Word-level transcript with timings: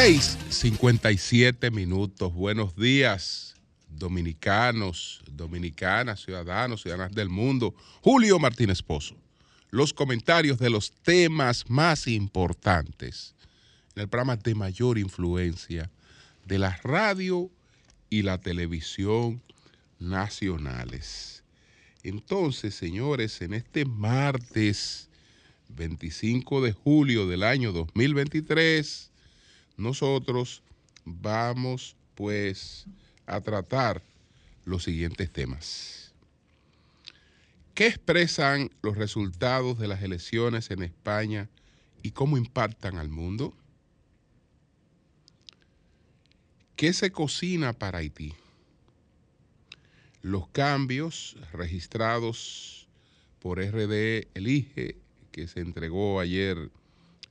6:57 0.00 1.72
minutos. 1.72 2.32
Buenos 2.32 2.76
días, 2.76 3.56
dominicanos, 3.88 5.24
dominicanas, 5.28 6.20
ciudadanos, 6.20 6.82
ciudadanas 6.82 7.12
del 7.16 7.28
mundo. 7.28 7.74
Julio 8.00 8.38
Martínez 8.38 8.80
Pozo. 8.80 9.16
Los 9.70 9.92
comentarios 9.92 10.60
de 10.60 10.70
los 10.70 10.92
temas 11.02 11.68
más 11.68 12.06
importantes 12.06 13.34
en 13.96 14.02
el 14.02 14.08
programa 14.08 14.36
de 14.36 14.54
mayor 14.54 14.98
influencia 14.98 15.90
de 16.44 16.60
la 16.60 16.76
radio 16.84 17.50
y 18.08 18.22
la 18.22 18.38
televisión 18.38 19.42
nacionales. 19.98 21.42
Entonces, 22.04 22.76
señores, 22.76 23.42
en 23.42 23.52
este 23.52 23.84
martes 23.84 25.08
25 25.70 26.62
de 26.62 26.70
julio 26.70 27.26
del 27.26 27.42
año 27.42 27.72
2023, 27.72 29.10
nosotros 29.78 30.62
vamos 31.04 31.96
pues 32.14 32.84
a 33.26 33.40
tratar 33.40 34.02
los 34.64 34.82
siguientes 34.82 35.32
temas. 35.32 36.12
¿Qué 37.74 37.86
expresan 37.86 38.70
los 38.82 38.96
resultados 38.96 39.78
de 39.78 39.86
las 39.86 40.02
elecciones 40.02 40.70
en 40.72 40.82
España 40.82 41.48
y 42.02 42.10
cómo 42.10 42.36
impactan 42.36 42.98
al 42.98 43.08
mundo? 43.08 43.54
¿Qué 46.74 46.92
se 46.92 47.12
cocina 47.12 47.72
para 47.72 47.98
Haití? 47.98 48.34
Los 50.22 50.48
cambios 50.48 51.36
registrados 51.52 52.88
por 53.38 53.60
RD 53.60 54.26
Elige, 54.34 54.96
que 55.30 55.46
se 55.46 55.60
entregó 55.60 56.18
ayer 56.18 56.70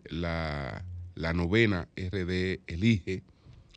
la, 0.05 0.85
la 1.17 1.33
novena 1.33 1.87
RD 1.95 2.61
Elige 2.67 3.23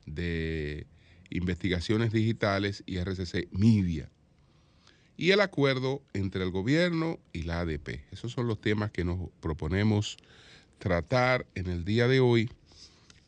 de 0.07 0.87
investigaciones 1.31 2.13
digitales 2.13 2.83
y 2.87 2.99
RCC 2.99 3.49
Media. 3.51 4.11
Y 5.17 5.31
el 5.31 5.41
acuerdo 5.41 6.03
entre 6.13 6.45
el 6.45 6.51
gobierno 6.51 7.19
y 7.33 7.43
la 7.43 7.61
ADP. 7.61 8.05
Esos 8.11 8.33
son 8.33 8.47
los 8.47 8.61
temas 8.61 8.91
que 8.91 9.05
nos 9.05 9.31
proponemos 9.41 10.17
tratar 10.79 11.47
en 11.55 11.69
el 11.69 11.85
día 11.85 12.09
de 12.09 12.21
hoy, 12.21 12.51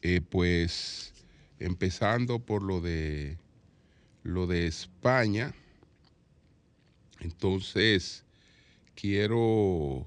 eh, 0.00 0.20
pues 0.20 1.12
empezando 1.58 2.38
por 2.38 2.62
lo 2.62 2.80
de 2.80 3.38
lo 4.22 4.46
de 4.46 4.66
España. 4.66 5.54
Entonces, 7.20 8.24
quiero 8.94 10.06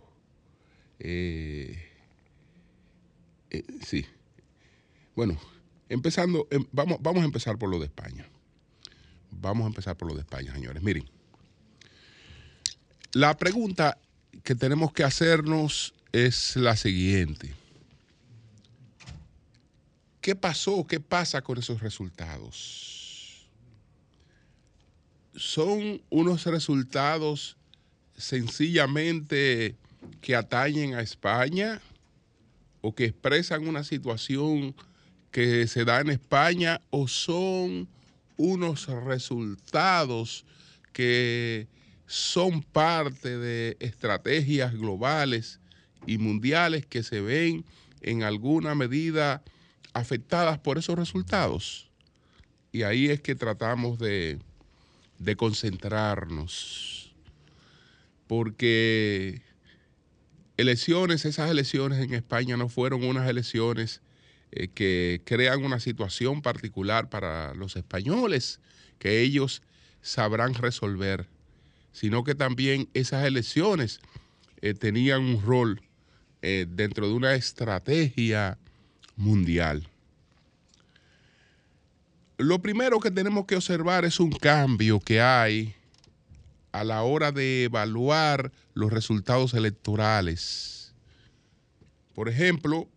eh, 1.00 1.85
eh, 3.50 3.64
sí. 3.86 4.06
Bueno, 5.16 5.40
empezando, 5.90 6.48
em, 6.52 6.66
vamos, 6.72 6.98
vamos 7.02 7.22
a 7.24 7.26
empezar 7.26 7.58
por 7.58 7.70
lo 7.70 7.80
de 7.80 7.86
España. 7.86 8.28
Vamos 9.32 9.66
a 9.66 9.68
empezar 9.68 9.98
por 9.98 10.08
lo 10.08 10.16
de 10.16 10.22
España, 10.22 10.54
señores. 10.54 10.82
Miren, 10.82 11.10
la 13.14 13.38
pregunta 13.38 13.98
que 14.44 14.56
tenemos 14.56 14.92
que 14.92 15.04
hacernos 15.04 15.94
es 16.12 16.56
la 16.56 16.76
siguiente. 16.76 17.54
¿Qué 20.22 20.36
pasó? 20.36 20.86
¿Qué 20.88 21.00
pasa 21.00 21.42
con 21.42 21.58
esos 21.58 21.82
resultados? 21.82 23.48
¿Son 25.36 26.02
unos 26.10 26.46
resultados 26.46 27.58
sencillamente 28.18 29.76
que 30.22 30.36
atañen 30.36 30.96
a 30.96 31.02
España 31.02 31.82
o 32.86 32.94
que 32.94 33.06
expresan 33.06 33.68
una 33.68 33.84
situación 33.84 34.76
que 35.32 35.66
se 35.66 35.86
da 35.86 36.02
en 36.02 36.12
España 36.12 36.82
o 36.92 37.08
son 37.08 37.90
unos 38.38 38.86
resultados 38.86 40.46
que 40.94 41.68
son 42.06 42.62
parte 42.62 43.40
de 43.40 43.76
estrategias 43.80 44.74
globales 44.74 45.60
y 46.06 46.20
mundiales 46.20 46.86
que 46.86 47.02
se 47.02 47.22
ven 47.22 47.66
en 48.02 48.22
alguna 48.22 48.76
medida 48.76 49.42
afectadas 49.94 50.60
por 50.60 50.78
esos 50.78 50.96
resultados. 50.96 51.90
Y 52.72 52.84
ahí 52.84 53.08
es 53.08 53.20
que 53.20 53.34
tratamos 53.34 53.98
de, 53.98 54.38
concentrarnos, 55.38 57.16
porque 58.28 59.42
elecciones, 60.58 61.26
esas 61.26 61.50
elecciones 61.50 62.00
en 62.00 62.14
España 62.14 62.58
no 62.58 62.70
fueron 62.70 63.04
unas 63.04 63.28
elecciones 63.28 64.02
eh, 64.52 64.68
que 64.68 65.22
crean 65.26 65.64
una 65.64 65.80
situación 65.80 66.42
particular 66.42 67.10
para 67.10 67.54
los 67.54 67.76
españoles 67.76 68.60
que 69.00 69.22
ellos 69.22 69.62
sabrán 70.02 70.54
resolver, 70.54 71.28
sino 71.92 72.24
que 72.24 72.36
también 72.36 72.88
esas 72.94 73.26
elecciones 73.26 74.00
eh, 74.62 74.74
tenían 74.74 75.22
un 75.24 75.42
rol 75.42 75.82
eh, 76.42 76.66
dentro 76.70 77.08
de 77.08 77.14
una 77.14 77.36
estrategia 77.36 78.58
mundial. 79.16 79.88
Lo 82.38 82.62
primero 82.62 83.00
que 83.00 83.12
tenemos 83.12 83.46
que 83.46 83.56
observar 83.56 84.06
es 84.06 84.20
un 84.20 84.32
cambio 84.32 85.00
que 85.00 85.22
hay 85.22 85.74
a 86.76 86.84
la 86.84 87.04
hora 87.04 87.32
de 87.32 87.64
evaluar 87.64 88.52
los 88.74 88.92
resultados 88.92 89.54
electorales. 89.54 90.94
Por 92.14 92.28
ejemplo, 92.28 92.90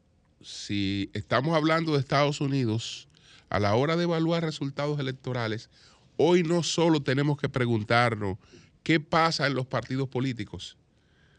si 0.42 1.10
estamos 1.12 1.54
hablando 1.54 1.92
de 1.92 2.00
Estados 2.00 2.40
Unidos, 2.40 3.06
a 3.50 3.60
la 3.60 3.76
hora 3.76 3.94
de 3.94 4.02
evaluar 4.02 4.42
resultados 4.42 4.98
electorales, 4.98 5.70
hoy 6.16 6.42
no 6.42 6.64
solo 6.64 7.04
tenemos 7.04 7.38
que 7.38 7.48
preguntarnos 7.48 8.38
qué 8.82 8.98
pasa 8.98 9.46
en 9.46 9.54
los 9.54 9.66
partidos 9.66 10.08
políticos, 10.08 10.76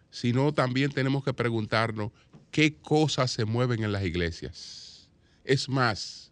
sino 0.10 0.54
también 0.54 0.94
tenemos 0.94 1.26
que 1.26 1.34
preguntarnos 1.34 2.14
qué 2.52 2.74
cosas 2.74 3.32
se 3.32 3.44
mueven 3.44 3.84
en 3.84 3.92
las 3.92 4.06
iglesias. 4.06 5.10
Es 5.44 5.68
más, 5.68 6.32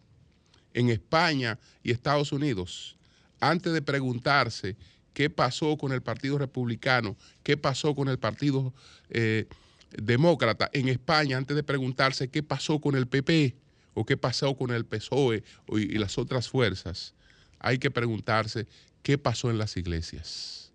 en 0.72 0.88
España 0.88 1.58
y 1.82 1.90
Estados 1.90 2.32
Unidos, 2.32 2.96
antes 3.40 3.74
de 3.74 3.82
preguntarse 3.82 4.74
qué 5.18 5.30
pasó 5.30 5.76
con 5.76 5.90
el 5.90 6.00
Partido 6.00 6.38
Republicano, 6.38 7.16
qué 7.42 7.56
pasó 7.56 7.92
con 7.92 8.08
el 8.08 8.20
Partido 8.20 8.72
eh, 9.10 9.48
Demócrata 9.90 10.70
en 10.72 10.86
España, 10.88 11.36
antes 11.36 11.56
de 11.56 11.64
preguntarse 11.64 12.28
qué 12.28 12.44
pasó 12.44 12.80
con 12.80 12.94
el 12.94 13.08
PP 13.08 13.56
o 13.94 14.06
qué 14.06 14.16
pasó 14.16 14.56
con 14.56 14.70
el 14.70 14.84
PSOE 14.84 15.42
y 15.72 15.98
las 15.98 16.18
otras 16.18 16.48
fuerzas, 16.48 17.14
hay 17.58 17.78
que 17.78 17.90
preguntarse 17.90 18.68
qué 19.02 19.18
pasó 19.18 19.50
en 19.50 19.58
las 19.58 19.76
iglesias. 19.76 20.70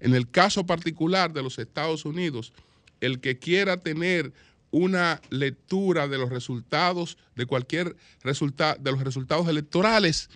En 0.00 0.14
el 0.14 0.30
caso 0.30 0.66
particular 0.66 1.32
de 1.32 1.42
los 1.42 1.58
Estados 1.58 2.04
Unidos, 2.04 2.52
el 3.00 3.20
que 3.20 3.38
quiera 3.38 3.78
tener 3.78 4.34
una 4.70 5.22
lectura 5.30 6.08
de 6.08 6.18
los 6.18 6.28
resultados, 6.28 7.16
de 7.36 7.46
cualquier 7.46 7.96
resultado, 8.22 8.76
de 8.78 8.92
los 8.92 9.02
resultados 9.02 9.48
electorales, 9.48 10.28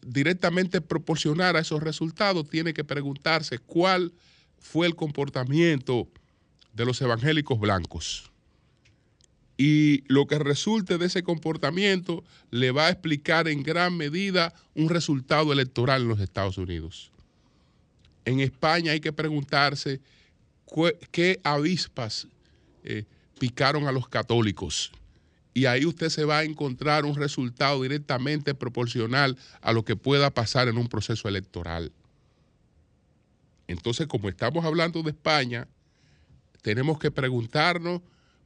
directamente 0.00 0.80
proporcionar 0.80 1.56
a 1.56 1.60
esos 1.60 1.82
resultados, 1.82 2.48
tiene 2.48 2.72
que 2.72 2.84
preguntarse 2.84 3.58
cuál 3.58 4.12
fue 4.58 4.86
el 4.86 4.96
comportamiento 4.96 6.08
de 6.72 6.84
los 6.84 7.00
evangélicos 7.00 7.58
blancos. 7.58 8.30
Y 9.56 10.04
lo 10.06 10.26
que 10.26 10.38
resulte 10.38 10.98
de 10.98 11.06
ese 11.06 11.24
comportamiento 11.24 12.22
le 12.50 12.70
va 12.70 12.86
a 12.86 12.90
explicar 12.90 13.48
en 13.48 13.64
gran 13.64 13.96
medida 13.96 14.54
un 14.74 14.88
resultado 14.88 15.52
electoral 15.52 16.02
en 16.02 16.08
los 16.08 16.20
Estados 16.20 16.58
Unidos. 16.58 17.10
En 18.24 18.40
España 18.40 18.92
hay 18.92 19.00
que 19.00 19.12
preguntarse 19.12 20.00
qué 21.10 21.40
avispas 21.42 22.28
eh, 22.84 23.04
picaron 23.38 23.88
a 23.88 23.92
los 23.92 24.08
católicos 24.08 24.92
y 25.58 25.66
ahí 25.66 25.84
usted 25.84 26.08
se 26.08 26.24
va 26.24 26.38
a 26.38 26.44
encontrar 26.44 27.04
un 27.04 27.16
resultado 27.16 27.82
directamente 27.82 28.54
proporcional 28.54 29.36
a 29.60 29.72
lo 29.72 29.84
que 29.84 29.96
pueda 29.96 30.30
pasar 30.30 30.68
en 30.68 30.78
un 30.78 30.86
proceso 30.86 31.26
electoral. 31.26 31.90
Entonces, 33.66 34.06
como 34.06 34.28
estamos 34.28 34.64
hablando 34.64 35.02
de 35.02 35.10
España, 35.10 35.66
tenemos 36.62 37.00
que 37.00 37.10
preguntarnos 37.10 38.02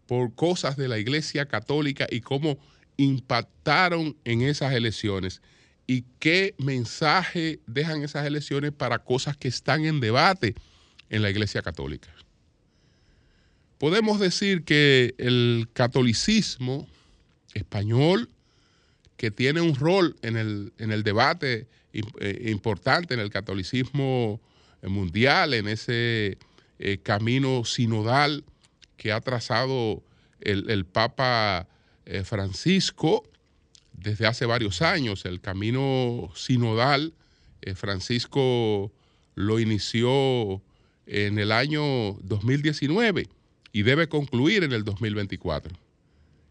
por 0.07 0.35
cosas 0.35 0.79
de 0.79 0.89
la 0.89 0.99
Iglesia 0.99 1.45
Católica 1.45 2.07
y 2.11 2.23
cómo 2.23 2.57
impactaron 2.97 4.17
en 4.25 4.41
esas 4.41 4.73
elecciones 4.73 5.43
y 5.87 6.07
qué 6.19 6.55
mensaje 6.57 7.61
dejan 7.67 8.03
esas 8.03 8.25
elecciones 8.25 8.73
para 8.73 9.01
cosas 9.01 9.37
que 9.37 9.49
están 9.49 9.85
en 9.85 10.01
debate 10.01 10.55
en 11.11 11.21
la 11.21 11.29
Iglesia 11.29 11.61
Católica. 11.61 12.09
Podemos 13.77 14.19
decir 14.19 14.65
que 14.65 15.15
el 15.19 15.69
catolicismo 15.75 16.89
español 17.55 18.29
que 19.17 19.31
tiene 19.31 19.61
un 19.61 19.75
rol 19.75 20.17
en 20.23 20.37
el, 20.37 20.73
en 20.79 20.91
el 20.93 21.03
debate 21.03 21.69
eh, 21.93 22.51
importante 22.51 23.15
en 23.15 23.21
el 23.21 23.31
catolicismo 23.31 24.41
mundial, 24.83 25.55
en 25.55 25.69
ese 25.69 26.39
eh, 26.79 26.99
camino 26.99 27.65
sinodal 27.65 28.45
que 28.97 29.13
ha 29.13 29.21
trazado 29.21 30.03
el, 30.41 30.85
Papa 30.85 31.69
eh, 32.07 32.25
Francisco 32.25 33.23
desde 33.93 34.27
hace 34.27 34.47
varios 34.47 34.83
años. 34.83 35.25
El 35.25 35.41
camino 35.41 36.33
sinodal, 36.35 37.13
eh, 37.61 37.77
Francisco 37.77 38.91
lo 39.37 39.61
inició 39.61 40.61
en 41.07 41.39
el 41.39 41.53
año 41.53 42.15
2019 42.23 43.29
y 43.73 43.83
debe 43.83 44.09
concluir 44.09 44.65
en 44.65 44.73
el 44.73 44.85
2024. 44.85 45.77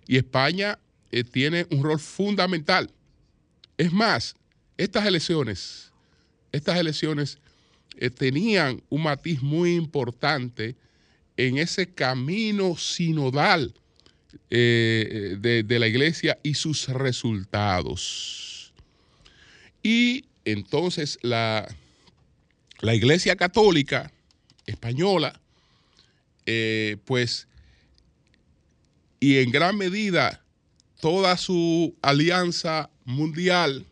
Y 0.07 0.17
España 0.17 0.79
eh, 1.11 1.23
tiene 1.23 1.67
un 1.69 1.83
rol 1.83 1.99
fundamental. 1.99 2.89
Es 3.77 3.91
más, 3.91 4.35
estas 4.77 5.05
elecciones, 5.05 5.91
estas 6.51 6.77
elecciones 6.77 7.37
eh, 7.97 8.09
tenían 8.09 8.81
un 8.89 9.03
matiz 9.03 9.41
muy 9.41 9.75
importante 9.75 10.75
en 11.35 11.57
ese 11.57 11.89
camino 11.93 12.77
sinodal 12.77 13.73
eh, 14.49 15.37
de, 15.39 15.79
la 15.79 15.87
iglesia 15.87 16.39
y 16.43 16.53
sus 16.53 16.87
resultados. 16.87 18.73
Y 19.83 20.25
entonces 20.45 21.19
la, 21.21 21.67
la 22.79 22.95
iglesia 22.95 23.35
católica 23.35 24.11
española, 24.65 25.39
pues, 27.05 27.47
y 29.19 29.37
en 29.37 29.51
gran 29.51 29.77
medida 29.77 30.40
toda 31.01 31.35
su 31.35 31.97
alianza 32.01 32.89
mundial 33.03 33.85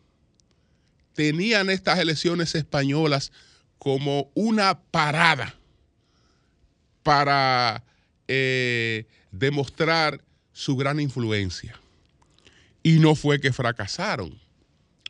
tenían 1.14 1.68
estas 1.68 1.98
elecciones 1.98 2.54
españolas 2.54 3.32
como 3.78 4.30
una 4.34 4.80
parada 4.80 5.54
para 7.02 7.82
eh, 8.28 9.06
demostrar 9.32 10.22
su 10.52 10.76
gran 10.76 11.00
influencia. 11.00 11.78
Y 12.82 12.98
no 13.00 13.14
fue 13.14 13.40
que 13.40 13.52
fracasaron, 13.52 14.38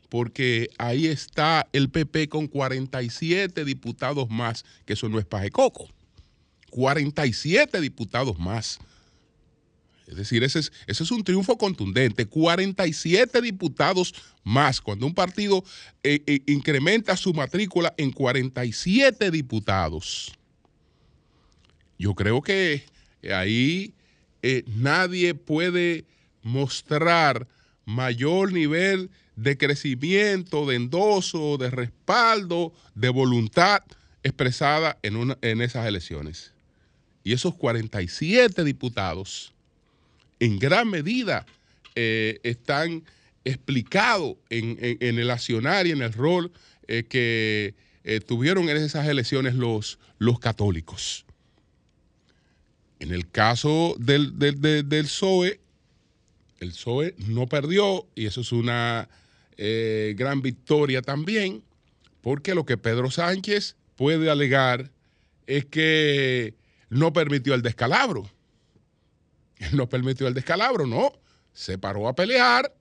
porque 0.09 0.69
ahí 0.77 1.07
está 1.07 1.67
el 1.71 1.89
PP 1.89 2.29
con 2.29 2.47
47 2.47 3.63
diputados 3.63 4.29
más, 4.29 4.65
que 4.85 4.93
eso 4.93 5.07
no 5.07 5.19
es 5.19 5.25
paje 5.25 5.51
coco. 5.51 5.87
47 6.71 7.79
diputados 7.79 8.39
más. 8.39 8.79
Es 10.11 10.17
decir, 10.17 10.43
ese 10.43 10.59
es, 10.87 11.11
un 11.11 11.23
triunfo 11.23 11.57
contundente. 11.57 12.25
47 12.25 13.41
diputados 13.41 14.13
más. 14.43 14.81
Cuando 14.81 15.05
un 15.05 15.15
partido 15.15 15.63
eh, 16.03 16.21
eh, 16.27 16.41
incrementa 16.47 17.15
su 17.15 17.33
matrícula 17.33 17.93
en 17.95 18.11
47 18.11 19.31
diputados. 19.31 20.33
Yo 21.97 22.13
creo 22.13 22.41
que 22.41 22.83
ahí 23.33 23.93
eh, 24.41 24.63
nadie 24.67 25.33
puede 25.33 26.03
mostrar 26.43 27.47
mayor 27.85 28.51
nivel 28.51 29.09
de 29.37 29.57
crecimiento, 29.57 30.65
de 30.65 30.75
endoso, 30.75 31.57
de 31.57 31.69
respaldo, 31.69 32.73
de 32.95 33.07
voluntad 33.07 33.81
expresada 34.23 34.97
en, 35.03 35.37
en 35.41 35.61
esas 35.61 35.87
elecciones. 35.87 36.51
Y 37.23 37.31
esos 37.31 37.55
47 37.55 38.65
diputados 38.65 39.53
en 40.41 40.57
gran 40.57 40.89
medida 40.89 41.45
eh, 41.95 42.39
están 42.43 43.03
explicados 43.45 44.37
en, 44.49 44.77
el 44.99 45.29
accionar 45.29 45.87
y 45.87 45.91
en 45.91 46.01
el 46.01 46.11
rol 46.11 46.51
eh, 46.87 47.03
que 47.07 47.75
eh, 48.03 48.19
tuvieron 48.19 48.67
en 48.67 48.77
esas 48.77 49.07
elecciones 49.07 49.53
los, 49.53 49.99
los 50.17 50.39
católicos. 50.39 51.25
En 52.99 53.11
el 53.11 53.29
caso 53.29 53.95
del, 53.99 54.37
del, 54.37 54.59
del 54.59 55.05
PSOE, 55.05 55.59
el 56.59 56.69
PSOE 56.69 57.15
no 57.27 57.47
perdió 57.47 58.07
y 58.15 58.25
eso 58.25 58.41
es 58.41 58.51
una 58.51 59.07
gran 59.57 60.41
victoria 60.41 61.03
también, 61.03 61.61
porque 62.21 62.55
lo 62.55 62.65
que 62.65 62.77
Pedro 62.77 63.11
Sánchez 63.11 63.75
puede 63.95 64.31
alegar 64.31 64.89
es 65.45 65.65
que 65.65 66.55
no 66.89 67.13
permitió 67.13 67.53
el 67.53 67.61
descalabro 67.61 68.27
no 69.73 69.87
permitió 69.87 70.27
el 70.27 70.33
descalabro, 70.33 70.85
no. 70.85 71.13
Se 71.53 71.77
paró 71.77 72.07
a 72.07 72.15
pelear 72.15 72.73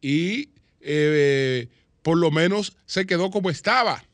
y 0.00 0.50
eh, 0.80 1.68
por 2.02 2.16
lo 2.16 2.30
menos 2.30 2.76
se 2.86 3.06
quedó 3.06 3.30
como 3.30 3.50
estaba. 3.50 4.04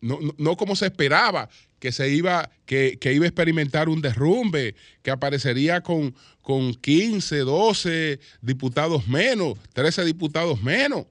No, 0.00 0.56
como 0.56 0.74
se 0.74 0.86
esperaba, 0.86 1.48
que 1.78 1.92
se 1.92 2.10
iba, 2.10 2.50
que, 2.66 2.98
iba 3.04 3.24
a 3.24 3.28
experimentar 3.28 3.88
un 3.88 4.02
derrumbe, 4.02 4.74
que 5.00 5.12
aparecería 5.12 5.80
con, 5.80 6.16
con 6.40 6.74
15, 6.74 7.38
12 7.38 8.18
diputados 8.40 9.06
menos, 9.06 9.56
13 9.74 10.04
diputados 10.04 10.60
menos. 10.60 11.06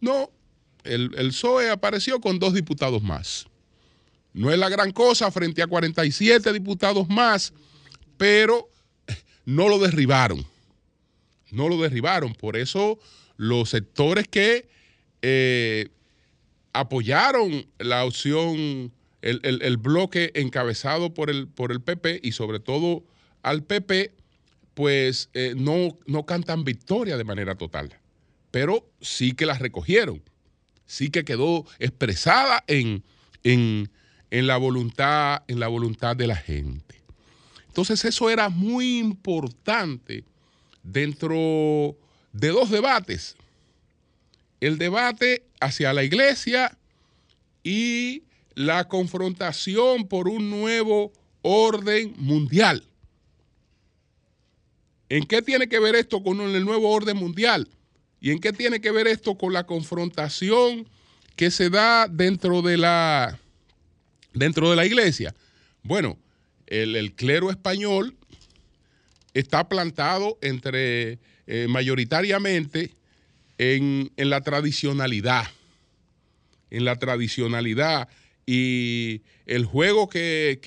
No, 0.00 0.30
el, 0.84 1.10
el 1.16 1.28
PSOE 1.30 1.70
apareció 1.70 2.20
con 2.20 2.38
dos 2.38 2.54
diputados 2.54 3.02
más. 3.02 3.48
No 4.32 4.52
es 4.52 4.58
la 4.58 4.68
gran 4.68 4.92
cosa 4.92 5.28
frente 5.32 5.60
a 5.60 5.66
47 5.66 6.52
diputados 6.52 7.08
más 7.08 7.52
pero 8.16 8.68
no 9.44 9.68
lo 9.68 9.78
derribaron. 9.78 10.44
No 11.50 11.68
lo 11.68 11.80
derribaron. 11.80 12.34
Por 12.34 12.56
eso 12.56 12.98
los 13.36 13.70
sectores 13.70 14.28
que 14.28 14.68
eh, 15.22 15.88
apoyaron 16.72 17.66
la 17.78 18.04
opción, 18.04 18.92
el, 19.20 19.76
bloque 19.76 20.32
encabezado 20.34 21.14
por 21.14 21.30
el, 21.30 21.48
por 21.48 21.72
el 21.72 21.80
PP 21.80 22.20
y 22.22 22.32
sobre 22.32 22.60
todo 22.60 23.04
al 23.42 23.62
PP, 23.64 24.12
pues 24.74 25.28
eh, 25.34 25.54
no, 25.56 25.98
no 26.06 26.24
cantan 26.24 26.64
victoria 26.64 27.16
de 27.16 27.24
manera 27.24 27.56
total. 27.56 27.98
Pero 28.50 28.88
sí 29.00 29.32
que 29.32 29.46
las 29.46 29.60
recogieron. 29.60 30.22
Sí 30.86 31.10
que 31.10 31.24
quedó 31.24 31.66
expresada 31.78 32.64
en, 32.66 33.02
en, 33.44 33.90
en 34.30 34.46
la 34.46 34.56
voluntad, 34.56 35.42
en 35.48 35.60
la 35.60 35.68
voluntad 35.68 36.16
de 36.16 36.26
la 36.26 36.36
gente. 36.36 36.91
Entonces 37.72 38.04
eso 38.04 38.28
era 38.28 38.50
muy 38.50 38.98
importante 38.98 40.24
dentro 40.82 41.96
de 42.34 42.48
dos 42.48 42.68
debates. 42.68 43.34
El 44.60 44.76
debate 44.76 45.46
hacia 45.58 45.94
la 45.94 46.04
iglesia 46.04 46.76
y 47.64 48.24
la 48.54 48.88
confrontación 48.88 50.06
por 50.06 50.28
un 50.28 50.50
nuevo 50.50 51.14
orden 51.40 52.12
mundial. 52.18 52.84
¿En 55.08 55.24
qué 55.24 55.40
tiene 55.40 55.66
que 55.66 55.78
ver 55.78 55.94
esto 55.94 56.22
con 56.22 56.42
el 56.42 56.66
nuevo 56.66 56.90
orden 56.90 57.16
mundial? 57.16 57.70
¿Y 58.20 58.32
en 58.32 58.38
qué 58.38 58.52
tiene 58.52 58.82
que 58.82 58.90
ver 58.90 59.06
esto 59.06 59.38
con 59.38 59.54
la 59.54 59.64
confrontación 59.64 60.86
que 61.36 61.50
se 61.50 61.70
da 61.70 62.06
dentro 62.06 62.60
de 62.60 62.76
la, 62.76 63.38
dentro 64.34 64.68
de 64.68 64.76
la 64.76 64.84
iglesia? 64.84 65.34
Bueno, 65.82 66.18
el, 66.72 67.12
clero 67.12 67.50
español 67.50 68.16
está 69.34 69.68
plantado 69.68 70.38
entre 70.40 71.18
eh, 71.46 71.66
mayoritariamente 71.68 72.94
en, 73.58 74.10
la 74.16 74.40
tradicionalidad, 74.40 75.44
en 76.70 76.84
la 76.84 76.96
tradicionalidad 76.96 78.08
y 78.46 79.20
el 79.44 79.66
juego 79.66 80.08
que, 80.08 80.58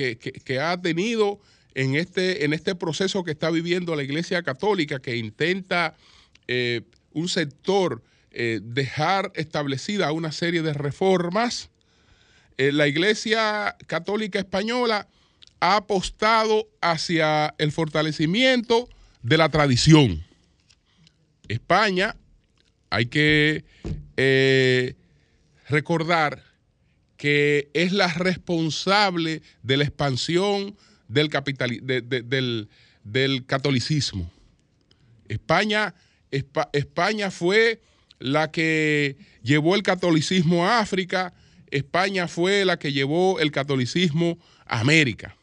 ha 0.61 0.79
tenido 0.79 1.39
en 1.73 1.95
este, 1.95 2.45
en 2.45 2.53
este 2.53 2.75
proceso 2.75 3.23
que 3.23 3.31
está 3.31 3.49
viviendo 3.49 3.95
la 3.95 4.03
Iglesia 4.03 4.43
Católica, 4.43 4.99
que 4.99 5.17
intenta 5.17 5.95
eh, 6.47 6.81
un 7.13 7.27
sector 7.29 8.03
eh, 8.31 8.59
dejar 8.61 9.31
establecida 9.35 10.11
una 10.11 10.31
serie 10.31 10.61
de 10.61 10.73
reformas. 10.73 11.71
la 12.57 12.87
Iglesia 12.87 13.75
Católica 13.87 14.39
Española 14.39 15.07
ha 15.59 15.77
apostado 15.77 16.67
hacia 16.81 17.53
el 17.57 17.71
fortalecimiento 17.71 18.89
de 19.21 19.37
la 19.37 19.49
tradición. 19.49 20.23
España, 21.47 22.15
hay 22.89 23.07
que 23.07 23.65
eh, 24.17 24.95
recordar 25.67 26.43
que 27.17 27.69
es 27.73 27.91
la 27.91 28.07
responsable 28.13 29.41
de 29.63 29.77
la 29.77 29.83
expansión 29.83 30.75
del, 31.07 31.29
del, 33.03 33.45
catolicismo. 33.45 34.31
España, 35.27 35.95
España 36.31 37.31
fue 37.31 37.81
la 38.19 38.51
que 38.51 39.17
llevó 39.41 39.75
el 39.75 39.83
catolicismo 39.83 40.67
a 40.67 40.79
África, 40.79 41.33
España 41.71 42.27
fue 42.27 42.65
la 42.65 42.77
que 42.77 42.93
llevó 42.93 43.39
el 43.39 43.51
catolicismo 43.51 44.37
a 44.65 44.79
América. 44.79 45.35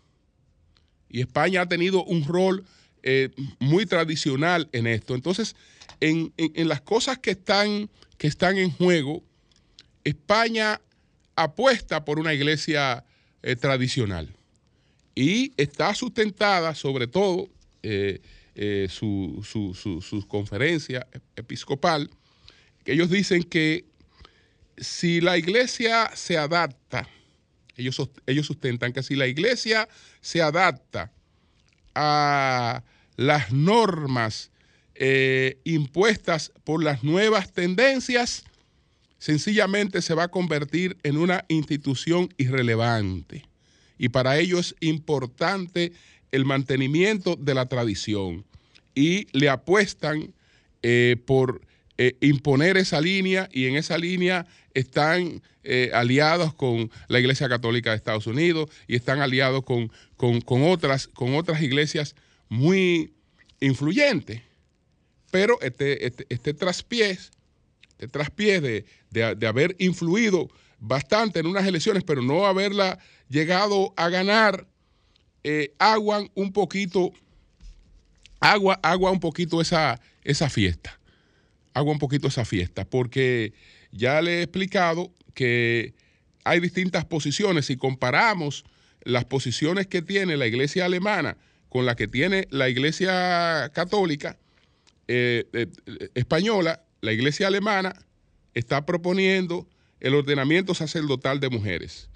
Y 1.13 1.21
España 1.21 1.61
ha 1.61 1.69
tenido 1.69 2.03
un 2.05 2.25
rol 2.25 2.65
eh, 3.03 3.29
muy 3.61 3.85
tradicional 3.85 4.69
en 4.73 4.87
esto. 4.87 5.15
Entonces, 5.15 5.55
en, 6.01 6.33
las 6.57 6.81
cosas 6.81 7.19
que 7.19 7.33
están, 7.33 7.91
que 8.17 8.27
están 8.27 8.57
en 8.57 8.71
juego, 8.71 9.23
España 10.03 10.81
apuesta 11.37 12.05
por 12.05 12.19
una 12.19 12.33
iglesia 12.35 13.05
eh, 13.43 13.57
tradicional. 13.57 14.29
y 15.15 15.53
está 15.59 15.95
sustentada 15.95 16.75
sobre 16.75 17.07
todo 17.07 17.51
eh, 17.83 18.21
su, 18.89 19.43
su, 19.45 20.27
conferencia 20.27 21.07
episcopal, 21.37 22.09
que 22.83 22.93
ellos 22.93 23.11
dicen 23.11 23.43
que 23.43 23.85
si 24.79 25.21
la 25.21 25.37
iglesia 25.37 26.11
se 26.15 26.39
adapta, 26.39 27.07
ellos, 27.77 28.01
ellos 28.27 28.47
sustentan 28.47 28.93
que 28.93 29.03
si 29.03 29.17
la 29.17 29.27
iglesia 29.27 29.89
se 30.21 30.43
adapta 30.43 31.13
a 31.95 32.83
las 33.17 33.53
normas 33.53 34.51
eh, 34.95 35.59
impuestas 35.65 36.53
por 36.65 36.83
las 36.83 37.03
nuevas 37.03 37.53
tendencias, 37.53 38.45
sencillamente 39.19 40.03
se 40.03 40.15
va 40.15 40.25
a 40.25 40.31
convertir 40.31 40.97
en 41.03 41.17
una 41.17 41.45
institución 41.49 42.29
irrelevante. 42.37 43.45
Y 43.99 44.09
para 44.09 44.39
ello 44.39 44.59
es 44.59 44.75
importante 44.81 45.93
el 46.33 46.45
mantenimiento 46.45 47.37
de 47.37 47.55
la 47.55 47.67
tradición. 47.67 48.45
Y 48.95 49.29
le 49.33 49.49
apuestan 49.49 50.35
eh, 50.83 51.17
por 51.25 51.63
eh, 51.99 52.17
imponer 52.21 52.77
esa 52.77 53.01
línea 53.01 53.49
y 53.53 53.67
en 53.67 53.77
esa 53.77 53.97
línea 53.97 54.47
están 54.75 55.43
eh, 55.65 55.91
aliados 55.95 56.55
con 56.55 56.91
la 57.09 57.21
Iglesia 57.21 57.49
Católica 57.49 57.91
de 57.91 57.97
Estados 57.97 58.27
Unidos 58.27 58.71
y 58.87 58.97
están 58.97 59.21
aliados 59.21 59.65
con, 59.65 59.93
con, 60.17 60.43
otras, 60.63 61.07
con 61.09 61.35
otras 61.35 61.63
iglesias 61.63 62.15
muy 62.49 63.15
influyentes. 63.61 64.43
Pero 65.31 65.61
este, 65.63 66.07
este, 66.07 66.27
este 66.29 66.55
traspiés 66.55 67.31
tras 68.11 68.35
de, 68.37 68.85
de, 69.11 69.47
haber 69.47 69.77
influido 69.79 70.49
bastante 70.79 71.41
en 71.41 71.47
unas 71.47 71.67
elecciones, 71.67 72.03
pero 72.05 72.23
no 72.23 72.47
haberla 72.47 72.99
llegado 73.29 73.95
a 73.97 74.09
ganar, 74.09 74.67
eh, 75.45 75.73
aguan 75.79 76.31
un 76.35 76.53
poquito, 76.53 77.13
agua, 78.41 78.79
agua 78.83 79.11
un 79.11 79.21
poquito 79.21 79.61
esa, 79.61 80.01
esa 80.25 80.51
fiesta. 80.51 80.99
Agua 81.75 81.93
un 81.93 81.99
poquito 81.99 82.29
esa 82.29 82.45
fiesta, 82.45 82.85
porque 82.85 83.55
ya 83.93 84.21
le 84.21 84.41
he 84.41 84.43
explicado 84.43 85.13
que 85.35 85.95
hay 86.45 86.61
distintas 86.61 87.05
posiciones. 87.05 87.67
Si 87.67 87.77
comparamos 87.77 88.65
las 89.05 89.25
posiciones 89.25 89.87
que 89.87 90.03
tiene 90.03 90.37
la 90.37 90.47
iglesia 90.47 90.87
alemana 90.87 91.37
con 91.69 91.87
las 91.87 91.97
que 91.97 92.09
tiene 92.09 92.47
la 92.51 92.69
iglesia 92.69 93.71
católica 93.75 94.39
eh, 95.09 95.47
eh, 95.53 95.67
española, 96.15 96.83
la 97.01 97.13
iglesia 97.13 97.47
alemana 97.47 97.95
está 98.55 98.85
proponiendo 98.85 99.69
el 100.01 100.15
ordenamiento 100.15 100.75
sacerdotal 100.75 101.41
de 101.41 101.49
mujeres. 101.49 102.09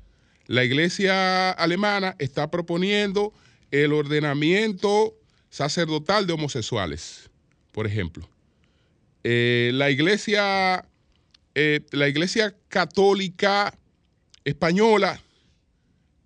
La 0.46 0.64
iglesia 0.64 1.50
alemana 1.50 2.14
está 2.18 2.50
proponiendo 2.50 3.32
el 3.70 3.92
ordenamiento 3.92 5.14
sacerdotal 5.50 6.26
de 6.26 6.34
homosexuales, 6.34 7.30
por 7.72 7.86
ejemplo. 7.86 8.28
Eh, 9.24 9.70
la, 9.74 9.90
iglesia, 9.90 10.84
eh, 11.58 11.80
la 11.92 12.06
iglesia 12.06 12.54
católica 12.68 13.74
española 14.44 15.18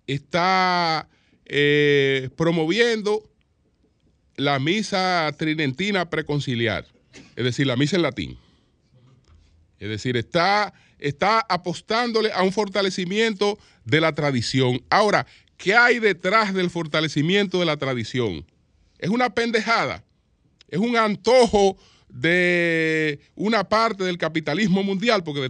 está 0.05 1.07
eh, 1.45 2.29
promoviendo 2.35 3.23
la 4.35 4.59
misa 4.59 5.33
tridentina 5.37 6.09
preconciliar, 6.09 6.85
es 7.37 7.45
decir, 7.45 7.65
la 7.65 7.77
misa 7.77 7.95
en 7.95 8.01
latín. 8.01 8.37
Es 9.79 9.87
decir, 9.87 10.17
está, 10.17 10.73
está 10.99 11.39
apostándole 11.39 12.33
a 12.33 12.43
un 12.43 12.51
fortalecimiento 12.51 13.57
de 13.85 14.01
la 14.01 14.13
tradición. 14.13 14.83
Ahora, 14.89 15.25
¿qué 15.55 15.75
hay 15.75 15.99
detrás 15.99 16.53
del 16.53 16.69
fortalecimiento 16.69 17.57
de 17.57 17.67
la 17.67 17.77
tradición? 17.77 18.45
Es 18.99 19.09
una 19.09 19.29
pendejada, 19.29 20.03
es 20.67 20.79
un 20.79 20.97
antojo 20.97 21.77
de 22.11 23.19
una 23.35 23.63
parte 23.63 24.03
del 24.03 24.17
capitalismo 24.17 24.83
mundial, 24.83 25.23
porque 25.23 25.49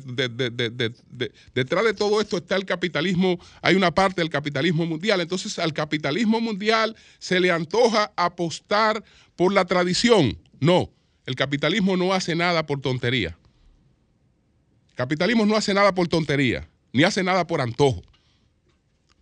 detrás 1.54 1.84
de 1.84 1.94
todo 1.94 2.22
esto 2.22 2.38
está 2.38 2.56
el 2.56 2.66
capitalismo, 2.66 3.40
hay 3.62 3.76
una 3.76 3.92
parte 3.92 4.22
del 4.22 4.30
capitalismo 4.30 4.86
mundial. 4.86 5.22
Entonces 5.22 5.58
al 5.60 5.74
capitalismo 5.74 6.40
mundial 6.40 6.96
se 7.20 7.40
le 7.40 7.52
antoja 7.52 8.12
apostar 8.16 9.04
por 9.36 9.54
la 9.54 9.66
tradición. 9.66 10.38
No, 10.60 10.92
el 11.26 11.36
capitalismo 11.36 11.98
no 11.98 12.14
hace 12.14 12.36
nada 12.36 12.66
por 12.66 12.80
tontería. 12.80 13.38
Capitalismo 14.96 15.46
no 15.46 15.56
hace 15.56 15.74
nada 15.74 15.96
por 15.96 16.08
tontería, 16.08 16.70
ni 16.94 17.04
hace 17.04 17.24
nada 17.24 17.48
por 17.48 17.60
antojo. 17.60 18.04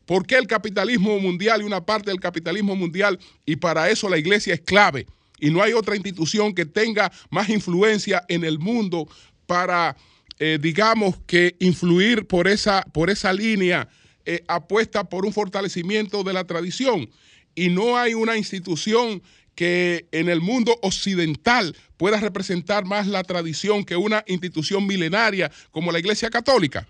¿Por 0.05 0.25
qué 0.25 0.35
el 0.35 0.47
capitalismo 0.47 1.19
mundial 1.19 1.61
y 1.61 1.65
una 1.65 1.85
parte 1.85 2.09
del 2.09 2.19
capitalismo 2.19 2.75
mundial? 2.75 3.17
Y 3.45 3.55
para 3.55 3.89
eso 3.89 4.09
la 4.09 4.17
iglesia 4.17 4.55
es 4.55 4.59
clave. 4.59 5.05
Y 5.39 5.49
no 5.49 5.61
hay 5.61 5.73
otra 5.73 5.95
institución 5.95 6.53
que 6.53 6.65
tenga 6.65 7.11
más 7.29 7.49
influencia 7.49 8.23
en 8.27 8.43
el 8.43 8.59
mundo 8.59 9.07
para, 9.45 9.95
eh, 10.39 10.59
digamos, 10.61 11.17
que 11.25 11.55
influir 11.59 12.27
por 12.27 12.47
esa, 12.47 12.83
por 12.93 13.09
esa 13.09 13.33
línea 13.33 13.89
eh, 14.25 14.43
apuesta 14.47 15.05
por 15.05 15.25
un 15.25 15.33
fortalecimiento 15.33 16.23
de 16.23 16.33
la 16.33 16.43
tradición. 16.43 17.09
Y 17.55 17.69
no 17.69 17.97
hay 17.97 18.13
una 18.13 18.37
institución 18.37 19.23
que 19.55 20.07
en 20.11 20.29
el 20.29 20.39
mundo 20.39 20.77
occidental 20.81 21.75
pueda 21.97 22.19
representar 22.19 22.85
más 22.85 23.07
la 23.07 23.23
tradición 23.23 23.83
que 23.83 23.97
una 23.97 24.23
institución 24.27 24.87
milenaria 24.87 25.51
como 25.71 25.91
la 25.91 25.99
Iglesia 25.99 26.29
Católica. 26.29 26.87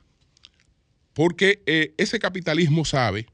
Porque 1.14 1.64
eh, 1.66 1.94
ese 1.98 2.20
capitalismo 2.20 2.86
sabe 2.86 3.26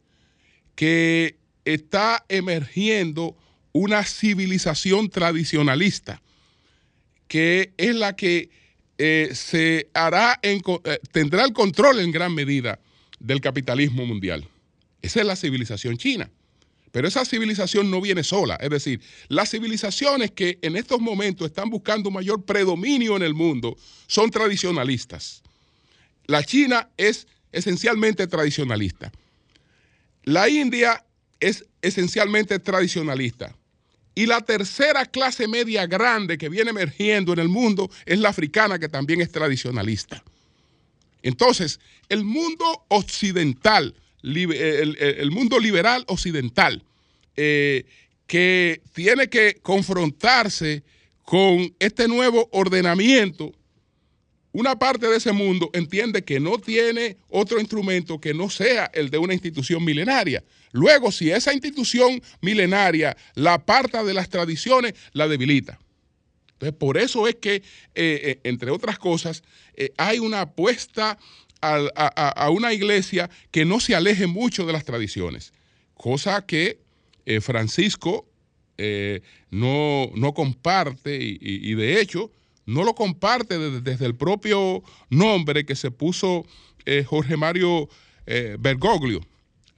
que 0.76 1.38
está 1.66 2.24
emergiendo 2.30 3.36
una 3.76 4.06
civilización 4.06 5.10
tradicionalista, 5.10 6.22
que 7.28 7.74
es 7.76 7.94
la 7.94 8.16
que 8.16 8.50
eh, 8.98 9.32
se 9.34 9.90
hará 9.94 10.40
eh, 10.44 10.62
tendrá 11.12 11.44
el 11.44 11.52
control 11.52 12.00
en 12.00 12.10
gran 12.10 12.34
medida 12.34 12.80
del 13.20 13.42
capitalismo 13.42 14.06
mundial. 14.06 14.48
Esa 15.02 15.20
es 15.20 15.26
la 15.26 15.36
civilización 15.36 15.98
china. 15.98 16.32
Pero 16.94 17.10
esa 17.10 17.26
civilización 17.26 17.92
no 17.92 18.00
viene 18.00 18.24
sola. 18.24 18.56
Es 18.62 18.70
decir, 18.70 19.02
las 19.28 19.52
civilizaciones 19.52 20.32
que 20.32 20.58
en 20.62 20.78
estos 20.78 21.02
momentos 21.02 21.48
están 21.48 21.70
buscando 21.70 22.10
mayor 22.10 22.46
predominio 22.46 23.18
en 23.18 23.24
el 23.24 23.34
mundo 23.34 23.76
son 24.08 24.32
tradicionalistas. 24.32 25.44
La 26.28 26.42
China 26.46 26.88
es 26.96 27.28
esencialmente 27.52 28.26
tradicionalista. 28.28 29.12
La 30.24 30.48
India 30.48 31.04
es 31.42 31.66
esencialmente 31.82 32.58
tradicionalista. 32.60 33.54
Y 34.16 34.26
la 34.26 34.40
tercera 34.42 35.06
clase 35.06 35.48
media 35.48 35.86
grande 35.86 36.38
que 36.38 36.48
viene 36.48 36.70
emergiendo 36.70 37.34
en 37.34 37.40
el 37.40 37.50
mundo 37.50 37.92
es 38.06 38.18
la 38.18 38.30
africana, 38.30 38.80
que 38.80 38.88
también 38.88 39.20
es 39.20 39.30
tradicionalista. 39.30 40.24
Entonces, 41.22 41.82
el 42.08 42.24
mundo 42.24 42.86
occidental, 42.88 43.94
el, 44.24 45.32
mundo 45.32 45.60
liberal 45.60 46.06
occidental, 46.08 46.82
eh, 47.36 47.84
que 48.26 48.82
tiene 48.94 49.28
que 49.28 49.56
confrontarse 49.62 50.84
con 51.24 51.76
este 51.80 52.08
nuevo 52.08 52.48
ordenamiento, 52.52 53.52
una 54.54 54.80
parte 54.80 55.08
de 55.08 55.18
ese 55.18 55.34
mundo 55.34 55.70
entiende 55.74 56.24
que 56.24 56.40
no 56.40 56.58
tiene 56.58 57.18
otro 57.28 57.60
instrumento 57.60 58.22
que 58.22 58.34
no 58.34 58.50
sea 58.50 58.90
el 58.94 59.10
de 59.10 59.18
una 59.18 59.34
institución 59.34 59.84
milenaria. 59.84 60.42
Luego, 60.76 61.12
si 61.12 61.32
esa 61.32 61.54
institución 61.54 62.22
milenaria 62.42 63.16
la 63.34 63.56
aparta 63.56 64.04
de 64.04 64.14
las 64.14 64.30
tradiciones, 64.30 64.94
la 65.14 65.28
debilita. 65.28 65.80
Entonces, 66.54 66.78
por 66.78 66.98
eso 66.98 67.28
es 67.28 67.36
que, 67.36 67.56
eh, 67.56 67.64
eh, 67.96 68.40
entre 68.44 68.72
otras 68.72 68.98
cosas, 69.00 69.44
hay 69.98 70.20
una 70.20 70.42
apuesta 70.42 71.18
a, 71.62 72.50
una 72.50 72.74
iglesia 72.74 73.30
que 73.52 73.66
no 73.66 73.80
se 73.80 73.96
aleje 73.96 74.28
mucho 74.28 74.66
de 74.66 74.74
las 74.74 74.86
tradiciones, 74.86 75.54
cosa 75.96 76.46
que 76.46 76.80
eh, 77.26 77.42
Francisco 77.42 78.28
eh, 78.78 79.22
no, 79.50 80.12
no, 80.16 80.34
comparte 80.34 81.18
y, 81.22 81.74
de 81.76 82.02
hecho 82.02 82.32
no 82.66 82.84
lo 82.84 82.94
comparte 82.94 83.58
desde, 83.58 84.06
el 84.06 84.16
propio 84.16 84.84
nombre 85.10 85.66
que 85.66 85.76
se 85.76 85.92
puso 85.92 86.46
eh, 86.86 87.04
Jorge 87.06 87.38
Mario 87.38 87.90
Bergoglio, 88.58 89.22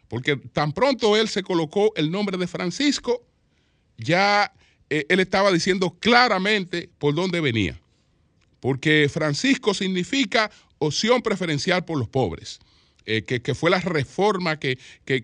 porque 0.08 0.38
tan 0.38 0.72
pronto 0.72 1.18
él 1.18 1.28
se 1.28 1.44
colocó 1.44 1.92
el 1.96 2.12
nombre 2.12 2.38
de 2.38 2.48
Francisco, 2.48 3.24
ya 3.98 4.54
él 4.90 5.20
estaba 5.20 5.52
diciendo 5.52 5.98
claramente 6.00 6.90
por 6.98 7.14
dónde 7.14 7.42
venía, 7.42 7.80
porque 8.60 9.10
Francisco 9.12 9.74
significa 9.74 10.50
opción 10.80 11.22
preferencial 11.22 11.84
por 11.84 11.98
los 11.98 12.08
pobres. 12.08 12.60
Eh, 13.10 13.24
que, 13.24 13.56
fue 13.56 13.70
la 13.70 13.80
reforma 13.80 14.60
que, 14.60 14.78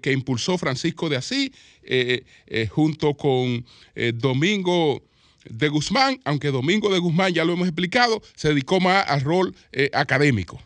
impulsó 0.06 0.58
Francisco 0.58 1.10
de 1.10 1.18
Asís 1.18 1.52
eh, 1.84 2.24
eh, 2.48 2.68
junto 2.68 3.14
con 3.16 3.66
Domingo 4.14 5.04
de 5.44 5.68
Guzmán, 5.68 6.22
aunque 6.24 6.48
Domingo 6.48 6.90
de 6.94 7.00
Guzmán, 7.00 7.34
ya 7.34 7.44
lo 7.44 7.52
hemos 7.52 7.68
explicado, 7.68 8.22
se 8.36 8.48
dedicó 8.48 8.80
más 8.80 9.06
al 9.10 9.20
rol 9.20 9.54
académico. 9.92 10.62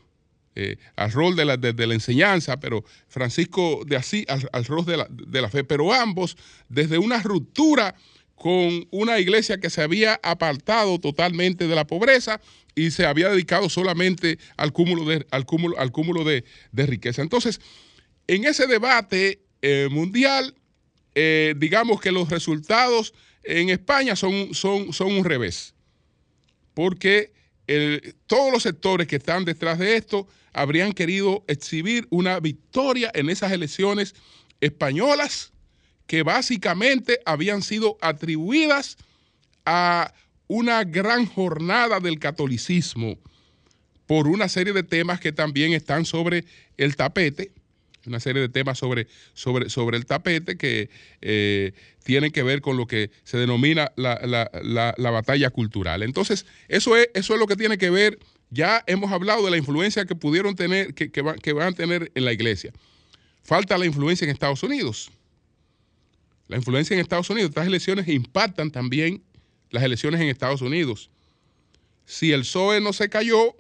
Eh, 0.60 0.78
al 0.96 1.12
rol 1.12 1.36
de 1.36 1.46
la, 1.46 1.56
de, 1.56 1.86
la, 1.86 1.94
enseñanza, 1.94 2.60
pero 2.60 2.84
Francisco 3.08 3.84
de 3.86 3.96
Asís 3.96 4.26
al, 4.28 4.66
rol 4.66 4.84
de 4.86 4.98
la, 4.98 5.08
de 5.08 5.40
la 5.40 5.50
fe, 5.50 5.64
pero 5.64 5.94
ambos 5.94 6.36
desde 6.68 6.98
una 6.98 7.22
ruptura 7.22 7.94
con 8.34 8.88
una 8.90 9.20
iglesia 9.20 9.60
que 9.60 9.70
se 9.70 9.84
había 9.84 10.20
apartado 10.24 11.00
totalmente 11.00 11.68
de 11.68 11.76
la 11.76 11.86
pobreza 11.86 12.42
y 12.74 12.90
se 12.90 13.06
había 13.06 13.30
dedicado 13.30 13.70
solamente 13.70 14.40
al 14.58 14.74
cúmulo 14.74 15.06
de, 15.06 15.28
al 15.30 15.46
cúmulo, 15.46 15.78
al 15.78 15.92
cúmulo 15.92 16.24
de, 16.24 16.44
riqueza. 16.74 17.22
Entonces, 17.22 17.62
en 18.26 18.46
ese 18.46 18.66
debate 18.66 19.44
eh, 19.62 19.90
mundial, 19.92 20.56
eh, 21.14 21.54
digamos 21.56 22.02
que 22.02 22.12
los 22.12 22.32
resultados 22.32 23.14
en 23.44 23.70
España 23.70 24.16
son, 24.16 24.56
son, 24.56 24.92
son 24.92 25.12
un 25.14 25.24
revés, 25.24 25.76
porque 26.74 27.37
todos 28.28 28.52
los 28.52 28.64
sectores 28.64 29.08
que 29.08 29.18
están 29.18 29.44
detrás 29.44 29.78
de 29.78 29.98
esto 29.98 30.28
habrían 30.54 30.94
querido 30.94 31.44
exhibir 31.48 32.08
una 32.10 32.40
victoria 32.40 33.12
en 33.14 33.30
esas 33.30 33.52
elecciones 33.52 34.16
españolas 34.62 35.52
que 36.08 36.24
básicamente 36.24 37.20
habían 37.26 37.62
sido 37.62 37.98
atribuidas 38.02 38.98
a 39.66 40.14
una 40.48 40.84
gran 40.86 41.26
jornada 41.26 42.00
del 42.00 42.20
catolicismo 42.20 43.18
por 44.08 44.28
una 44.28 44.48
serie 44.48 44.72
de 44.72 44.84
temas 44.84 45.20
que 45.20 45.34
también 45.34 45.74
están 45.74 46.06
sobre 46.06 46.46
el 46.78 46.96
tapete, 46.96 47.52
una 48.06 48.22
serie 48.22 48.42
de 48.42 48.50
temas 48.50 48.80
sobre, 48.80 49.08
sobre, 49.34 49.70
sobre 49.70 49.98
el 49.98 50.06
tapete 50.06 50.58
que 50.58 50.90
eh, 51.22 51.74
tienen 52.08 52.32
que 52.32 52.42
ver 52.42 52.62
con 52.62 52.78
lo 52.78 52.88
que 52.88 53.12
se 53.26 53.38
denomina 53.38 53.92
la, 53.98 55.12
batalla 55.12 55.50
cultural. 55.50 56.04
Entonces, 56.04 56.46
eso 56.70 56.96
es, 56.96 57.10
eso 57.14 57.34
es 57.34 57.40
lo 57.40 57.48
que 57.48 57.58
tiene 57.58 57.78
que 57.78 57.90
ver, 57.90 58.18
ya 58.50 58.82
hemos 58.88 59.12
hablado 59.12 59.44
de 59.44 59.52
la 59.52 59.58
influencia 59.58 60.06
que 60.06 60.16
pudieron 60.16 60.56
tener, 60.56 60.94
que, 60.94 61.12
que, 61.12 61.22
que 61.44 61.52
van 61.52 61.68
a 61.68 61.72
tener 61.74 62.10
en 62.16 62.24
la 62.24 62.32
iglesia. 62.32 62.72
Falta 63.44 63.78
la 63.78 63.86
influencia 63.86 64.24
en 64.24 64.32
Estados 64.32 64.64
Unidos. 64.64 65.12
La 66.48 66.56
influencia 66.56 66.94
en 66.94 67.02
Estados 67.02 67.30
Unidos, 67.30 67.50
estas 67.50 67.68
elecciones 67.68 68.08
impactan 68.08 68.72
también 68.72 69.22
las 69.70 69.84
elecciones 69.84 70.22
en 70.22 70.30
Estados 70.30 70.62
Unidos. 70.62 71.10
Si 72.06 72.32
el 72.32 72.44
PSOE 72.44 72.80
no 72.80 72.94
se 72.94 73.10
cayó, 73.10 73.54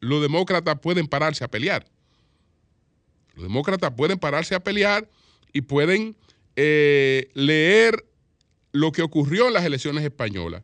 los 0.00 0.20
demócratas 0.20 0.80
pueden 0.80 1.06
pararse 1.06 1.44
a 1.44 1.48
pelear. 1.48 1.86
Los 3.36 3.44
demócratas 3.44 3.92
pueden 3.96 4.18
pararse 4.18 4.56
a 4.56 4.60
pelear 4.60 5.08
y 5.52 5.60
pueden 5.60 6.16
eh, 6.62 7.30
leer 7.32 8.04
lo 8.72 8.92
que 8.92 9.00
ocurrió 9.00 9.48
en 9.48 9.54
las 9.54 9.64
elecciones 9.64 10.04
españolas. 10.04 10.62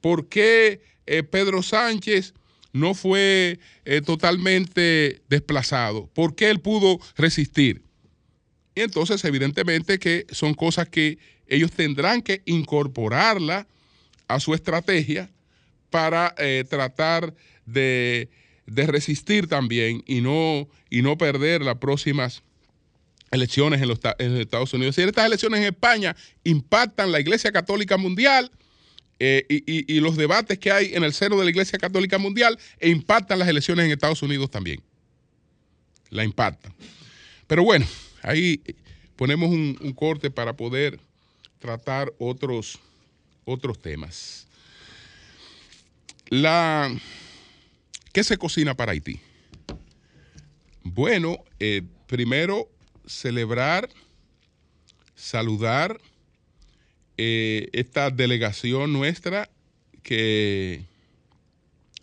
¿Por 0.00 0.28
qué 0.28 0.80
eh, 1.06 1.22
Pedro 1.22 1.62
Sánchez 1.62 2.34
no 2.72 2.92
fue 2.92 3.60
eh, 3.84 4.00
totalmente 4.00 5.22
desplazado? 5.28 6.08
¿Por 6.12 6.34
qué 6.34 6.50
él 6.50 6.58
pudo 6.58 6.98
resistir? 7.16 7.82
Y 8.74 8.80
entonces, 8.80 9.24
evidentemente 9.24 10.00
que 10.00 10.26
son 10.32 10.54
cosas 10.54 10.88
que 10.88 11.18
ellos 11.46 11.70
tendrán 11.70 12.20
que 12.20 12.42
incorporarla 12.44 13.68
a 14.26 14.40
su 14.40 14.54
estrategia 14.54 15.30
para 15.88 16.34
tratar 16.68 17.32
de, 17.64 18.28
resistir 18.66 19.46
también 19.46 20.02
y 20.04 20.20
no, 20.20 20.68
y 20.90 21.02
no 21.02 21.16
perder 21.16 21.62
las 21.62 21.76
próximas 21.76 22.42
elecciones 23.30 23.80
en 23.82 23.88
los, 23.88 23.98
Estados 24.18 24.72
Unidos. 24.74 24.96
Y 24.98 25.02
estas 25.02 25.26
elecciones 25.26 25.60
en 25.60 25.66
España 25.66 26.16
impactan 26.44 27.12
la 27.12 27.20
Iglesia 27.20 27.52
Católica 27.52 27.96
Mundial 27.96 28.50
eh, 29.18 29.44
y, 29.48 29.92
y, 29.92 30.00
los 30.00 30.16
debates 30.16 30.58
que 30.58 30.70
hay 30.70 30.94
en 30.94 31.02
el 31.02 31.12
seno 31.12 31.36
de 31.36 31.44
la 31.44 31.50
Iglesia 31.50 31.78
Católica 31.78 32.18
Mundial 32.18 32.58
e 32.78 32.88
impactan 32.88 33.38
las 33.38 33.48
elecciones 33.48 33.86
en 33.86 33.92
Estados 33.92 34.22
Unidos 34.22 34.50
también. 34.50 34.80
La 36.10 36.24
impactan. 36.24 36.72
Pero 37.46 37.64
bueno, 37.64 37.86
Ahí 38.22 38.62
ponemos 39.16 39.50
un, 39.50 39.92
corte 39.94 40.30
para 40.30 40.54
poder 40.54 41.00
tratar 41.58 42.12
otros, 42.18 42.78
otros 43.44 43.80
temas. 43.80 44.46
La, 46.28 46.94
¿Qué 48.12 48.24
se 48.24 48.36
cocina 48.36 48.74
para 48.74 48.92
Haití? 48.92 49.20
Bueno, 50.82 51.38
eh, 51.58 51.82
primero 52.06 52.68
celebrar, 53.08 53.88
saludar 55.14 56.00
eh, 57.16 57.68
esta 57.72 58.10
delegación 58.10 58.92
nuestra 58.92 59.50
que 60.02 60.84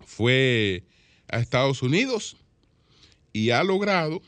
fue 0.05 0.83
a 1.29 1.39
Estados 1.39 1.81
Unidos 1.81 2.35
y 3.31 3.51
ha 3.51 3.63
logrado 3.63 4.21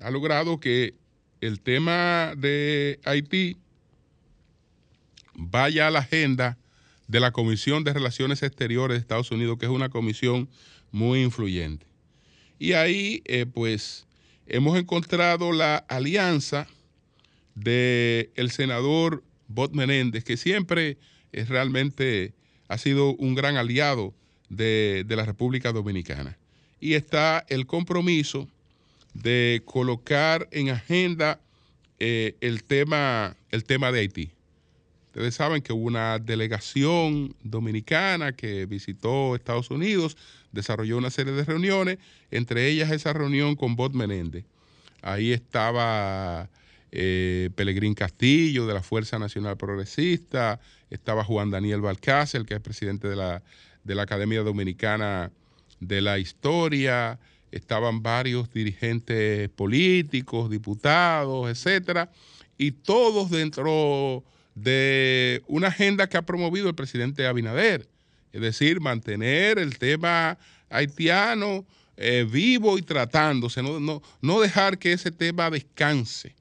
ha 0.00 0.10
logrado 0.10 0.60
que 0.60 0.94
el 1.40 1.60
tema 1.60 2.34
de 2.36 3.00
Haití 3.04 3.56
vaya 5.34 5.86
a 5.86 5.90
la 5.90 6.00
agenda 6.00 6.58
de 7.08 7.20
la 7.20 7.32
Comisión 7.32 7.84
de 7.84 7.92
Relaciones 7.92 8.42
Exteriores 8.42 8.96
de 8.96 9.00
Estados 9.00 9.30
Unidos, 9.30 9.58
que 9.58 9.66
es 9.66 9.70
una 9.70 9.88
comisión 9.88 10.48
muy 10.90 11.22
influyente. 11.22 11.86
Y 12.58 12.72
ahí, 12.72 13.22
eh, 13.26 13.46
pues, 13.46 14.06
hemos 14.46 14.78
encontrado 14.78 15.52
la 15.52 15.76
alianza 15.76 16.66
del 17.54 18.30
el 18.34 18.50
senador 18.50 19.22
Bot 19.48 19.72
Menéndez, 19.72 20.24
que 20.24 20.36
siempre 20.36 20.98
es 21.32 21.48
realmente 21.48 22.34
ha 22.68 22.78
sido 22.78 23.14
un 23.14 23.34
gran 23.34 23.56
aliado 23.56 24.14
de, 24.48 25.04
de 25.06 25.16
la 25.16 25.24
República 25.24 25.72
Dominicana. 25.72 26.38
Y 26.80 26.94
está 26.94 27.44
el 27.48 27.66
compromiso 27.66 28.48
de 29.14 29.62
colocar 29.64 30.48
en 30.50 30.70
agenda 30.70 31.40
eh, 31.98 32.36
el, 32.40 32.64
tema, 32.64 33.36
el 33.50 33.64
tema 33.64 33.90
de 33.90 34.00
Haití. 34.00 34.30
Ustedes 35.06 35.34
saben 35.34 35.62
que 35.62 35.72
hubo 35.72 35.86
una 35.86 36.18
delegación 36.18 37.34
dominicana 37.42 38.32
que 38.32 38.66
visitó 38.66 39.34
Estados 39.34 39.70
Unidos, 39.70 40.16
desarrolló 40.56 40.98
una 40.98 41.10
serie 41.10 41.32
de 41.32 41.44
reuniones, 41.44 41.98
entre 42.32 42.66
ellas 42.68 42.90
esa 42.90 43.12
reunión 43.12 43.54
con 43.54 43.76
Bot 43.76 43.92
Menéndez. 43.94 44.44
Ahí 45.02 45.32
estaba 45.32 46.50
eh, 46.90 47.50
Pelegrín 47.54 47.94
Castillo 47.94 48.66
de 48.66 48.74
la 48.74 48.82
Fuerza 48.82 49.18
Nacional 49.18 49.56
Progresista, 49.56 50.58
estaba 50.90 51.22
Juan 51.22 51.50
Daniel 51.50 51.80
Balcácer, 51.80 52.44
que 52.44 52.54
es 52.54 52.60
presidente 52.60 53.06
de 53.08 53.16
la, 53.16 53.42
de 53.84 53.94
la 53.94 54.02
Academia 54.02 54.42
Dominicana 54.42 55.30
de 55.78 56.00
la 56.00 56.18
Historia, 56.18 57.18
estaban 57.52 58.02
varios 58.02 58.52
dirigentes 58.52 59.48
políticos, 59.50 60.50
diputados, 60.50 61.48
etcétera, 61.50 62.10
y 62.58 62.72
todos 62.72 63.30
dentro 63.30 64.24
de 64.54 65.42
una 65.46 65.68
agenda 65.68 66.08
que 66.08 66.16
ha 66.16 66.22
promovido 66.22 66.68
el 66.68 66.74
presidente 66.74 67.26
Abinader, 67.26 67.86
es 68.36 68.42
decir, 68.42 68.80
mantener 68.80 69.58
el 69.58 69.78
tema 69.78 70.36
haitiano 70.68 71.64
eh, 71.96 72.26
vivo 72.30 72.76
y 72.76 72.82
tratándose, 72.82 73.62
no, 73.62 74.40
dejar 74.40 74.76
que 74.76 74.92
ese 74.92 75.10
tema 75.10 75.48
descanse, 75.48 76.34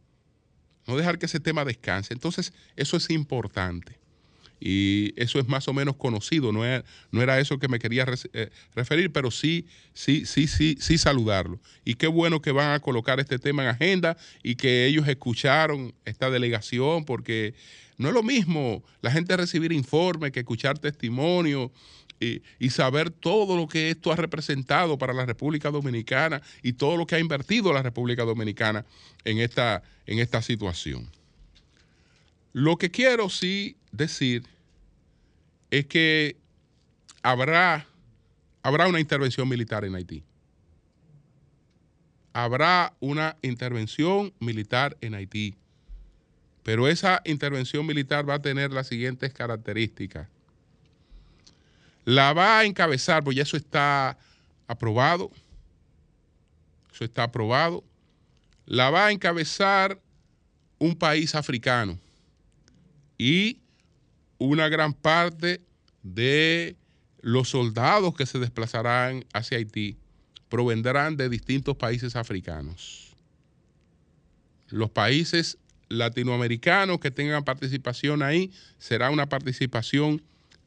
no 0.86 0.98
dejar 0.98 1.18
que 1.18 1.26
ese 1.26 1.40
tema 1.40 1.64
descanse. 1.64 2.14
Entonces, 2.14 2.52
eso 2.76 2.98
es 2.98 3.10
importante 3.10 3.98
y 4.60 5.14
eso 5.16 5.40
es 5.40 5.48
más 5.48 5.70
o 5.70 5.74
menos 5.74 5.96
conocido, 5.96 6.52
no, 6.52 6.64
no 7.12 7.22
era 7.22 7.40
eso 7.40 7.60
que 7.60 7.70
me 7.70 7.80
quería 7.80 8.06
eh, 8.34 8.50
referir, 8.76 9.14
pero 9.14 9.32
sí, 9.32 9.66
sí, 9.94 10.26
sí, 10.26 10.48
sí, 10.48 10.76
sí 10.78 10.98
saludarlo. 10.98 11.62
Y 11.86 11.94
qué 11.94 12.08
bueno 12.08 12.42
que 12.42 12.52
van 12.52 12.74
a 12.74 12.82
colocar 12.82 13.22
este 13.22 13.40
tema 13.40 13.64
en 13.64 13.70
agenda 13.70 14.18
y 14.44 14.56
que 14.56 14.86
ellos 14.86 15.08
escucharon 15.08 15.94
esta 16.04 16.30
delegación, 16.30 17.06
porque 17.06 17.54
no 17.98 18.10
es 18.10 18.14
lo 18.14 18.24
mismo 18.24 18.84
la 19.02 19.12
gente 19.12 19.38
recibir 19.38 19.72
informes 19.72 20.32
que 20.32 20.42
escuchar 20.42 20.80
testimonio 20.80 21.72
y, 22.20 22.42
y, 22.60 22.70
saber 22.70 23.10
todo 23.10 23.58
lo 23.58 23.68
que 23.68 23.90
esto 23.90 24.12
ha 24.12 24.16
representado 24.16 24.98
para 24.98 25.14
la 25.14 25.26
República 25.26 25.70
Dominicana 25.70 26.42
y 26.64 26.74
todo 26.74 26.96
lo 26.96 27.06
que 27.06 27.16
ha 27.16 27.20
invertido 27.20 27.74
la 27.74 27.82
República 27.82 28.24
Dominicana 28.24 28.86
en 29.26 29.40
esta, 29.40 29.84
en 30.06 30.20
esta 30.20 30.42
situación. 30.42 31.10
Lo 32.54 32.78
que 32.78 32.90
quiero 32.90 33.30
sí 33.30 33.76
decir 33.92 34.44
es 35.72 35.88
que 35.88 36.38
habrá, 37.22 37.86
habrá 38.64 38.88
una 38.88 39.02
intervención 39.02 39.50
militar 39.50 39.84
en 39.84 39.96
Haití. 39.96 40.24
Habrá 42.32 42.94
una 43.02 43.36
intervención 43.42 44.34
militar 44.40 44.96
en 45.02 45.16
Haití. 45.16 45.56
Pero 46.66 46.88
esa 46.88 47.22
intervención 47.26 47.86
militar 47.86 48.28
va 48.28 48.34
a 48.34 48.42
tener 48.42 48.74
las 48.74 48.88
siguientes 48.88 49.32
características. 49.32 50.28
La 52.06 52.34
va 52.34 52.58
a 52.58 52.66
encabezar, 52.66 53.24
pues 53.24 53.38
ya 53.38 53.44
eso 53.44 53.56
está 53.56 54.18
aprobado. 54.66 55.30
Eso 56.92 57.06
está 57.06 57.22
aprobado. 57.22 57.84
La 58.66 58.90
va 58.90 59.06
a 59.06 59.12
encabezar 59.12 60.02
un 60.80 60.96
país 60.96 61.36
africano 61.36 62.00
y 63.16 63.60
una 64.40 64.68
gran 64.68 64.94
parte 64.96 65.62
de 66.02 66.76
los 67.22 67.50
soldados 67.50 68.16
que 68.16 68.26
se 68.26 68.40
desplazarán 68.40 69.24
hacia 69.34 69.60
Haití 69.60 69.98
provendrán 70.50 71.16
de 71.16 71.30
distintos 71.30 71.78
países 71.78 72.16
africanos. 72.16 73.14
Los 74.70 74.90
países 74.90 75.60
latinoamericanos 75.90 77.00
que 77.00 77.12
tengan 77.12 77.44
participación 77.44 78.24
ahí 78.24 78.52
será 78.78 79.10
una 79.10 79.28
participación 79.28 80.22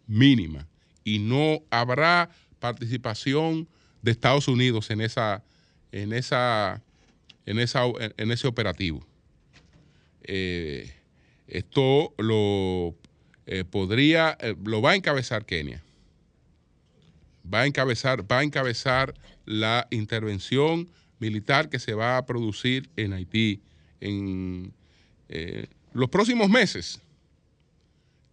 mínima 0.06 0.66
y 1.04 1.18
no 1.18 1.62
habrá 1.70 2.30
participación 2.60 3.68
de 4.02 4.10
Estados 4.10 4.48
Unidos 4.48 4.90
en 4.90 5.00
esa 5.00 5.42
en 5.92 6.12
esa 6.12 6.82
en 7.46 7.58
esa 7.58 7.84
en 8.16 8.30
ese 8.30 8.46
operativo. 8.46 9.06
Eh, 10.22 10.92
esto 11.46 12.14
lo 12.18 12.94
eh, 13.46 13.64
podría 13.64 14.36
eh, 14.40 14.54
lo 14.64 14.82
va 14.82 14.92
a 14.92 14.96
encabezar 14.96 15.46
Kenia. 15.46 15.82
Va 17.52 17.62
a 17.62 17.66
encabezar 17.66 18.30
va 18.30 18.40
a 18.40 18.42
encabezar 18.42 19.14
la 19.46 19.86
intervención 19.90 20.88
militar 21.18 21.70
que 21.70 21.78
se 21.78 21.94
va 21.94 22.18
a 22.18 22.26
producir 22.26 22.90
en 22.96 23.14
Haití 23.14 23.62
en 24.00 24.72
los 25.92 26.08
próximos 26.08 26.48
meses 26.48 27.00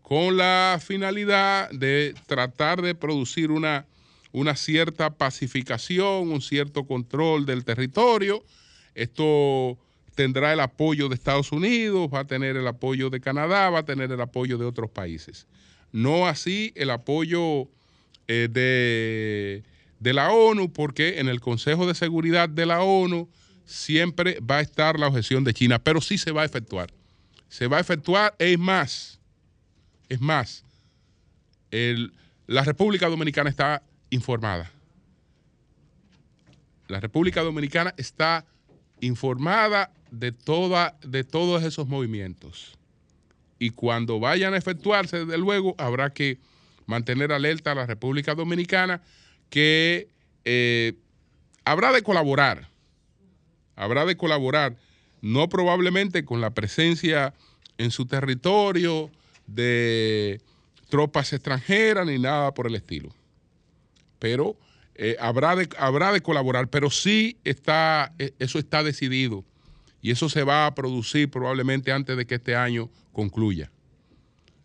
con 0.08 0.38
la 0.38 0.80
finalidad 0.80 1.70
de 1.72 2.14
tratar 2.28 2.80
de 2.82 2.94
producir 2.94 3.50
una, 3.50 3.88
una 4.32 4.56
cierta 4.56 5.10
pacificación, 5.10 6.32
un 6.32 6.42
cierto 6.42 6.86
control 6.86 7.48
del 7.48 7.66
territorio. 7.66 8.44
Esto 8.94 9.80
tendrá 10.14 10.54
el 10.54 10.60
apoyo 10.60 11.10
de 11.10 11.16
Estados 11.16 11.52
Unidos, 11.52 12.08
va 12.14 12.20
a 12.20 12.28
tener 12.28 12.56
el 12.56 12.68
apoyo 12.68 13.10
de 13.10 13.20
Canadá, 13.20 13.72
va 13.72 13.80
a 13.80 13.86
tener 13.86 14.12
el 14.12 14.22
apoyo 14.22 14.60
de 14.60 14.66
otros 14.66 14.92
países. 14.92 15.48
No 15.92 16.28
así 16.28 16.72
el 16.76 16.92
apoyo 16.92 17.68
eh, 18.28 18.48
de, 18.52 19.64
de 20.00 20.14
la 20.14 20.32
ONU, 20.32 20.72
porque 20.72 21.20
en 21.20 21.30
el 21.30 21.42
Consejo 21.42 21.88
de 21.88 21.96
Seguridad 21.96 22.48
de 22.48 22.68
la 22.68 22.84
ONU 22.84 23.28
siempre 23.66 24.40
va 24.40 24.58
a 24.58 24.62
estar 24.62 25.00
la 25.00 25.08
objeción 25.08 25.44
de 25.44 25.54
China, 25.54 25.80
pero 25.80 26.02
sí 26.02 26.18
se 26.18 26.32
va 26.32 26.44
a 26.44 26.46
efectuar. 26.46 26.92
Se 27.50 27.68
va 27.68 27.78
a 27.78 27.82
efectuar, 27.82 28.36
es 28.40 28.58
más, 28.60 29.20
es 30.10 30.22
más, 30.22 30.64
la 32.48 32.64
República 32.64 33.08
Dominicana 33.08 33.50
está 33.50 33.84
informada. 34.10 34.72
La 36.88 37.00
República 37.00 37.42
Dominicana 37.42 37.94
está 37.98 38.46
informada 39.02 39.92
de, 40.12 40.32
toda, 40.32 40.98
de 41.02 41.24
todos 41.24 41.64
esos 41.64 41.88
movimientos. 41.88 42.78
Y 43.58 43.72
cuando 43.72 44.20
vayan 44.20 44.54
a 44.54 44.58
efectuarse, 44.58 45.26
desde 45.26 45.38
luego, 45.38 45.76
habrá 45.78 46.12
que 46.14 46.38
mantener 46.86 47.32
alerta 47.32 47.72
a 47.72 47.76
la 47.76 47.86
República 47.86 48.36
Dominicana 48.36 49.02
que 49.50 50.10
eh, 50.44 50.94
habrá 51.64 51.92
de 51.92 52.04
colaborar, 52.04 52.70
habrá 53.76 54.06
de 54.06 54.18
colaborar, 54.18 54.78
no 55.22 55.50
probablemente 55.50 56.26
con 56.26 56.42
la 56.42 56.52
presencia 56.52 57.34
en 57.78 57.92
su 57.92 58.06
territorio, 58.06 59.10
de 59.48 60.42
tropas 60.90 61.34
extranjeras 61.34 62.06
ni 62.06 62.20
nada 62.20 62.54
por 62.54 62.68
el 62.68 62.76
estilo. 62.76 63.14
Pero 64.20 64.58
eh, 64.96 65.18
habrá, 65.20 65.56
de, 65.56 65.70
habrá 65.78 66.12
de 66.12 66.22
colaborar, 66.22 66.70
pero 66.70 66.90
sí 66.90 67.38
está, 67.44 68.14
eh, 68.18 68.34
eso 68.40 68.60
está 68.60 68.84
decidido 68.84 69.44
y 70.02 70.12
eso 70.12 70.30
se 70.30 70.44
va 70.44 70.66
a 70.66 70.76
producir 70.76 71.30
probablemente 71.30 71.92
antes 71.92 72.16
de 72.16 72.26
que 72.26 72.36
este 72.36 72.56
año 72.56 72.90
concluya. 73.12 73.72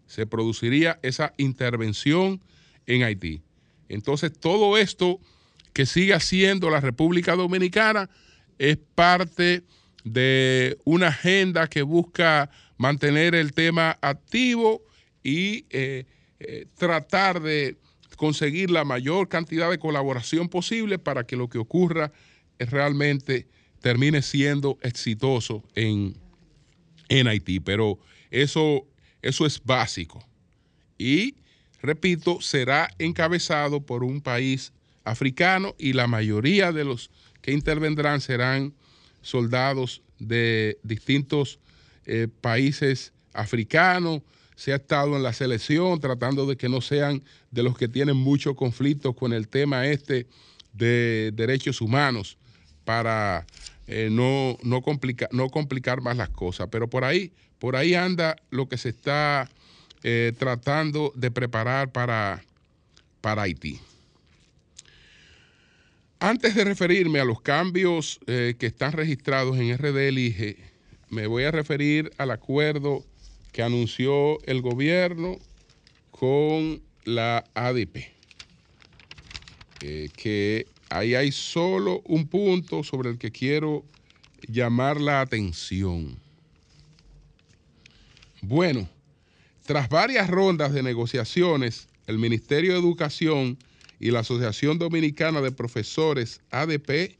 Se 0.06 0.26
produciría 0.26 0.98
esa 1.02 1.34
intervención 1.36 2.40
en 2.86 3.02
Haití. 3.04 3.42
Entonces, 3.88 4.32
todo 4.32 4.76
esto 4.76 5.20
que 5.72 5.86
sigue 5.86 6.14
haciendo 6.14 6.68
la 6.70 6.80
República 6.80 7.36
Dominicana 7.36 8.10
es 8.60 8.76
parte 8.94 9.62
de 10.04 10.76
una 10.84 11.08
agenda 11.08 11.66
que 11.66 11.80
busca 11.80 12.50
mantener 12.76 13.34
el 13.34 13.54
tema 13.54 13.96
activo 14.02 14.82
y 15.22 15.64
eh, 15.70 16.04
eh, 16.40 16.66
tratar 16.76 17.40
de 17.40 17.78
conseguir 18.16 18.70
la 18.70 18.84
mayor 18.84 19.28
cantidad 19.28 19.70
de 19.70 19.78
colaboración 19.78 20.50
posible 20.50 20.98
para 20.98 21.24
que 21.24 21.36
lo 21.36 21.48
que 21.48 21.56
ocurra 21.56 22.12
realmente 22.58 23.48
termine 23.80 24.20
siendo 24.20 24.78
exitoso 24.82 25.64
en, 25.74 26.14
en 27.08 27.28
Haití. 27.28 27.60
Pero 27.60 27.98
eso, 28.30 28.86
eso 29.22 29.46
es 29.46 29.64
básico. 29.64 30.22
Y, 30.98 31.36
repito, 31.80 32.42
será 32.42 32.90
encabezado 32.98 33.80
por 33.80 34.04
un 34.04 34.20
país 34.20 34.74
africano 35.04 35.74
y 35.78 35.94
la 35.94 36.06
mayoría 36.06 36.72
de 36.72 36.84
los 36.84 37.10
que 37.50 37.54
intervendrán 37.54 38.20
serán 38.20 38.72
soldados 39.22 40.02
de 40.20 40.78
distintos 40.84 41.58
eh, 42.06 42.28
países 42.40 43.12
africanos, 43.32 44.22
se 44.54 44.72
ha 44.72 44.76
estado 44.76 45.16
en 45.16 45.24
la 45.24 45.32
selección 45.32 45.98
tratando 45.98 46.46
de 46.46 46.56
que 46.56 46.68
no 46.68 46.80
sean 46.80 47.24
de 47.50 47.64
los 47.64 47.76
que 47.76 47.88
tienen 47.88 48.16
muchos 48.16 48.54
conflictos 48.54 49.16
con 49.16 49.32
el 49.32 49.48
tema 49.48 49.86
este 49.88 50.28
de 50.72 51.32
derechos 51.34 51.80
humanos 51.80 52.36
para 52.84 53.46
eh, 53.88 54.08
no, 54.12 54.56
no, 54.62 54.80
no 55.32 55.48
complicar 55.48 56.00
más 56.02 56.16
las 56.16 56.28
cosas. 56.28 56.68
Pero 56.70 56.88
por 56.88 57.04
ahí, 57.04 57.32
por 57.58 57.74
ahí 57.74 57.94
anda 57.94 58.36
lo 58.50 58.68
que 58.68 58.78
se 58.78 58.90
está 58.90 59.50
eh, 60.04 60.32
tratando 60.38 61.12
de 61.16 61.32
preparar 61.32 61.90
para, 61.90 62.44
para 63.20 63.42
Haití. 63.42 63.80
Antes 66.22 66.54
de 66.54 66.64
referirme 66.64 67.18
a 67.18 67.24
los 67.24 67.40
cambios 67.40 68.20
que 68.26 68.66
están 68.66 68.92
registrados 68.92 69.56
en 69.58 69.76
RD 69.76 70.08
Elige, 70.08 70.58
me 71.08 71.26
voy 71.26 71.44
a 71.44 71.50
referir 71.50 72.12
al 72.18 72.30
acuerdo 72.30 73.02
que 73.52 73.62
anunció 73.62 74.38
el 74.44 74.60
gobierno 74.60 75.38
con 76.10 76.82
la 77.04 77.44
ADP. 77.54 78.12
Eh, 79.82 80.10
que 80.14 80.66
ahí 80.90 81.14
hay 81.14 81.32
solo 81.32 82.02
un 82.04 82.28
punto 82.28 82.84
sobre 82.84 83.08
el 83.08 83.18
que 83.18 83.30
quiero 83.30 83.84
llamar 84.46 85.00
la 85.00 85.22
atención. 85.22 86.18
Bueno, 88.42 88.88
tras 89.64 89.88
varias 89.88 90.28
rondas 90.28 90.74
de 90.74 90.82
negociaciones, 90.82 91.88
el 92.06 92.18
Ministerio 92.18 92.74
de 92.74 92.78
Educación 92.78 93.56
y 94.00 94.10
la 94.10 94.20
Asociación 94.20 94.78
Dominicana 94.78 95.42
de 95.42 95.52
Profesores 95.52 96.40
ADP 96.50 97.16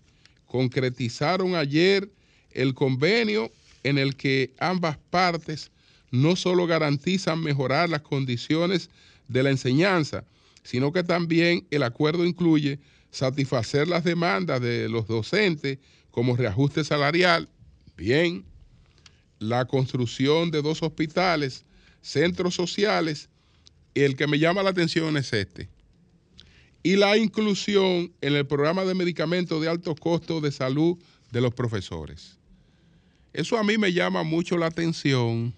concretizaron 0.47 1.55
ayer 1.55 2.11
el 2.53 2.75
convenio 2.75 3.53
en 3.85 3.99
el 3.99 4.17
que 4.17 4.53
ambas 4.59 4.97
partes 5.11 5.71
no 6.11 6.35
solo 6.35 6.67
garantizan 6.67 7.41
mejorar 7.41 7.89
las 7.89 8.01
condiciones 8.01 8.89
de 9.29 9.43
la 9.43 9.51
enseñanza, 9.51 10.25
sino 10.65 10.93
que 10.93 11.05
también 11.05 11.67
el 11.71 11.83
acuerdo 11.83 12.25
incluye 12.25 12.81
satisfacer 13.11 13.87
las 13.87 14.03
demandas 14.03 14.61
de 14.61 14.89
los 14.89 15.07
docentes 15.07 15.79
como 16.11 16.37
reajuste 16.37 16.83
salarial, 16.83 17.49
bien, 17.97 18.45
la 19.39 19.67
construcción 19.67 20.51
de 20.51 20.63
dos 20.63 20.83
hospitales, 20.83 21.65
centros 22.03 22.55
sociales, 22.55 23.29
el 23.95 24.17
que 24.17 24.27
me 24.27 24.39
llama 24.39 24.63
la 24.63 24.71
atención 24.71 25.17
es 25.17 25.33
este, 25.33 25.69
y 26.83 26.97
la 26.97 27.17
inclusión 27.17 28.13
en 28.21 28.35
el 28.35 28.47
programa 28.47 28.85
de 28.85 28.95
medicamentos 28.95 29.61
de 29.61 29.69
alto 29.69 29.95
costo 29.95 30.41
de 30.41 30.53
salud 30.53 30.99
de 31.31 31.41
los 31.41 31.55
profesores. 31.55 32.39
Eso 33.33 33.59
a 33.59 33.63
mí 33.63 33.79
me 33.79 33.93
llama 33.93 34.23
mucho 34.23 34.57
la 34.57 34.67
atención 34.67 35.55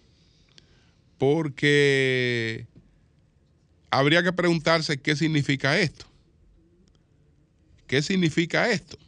porque 1.19 2.67
habría 3.91 4.23
que 4.23 4.33
preguntarse 4.33 5.01
qué 5.01 5.15
significa 5.17 5.79
esto. 5.79 6.07
¿Qué 7.87 8.03
significa 8.03 8.71
esto? 8.71 8.99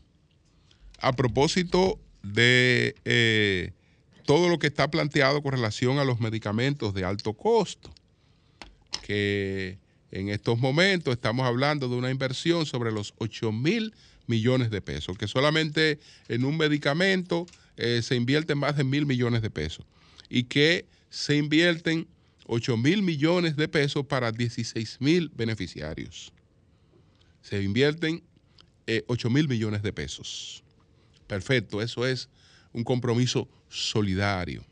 A 1.00 1.12
propósito 1.12 1.98
de 2.22 2.94
eh, 3.04 3.72
todo 4.24 4.48
lo 4.48 4.58
que 4.58 4.66
está 4.66 4.90
planteado 4.90 5.42
con 5.42 5.52
relación 5.52 5.98
a 5.98 6.04
los 6.04 6.20
medicamentos 6.20 6.94
de 6.94 7.04
alto 7.04 7.34
costo, 7.34 7.90
que 9.02 9.78
en 10.14 10.28
estos 10.28 10.60
momentos 10.60 11.12
estamos 11.12 11.44
hablando 11.44 11.88
de 11.88 11.96
una 11.96 12.10
inversión 12.10 12.66
sobre 12.66 12.92
los 12.92 13.14
8 13.18 13.50
mil 13.50 13.92
millones 14.28 14.70
de 14.70 14.80
pesos, 14.80 15.18
que 15.18 15.26
solamente 15.26 15.98
en 16.28 16.44
un 16.44 16.56
medicamento 16.56 17.46
eh, 17.76 18.00
se 18.00 18.14
invierten 18.14 18.58
más 18.58 18.76
de 18.76 18.84
mil 18.84 19.06
millones 19.06 19.42
de 19.42 19.50
pesos 19.50 19.84
y 20.30 20.44
que 20.44 20.86
se 21.10 21.36
invierten 21.36 22.06
8 22.46 22.76
mil 22.76 23.02
millones 23.02 23.56
de 23.56 23.66
pesos 23.66 24.06
para 24.06 24.30
16 24.30 24.98
mil 25.00 25.30
beneficiarios. 25.34 26.32
Se 27.42 27.60
invierten 27.60 28.22
8 28.86 29.28
eh, 29.28 29.30
mil 29.30 29.48
millones 29.48 29.82
de 29.82 29.92
pesos. 29.92 30.62
Perfecto, 31.26 31.82
eso 31.82 32.06
es 32.06 32.28
un 32.72 32.84
compromiso 32.84 33.48
solidario. 33.68 34.64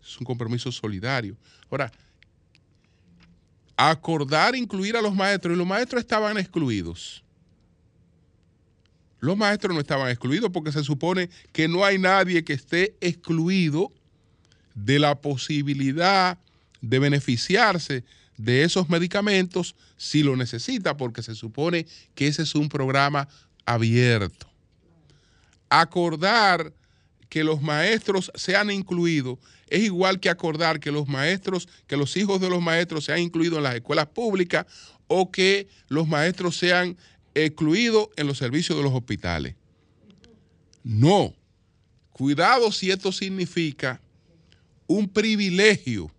Es 0.00 0.18
un 0.18 0.24
compromiso 0.24 0.70
solidario. 0.70 1.36
Ahora, 1.68 1.90
acordar 3.90 4.54
incluir 4.54 4.96
a 4.96 5.02
los 5.02 5.14
maestros, 5.14 5.54
y 5.54 5.58
los 5.58 5.66
maestros 5.66 6.00
estaban 6.00 6.38
excluidos. 6.38 7.22
los 9.20 9.36
maestros 9.36 9.72
no 9.74 9.80
estaban 9.80 10.10
excluidos 10.10 10.50
porque 10.50 10.72
se 10.72 10.82
supone 10.82 11.30
que 11.52 11.68
no 11.68 11.84
hay 11.84 11.96
nadie 11.96 12.42
que 12.42 12.54
esté 12.54 12.96
excluido 13.00 13.92
de 14.74 14.98
la 14.98 15.20
posibilidad 15.20 16.38
de 16.80 16.98
beneficiarse 16.98 18.04
de 18.36 18.64
esos 18.64 18.88
medicamentos 18.88 19.76
si 19.96 20.24
lo 20.24 20.36
necesita, 20.36 20.96
porque 20.96 21.22
se 21.22 21.36
supone 21.36 21.86
que 22.16 22.26
ese 22.26 22.42
es 22.42 22.56
un 22.56 22.68
programa 22.68 23.28
abierto. 23.64 24.48
Acordar 25.68 26.72
que 27.32 27.44
los 27.44 27.62
maestros 27.62 28.30
sean 28.34 28.70
incluidos 28.70 29.38
es 29.66 29.80
igual 29.84 30.20
que 30.20 30.28
acordar 30.28 30.78
que 30.80 30.92
los 30.92 31.08
maestros, 31.08 31.66
que 31.86 31.96
los 31.96 32.14
hijos 32.18 32.42
de 32.42 32.50
los 32.50 32.60
maestros 32.60 33.06
sean 33.06 33.20
incluidos 33.20 33.56
en 33.56 33.62
las 33.62 33.74
escuelas 33.74 34.08
públicas 34.08 34.66
o 35.06 35.30
que 35.30 35.66
los 35.88 36.06
maestros 36.06 36.58
sean 36.58 36.94
excluidos 37.34 38.10
en 38.16 38.26
los 38.26 38.36
servicios 38.36 38.76
de 38.76 38.84
los 38.84 38.92
hospitales. 38.92 39.54
No. 40.84 41.34
Cuidado 42.12 42.70
si 42.70 42.90
esto 42.90 43.10
significa 43.12 43.98
un 44.86 45.08
privilegio. 45.08 46.12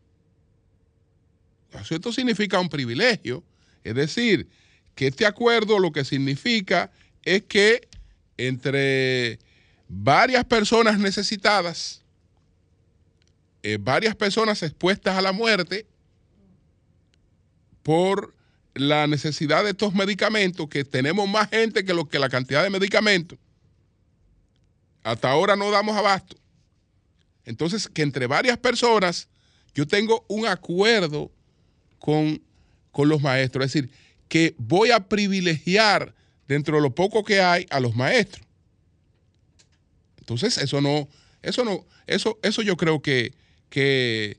Esto 1.92 2.12
significa 2.12 2.60
un 2.60 2.70
privilegio, 2.70 3.44
es 3.84 3.94
decir, 3.94 4.48
que 4.96 5.06
este 5.06 5.28
acuerdo 5.28 5.78
lo 5.78 5.92
que 5.92 6.06
significa 6.06 6.92
es 7.22 7.44
que 7.44 7.88
entre 8.36 9.38
varias 9.96 10.44
personas 10.46 10.98
necesitadas, 10.98 12.02
eh, 13.62 13.78
varias 13.80 14.16
personas 14.16 14.64
expuestas 14.64 15.16
a 15.16 15.22
la 15.22 15.32
muerte 15.32 15.86
por 17.84 18.34
la 18.74 19.06
necesidad 19.08 19.64
de 19.64 19.72
estos 19.72 19.94
medicamentos, 19.94 20.68
que 20.68 20.84
tenemos 20.84 21.30
más 21.30 21.50
gente 21.50 21.86
que, 21.86 21.94
lo, 21.94 22.10
que 22.10 22.18
la 22.18 22.30
cantidad 22.30 22.64
de 22.64 22.70
medicamentos, 22.70 23.38
hasta 25.04 25.30
ahora 25.30 25.56
no 25.56 25.70
damos 25.70 25.96
abasto. 25.96 26.36
Entonces, 27.46 27.88
que 27.88 28.02
entre 28.02 28.26
varias 28.26 28.58
personas 28.58 29.28
yo 29.76 29.88
tengo 29.88 30.26
un 30.28 30.48
acuerdo 30.48 31.32
con, 32.00 32.42
con 32.92 33.10
los 33.10 33.22
maestros, 33.22 33.66
es 33.66 33.74
decir, 33.74 33.92
que 34.28 34.56
voy 34.58 34.92
a 34.92 35.08
privilegiar 35.08 36.16
dentro 36.48 36.78
de 36.78 36.82
lo 36.82 36.96
poco 36.96 37.24
que 37.24 37.42
hay 37.42 37.68
a 37.70 37.80
los 37.80 37.96
maestros. 37.96 38.46
Entonces, 40.24 40.58
eso 40.58 40.80
no, 40.80 41.10
eso 41.42 41.66
no, 41.66 41.86
eso, 42.08 42.40
eso 42.44 42.62
yo 42.62 42.78
creo 42.78 43.02
que, 43.02 43.34
que, 43.70 44.38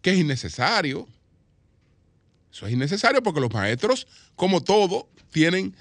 que 0.00 0.10
es 0.10 0.18
innecesario. 0.18 1.06
Eso 2.50 2.66
es 2.66 2.72
innecesario 2.72 3.22
porque 3.22 3.42
los 3.42 3.52
maestros, 3.52 4.06
como 4.36 4.62
todo, 4.62 5.06
tienen, 5.30 5.76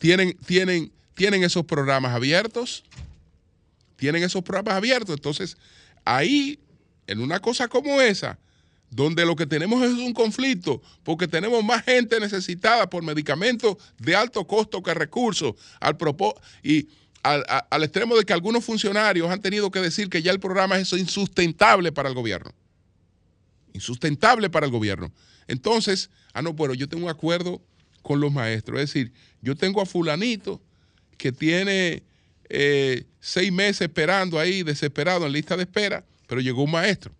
tienen, 0.00 0.36
tienen, 0.44 0.90
tienen 1.14 1.44
esos 1.44 1.64
programas 1.64 2.12
abiertos. 2.12 2.82
Tienen 3.94 4.24
esos 4.24 4.42
programas 4.42 4.74
abiertos. 4.74 5.14
Entonces, 5.14 5.56
ahí, 6.04 6.58
en 7.06 7.20
una 7.20 7.38
cosa 7.38 7.68
como 7.68 8.00
esa, 8.00 8.40
donde 8.90 9.24
lo 9.24 9.36
que 9.36 9.46
tenemos 9.46 9.84
es 9.84 9.92
un 9.92 10.12
conflicto, 10.12 10.82
porque 11.04 11.28
tenemos 11.28 11.62
más 11.62 11.84
gente 11.84 12.18
necesitada 12.18 12.90
por 12.90 13.04
medicamentos 13.04 13.76
de 14.00 14.16
alto 14.16 14.44
costo 14.48 14.82
que 14.82 14.94
recursos, 14.94 15.54
al 15.78 15.96
y 16.64 16.88
al, 17.22 17.44
al, 17.70 17.82
extremo 17.82 18.16
de 18.16 18.24
que 18.24 18.32
algunos 18.32 18.64
funcionarios 18.64 19.30
han 19.30 19.42
tenido 19.42 19.70
que 19.70 19.80
decir 19.80 20.08
que 20.08 20.22
ya 20.22 20.32
el 20.32 20.40
programa 20.40 20.78
es 20.78 20.92
insustentable 20.92 21.92
para 21.92 22.08
el 22.08 22.14
gobierno. 22.14 22.52
Insustentable 23.72 24.50
para 24.50 24.66
el 24.66 24.72
gobierno. 24.72 25.12
Entonces, 25.46 26.10
ah, 26.32 26.42
no, 26.42 26.52
bueno, 26.52 26.74
yo 26.74 26.88
tengo 26.88 27.04
un 27.04 27.10
acuerdo 27.10 27.60
con 28.02 28.20
los 28.20 28.32
maestros. 28.32 28.80
Es 28.80 28.92
decir, 28.92 29.12
yo 29.42 29.56
tengo 29.56 29.80
a 29.80 29.86
fulanito 29.86 30.60
que 31.16 31.32
tiene 31.32 32.02
eh, 32.48 33.04
seis 33.20 33.52
meses 33.52 33.82
esperando 33.82 34.38
ahí, 34.38 34.62
desesperado 34.62 35.26
en 35.26 35.32
lista 35.32 35.56
de 35.56 35.62
espera, 35.62 36.04
pero 36.26 36.40
llegó 36.40 36.64
un 36.64 36.70
maestro. 36.70 37.12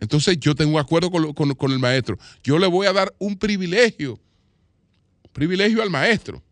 Entonces 0.00 0.38
yo 0.40 0.54
tengo 0.54 0.74
un 0.74 0.80
acuerdo 0.80 1.10
con, 1.10 1.72
el 1.72 1.78
maestro. 1.78 2.18
Yo 2.42 2.58
le 2.58 2.66
voy 2.66 2.86
a 2.86 2.92
dar 2.92 3.14
un 3.18 3.38
privilegio, 3.38 4.18
privilegio 5.32 5.82
al 5.82 5.90
maestro. 5.90 6.42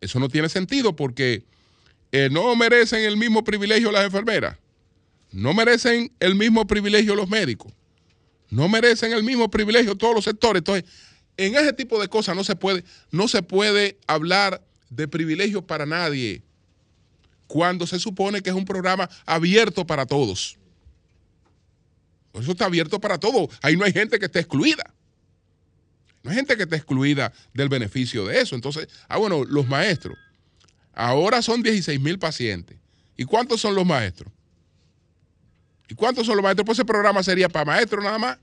Eso 0.00 0.18
no 0.18 0.28
tiene 0.28 0.48
sentido 0.48 0.96
porque 0.96 1.44
eh, 2.12 2.28
no 2.30 2.54
merecen 2.56 3.04
el 3.04 3.16
mismo 3.16 3.44
privilegio 3.44 3.92
las 3.92 4.04
enfermeras, 4.04 4.56
no 5.32 5.54
merecen 5.54 6.12
el 6.20 6.34
mismo 6.34 6.66
privilegio 6.66 7.14
los 7.14 7.28
médicos, 7.28 7.72
no 8.48 8.68
merecen 8.68 9.12
el 9.12 9.22
mismo 9.22 9.50
privilegio 9.50 9.96
todos 9.96 10.14
los 10.14 10.24
sectores. 10.24 10.60
Entonces, 10.60 10.84
en 11.36 11.54
ese 11.54 11.72
tipo 11.72 12.00
de 12.00 12.08
cosas 12.08 12.34
no 12.34 12.44
se 12.44 12.56
puede, 12.56 12.84
no 13.10 13.28
se 13.28 13.42
puede 13.42 13.98
hablar 14.06 14.62
de 14.88 15.06
privilegios 15.06 15.64
para 15.64 15.86
nadie 15.86 16.42
cuando 17.46 17.86
se 17.86 17.98
supone 17.98 18.42
que 18.42 18.50
es 18.50 18.56
un 18.56 18.64
programa 18.64 19.08
abierto 19.26 19.86
para 19.86 20.06
todos. 20.06 20.56
Eso 22.34 22.52
está 22.52 22.66
abierto 22.66 23.00
para 23.00 23.18
todos. 23.18 23.48
Ahí 23.62 23.76
no 23.76 23.84
hay 23.84 23.92
gente 23.92 24.18
que 24.18 24.26
esté 24.26 24.40
excluida. 24.40 24.84
No 26.22 26.30
hay 26.30 26.36
gente 26.36 26.56
que 26.56 26.64
esté 26.64 26.76
excluida 26.76 27.32
del 27.54 27.68
beneficio 27.68 28.26
de 28.26 28.40
eso. 28.40 28.54
Entonces, 28.54 28.88
ah, 29.08 29.18
bueno, 29.18 29.44
los 29.44 29.66
maestros. 29.68 30.18
Ahora 30.92 31.40
son 31.40 31.62
16 31.62 32.00
mil 32.00 32.18
pacientes. 32.18 32.76
¿Y 33.16 33.24
cuántos 33.24 33.60
son 33.60 33.74
los 33.74 33.86
maestros? 33.86 34.32
¿Y 35.88 35.94
cuántos 35.94 36.26
son 36.26 36.36
los 36.36 36.42
maestros? 36.42 36.66
Pues 36.66 36.78
ese 36.78 36.84
programa 36.84 37.22
sería 37.22 37.48
para 37.48 37.64
maestros 37.64 38.04
nada 38.04 38.18
más. 38.18 38.38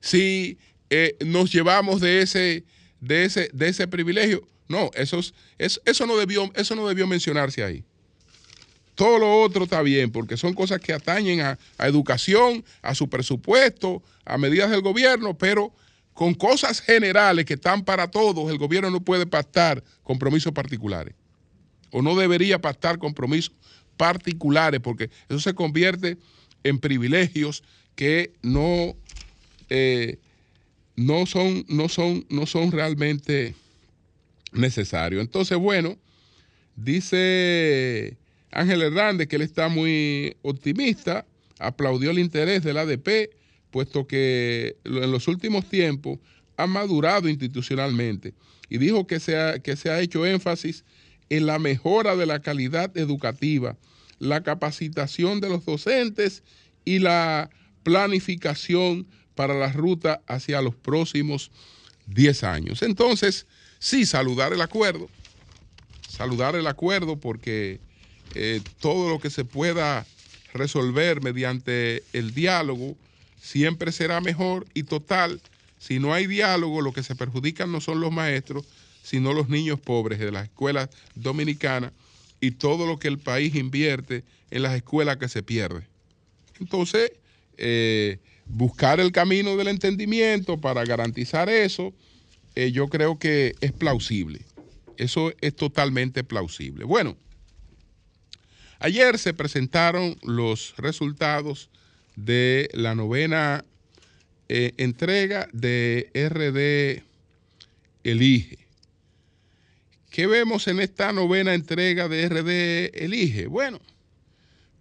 Si 0.00 0.58
eh, 0.90 1.16
nos 1.24 1.52
llevamos 1.52 2.00
de 2.00 2.22
ese, 2.22 2.64
de 3.00 3.24
ese, 3.24 3.50
de 3.52 3.68
ese 3.68 3.88
privilegio. 3.88 4.46
No, 4.68 4.90
eso, 4.94 5.20
eso, 5.58 6.06
no 6.06 6.16
debió, 6.16 6.50
eso 6.54 6.74
no 6.74 6.88
debió 6.88 7.06
mencionarse 7.06 7.62
ahí. 7.62 7.84
Todo 8.94 9.18
lo 9.18 9.42
otro 9.42 9.64
está 9.64 9.82
bien, 9.82 10.10
porque 10.10 10.36
son 10.36 10.54
cosas 10.54 10.80
que 10.80 10.92
atañen 10.92 11.40
a, 11.40 11.58
a, 11.76 11.86
educación, 11.86 12.64
a 12.82 12.94
su 12.94 13.08
presupuesto, 13.08 14.02
a 14.24 14.38
medidas 14.38 14.70
del 14.70 14.80
gobierno, 14.80 15.36
pero 15.36 15.72
con 16.16 16.32
cosas 16.32 16.80
generales 16.80 17.44
que 17.44 17.54
están 17.54 17.84
para 17.84 18.10
todos, 18.10 18.50
el 18.50 18.56
gobierno 18.56 18.90
no 18.90 19.00
puede 19.00 19.26
pactar 19.26 19.84
compromisos 20.02 20.50
particulares. 20.50 21.14
O 21.90 22.00
no 22.00 22.16
debería 22.16 22.58
pactar 22.58 22.98
compromisos 22.98 23.52
particulares, 23.98 24.80
porque 24.80 25.10
eso 25.28 25.40
se 25.40 25.54
convierte 25.54 26.16
en 26.64 26.78
privilegios 26.78 27.62
que 27.94 28.32
no, 28.40 28.96
eh, 29.68 30.18
no, 30.96 31.26
son, 31.26 31.66
no, 31.68 31.86
son, 31.90 32.24
no 32.30 32.46
son 32.46 32.72
realmente 32.72 33.54
necesarios. 34.52 35.20
Entonces, 35.20 35.58
bueno, 35.58 35.98
dice 36.76 38.16
Ángel 38.52 38.80
Hernández 38.80 39.28
que 39.28 39.36
él 39.36 39.42
está 39.42 39.68
muy 39.68 40.34
optimista, 40.40 41.26
aplaudió 41.58 42.10
el 42.10 42.18
interés 42.18 42.62
del 42.62 42.78
ADP, 42.78 43.35
puesto 43.76 44.06
que 44.06 44.78
en 44.84 45.12
los 45.12 45.28
últimos 45.28 45.68
tiempos 45.68 46.18
ha 46.56 46.66
madurado 46.66 47.28
institucionalmente 47.28 48.32
y 48.70 48.78
dijo 48.78 49.06
que 49.06 49.20
se 49.20 49.60
que 49.62 49.76
se 49.76 49.90
ha 49.90 50.00
hecho 50.00 50.24
énfasis 50.24 50.82
en 51.28 51.44
la 51.44 51.58
mejora 51.58 52.16
de 52.16 52.24
la 52.24 52.40
calidad 52.40 52.96
educativa, 52.96 53.76
la 54.18 54.42
capacitación 54.42 55.42
de 55.42 55.50
los 55.50 55.66
docentes 55.66 56.42
y 56.86 57.00
la 57.00 57.50
planificación 57.82 59.06
para 59.34 59.52
la 59.52 59.70
ruta 59.70 60.22
hacia 60.26 60.62
los 60.62 60.74
próximos 60.74 61.50
10 62.06 62.44
años. 62.44 62.82
Entonces, 62.82 63.46
sí, 63.78 64.06
saludar 64.06 64.54
el 64.54 64.62
acuerdo, 64.62 65.10
saludar 66.08 66.56
el 66.56 66.66
acuerdo 66.66 67.20
porque 67.20 67.80
eh, 68.34 68.62
todo 68.80 69.10
lo 69.10 69.18
que 69.18 69.28
se 69.28 69.44
pueda 69.44 70.06
resolver 70.54 71.20
mediante 71.20 72.04
el 72.14 72.32
diálogo 72.32 72.96
siempre 73.46 73.92
será 73.92 74.20
mejor 74.20 74.66
y 74.74 74.82
total. 74.82 75.40
Si 75.78 76.00
no 76.00 76.12
hay 76.12 76.26
diálogo, 76.26 76.80
lo 76.80 76.92
que 76.92 77.04
se 77.04 77.14
perjudican 77.14 77.70
no 77.70 77.80
son 77.80 78.00
los 78.00 78.10
maestros, 78.10 78.64
sino 79.04 79.32
los 79.32 79.48
niños 79.48 79.78
pobres 79.78 80.18
de 80.18 80.32
las 80.32 80.44
escuelas 80.44 80.88
dominicanas 81.14 81.92
y 82.40 82.50
todo 82.50 82.86
lo 82.86 82.98
que 82.98 83.06
el 83.06 83.18
país 83.18 83.54
invierte 83.54 84.24
en 84.50 84.62
las 84.62 84.74
escuelas 84.74 85.18
que 85.18 85.28
se 85.28 85.44
pierde. 85.44 85.86
Entonces, 86.58 87.12
eh, 87.56 88.18
buscar 88.46 88.98
el 88.98 89.12
camino 89.12 89.56
del 89.56 89.68
entendimiento 89.68 90.60
para 90.60 90.84
garantizar 90.84 91.48
eso, 91.48 91.94
eh, 92.56 92.72
yo 92.72 92.88
creo 92.88 93.18
que 93.18 93.54
es 93.60 93.70
plausible. 93.70 94.40
Eso 94.96 95.32
es 95.40 95.54
totalmente 95.54 96.24
plausible. 96.24 96.84
Bueno, 96.84 97.16
ayer 98.80 99.18
se 99.18 99.34
presentaron 99.34 100.16
los 100.22 100.74
resultados 100.78 101.70
de 102.16 102.68
la 102.72 102.94
novena 102.94 103.64
eh, 104.48 104.72
entrega 104.78 105.48
de 105.52 106.10
RD 106.14 107.04
Elige. 108.04 108.58
¿Qué 110.10 110.26
vemos 110.26 110.66
en 110.66 110.80
esta 110.80 111.12
novena 111.12 111.54
entrega 111.54 112.08
de 112.08 112.28
RD 112.28 113.04
Elige? 113.04 113.46
Bueno, 113.48 113.80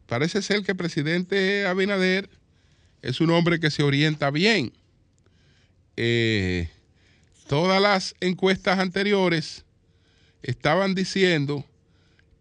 parece 0.08 0.42
ser 0.42 0.64
que 0.64 0.72
el 0.72 0.78
presidente 0.78 1.66
Abinader 1.66 2.30
es 3.02 3.20
un 3.20 3.32
hombre 3.32 3.60
que 3.60 3.70
se 3.70 3.84
orienta 3.84 4.32
bien. 4.32 4.72
Eh, 5.98 6.70
todas 7.48 7.82
las 7.82 8.16
encuestas 8.22 8.80
anteriores 8.80 9.66
estaban 10.42 10.96
diciendo 10.96 11.66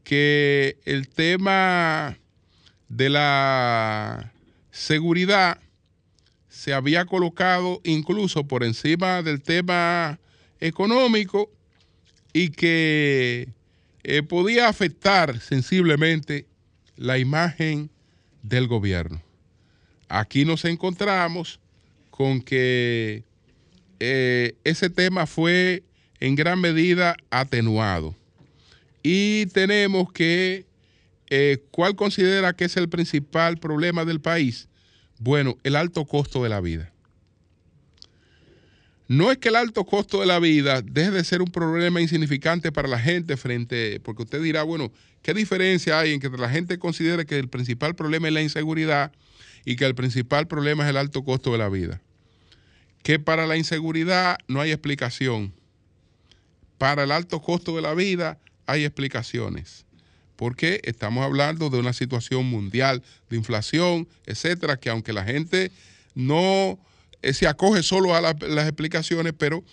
que 0.05 0.77
el 0.85 1.09
tema 1.09 2.19
de 2.89 3.09
la 3.09 4.34
seguridad 4.75 5.61
se 6.49 6.75
había 6.75 7.05
colocado 7.05 7.81
incluso 7.85 8.45
por 8.47 8.65
encima 8.65 9.23
del 9.23 9.41
tema 9.41 10.19
económico 10.59 11.51
y 12.33 12.51
que 12.51 13.49
eh, 14.03 14.23
podía 14.25 14.69
afectar 14.69 15.41
sensiblemente 15.41 16.47
la 16.97 17.19
imagen 17.19 17.89
del 18.43 18.67
gobierno. 18.67 19.23
Aquí 20.09 20.45
nos 20.45 20.65
encontramos 20.65 21.61
con 22.11 22.41
que 22.43 23.23
eh, 24.01 24.57
ese 24.65 24.91
tema 24.91 25.27
fue 25.27 25.85
en 26.19 26.35
gran 26.35 26.61
medida 26.61 27.17
atenuado. 27.31 28.15
Y 29.05 29.47
tenemos 29.47 30.13
que, 30.13 30.67
eh, 31.31 31.63
¿cuál 31.71 31.97
considera 31.97 32.55
que 32.55 32.65
es 32.65 32.77
el 32.77 32.89
principal 32.89 33.59
problema 33.59 34.05
del 34.05 34.21
país? 34.21 34.69
Bueno, 35.19 35.57
el 35.63 35.77
alto 35.77 36.05
costo 36.05 36.43
de 36.43 36.49
la 36.49 36.61
vida. 36.61 36.93
No 39.07 39.31
es 39.31 39.37
que 39.37 39.51
el 39.51 39.57
alto 39.57 39.85
costo 39.85 40.21
de 40.21 40.27
la 40.27 40.39
vida 40.39 40.81
deje 40.81 41.11
de 41.11 41.25
ser 41.25 41.43
un 41.43 41.51
problema 41.51 42.01
insignificante 42.01 42.73
para 42.73 42.89
la 42.89 42.99
gente 42.99 43.37
frente, 43.37 44.01
porque 44.01 44.23
usted 44.23 44.43
dirá, 44.43 44.63
bueno, 44.63 44.93
¿qué 45.23 45.35
diferencia 45.35 46.01
hay 46.01 46.15
en 46.15 46.21
que 46.21 46.31
la 46.31 46.49
gente 46.49 46.79
considere 46.79 47.27
que 47.27 47.39
el 47.39 47.49
principal 47.49 47.95
problema 47.95 48.29
es 48.29 48.35
la 48.35 48.43
inseguridad 48.43 49.13
y 49.67 49.77
que 49.77 49.85
el 49.85 49.95
principal 49.95 50.47
problema 50.47 50.85
es 50.85 50.91
el 50.91 50.97
alto 50.97 51.23
costo 51.23 51.53
de 51.53 51.59
la 51.59 51.69
vida? 51.69 52.01
Que 53.03 53.19
para 53.19 53.47
la 53.47 53.59
inseguridad 53.59 54.39
no 54.49 54.63
hay 54.63 54.71
explicación. 54.71 55.53
Para 56.79 57.05
el 57.05 57.13
alto 57.13 57.43
costo 57.43 57.77
de 57.77 57.83
la 57.83 57.93
vida 57.93 58.39
hay 58.65 58.85
explicaciones. 58.85 59.84
Porque 60.37 60.81
estamos 60.85 61.25
hablando 61.25 61.71
de 61.71 61.79
una 61.79 61.93
situación 61.93 62.47
mundial 62.47 63.03
de 63.31 63.37
inflación, 63.37 64.09
etcétera, 64.27 64.77
que 64.77 64.91
aunque 64.91 65.13
la 65.13 65.25
gente 65.25 65.71
no 66.15 66.79
eh, 67.25 67.33
se 67.33 67.47
acoge 67.47 67.83
solo 67.83 68.15
a 68.15 68.21
las 68.21 68.67
explicaciones, 68.67 69.33
pero 69.37 69.65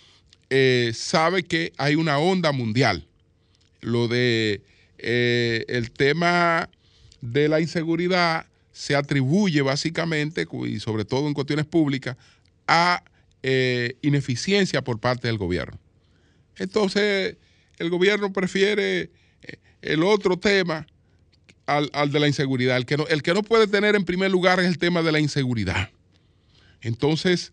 eh, 0.48 0.92
sabe 0.94 1.42
que 1.42 1.72
hay 1.76 1.96
una 1.96 2.18
onda 2.18 2.50
mundial. 2.50 3.06
Lo 3.82 4.08
de 4.08 4.62
eh, 4.96 5.64
el 5.68 5.90
tema 5.90 6.70
de 7.20 7.48
la 7.48 7.60
inseguridad 7.60 8.46
se 8.72 8.96
atribuye 8.96 9.60
básicamente, 9.60 10.46
y 10.66 10.80
sobre 10.80 11.04
todo 11.04 11.28
en 11.28 11.34
cuestiones 11.34 11.66
públicas, 11.66 12.16
a 12.66 13.02
ineficiencia 14.02 14.82
por 14.82 15.00
parte 15.00 15.26
del 15.26 15.36
gobierno. 15.36 15.76
Entonces, 16.56 17.36
el 17.78 17.90
gobierno 17.90 18.32
prefiere 18.32 19.10
el 19.82 20.02
otro 20.04 20.38
tema 20.38 20.86
al, 21.66 22.10
de 22.10 22.20
la 22.20 22.28
inseguridad. 22.28 22.76
El 22.76 22.86
que, 22.86 22.96
no, 22.96 23.06
el 23.08 23.22
que 23.22 23.34
no 23.34 23.42
puede 23.42 23.66
tener 23.66 23.94
en 23.94 24.04
primer 24.04 24.30
lugar 24.30 24.60
es 24.60 24.66
el 24.66 24.78
tema 24.78 25.02
de 25.02 25.12
la 25.12 25.20
inseguridad. 25.20 25.90
Entonces, 26.80 27.52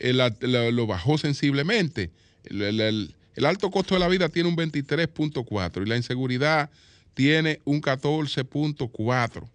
lo 0.00 0.86
bajó 0.86 1.18
sensiblemente. 1.18 2.10
El, 2.44 3.14
alto 3.44 3.70
costo 3.70 3.94
de 3.94 4.00
la 4.00 4.08
vida 4.08 4.28
tiene 4.28 4.48
un 4.48 4.56
23.4 4.56 5.82
y 5.82 5.88
la 5.88 5.96
inseguridad 5.96 6.70
tiene 7.14 7.60
un 7.64 7.80
14.4. 7.80 9.48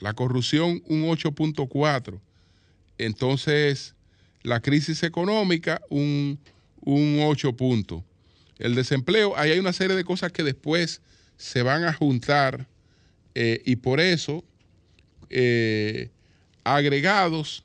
La 0.00 0.12
corrupción 0.12 0.82
un 0.86 1.04
8.4. 1.04 2.20
Entonces, 2.98 3.94
la 4.42 4.60
crisis 4.60 5.02
económica 5.02 5.80
un, 5.88 6.38
un 6.80 7.20
8 7.22 7.56
puntos. 7.56 8.02
El 8.58 8.74
desempleo, 8.74 9.36
ahí 9.36 9.50
hay 9.50 9.58
una 9.58 9.72
serie 9.72 9.96
de 9.96 10.04
cosas 10.04 10.32
que 10.32 10.42
después 10.42 11.00
se 11.36 11.62
van 11.62 11.84
a 11.84 11.92
juntar 11.92 12.66
eh, 13.34 13.62
y 13.64 13.76
por 13.76 14.00
eso 14.00 14.44
eh, 15.30 16.10
agregados 16.62 17.64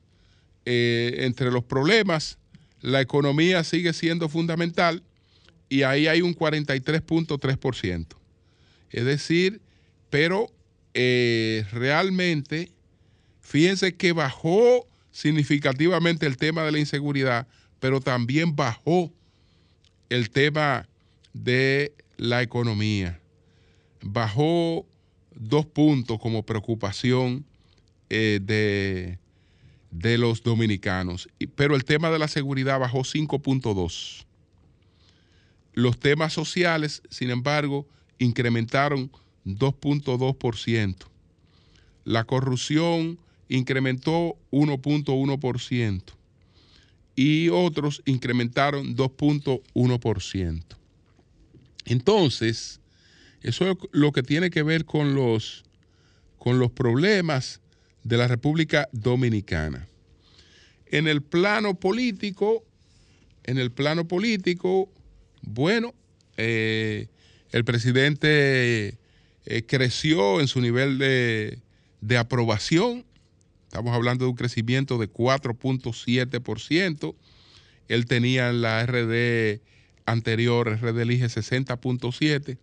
eh, 0.65 1.17
entre 1.19 1.51
los 1.51 1.63
problemas, 1.63 2.37
la 2.81 3.01
economía 3.01 3.63
sigue 3.63 3.93
siendo 3.93 4.29
fundamental 4.29 5.03
y 5.69 5.83
ahí 5.83 6.07
hay 6.07 6.21
un 6.21 6.35
43.3%. 6.35 8.07
Es 8.91 9.05
decir, 9.05 9.61
pero 10.09 10.51
realmente, 11.71 12.71
fíjense 13.41 13.95
que 13.95 14.11
bajó 14.11 14.87
significativamente 15.11 16.25
el 16.25 16.37
tema 16.37 16.63
de 16.63 16.71
la 16.71 16.79
inseguridad, 16.79 17.47
pero 17.79 18.01
también 18.01 18.55
bajó 18.55 19.13
el 20.09 20.29
tema 20.31 20.89
de 21.33 21.93
la 22.17 22.41
economía. 22.41 23.18
Bajó 24.01 24.85
dos 25.35 25.65
puntos 25.65 26.19
como 26.19 26.43
preocupación 26.43 27.45
eh, 28.09 28.39
de 28.41 29.19
de 29.91 30.17
los 30.17 30.43
dominicanos. 30.43 31.29
Pero 31.55 31.75
el 31.75 31.83
tema 31.83 32.09
de 32.11 32.19
la 32.19 32.27
seguridad 32.27 32.79
bajó 32.79 32.99
5.2. 32.99 34.25
Los 35.73 35.99
temas 35.99 36.33
sociales, 36.33 37.01
sin 37.09 37.29
embargo, 37.29 37.87
incrementaron 38.17 39.11
2.2%. 39.45 40.95
La 42.05 42.23
corrupción 42.23 43.19
incrementó 43.47 44.35
1.1% 44.51 46.03
y 47.15 47.49
otros 47.49 48.01
incrementaron 48.05 48.95
2.1%. 48.95 50.63
Entonces, 51.85 52.79
eso 53.41 53.71
es 53.71 53.77
lo 53.91 54.11
que 54.11 54.23
tiene 54.23 54.49
que 54.49 54.63
ver 54.63 54.85
con 54.85 55.15
los, 55.15 55.63
con 56.37 56.59
los 56.59 56.71
problemas 56.71 57.61
de 58.03 58.17
la 58.17 58.27
República 58.27 58.89
Dominicana. 58.91 59.87
En 60.87 61.07
el 61.07 61.21
plano 61.21 61.75
político, 61.75 62.63
en 63.43 63.57
el 63.57 63.71
plano 63.71 64.07
político, 64.07 64.89
bueno, 65.41 65.93
eh, 66.37 67.07
el 67.51 67.65
presidente 67.65 68.97
eh, 69.45 69.63
creció 69.67 70.41
en 70.41 70.47
su 70.47 70.61
nivel 70.61 70.97
de, 70.97 71.59
de 72.01 72.17
aprobación. 72.17 73.05
Estamos 73.65 73.93
hablando 73.93 74.25
de 74.25 74.31
un 74.31 74.37
crecimiento 74.37 74.97
de 74.97 75.11
4.7%. 75.11 77.15
Él 77.87 78.05
tenía 78.05 78.49
en 78.49 78.61
la 78.61 78.85
RD 78.85 79.61
anterior, 80.05 80.79
RD 80.81 81.01
elige 81.01 81.25
60.7, 81.25 82.57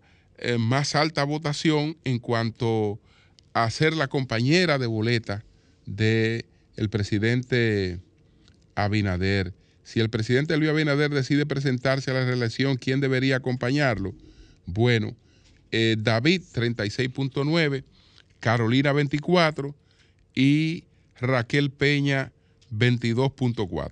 más 0.57 0.95
alta 0.95 1.23
votación 1.23 1.95
en 2.03 2.19
cuanto 2.19 2.99
a 3.53 3.69
ser 3.69 3.93
la 3.95 4.07
compañera 4.07 4.77
de 4.77 4.87
boleta 4.87 5.45
del 5.85 6.45
el 6.75 6.89
presidente 6.89 7.99
Abinader. 8.75 9.53
si 9.83 10.01
el 10.01 10.09
presidente 10.09 10.57
Luis 10.57 10.71
Abinader 10.71 11.11
decide 11.11 11.45
presentarse 11.45 12.11
a 12.11 12.15
la 12.15 12.25
reelección, 12.25 12.75
¿quién 12.75 12.99
debería 12.99 13.37
acompañarlo? 13.37 14.13
Bueno, 14.65 15.15
eh, 15.71 15.95
David 15.97 16.41
36.9, 16.53 17.83
Carolina 18.39 18.93
24 18.93 19.75
y 20.33 20.83
Raquel 21.19 21.71
Peña 21.71 22.31
22.4. 22.71 23.91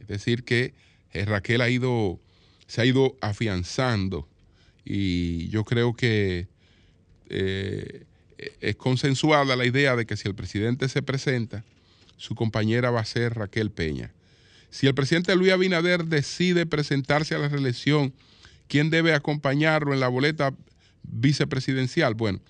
Es 0.00 0.06
decir, 0.08 0.44
que 0.44 0.74
eh, 1.12 1.24
Raquel 1.24 1.60
ha 1.60 1.70
ido, 1.70 2.18
se 2.66 2.80
ha 2.80 2.84
ido 2.84 3.16
afianzando 3.20 4.28
y 4.84 5.48
yo 5.48 5.64
creo 5.64 5.94
que 5.94 6.48
eh, 7.28 8.04
es 8.60 8.76
consensuada 8.76 9.56
la 9.56 9.66
idea 9.66 9.96
de 9.96 10.06
que 10.06 10.16
si 10.16 10.28
el 10.28 10.34
presidente 10.34 10.88
se 10.88 11.02
presenta, 11.02 11.64
su 12.16 12.34
compañera 12.34 12.90
va 12.90 13.00
a 13.00 13.04
ser 13.04 13.34
Raquel 13.34 13.70
Peña. 13.70 14.12
Si 14.70 14.86
el 14.86 14.94
presidente 14.94 15.34
Luis 15.34 15.52
Abinader 15.52 16.04
decide 16.04 16.64
presentarse 16.66 17.34
a 17.34 17.38
la 17.38 17.48
reelección, 17.48 18.12
¿quién 18.70 18.88
debe 18.88 19.12
acompañarlo 19.12 19.92
en 19.92 20.00
la 20.00 20.08
boleta 20.08 20.54
vicepresidencial? 21.02 22.14
Bueno, 22.14 22.40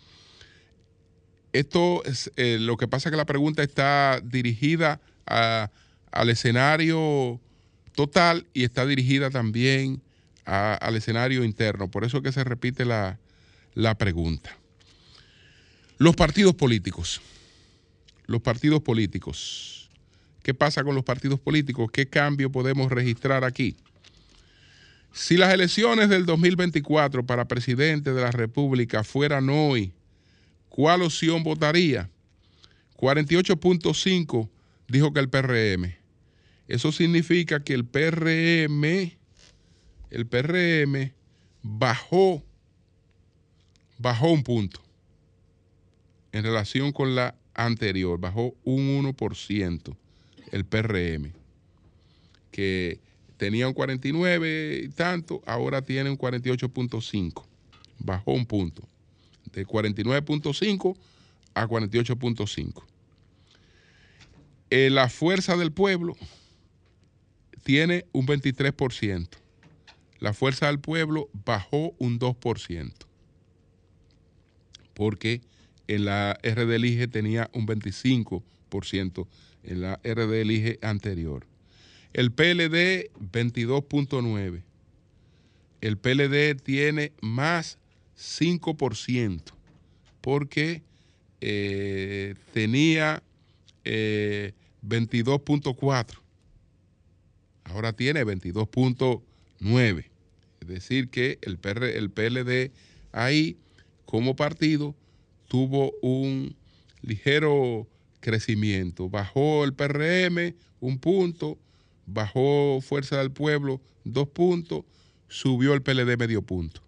esto 1.53 2.05
es 2.05 2.31
eh, 2.37 2.59
lo 2.61 2.77
que 2.77 2.87
pasa 2.87 3.09
es 3.09 3.11
que 3.11 3.17
la 3.17 3.25
pregunta 3.25 3.63
está 3.63 4.21
dirigida 4.23 5.01
al 5.27 6.29
escenario 6.29 7.41
total 7.95 8.47
y 8.53 8.65
está 8.65 8.85
dirigida 8.85 9.31
también 9.31 10.03
al 10.45 10.97
escenario 10.97 11.43
interno. 11.43 11.91
Por 11.91 12.05
eso 12.05 12.23
que 12.23 12.33
se 12.33 12.45
repite 12.45 12.85
la, 12.85 13.19
la 13.75 13.97
pregunta. 13.97 14.57
Los 15.99 16.17
partidos 16.17 16.55
políticos. 16.55 17.21
Los 18.27 18.43
partidos 18.43 18.83
políticos. 18.83 19.91
¿Qué 20.43 20.53
pasa 20.55 20.83
con 20.83 20.95
los 20.95 21.05
partidos 21.05 21.41
políticos? 21.41 21.91
¿Qué 21.93 22.09
cambio 22.09 22.51
podemos 22.51 22.91
registrar 22.91 23.45
aquí? 23.45 23.77
Si 25.13 25.37
las 25.37 25.53
elecciones 25.53 26.09
del 26.09 26.25
2024 26.25 27.27
para 27.27 27.49
presidente 27.49 28.13
de 28.13 28.21
la 28.21 28.31
República 28.31 29.03
fueran 29.03 29.49
hoy, 29.49 29.93
¿cuál 30.69 31.03
opción 31.03 31.43
votaría? 31.43 32.09
48.5 32.97 34.49
dijo 34.89 35.13
que 35.13 35.21
el 35.21 35.29
PRM. 35.29 35.95
Eso 36.69 36.93
significa 36.93 37.65
que 37.65 37.75
el 37.75 37.85
PRM, 37.85 38.85
el 40.11 40.27
PRM 40.27 41.13
bajó, 41.63 42.45
bajó 43.99 44.31
un 44.31 44.45
punto 44.45 44.81
en 46.33 46.45
relación 46.45 46.93
con 46.93 47.17
la 47.17 47.35
anterior, 47.55 48.21
bajó 48.21 48.55
un 48.63 49.05
1% 49.05 49.97
el 50.53 50.65
PRM, 50.65 51.33
que 52.53 53.01
tenía 53.41 53.67
un 53.67 53.73
49 53.73 54.83
y 54.85 54.89
tanto, 54.91 55.43
ahora 55.47 55.81
tiene 55.81 56.11
un 56.11 56.19
48.5, 56.19 57.43
bajó 57.99 58.33
un 58.33 58.45
punto, 58.45 58.87
de 59.55 59.67
49.5 59.67 60.95
a 61.55 61.67
48.5. 61.67 62.85
Eh, 64.69 64.91
la 64.91 65.09
fuerza 65.09 65.57
del 65.57 65.73
pueblo 65.73 66.19
tiene 67.63 68.05
un 68.13 68.27
23%. 68.27 69.29
La 70.19 70.35
fuerza 70.35 70.67
del 70.67 70.79
pueblo 70.79 71.31
bajó 71.33 71.95
un 71.99 72.21
2%. 72.21 72.93
Porque 74.93 75.41
en 75.89 76.05
la 76.05 76.39
RD 76.43 76.75
Elige 76.75 77.09
tenía 77.09 77.49
un 77.55 77.67
25% 77.67 79.27
en 79.63 79.81
la 79.81 79.99
RD 80.05 80.43
Elige 80.43 80.79
anterior. 80.83 81.50
El 82.13 82.33
PLD 82.33 83.11
22.9. 83.21 84.63
El 85.81 85.97
PLD 85.97 86.61
tiene 86.63 87.13
más 87.21 87.79
5% 88.19 89.43
porque 90.21 90.83
eh, 91.41 92.35
tenía 92.53 93.23
22.4. 93.85 96.11
Eh, 96.11 96.15
Ahora 97.65 97.93
tiene 97.93 98.25
22.9. 98.25 100.05
Es 100.61 100.69
decir, 100.69 101.09
que 101.09 101.39
el, 101.43 101.59
el 101.85 102.11
PLD 102.11 102.73
ahí 103.13 103.57
como 104.05 104.37
partido 104.37 104.95
tuvo 105.49 105.93
un 106.03 106.55
ligero 107.03 107.87
crecimiento. 108.21 109.09
Bajó 109.09 109.65
el 109.65 109.73
PRM 109.73 110.55
un 110.81 110.99
punto, 110.99 111.59
bajó 112.13 112.81
Fuerza 112.81 113.19
del 113.19 113.31
Pueblo 113.31 113.81
dos 114.05 114.29
puntos, 114.29 114.85
subió 115.29 115.75
el 115.75 115.83
PLD 115.83 116.17
medio 116.17 116.43
punto. 116.43 116.83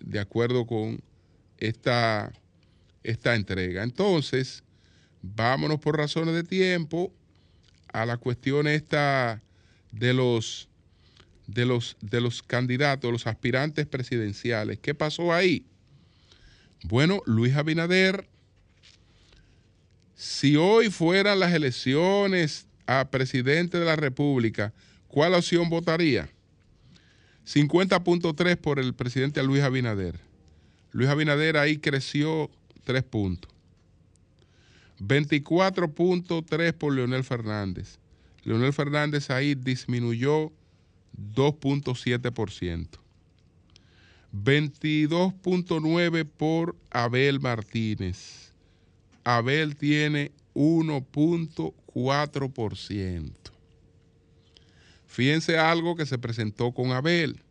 De 0.00 0.20
acuerdo 0.20 0.66
con 0.66 1.00
esta, 1.58 2.32
esta 3.02 3.34
entrega. 3.34 3.82
Entonces, 3.82 4.62
vámonos 5.22 5.80
por 5.80 5.96
razones 5.96 6.34
de 6.34 6.44
tiempo 6.44 7.12
a 7.92 8.04
la 8.04 8.16
cuestión 8.16 8.66
esta 8.66 9.42
de 9.92 10.12
los, 10.12 10.68
de 11.46 11.64
los, 11.64 11.96
de 12.00 12.20
los 12.20 12.42
candidatos, 12.42 13.10
los 13.10 13.26
aspirantes 13.26 13.86
presidenciales. 13.86 14.78
¿Qué 14.80 14.94
pasó 14.94 15.32
ahí? 15.32 15.66
Bueno, 16.82 17.22
Luis 17.24 17.54
Abinader, 17.54 18.28
si 20.14 20.56
hoy 20.56 20.90
fueran 20.90 21.40
las 21.40 21.54
elecciones 21.54 22.66
a 22.86 23.10
presidente 23.10 23.78
de 23.78 23.84
la 23.84 23.96
República, 23.96 24.72
¿cuál 25.08 25.34
opción 25.34 25.68
votaría? 25.68 26.28
50.3 27.46 28.56
por 28.56 28.78
el 28.78 28.94
presidente 28.94 29.42
Luis 29.42 29.62
Abinader. 29.62 30.18
Luis 30.92 31.08
Abinader 31.08 31.56
ahí 31.56 31.78
creció 31.78 32.50
3 32.84 33.02
puntos. 33.02 33.50
24.3 35.00 36.72
por 36.72 36.94
Leonel 36.94 37.24
Fernández. 37.24 37.98
Leonel 38.44 38.72
Fernández 38.72 39.30
ahí 39.30 39.54
disminuyó 39.54 40.52
2.7%. 41.34 42.88
22.9 44.32 46.24
por 46.24 46.76
Abel 46.90 47.40
Martínez. 47.40 48.52
Abel 49.22 49.76
tiene 49.76 50.32
1.4%. 50.54 53.32
Fíjense 55.06 55.58
algo 55.58 55.94
que 55.94 56.06
se 56.06 56.18
presentó 56.18 56.72
con 56.72 56.92
Abel. 56.92 57.42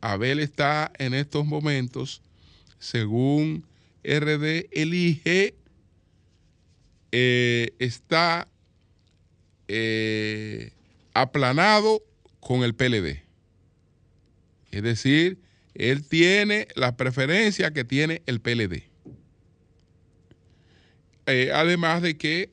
Abel 0.00 0.38
está 0.40 0.90
en 0.98 1.12
estos 1.14 1.46
momentos, 1.46 2.22
según 2.80 3.64
RD 4.02 4.66
elige, 4.72 5.54
eh, 7.12 7.70
está 7.78 8.48
eh, 9.68 10.72
aplanado 11.14 12.02
con 12.40 12.64
el 12.64 12.74
PLD. 12.74 13.22
Es 14.72 14.82
decir, 14.82 15.38
él 15.74 16.04
tiene 16.04 16.66
la 16.74 16.96
preferencia 16.96 17.72
que 17.72 17.84
tiene 17.84 18.22
el 18.26 18.40
PLD. 18.40 18.91
Eh, 21.26 21.50
además 21.54 22.02
de 22.02 22.16
que 22.16 22.50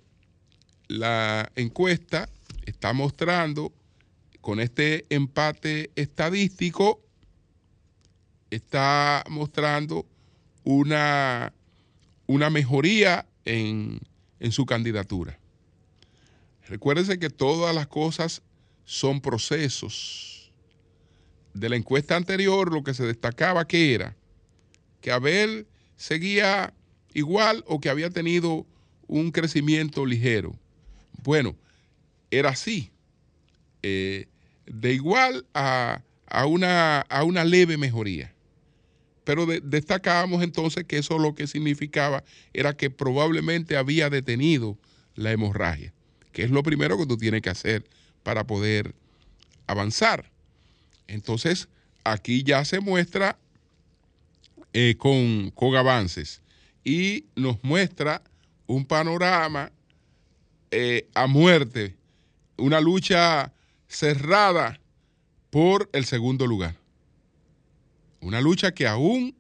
la 0.88 1.52
encuesta 1.56 2.30
está 2.66 2.94
mostrando, 2.94 3.74
con 4.42 4.60
este 4.60 5.06
empate 5.10 5.92
estadístico, 5.96 7.02
está 8.50 9.24
mostrando 9.30 10.06
una, 10.64 11.54
una 12.26 12.50
mejoría 12.50 13.28
en, 13.46 14.00
en 14.40 14.52
su 14.52 14.66
candidatura. 14.66 15.38
Recuérdense 16.68 17.20
que 17.20 17.30
todas 17.30 17.76
las 17.76 17.88
cosas 17.88 18.42
son 18.86 19.22
procesos 19.22 20.52
de 21.54 21.70
la 21.70 21.76
encuesta 21.76 22.16
anterior 22.16 22.72
lo 22.72 22.84
que 22.84 22.94
se 22.94 23.06
destacaba 23.06 23.68
que 23.68 23.94
era 23.94 24.16
que 25.02 25.12
Abel 25.12 25.68
seguía 25.96 26.74
igual 27.14 27.64
o 27.68 27.80
que 27.80 27.90
había 27.90 28.10
tenido 28.10 28.66
un 29.08 29.32
crecimiento 29.32 30.06
ligero. 30.06 30.56
Bueno, 31.24 31.56
era 32.32 32.50
así, 32.50 32.92
eh, 33.82 34.28
de 34.66 34.94
igual 34.94 35.46
a, 35.54 36.02
una, 36.48 37.02
a, 37.02 37.24
una, 37.24 37.44
leve 37.44 37.78
mejoría. 37.78 38.34
Pero 39.24 39.46
destacábamos 39.46 40.42
entonces 40.44 40.86
que 40.86 40.98
eso 40.98 41.20
lo 41.20 41.36
que 41.36 41.48
significaba 41.48 42.24
era 42.54 42.76
que 42.76 42.90
probablemente 42.90 43.78
había 43.78 44.10
detenido 44.10 44.78
la 45.16 45.32
hemorragia, 45.32 45.94
que 46.32 46.44
es 46.44 46.52
lo 46.52 46.64
primero 46.64 46.98
que 46.98 47.06
tú 47.06 47.18
tienes 47.18 47.42
que 47.42 47.50
hacer 47.50 47.86
para 48.24 48.46
poder 48.46 48.96
avanzar. 49.68 50.32
Entonces, 51.08 51.68
aquí 52.04 52.44
ya 52.44 52.66
se 52.66 52.80
muestra 52.80 53.38
eh, 54.74 54.96
con, 54.98 55.52
avances 55.76 56.42
y 56.84 57.26
nos 57.36 57.64
muestra 57.64 58.22
un 58.68 58.86
panorama 58.86 59.72
eh, 60.72 61.08
a 61.16 61.28
muerte, 61.28 61.96
una 62.58 62.80
lucha 62.80 63.52
cerrada 63.88 64.80
por 65.50 65.90
el 65.94 66.06
segundo 66.06 66.46
lugar. 66.46 66.76
Una 68.22 68.42
lucha 68.42 68.74
que 68.74 68.88
aún 68.88 69.36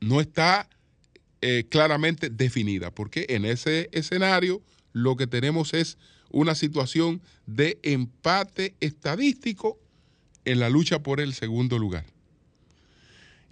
no 0.00 0.20
está 0.20 0.68
eh, 1.40 1.64
claramente 1.68 2.28
definida, 2.28 2.90
porque 2.90 3.26
en 3.30 3.44
ese 3.44 3.88
escenario 3.92 4.62
lo 4.92 5.16
que 5.16 5.26
tenemos 5.26 5.74
es 5.74 5.96
una 6.30 6.54
situación 6.54 7.22
de 7.46 7.78
empate 7.82 8.74
estadístico 8.80 9.78
en 10.44 10.60
la 10.60 10.68
lucha 10.68 11.02
por 11.02 11.20
el 11.20 11.34
segundo 11.34 11.78
lugar. 11.78 12.04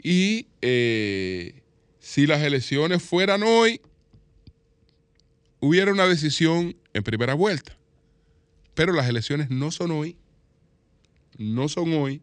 Y 0.02 0.48
eh, 0.60 1.63
si 2.04 2.26
las 2.26 2.42
elecciones 2.42 3.02
fueran 3.02 3.42
hoy, 3.42 3.80
hubiera 5.58 5.90
una 5.90 6.06
decisión 6.06 6.76
en 6.92 7.02
primera 7.02 7.32
vuelta. 7.32 7.78
Pero 8.74 8.92
las 8.92 9.08
elecciones 9.08 9.48
no 9.48 9.70
son 9.70 9.90
hoy, 9.90 10.18
no 11.38 11.66
son 11.70 11.94
hoy, 11.94 12.20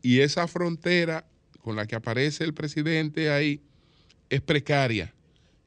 y 0.00 0.20
esa 0.20 0.48
frontera 0.48 1.26
con 1.60 1.76
la 1.76 1.86
que 1.86 1.96
aparece 1.96 2.44
el 2.44 2.54
presidente 2.54 3.30
ahí 3.30 3.60
es 4.30 4.40
precaria 4.40 5.12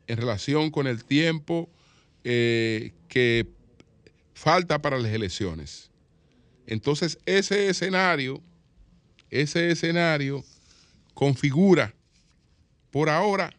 en 0.08 0.18
relación 0.18 0.72
con 0.72 0.88
el 0.88 1.06
tiempo 1.06 1.70
eh, 2.24 2.92
que 3.08 3.46
falta 4.34 4.82
para 4.82 4.98
las 4.98 5.14
elecciones. 5.14 5.92
Entonces, 6.66 7.20
ese 7.28 7.70
escenario, 7.70 8.42
ese 9.30 9.70
escenario 9.70 10.44
configura 11.14 11.94
por 12.98 13.12
ahora 13.12 13.52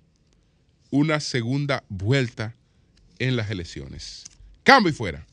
una 0.90 1.20
segunda 1.20 1.84
vuelta 1.88 2.56
en 3.20 3.36
las 3.36 3.52
elecciones. 3.52 4.24
Cambio 4.64 4.90
y 4.90 4.92
fuera. 4.92 5.24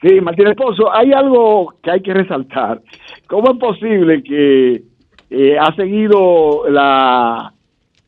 Sí, 0.00 0.20
Martín 0.20 0.46
Esposo, 0.46 0.94
hay 0.94 1.12
algo 1.12 1.74
que 1.82 1.90
hay 1.90 2.02
que 2.02 2.14
resaltar. 2.14 2.80
¿Cómo 3.26 3.54
es 3.54 3.58
posible 3.58 4.22
que 4.22 4.84
eh, 5.30 5.58
ha 5.58 5.74
seguido 5.74 6.68
la, 6.70 7.52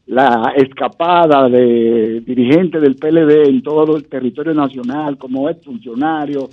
la 0.07 0.53
escapada 0.55 1.49
de 1.49 2.21
dirigentes 2.21 2.81
del 2.81 2.95
PLD 2.95 3.49
en 3.49 3.63
todo 3.65 3.97
el 3.97 4.07
territorio 4.07 4.55
nacional, 4.55 5.19
como 5.19 5.51
es 5.51 5.57
funcionario, 5.65 6.49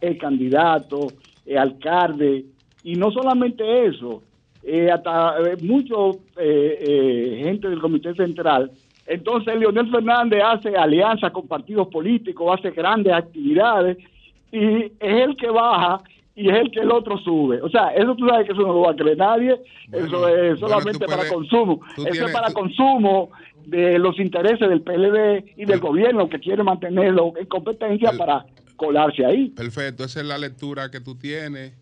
es 0.00 0.18
candidato, 0.18 1.08
es 1.46 1.56
alcalde, 1.56 2.44
y 2.82 2.94
no 2.94 3.10
solamente 3.10 3.86
eso, 3.86 4.22
eh, 4.62 4.90
hasta 4.90 5.38
eh, 5.38 5.56
mucho 5.62 6.12
gente 6.34 7.68
del 7.68 7.80
Comité 7.80 8.14
Central. 8.14 8.70
Entonces 9.06 9.56
Leonel 9.56 9.90
Fernández 9.90 10.42
hace 10.44 10.76
alianzas 10.76 11.30
con 11.30 11.46
partidos 11.46 11.88
políticos, 11.88 12.58
hace 12.58 12.72
grandes 12.72 13.12
actividades 13.12 13.98
y 14.50 14.84
es 14.84 14.92
el 15.00 15.36
que 15.36 15.48
baja 15.48 16.02
y 16.34 16.50
es 16.50 16.56
el 16.56 16.70
que 16.70 16.80
el 16.80 16.90
otro 16.90 17.16
sube. 17.18 17.62
O 17.62 17.68
sea, 17.68 17.88
eso 17.88 18.14
tú 18.14 18.28
sabes 18.28 18.46
que 18.46 18.52
eso 18.52 18.62
no 18.62 18.74
lo 18.74 18.80
va 18.82 18.92
a 18.92 18.96
creer 18.96 19.16
nadie, 19.16 19.58
eso 19.92 20.28
es 20.28 20.60
solamente 20.60 21.06
para 21.06 21.28
consumo. 21.28 21.80
Eso 21.96 22.26
es 22.26 22.32
para 22.32 22.52
consumo 22.52 23.30
de 23.64 23.98
los 23.98 24.18
intereses 24.18 24.68
del 24.68 24.82
PLD 24.82 25.44
y 25.56 25.64
del 25.64 25.80
gobierno 25.80 26.28
que 26.28 26.38
quiere 26.38 26.62
mantenerlo 26.62 27.32
en 27.36 27.46
competencia 27.46 28.12
para 28.18 28.44
colarse 28.76 29.24
ahí. 29.24 29.50
Perfecto, 29.50 30.04
esa 30.04 30.20
es 30.20 30.26
la 30.26 30.38
lectura 30.38 30.90
que 30.90 31.00
tú 31.00 31.16
tienes, 31.16 31.72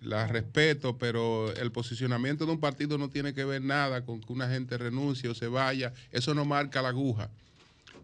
la 0.00 0.26
respeto, 0.26 0.98
pero 0.98 1.52
el 1.54 1.72
posicionamiento 1.72 2.46
de 2.46 2.52
un 2.52 2.60
partido 2.60 2.98
no 2.98 3.08
tiene 3.08 3.34
que 3.34 3.44
ver 3.44 3.62
nada 3.62 4.04
con 4.04 4.20
que 4.20 4.32
una 4.32 4.48
gente 4.48 4.76
renuncie 4.78 5.28
o 5.28 5.34
se 5.34 5.48
vaya, 5.48 5.92
eso 6.12 6.34
no 6.34 6.44
marca 6.44 6.82
la 6.82 6.90
aguja. 6.90 7.30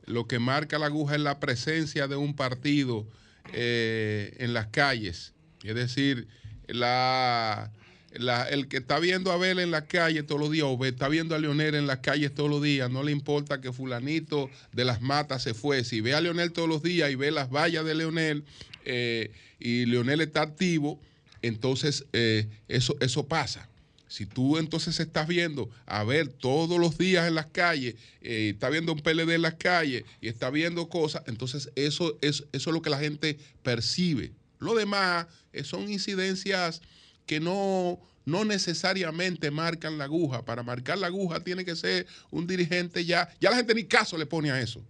Lo 0.07 0.27
que 0.27 0.39
marca 0.39 0.79
la 0.79 0.87
aguja 0.87 1.15
es 1.15 1.21
la 1.21 1.39
presencia 1.39 2.09
de 2.09 2.17
un 2.17 2.35
partido 2.35 3.07
eh, 3.53 4.35
en 4.39 4.55
las 4.55 4.69
calles. 4.69 5.35
Es 5.63 5.75
decir, 5.75 6.27
la, 6.69 7.71
el 8.13 8.69
que 8.69 8.79
está 8.79 8.99
viendo 8.99 9.31
a 9.31 9.35
Abel 9.35 9.61
en 9.61 9.71
la 9.71 9.87
calle 9.87 10.23
todos 10.23 10.41
los 10.41 10.51
días 10.51 10.67
o 10.69 10.85
está 10.85 11.09
viendo 11.09 11.35
a 11.35 11.39
Leonel 11.39 11.77
en 11.77 11.87
las 11.87 11.99
calles 11.99 12.35
todos 12.35 12.51
los 12.51 12.63
días, 12.63 12.91
no 12.91 13.03
le 13.03 13.13
importa 13.13 13.61
que 13.61 13.73
fulanito 13.73 14.51
de 14.73 14.85
las 14.85 15.01
matas 15.01 15.43
se 15.43 15.55
fue. 15.55 15.85
Si 15.85 16.01
ve 16.01 16.15
a 16.15 16.21
Leonel 16.21 16.53
todos 16.53 16.69
los 16.69 16.83
días 16.83 17.11
y 17.11 17.15
ve 17.15 17.31
las 17.31 17.51
vallas 17.51 17.85
de 17.85 17.95
Leonel 17.95 18.45
eh, 18.85 19.31
y 19.61 19.87
Leonel 19.87 20.21
está 20.21 20.43
activo, 20.43 21.01
entonces 21.43 22.05
eh, 22.13 22.49
eso, 22.69 22.97
eso 23.01 23.27
pasa. 23.27 23.69
Si 24.09 24.27
tú 24.27 24.59
entonces 24.59 24.99
estás 24.99 25.29
viendo 25.29 25.71
a 25.87 26.03
ver 26.03 26.27
todos 26.27 26.81
los 26.81 26.99
días 26.99 27.29
en 27.29 27.37
las 27.37 27.47
calles, 27.47 27.95
eh, 28.23 28.51
está 28.55 28.69
viendo 28.69 28.93
un 28.93 28.99
PLD 28.99 29.35
en 29.35 29.43
las 29.43 29.55
calles 29.55 30.05
y 30.21 30.27
está 30.27 30.51
viendo 30.51 30.89
cosas, 30.89 31.23
entonces 31.27 31.71
eso, 31.77 32.19
eso 32.21 32.45
es 32.51 32.67
lo 32.67 32.83
que 32.83 32.91
la 32.91 32.99
gente 32.99 33.39
percibe. 33.63 34.33
Lo 34.59 34.75
demás 34.75 35.27
son 35.63 35.89
incidencias 35.91 36.83
que 37.31 37.39
no, 37.39 38.01
no 38.25 38.45
necesariamente 38.45 39.53
marcan 39.53 39.99
la 39.99 40.05
aguja. 40.07 40.45
Para 40.45 40.65
marcar 40.65 40.99
la 40.99 41.07
aguja 41.07 41.39
tiene 41.39 41.65
que 41.65 41.77
ser 41.77 42.05
un 42.33 42.45
dirigente 42.45 43.05
ya. 43.05 43.29
Ya 43.41 43.51
la 43.51 43.57
gente 43.57 43.73
ni 43.73 43.85
caso 43.85 44.19
le 44.19 44.27
pone 44.27 44.51
a 44.51 44.61
eso. 44.61 44.83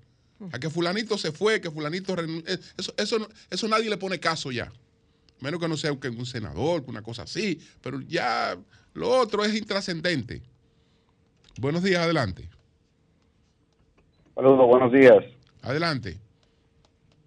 A 0.50 0.58
que 0.58 0.70
fulanito 0.70 1.18
se 1.18 1.32
fue, 1.32 1.60
que 1.60 1.70
fulanito 1.70 2.16
renunció. 2.16 2.50
Eso, 2.78 2.94
eso, 2.96 3.28
eso 3.50 3.68
nadie 3.68 3.90
le 3.90 3.98
pone 3.98 4.18
caso 4.18 4.50
ya. 4.50 4.72
Menos 5.40 5.60
que 5.60 5.68
no 5.68 5.76
sea 5.76 5.92
un 5.92 6.24
senador, 6.24 6.82
una 6.86 7.02
cosa 7.02 7.24
así. 7.24 7.60
Pero 7.82 8.00
ya 8.08 8.56
lo 8.94 9.10
otro 9.10 9.44
es 9.44 9.54
intrascendente. 9.54 10.40
Buenos 11.58 11.82
días, 11.82 12.02
adelante. 12.02 12.48
Saludos, 14.34 14.66
buenos 14.66 14.90
días. 14.92 15.22
Adelante. 15.60 16.18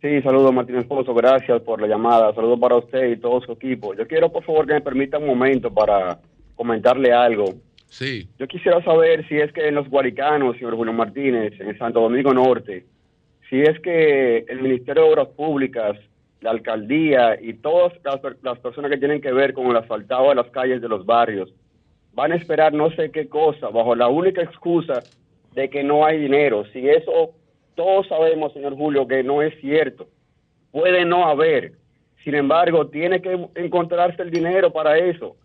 Sí, 0.04 0.22
saludos 0.22 0.54
Martín 0.54 0.76
Esposo, 0.76 1.14
gracias 1.14 1.62
por 1.62 1.80
la 1.80 1.88
llamada. 1.88 2.36
Saludos 2.36 2.60
para 2.60 2.76
usted 2.76 3.10
y 3.10 3.16
todo 3.16 3.40
su 3.40 3.54
equipo. 3.54 3.94
Yo 3.94 4.06
quiero, 4.06 4.30
por 4.30 4.44
favor, 4.44 4.68
que 4.68 4.74
me 4.74 4.82
permita 4.82 5.18
un 5.18 5.28
momento 5.28 5.74
para 5.74 6.20
comentarle 6.56 7.14
algo. 7.14 7.46
Sí. 7.88 8.28
Yo 8.38 8.46
quisiera 8.46 8.84
saber 8.84 9.26
si 9.30 9.38
es 9.38 9.54
que 9.54 9.66
en 9.66 9.76
los 9.76 9.88
Guaricanos, 9.88 10.58
señor 10.58 10.76
Julio 10.76 10.92
Martínez, 10.92 11.54
en 11.58 11.78
Santo 11.78 12.02
Domingo 12.02 12.34
Norte, 12.34 12.86
si 13.50 13.62
es 13.62 13.80
que 13.80 14.40
el 14.40 14.62
Ministerio 14.62 15.04
de 15.04 15.10
Obras 15.10 15.28
Públicas 15.30 15.96
la 16.42 16.52
alcaldía 16.52 17.40
y 17.42 17.54
todas 17.54 17.94
las, 18.04 18.60
personas 18.60 18.92
que 18.92 18.98
tienen 18.98 19.22
que 19.22 19.32
ver 19.32 19.54
con 19.54 19.68
el 19.68 19.78
asfaltado 19.78 20.28
de 20.28 20.36
las 20.36 20.48
calles 20.48 20.82
de 20.82 20.90
los 20.90 21.06
barrios 21.06 21.50
van 22.12 22.34
a 22.34 22.36
esperar 22.36 22.74
no 22.74 22.92
sé 22.92 23.10
qué 23.10 23.30
cosa 23.30 23.70
bajo 23.70 23.96
la 23.96 24.10
única 24.10 24.42
excusa 24.42 25.02
de 25.54 25.70
que 25.70 25.82
no 25.82 26.06
hay 26.06 26.20
dinero. 26.20 26.66
Si 26.74 26.90
eso 26.90 27.32
todos 27.76 28.08
sabemos, 28.08 28.54
señor 28.54 28.76
Julio, 28.76 29.08
que 29.08 29.24
no 29.24 29.42
es 29.42 29.54
cierto. 29.60 30.08
Puede 30.72 31.06
no 31.06 31.26
haber. 31.26 31.74
Sin 32.24 32.36
embargo, 32.36 32.88
tiene 32.88 33.22
que 33.22 33.48
encontrarse 33.56 34.22
el 34.22 34.32
dinero 34.32 34.72
para 34.72 34.98
eso. 34.98 35.36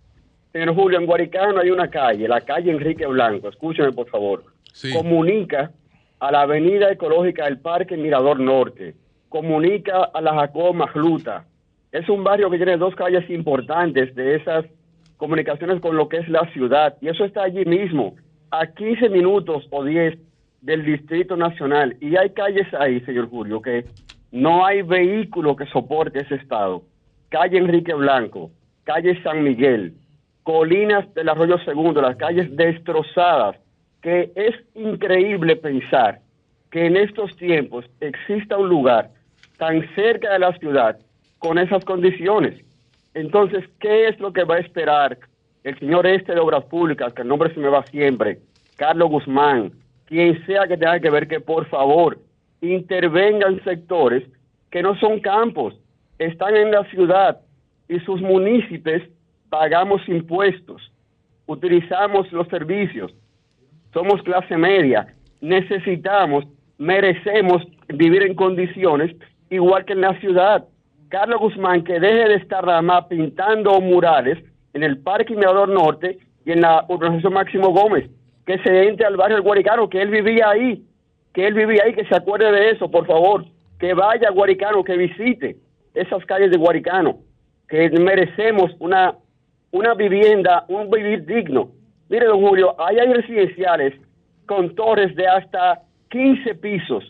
Señor 0.52 0.74
Julio, 0.74 0.98
en 0.98 1.06
Guaricano 1.06 1.60
hay 1.60 1.70
una 1.70 1.90
calle, 1.90 2.28
la 2.28 2.40
calle 2.40 2.70
Enrique 2.70 3.06
Blanco, 3.06 3.48
escúcheme 3.48 3.92
por 3.92 4.08
favor. 4.08 4.44
Comunica 4.92 5.72
a 6.20 6.32
la 6.32 6.42
avenida 6.42 6.90
ecológica 6.90 7.44
del 7.44 7.58
Parque 7.58 7.96
Mirador 7.96 8.40
Norte 8.40 8.94
comunica 9.28 10.04
a 10.04 10.20
la 10.20 10.34
Jacob 10.34 10.74
Magluta. 10.74 11.44
Es 11.92 12.08
un 12.08 12.24
barrio 12.24 12.50
que 12.50 12.56
tiene 12.56 12.76
dos 12.76 12.94
calles 12.94 13.28
importantes 13.30 14.14
de 14.14 14.36
esas 14.36 14.64
comunicaciones 15.16 15.80
con 15.80 15.96
lo 15.96 16.08
que 16.08 16.18
es 16.18 16.28
la 16.28 16.50
ciudad. 16.52 16.96
Y 17.00 17.08
eso 17.08 17.24
está 17.24 17.44
allí 17.44 17.64
mismo, 17.64 18.14
a 18.50 18.66
15 18.66 19.08
minutos 19.08 19.66
o 19.70 19.84
10 19.84 20.18
del 20.60 20.84
Distrito 20.84 21.36
Nacional. 21.36 21.96
Y 22.00 22.16
hay 22.16 22.30
calles 22.30 22.66
ahí, 22.74 23.00
señor 23.00 23.28
Julio, 23.28 23.62
que 23.62 23.84
no 24.30 24.64
hay 24.64 24.82
vehículo 24.82 25.56
que 25.56 25.66
soporte 25.66 26.20
ese 26.20 26.36
estado. 26.36 26.82
Calle 27.28 27.58
Enrique 27.58 27.94
Blanco, 27.94 28.50
calle 28.84 29.22
San 29.22 29.42
Miguel, 29.42 29.94
colinas 30.42 31.12
del 31.14 31.28
Arroyo 31.28 31.58
Segundo, 31.58 32.00
las 32.00 32.16
calles 32.16 32.54
destrozadas, 32.56 33.56
que 34.02 34.32
es 34.34 34.54
increíble 34.74 35.56
pensar 35.56 36.20
que 36.70 36.86
en 36.86 36.96
estos 36.96 37.36
tiempos 37.36 37.84
exista 38.00 38.56
un 38.56 38.68
lugar 38.68 39.10
tan 39.58 39.86
cerca 39.94 40.32
de 40.32 40.38
la 40.38 40.56
ciudad 40.58 40.98
con 41.38 41.58
esas 41.58 41.84
condiciones. 41.84 42.62
Entonces, 43.14 43.64
¿qué 43.80 44.08
es 44.08 44.18
lo 44.20 44.32
que 44.32 44.44
va 44.44 44.56
a 44.56 44.60
esperar 44.60 45.18
el 45.64 45.78
señor 45.78 46.06
este 46.06 46.34
de 46.34 46.40
Obras 46.40 46.64
Públicas, 46.64 47.12
que 47.12 47.22
el 47.22 47.28
nombre 47.28 47.52
se 47.52 47.60
me 47.60 47.68
va 47.68 47.84
siempre, 47.86 48.38
Carlos 48.76 49.10
Guzmán, 49.10 49.72
quien 50.08 50.44
sea 50.46 50.66
que 50.66 50.76
tenga 50.76 50.98
que 51.00 51.10
ver 51.10 51.28
que 51.28 51.38
por 51.38 51.66
favor 51.66 52.18
intervengan 52.62 53.62
sectores 53.62 54.24
que 54.70 54.82
no 54.82 54.98
son 54.98 55.20
campos, 55.20 55.78
están 56.18 56.56
en 56.56 56.70
la 56.70 56.84
ciudad 56.84 57.40
y 57.88 58.00
sus 58.00 58.20
municipios 58.20 59.02
pagamos 59.50 60.06
impuestos, 60.08 60.90
utilizamos 61.46 62.30
los 62.32 62.48
servicios, 62.48 63.14
somos 63.92 64.22
clase 64.22 64.56
media, 64.56 65.14
necesitamos, 65.40 66.44
merecemos 66.78 67.62
vivir 67.88 68.22
en 68.22 68.34
condiciones 68.34 69.14
igual 69.50 69.84
que 69.84 69.92
en 69.92 70.02
la 70.02 70.18
ciudad. 70.20 70.64
Carlos 71.08 71.40
Guzmán, 71.40 71.84
que 71.84 72.00
deje 72.00 72.28
de 72.28 72.34
estar 72.36 72.64
nada 72.66 72.82
más 72.82 73.06
pintando 73.06 73.80
murales 73.80 74.38
en 74.74 74.82
el 74.82 74.98
Parque 74.98 75.34
Mirador 75.34 75.68
Norte 75.68 76.18
y 76.44 76.52
en 76.52 76.60
la 76.62 76.84
urbanización 76.88 77.32
Máximo 77.32 77.70
Gómez, 77.70 78.10
que 78.48 78.58
se 78.60 78.88
entre 78.88 79.04
al 79.04 79.18
barrio 79.18 79.36
El 79.36 79.42
Guaricano, 79.42 79.90
que 79.90 80.00
él 80.00 80.08
vivía 80.08 80.48
ahí, 80.48 80.82
que 81.34 81.46
él 81.46 81.52
vivía 81.52 81.82
ahí, 81.84 81.92
que 81.92 82.06
se 82.06 82.16
acuerde 82.16 82.50
de 82.50 82.70
eso, 82.70 82.90
por 82.90 83.06
favor, 83.06 83.44
que 83.78 83.92
vaya 83.92 84.28
a 84.28 84.32
Guaricano, 84.32 84.82
que 84.82 84.96
visite 84.96 85.58
esas 85.92 86.24
calles 86.24 86.50
de 86.50 86.56
Guaricano, 86.56 87.18
que 87.68 87.90
merecemos 87.90 88.70
una, 88.78 89.16
una 89.70 89.92
vivienda, 89.92 90.64
un 90.68 90.90
vivir 90.90 91.26
digno. 91.26 91.72
Mire, 92.08 92.24
don 92.24 92.40
Julio, 92.40 92.74
ahí 92.80 92.98
hay 92.98 93.12
residenciales 93.12 93.92
con 94.46 94.74
torres 94.74 95.14
de 95.14 95.26
hasta 95.28 95.82
15 96.08 96.54
pisos. 96.54 97.04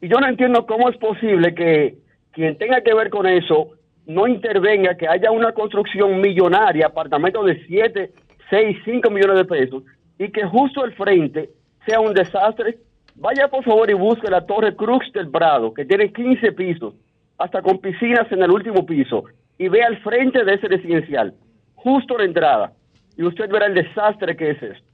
Y 0.00 0.08
yo 0.08 0.18
no 0.18 0.26
entiendo 0.26 0.66
cómo 0.66 0.88
es 0.88 0.96
posible 0.96 1.54
que 1.54 1.98
quien 2.32 2.58
tenga 2.58 2.80
que 2.80 2.94
ver 2.94 3.10
con 3.10 3.28
eso 3.28 3.74
no 4.06 4.26
intervenga, 4.26 4.96
que 4.96 5.06
haya 5.06 5.30
una 5.30 5.52
construcción 5.52 6.20
millonaria, 6.20 6.86
apartamentos 6.86 7.46
de 7.46 7.64
7, 7.68 8.10
6, 8.50 8.78
5 8.84 9.08
millones 9.08 9.36
de 9.36 9.44
pesos, 9.44 9.84
y 10.20 10.30
que 10.30 10.44
justo 10.44 10.84
al 10.84 10.92
frente 10.92 11.48
sea 11.86 11.98
un 11.98 12.12
desastre. 12.12 12.76
Vaya 13.14 13.48
por 13.48 13.64
favor 13.64 13.90
y 13.90 13.94
busque 13.94 14.30
la 14.30 14.44
Torre 14.44 14.76
Cruz 14.76 15.10
del 15.14 15.30
Prado, 15.30 15.72
que 15.72 15.86
tiene 15.86 16.12
15 16.12 16.52
pisos, 16.52 16.94
hasta 17.38 17.62
con 17.62 17.78
piscinas 17.78 18.30
en 18.30 18.42
el 18.42 18.50
último 18.50 18.84
piso, 18.84 19.24
y 19.58 19.68
vea 19.68 19.86
al 19.86 19.96
frente 20.02 20.44
de 20.44 20.54
ese 20.54 20.68
residencial, 20.68 21.32
justo 21.74 22.18
la 22.18 22.24
entrada, 22.24 22.72
y 23.16 23.22
usted 23.22 23.48
verá 23.48 23.66
el 23.66 23.74
desastre 23.74 24.36
que 24.36 24.50
es 24.50 24.62
esto. 24.62 24.86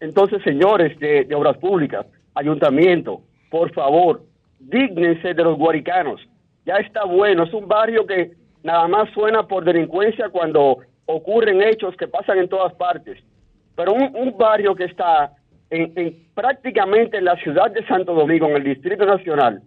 Entonces, 0.00 0.42
señores 0.42 0.98
de, 0.98 1.24
de 1.24 1.34
Obras 1.36 1.56
Públicas, 1.58 2.04
Ayuntamiento, 2.34 3.20
por 3.50 3.72
favor, 3.72 4.22
dígnense 4.58 5.34
de 5.34 5.44
los 5.44 5.56
guaricanos. 5.56 6.20
Ya 6.66 6.74
está 6.76 7.04
bueno, 7.04 7.44
es 7.44 7.54
un 7.54 7.68
barrio 7.68 8.04
que 8.06 8.32
nada 8.64 8.88
más 8.88 9.08
suena 9.12 9.46
por 9.46 9.64
delincuencia 9.64 10.30
cuando 10.30 10.78
ocurren 11.06 11.62
hechos 11.62 11.96
que 11.96 12.08
pasan 12.08 12.38
en 12.38 12.48
todas 12.48 12.74
partes. 12.74 13.22
Pero 13.76 13.92
un, 13.92 14.36
barrio 14.38 14.74
que 14.74 14.84
está 14.84 15.32
en, 15.70 16.28
prácticamente 16.34 17.18
en 17.18 17.24
la 17.24 17.36
ciudad 17.36 17.70
de 17.70 17.84
Santo 17.86 18.14
Domingo, 18.14 18.46
en 18.48 18.56
el 18.56 18.64
Distrito 18.64 19.04
Nacional, 19.04 19.62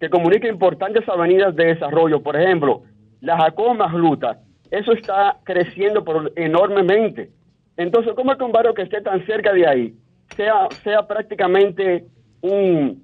que 0.00 0.10
comunica 0.10 0.48
importantes 0.48 1.08
avenidas 1.08 1.54
de 1.54 1.66
desarrollo, 1.66 2.22
por 2.22 2.36
ejemplo, 2.36 2.82
la 3.20 3.36
Jacob 3.38 3.76
Magluta, 3.76 4.38
eso 4.70 4.92
está 4.92 5.36
creciendo 5.44 6.02
por, 6.02 6.32
enormemente. 6.34 7.30
Entonces, 7.76 8.12
¿cómo 8.14 8.32
es 8.32 8.38
que 8.38 8.44
un 8.44 8.52
barrio 8.52 8.74
que 8.74 8.82
esté 8.82 9.00
tan 9.00 9.24
cerca 9.26 9.52
de 9.52 9.66
ahí 9.66 9.94
sea, 10.34 10.68
sea 10.82 11.06
prácticamente 11.06 12.06
un, 12.40 13.02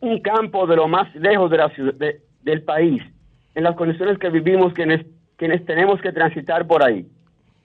un 0.00 0.20
campo 0.20 0.66
de 0.66 0.76
lo 0.76 0.88
más 0.88 1.14
lejos 1.14 1.50
de 1.50 1.56
la 1.56 1.68
ciudad, 1.68 1.94
del 2.42 2.62
país, 2.62 3.02
en 3.54 3.62
las 3.62 3.76
condiciones 3.76 4.18
que 4.18 4.30
vivimos 4.30 4.72
quienes, 4.72 5.06
quienes 5.36 5.64
tenemos 5.64 6.00
que 6.00 6.12
transitar 6.12 6.66
por 6.66 6.84
ahí? 6.84 7.06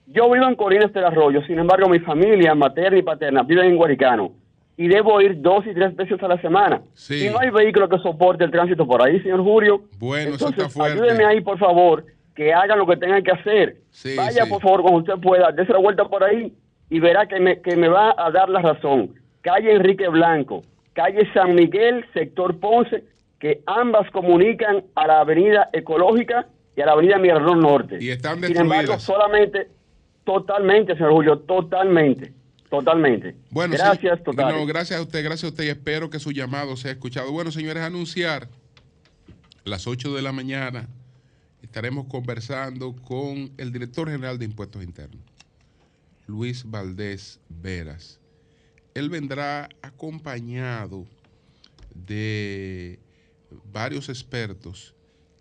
Yo 0.08 0.32
vivo 0.32 0.48
en 0.48 0.56
Colinas 0.56 0.94
del 0.94 1.04
Arroyo, 1.04 1.42
sin 1.46 1.60
embargo, 1.60 1.90
mi 1.90 2.00
familia 2.00 2.56
materna 2.56 2.98
y 2.98 3.02
paterna 3.02 3.44
viven 3.44 3.66
en 3.72 3.76
Guaricano 3.76 4.32
y 4.78 4.88
debo 4.88 5.20
ir 5.20 5.42
dos 5.42 5.66
y 5.66 5.74
tres 5.74 5.96
veces 5.96 6.22
a 6.24 6.28
la 6.30 6.40
semana. 6.40 6.82
Y 7.10 7.28
no 7.30 7.40
hay 7.40 7.50
vehículo 7.50 7.90
que 7.90 7.98
soporte 7.98 8.46
el 8.46 8.52
tránsito 8.52 8.88
por 8.88 9.02
ahí, 9.02 9.20
señor 9.22 9.44
Julio. 9.44 9.82
Bueno, 10.00 10.32
Entonces, 10.32 10.60
eso 10.60 10.68
está 10.68 10.84
ayúdenme 10.86 11.26
ahí, 11.26 11.42
por 11.42 11.58
favor, 11.58 12.06
que 12.34 12.54
hagan 12.54 12.80
lo 12.80 12.88
que 12.88 12.96
tengan 12.96 13.22
que 13.22 13.32
hacer. 13.32 13.78
Vaya, 14.16 14.46
por 14.46 14.62
favor, 14.62 14.82
cuando 14.82 15.00
usted 15.00 15.16
pueda, 15.22 15.52
dése 15.52 15.74
la 15.74 15.80
vuelta 15.80 16.06
por 16.06 16.24
ahí 16.24 16.54
y 16.90 17.00
verá 17.00 17.26
que 17.28 17.40
me, 17.40 17.60
que 17.60 17.76
me 17.76 17.90
va 17.90 18.16
a 18.18 18.32
dar 18.32 18.48
la 18.50 18.62
razón. 18.62 19.14
Calle 19.42 19.74
Enrique 19.74 20.08
Blanco, 20.08 20.62
calle 20.94 21.28
San 21.34 21.54
Miguel, 21.54 22.06
sector 22.14 22.58
Ponce, 22.60 23.04
que 23.40 23.62
ambas 23.66 24.10
comunican 24.12 24.84
a 24.96 25.08
la 25.08 25.20
avenida 25.20 25.70
Ecológica 25.74 26.48
y 26.78 26.82
a 26.82 26.86
la 26.86 26.92
avenida 26.94 27.18
Mirador 27.18 27.58
Norte. 27.58 27.98
Y 28.00 28.10
están 28.10 28.40
destruidas. 28.40 28.58
Sin 28.58 28.62
embargo, 28.62 29.00
solamente, 29.00 29.68
totalmente, 30.28 30.94
señor 30.94 31.14
Julio, 31.14 31.40
totalmente. 31.40 32.34
Totalmente. 32.70 33.34
Bueno, 33.50 33.76
gracias, 33.78 34.22
totalmente. 34.26 34.66
gracias 34.66 35.00
a 35.00 35.02
usted, 35.02 35.24
gracias 35.24 35.46
a 35.46 35.48
usted 35.48 35.64
y 35.64 35.70
espero 35.70 36.10
que 36.10 36.20
su 36.20 36.34
llamado 36.34 36.76
sea 36.76 36.92
escuchado. 36.92 37.32
Bueno, 37.32 37.50
señores, 37.50 37.82
anunciar 37.82 38.50
a 39.66 39.70
las 39.70 39.88
8 39.88 40.14
de 40.14 40.22
la 40.22 40.34
mañana 40.34 40.90
estaremos 41.62 42.08
conversando 42.08 42.94
con 42.94 43.54
el 43.56 43.72
director 43.72 44.10
general 44.10 44.38
de 44.38 44.46
Impuestos 44.46 44.84
Internos, 44.84 45.22
Luis 46.28 46.70
Valdés 46.70 47.40
Veras. 47.48 48.20
Él 48.96 49.10
vendrá 49.10 49.70
acompañado 49.82 51.06
de 51.94 53.00
varios 53.72 54.10
expertos 54.10 54.94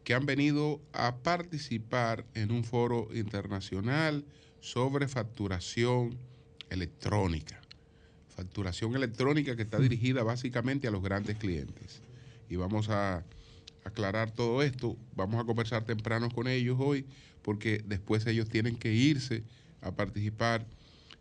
que 0.05 0.15
han 0.15 0.27
venido 0.27 0.81
a 0.93 1.17
participar 1.17 2.25
en 2.35 2.53
un 2.53 2.63
foro 2.63 3.09
internacional 3.13 4.25
sobre 4.67 5.07
facturación 5.07 6.19
electrónica. 6.71 7.61
Facturación 8.35 8.97
electrónica 8.97 9.55
que 9.55 9.63
está 9.63 9.79
dirigida 9.79 10.25
básicamente 10.25 10.89
a 10.89 10.91
los 10.91 11.05
grandes 11.05 11.37
clientes. 11.37 12.03
Y 12.51 12.57
vamos 12.57 12.89
a 12.89 13.23
aclarar 13.85 14.33
todo 14.33 14.65
esto. 14.65 14.97
Vamos 15.15 15.41
a 15.41 15.45
conversar 15.45 15.85
temprano 15.85 16.31
con 16.31 16.49
ellos 16.49 16.79
hoy 16.81 17.07
porque 17.43 17.81
después 17.87 18.27
ellos 18.27 18.49
tienen 18.49 18.75
que 18.75 18.93
irse 18.93 19.45
a 19.83 19.93
participar 19.93 20.67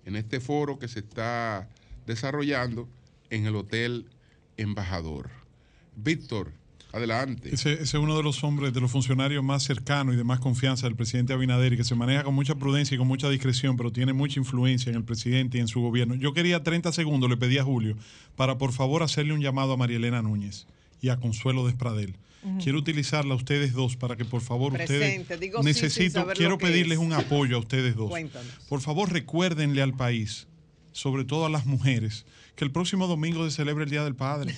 en 0.06 0.16
este 0.16 0.40
foro 0.40 0.80
que 0.80 0.88
se 0.88 1.02
está 1.02 1.70
desarrollando 2.08 2.90
en 3.30 3.46
el 3.46 3.56
Hotel 3.56 4.10
Embajador. 4.58 5.30
Víctor, 5.96 6.52
Adelante. 6.96 7.54
Ese, 7.54 7.74
es 7.74 7.94
uno 7.94 8.16
de 8.16 8.24
los 8.24 8.42
hombres, 8.46 8.74
de 8.74 8.80
los 8.80 8.90
funcionarios 8.90 9.44
más 9.44 9.64
cercanos 9.64 10.14
y 10.14 10.18
de 10.18 10.24
más 10.24 10.40
confianza 10.40 10.88
del 10.88 10.96
presidente 10.96 11.34
Abinader 11.34 11.74
y 11.74 11.78
que 11.78 11.84
se 11.84 11.94
maneja 11.94 12.24
con 12.24 12.34
mucha 12.34 12.56
prudencia 12.56 12.96
y 12.96 12.98
con 12.98 13.06
mucha 13.06 13.30
discreción, 13.30 13.76
pero 13.76 13.92
tiene 13.92 14.14
mucha 14.14 14.40
influencia 14.40 14.92
en 14.92 14.96
el 14.96 15.04
presidente 15.04 15.58
y 15.58 15.62
en 15.62 15.68
su 15.68 15.82
gobierno. 15.82 16.16
Yo 16.16 16.34
quería 16.34 16.64
30 16.64 16.94
segundos, 16.94 17.30
le 17.30 17.36
pedí 17.36 17.58
a 17.58 17.66
Julio, 17.66 17.98
para 18.38 18.58
por 18.58 18.72
favor 18.72 19.04
hacerle 19.04 19.34
un 19.34 19.42
llamado 19.42 19.74
a 19.74 19.78
María 19.78 19.98
Elena 19.98 20.22
Núñez 20.22 20.68
y 21.02 21.10
a 21.10 21.18
Consuelo 21.18 21.66
Despradel. 21.66 22.16
Quiero 22.64 22.78
utilizarla 22.78 23.34
a 23.34 23.38
ustedes 23.38 23.74
dos 23.74 23.98
para 23.98 24.16
que 24.16 24.24
por 24.24 24.40
favor 24.40 24.72
ustedes 24.72 25.28
necesito, 25.64 26.26
quiero 26.34 26.58
pedirles 26.58 27.00
un 27.00 27.12
apoyo 27.12 27.58
a 27.58 27.60
ustedes 27.60 27.96
dos. 27.96 28.10
Por 28.70 28.80
favor 28.80 29.12
recuérdenle 29.12 29.82
al 29.82 29.96
país, 29.96 30.48
sobre 30.94 31.26
todo 31.26 31.46
a 31.46 31.50
las 31.50 31.66
mujeres, 31.66 32.26
que 32.56 32.64
el 32.64 32.72
próximo 32.72 33.08
domingo 33.08 33.44
se 33.50 33.56
celebra 33.56 33.84
el 33.84 33.90
Día 33.90 34.04
del 34.04 34.16
Padre. 34.16 34.56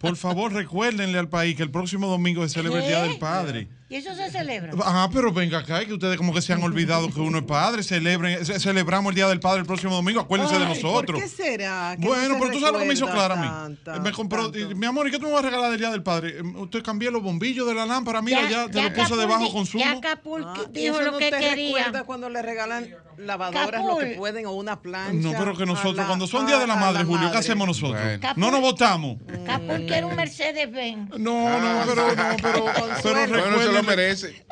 Por 0.00 0.16
favor, 0.16 0.52
recuérdenle 0.52 1.18
al 1.18 1.28
país 1.28 1.56
que 1.56 1.62
el 1.62 1.70
próximo 1.70 2.06
domingo 2.06 2.42
se 2.46 2.54
celebra 2.54 2.80
el 2.80 2.88
Día 2.88 3.02
del 3.02 3.18
Padre. 3.18 3.68
¿Y 3.94 3.98
eso 3.98 4.12
se 4.16 4.28
celebra? 4.28 4.72
Ah, 4.84 5.08
pero 5.12 5.32
venga 5.32 5.60
acá, 5.60 5.84
que 5.84 5.92
ustedes 5.92 6.16
como 6.16 6.34
que 6.34 6.42
se 6.42 6.52
han 6.52 6.60
olvidado 6.64 7.12
que 7.12 7.20
uno 7.20 7.38
es 7.38 7.44
padre. 7.44 7.84
Celebren, 7.84 8.44
celebramos 8.44 9.10
el 9.10 9.14
Día 9.14 9.28
del 9.28 9.38
Padre 9.38 9.60
el 9.60 9.66
próximo 9.66 9.94
domingo, 9.94 10.18
acuérdense 10.18 10.58
de 10.58 10.66
nosotros. 10.66 11.20
¿Por 11.20 11.22
qué 11.22 11.28
será? 11.28 11.94
Bueno, 12.00 12.34
pero 12.40 12.50
tú 12.50 12.58
sabes 12.58 12.72
lo 12.72 12.78
que 12.80 12.86
me 12.86 12.94
hizo 12.94 13.08
Clara 13.08 13.34
a 13.34 13.68
mí. 13.68 13.76
Me 14.02 14.10
compró, 14.10 14.50
mi 14.50 14.84
amor, 14.84 15.06
¿y 15.06 15.12
qué 15.12 15.20
tú 15.20 15.26
me 15.26 15.32
vas 15.34 15.44
a 15.44 15.46
regalar 15.46 15.70
del 15.70 15.78
Día 15.78 15.90
del 15.90 16.02
Padre? 16.02 16.40
Em, 16.40 16.56
usted 16.56 16.82
cambió 16.82 17.12
los 17.12 17.22
bombillos 17.22 17.68
de 17.68 17.74
la 17.74 17.86
lámpara, 17.86 18.20
mira, 18.20 18.50
ya, 18.50 18.66
te 18.66 18.82
lo 18.82 18.92
puse 18.92 19.14
de 19.14 19.26
bajo 19.26 19.52
consumo. 19.52 19.84
Ya 19.84 20.00
Capul 20.00 20.42
ah, 20.44 20.56
dijo 20.72 21.00
lo 21.00 21.16
que 21.16 21.30
quería. 21.30 22.02
cuando 22.04 22.28
le 22.28 22.42
regalan 22.42 22.88
lavadoras 23.16 23.84
lo 23.84 23.98
que 23.98 24.06
pueden 24.16 24.46
o 24.46 24.52
una 24.54 24.82
plancha? 24.82 25.12
No, 25.12 25.38
pero 25.38 25.56
que 25.56 25.66
nosotros, 25.66 26.04
cuando 26.04 26.26
son 26.26 26.48
Día 26.48 26.58
de 26.58 26.66
la 26.66 26.74
Madre, 26.74 27.04
Julio, 27.04 27.30
¿qué 27.30 27.38
hacemos 27.38 27.68
nosotros? 27.68 28.02
No 28.34 28.50
nos 28.50 28.60
votamos. 28.60 29.18
Capul 29.46 29.86
quiere 29.86 30.04
un 30.04 30.16
Mercedes-Benz. 30.16 31.10
No, 31.16 31.60
no, 31.60 31.82
pero, 31.86 32.08
no, 32.08 32.36
pero, 32.42 32.64
pero 32.74 33.62
se 33.62 33.72
lo 33.72 33.83
merece. 33.84 34.44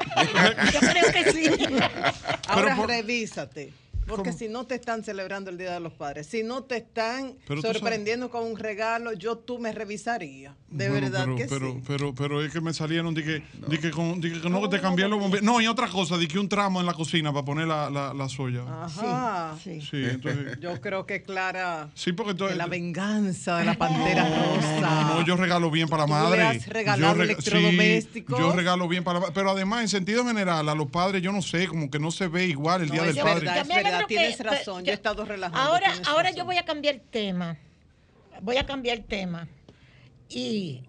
Yo 0.72 0.80
creo 0.80 1.12
que 1.12 1.32
sí. 1.32 1.66
Ahora 2.48 2.76
revísate. 2.86 3.72
Porque 4.16 4.32
si 4.32 4.48
no 4.48 4.66
te 4.66 4.74
están 4.74 5.04
celebrando 5.04 5.50
el 5.50 5.58
Día 5.58 5.72
de 5.72 5.80
los 5.80 5.92
Padres, 5.92 6.26
si 6.26 6.42
no 6.42 6.64
te 6.64 6.76
están 6.76 7.36
sorprendiendo 7.60 8.30
con 8.30 8.44
un 8.44 8.58
regalo, 8.58 9.12
yo 9.12 9.38
tú 9.38 9.58
me 9.58 9.72
revisaría. 9.72 10.54
De 10.68 10.88
verdad 10.88 11.24
pero, 11.24 11.36
que 11.36 11.46
pero, 11.46 11.72
sí. 11.72 11.82
Pero, 11.86 12.14
pero, 12.14 12.44
es 12.44 12.52
que 12.52 12.60
me 12.60 12.72
salieron, 12.72 13.14
dije, 13.14 13.42
no. 13.60 13.68
que, 13.68 13.90
con, 13.90 14.20
que 14.20 14.30
no, 14.48 14.68
te 14.68 14.80
cambié 14.80 15.06
los 15.06 15.20
bomberos. 15.20 15.44
No, 15.44 15.60
y 15.60 15.66
otra 15.66 15.88
cosa, 15.88 16.16
di 16.16 16.26
que 16.26 16.38
un 16.38 16.48
tramo 16.48 16.80
en 16.80 16.86
la 16.86 16.94
cocina 16.94 17.32
para 17.32 17.44
poner 17.44 17.66
la, 17.66 17.90
la, 17.90 18.14
la 18.14 18.28
soya. 18.28 18.62
Ajá. 18.84 19.56
Sí, 19.62 19.80
sí. 19.82 20.04
entonces, 20.04 20.58
yo 20.60 20.80
creo 20.80 21.04
que 21.04 21.22
Clara. 21.22 21.90
Sí, 21.94 22.12
porque 22.12 22.34
todo, 22.34 22.48
la 22.50 22.66
venganza 22.66 23.58
de 23.58 23.64
la 23.66 23.74
pantera 23.74 24.24
rosa. 24.24 25.04
No, 25.14 25.26
yo 25.26 25.36
regalo 25.36 25.70
bien 25.70 25.88
para 25.88 26.04
la 26.04 26.06
madre. 26.06 26.42
has 26.42 26.66
regalado 26.66 27.16
yo 27.16 27.22
electrodomésticos. 27.22 28.38
yo 28.38 28.52
regalo 28.52 28.88
bien 28.88 29.04
para 29.04 29.20
la 29.20 29.32
Pero 29.32 29.50
además, 29.50 29.82
en 29.82 29.88
sentido 29.88 30.24
general, 30.26 30.68
a 30.68 30.74
los 30.74 30.88
padres, 30.88 31.22
yo 31.22 31.32
no 31.32 31.42
sé, 31.42 31.66
como 31.68 31.90
que 31.90 31.98
no 31.98 32.10
se 32.10 32.28
ve 32.28 32.46
igual 32.46 32.82
el 32.82 32.90
Día 32.90 33.02
del 33.02 33.16
Padre. 33.16 33.46
Verdad, 33.46 34.01
tienes 34.06 34.38
razón, 34.40 34.84
yo 34.84 34.92
he 34.92 34.94
estado 34.94 35.24
relajando. 35.24 35.60
Ahora, 35.60 35.92
ahora 36.06 36.30
yo 36.30 36.44
voy 36.44 36.56
a 36.56 36.64
cambiar 36.64 36.96
el 36.96 37.00
tema. 37.00 37.56
Voy 38.40 38.56
a 38.56 38.66
cambiar 38.66 38.98
el 38.98 39.04
tema. 39.04 39.48
Y 40.28 40.82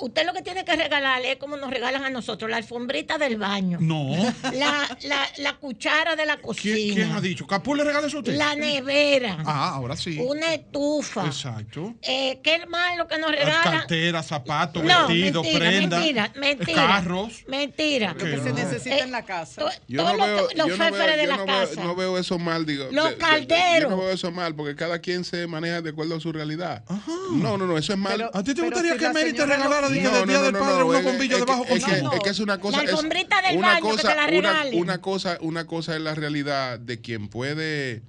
usted 0.00 0.26
lo 0.26 0.32
que 0.32 0.42
tiene 0.42 0.64
que 0.64 0.74
regalarle 0.76 1.32
es 1.32 1.38
como 1.38 1.56
nos 1.56 1.70
regalan 1.70 2.04
a 2.04 2.10
nosotros, 2.10 2.50
la 2.50 2.56
alfombrita 2.58 3.18
del 3.18 3.36
baño. 3.36 3.78
No. 3.80 4.12
La, 4.52 4.88
la, 5.04 5.28
la 5.38 5.56
cuchara 5.56 6.16
de 6.16 6.26
la 6.26 6.38
cocina. 6.38 6.74
¿Quién, 6.74 6.94
quién 6.94 7.12
ha 7.12 7.20
dicho? 7.20 7.46
¿Capú 7.46 7.74
le 7.74 7.84
regala 7.84 8.06
eso 8.06 8.18
a 8.18 8.20
usted? 8.20 8.36
La 8.36 8.54
nevera. 8.54 9.38
Ah, 9.44 9.70
ahora 9.74 9.96
sí. 9.96 10.18
Una 10.20 10.54
estufa. 10.54 11.26
Exacto. 11.26 11.94
Eh, 12.02 12.40
¿Qué 12.42 12.66
más 12.66 12.96
lo 12.96 13.06
que 13.08 13.18
nos 13.18 13.30
regalan? 13.30 13.62
carteras, 13.62 14.26
zapatos, 14.26 14.82
No, 14.84 15.08
vestidos, 15.08 15.42
mentira, 15.44 15.58
prendas, 15.70 16.00
mentira, 16.00 16.32
mentira. 16.36 16.86
carros. 16.86 17.44
Mentira. 17.48 18.12
Lo 18.14 18.24
que 18.24 18.38
se 18.40 18.52
necesita 18.52 18.98
en 18.98 19.10
la 19.10 19.24
casa. 19.24 19.62
Yo 19.88 20.02
todos 20.02 20.16
no 20.18 20.24
veo, 20.24 20.36
los, 20.42 20.54
yo 20.54 20.76
no 20.76 20.84
féferes 20.84 21.06
veo- 21.06 21.16
de 21.16 21.22
yo 21.24 21.28
la 21.30 21.36
no 21.36 21.46
veo- 21.46 21.68
casa. 21.68 21.84
no 21.84 21.94
veo 21.96 22.18
eso 22.18 22.38
mal, 22.38 22.66
digo. 22.66 22.86
Los 22.90 23.04
de- 23.04 23.10
de- 23.10 23.16
de- 23.16 23.20
calderos. 23.20 23.90
Yo 23.90 23.96
no 23.96 24.02
veo 24.02 24.10
eso 24.10 24.30
mal, 24.30 24.54
porque 24.54 24.74
cada 24.76 24.98
quien 25.00 25.24
se 25.24 25.46
maneja 25.46 25.80
de 25.82 25.90
acuerdo 25.90 26.16
a 26.16 26.20
su 26.20 26.32
realidad. 26.32 26.84
No, 27.32 27.56
no, 27.58 27.66
no, 27.66 27.76
eso 27.78 27.92
es 27.92 27.98
mal. 27.98 28.12
Pero- 28.16 28.30
¿A 28.34 28.42
ti 28.42 28.54
te 28.54 28.62
gustaría 28.62 28.92
si 28.92 28.98
que 28.98 29.08
Mary 29.10 29.32
te 29.32 29.38
señora 29.42 29.56
no 29.88 29.94
dije, 29.94 30.08
del 30.10 30.28
Día 30.28 30.42
del 30.42 30.52
Padre 30.52 30.82
bombillos 31.02 31.40
es 31.40 31.46
de 31.46 31.52
bajo 31.52 31.64
que- 31.64 31.74
es 31.74 31.84
que- 31.84 31.90
consumo? 31.90 32.12
Es 32.14 32.20
que 32.20 32.30
es 32.30 32.40
una 32.40 32.58
cosa. 32.60 32.76
La 32.78 32.82
es 32.84 32.90
alfombrita 32.90 33.42
del 33.42 33.56
una 33.58 33.66
baño, 33.68 33.76
que 33.82 33.90
cosa, 33.90 34.08
te 34.08 34.16
la 34.16 34.22
una, 34.22 34.28
regalen. 34.28 34.80
una 34.80 35.00
cosa, 35.00 35.38
una 35.40 35.66
cosa 35.66 35.96
es 35.96 36.02
la 36.02 36.14
realidad 36.14 36.78
de 36.78 37.00
quien 37.00 37.28
puede 37.28 38.02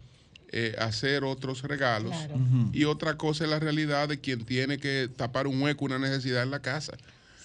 eh, 0.51 0.75
hacer 0.79 1.23
otros 1.25 1.61
regalos 1.61 2.09
Claro. 2.11 2.35
y 2.73 2.85
otra 2.85 3.17
cosa 3.17 3.43
es 3.43 3.51
la 3.51 3.59
realidad 3.59 4.07
de 4.09 4.19
quien 4.19 4.45
tiene 4.45 4.79
que 4.79 5.07
tapar 5.15 5.45
un 5.45 5.61
hueco, 5.61 5.85
una 5.85 5.99
necesidad 5.99 6.41
en 6.41 6.49
la 6.49 6.59
casa. 6.59 6.93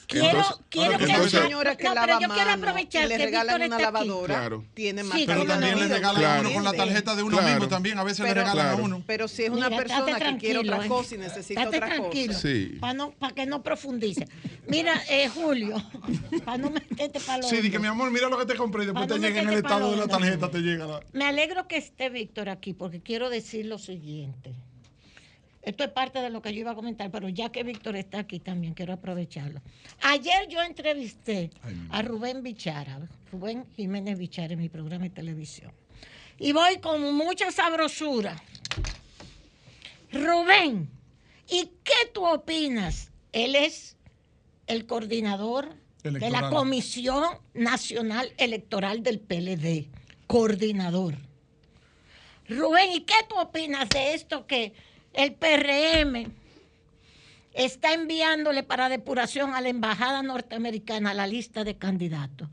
Quiero, 0.07 0.27
Entonces- 0.29 0.57
quiero 0.69 0.87
Ahora, 0.93 0.99
que 0.99 1.13
entonces- 1.13 1.41
señora 1.41 1.77
que 1.77 1.85
no, 1.85 1.95
lava 1.95 2.07
pero 2.07 2.21
yo 2.21 2.29
quiero 2.35 2.51
mano 2.51 2.63
aprovechar 2.63 3.05
y 3.05 3.09
le 3.09 3.17
que 3.17 3.25
regalan 3.25 3.63
una 3.63 3.79
lavadora, 3.79 4.35
Claro. 4.35 4.65
tiene 4.75 5.03
más 5.03 5.19
Sí, 5.19 5.25
Pero 5.27 5.45
también 5.47 5.79
le 5.79 5.89
regalan 5.89 6.17
a 6.17 6.19
Claro. 6.19 6.41
uno 6.49 6.55
con 6.55 6.65
la 6.65 6.73
tarjeta 6.73 7.17
de 7.17 7.23
uno 7.23 7.37
Claro. 7.39 7.53
mismo 7.55 7.69
también. 7.69 7.99
A 7.99 8.05
veces 8.05 8.21
le 8.21 8.29
Pero- 8.29 8.41
regalan 8.43 8.67
a 8.67 8.69
Claro. 8.71 8.85
uno. 8.85 9.03
Pero 9.07 9.29
si 9.29 9.45
es 9.45 9.51
una 9.51 9.69
Mira, 9.71 9.83
persona 9.83 10.05
que 10.05 10.13
quiere 10.13 10.25
tranquilo, 10.25 10.61
otra 10.61 10.85
eh. 10.85 10.89
cosa 10.89 11.15
y 11.15 11.19
necesita 11.19 11.69
otra 11.69 11.87
tranquilo, 11.87 12.35
cosa. 12.35 12.49
Sí. 12.49 12.77
Para 12.81 12.93
no, 12.95 13.11
pa 13.13 13.31
que 13.33 13.47
no 13.47 13.63
profundice. 13.63 14.29
Mira, 14.69 14.93
eh, 15.09 15.29
Julio, 15.29 15.77
para 16.45 16.59
no 16.59 16.71
meterte 16.71 17.21
para 17.21 17.43
Sí, 17.43 17.57
di 17.63 17.71
que 17.71 17.79
mi 17.79 17.87
amor, 17.87 18.11
mira 18.11 18.29
lo 18.29 18.39
que 18.39 18.47
te 18.47 18.55
compré 18.57 18.83
y 18.83 18.87
después 18.87 19.07
Pa' 19.07 19.15
te 19.15 19.21
no 19.21 19.27
llega 19.27 19.41
en 19.41 19.49
el 19.49 19.55
estado 19.55 19.91
de 19.91 19.97
la 19.97 20.07
tarjeta, 20.09 20.51
te 20.51 20.59
llega 20.59 20.87
la... 20.87 21.01
Me 21.13 21.25
alegro 21.25 21.67
que 21.67 21.77
esté 21.77 22.11
Víctor 22.11 22.49
aquí 22.49 22.75
porque 22.75 23.01
quiero 23.01 23.31
decir 23.31 23.67
lo 23.67 23.79
siguiente. 23.79 24.55
Esto 25.65 25.83
es 25.85 25.91
parte 25.91 26.21
de 26.21 26.29
lo 26.29 26.43
que 26.43 26.53
yo 26.53 26.61
iba 26.61 26.73
a 26.73 26.75
comentar, 26.75 27.11
pero 27.11 27.29
ya 27.29 27.51
que 27.51 27.63
Víctor 27.63 27.97
está 27.97 28.19
aquí 28.19 28.39
también 28.39 28.75
quiero 28.75 28.93
aprovecharlo. 28.93 29.63
Ayer 30.03 30.47
yo 30.49 30.63
entrevisté 30.63 31.51
a 31.91 32.03
Rubén 32.03 32.43
Bichara, 32.43 33.01
Rubén 33.33 33.65
Jiménez 33.75 34.19
Bichara 34.19 34.53
en 34.53 34.61
mi 34.61 34.69
programa 34.69 35.05
de 35.05 35.11
televisión. 35.11 35.73
Y 36.39 36.53
voy 36.53 36.79
con 36.81 37.15
mucha 37.15 37.51
sabrosura. 37.51 38.37
Rubén, 40.13 40.91
¿y 41.49 41.71
qué 41.83 42.11
tú 42.13 42.27
opinas? 42.27 43.11
Él 43.33 43.57
es 43.57 43.97
el 44.67 44.87
coordinador 44.87 45.75
de 46.03 46.31
la. 46.31 46.51
Comisión 46.51 47.25
Nacional 47.55 48.33
Electoral 48.37 49.03
del 49.03 49.19
PLD, 49.19 49.89
coordinador. 50.27 51.17
Rubén, 52.49 52.93
¿y 52.93 53.01
qué 53.01 53.15
tú 53.29 53.37
opinas 53.39 53.89
de 53.89 54.13
esto 54.13 54.47
que 54.47 54.75
el 55.15 55.35
PRM 55.35 56.33
está 57.53 57.95
enviándole 57.95 58.63
para 58.63 58.89
depuración 58.89 59.55
a 59.55 59.61
la 59.61 59.69
Embajada 59.69 60.23
Norteamericana 60.23 61.15
la 61.15 61.27
lista 61.27 61.65
de 61.65 61.77
candidatos? 61.77 62.49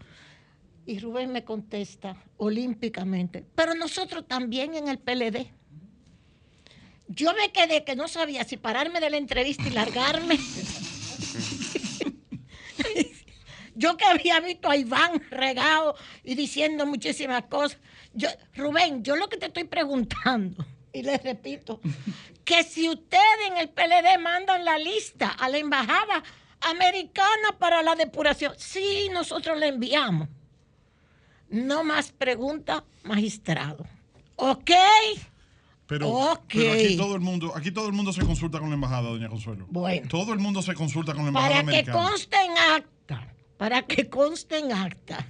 Y 0.86 1.00
Rubén 1.00 1.32
me 1.32 1.44
contesta 1.44 2.18
olímpicamente, 2.38 3.46
pero 3.56 3.76
nosotros 3.76 4.28
también 4.28 4.76
en 4.76 4.88
el 4.88 4.98
PLD. 5.00 5.52
Yo 7.08 7.34
me 7.34 7.52
quedé 7.52 7.84
que 7.84 7.96
no 7.96 8.08
sabía 8.08 8.44
si 8.46 8.58
pararme 8.58 9.00
de 9.00 9.10
la 9.10 9.18
entrevista 9.18 9.68
y 9.68 9.72
largarme. 9.72 10.40
Yo 13.76 13.98
que 13.98 14.06
había 14.06 14.40
visto 14.40 14.70
a 14.70 14.78
Iván 14.78 15.22
regado 15.30 15.96
y 16.24 16.36
diciendo 16.36 16.86
muchísimas 16.86 17.44
cosas. 17.46 17.80
Yo, 18.14 18.30
Rubén, 18.56 19.04
yo 19.04 19.16
lo 19.16 19.30
que 19.30 19.38
te 19.38 19.48
estoy 19.48 19.64
preguntando, 19.64 20.66
y 20.94 21.04
les 21.04 21.22
repito, 21.24 21.80
que 22.44 22.64
si 22.64 22.90
ustedes 22.90 23.48
en 23.50 23.58
el 23.58 23.70
PLD 23.70 24.20
mandan 24.22 24.66
la 24.66 24.78
lista 24.78 25.30
a 25.30 25.50
la 25.50 25.58
embajada 25.58 26.24
americana 26.62 27.58
para 27.58 27.82
la 27.82 27.96
depuración, 27.96 28.54
sí, 28.58 29.10
nosotros 29.12 29.58
la 29.58 29.68
enviamos. 29.68 30.28
No 31.50 31.84
más 31.84 32.12
preguntas, 32.12 32.84
magistrado. 33.04 33.86
¿Ok? 34.38 34.72
Pero, 35.88 36.08
Ok. 36.10 36.44
pero 36.54 36.72
aquí 36.74 36.96
todo 36.96 37.16
el 37.16 37.22
mundo, 37.22 37.52
aquí 37.56 37.72
todo 37.72 37.88
el 37.88 37.94
mundo 37.94 38.14
se 38.14 38.22
consulta 38.26 38.60
con 38.60 38.70
la 38.70 38.76
embajada, 38.76 39.10
doña 39.10 39.28
Consuelo. 39.28 39.68
Bueno. 39.70 40.08
Todo 40.08 40.32
el 40.32 40.40
mundo 40.40 40.62
se 40.62 40.74
consulta 40.74 41.14
con 41.14 41.24
la 41.24 41.28
embajada 41.30 41.52
Para 41.56 41.64
que 41.66 41.70
americana. 41.78 41.98
conste 42.10 42.38
en 42.38 42.58
acta. 42.58 43.34
Para 43.58 43.82
que 43.82 44.10
conste 44.10 44.60
en 44.60 44.72
acta. 44.72 45.28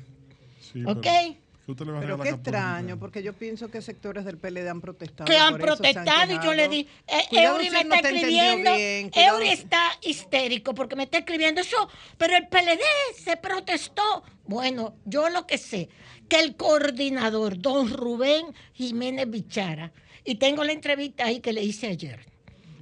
Sí, 0.60 0.84
¿Ok? 0.86 1.02
pero- 1.02 1.36
¿qué 1.66 1.72
usted 1.72 1.86
le 1.86 1.92
va 1.92 1.98
a 2.00 2.02
Pero 2.02 2.20
qué 2.20 2.30
extraño, 2.30 2.98
porque 3.00 3.24
yo 3.24 3.34
pienso 3.34 3.70
que 3.70 3.82
sectores 3.82 4.26
del 4.26 4.38
PLD 4.38 4.68
han 4.68 4.82
protestado. 4.82 5.30
que 5.30 5.38
han 5.38 5.58
por 5.58 5.70
eso, 5.70 5.78
se 5.78 5.88
han 5.88 5.94
protestado 5.94 6.34
y 6.34 6.46
yo 6.46 6.54
le 6.54 6.68
di, 6.68 6.88
eh, 7.08 7.24
Eury 7.32 7.66
si 7.66 7.72
me 7.72 7.82
está 7.82 8.00
escribiendo, 8.00 8.76
bien, 8.76 9.12
Eury 9.14 9.50
está 9.50 9.82
histérico 10.02 10.74
porque 10.74 10.96
me 10.96 11.04
está 11.04 11.20
escribiendo 11.20 11.62
eso, 11.62 11.90
pero 12.18 12.36
el 12.36 12.48
PLD 12.48 12.82
se 13.16 13.38
protestó. 13.38 14.24
Bueno, 14.46 14.96
yo 15.06 15.30
lo 15.30 15.48
que 15.48 15.58
sé, 15.58 15.90
que 16.28 16.40
el 16.40 16.56
coordinador, 16.56 17.60
don 17.60 17.90
Rubén 17.90 18.48
Jiménez 18.74 19.30
Bichara, 19.30 19.92
y 20.24 20.36
tengo 20.36 20.64
la 20.64 20.72
entrevista 20.72 21.26
ahí 21.26 21.40
que 21.40 21.54
le 21.54 21.64
hice 21.64 21.88
ayer, 21.88 22.26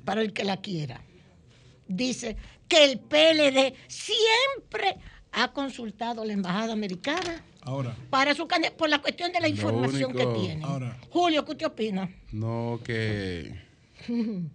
para 0.05 0.21
el 0.21 0.33
que 0.33 0.43
la 0.43 0.57
quiera, 0.57 1.01
dice 1.87 2.37
que 2.67 2.83
el 2.85 2.99
PLD 2.99 3.73
siempre 3.87 4.97
ha 5.31 5.51
consultado 5.51 6.21
a 6.21 6.25
la 6.25 6.33
embajada 6.33 6.73
americana 6.73 7.43
Ahora, 7.61 7.95
para 8.09 8.33
su 8.33 8.47
por 8.77 8.89
la 8.89 9.01
cuestión 9.01 9.31
de 9.31 9.39
la 9.41 9.47
información 9.47 10.11
único- 10.15 10.33
que 10.33 10.39
tiene. 10.39 10.63
ahora. 10.65 10.97
Julio, 11.09 11.43
¿qué 11.45 11.51
usted 11.51 11.65
opina? 11.67 12.09
No, 12.31 12.79
que 12.83 13.53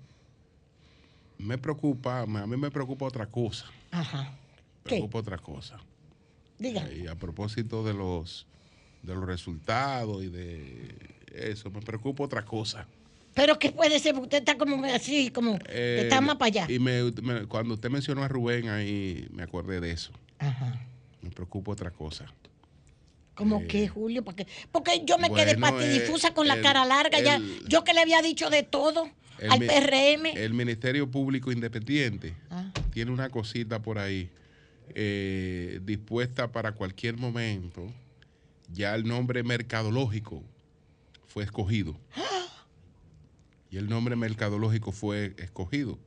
me 1.38 1.58
preocupa, 1.58 2.20
a 2.20 2.26
mí 2.26 2.56
me 2.56 2.70
preocupa 2.70 3.06
otra 3.06 3.26
cosa. 3.26 3.66
Ajá. 3.90 4.22
Me 4.22 4.28
¿Qué? 4.84 4.96
preocupa 4.96 5.18
otra 5.18 5.38
cosa. 5.38 5.78
Diga. 6.58 6.90
Y 6.92 7.06
a 7.06 7.14
propósito 7.14 7.84
de 7.84 7.94
los 7.94 8.46
de 9.02 9.14
los 9.14 9.26
resultados 9.26 10.24
y 10.24 10.28
de 10.28 10.94
eso, 11.34 11.70
me 11.70 11.80
preocupa 11.82 12.24
otra 12.24 12.42
cosa. 12.44 12.86
Pero 13.34 13.58
¿qué 13.58 13.70
puede 13.72 13.98
ser? 13.98 14.14
Porque 14.14 14.36
usted 14.36 14.38
está 14.38 14.56
como 14.56 14.82
así, 14.86 15.30
como 15.30 15.58
Eh, 15.68 16.00
está 16.04 16.20
más 16.22 16.36
para 16.36 16.46
allá. 16.46 16.66
Y 16.72 16.78
me- 16.78 17.10
me- 17.22 17.46
cuando 17.46 17.74
usted 17.74 17.90
mencionó 17.90 18.22
a 18.22 18.28
Rubén 18.28 18.68
ahí, 18.68 19.26
me 19.32 19.42
acordé 19.42 19.80
de 19.80 19.90
eso. 19.90 20.12
Ajá. 20.38 20.80
Me 21.20 21.30
preocupa 21.30 21.72
otra 21.72 21.90
cosa. 21.90 22.26
Como 23.34 23.66
que, 23.66 23.88
Julio, 23.88 24.22
porque, 24.22 24.46
porque 24.70 25.02
yo 25.04 25.18
me 25.18 25.28
quedé 25.32 25.52
Eh, 25.52 25.56
bueno, 25.56 25.76
patidifusa 25.76 26.28
eh, 26.28 26.34
con 26.34 26.46
la 26.46 26.54
el- 26.54 26.62
cara 26.62 26.84
larga 26.84 27.18
ya. 27.20 27.40
Yo 27.68 27.82
que 27.84 27.92
le 27.92 28.00
había 28.00 28.22
dicho 28.22 28.48
de 28.50 28.62
todo 28.62 29.08
El 29.38 29.50
al 29.50 29.58
PRM. 29.60 30.26
El 30.36 30.54
Ministerio 30.54 31.10
Público 31.10 31.50
Independiente 31.50 32.34
Ah. 32.50 32.70
tiene 32.92 33.10
una 33.10 33.28
cosita 33.30 33.82
por 33.82 33.98
ahí 33.98 34.30
eh, 34.94 35.80
dispuesta 35.82 36.52
para 36.52 36.72
cualquier 36.72 37.16
momento. 37.16 37.90
Ya 38.72 38.94
el 38.94 39.04
nombre 39.04 39.42
mercadológico 39.42 40.42
fue 41.26 41.42
escogido. 41.44 41.96
Y 43.70 43.76
el 43.76 43.88
nombre 43.88 44.14
mercadológico 44.14 44.92
fue 44.92 45.34
escogido. 45.38 45.98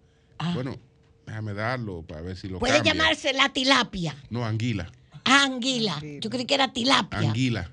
Bueno, 0.54 0.78
déjame 1.26 1.54
darlo 1.54 2.02
para 2.04 2.22
ver 2.22 2.38
si 2.38 2.48
lo 2.48 2.58
Ah. 2.58 2.60
Puede 2.60 2.76
cambia. 2.76 2.94
llamarse 2.94 3.34
la 3.34 3.50
tilapia. 3.50 4.16
No, 4.30 4.46
anguila. 4.46 4.90
Ah, 5.30 5.44
anguila. 5.44 6.02
Yo 6.22 6.30
creí 6.30 6.46
que 6.46 6.56
era 6.56 6.72
tilapia. 6.72 7.20
Anguila. 7.20 7.72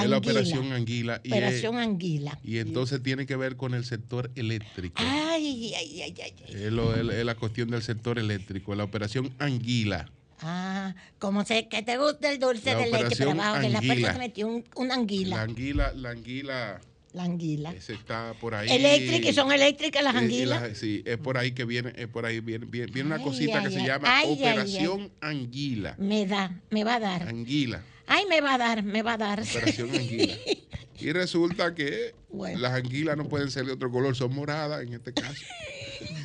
Es 0.00 0.08
la 0.08 0.16
operación 0.16 0.72
anguila. 0.72 1.20
Y, 1.22 1.32
Operación 1.32 1.74
es- 1.76 1.82
anguila. 1.86 2.38
y 2.42 2.58
entonces 2.58 3.02
tiene 3.02 3.26
que 3.26 3.36
ver 3.36 3.56
con 3.56 3.74
el 3.74 3.84
sector 3.84 4.30
eléctrico. 4.36 4.94
Ay, 5.04 5.74
ay, 5.74 6.00
ay, 6.00 6.02
ay. 6.02 6.14
ay. 6.24 6.34
Es, 6.48 6.72
lo- 6.72 6.94
es- 6.94 7.14
es 7.18 7.24
la 7.26 7.34
cuestión 7.34 7.68
del 7.70 7.82
sector 7.82 8.18
eléctrico, 8.18 8.74
la 8.74 8.84
operación 8.84 9.34
anguila. 9.38 10.10
Ah, 10.40 10.94
como 11.18 11.44
sé 11.44 11.68
que 11.68 11.82
te 11.82 11.98
gusta 11.98 12.30
el 12.32 12.38
dulce 12.40 12.72
La 12.72 12.78
de 12.80 12.90
leche, 12.90 13.16
pero 13.18 13.32
abajo 13.32 13.60
de 13.60 13.68
la 13.68 13.78
puerta 13.80 13.92
anguila. 13.92 14.12
se 14.14 14.18
metió 14.18 14.48
un, 14.48 14.64
una 14.76 14.88
La 14.88 15.00
anguila. 15.02 15.42
anguila, 15.42 15.92
la 15.94 16.10
anguila, 16.10 16.80
La 17.12 17.24
anguila. 17.24 17.72
ese 17.72 17.92
está 17.92 18.32
por 18.40 18.54
ahí. 18.54 18.70
Eléctricas, 18.70 19.34
son 19.34 19.52
eléctricas 19.52 20.02
las 20.02 20.14
Eh, 20.14 20.18
y 20.18 20.20
anguilas. 20.20 20.62
las- 20.62 20.78
sí, 20.78 21.02
es 21.04 21.18
por 21.18 21.36
ahí 21.36 21.52
que 21.52 21.64
viene, 21.66 21.92
es 21.96 22.08
por 22.08 22.24
ahí 22.24 22.40
viene, 22.40 22.64
viene, 22.64 22.90
viene 22.90 23.06
una 23.08 23.16
Ay, 23.16 23.22
cosita 23.24 23.58
ay, 23.58 23.64
que 23.64 23.70
se 23.70 23.80
ay. 23.80 23.86
llama 23.86 24.08
Ay, 24.08 24.24
ay, 24.28 24.32
ay. 24.32 24.50
operación 24.50 25.12
anguila. 25.20 25.94
Me 25.98 26.24
da, 26.26 26.58
me 26.70 26.84
va 26.84 26.94
a 26.94 27.00
dar. 27.00 27.28
Anguila, 27.28 27.82
Ay, 28.06 28.24
me 28.28 28.40
va 28.40 28.54
a 28.54 28.58
dar, 28.58 28.82
me 28.82 29.02
va 29.02 29.12
a 29.14 29.18
dar. 29.18 29.40
operación 29.42 29.90
anguila. 29.94 30.34
Y 30.98 31.12
resulta 31.12 31.74
que 31.74 32.14
Bueno. 32.30 32.60
las 32.60 32.72
anguilas 32.72 33.16
no 33.16 33.28
pueden 33.28 33.50
ser 33.50 33.66
de 33.66 33.72
otro 33.72 33.90
color, 33.90 34.14
son 34.16 34.34
moradas 34.34 34.82
en 34.82 34.94
este 34.94 35.12
caso. 35.12 35.42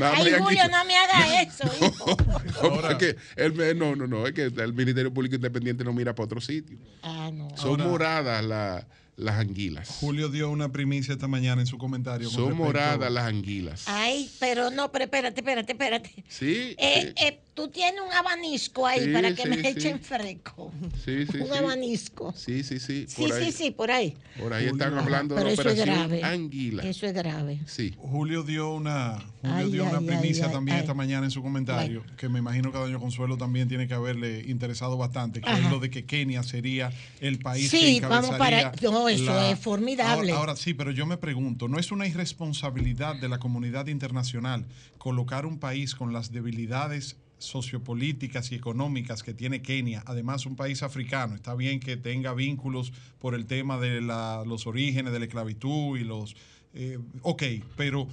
Ay, 0.00 0.32
Julio, 0.32 0.36
anguila. 0.36 0.68
no 0.68 0.84
me 0.84 0.96
haga 0.96 1.42
eso. 1.42 1.64
hijo. 1.80 2.16
No, 2.62 2.80
porque 2.80 3.16
el- 3.36 3.78
no, 3.78 3.96
no, 3.96 4.06
no, 4.06 4.26
es 4.26 4.32
que 4.34 4.42
el 4.44 4.72
Ministerio 4.74 5.12
Público 5.14 5.36
Independiente 5.36 5.84
no 5.84 5.92
mira 5.92 6.14
para 6.14 6.24
otro 6.26 6.40
sitio. 6.40 6.76
Ah, 7.02 7.30
no. 7.32 7.48
Son 7.56 7.80
Ahora- 7.80 7.84
moradas 7.84 8.44
la- 8.44 8.86
las 9.16 9.38
anguilas. 9.38 9.88
Julio 10.00 10.28
dio 10.28 10.50
una 10.50 10.72
primicia 10.72 11.14
esta 11.14 11.28
mañana 11.28 11.60
en 11.60 11.66
su 11.66 11.78
comentario. 11.78 12.28
Son 12.28 12.56
moradas 12.56 13.10
las 13.12 13.24
anguilas. 13.24 13.84
Ay, 13.86 14.30
pero 14.40 14.70
no, 14.70 14.90
pero 14.90 15.04
espérate, 15.04 15.40
espérate, 15.40 15.72
espérate. 15.72 16.24
Sí. 16.28 16.74
Eh, 16.78 17.14
eh, 17.16 17.40
tú 17.54 17.68
tienes 17.68 18.00
un 18.00 18.12
abanisco 18.12 18.86
ahí 18.86 19.12
para 19.12 19.34
que 19.34 19.46
me 19.46 19.66
echen 19.68 20.00
fresco. 20.00 20.72
Sí, 21.04 21.26
sí. 21.26 21.38
Un 21.44 21.52
abanisco. 21.52 22.32
Sí, 22.36 22.62
sí, 22.62 22.80
sí. 22.80 23.06
sí, 23.08 23.26
sí, 23.38 23.52
sí, 23.52 23.70
por 23.70 23.90
ahí. 23.90 24.16
Por 24.38 24.52
ahí 24.52 24.66
están 24.66 24.98
hablando 24.98 25.34
de 25.34 25.44
la 25.44 25.52
operación 25.52 26.24
Anguila. 26.24 26.82
Eso 26.82 27.06
es 27.06 27.14
grave. 27.14 27.60
Sí. 27.66 27.94
Julio 27.96 28.42
dio 28.42 28.74
una, 28.74 29.24
Julio 29.42 29.68
dio 29.68 29.84
una 29.84 30.00
primicia 30.00 30.50
también 30.50 30.78
esta 30.78 30.94
mañana 30.94 31.26
en 31.26 31.30
su 31.30 31.42
comentario, 31.42 32.04
que 32.16 32.28
me 32.28 32.40
imagino 32.40 32.72
que 32.72 32.78
a 32.78 32.80
Doña 32.80 32.98
Consuelo 32.98 33.36
también 33.36 33.68
tiene 33.68 33.86
que 33.86 33.94
haberle 33.94 34.44
interesado 34.46 34.96
bastante, 34.96 35.40
que 35.40 35.52
es 35.52 35.70
lo 35.70 35.78
de 35.78 35.90
que 35.90 36.04
Kenia 36.04 36.42
sería 36.42 36.92
el 37.20 37.38
país 37.38 37.70
que 37.70 37.96
encabezaría 37.96 38.08
vamos 38.08 38.38
para 38.38 38.72
eso 39.10 39.40
es 39.40 39.58
formidable. 39.58 40.32
Ahora, 40.32 40.56
sí, 40.56 40.74
pero 40.74 40.90
yo 40.90 41.06
me 41.06 41.16
pregunto, 41.16 41.68
¿no 41.68 41.78
es 41.78 41.92
una 41.92 42.06
irresponsabilidad 42.06 43.16
de 43.16 43.28
la 43.28 43.38
comunidad 43.38 43.86
internacional 43.86 44.66
colocar 44.98 45.46
un 45.46 45.58
país 45.58 45.94
con 45.94 46.12
las 46.12 46.32
debilidades 46.32 47.16
sociopolíticas 47.44 48.52
y 48.52 48.54
económicas 48.54 49.22
que 49.22 49.34
tiene 49.34 49.62
Kenia, 49.62 50.02
además 50.06 50.46
un 50.46 50.56
país 50.56 50.82
africano, 50.82 51.34
está 51.34 51.54
bien 51.54 51.80
que 51.80 51.96
tenga 51.96 52.34
vínculos 52.34 52.92
por 53.18 53.34
el 53.34 53.46
tema 53.46 53.78
de 53.78 54.00
los 54.00 54.66
orígenes 54.66 55.12
de 55.12 55.18
la 55.18 55.24
esclavitud 55.26 55.98
y 55.98 56.04
los... 56.04 56.36
Eh, 56.76 56.98
ok, 57.22 57.42
pero 57.76 58.08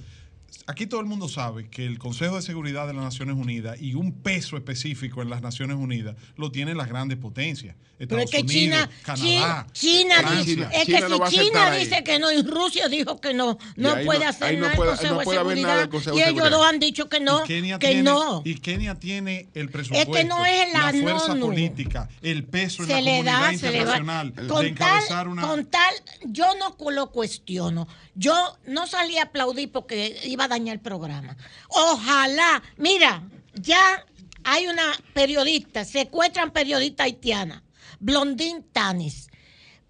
aquí 0.66 0.86
todo 0.86 1.00
el 1.00 1.06
mundo 1.06 1.28
sabe 1.28 1.68
que 1.68 1.86
el 1.86 1.98
Consejo 1.98 2.36
de 2.36 2.42
Seguridad 2.42 2.86
de 2.86 2.94
las 2.94 3.04
Naciones 3.04 3.36
Unidas 3.36 3.80
y 3.80 3.94
un 3.94 4.12
peso 4.12 4.56
específico 4.56 5.22
en 5.22 5.30
las 5.30 5.42
Naciones 5.42 5.76
Unidas 5.76 6.16
lo 6.36 6.50
tienen 6.50 6.76
las 6.76 6.88
grandes 6.88 7.18
potencias. 7.18 7.76
Estados 7.98 8.24
Pero 8.30 8.38
es 8.38 8.46
que 8.46 8.52
China, 8.52 8.90
Canadá, 9.02 9.66
China, 9.72 10.14
dice, 10.44 10.68
es 10.72 10.86
que 10.86 11.28
si 11.30 11.38
China 11.38 11.70
dice 11.70 12.02
que 12.02 12.18
no 12.18 12.32
y 12.32 12.42
Rusia 12.42 12.88
dijo 12.88 13.20
que 13.20 13.32
no, 13.32 13.58
no 13.76 13.94
puede 14.04 14.24
hacer 14.24 14.58
nada, 14.58 14.74
puede, 14.74 14.90
Consejo 14.90 15.18
de 15.18 15.24
Seguridad, 15.24 15.88
y 16.12 16.22
ellos 16.22 16.50
dos 16.50 16.66
han 16.66 16.80
dicho 16.80 17.08
que 17.08 17.20
no, 17.20 17.44
que 17.44 17.62
tiene, 17.78 18.02
no. 18.02 18.42
Y 18.44 18.56
Kenia 18.56 18.96
tiene 18.96 19.48
el 19.54 19.68
presupuesto, 19.68 20.10
es 20.10 20.16
que 20.16 20.24
no 20.24 20.44
es 20.44 20.72
la, 20.72 20.92
fuerza 20.92 21.36
política, 21.36 22.08
el 22.22 22.42
peso 22.44 22.82
en 22.82 22.88
la 22.88 22.96
comunidad 22.96 23.52
internacional 23.52 24.34
de 24.34 24.68
encabezar 24.68 25.28
una... 25.28 25.42
Con 25.42 25.66
tal, 25.66 25.94
yo 26.24 26.46
no 26.58 26.76
lo 26.90 27.10
cuestiono, 27.12 27.86
yo 28.16 28.34
no 28.66 28.88
salí 28.88 29.18
a 29.18 29.24
aplaudir 29.24 29.70
porque 29.70 30.20
iba 30.24 30.41
dañar 30.48 30.74
el 30.74 30.80
programa. 30.80 31.36
Ojalá, 31.68 32.62
mira, 32.76 33.22
ya 33.54 34.04
hay 34.44 34.66
una 34.66 34.92
periodista, 35.14 35.84
secuestran 35.84 36.52
periodista 36.52 37.04
haitiana, 37.04 37.62
Blondín 38.00 38.64
Tanis. 38.72 39.28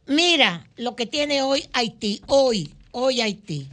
Mira 0.06 0.68
lo 0.76 0.96
que 0.96 1.06
tiene 1.06 1.42
hoy 1.42 1.68
Haití, 1.72 2.22
hoy, 2.26 2.74
hoy 2.90 3.20
Haití. 3.20 3.68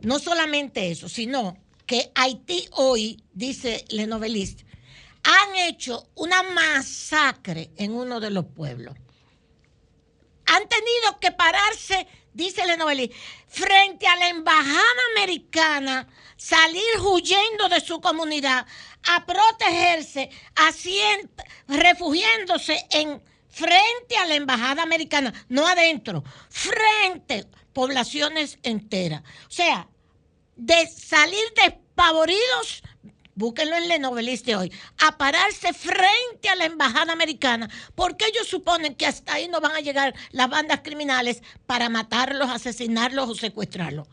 No 0.00 0.18
solamente 0.18 0.90
eso, 0.90 1.08
sino 1.08 1.56
que 1.86 2.10
Haití 2.14 2.68
hoy, 2.72 3.22
dice 3.32 3.84
le 3.88 4.06
novelista, 4.06 4.64
han 5.24 5.56
hecho 5.56 6.08
una 6.14 6.42
masacre 6.42 7.70
en 7.76 7.92
uno 7.92 8.20
de 8.20 8.30
los 8.30 8.44
pueblos. 8.46 8.94
Han 10.46 10.68
tenido 10.68 11.18
que 11.20 11.32
pararse 11.32 12.06
dice 12.34 12.66
Lenovelli, 12.66 13.10
frente 13.48 14.06
a 14.06 14.16
la 14.16 14.28
embajada 14.28 15.00
americana, 15.16 16.06
salir 16.36 16.82
huyendo 17.00 17.68
de 17.68 17.80
su 17.80 18.00
comunidad, 18.00 18.66
a 19.08 19.24
protegerse, 19.24 20.30
refugiándose 21.68 22.86
en 22.90 23.22
frente 23.48 24.16
a 24.16 24.26
la 24.26 24.34
embajada 24.34 24.82
americana, 24.82 25.32
no 25.48 25.66
adentro, 25.66 26.24
frente 26.50 27.46
poblaciones 27.72 28.58
enteras. 28.62 29.22
O 29.46 29.50
sea, 29.50 29.88
de 30.56 30.86
salir 30.86 31.44
despavoridos 31.56 32.82
búsquenlo 33.34 33.76
en 33.76 33.88
Lenoveliste 33.88 34.56
hoy, 34.56 34.72
a 34.98 35.16
pararse 35.16 35.72
frente 35.72 36.48
a 36.48 36.56
la 36.56 36.66
embajada 36.66 37.12
americana, 37.12 37.68
porque 37.94 38.26
ellos 38.26 38.46
suponen 38.48 38.94
que 38.94 39.06
hasta 39.06 39.34
ahí 39.34 39.48
no 39.48 39.60
van 39.60 39.72
a 39.72 39.80
llegar 39.80 40.14
las 40.30 40.48
bandas 40.48 40.80
criminales 40.82 41.42
para 41.66 41.88
matarlos, 41.88 42.50
asesinarlos 42.50 43.28
o 43.28 43.34
secuestrarlos. 43.34 44.06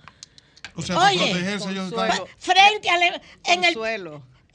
O 0.76 0.82
sea, 0.82 0.98
Oye, 1.00 1.32
protegerse 1.32 1.70
ellos 1.70 1.94
frente 2.38 2.90
a 2.90 2.98
la, 2.98 3.22
en 3.46 3.64
el 3.64 3.76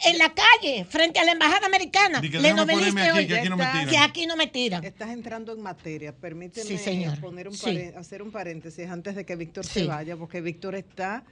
en 0.05 0.19
la 0.19 0.33
calle, 0.35 0.85
frente 0.85 1.19
a 1.19 1.25
la 1.25 1.33
embajada 1.33 1.67
americana. 1.67 2.21
Le 2.21 2.53
noveliste 2.53 3.13
hoy 3.13 3.27
que 3.27 3.39
aquí 3.39 3.49
no 3.49 3.57
me 3.57 3.67
tiran. 3.67 3.89
Que 3.89 3.99
aquí 3.99 4.27
no 4.27 4.37
me 4.37 4.47
tiran. 4.47 4.85
Estás 4.85 5.11
entrando 5.11 5.53
en 5.53 5.63
materia. 5.63 6.15
Permíteme 6.15 7.17
Poner 7.21 7.49
un 7.49 7.57
hacer 7.97 8.23
un 8.23 8.31
paréntesis 8.31 8.89
antes 8.89 9.15
de 9.15 9.25
que 9.25 9.37
Víctor 9.37 9.65
se 9.65 9.87
vaya, 9.87 10.17
porque 10.17 10.41
Víctor 10.41 10.75
está 10.75 11.25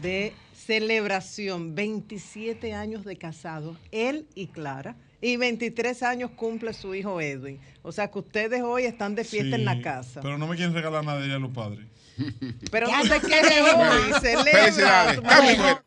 de 0.00 0.34
celebración, 0.54 1.74
27 1.74 2.72
años 2.72 3.04
de 3.04 3.16
casado, 3.16 3.76
él 3.90 4.26
y 4.34 4.46
Clara, 4.46 4.96
y 5.20 5.36
23 5.36 6.02
años 6.02 6.30
cumple 6.34 6.72
su 6.72 6.94
hijo 6.94 7.20
Edwin. 7.20 7.60
O 7.82 7.92
sea 7.92 8.10
que 8.10 8.18
ustedes 8.18 8.62
hoy 8.62 8.84
están 8.84 9.14
de 9.14 9.24
fiesta 9.24 9.56
en 9.56 9.64
la 9.64 9.80
casa. 9.80 10.20
Pero 10.20 10.38
no 10.38 10.46
me 10.46 10.56
quieren 10.56 10.74
regalar 10.74 11.04
nada 11.04 11.20
de 11.20 11.32
a 11.32 11.38
los 11.38 11.50
padres. 11.50 11.86
Pero 12.70 12.88
no 12.88 13.02
se 13.04 13.20
quiere 13.20 13.62
hoy, 13.62 14.12
celebra. 14.20 15.84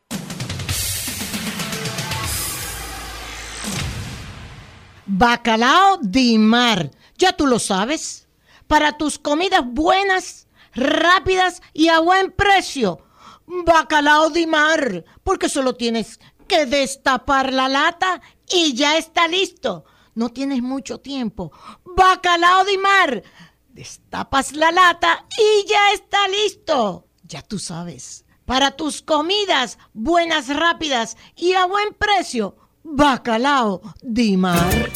Bacalao 5.06 5.98
de 6.02 6.38
mar, 6.38 6.90
ya 7.16 7.32
tú 7.32 7.46
lo 7.46 7.58
sabes, 7.58 8.26
para 8.66 8.96
tus 8.96 9.18
comidas 9.18 9.62
buenas, 9.64 10.48
rápidas 10.74 11.62
y 11.72 11.88
a 11.88 12.00
buen 12.00 12.32
precio 12.32 13.05
bacalao 13.46 14.30
de 14.30 14.46
mar, 14.46 15.04
porque 15.22 15.48
solo 15.48 15.74
tienes 15.74 16.18
que 16.46 16.66
destapar 16.66 17.52
la 17.52 17.68
lata 17.68 18.20
y 18.48 18.74
ya 18.74 18.96
está 18.96 19.28
listo. 19.28 19.84
No 20.14 20.30
tienes 20.30 20.62
mucho 20.62 20.98
tiempo. 20.98 21.52
Bacalao 21.84 22.64
de 22.64 22.78
mar. 22.78 23.22
Destapas 23.68 24.52
la 24.52 24.72
lata 24.72 25.26
y 25.36 25.68
ya 25.68 25.92
está 25.92 26.26
listo. 26.28 27.06
Ya 27.22 27.42
tú 27.42 27.58
sabes. 27.58 28.24
Para 28.46 28.70
tus 28.70 29.02
comidas 29.02 29.78
buenas, 29.92 30.48
rápidas 30.48 31.16
y 31.34 31.52
a 31.54 31.66
buen 31.66 31.92
precio, 31.94 32.56
bacalao 32.84 33.82
de 34.02 34.36
mar. 34.36 34.90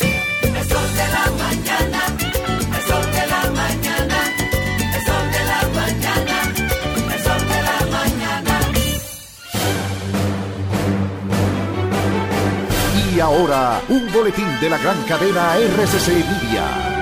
la 0.96 1.30
mañana. 1.32 2.30
Ahora, 13.21 13.83
un 13.89 14.11
boletín 14.12 14.47
de 14.61 14.71
la 14.71 14.79
gran 14.79 15.03
cadena 15.05 15.57
RCC 15.57 16.09
Media. 16.09 16.97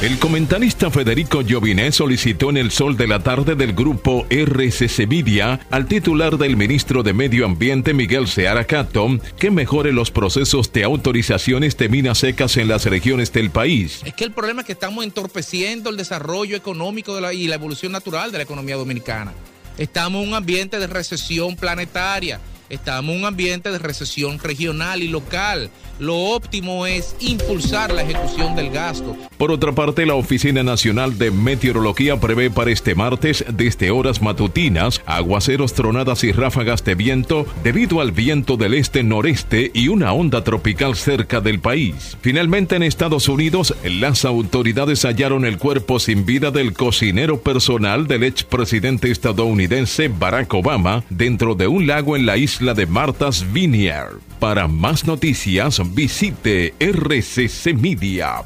El 0.00 0.18
comentarista 0.20 0.92
Federico 0.92 1.42
Lloviné 1.42 1.90
solicitó 1.90 2.50
en 2.50 2.56
el 2.56 2.70
sol 2.70 2.96
de 2.96 3.08
la 3.08 3.18
tarde 3.24 3.56
del 3.56 3.72
grupo 3.72 4.26
RCC 4.30 5.08
Media 5.08 5.58
al 5.70 5.86
titular 5.86 6.38
del 6.38 6.56
ministro 6.56 7.02
de 7.02 7.12
Medio 7.12 7.44
Ambiente 7.44 7.92
Miguel 7.94 8.28
Seara 8.28 8.64
Cato 8.64 9.18
que 9.38 9.50
mejore 9.50 9.92
los 9.92 10.12
procesos 10.12 10.72
de 10.72 10.84
autorizaciones 10.84 11.76
de 11.76 11.88
minas 11.88 12.18
secas 12.18 12.56
en 12.58 12.68
las 12.68 12.84
regiones 12.84 13.32
del 13.32 13.50
país. 13.50 14.02
Es 14.04 14.14
que 14.14 14.22
el 14.22 14.30
problema 14.30 14.60
es 14.60 14.66
que 14.66 14.72
estamos 14.72 15.04
entorpeciendo 15.04 15.90
el 15.90 15.96
desarrollo 15.96 16.56
económico 16.56 17.18
y 17.32 17.48
la 17.48 17.56
evolución 17.56 17.90
natural 17.90 18.30
de 18.30 18.38
la 18.38 18.44
economía 18.44 18.76
dominicana. 18.76 19.32
Estamos 19.78 20.22
en 20.22 20.28
un 20.28 20.34
ambiente 20.34 20.78
de 20.78 20.86
recesión 20.86 21.56
planetaria 21.56 22.40
Estamos 22.70 23.14
en 23.14 23.20
un 23.20 23.26
ambiente 23.26 23.70
de 23.70 23.78
recesión 23.78 24.38
regional 24.38 25.02
y 25.02 25.08
local. 25.08 25.70
Lo 25.98 26.16
óptimo 26.16 26.86
es 26.86 27.16
impulsar 27.18 27.92
la 27.92 28.02
ejecución 28.02 28.54
del 28.54 28.70
gasto. 28.70 29.16
Por 29.36 29.50
otra 29.50 29.72
parte, 29.72 30.06
la 30.06 30.14
Oficina 30.14 30.62
Nacional 30.62 31.18
de 31.18 31.30
Meteorología 31.30 32.20
prevé 32.20 32.50
para 32.50 32.70
este 32.70 32.94
martes, 32.94 33.44
desde 33.52 33.90
horas 33.90 34.22
matutinas, 34.22 35.00
aguaceros, 35.06 35.72
tronadas 35.72 36.22
y 36.24 36.30
ráfagas 36.30 36.84
de 36.84 36.94
viento 36.94 37.46
debido 37.64 38.00
al 38.00 38.12
viento 38.12 38.56
del 38.56 38.74
este-noreste 38.74 39.72
y 39.74 39.88
una 39.88 40.12
onda 40.12 40.44
tropical 40.44 40.94
cerca 40.94 41.40
del 41.40 41.58
país. 41.58 42.16
Finalmente, 42.20 42.76
en 42.76 42.84
Estados 42.84 43.28
Unidos, 43.28 43.74
las 43.82 44.24
autoridades 44.24 45.04
hallaron 45.04 45.44
el 45.46 45.58
cuerpo 45.58 45.98
sin 45.98 46.26
vida 46.26 46.50
del 46.50 46.74
cocinero 46.74 47.40
personal 47.40 48.06
del 48.06 48.24
expresidente 48.24 49.10
estadounidense 49.10 50.08
Barack 50.08 50.52
Obama 50.54 51.02
dentro 51.10 51.54
de 51.54 51.66
un 51.66 51.86
lago 51.86 52.16
en 52.16 52.26
la 52.26 52.36
isla 52.36 52.57
la 52.60 52.74
de 52.74 52.86
Martha's 52.86 53.44
Vineyard. 53.52 54.18
Para 54.38 54.68
más 54.68 55.06
noticias 55.06 55.80
visite 55.94 56.74
rccmedia.com.do. 56.80 58.36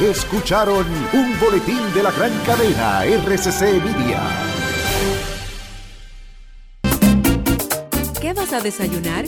Escucharon 0.00 0.86
un 1.12 1.40
boletín 1.40 1.80
de 1.94 2.02
la 2.02 2.10
gran 2.10 2.32
cadena 2.46 3.04
RCC 3.04 3.82
Media. 3.82 4.20
¿Qué 8.20 8.32
vas 8.32 8.52
a 8.52 8.60
desayunar? 8.60 9.26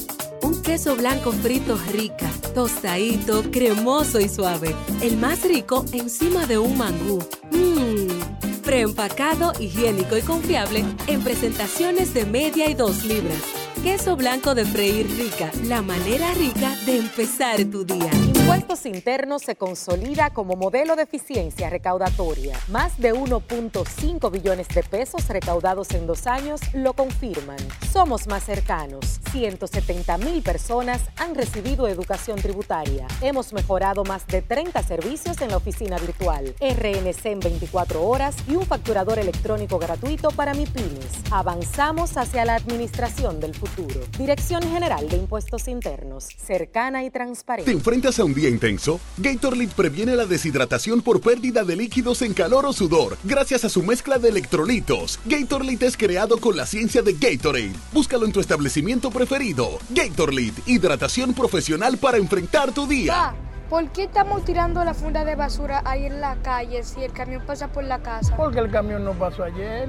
queso 0.64 0.96
blanco 0.96 1.30
frito 1.30 1.78
rica, 1.92 2.28
tostadito, 2.54 3.44
cremoso 3.50 4.18
y 4.18 4.28
suave. 4.28 4.74
El 5.02 5.18
más 5.18 5.44
rico 5.44 5.84
encima 5.92 6.46
de 6.46 6.58
un 6.58 6.76
mangú. 6.76 7.18
Mmm, 7.50 8.53
preempacado, 8.64 9.52
higiénico 9.60 10.16
y 10.16 10.22
confiable 10.22 10.84
en 11.06 11.22
presentaciones 11.22 12.14
de 12.14 12.24
media 12.24 12.68
y 12.68 12.74
dos 12.74 13.04
libras. 13.04 13.63
Queso 13.84 14.16
blanco 14.16 14.54
de 14.54 14.64
freír 14.64 15.06
rica, 15.14 15.50
la 15.64 15.82
manera 15.82 16.32
rica 16.32 16.74
de 16.86 16.96
empezar 16.96 17.62
tu 17.70 17.84
día. 17.84 18.10
Impuestos 18.14 18.86
Internos 18.86 19.42
se 19.42 19.56
consolida 19.56 20.30
como 20.30 20.56
modelo 20.56 20.96
de 20.96 21.02
eficiencia 21.02 21.68
recaudatoria. 21.68 22.58
Más 22.68 22.98
de 22.98 23.12
1.5 23.12 24.30
billones 24.30 24.68
de 24.68 24.82
pesos 24.84 25.28
recaudados 25.28 25.90
en 25.90 26.06
dos 26.06 26.26
años 26.26 26.62
lo 26.72 26.94
confirman. 26.94 27.58
Somos 27.92 28.26
más 28.26 28.44
cercanos. 28.44 29.20
170 29.32 30.16
mil 30.18 30.42
personas 30.42 31.02
han 31.16 31.34
recibido 31.34 31.86
educación 31.86 32.40
tributaria. 32.40 33.06
Hemos 33.20 33.52
mejorado 33.52 34.02
más 34.04 34.26
de 34.28 34.40
30 34.40 34.82
servicios 34.82 35.42
en 35.42 35.50
la 35.50 35.58
oficina 35.58 35.98
virtual, 35.98 36.54
RNC 36.58 37.26
en 37.26 37.40
24 37.40 38.02
horas 38.02 38.36
y 38.48 38.56
un 38.56 38.64
facturador 38.64 39.18
electrónico 39.18 39.78
gratuito 39.78 40.30
para 40.30 40.54
MIPIMES. 40.54 41.30
Avanzamos 41.30 42.16
hacia 42.16 42.46
la 42.46 42.54
administración 42.54 43.40
del 43.40 43.54
futuro. 43.54 43.73
Dirección 44.18 44.62
General 44.62 45.08
de 45.08 45.16
Impuestos 45.16 45.66
Internos, 45.66 46.28
cercana 46.36 47.02
y 47.04 47.10
transparente. 47.10 47.70
¿Te 47.70 47.76
enfrentas 47.76 48.18
a 48.20 48.24
un 48.24 48.32
día 48.32 48.48
intenso? 48.48 49.00
Gatorade 49.18 49.68
previene 49.68 50.14
la 50.14 50.26
deshidratación 50.26 51.02
por 51.02 51.20
pérdida 51.20 51.64
de 51.64 51.74
líquidos 51.74 52.22
en 52.22 52.34
calor 52.34 52.66
o 52.66 52.72
sudor, 52.72 53.16
gracias 53.24 53.64
a 53.64 53.68
su 53.68 53.82
mezcla 53.82 54.18
de 54.18 54.28
electrolitos. 54.28 55.18
Gatorade 55.24 55.86
es 55.86 55.96
creado 55.96 56.38
con 56.38 56.56
la 56.56 56.66
ciencia 56.66 57.02
de 57.02 57.14
Gatorade. 57.14 57.72
Búscalo 57.92 58.26
en 58.26 58.32
tu 58.32 58.40
establecimiento 58.40 59.10
preferido. 59.10 59.78
Gatorade, 59.90 60.54
hidratación 60.66 61.34
profesional 61.34 61.98
para 61.98 62.18
enfrentar 62.18 62.72
tu 62.72 62.86
día. 62.86 63.34
¿Por 63.68 63.90
qué 63.90 64.04
estamos 64.04 64.44
tirando 64.44 64.84
la 64.84 64.94
funda 64.94 65.24
de 65.24 65.34
basura 65.34 65.82
ahí 65.84 66.06
en 66.06 66.20
la 66.20 66.36
calle 66.36 66.84
si 66.84 67.02
el 67.02 67.12
camión 67.12 67.42
pasa 67.44 67.68
por 67.68 67.82
la 67.82 67.98
casa? 67.98 68.36
Porque 68.36 68.60
el 68.60 68.70
camión 68.70 69.02
no 69.04 69.14
pasó 69.14 69.42
ayer. 69.42 69.88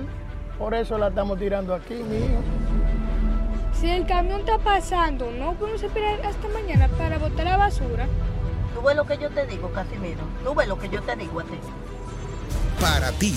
Por 0.58 0.74
eso 0.74 0.98
la 0.98 1.10
estamos 1.10 1.38
tirando 1.38 1.74
aquí, 1.74 1.96
mijo. 1.96 2.42
Si 3.80 3.90
el 3.90 4.06
camión 4.06 4.40
está 4.42 4.58
pasando, 4.58 5.32
no 5.32 5.54
podemos 5.56 5.84
esperar 5.84 6.26
hasta 6.26 6.48
mañana 6.48 6.88
para 6.98 7.18
botar 7.18 7.46
la 7.46 7.58
basura. 7.58 8.08
Tú 8.74 8.82
ves 8.82 8.96
lo 8.96 9.06
que 9.06 9.18
yo 9.18 9.30
te 9.30 9.46
digo, 9.48 9.72
Casimiro. 9.72 10.22
Tú 10.44 10.56
ves 10.56 10.68
lo 10.68 10.80
que 10.80 10.90
yo 10.90 11.02
te 11.02 11.16
digo 11.16 11.42
a 11.42 11.44
ti. 11.44 11.58
Para 12.80 13.12
ti, 13.14 13.36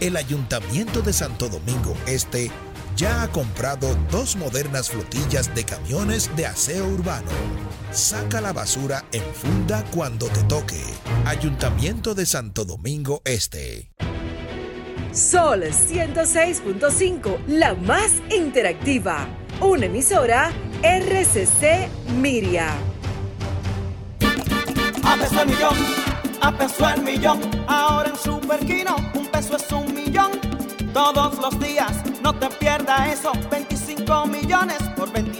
el 0.00 0.16
Ayuntamiento 0.16 1.02
de 1.02 1.12
Santo 1.12 1.48
Domingo 1.48 1.94
Este 2.06 2.50
ya 2.96 3.22
ha 3.22 3.28
comprado 3.28 3.96
dos 4.10 4.36
modernas 4.36 4.90
flotillas 4.90 5.54
de 5.54 5.64
camiones 5.64 6.34
de 6.36 6.46
aseo 6.46 6.86
urbano. 6.86 7.30
Saca 7.92 8.40
la 8.40 8.52
basura 8.52 9.04
en 9.12 9.22
funda 9.34 9.84
cuando 9.92 10.26
te 10.26 10.42
toque. 10.44 10.82
Ayuntamiento 11.24 12.14
de 12.14 12.26
Santo 12.26 12.64
Domingo 12.64 13.22
Este. 13.24 13.90
Sol 15.12 15.62
106.5, 15.64 17.46
la 17.46 17.74
más 17.74 18.12
interactiva 18.30 19.26
una 19.60 19.86
emisora 19.86 20.50
RCC 20.82 21.88
Miria. 22.14 22.68
A 25.04 25.16
peso 25.16 25.42
el 25.42 25.48
millón, 25.48 25.76
a 26.40 26.52
peso 26.52 26.88
el 26.88 27.02
millón, 27.02 27.40
ahora 27.66 28.10
en 28.10 28.16
Superquino 28.16 28.96
un 29.14 29.26
peso 29.26 29.56
es 29.56 29.70
un 29.72 29.92
millón. 29.94 30.30
Todos 30.92 31.38
los 31.38 31.58
días, 31.60 32.02
no 32.22 32.34
te 32.34 32.48
pierdas 32.48 33.12
eso, 33.12 33.32
25 33.50 34.26
millones 34.26 34.78
por 34.96 35.12
25 35.12 35.39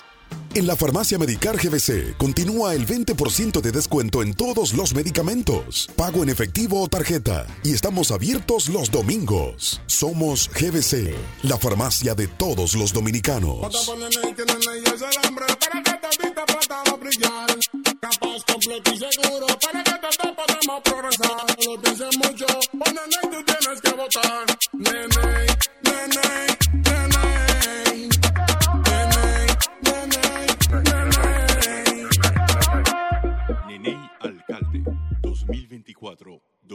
En 0.53 0.67
la 0.67 0.75
farmacia 0.75 1.17
Medicar 1.17 1.55
GBC 1.55 2.17
continúa 2.17 2.75
el 2.75 2.85
20% 2.85 3.61
de 3.61 3.71
descuento 3.71 4.21
en 4.21 4.33
todos 4.33 4.73
los 4.73 4.93
medicamentos, 4.93 5.89
pago 5.95 6.23
en 6.23 6.29
efectivo 6.29 6.81
o 6.81 6.89
tarjeta, 6.89 7.47
y 7.63 7.71
estamos 7.73 8.11
abiertos 8.11 8.67
los 8.67 8.91
domingos. 8.91 9.81
Somos 9.85 10.49
GBC, 10.49 11.15
la 11.43 11.57
farmacia 11.57 12.15
de 12.15 12.27
todos 12.27 12.75
los 12.75 12.91
dominicanos. 12.91 13.89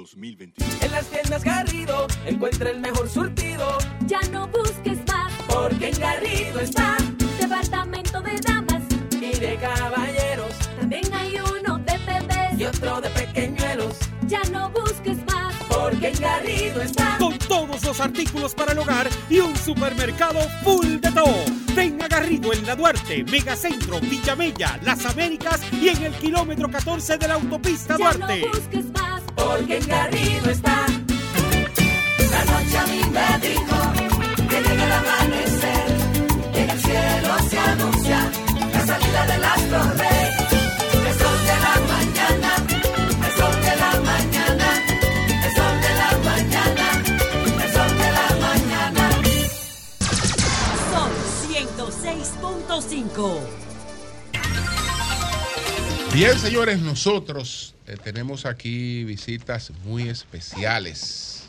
2024-2025. 0.07 0.85
En 0.85 0.93
las 0.93 1.07
tiendas 1.07 1.45
Garrido 1.45 2.07
encuentra 2.27 2.71
el 2.71 2.81
mejor 2.81 3.09
surtido. 3.09 3.79
Ya 4.07 4.21
no 4.31 4.47
busques 4.49 4.99
más, 5.07 5.33
porque 5.49 5.89
en 5.89 5.99
Garrido 5.99 6.61
está. 6.61 6.97
Departamento 7.41 8.21
de 8.21 8.41
damas 8.41 8.83
y 9.13 9.39
de 9.39 9.57
caballeros. 9.57 10.53
También 10.79 11.13
hay 11.13 11.37
uno 11.41 11.79
de 11.79 11.99
bebés 11.99 12.59
y 12.59 12.65
otro 12.65 13.01
de 13.01 13.11
pequeñuelos. 13.11 13.99
Ya 14.27 14.43
no 14.53 14.71
busques 14.71 15.19
más, 15.19 15.26
porque 15.91 16.09
en 16.09 16.21
Garrido 16.21 16.83
está. 16.83 17.17
Con 17.19 17.39
todos 17.39 17.85
los 17.85 18.01
artículos 18.01 18.55
para 18.55 18.73
el 18.73 18.79
hogar 18.79 19.09
y 19.31 19.39
un 19.39 19.55
supermercado 19.57 20.41
full 20.65 20.99
de 20.99 21.13
todo. 21.13 21.45
Ven 21.75 22.03
a 22.03 22.09
Garrido 22.09 22.53
en 22.53 22.67
la 22.67 22.75
Duarte, 22.75 23.23
Megacentro, 23.25 24.01
Villamella, 24.01 24.81
Las 24.83 25.05
Américas 25.07 25.61
y 25.73 25.89
en 25.91 26.03
el 26.03 26.13
kilómetro 26.15 26.69
14 26.69 27.19
de 27.19 27.29
la 27.29 27.35
autopista 27.35 27.97
ya 27.97 27.99
Duarte. 27.99 28.41
No 28.41 28.49
busques 28.49 28.85
más, 28.93 29.23
porque 29.37 29.77
en 29.77 29.87
Garrido 29.87 30.51
está. 30.51 30.87
La 32.31 32.45
noche 32.45 32.79
a 32.79 32.87
mí 32.87 33.01
me 33.13 33.49
dijo 33.49 34.49
que 34.49 34.69
llega 34.69 34.85
el 34.87 34.93
amanecer, 34.93 35.87
en 36.55 36.71
el 36.71 36.81
cielo 36.81 37.39
se 37.49 37.59
anuncia 37.59 38.31
la 38.73 38.87
salida 38.87 39.27
del 39.27 39.45
astro 39.45 39.83
rey. 39.99 40.16
Son 53.17 53.39
106.5. 53.39 53.41
Bien, 56.13 56.39
señores, 56.39 56.81
nosotros 56.81 57.75
eh, 57.87 57.97
tenemos 58.03 58.45
aquí 58.45 59.05
visitas 59.05 59.73
muy 59.85 60.09
especiales. 60.11 61.49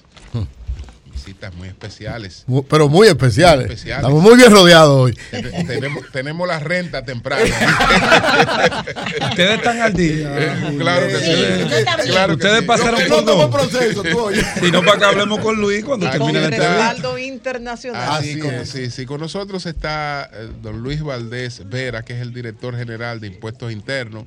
Visitas 1.26 1.54
muy 1.56 1.68
especiales. 1.68 2.46
Pero 2.70 2.88
muy 2.90 3.08
especiales. 3.08 3.66
Muy 3.66 3.74
especiales. 3.76 4.04
Estamos 4.06 4.22
muy 4.24 4.36
bien 4.38 4.52
rodeados 4.52 4.96
hoy. 4.98 5.18
Ten- 5.32 5.68
tenemos, 5.68 6.04
tenemos 6.12 6.48
la 6.48 6.60
renta 6.60 7.04
temprana. 7.04 7.44
Ustedes 9.30 9.58
están 9.58 9.82
al 9.82 9.94
día. 9.94 10.36
Eh, 10.40 10.76
claro 10.78 11.08
que 11.08 11.20
sí. 11.20 11.84
también. 11.86 12.08
Claro 12.10 12.28
que 12.38 12.46
Ustedes 12.46 12.60
sí. 12.62 12.66
pasaron 12.66 13.00
por 13.08 13.24
no 13.26 13.52
proceso, 13.52 14.04
tú. 14.04 14.30
Si 14.60 14.72
no, 14.72 14.84
para 14.84 15.00
que 15.00 15.06
hablemos 15.06 15.40
con 15.40 15.56
Luis 15.60 15.84
cuando 15.84 16.08
Aquí 16.08 16.18
termine 16.18 16.40
entrevista. 16.46 16.70
respaldo 16.94 17.18
internacional. 17.18 18.10
Así 18.12 18.40
con, 18.40 18.66
sí, 18.66 18.90
sí, 18.90 19.06
con 19.06 19.20
nosotros 19.20 19.66
está 19.66 20.30
eh, 20.34 20.50
don 20.62 20.82
Luis 20.82 21.02
Valdés 21.02 21.68
Vera, 21.70 22.04
que 22.04 22.14
es 22.14 22.22
el 22.22 22.34
director 22.34 22.78
general 22.78 23.20
de 23.20 23.28
Impuestos 23.28 23.72
Internos. 23.72 24.26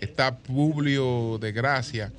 Está 0.00 0.36
Publio 0.36 1.38
de 1.40 1.52
Gracia, 1.52 2.12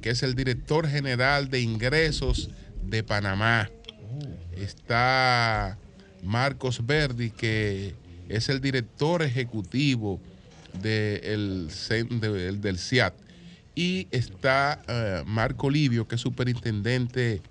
que 0.00 0.10
es 0.10 0.22
el 0.22 0.34
director 0.34 0.88
general 0.88 1.50
de 1.50 1.60
Ingresos 1.60 2.48
de 2.88 3.02
Panamá. 3.02 3.70
Está 4.56 5.78
Marcos 6.22 6.84
Verdi, 6.86 7.30
que 7.30 7.94
es 8.28 8.48
el 8.48 8.60
director 8.60 9.22
ejecutivo 9.22 10.20
de- 10.82 11.20
el- 11.24 12.60
del 12.60 12.78
CIAT. 12.78 13.14
Y 13.74 14.08
está 14.10 14.82
eh, 14.88 15.22
Marco 15.26 15.68
Livio, 15.70 16.08
que 16.08 16.14
es 16.14 16.20
superintendente 16.20 17.42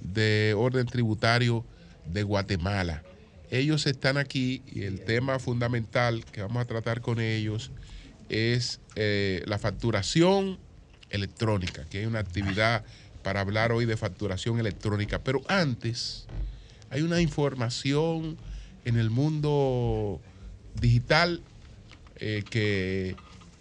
de 0.00 0.54
orden 0.56 0.86
tributario 0.86 1.64
de 2.06 2.22
Guatemala. 2.22 3.02
Ellos 3.50 3.86
están 3.86 4.16
aquí 4.16 4.62
y 4.66 4.82
el 4.84 5.00
tema 5.04 5.38
fundamental 5.38 6.24
que 6.24 6.40
vamos 6.42 6.62
a 6.62 6.64
tratar 6.64 7.00
con 7.02 7.20
ellos 7.20 7.70
es 8.28 8.80
eh, 8.96 9.42
la 9.46 9.58
facturación 9.58 10.58
electrónica, 11.10 11.84
que 11.88 11.98
hay 11.98 12.06
una 12.06 12.18
actividad 12.20 12.84
para 13.24 13.40
hablar 13.40 13.72
hoy 13.72 13.86
de 13.86 13.96
facturación 13.96 14.60
electrónica. 14.60 15.18
Pero 15.24 15.42
antes 15.48 16.26
hay 16.90 17.02
una 17.02 17.20
información 17.20 18.38
en 18.84 18.96
el 18.96 19.10
mundo 19.10 20.20
digital 20.80 21.42
eh, 22.16 22.44
que 22.48 23.16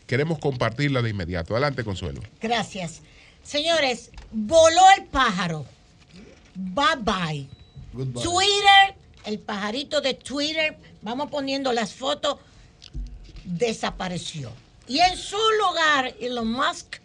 queremos 0.06 0.38
compartirla 0.38 1.02
de 1.02 1.10
inmediato. 1.10 1.56
Adelante, 1.56 1.84
Consuelo. 1.84 2.22
Gracias. 2.40 3.02
Señores, 3.42 4.12
voló 4.32 4.84
el 4.98 5.06
pájaro. 5.06 5.66
Bye 6.54 6.98
bye. 7.00 7.48
Twitter, 8.14 8.96
el 9.26 9.40
pajarito 9.40 10.02
de 10.02 10.14
Twitter, 10.14 10.78
vamos 11.02 11.30
poniendo 11.32 11.72
las 11.74 11.94
fotos, 11.94 12.38
desapareció. 13.44 14.52
Y 14.88 15.00
en 15.00 15.16
su 15.18 15.38
lugar, 15.60 16.14
Elon 16.20 16.52
Musk 16.52 17.03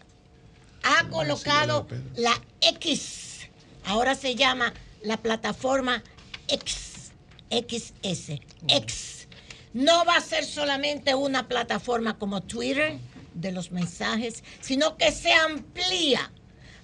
ha 0.82 1.08
colocado 1.08 1.86
la 2.16 2.40
X. 2.60 3.48
Ahora 3.84 4.14
se 4.14 4.34
llama 4.34 4.72
la 5.02 5.16
plataforma 5.16 6.02
X. 6.48 7.12
XS. 7.50 8.40
X. 8.68 9.28
No 9.72 10.04
va 10.04 10.16
a 10.16 10.20
ser 10.20 10.44
solamente 10.44 11.14
una 11.14 11.48
plataforma 11.48 12.18
como 12.18 12.42
Twitter 12.42 12.98
de 13.34 13.52
los 13.52 13.70
mensajes, 13.70 14.42
sino 14.60 14.96
que 14.96 15.12
se 15.12 15.32
amplía. 15.32 16.30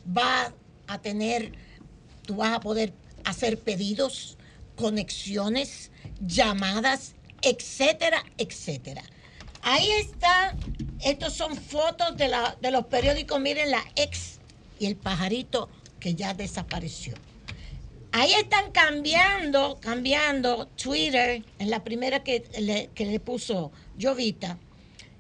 Va 0.07 0.53
a 0.87 0.99
tener, 1.01 1.53
tú 2.27 2.37
vas 2.37 2.53
a 2.53 2.61
poder 2.61 2.93
hacer 3.25 3.59
pedidos, 3.59 4.37
conexiones, 4.77 5.91
llamadas, 6.21 7.15
etcétera, 7.43 8.25
etcétera. 8.39 9.03
Ahí 9.67 9.91
está, 9.93 10.55
estos 11.03 11.33
son 11.33 11.57
fotos 11.57 12.19
de, 12.19 12.29
la, 12.29 12.55
de 12.61 12.71
los 12.71 12.85
periódicos, 12.85 13.41
miren 13.41 13.71
la 13.71 13.83
ex 13.97 14.39
y 14.79 14.85
el 14.85 14.95
pajarito 14.95 15.71
que 15.99 16.15
ya 16.15 16.35
desapareció. 16.35 17.15
Ahí 18.13 18.35
están 18.35 18.73
cambiando, 18.73 19.79
cambiando 19.81 20.67
Twitter, 20.67 21.43
en 21.59 21.71
la 21.71 21.83
primera 21.83 22.23
que 22.23 22.45
le, 22.61 22.91
que 22.95 23.07
le 23.07 23.19
puso 23.21 23.73
Jovita, 23.99 24.59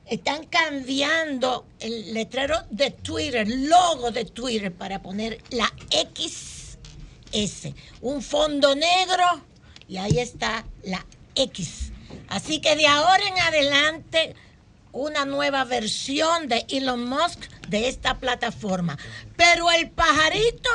están 0.04 0.44
cambiando 0.44 1.64
el 1.80 2.12
letrero 2.12 2.64
de 2.70 2.90
Twitter, 2.90 3.48
logo 3.48 4.10
de 4.10 4.26
Twitter 4.26 4.70
para 4.70 5.00
poner 5.00 5.42
la 5.52 5.72
XS, 5.90 7.72
un 8.02 8.20
fondo 8.20 8.74
negro 8.74 9.24
y 9.88 9.96
ahí 9.96 10.18
está 10.18 10.66
la 10.82 11.06
X. 11.34 11.93
Así 12.28 12.60
que 12.60 12.76
de 12.76 12.86
ahora 12.86 13.22
en 13.26 13.38
adelante 13.38 14.34
una 14.92 15.24
nueva 15.24 15.64
versión 15.64 16.48
de 16.48 16.64
Elon 16.68 17.08
Musk 17.08 17.50
de 17.68 17.88
esta 17.88 18.18
plataforma. 18.18 18.96
Pero 19.36 19.70
el 19.70 19.90
pajarito, 19.90 20.70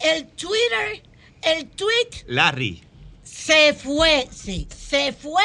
el 0.00 0.26
Twitter, 0.28 1.02
el 1.42 1.68
tweet 1.68 2.24
Larry. 2.26 2.82
se 3.22 3.74
fue, 3.74 4.28
sí, 4.32 4.66
se 4.74 5.12
fue 5.12 5.42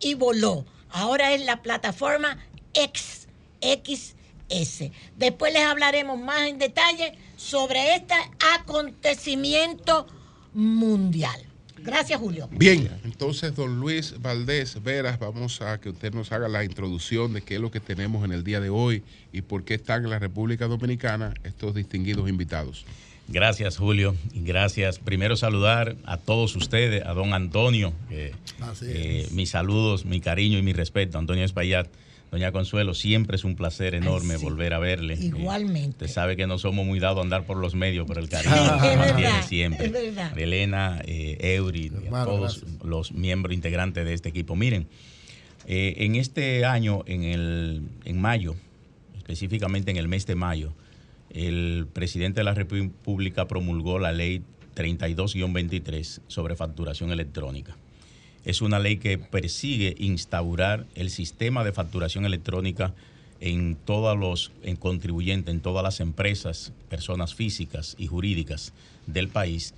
y 0.00 0.14
voló. 0.14 0.66
Ahora 0.90 1.32
es 1.32 1.44
la 1.44 1.62
plataforma 1.62 2.38
X, 2.74 3.26
XS. 3.60 4.90
Después 5.16 5.52
les 5.52 5.62
hablaremos 5.62 6.18
más 6.18 6.42
en 6.42 6.58
detalle 6.58 7.18
sobre 7.36 7.94
este 7.94 8.14
acontecimiento 8.54 10.06
mundial. 10.52 11.46
Gracias, 11.86 12.18
Julio. 12.18 12.48
Bien, 12.50 12.90
entonces, 13.04 13.54
don 13.54 13.78
Luis 13.78 14.14
Valdés 14.20 14.82
Veras, 14.82 15.18
vamos 15.20 15.62
a 15.62 15.80
que 15.80 15.90
usted 15.90 16.12
nos 16.12 16.32
haga 16.32 16.48
la 16.48 16.64
introducción 16.64 17.32
de 17.32 17.42
qué 17.42 17.54
es 17.54 17.60
lo 17.60 17.70
que 17.70 17.78
tenemos 17.78 18.24
en 18.24 18.32
el 18.32 18.42
día 18.42 18.60
de 18.60 18.70
hoy 18.70 19.04
y 19.32 19.42
por 19.42 19.64
qué 19.64 19.74
están 19.74 20.04
en 20.04 20.10
la 20.10 20.18
República 20.18 20.66
Dominicana 20.66 21.32
estos 21.44 21.74
distinguidos 21.74 22.28
invitados. 22.28 22.84
Gracias, 23.28 23.76
Julio. 23.76 24.14
Y 24.32 24.42
gracias. 24.42 24.98
Primero 24.98 25.36
saludar 25.36 25.96
a 26.04 26.16
todos 26.16 26.54
ustedes, 26.56 27.04
a 27.04 27.12
don 27.12 27.34
Antonio. 27.34 27.92
eh, 28.10 28.32
es. 29.24 29.32
mis 29.32 29.50
saludos, 29.50 30.04
mi 30.04 30.20
cariño 30.20 30.58
y 30.58 30.62
mi 30.62 30.72
respeto. 30.72 31.18
Antonio 31.18 31.44
Espaillat, 31.44 31.88
doña 32.30 32.52
Consuelo, 32.52 32.94
siempre 32.94 33.36
es 33.36 33.44
un 33.44 33.56
placer 33.56 33.94
enorme 33.94 34.36
sí. 34.38 34.44
volver 34.44 34.74
a 34.74 34.78
verle. 34.78 35.14
Eh, 35.14 35.24
Igualmente. 35.26 36.04
Usted 36.04 36.08
sabe 36.08 36.36
que 36.36 36.46
no 36.46 36.58
somos 36.58 36.86
muy 36.86 37.00
dados 37.00 37.18
a 37.18 37.22
andar 37.22 37.44
por 37.44 37.56
los 37.56 37.74
medios, 37.74 38.06
pero 38.06 38.20
el 38.20 38.28
cariño 38.28 38.54
que 39.16 39.42
siempre. 39.48 39.86
es 39.86 39.92
verdad. 39.92 40.38
Elena, 40.38 41.02
eh, 41.04 41.36
Eury, 41.56 41.90
a 42.12 42.24
todos 42.24 42.64
los 42.84 43.10
miembros 43.12 43.54
integrantes 43.54 44.04
de 44.04 44.14
este 44.14 44.28
equipo. 44.28 44.54
Miren, 44.54 44.86
eh, 45.66 45.94
en 45.98 46.14
este 46.14 46.64
año, 46.64 47.02
en, 47.06 47.24
el, 47.24 47.82
en 48.04 48.20
mayo, 48.20 48.54
específicamente 49.16 49.90
en 49.90 49.96
el 49.96 50.06
mes 50.06 50.24
de 50.26 50.36
mayo, 50.36 50.72
el 51.30 51.86
presidente 51.92 52.40
de 52.40 52.44
la 52.44 52.54
República 52.54 53.48
promulgó 53.48 53.98
la 53.98 54.12
ley 54.12 54.42
32-23 54.74 56.20
sobre 56.28 56.56
facturación 56.56 57.10
electrónica. 57.10 57.76
Es 58.44 58.62
una 58.62 58.78
ley 58.78 58.98
que 58.98 59.18
persigue 59.18 59.96
instaurar 59.98 60.86
el 60.94 61.10
sistema 61.10 61.64
de 61.64 61.72
facturación 61.72 62.24
electrónica 62.24 62.94
en 63.40 63.76
todos 63.76 64.16
los 64.16 64.52
en 64.62 64.76
contribuyentes, 64.76 65.52
en 65.52 65.60
todas 65.60 65.82
las 65.82 66.00
empresas, 66.00 66.72
personas 66.88 67.34
físicas 67.34 67.96
y 67.98 68.06
jurídicas 68.06 68.72
del 69.06 69.28
país 69.28 69.74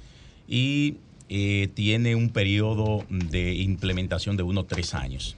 y 0.46 0.96
eh, 1.28 1.68
tiene 1.74 2.14
un 2.14 2.30
periodo 2.30 3.04
de 3.08 3.54
implementación 3.54 4.36
de 4.36 4.42
unos 4.42 4.66
tres 4.66 4.94
años. 4.94 5.36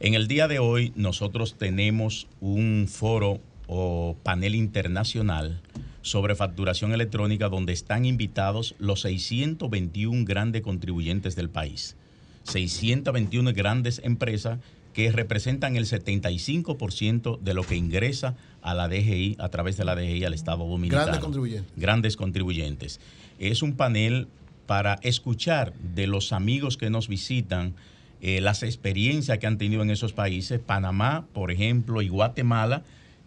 En 0.00 0.14
el 0.14 0.26
día 0.26 0.48
de 0.48 0.58
hoy 0.58 0.92
nosotros 0.96 1.56
tenemos 1.56 2.26
un 2.40 2.86
foro 2.88 3.40
o 3.74 4.16
panel 4.22 4.54
internacional 4.54 5.62
sobre 6.02 6.34
facturación 6.34 6.92
electrónica 6.92 7.48
donde 7.48 7.72
están 7.72 8.04
invitados 8.04 8.74
los 8.78 9.00
621 9.00 10.26
grandes 10.26 10.60
contribuyentes 10.60 11.36
del 11.36 11.48
país. 11.48 11.96
621 12.44 13.52
grandes 13.54 14.02
empresas 14.04 14.58
que 14.92 15.10
representan 15.10 15.76
el 15.76 15.86
75% 15.86 17.38
de 17.38 17.54
lo 17.54 17.62
que 17.62 17.76
ingresa 17.76 18.36
a 18.60 18.74
la 18.74 18.88
DGI 18.88 19.36
a 19.38 19.48
través 19.48 19.78
de 19.78 19.86
la 19.86 19.96
DGI 19.96 20.24
al 20.24 20.34
Estado 20.34 20.66
Dominicano. 20.66 21.04
Grandes 21.04 21.22
contribuyentes. 21.22 21.72
Grandes 21.76 22.16
contribuyentes. 22.16 23.00
Es 23.38 23.62
un 23.62 23.74
panel 23.74 24.28
para 24.66 24.98
escuchar 25.02 25.72
de 25.94 26.06
los 26.06 26.32
amigos 26.32 26.76
que 26.76 26.90
nos 26.90 27.08
visitan 27.08 27.74
eh, 28.20 28.42
las 28.42 28.62
experiencias 28.62 29.38
que 29.38 29.46
han 29.46 29.56
tenido 29.56 29.82
en 29.82 29.90
esos 29.90 30.12
países. 30.12 30.60
Panamá, 30.60 31.26
por 31.32 31.50
ejemplo, 31.50 32.02
y 32.02 32.08
Guatemala 32.08 32.82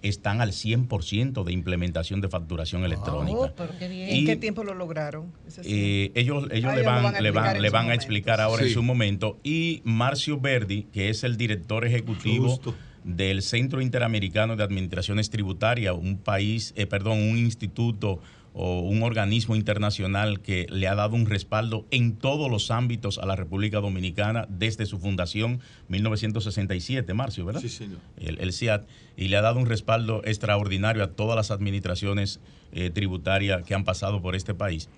están 0.09 0.41
al 0.41 0.51
100% 0.51 1.43
de 1.43 1.53
implementación 1.53 2.21
de 2.21 2.29
facturación 2.29 2.83
electrónica. 2.85 3.37
Oh, 3.37 3.51
pero 3.55 3.77
qué 3.77 3.87
bien. 3.87 4.09
Y- 4.09 4.19
¿En 4.19 4.25
qué 4.25 4.35
tiempo 4.35 4.63
lo 4.63 4.73
lograron? 4.73 5.31
Eh, 5.63 6.11
ellos 6.15 6.47
ellos 6.51 6.71
Ah, 6.71 6.75
le 6.75 6.83
van, 6.83 7.03
van 7.03 7.15
a 7.15 7.21
le 7.21 7.31
van, 7.31 7.61
le 7.61 7.69
van 7.69 7.89
a 7.89 7.93
explicar 7.93 8.41
ahora 8.41 8.63
en 8.63 8.69
su 8.73 8.83
momento. 8.83 9.39
Y 9.43 9.81
Marcio 9.83 10.39
Verdi, 10.39 10.83
que 10.93 11.09
es 11.09 11.23
el 11.23 11.37
director 11.37 11.85
ejecutivo 11.85 12.49
Justo. 12.49 12.75
del 13.03 13.41
Centro 13.41 13.81
Interamericano 13.81 14.55
de 14.55 14.63
Administraciones 14.63 15.29
Tributarias, 15.29 15.95
un 15.99 16.17
país, 16.17 16.73
eh, 16.75 16.85
perdón, 16.87 17.19
un 17.21 17.37
instituto 17.37 18.19
o 18.57 18.79
un 18.79 19.03
organismo 19.03 19.55
internacional 19.57 20.39
que 20.39 20.65
le 20.69 20.87
ha 20.87 20.95
dado 20.95 21.15
un 21.15 21.25
respaldo 21.25 21.85
en 21.91 22.15
todos 22.15 22.49
los 22.49 22.71
ámbitos 22.71 23.17
a 23.17 23.25
la 23.25 23.35
República 23.35 23.81
Dominicana 23.81 24.47
desde 24.49 24.85
su 24.85 24.97
fundación 24.97 25.59
1967, 25.89 27.13
Marcio, 27.13 27.45
¿verdad? 27.45 27.59
Sí, 27.59 27.67
señor. 27.67 27.99
el, 28.17 28.39
el 28.39 28.53
CIAT, 28.53 28.87
y 29.17 29.27
le 29.27 29.35
ha 29.35 29.41
dado 29.41 29.59
un 29.59 29.65
respaldo 29.65 30.21
extraordinario 30.23 31.03
a 31.03 31.07
todas 31.11 31.35
las 31.35 31.51
administraciones 31.51 32.39
eh, 32.71 32.91
tributarias 32.91 33.63
que 33.63 33.75
han 33.75 33.83
pasado 33.83 34.21
por 34.21 34.35
este 34.35 34.53
país. 34.53 34.89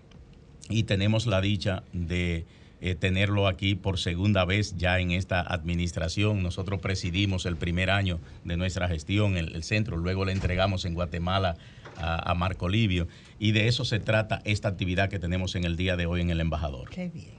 Y 0.70 0.84
tenemos 0.84 1.26
la 1.26 1.42
dicha 1.42 1.82
de 1.94 2.46
eh, 2.80 2.94
tenerlo 2.94 3.48
aquí 3.48 3.74
por 3.74 3.98
segunda 3.98 4.46
vez 4.46 4.76
ya 4.78 5.00
en 5.00 5.10
esta 5.10 5.42
administración. 5.42 6.44
Nosotros 6.44 6.80
presidimos 6.80 7.48
el 7.48 7.58
primer 7.58 7.90
año 7.90 8.20
de 8.44 8.56
nuestra 8.56 8.88
gestión, 8.88 9.36
el, 9.36 9.56
el 9.56 9.64
centro, 9.64 9.98
luego 9.98 10.26
le 10.26 10.32
entregamos 10.32 10.86
en 10.86 10.94
Guatemala 10.94 11.56
a, 11.98 12.32
a 12.32 12.34
Marco 12.36 12.70
Livio, 12.70 13.08
y 13.40 13.52
de 13.52 13.68
eso 13.68 13.86
se 13.86 14.00
trata 14.00 14.42
esta 14.46 14.68
actividad 14.70 15.10
que 15.10 15.20
tenemos 15.20 15.56
en 15.56 15.64
el 15.64 15.76
día 15.76 15.96
de 15.98 16.06
hoy 16.06 16.22
en 16.22 16.30
el 16.30 16.40
embajador. 16.40 16.90
Qué 16.90 17.10
bien. 17.10 17.38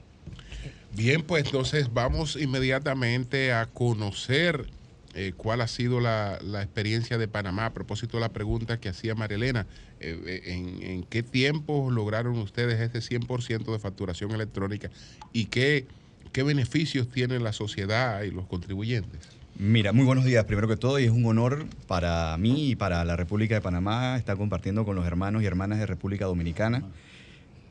Bien, 0.95 1.21
pues 1.21 1.45
entonces 1.45 1.93
vamos 1.93 2.35
inmediatamente 2.35 3.53
a 3.53 3.67
conocer 3.67 4.65
eh, 5.13 5.33
cuál 5.37 5.61
ha 5.61 5.67
sido 5.67 5.99
la, 5.99 6.39
la 6.43 6.61
experiencia 6.63 7.17
de 7.17 7.27
Panamá 7.27 7.67
a 7.67 7.73
propósito 7.73 8.17
de 8.17 8.21
la 8.21 8.29
pregunta 8.29 8.79
que 8.79 8.89
hacía 8.89 9.15
María 9.15 9.37
Elena. 9.37 9.65
eh, 9.99 10.19
eh, 10.25 10.41
en, 10.53 10.81
en 10.81 11.03
qué 11.03 11.23
tiempo 11.23 11.91
lograron 11.91 12.37
ustedes 12.37 12.79
este 12.79 12.99
100% 12.99 13.71
de 13.71 13.79
facturación 13.79 14.31
electrónica 14.31 14.89
y 15.33 15.45
qué, 15.45 15.85
qué 16.31 16.43
beneficios 16.43 17.09
tiene 17.09 17.39
la 17.39 17.53
sociedad 17.53 18.21
y 18.23 18.31
los 18.31 18.47
contribuyentes? 18.47 19.19
Mira, 19.61 19.91
muy 19.91 20.05
buenos 20.05 20.23
días, 20.23 20.45
primero 20.45 20.69
que 20.69 20.77
todo, 20.77 20.99
y 20.99 21.03
es 21.03 21.11
un 21.11 21.25
honor 21.25 21.65
para 21.85 22.37
mí 22.37 22.69
y 22.69 22.75
para 22.77 23.03
la 23.03 23.17
República 23.17 23.55
de 23.55 23.59
Panamá 23.59 24.15
estar 24.15 24.37
compartiendo 24.37 24.85
con 24.85 24.95
los 24.95 25.05
hermanos 25.05 25.43
y 25.43 25.47
hermanas 25.47 25.79
de 25.79 25.85
República 25.85 26.23
Dominicana. 26.23 26.81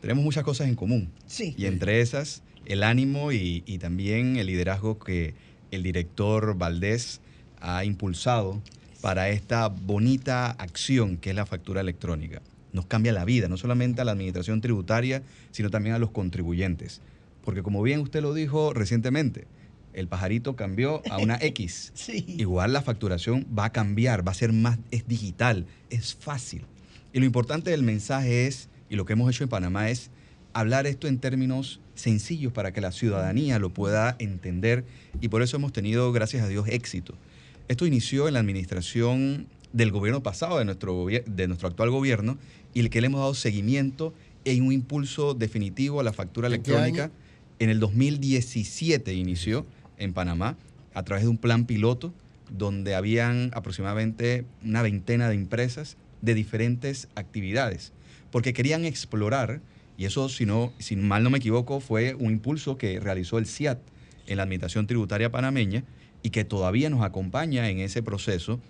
Tenemos 0.02 0.23
muchas 0.23 0.44
cosas 0.44 0.69
en 0.69 0.74
común. 0.74 1.10
Sí. 1.27 1.55
Y 1.56 1.65
entre 1.65 2.02
esas, 2.02 2.43
el 2.66 2.82
ánimo 2.82 3.32
y, 3.32 3.62
y 3.65 3.78
también 3.78 4.36
el 4.36 4.48
liderazgo 4.48 4.98
que 4.98 5.32
el 5.70 5.82
director 5.82 6.59
Valdés 6.59 7.23
ha 7.59 7.86
impulsado 7.86 8.60
para 9.01 9.31
esta 9.31 9.69
bonita 9.69 10.51
acción 10.51 11.16
que 11.16 11.31
es 11.31 11.36
la 11.36 11.47
factura 11.47 11.81
electrónica. 11.81 12.43
Nos 12.74 12.85
cambia 12.85 13.15
la 13.15 13.24
vida, 13.24 13.48
no 13.48 13.56
solamente 13.56 14.02
a 14.02 14.05
la 14.05 14.12
administración 14.12 14.60
tributaria, 14.60 15.23
sino 15.52 15.70
también 15.70 15.94
a 15.94 15.98
los 15.98 16.10
contribuyentes. 16.10 17.01
Porque 17.47 17.62
como 17.62 17.82
bien 17.82 18.01
usted 18.01 18.20
lo 18.20 18.35
dijo 18.35 18.74
recientemente, 18.74 19.47
el 19.99 20.07
pajarito 20.07 20.55
cambió 20.55 21.03
a 21.11 21.19
una 21.19 21.37
X. 21.41 21.93
Igual 22.27 22.73
la 22.73 22.83
facturación 22.83 23.47
va 23.57 23.66
a 23.66 23.73
cambiar, 23.73 24.27
va 24.27 24.33
a 24.33 24.35
ser 24.35 24.53
más, 24.53 24.79
es 24.91 25.07
digital, 25.09 25.66
es 25.91 26.15
fácil. 26.15 26.62
Y 27.12 27.19
lo 27.19 27.27
importante 27.27 27.70
del 27.70 27.83
mensaje 27.83 28.47
es, 28.47 28.69
y 28.89 28.97
lo 28.97 29.05
que 29.05 29.15
hemos 29.15 29.29
hecho 29.31 29.45
en 29.45 29.51
Panamá 29.51 29.91
es 29.91 30.11
hablar 30.53 30.87
esto 30.87 31.09
en 31.09 31.19
términos 31.19 31.81
sencillos 31.95 32.53
para 32.53 32.73
que 32.73 32.81
la 32.81 32.93
ciudadanía 32.93 33.59
lo 33.59 33.70
pueda 33.70 34.15
entender 34.19 34.85
y 35.20 35.29
por 35.29 35.43
eso 35.43 35.57
hemos 35.57 35.73
tenido, 35.73 36.12
gracias 36.12 36.45
a 36.45 36.49
Dios, 36.49 36.69
éxito. 36.69 37.15
Esto 37.66 37.85
inició 37.85 38.29
en 38.29 38.35
la 38.35 38.41
administración 38.41 39.47
del 39.73 39.91
gobierno 39.91 40.23
pasado, 40.23 40.59
de 40.59 40.65
nuestro, 40.65 41.07
de 41.07 41.49
nuestro 41.49 41.69
actual 41.69 41.91
gobierno, 41.91 42.39
y 42.73 42.81
el 42.81 42.91
que 42.91 43.01
le 43.01 43.09
hemos 43.09 43.20
dado 43.20 43.35
seguimiento 43.35 44.15
e 44.45 44.61
un 44.61 44.73
impulso 44.73 45.35
definitivo 45.35 46.01
a 46.01 46.03
la 46.05 46.12
factura 46.12 46.47
electrónica. 46.47 47.11
En 47.59 47.70
el 47.70 47.81
2017 47.81 49.12
inició 49.15 49.66
en 49.99 50.12
Panamá 50.12 50.57
a 50.95 51.03
través 51.03 51.25
de 51.25 51.31
un 51.31 51.39
plan 51.39 51.65
piloto 51.65 52.12
donde 52.51 52.95
habían 52.95 53.51
aproximadamente 53.55 54.45
una 54.65 54.83
veintena 54.83 55.29
de 55.29 55.35
empresas 55.35 55.97
de 56.23 56.35
diferentes 56.35 57.09
actividades, 57.15 57.93
porque 58.31 58.53
querían 58.53 58.85
explorar, 58.85 59.61
y 59.97 60.07
eso 60.07 60.29
si, 60.29 60.47
no, 60.47 60.73
si 60.79 60.97
mal 60.97 61.23
no 61.23 61.31
me 61.31 61.39
equivoco 61.39 61.81
fue 61.81 62.15
un 62.15 62.33
impulso 62.33 62.79
que 62.79 63.01
realizó 63.01 63.39
el 63.39 63.47
CIAT 63.47 63.79
en 64.27 64.37
la 64.37 64.45
Administración 64.45 64.87
Tributaria 64.87 65.31
Panameña 65.31 65.85
y 66.23 66.31
que 66.31 66.45
todavía 66.45 66.91
nos 66.91 67.03
acompaña 67.03 67.69
en 67.69 67.79
ese 67.79 68.03
proceso. 68.03 68.61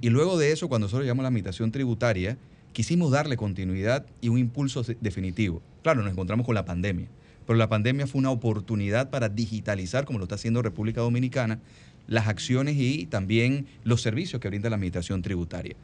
Y 0.00 0.10
luego 0.10 0.38
de 0.38 0.52
eso, 0.52 0.68
cuando 0.68 0.86
nosotros 0.86 1.06
llamamos 1.06 1.24
la 1.24 1.28
Administración 1.28 1.72
Tributaria, 1.72 2.36
quisimos 2.72 3.10
darle 3.10 3.36
continuidad 3.36 4.06
y 4.20 4.28
un 4.28 4.38
impulso 4.38 4.82
definitivo. 5.00 5.62
Claro, 5.82 6.02
nos 6.02 6.12
encontramos 6.12 6.44
con 6.44 6.54
la 6.54 6.64
pandemia 6.64 7.08
pero 7.48 7.56
la 7.56 7.70
pandemia 7.70 8.06
fue 8.06 8.18
una 8.18 8.30
oportunidad 8.30 9.08
para 9.08 9.30
digitalizar, 9.30 10.04
como 10.04 10.18
lo 10.18 10.26
está 10.26 10.34
haciendo 10.34 10.60
República 10.60 11.00
Dominicana, 11.00 11.60
las 12.06 12.28
acciones 12.28 12.76
y 12.76 13.06
también 13.06 13.66
los 13.84 14.02
servicios 14.02 14.38
que 14.38 14.48
brinda 14.48 14.68
la 14.68 14.76
Administración 14.76 15.22
Tributaria. 15.22 15.74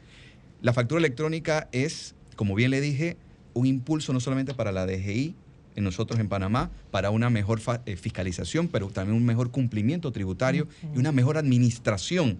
La 0.61 0.73
factura 0.73 0.99
electrónica 0.99 1.67
es, 1.71 2.13
como 2.35 2.53
bien 2.53 2.69
le 2.69 2.81
dije, 2.81 3.17
un 3.55 3.65
impulso 3.65 4.13
no 4.13 4.19
solamente 4.19 4.53
para 4.53 4.71
la 4.71 4.85
DGI, 4.85 5.33
en 5.75 5.83
nosotros 5.83 6.19
en 6.19 6.29
Panamá, 6.29 6.69
para 6.91 7.09
una 7.09 7.31
mejor 7.31 7.59
eh, 7.87 7.95
fiscalización, 7.95 8.67
pero 8.67 8.89
también 8.89 9.17
un 9.17 9.25
mejor 9.25 9.49
cumplimiento 9.49 10.11
tributario 10.11 10.67
y 10.93 10.99
una 10.99 11.11
mejor 11.11 11.35
administración 11.35 12.37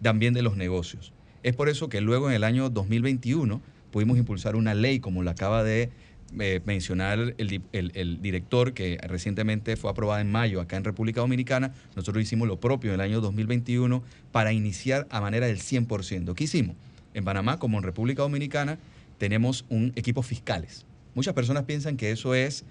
también 0.00 0.34
de 0.34 0.42
los 0.42 0.56
negocios. 0.56 1.12
Es 1.42 1.56
por 1.56 1.68
eso 1.68 1.88
que 1.88 2.00
luego 2.00 2.28
en 2.28 2.36
el 2.36 2.44
año 2.44 2.70
2021 2.70 3.60
pudimos 3.90 4.18
impulsar 4.18 4.54
una 4.54 4.74
ley 4.74 5.00
como 5.00 5.24
la 5.24 5.32
acaba 5.32 5.64
de 5.64 5.90
eh, 6.38 6.60
mencionar 6.66 7.34
el, 7.38 8.18
director 8.20 8.74
que 8.74 8.98
recientemente 9.02 9.76
fue 9.76 9.90
aprobada 9.90 10.20
en 10.20 10.30
mayo 10.30 10.60
acá 10.60 10.76
en 10.76 10.84
República 10.84 11.20
Dominicana. 11.20 11.72
Nosotros 11.96 12.22
hicimos 12.22 12.46
lo 12.46 12.60
propio 12.60 12.90
en 12.90 12.94
el 12.96 13.00
año 13.00 13.20
2021 13.20 14.02
para 14.30 14.52
iniciar 14.52 15.06
a 15.10 15.20
manera 15.20 15.46
del 15.46 15.58
100%. 15.58 16.34
¿Qué 16.34 16.44
hicimos? 16.44 16.76
En 17.14 17.24
Panamá, 17.24 17.58
como 17.58 17.78
en 17.78 17.84
República 17.84 18.22
Dominicana, 18.22 18.78
tenemos 19.16 19.64
un 19.70 19.92
equipo 19.96 20.22
fiscales. 20.22 20.84
Muchas 21.14 21.34
personas 21.34 21.64
piensan 21.64 21.96
que 21.96 22.10
eso 22.10 22.34
es 22.34 22.64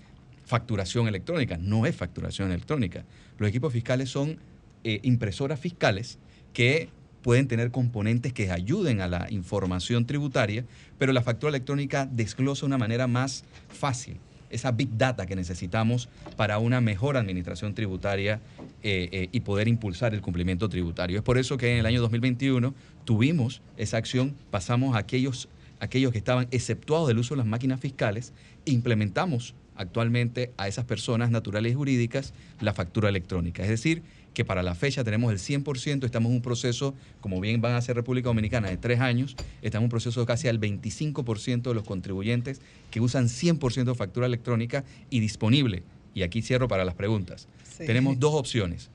facturación 0.45 1.07
electrónica. 1.07 1.57
No 1.57 1.85
es 1.85 1.95
facturación 1.95 2.51
electrónica. 2.51 3.05
Los 3.37 3.49
equipos 3.49 3.73
fiscales 3.73 4.09
son 4.09 4.37
eh, 4.83 4.99
impresoras 5.03 5.59
fiscales 5.59 6.19
que 6.53 6.89
pueden 7.21 7.47
tener 7.47 7.71
componentes 7.71 8.33
que 8.33 8.51
ayuden 8.51 9.01
a 9.01 9.07
la 9.07 9.27
información 9.29 10.05
tributaria, 10.05 10.65
pero 10.97 11.13
la 11.13 11.21
factura 11.21 11.49
electrónica 11.49 12.05
desglosa 12.05 12.61
de 12.61 12.67
una 12.67 12.77
manera 12.77 13.07
más 13.07 13.43
fácil 13.69 14.17
esa 14.49 14.71
big 14.71 14.97
data 14.97 15.25
que 15.25 15.35
necesitamos 15.35 16.09
para 16.35 16.59
una 16.59 16.81
mejor 16.81 17.17
administración 17.17 17.73
tributaria 17.73 18.39
eh, 18.83 19.09
eh, 19.11 19.29
y 19.31 19.41
poder 19.41 19.67
impulsar 19.67 20.13
el 20.13 20.21
cumplimiento 20.21 20.69
tributario. 20.69 21.17
Es 21.17 21.23
por 21.23 21.37
eso 21.37 21.57
que 21.57 21.73
en 21.73 21.79
el 21.79 21.85
año 21.85 22.01
2021 22.01 22.73
tuvimos 23.05 23.61
esa 23.77 23.97
acción, 23.97 24.35
pasamos 24.51 24.95
a 24.95 24.99
aquellos, 24.99 25.49
aquellos 25.79 26.11
que 26.11 26.17
estaban 26.17 26.47
exceptuados 26.51 27.07
del 27.07 27.19
uso 27.19 27.33
de 27.33 27.39
las 27.39 27.47
máquinas 27.47 27.79
fiscales, 27.79 28.33
e 28.65 28.71
implementamos 28.71 29.53
actualmente 29.75 30.51
a 30.57 30.67
esas 30.67 30.85
personas 30.85 31.29
naturales 31.29 31.71
y 31.71 31.75
jurídicas 31.75 32.33
la 32.61 32.73
factura 32.73 33.09
electrónica. 33.09 33.63
Es 33.63 33.69
decir, 33.69 34.01
que 34.33 34.45
para 34.45 34.63
la 34.63 34.75
fecha 34.75 35.03
tenemos 35.03 35.31
el 35.31 35.39
100%, 35.39 36.05
estamos 36.05 36.29
en 36.29 36.35
un 36.35 36.41
proceso, 36.41 36.93
como 37.21 37.39
bien 37.41 37.59
van 37.59 37.73
a 37.73 37.81
ser 37.81 37.95
República 37.95 38.29
Dominicana, 38.29 38.69
de 38.69 38.77
tres 38.77 38.99
años, 38.99 39.35
estamos 39.61 39.83
en 39.83 39.85
un 39.85 39.89
proceso 39.89 40.19
de 40.19 40.25
casi 40.25 40.47
al 40.47 40.59
25% 40.59 41.61
de 41.63 41.73
los 41.73 41.83
contribuyentes 41.83 42.61
que 42.91 43.01
usan 43.01 43.27
100% 43.27 43.85
de 43.85 43.95
factura 43.95 44.27
electrónica 44.27 44.83
y 45.09 45.19
disponible. 45.19 45.83
Y 46.13 46.23
aquí 46.23 46.41
cierro 46.41 46.67
para 46.67 46.85
las 46.85 46.95
preguntas. 46.95 47.47
Tenemos 47.77 48.19
dos 48.19 48.33
opciones. 48.33 48.89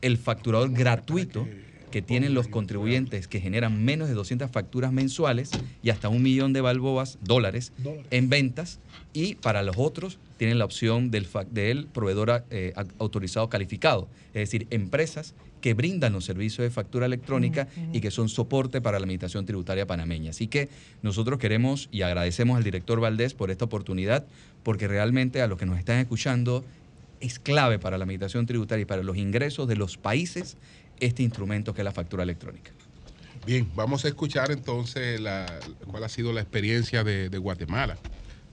El 0.00 0.16
facturador 0.16 0.70
gratuito 0.72 1.46
que 1.90 2.02
tienen 2.02 2.34
los 2.34 2.48
contribuyentes 2.48 3.28
que 3.28 3.40
generan 3.40 3.84
menos 3.84 4.08
de 4.08 4.14
200 4.14 4.50
facturas 4.50 4.92
mensuales 4.92 5.50
y 5.82 5.90
hasta 5.90 6.08
un 6.08 6.22
millón 6.22 6.52
de 6.52 6.60
balboas, 6.60 7.18
dólares, 7.22 7.72
en 8.10 8.28
ventas. 8.28 8.78
Y 9.12 9.36
para 9.36 9.62
los 9.62 9.76
otros 9.78 10.18
tienen 10.36 10.58
la 10.58 10.64
opción 10.64 11.10
del, 11.10 11.26
del 11.50 11.86
proveedor 11.86 12.44
eh, 12.50 12.72
autorizado 12.98 13.48
calificado, 13.48 14.08
es 14.28 14.50
decir, 14.50 14.66
empresas 14.70 15.34
que 15.60 15.74
brindan 15.74 16.12
los 16.12 16.24
servicios 16.24 16.64
de 16.64 16.70
factura 16.70 17.06
electrónica 17.06 17.66
y 17.92 18.00
que 18.00 18.10
son 18.12 18.28
soporte 18.28 18.80
para 18.80 18.98
la 18.98 19.04
Administración 19.04 19.44
Tributaria 19.44 19.86
Panameña. 19.86 20.30
Así 20.30 20.46
que 20.46 20.68
nosotros 21.02 21.38
queremos 21.40 21.88
y 21.90 22.02
agradecemos 22.02 22.56
al 22.56 22.62
director 22.62 23.00
Valdés 23.00 23.34
por 23.34 23.50
esta 23.50 23.64
oportunidad, 23.64 24.24
porque 24.62 24.86
realmente 24.86 25.42
a 25.42 25.48
los 25.48 25.58
que 25.58 25.66
nos 25.66 25.78
están 25.78 25.98
escuchando 25.98 26.64
es 27.20 27.40
clave 27.40 27.78
para 27.80 27.98
la 27.98 28.04
Administración 28.04 28.46
Tributaria 28.46 28.82
y 28.82 28.86
para 28.86 29.02
los 29.02 29.16
ingresos 29.16 29.66
de 29.66 29.74
los 29.74 29.96
países 29.96 30.56
este 31.00 31.22
instrumento 31.22 31.74
que 31.74 31.80
es 31.80 31.84
la 31.84 31.92
factura 31.92 32.22
electrónica. 32.22 32.70
Bien, 33.46 33.68
vamos 33.74 34.04
a 34.04 34.08
escuchar 34.08 34.50
entonces 34.50 35.20
cuál 35.86 36.04
ha 36.04 36.08
sido 36.08 36.32
la 36.32 36.40
experiencia 36.40 37.02
de, 37.04 37.28
Guatemala. 37.38 37.96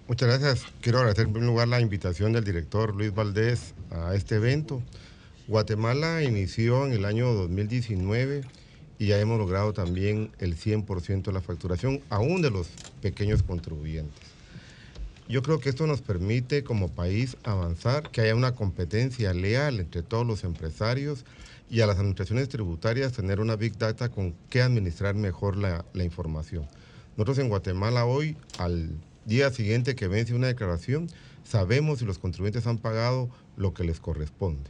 Muchas 0.07 0.29
gracias. 0.29 0.71
Quiero 0.81 0.99
agradecer 0.99 1.25
en 1.25 1.33
primer 1.33 1.49
lugar 1.49 1.67
la 1.67 1.81
invitación 1.81 2.31
del 2.31 2.43
director 2.43 2.95
Luis 2.95 3.11
Valdés 3.11 3.73
a 3.89 4.13
este 4.13 4.35
evento. 4.35 4.83
Guatemala 5.47 6.21
inició 6.21 6.85
en 6.85 6.93
el 6.93 7.05
año 7.05 7.33
2019 7.33 8.41
y 8.99 9.07
ya 9.07 9.19
hemos 9.19 9.39
logrado 9.39 9.73
también 9.73 10.31
el 10.37 10.57
100% 10.57 11.23
de 11.23 11.31
la 11.31 11.41
facturación, 11.41 12.01
aún 12.11 12.43
de 12.43 12.51
los 12.51 12.67
pequeños 13.01 13.41
contribuyentes. 13.41 14.29
Yo 15.27 15.41
creo 15.41 15.59
que 15.59 15.69
esto 15.69 15.87
nos 15.87 16.03
permite 16.03 16.63
como 16.63 16.89
país 16.91 17.35
avanzar, 17.43 18.11
que 18.11 18.21
haya 18.21 18.35
una 18.35 18.53
competencia 18.53 19.33
leal 19.33 19.79
entre 19.79 20.03
todos 20.03 20.25
los 20.25 20.43
empresarios 20.43 21.25
y 21.67 21.81
a 21.81 21.87
las 21.87 21.97
administraciones 21.97 22.47
tributarias 22.47 23.13
tener 23.13 23.39
una 23.39 23.55
big 23.55 23.75
data 23.79 24.09
con 24.09 24.35
qué 24.51 24.61
administrar 24.61 25.15
mejor 25.15 25.57
la, 25.57 25.83
información. 25.95 26.67
Nosotros 27.17 27.39
en 27.39 27.49
Guatemala 27.49 28.05
hoy, 28.05 28.37
al 28.59 28.91
día 29.25 29.51
siguiente 29.51 29.95
que 29.95 30.07
vence 30.07 30.33
una 30.33 30.47
declaración, 30.47 31.09
sabemos 31.43 31.99
si 31.99 32.05
los 32.05 32.19
contribuyentes 32.19 32.67
han 32.67 32.77
pagado 32.77 33.29
lo 33.57 33.73
que 33.73 33.83
les 33.83 33.99
corresponde. 33.99 34.69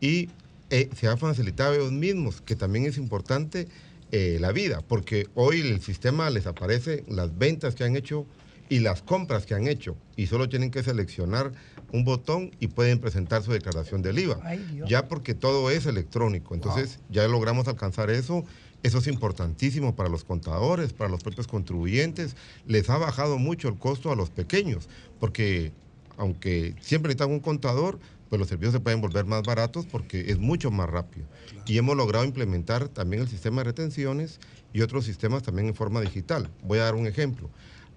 Y 0.00 0.28
eh, 0.70 0.88
se 0.96 1.08
ha 1.08 1.16
facilitado 1.16 1.72
a 1.72 1.76
ellos 1.76 1.92
mismos, 1.92 2.40
que 2.40 2.56
también 2.56 2.86
es 2.86 2.96
importante 2.96 3.68
eh, 4.12 4.38
la 4.40 4.52
vida, 4.52 4.82
porque 4.86 5.28
hoy 5.34 5.60
el 5.60 5.80
sistema 5.80 6.30
les 6.30 6.46
aparece 6.46 7.04
las 7.08 7.36
ventas 7.38 7.74
que 7.74 7.84
han 7.84 7.96
hecho 7.96 8.26
y 8.68 8.78
las 8.78 9.02
compras 9.02 9.46
que 9.46 9.54
han 9.54 9.66
hecho 9.66 9.96
y 10.16 10.28
solo 10.28 10.48
tienen 10.48 10.70
que 10.70 10.82
seleccionar 10.82 11.52
un 11.92 12.04
botón 12.04 12.52
y 12.60 12.68
pueden 12.68 13.00
presentar 13.00 13.42
su 13.42 13.52
declaración 13.52 14.00
del 14.00 14.20
IVA. 14.20 14.40
ya 14.86 15.08
porque 15.08 15.34
todo 15.34 15.70
es 15.70 15.86
electrónico. 15.86 16.54
Entonces 16.54 17.00
ya 17.10 17.26
logramos 17.26 17.66
alcanzar 17.66 18.10
eso. 18.10 18.44
Eso 18.82 18.98
es 18.98 19.06
importantísimo 19.06 19.94
para 19.94 20.08
los 20.08 20.24
contadores, 20.24 20.92
para 20.92 21.10
los 21.10 21.22
propios 21.22 21.46
contribuyentes. 21.46 22.36
Les 22.66 22.88
ha 22.90 22.98
bajado 22.98 23.38
mucho 23.38 23.68
el 23.68 23.78
costo 23.78 24.10
a 24.10 24.16
los 24.16 24.30
pequeños, 24.30 24.88
porque 25.18 25.72
aunque 26.16 26.74
siempre 26.80 27.10
necesitan 27.10 27.32
un 27.32 27.40
contador, 27.40 27.98
pues 28.28 28.38
los 28.38 28.48
servicios 28.48 28.72
se 28.72 28.80
pueden 28.80 29.00
volver 29.00 29.24
más 29.24 29.42
baratos 29.42 29.86
porque 29.86 30.30
es 30.30 30.38
mucho 30.38 30.70
más 30.70 30.88
rápido. 30.88 31.26
Y 31.66 31.78
hemos 31.78 31.96
logrado 31.96 32.24
implementar 32.24 32.88
también 32.88 33.22
el 33.22 33.28
sistema 33.28 33.58
de 33.58 33.64
retenciones 33.64 34.38
y 34.72 34.82
otros 34.82 35.04
sistemas 35.04 35.42
también 35.42 35.68
en 35.68 35.74
forma 35.74 36.00
digital. 36.00 36.48
Voy 36.62 36.78
a 36.78 36.84
dar 36.84 36.94
un 36.94 37.06
ejemplo 37.06 37.50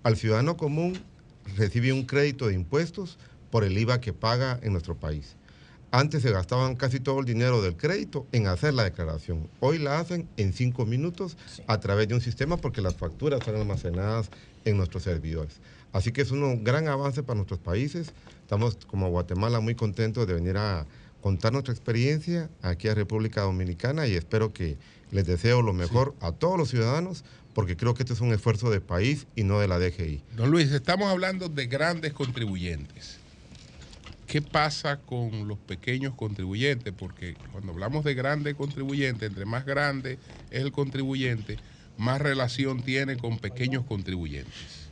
al 0.04 0.18
ciudadano 0.18 0.58
común 0.58 1.00
recibe 1.56 1.94
un 1.94 2.06
crédito 2.06 2.48
de 2.48 2.54
impuestos 2.54 3.18
por 3.50 3.64
el 3.64 3.78
IVA 3.78 4.02
que 4.02 4.14
paga 4.14 4.60
en 4.62 4.74
nuestro 4.74 4.96
país. 4.96 5.36
Antes 5.96 6.24
se 6.24 6.32
gastaban 6.32 6.76
casi 6.76 7.00
todo 7.00 7.20
el 7.20 7.26
dinero 7.26 7.62
del 7.62 7.78
crédito 7.78 8.26
en 8.32 8.48
hacer 8.48 8.74
la 8.74 8.84
declaración. 8.84 9.48
Hoy 9.60 9.78
la 9.78 10.00
hacen 10.00 10.28
en 10.38 10.52
cinco 10.52 10.88
minutos 10.88 11.38
a 11.68 11.80
través 11.80 12.08
de 12.08 12.16
un 12.16 12.22
sistema 12.22 12.58
porque 12.58 12.82
las 12.82 12.96
facturas 12.96 13.42
están 13.42 13.58
almacenadas 13.58 14.32
en 14.66 14.76
nuestros 14.78 15.04
servidores. 15.04 15.62
Así 15.92 16.12
que 16.12 16.24
es 16.24 16.32
un 16.32 16.64
gran 16.64 16.88
avance 16.88 17.22
para 17.22 17.36
nuestros 17.36 17.60
países. 17.60 18.12
Estamos 18.42 18.76
como 18.88 19.12
Guatemala 19.12 19.60
muy 19.60 19.76
contentos 19.76 20.26
de 20.26 20.34
venir 20.34 20.58
a 20.58 20.88
contar 21.22 21.54
nuestra 21.54 21.76
experiencia 21.76 22.50
aquí 22.64 22.88
a 22.88 22.96
República 22.96 23.42
Dominicana 23.42 24.08
y 24.08 24.16
espero 24.16 24.52
que 24.52 24.78
les 25.12 25.28
deseo 25.28 25.62
lo 25.62 25.74
mejor 25.74 26.16
a 26.22 26.32
todos 26.32 26.58
los 26.58 26.70
ciudadanos 26.70 27.24
porque 27.54 27.78
creo 27.78 27.94
que 27.94 28.02
este 28.02 28.14
es 28.14 28.22
un 28.22 28.34
esfuerzo 28.34 28.72
de 28.72 28.82
país 28.82 29.28
y 29.36 29.44
no 29.44 29.60
de 29.60 29.68
la 29.68 29.78
DGI. 29.78 30.24
Don 30.38 30.50
Luis, 30.50 30.72
estamos 30.72 31.08
hablando 31.08 31.50
de 31.50 31.68
grandes 31.68 32.14
contribuyentes. 32.14 33.22
¿Qué 34.28 34.42
pasa 34.42 34.98
con 34.98 35.48
los 35.48 35.58
pequeños 35.58 36.14
contribuyentes? 36.16 36.94
Porque 36.98 37.36
cuando 37.52 37.72
hablamos 37.72 38.04
de 38.04 38.14
grandes 38.14 38.56
contribuyentes, 38.56 39.30
entre 39.30 39.46
más 39.46 39.66
grande 39.66 40.18
es 40.52 40.62
el 40.62 40.72
contribuyente, 40.72 41.58
más 41.98 42.22
relación 42.22 42.82
tiene 42.82 43.18
con 43.18 43.38
pequeños 43.38 43.86
contribuyentes. 43.86 44.90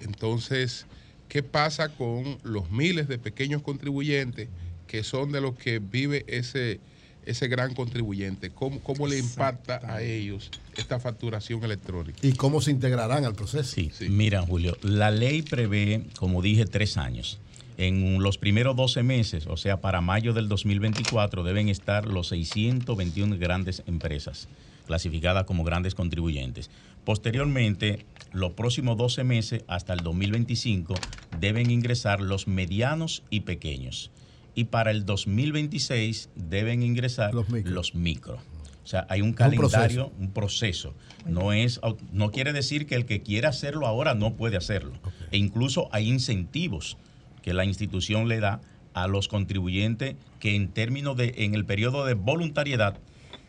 Entonces, 0.00 0.86
¿qué 1.28 1.42
pasa 1.42 1.88
con 1.88 2.38
los 2.42 2.70
miles 2.70 3.08
de 3.08 3.18
pequeños 3.18 3.62
contribuyentes 3.62 4.48
que 4.86 5.02
son 5.02 5.32
de 5.32 5.40
los 5.40 5.56
que 5.56 5.78
vive 5.78 6.24
ese, 6.28 6.80
ese 7.24 7.48
gran 7.48 7.74
contribuyente? 7.74 8.50
¿Cómo, 8.50 8.80
¿Cómo 8.80 9.06
le 9.06 9.18
impacta 9.18 9.80
a 9.82 10.02
ellos 10.02 10.50
esta 10.76 11.00
facturación 11.00 11.64
electrónica? 11.64 12.18
¿Y 12.22 12.34
cómo 12.34 12.60
se 12.60 12.70
integrarán 12.70 13.24
al 13.24 13.34
proceso? 13.34 13.74
Sí, 13.74 13.90
mira, 14.10 14.42
Julio, 14.42 14.76
la 14.82 15.10
ley 15.10 15.42
prevé, 15.42 16.04
como 16.18 16.42
dije, 16.42 16.66
tres 16.66 16.96
años. 16.96 17.40
En 17.76 18.22
los 18.22 18.38
primeros 18.38 18.76
12 18.76 19.02
meses, 19.02 19.46
o 19.46 19.56
sea, 19.56 19.80
para 19.80 20.00
mayo 20.00 20.32
del 20.32 20.48
2024, 20.48 21.42
deben 21.42 21.68
estar 21.68 22.06
los 22.06 22.28
621 22.28 23.36
grandes 23.38 23.82
empresas 23.86 24.48
clasificadas 24.86 25.44
como 25.44 25.64
grandes 25.64 25.94
contribuyentes. 25.94 26.70
Posteriormente, 27.04 28.06
los 28.32 28.52
próximos 28.52 28.96
12 28.96 29.24
meses 29.24 29.64
hasta 29.66 29.92
el 29.92 30.00
2025 30.00 30.94
deben 31.40 31.70
ingresar 31.70 32.20
los 32.20 32.46
medianos 32.46 33.22
y 33.30 33.40
pequeños. 33.40 34.10
Y 34.54 34.64
para 34.64 34.90
el 34.90 35.04
2026 35.04 36.30
deben 36.36 36.82
ingresar 36.82 37.34
los 37.34 37.94
micro. 37.94 38.38
O 38.84 38.86
sea, 38.86 39.06
hay 39.08 39.22
un 39.22 39.32
calendario, 39.32 40.12
un 40.18 40.30
proceso. 40.30 40.94
No, 41.26 41.52
es, 41.52 41.80
no 42.12 42.30
quiere 42.30 42.52
decir 42.52 42.86
que 42.86 42.94
el 42.94 43.06
que 43.06 43.22
quiera 43.22 43.48
hacerlo 43.48 43.86
ahora 43.86 44.14
no 44.14 44.34
puede 44.34 44.58
hacerlo. 44.58 44.92
E 45.30 45.38
incluso 45.38 45.88
hay 45.90 46.08
incentivos 46.08 46.98
que 47.44 47.52
la 47.52 47.66
institución 47.66 48.26
le 48.26 48.40
da 48.40 48.62
a 48.94 49.06
los 49.06 49.28
contribuyentes 49.28 50.16
que 50.40 50.56
en 50.56 50.68
términos 50.68 51.14
de, 51.14 51.34
en 51.36 51.54
el 51.54 51.66
periodo 51.66 52.06
de 52.06 52.14
voluntariedad, 52.14 52.96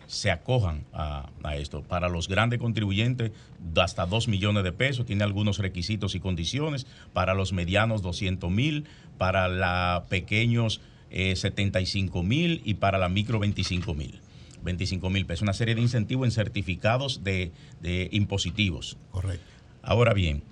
se 0.06 0.32
acojan 0.32 0.84
a, 0.92 1.30
a, 1.44 1.56
esto. 1.56 1.82
Para 1.82 2.10
los 2.10 2.28
grandes 2.28 2.60
contribuyentes, 2.60 3.32
hasta 3.78 4.06
2 4.06 4.28
millones 4.28 4.66
de 4.66 4.74
pesos, 4.74 5.06
tiene 5.06 5.24
algunos 5.24 5.60
requisitos 5.60 6.14
y 6.14 6.20
condiciones. 6.20 6.86
Para 7.14 7.34
los 7.34 7.54
medianos, 7.54 8.02
200 8.02 8.52
mil. 8.52 8.86
Para 9.18 9.48
los 9.48 10.08
pequeños, 10.10 10.82
eh, 11.10 11.38
75 11.38 12.22
mil. 12.22 12.62
Y 12.66 12.76
para 12.76 12.98
la 12.98 13.08
micro, 13.08 13.40
25 13.40 13.94
mil. 13.94 14.20
25 14.62 15.10
mil 15.10 15.26
pesos. 15.26 15.44
Una 15.44 15.54
serie 15.54 15.74
de 15.74 15.82
incentivos 15.82 16.28
en 16.28 16.32
certificados 16.32 17.24
de, 17.24 17.54
de 17.82 18.10
impositivos. 18.12 18.98
Correcto. 19.12 19.46
Ahora 19.82 20.14
bien, 20.14 20.44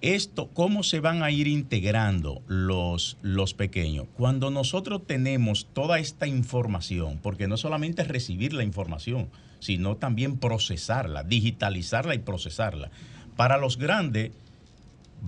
esto, 0.00 0.48
¿cómo 0.52 0.82
se 0.82 1.00
van 1.00 1.22
a 1.22 1.30
ir 1.30 1.46
integrando 1.46 2.42
los, 2.46 3.16
los 3.22 3.54
pequeños? 3.54 4.06
Cuando 4.16 4.50
nosotros 4.50 5.02
tenemos 5.06 5.66
toda 5.72 5.98
esta 5.98 6.26
información, 6.26 7.18
porque 7.22 7.48
no 7.48 7.56
solamente 7.56 8.02
es 8.02 8.08
recibir 8.08 8.52
la 8.52 8.64
información, 8.64 9.28
sino 9.60 9.96
también 9.96 10.38
procesarla, 10.38 11.22
digitalizarla 11.22 12.14
y 12.14 12.18
procesarla. 12.18 12.90
Para 13.36 13.58
los 13.58 13.78
grandes, 13.78 14.32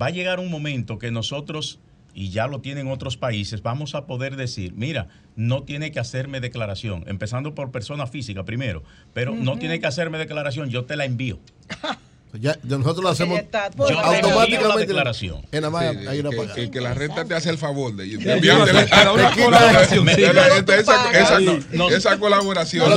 va 0.00 0.06
a 0.06 0.10
llegar 0.10 0.40
un 0.40 0.50
momento 0.50 0.98
que 0.98 1.10
nosotros, 1.10 1.78
y 2.14 2.30
ya 2.30 2.46
lo 2.46 2.60
tienen 2.60 2.88
otros 2.88 3.16
países, 3.16 3.62
vamos 3.62 3.94
a 3.94 4.06
poder 4.06 4.36
decir, 4.36 4.74
mira, 4.74 5.08
no 5.36 5.62
tiene 5.62 5.92
que 5.92 6.00
hacerme 6.00 6.40
declaración, 6.40 7.04
empezando 7.06 7.54
por 7.54 7.70
persona 7.70 8.06
física 8.06 8.44
primero, 8.44 8.82
pero 9.14 9.34
no 9.34 9.58
tiene 9.58 9.80
que 9.80 9.86
hacerme 9.86 10.18
declaración, 10.18 10.68
yo 10.70 10.84
te 10.84 10.96
la 10.96 11.04
envío. 11.04 11.38
Ya, 12.34 12.58
nosotros 12.62 13.02
lo 13.02 13.08
hacemos 13.08 13.40
Yo 13.40 13.98
automáticamente. 14.00 14.68
la 14.68 14.76
declaración. 14.76 15.46
En 15.50 15.62
la 15.62 15.70
mano 15.70 15.98
Sí, 16.00 16.06
hay 16.06 16.20
una 16.20 16.30
que, 16.30 16.46
que- 16.54 16.70
que 16.70 16.80
la 16.80 16.92
renta 16.92 17.24
te 17.24 17.34
hace 17.34 17.48
el 17.48 17.56
favor 17.58 17.94
de, 17.96 18.06
esa, 21.96 22.18
colaboración. 22.18 22.90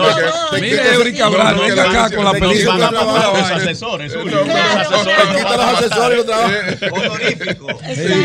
Mire, 0.54 0.94
Eury 0.94 1.14
Cabral, 1.14 1.56
no, 1.56 1.62
venga 1.62 1.90
acá 1.90 2.16
con 2.16 2.26
la 2.26 2.34
de- 2.34 2.40
película. 2.40 2.74
de- 2.74 2.80
Nos 2.82 2.92
van 2.92 2.96
a 2.96 3.06
pagar 3.06 3.34
de- 3.34 3.40
los 3.42 3.52
asesores, 3.52 4.16
no, 4.16 4.24
Los 4.26 4.34
asesores 4.50 5.18
no, 5.18 5.34
nos 5.34 5.42
no, 5.42 5.44
van 5.44 5.62
a 5.62 5.82
matar. 5.82 6.12
no, 6.12 6.90
no, 6.90 6.96
Honorífico. 6.96 7.68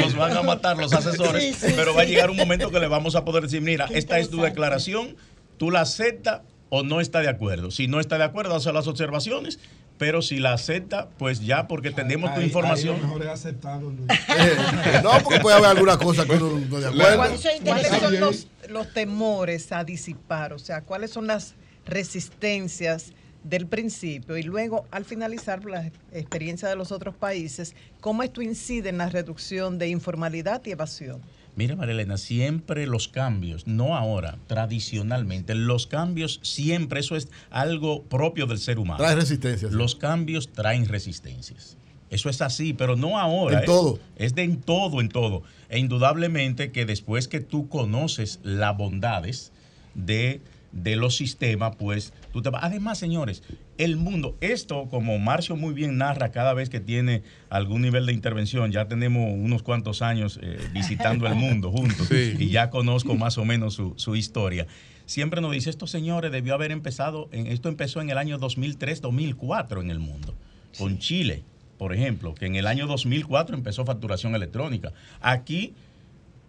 Nos 0.02 0.16
van 0.16 0.36
a 0.36 0.42
matar 0.42 0.76
los 0.76 0.92
asesores, 0.92 1.56
pero 1.76 1.94
va 1.94 2.02
a 2.02 2.04
llegar 2.04 2.30
un 2.30 2.36
momento 2.36 2.70
que 2.70 2.80
le 2.80 2.88
vamos 2.88 3.14
a 3.14 3.24
poder 3.24 3.44
decir, 3.44 3.60
mira, 3.62 3.86
esta 3.92 4.18
es 4.18 4.30
tu 4.30 4.40
declaración, 4.42 5.16
tú 5.56 5.70
la 5.70 5.82
aceptas 5.82 6.40
o 6.68 6.82
no 6.82 7.00
está 7.00 7.20
de 7.20 7.28
acuerdo. 7.28 7.70
Si 7.70 7.86
no 7.86 8.00
está 8.00 8.18
de 8.18 8.24
acuerdo, 8.24 8.54
hace 8.56 8.72
las 8.72 8.86
observaciones, 8.88 9.58
pero 9.98 10.20
si 10.22 10.38
la 10.38 10.52
acepta, 10.52 11.08
pues 11.18 11.40
ya 11.40 11.66
porque 11.68 11.90
tenemos 11.90 12.34
tu 12.34 12.40
información. 12.40 12.96
ahí 12.96 13.02
Mejor 13.02 13.22
es 13.22 13.28
aceptado, 13.28 13.90
Luis. 13.90 14.08
No, 15.02 15.10
porque 15.22 15.40
puede 15.40 15.56
haber 15.56 15.70
alguna 15.70 15.96
cosa 15.98 16.24
que 16.26 16.32
uno 16.32 16.50
no 16.50 16.58
esté 16.58 16.80
de 16.80 16.86
acuerdo. 16.86 17.16
¿Cuáles 17.16 17.60
cuáles 17.64 17.88
son 17.88 18.20
los, 18.20 18.48
los 18.68 18.92
temores 18.92 19.72
a 19.72 19.84
disipar? 19.84 20.52
O 20.52 20.58
sea, 20.58 20.82
¿cuáles 20.82 21.10
son 21.10 21.26
las 21.26 21.54
resistencias 21.86 23.12
del 23.42 23.66
principio? 23.66 24.36
Y 24.36 24.42
luego, 24.42 24.86
al 24.90 25.04
finalizar 25.04 25.64
la 25.64 25.90
experiencia 26.12 26.68
de 26.68 26.76
los 26.76 26.92
otros 26.92 27.14
países, 27.14 27.74
¿cómo 28.00 28.22
esto 28.22 28.42
incide 28.42 28.90
en 28.90 28.98
la 28.98 29.08
reducción 29.08 29.78
de 29.78 29.88
informalidad 29.88 30.62
y 30.66 30.72
evasión? 30.72 31.22
Mira, 31.56 31.74
Marilena, 31.74 32.18
siempre 32.18 32.86
los 32.86 33.08
cambios, 33.08 33.66
no 33.66 33.96
ahora, 33.96 34.36
tradicionalmente, 34.46 35.54
los 35.54 35.86
cambios 35.86 36.38
siempre, 36.42 37.00
eso 37.00 37.16
es 37.16 37.28
algo 37.48 38.02
propio 38.02 38.46
del 38.46 38.58
ser 38.58 38.78
humano. 38.78 38.98
Trae 38.98 39.14
resistencia. 39.14 39.68
sí. 39.68 39.74
Los 39.74 39.96
cambios 39.96 40.52
traen 40.52 40.86
resistencias. 40.86 41.78
Eso 42.10 42.28
es 42.28 42.42
así, 42.42 42.74
pero 42.74 42.94
no 42.94 43.18
ahora. 43.18 43.60
En 43.60 43.64
todo. 43.64 43.98
Es 44.16 44.34
de 44.34 44.42
en 44.42 44.60
todo, 44.60 45.00
en 45.00 45.08
todo. 45.08 45.42
E 45.70 45.78
indudablemente 45.78 46.70
que 46.70 46.84
después 46.84 47.26
que 47.26 47.40
tú 47.40 47.68
conoces 47.68 48.38
las 48.42 48.76
bondades 48.76 49.50
de, 49.94 50.42
de 50.72 50.96
los 50.96 51.16
sistemas, 51.16 51.74
pues 51.76 52.12
tú 52.32 52.42
te 52.42 52.50
vas. 52.50 52.62
Además, 52.64 52.98
señores, 52.98 53.42
el 53.78 53.96
mundo, 53.96 54.36
esto 54.40 54.88
como 54.90 55.18
Marcio 55.18 55.56
muy 55.56 55.72
bien 55.74 55.96
narra 55.98 56.30
cada 56.32 56.52
vez 56.54 56.68
que 56.68 56.80
tiene 56.80 57.22
algún 57.50 57.82
nivel 57.82 58.04
de 58.06 58.12
intervención, 58.12 58.72
ya 58.72 58.86
tenemos 58.88 59.30
unos 59.32 59.62
cuantos 59.62 60.02
años 60.02 60.38
eh, 60.42 60.58
visitando 60.72 61.26
el 61.26 61.34
mundo 61.34 61.70
juntos 61.70 62.08
Sí. 62.08 62.34
y 62.38 62.48
ya 62.50 62.70
conozco 62.70 63.14
más 63.14 63.38
o 63.38 63.44
menos 63.44 63.74
su, 63.74 63.94
su 63.96 64.16
historia. 64.16 64.66
Siempre 65.06 65.40
nos 65.40 65.52
dice, 65.52 65.70
estos 65.70 65.90
señores 65.90 66.32
debió 66.32 66.52
haber 66.54 66.72
empezado, 66.72 67.28
en, 67.32 67.46
esto 67.46 67.68
empezó 67.68 68.00
en 68.00 68.10
el 68.10 68.18
año 68.18 68.38
2003-2004 68.40 69.80
en 69.80 69.90
el 69.90 69.98
mundo, 69.98 70.34
con 70.78 70.98
Chile, 70.98 71.42
por 71.78 71.94
ejemplo, 71.94 72.34
que 72.34 72.46
en 72.46 72.56
el 72.56 72.66
año 72.66 72.86
2004 72.86 73.56
empezó 73.56 73.84
facturación 73.84 74.34
electrónica. 74.34 74.92
Aquí 75.20 75.74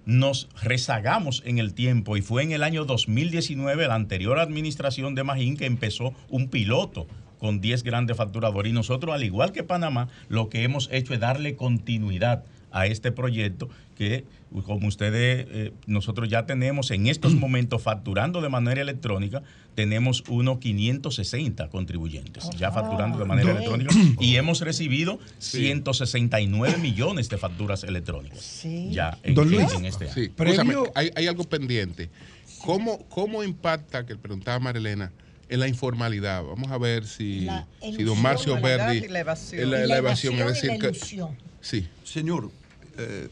nos 0.08 0.48
rezagamos 0.64 1.44
en 1.46 1.60
el 1.60 1.74
tiempo 1.74 2.16
y 2.16 2.22
fue 2.22 2.42
en 2.42 2.54
el 2.54 2.64
año 2.64 2.86
2019 2.86 3.88
la 3.90 3.96
anterior 3.96 4.40
administración 4.40 5.16
de 5.16 5.26
Magín 5.26 5.58
que 5.58 5.66
empezó 5.66 6.14
un 6.30 6.48
piloto 6.48 7.08
con 7.40 7.60
10 7.60 7.84
grandes 7.84 8.16
facturadores. 8.16 8.72
Y 8.72 8.74
nosotros 8.74 9.14
al 9.14 9.26
igual 9.26 9.52
que 9.52 9.64
Panamá 9.64 10.08
lo 10.30 10.50
que 10.50 10.64
hemos 10.64 10.90
hecho 10.94 11.14
es 11.14 11.20
darle 11.20 11.58
continuidad 11.58 12.46
a 12.72 12.86
este 12.88 13.12
proyecto 13.12 13.70
que 13.96 14.26
como 14.66 14.88
ustedes 14.88 15.46
eh, 15.50 15.74
nosotros 15.88 16.30
ya 16.30 16.46
tenemos 16.46 16.92
en 16.92 17.08
estos 17.08 17.34
momentos 17.36 17.82
facturando 17.82 18.42
de 18.42 18.50
manera 18.50 18.82
electrónica 18.82 19.42
tenemos 19.76 20.24
unos 20.30 20.58
560 20.60 21.70
contribuyentes 21.70 22.50
ya 22.58 22.72
facturando 22.72 23.18
de 23.20 23.26
manera 23.26 23.52
No. 23.54 23.58
electrónica 23.58 23.94
y 24.22 24.36
hemos 24.36 24.62
recibido 24.62 25.20
169 25.40 26.78
millones 26.78 27.30
de 27.30 27.38
facturas 27.38 27.84
electrónicas 27.84 28.64
ya 28.92 29.18
en, 29.24 29.36
Don 29.36 29.50
Luis, 29.50 29.72
en 29.74 29.86
este 29.86 30.06
año. 30.06 30.14
sí, 30.14 30.32
hay, 30.96 31.12
hay 31.16 31.28
algo 31.28 31.44
pendiente. 31.44 32.10
¿Cómo, 32.66 33.00
¿Cómo 33.10 33.44
impacta, 33.44 34.06
que 34.06 34.14
le 34.14 34.20
preguntaba 34.20 34.58
Marilena, 34.60 35.12
en 35.48 35.60
la 35.60 35.68
informalidad? 35.68 36.44
Vamos 36.44 36.72
a 36.72 36.78
ver 36.78 37.06
si, 37.06 37.42
La 37.42 37.68
si 37.96 38.04
don 38.04 38.20
Marcio 38.22 38.60
Verdi. 38.60 39.08
la 39.08 39.20
evasión. 39.20 39.62
en 39.64 39.72
La, 39.72 39.78
Y 39.78 39.82
la 39.82 39.88
la 39.88 39.98
evasión, 39.98 40.34
es 40.40 40.48
decir, 40.48 40.70
la 40.72 40.78
que- 40.80 40.88
ilusión. 40.88 41.38
Sí. 41.62 41.88
Senhor, 42.06 42.52
eh, 42.98 43.30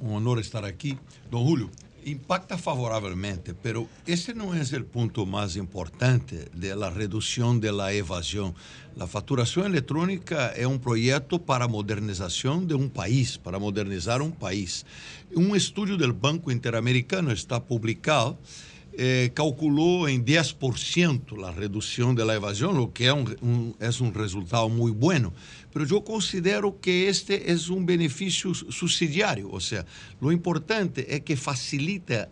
um 0.00 0.12
honor 0.12 0.40
estar 0.40 0.64
aqui. 0.64 0.98
Don 1.30 1.46
Julio, 1.46 1.70
impacta 2.04 2.56
favoravelmente, 2.56 3.52
pero 3.62 3.88
esse 4.06 4.32
não 4.32 4.54
é 4.54 4.60
o 4.60 4.84
ponto 4.84 5.26
mais 5.26 5.56
importante 5.56 6.36
da 6.54 6.88
redução 6.88 7.58
da 7.58 7.92
evasão. 7.92 8.54
A 8.98 9.06
faturação 9.06 9.64
eletrônica 9.64 10.36
é 10.56 10.66
um 10.66 10.78
projeto 10.78 11.38
para 11.38 11.64
a 11.64 11.68
modernização 11.68 12.64
de 12.64 12.74
um 12.74 12.88
país, 12.88 13.36
para 13.36 13.58
modernizar 13.58 14.22
um 14.22 14.30
país. 14.30 14.84
Um 15.34 15.56
estudo 15.56 15.96
do 15.96 16.12
Banco 16.12 16.50
Interamericano 16.52 17.32
está 17.32 17.58
publicado 17.58 18.38
eh, 18.98 19.30
calculou 19.34 20.08
em 20.08 20.22
10% 20.22 21.44
a 21.44 21.50
redução 21.50 22.14
da 22.14 22.34
evasão, 22.34 22.80
o 22.80 22.88
que 22.88 23.04
é 23.04 23.12
um, 23.12 23.24
um, 23.42 23.74
é 23.78 23.90
um 24.02 24.10
resultado 24.10 24.70
muito 24.70 24.94
bueno. 24.94 25.34
Mas 25.78 25.90
eu 25.90 26.00
considero 26.00 26.72
que 26.72 26.90
este 26.90 27.34
é 27.34 27.54
um 27.70 27.84
benefício 27.84 28.54
subsidiário, 28.54 29.50
ou 29.52 29.60
seja, 29.60 29.84
o 30.18 30.32
importante 30.32 31.04
é 31.06 31.20
que 31.20 31.36
facilita 31.36 32.30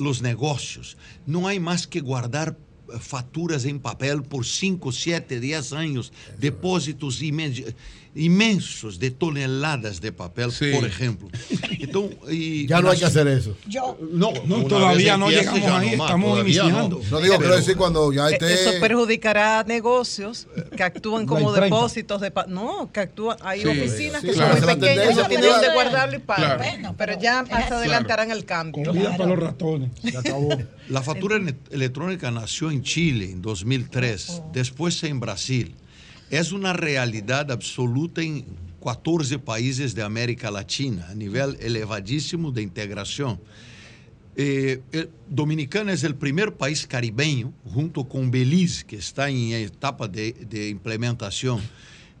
os 0.00 0.20
negócios. 0.20 0.96
Não 1.24 1.46
há 1.46 1.58
mais 1.60 1.86
que 1.86 2.00
guardar 2.00 2.48
eh, 2.48 2.98
faturas 2.98 3.64
em 3.64 3.78
papel 3.78 4.20
por 4.20 4.44
5, 4.44 4.90
7, 4.90 5.38
10 5.38 5.72
anos, 5.72 6.12
depósitos 6.36 7.22
imediatos. 7.22 7.74
Imensos 8.14 8.98
de 8.98 9.10
toneladas 9.10 10.00
de 10.00 10.12
papel, 10.12 10.50
por 10.74 10.84
ejemplo. 10.86 11.28
Y 12.30 12.66
Ya 12.66 12.80
no 12.80 12.90
hay 12.90 12.98
que 12.98 13.04
hacer 13.06 13.26
eso. 13.28 13.56
Yo. 13.66 13.96
No, 14.12 14.32
todavía 14.68 15.16
no 15.16 15.30
llegamos 15.30 15.60
ya 15.60 15.78
ahí, 15.78 15.96
no 15.96 16.04
estamos 16.04 16.40
iniciando. 16.40 17.00
No 17.10 17.20
digo, 17.20 17.38
quiero 17.38 17.56
decir 17.56 17.76
cuando 17.76 18.12
ya 18.12 18.28
Eh, 18.28 18.32
esté- 18.34 18.52
Eso 18.54 18.70
perjudicará 18.80 19.60
a 19.60 19.64
negocios 19.64 20.46
que 20.76 20.82
actúan 20.82 21.26
como 21.26 21.52
30. 21.52 21.64
depósitos 21.74 22.20
de... 22.20 22.30
pa- 22.30 22.46
No, 22.46 22.90
que 22.92 23.00
actúan... 23.00 23.36
Hay 23.42 23.62
Sí, 23.62 23.68
oficinas 23.68 24.20
sí, 24.20 24.28
que 24.28 24.32
claro. 24.34 24.56
son 24.56 24.64
muy 24.66 24.74
pequeñas, 24.76 25.16
no 25.16 25.26
tienen 25.28 25.50
donde 25.50 25.72
guardarlo 25.72 26.16
y 26.16 26.20
pagan. 26.20 26.42
Claro. 26.58 26.62
Bueno, 26.72 26.94
pero 26.98 27.18
ya 27.20 27.42
más 27.42 27.48
Claro. 27.48 27.76
adelantarán 27.76 28.30
el 28.30 28.44
cambio. 28.44 28.84
Comida 28.84 29.16
para 29.16 29.30
los 29.30 29.38
ratones. 29.38 29.90
Se 30.02 30.16
acabó. 30.16 30.50
La 30.88 31.02
factura 31.02 31.36
ele- 31.36 31.54
electrónica 31.70 32.30
nació 32.30 32.70
en 32.70 32.82
Chile 32.82 33.30
en 33.30 33.42
2003, 33.42 34.42
después 34.52 35.02
en 35.04 35.20
Brasil. 35.20 35.74
Es 36.32 36.50
una 36.50 36.72
realidad 36.72 37.50
absoluta 37.50 38.22
en 38.22 38.46
14 38.82 39.38
países 39.38 39.94
de 39.94 40.02
América 40.02 40.50
Latina, 40.50 41.06
a 41.10 41.14
nivel 41.14 41.58
elevadísimo 41.60 42.50
de 42.50 42.62
integración. 42.62 43.38
Eh, 44.34 44.80
Dominicana 45.28 45.92
es 45.92 46.04
el 46.04 46.14
primer 46.14 46.54
país 46.54 46.86
caribeño, 46.86 47.52
junto 47.74 48.08
con 48.08 48.30
Belice, 48.30 48.86
que 48.86 48.96
está 48.96 49.28
en 49.28 49.52
etapa 49.52 50.08
de, 50.08 50.32
de 50.32 50.70
implementación. 50.70 51.60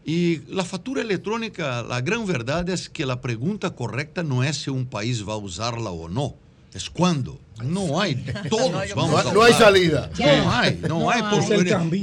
Y 0.04 0.40
la 0.46 0.66
factura 0.66 1.00
electrónica, 1.00 1.82
la 1.82 2.02
gran 2.02 2.26
verdad 2.26 2.68
es 2.68 2.90
que 2.90 3.06
la 3.06 3.22
pregunta 3.22 3.70
correcta 3.70 4.22
no 4.22 4.44
es 4.44 4.58
si 4.58 4.68
un 4.68 4.84
país 4.84 5.26
va 5.26 5.32
a 5.32 5.38
usarla 5.38 5.90
o 5.90 6.10
no, 6.10 6.36
es 6.74 6.88
cuándo. 6.90 7.38
No 7.62 8.00
hay, 8.00 8.14
todos 8.50 8.72
vamos 8.96 9.24
No- 9.24 9.30
a 9.30 9.32
no 9.34 9.42
hay 9.42 9.52
salida. 9.52 10.10
No 10.18 10.50
hay, 10.52 10.78
no, 10.82 10.88
No 11.00 11.10
hay. 11.10 11.22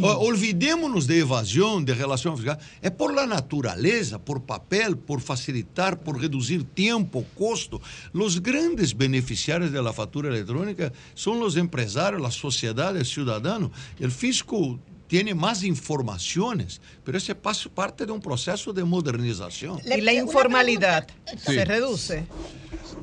olvidémonos 0.01 1.05
de 1.07 1.19
evasión, 1.19 1.83
de 1.83 1.95
relación 1.95 2.37
fiscal. 2.37 2.57
Es 2.81 2.91
por 2.91 3.13
la 3.13 3.25
naturaleza, 3.25 4.19
por 4.19 4.43
papel, 4.43 4.95
por 4.97 5.19
facilitar, 5.21 5.99
por 5.99 6.21
reducir 6.21 6.63
tiempo, 6.63 7.25
costo. 7.37 7.81
Los 8.13 8.41
grandes 8.41 8.95
beneficiarios 8.95 9.71
de 9.71 9.81
la 9.81 9.91
factura 9.91 10.29
electrónica 10.29 10.93
son 11.13 11.39
los 11.39 11.57
empresarios, 11.57 12.21
la 12.21 12.31
sociedad, 12.31 12.95
el 12.95 13.05
ciudadano. 13.05 13.71
El 13.99 14.11
fisco 14.11 14.79
tiene 15.09 15.33
más 15.33 15.63
informaciones, 15.63 16.79
pero 17.03 17.17
ese 17.17 17.33
paso 17.33 17.71
parte 17.71 18.05
de 18.05 18.11
un 18.11 18.21
proceso 18.21 18.71
de 18.71 18.83
modernización. 18.83 19.81
Y 19.83 20.01
la 20.01 20.13
informalidad 20.13 21.07
se 21.35 21.65
reduce. 21.65 22.27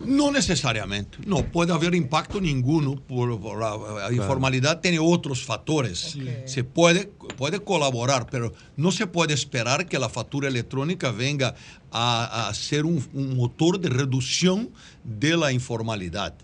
No 0.05 0.31
necesariamente, 0.31 1.19
no 1.27 1.45
puede 1.51 1.73
haber 1.73 1.97
impacto 1.97 2.41
ninguno, 2.41 2.95
por, 2.95 3.41
por 3.41 3.59
la, 3.59 4.09
la 4.09 4.13
informalidad 4.13 4.81
tiene 4.81 5.01
otros 5.01 5.45
factores. 5.45 6.17
Se 6.45 6.63
puede, 6.63 7.07
puede 7.37 7.59
colaborar, 7.59 8.29
pero 8.31 8.53
no 8.77 8.93
se 8.93 9.09
puede 9.09 9.35
esperar 9.35 9.89
que 9.89 9.99
la 9.99 10.09
factura 10.09 10.47
electrónica 10.47 11.11
venga 11.11 11.57
a, 11.91 12.47
a 12.49 12.55
ser 12.55 12.85
un, 12.85 13.05
un 13.15 13.37
motor 13.37 13.81
de 13.81 13.89
reducción 13.89 14.71
de 15.03 15.37
la 15.37 15.51
informalidad. 15.51 16.35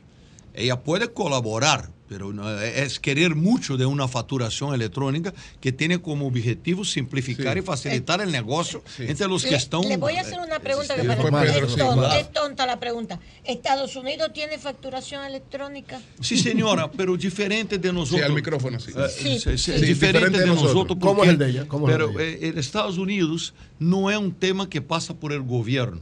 Ella 0.55 0.83
puede 0.83 1.13
colaborar, 1.13 1.91
pero 2.13 2.31
no- 2.31 2.61
es 2.61 3.01
querer 3.01 3.35
mucho 3.35 3.79
de 3.79 3.87
una 3.87 4.07
facturación 4.07 4.75
electrónica 4.75 5.33
que 5.63 5.73
tiene 5.73 5.99
como 6.03 6.27
objetivo 6.27 6.85
simplificar 6.85 7.55
Sí. 7.55 7.61
y 7.61 7.63
facilitar 7.63 8.21
el 8.21 8.31
negocio 8.31 8.83
entre 8.99 9.29
los 9.29 9.43
que 9.45 9.53
Le- 9.53 9.57
están... 9.57 9.81
Le 9.81 9.97
voy 9.97 10.17
a 10.17 10.21
hacer 10.21 10.39
una 10.39 10.59
pregunta 10.59 10.95
que 10.95 11.01
Sí, 11.01 11.09
parece 11.31 11.59
es, 11.61 11.71
sí, 11.73 11.79
tonta, 11.79 11.95
claro. 11.95 12.21
es 12.21 12.33
tonta 12.33 12.67
la 12.67 12.79
pregunta. 12.79 13.19
¿Estados 13.45 13.97
Unidos 13.97 14.31
tiene 14.35 14.59
facturación 14.59 15.25
electrónica? 15.25 16.03
Sí, 16.21 16.37
señora, 16.37 16.91
pero 16.97 17.17
diferente 17.17 17.79
de 17.79 17.93
nosotros. 17.95 18.27
al 18.27 18.35
micrófono, 18.35 18.79
sí. 18.79 18.91
Eh, 18.95 19.09
Sí, 19.09 19.39
sí, 19.39 19.57
sí, 19.57 19.59
sí. 19.59 19.79
Sí, 19.79 19.87
diferente, 19.87 20.39
de 20.39 20.47
nosotros. 20.47 20.99
¿Cómo 21.01 21.17
porque- 21.17 21.23
es 21.23 21.29
el 21.31 21.39
de 21.39 21.49
ella? 21.49 21.65
¿Cómo 21.67 21.89
es 21.89 21.95
el 21.95 21.99
pero 21.99 22.13
de 22.19 22.33
eh, 22.35 22.49
en 22.49 22.59
Estados 22.59 22.99
Unidos 22.99 23.55
no 23.79 24.11
es 24.11 24.19
un 24.19 24.33
tema 24.35 24.69
que 24.69 24.83
pasa 24.83 25.15
por 25.15 25.33
el 25.33 25.41
gobierno. 25.41 26.01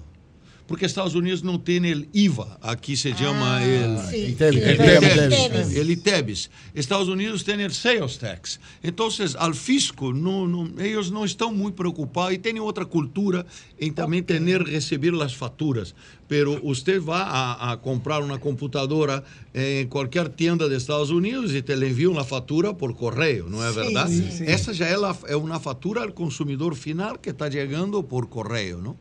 Porque 0.71 0.87
Estados 0.87 1.17
Unidos 1.17 1.43
no 1.43 1.61
tiene 1.61 1.91
el 1.91 2.09
IVA, 2.13 2.57
aquí 2.63 2.95
se 2.95 3.11
llama 3.13 3.61
el, 3.65 3.99
sí, 4.09 4.17
el, 4.23 4.31
ITEBIS. 4.31 4.63
el 4.63 4.71
ITEBIS. 4.75 5.13
ITEBIS. 5.17 5.77
El 5.77 5.91
ITEBIS. 5.91 6.51
Estados 6.75 7.09
Unidos 7.09 7.45
tiene 7.45 7.65
el 7.65 7.73
sales 7.73 8.19
tax. 8.21 8.61
Entonces, 8.81 9.35
al 9.37 9.57
fisco, 9.57 10.13
no, 10.13 10.47
no, 10.47 10.81
ellos 10.81 11.11
no 11.11 11.25
están 11.25 11.57
muy 11.57 11.73
preocupados 11.73 12.35
y 12.35 12.39
tienen 12.39 12.63
otra 12.63 12.85
cultura 12.85 13.45
en 13.79 13.95
también 13.97 14.25
tener, 14.25 14.63
recibir 14.63 15.13
las 15.13 15.35
facturas. 15.35 15.97
Pero 16.29 16.61
usted 16.63 17.03
va 17.05 17.25
a, 17.25 17.73
a 17.73 17.81
comprar 17.81 18.23
una 18.23 18.39
computadora 18.39 19.25
en 19.53 19.89
cualquier 19.89 20.29
tienda 20.29 20.69
de 20.69 20.77
Estados 20.77 21.11
Unidos 21.11 21.53
y 21.53 21.63
te 21.63 21.77
le 21.77 21.89
envían 21.89 22.15
la 22.15 22.23
factura 22.23 22.77
por 22.77 22.95
correo, 22.97 23.49
¿no 23.49 23.67
es 23.69 23.75
Sí, 23.75 23.81
verdad? 23.81 24.07
sí, 24.09 24.29
sí. 24.39 24.45
Essa 24.47 24.73
já 24.73 24.87
é, 24.87 24.97
la- 24.97 25.19
é 25.27 25.35
uma 25.35 25.59
fatura 25.59 26.03
ao 26.05 26.13
consumidor 26.13 26.77
final 26.77 27.19
que 27.19 27.31
está 27.31 27.51
chegando 27.51 28.01
por 28.05 28.29
correio, 28.29 28.79
não? 28.81 28.97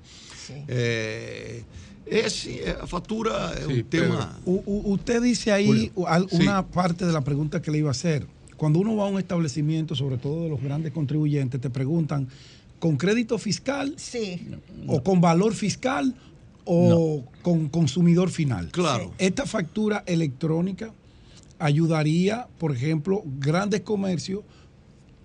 É, 0.68 1.62
esse, 2.06 2.60
é, 2.62 2.78
a 2.82 2.88
fatura 2.88 3.54
é 3.60 3.68
um 3.68 3.84
tema... 3.84 4.40
U- 4.46 4.64
u- 4.66 4.94
usted 4.94 5.22
dice 5.22 5.52
ahí 5.52 5.68
Julio. 5.68 5.92
Sí. 6.30 6.42
una 6.42 6.66
parte 6.66 7.06
de 7.06 7.12
la 7.14 7.22
pregunta 7.22 7.62
que 7.62 7.70
le 7.72 7.78
iba 7.80 7.90
a 7.90 7.92
hacer. 7.92 8.26
Cuando 8.58 8.80
uno 8.80 8.96
va 8.96 9.06
a 9.06 9.08
un 9.08 9.20
establecimiento, 9.20 9.96
sobre 9.96 10.18
todo 10.18 10.44
de 10.44 10.50
los 10.50 10.62
grandes 10.62 10.92
contribuyentes, 10.92 11.62
te 11.62 11.70
preguntan, 11.70 12.28
¿con 12.80 12.98
crédito 12.98 13.38
fiscal? 13.38 13.96
¿O 14.88 15.02
con 15.04 15.22
valor 15.22 15.54
fiscal? 15.54 16.14
¿O 16.66 17.24
con 17.42 17.70
consumidor 17.70 18.30
final? 18.30 18.70
Claro. 18.72 19.14
Esta 19.18 19.46
factura 19.46 20.04
electrónica 20.06 20.92
ayudaría, 21.58 22.48
por 22.58 22.74
ejemplo, 22.76 23.24
grandes 23.40 23.82
comercios, 23.82 24.42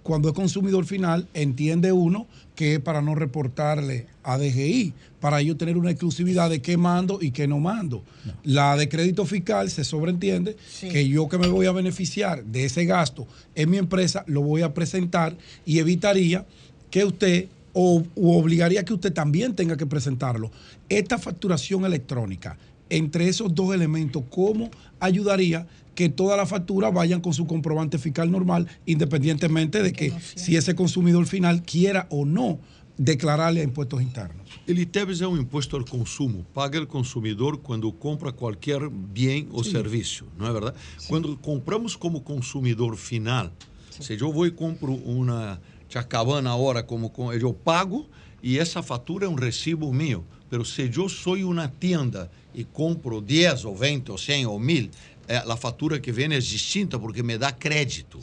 cuando 0.03 0.29
es 0.29 0.35
consumidor 0.35 0.85
final, 0.85 1.27
entiende 1.35 1.93
uno 1.93 2.27
que 2.55 2.75
es 2.75 2.81
para 2.81 3.03
no 3.03 3.15
reportarle 3.15 4.07
a 4.23 4.39
DGI, 4.39 4.93
para 5.21 5.41
ellos 5.41 5.59
tener 5.59 5.77
una 5.77 5.91
exclusividad 5.91 6.51
de 6.51 6.63
qué 6.63 6.77
mando 6.77 7.19
y 7.21 7.31
qué 7.33 7.49
no 7.49 7.59
mando. 7.59 8.05
La 8.45 8.77
de 8.77 8.89
crédito 8.89 9.27
fiscal 9.27 9.71
se 9.71 9.85
sobreentiende 9.85 10.57
Sí. 10.69 10.89
que 10.89 11.09
yo 11.09 11.29
que 11.29 11.39
me 11.39 11.49
voy 11.49 11.67
a 11.67 11.73
beneficiar 11.73 12.45
de 12.45 12.65
ese 12.67 12.85
gasto 12.85 13.27
en 13.55 13.71
mi 13.71 13.79
empresa 13.79 14.25
lo 14.27 14.43
voy 14.43 14.63
a 14.63 14.73
presentar 14.75 15.37
y 15.67 15.79
evitaría 15.79 16.47
que 16.91 17.05
usted 17.05 17.49
o 17.73 18.05
u 18.15 18.33
obligaría 18.33 18.85
que 18.85 18.95
usted 18.95 19.13
también 19.13 19.57
tenga 19.57 19.77
que 19.77 19.87
presentarlo. 19.87 20.53
Esta 20.89 21.19
facturación 21.19 21.85
electrónica, 21.85 22.57
entre 22.97 23.29
esos 23.29 23.55
dos 23.55 23.75
elementos, 23.75 24.23
¿cómo 24.31 24.71
ayudaría 25.01 25.67
que 25.95 26.09
todas 26.09 26.37
las 26.37 26.49
facturas 26.49 26.93
vayan 26.93 27.21
con 27.21 27.33
su 27.35 27.47
comprobante 27.47 27.99
fiscal 27.99 28.31
normal, 28.31 28.67
independientemente 28.87 29.83
de 29.83 29.93
que 29.93 30.13
si 30.35 30.57
ese 30.57 30.75
consumidor 30.75 31.27
final 31.27 31.63
quiera 31.63 32.07
o 32.11 32.25
no 32.25 32.61
declararle 32.97 33.61
a 33.61 33.65
impuestos 33.65 34.01
internos? 34.03 34.47
El 34.67 34.79
ITEBIS 34.79 35.21
é 35.21 35.27
um 35.29 35.37
imposto 35.37 35.77
ao 35.77 35.85
consumo. 35.85 36.47
Paga 36.55 36.81
o 36.81 36.87
consumidor 36.87 37.59
quando 37.59 37.93
compra 37.93 38.33
qualquer 38.33 38.89
bem 38.89 39.49
ou 39.51 39.63
Sim. 39.65 39.73
serviço, 39.73 40.27
não 40.39 40.47
é 40.47 40.53
verdade? 40.53 40.77
Quando 41.09 41.37
compramos 41.37 41.97
como 41.97 42.21
consumidor 42.23 42.97
final, 42.97 43.53
se 43.91 44.17
eu 44.19 44.33
vou 44.33 44.47
e 44.47 44.51
compro 44.51 44.95
uma 44.95 45.61
chacabana 45.89 46.53
agora, 46.53 46.83
como 46.83 47.11
com- 47.11 47.33
eu 47.33 47.53
pago 47.53 48.09
e 48.43 48.59
essa 48.59 48.83
fatura 48.83 49.27
é 49.27 49.29
um 49.29 49.35
recibo 49.35 49.93
meu. 49.93 50.25
Pero 50.51 50.65
se 50.65 50.91
eu 50.95 51.09
sou 51.09 51.37
uma 51.37 51.73
tienda 51.81 52.31
e 52.55 52.65
compro 52.65 53.21
10 53.21 53.65
ou 53.65 53.75
20 53.75 54.11
ou 54.11 54.19
100 54.19 54.47
ou 54.47 54.59
1000, 54.59 54.91
eh, 55.27 55.37
a 55.37 55.57
fatura 55.57 55.99
que 55.99 56.13
vem 56.13 56.33
é 56.33 56.39
distinta 56.39 56.99
porque 56.99 57.23
me 57.23 57.39
dá 57.39 57.51
crédito. 57.51 58.21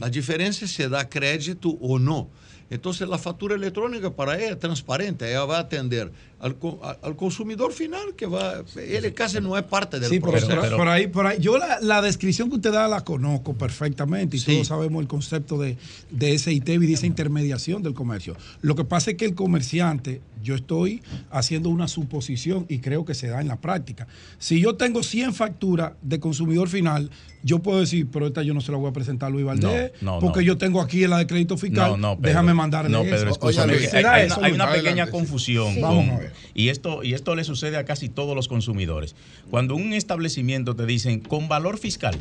A 0.00 0.08
diferença 0.08 0.64
é 0.64 0.68
se 0.68 0.88
dá 0.88 1.04
crédito 1.04 1.76
ou 1.80 1.98
não. 1.98 2.30
Então, 2.70 2.92
a 3.12 3.18
fatura 3.18 3.54
eletrônica 3.54 4.10
para 4.10 4.34
ela 4.34 4.52
é 4.52 4.54
transparente, 4.54 5.24
ela 5.24 5.46
vai 5.46 5.60
atender 5.60 6.10
co- 6.52 6.78
ao 7.02 7.14
consumidor 7.16 7.72
final, 7.72 8.12
que 8.14 8.26
vai. 8.26 8.60
Ele 8.76 9.10
casi 9.12 9.40
não 9.40 9.56
é 9.56 9.62
parte 9.62 9.98
do 9.98 10.06
Sí, 10.08 10.20
pero, 10.20 10.32
proceso. 10.32 10.76
por, 10.76 10.88
ahí, 10.88 11.06
por 11.08 11.26
ahí. 11.26 11.38
Yo 11.40 11.56
la, 11.56 11.80
la 11.80 12.02
descripción 12.02 12.50
que 12.50 12.56
usted 12.56 12.70
da 12.72 12.86
la 12.86 13.00
conozco 13.00 13.54
perfectamente 13.54 14.36
y 14.36 14.40
todos 14.40 14.66
sabemos 14.68 15.00
el 15.00 15.08
concepto 15.08 15.56
de, 15.58 15.76
de 16.10 16.34
ese 16.34 16.52
y 16.52 16.60
de 16.60 16.92
esa 16.92 17.06
intermediación 17.06 17.82
del 17.82 17.94
comercio. 17.94 18.36
Lo 18.60 18.74
que 18.74 18.84
pasa 18.84 19.12
es 19.12 19.16
que 19.16 19.24
el 19.24 19.34
comerciante, 19.34 20.20
yo 20.42 20.54
estoy 20.54 21.02
haciendo 21.30 21.70
una 21.70 21.88
suposición 21.88 22.66
y 22.68 22.80
creo 22.80 23.04
que 23.06 23.14
se 23.14 23.28
da 23.28 23.40
en 23.40 23.48
la 23.48 23.56
práctica. 23.56 24.06
Si 24.38 24.60
yo 24.60 24.74
tengo 24.76 25.02
100 25.02 25.32
facturas 25.32 25.92
de 26.02 26.20
consumidor 26.20 26.68
final, 26.68 27.10
yo 27.42 27.58
puedo 27.60 27.80
decir, 27.80 28.06
pero 28.10 28.26
esta 28.26 28.42
yo 28.42 28.52
no 28.54 28.60
se 28.60 28.72
la 28.72 28.78
voy 28.78 28.88
a 28.88 28.92
presentar 28.92 29.28
a 29.28 29.30
Luis 29.30 29.44
Valdés, 29.44 29.92
No, 30.02 30.12
no, 30.14 30.18
porque 30.18 30.40
no. 30.40 30.46
yo 30.46 30.58
tengo 30.58 30.80
aquí 30.80 31.06
la 31.06 31.18
de 31.18 31.26
crédito 31.26 31.56
fiscal, 31.56 31.92
No, 31.92 31.96
no, 31.96 32.16
déjame 32.20 32.52
mandarle 32.54 32.90
No, 32.90 33.02
eso. 33.02 33.10
Pedro, 33.10 33.34
que 33.38 33.46
hay, 33.60 33.86
¿Será 33.86 34.12
hay 34.14 34.26
eso, 34.26 34.36
una, 34.38 34.46
hay 34.46 34.52
Luis? 34.52 34.62
una 34.62 34.70
pequeña 34.72 34.90
Adelante, 35.04 35.10
confusión. 35.12 35.74
Sí. 35.74 35.80
con- 35.80 35.90
Vamos 35.90 36.08
a 36.08 36.18
ver. 36.20 36.32
Y, 36.54 36.68
esto, 36.68 37.02
y 37.02 37.14
esto 37.14 37.34
le 37.34 37.44
sucede 37.44 37.76
a 37.76 37.84
casi 37.84 38.08
todos 38.08 38.34
los 38.36 38.48
consumidores. 38.48 39.14
Cuando 39.50 39.74
un 39.76 39.92
establecimiento 39.92 40.74
te 40.76 40.86
dicen 40.86 41.20
con 41.20 41.48
valor 41.48 41.78
fiscal, 41.78 42.16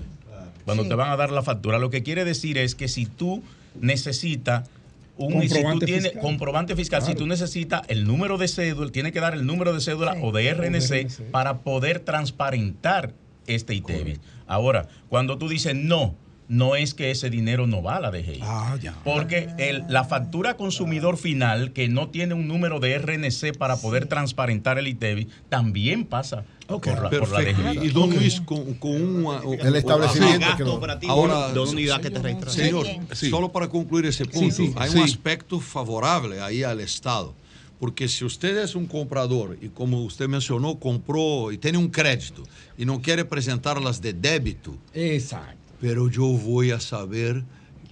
cuando 0.66 0.84
Sí. 0.84 0.90
te 0.90 0.96
van 0.96 1.12
a 1.12 1.18
dar 1.18 1.32
la 1.32 1.42
factura, 1.44 1.78
lo 1.80 1.90
que 1.90 2.04
quiere 2.04 2.24
decir 2.26 2.58
es 2.58 2.76
que 2.76 2.88
si 2.88 3.06
tú 3.06 3.44
necesitas 3.82 4.70
un 5.18 5.42
si 5.44 5.48
tú 5.50 5.54
Comprobante 5.56 5.86
tienes 5.86 6.04
fiscal. 6.06 6.22
comprobante 6.22 6.76
fiscal, 6.76 7.02
si 7.04 7.14
tú 7.14 7.28
necesitas 7.28 7.82
el 7.88 8.06
número 8.06 8.38
de 8.40 8.48
cédula, 8.48 8.92
tiene 8.92 9.12
que 9.12 9.20
dar 9.20 9.34
el 9.36 9.46
número 9.46 9.72
de 9.74 9.80
cédula 9.80 10.16
o 10.22 10.32
de 10.32 10.50
RNC 10.52 11.04
RNC. 11.04 11.32
para 11.32 11.60
poder 11.60 12.00
transparentar 12.00 13.14
este 13.46 13.76
ITEVIS. 13.76 14.20
Ahora, 14.48 14.88
cuando 15.10 15.38
tú 15.38 15.50
dices 15.50 15.76
no, 15.76 16.16
no 16.54 16.76
es 16.76 16.94
que 16.94 17.12
ese 17.12 17.30
dinero 17.30 17.68
no 17.68 17.82
va 17.82 17.98
a 17.98 18.00
la 18.00 18.12
DGI. 18.12 18.40
Ah, 18.42 18.78
ya. 18.82 18.94
Porque 19.04 19.50
el- 19.58 19.84
la 19.90 20.04
factura 20.04 20.56
consumidor 20.56 21.18
final, 21.18 21.74
que 21.74 21.88
no 21.90 22.10
tiene 22.10 22.34
un 22.34 22.48
número 22.48 22.80
de 22.80 22.94
RNC 22.94 23.54
para 23.58 23.78
poder 23.78 24.06
transparentar 24.08 24.78
el 24.78 24.88
ITEVI, 24.88 25.28
también 25.50 26.06
pasa 26.06 26.46
por, 26.68 26.86
la, 26.88 26.94
por 26.96 27.04
la 27.04 27.10
Perfecto. 27.10 27.62
DGI. 27.64 27.86
Y 27.88 27.90
don 27.90 28.10
Luis, 28.16 28.40
con, 28.42 28.74
con 28.76 28.92
un... 28.92 29.58
El 29.60 29.76
establecimiento 29.76 30.46
Sí. 30.52 30.58
que 30.58 30.64
lo- 30.64 30.82
Ahora, 31.10 31.52
de 31.52 31.60
una 31.60 31.72
unidad 31.72 32.02
que 32.02 32.10
te 32.10 32.20
registra. 32.20 32.52
Señor, 32.52 32.86
Sí. 33.14 33.30
solo 33.30 33.52
para 33.52 33.68
concluir 33.68 34.06
ese 34.06 34.26
punto, 34.26 34.56
Sí, 34.56 34.68
sí, 34.68 34.74
hay 34.78 34.90
sí. 34.92 34.98
un 34.98 35.04
aspecto 35.04 35.60
favorable 35.60 36.40
ahí 36.42 36.64
al 36.64 36.80
Estado. 36.80 37.34
Porque 37.80 38.08
si 38.08 38.24
usted 38.24 38.56
es 38.60 38.76
un 38.76 38.86
comprador 38.86 39.58
y 39.62 39.68
como 39.68 40.04
usted 40.06 40.30
mencionó, 40.30 40.80
compró 40.80 41.52
y 41.52 41.58
tiene 41.58 41.78
un 41.78 41.90
crédito 41.90 42.44
y 42.78 42.86
no 42.86 43.02
quiere 43.02 43.26
presentarlas 43.26 44.02
de 44.02 44.14
débito, 44.14 44.78
Exacto. 44.94 45.58
Pero 45.84 46.08
yo 46.10 46.24
voy 46.28 46.72
a 46.72 46.80
saber 46.80 47.44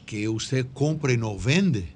que 0.05 0.30
usted 0.30 0.65
compra 0.73 1.11
y 1.11 1.18
no 1.18 1.38
vende. 1.38 1.89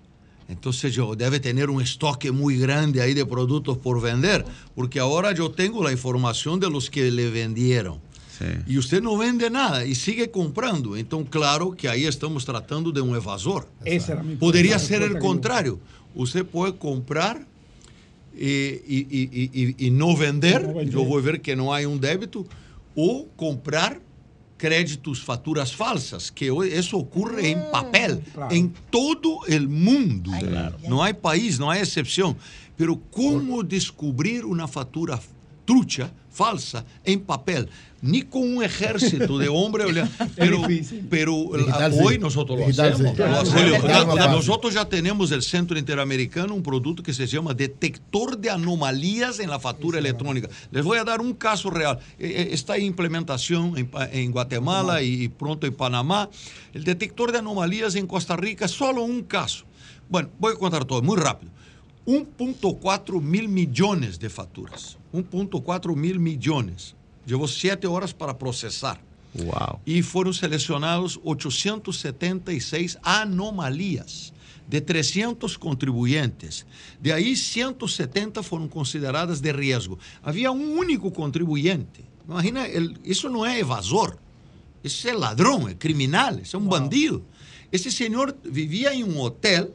Entonces 0.49 0.93
yo 0.93 1.15
debe 1.15 1.39
tener 1.39 1.69
un 1.69 1.81
estoque 1.81 2.34
muy 2.34 2.57
grande 2.57 3.01
ahí 3.01 3.13
de 3.13 3.26
productos 3.26 3.77
por 3.77 4.01
vender, 4.01 4.43
porque 4.76 4.99
ahora 4.99 5.31
yo 5.34 5.51
tengo 5.51 5.81
la 5.81 5.93
información 5.93 6.59
de 6.59 6.69
los 6.69 6.89
que 6.89 7.09
le 7.11 7.30
vendieron. 7.30 7.99
Y 8.67 8.77
usted 8.77 9.01
no 9.01 9.15
vende 9.17 9.49
nada 9.49 9.85
y 9.85 9.95
sigue 9.95 10.30
comprando. 10.30 10.97
Entonces, 10.97 11.30
claro 11.31 11.72
que 11.72 11.88
ahí 11.88 12.03
estamos 12.05 12.43
tratando 12.43 12.91
de 12.91 12.99
un 12.99 13.15
evasor. 13.15 13.65
Esa 13.85 14.11
era 14.11 14.23
mi 14.23 14.35
Podría 14.35 14.77
ser 14.77 15.01
el 15.01 15.17
contrario. 15.19 15.80
Usted 16.13 16.45
puede 16.45 16.76
comprar 16.76 17.47
eh, 18.35 18.84
y, 18.85 18.97
y- 18.97 19.30
y- 19.31 19.49
y- 19.80 19.88
y 19.88 19.91
no 19.91 20.17
vender, 20.17 20.61
No 20.67 20.73
vender. 20.73 20.89
yo 20.93 21.05
voy 21.05 21.22
a 21.22 21.26
ver 21.26 21.41
que 21.41 21.55
no 21.55 21.73
hay 21.73 21.85
un 21.85 22.01
débito, 22.01 22.45
o 22.97 23.27
comprar 23.38 24.01
créditos, 24.57 25.22
facturas 25.22 25.76
falsas, 25.76 26.32
que 26.32 26.49
hoy 26.49 26.69
eso 26.72 26.98
ocurre 26.98 27.49
en 27.52 27.60
papel, 27.72 28.22
Claro. 28.34 28.56
en 28.56 28.73
todo 28.90 29.40
el 29.48 29.68
mundo. 29.68 30.32
No 30.88 31.03
hay 31.03 31.14
país, 31.14 31.60
no 31.60 31.69
hay 31.69 31.82
excepción. 31.82 32.38
Pero 32.77 32.99
¿cómo 33.11 33.64
descubrir 33.64 34.45
una 34.45 34.68
factura 34.68 35.19
trucha, 35.65 36.11
falsa, 36.36 36.86
en 37.03 37.22
papel? 37.22 37.70
Ni 38.02 38.22
con 38.22 38.57
un 38.57 38.64
ejército 38.64 39.38
de 39.40 39.48
hombres, 39.48 39.88
pero, 40.36 40.62
pero 41.10 41.49
Digital, 41.57 41.94
sí. 41.94 41.99
hoy 42.03 42.20
nosotros 42.20 42.60
lo 42.60 42.66
Digital, 42.68 42.94
hacemos. 42.94 43.14
sí. 43.48 43.70
lo 43.70 43.80
fácil. 43.80 44.32
Nosotros 44.32 44.74
ya 44.76 44.86
tenemos 44.86 45.32
el 45.32 45.41
Centro 45.41 45.80
Interamericano, 45.80 46.53
un 46.53 46.62
producto 46.62 47.02
que 47.02 47.14
se 47.14 47.26
llama 47.26 47.53
detector 47.56 48.38
de 48.38 48.52
anomalías 48.52 49.40
en 49.40 49.49
la 49.49 49.60
factura 49.60 49.98
electrónica. 49.98 50.49
Les 50.72 50.84
voy 50.84 50.99
a 50.99 51.03
dar 51.03 51.20
un 51.22 51.34
caso 51.34 51.72
real. 51.72 51.98
Eh, 52.20 52.28
eh, 52.28 52.49
Está 52.52 52.76
en 52.78 52.84
implementación 52.84 53.76
en, 53.78 53.90
en 54.12 54.32
Guatemala 54.32 55.02
y 55.02 55.28
pronto 55.30 55.66
en 55.66 55.74
Panamá. 55.74 56.30
El 56.74 56.84
detector 56.84 57.32
de 57.32 57.40
anomalías 57.40 57.95
en 57.95 58.06
Costa 58.06 58.36
Rica, 58.36 58.68
solo 58.68 59.03
un 59.03 59.24
caso. 59.24 59.66
Bueno, 60.10 60.30
voy 60.38 60.53
a 60.53 60.57
contar 60.57 60.86
todo, 60.86 61.02
muy 61.02 61.18
rápido. 61.18 61.52
1.4 62.06 63.22
mil 63.22 63.48
millones 63.48 64.19
de 64.19 64.30
facturas. 64.30 64.98
1.4 65.14 65.95
mil 65.95 66.19
millones. 66.19 66.95
Llevó 67.26 67.48
siete 67.48 67.88
horas 67.88 68.14
para 68.14 68.38
procesar. 68.38 69.02
Wow. 69.34 69.80
Y 69.86 70.02
fueron 70.02 70.34
seleccionados 70.34 71.19
876 71.23 72.99
anomalías 73.03 74.34
de 74.69 74.82
300 74.82 75.57
contribuyentes. 75.57 76.65
De 77.02 77.11
ahí 77.14 77.36
170 77.36 78.41
fueron 78.44 78.68
consideradas 78.69 79.41
de 79.41 79.53
riesgo. 79.53 79.98
Había 80.23 80.52
un 80.52 80.77
único 80.77 81.11
contribuyente. 81.11 82.03
Imagina, 82.27 82.65
el- 82.65 82.98
eso 83.03 83.30
no 83.30 83.45
es 83.45 83.60
evasor. 83.60 84.18
Ese 84.84 85.10
es 85.10 85.19
ladrón, 85.19 85.69
es 85.69 85.76
criminal, 85.80 86.40
es 86.40 86.53
un 86.53 86.69
bandido. 86.69 87.22
Ese 87.72 87.91
señor 87.91 88.38
vivía 88.44 88.94
en 88.94 89.03
un 89.11 89.18
hotel 89.18 89.73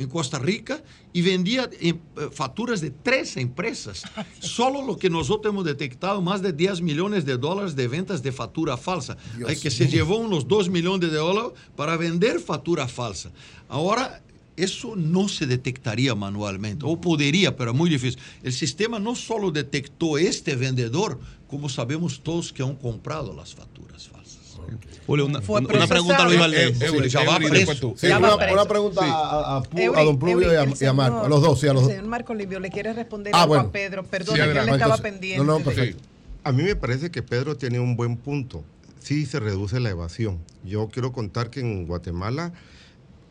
en 0.00 0.08
Costa 0.08 0.38
Rica 0.38 0.82
y 1.12 1.20
vendía 1.22 1.68
eh, 1.80 1.94
facturas 2.32 2.80
de 2.80 2.90
tres 2.90 3.36
empresas. 3.36 4.02
Solo 4.40 4.82
lo 4.82 4.96
que 4.96 5.10
nosotros 5.10 5.52
hemos 5.52 5.64
detectado, 5.64 6.22
más 6.22 6.40
de 6.40 6.52
10 6.52 6.80
millones 6.80 7.24
de 7.24 7.36
dólares 7.36 7.76
de 7.76 7.86
ventas 7.86 8.22
de 8.22 8.32
factura 8.32 8.76
falsa. 8.76 9.16
Hay 9.46 9.56
que 9.56 9.70
se 9.70 9.88
llevó 9.88 10.16
unos 10.16 10.48
2 10.48 10.70
millones 10.70 11.10
de 11.10 11.16
dólares 11.16 11.52
para 11.76 11.96
vender 11.96 12.40
factura 12.40 12.88
falsa. 12.88 13.30
Ahora, 13.68 14.22
eso 14.56 14.96
no 14.96 15.28
se 15.28 15.46
detectaría 15.46 16.14
manualmente, 16.14 16.84
o 16.86 17.00
podría, 17.00 17.56
pero 17.56 17.70
es 17.70 17.76
muy 17.76 17.90
difícil. 17.90 18.20
El 18.42 18.52
sistema 18.52 18.98
no 18.98 19.14
solo 19.14 19.50
detectó 19.50 20.18
este 20.18 20.56
vendedor, 20.56 21.20
como 21.46 21.68
sabemos 21.68 22.20
todos 22.22 22.52
que 22.52 22.62
han 22.62 22.76
comprado 22.76 23.34
las 23.34 23.54
facturas 23.54 24.08
falsas. 24.08 24.19
Julio, 25.06 25.26
una, 25.26 25.40
Fue 25.40 25.60
una 25.60 25.86
pregunta 25.86 26.22
a 26.22 26.24
Luis. 26.26 26.38
Valdés. 26.38 26.80
Eh, 26.82 26.88
Sí, 27.02 27.08
ya 27.08 27.24
va 27.24 27.32
Eury, 27.34 27.46
preso. 27.48 27.54
después 27.54 27.80
tú. 27.80 27.94
Sí, 27.96 28.08
Ya 28.08 28.18
una, 28.18 28.28
va 28.30 28.36
preso. 28.38 28.52
una 28.54 28.64
pregunta 28.64 29.00
Sí. 29.02 29.10
a, 29.10 29.56
a 29.56 29.62
Pu- 29.62 29.80
Eury, 29.80 30.00
a 30.00 30.04
don 30.04 30.18
Publio 30.18 30.52
y 30.52 30.56
a, 30.56 30.64
y 30.80 30.84
a 30.84 30.92
Marco, 30.92 31.16
señor- 31.18 31.26
a 31.26 31.28
los 31.28 31.42
dos, 31.42 31.60
sí, 31.60 31.66
a 31.68 31.72
los 31.72 31.82
El 31.82 31.86
dos. 31.88 31.94
señor 31.96 32.08
Marco 32.08 32.34
Livio 32.34 32.60
le 32.60 32.70
quiere 32.70 32.92
responder 32.92 33.32
Ah, 33.34 33.42
algo 33.42 33.54
bueno. 33.54 33.68
a 33.68 33.72
Pedro. 33.72 34.02
Sí, 34.02 34.08
Perdón, 34.10 34.34
que 34.36 34.42
él 34.42 34.48
estaba 34.56 34.74
Entonces, 34.76 35.00
pendiente. 35.00 35.44
no, 35.44 35.58
no, 35.58 35.64
perfecto. 35.64 36.02
A 36.44 36.52
mí 36.52 36.62
me 36.62 36.76
parece 36.76 37.10
que 37.10 37.22
Pedro 37.22 37.56
tiene 37.56 37.80
un 37.80 37.96
buen 37.96 38.16
punto. 38.16 38.64
Sí 39.00 39.26
se 39.26 39.40
reduce 39.40 39.80
la 39.80 39.90
evasión. 39.90 40.38
Yo 40.64 40.88
quiero 40.88 41.12
contar 41.12 41.50
que 41.50 41.60
en 41.60 41.86
Guatemala 41.86 42.52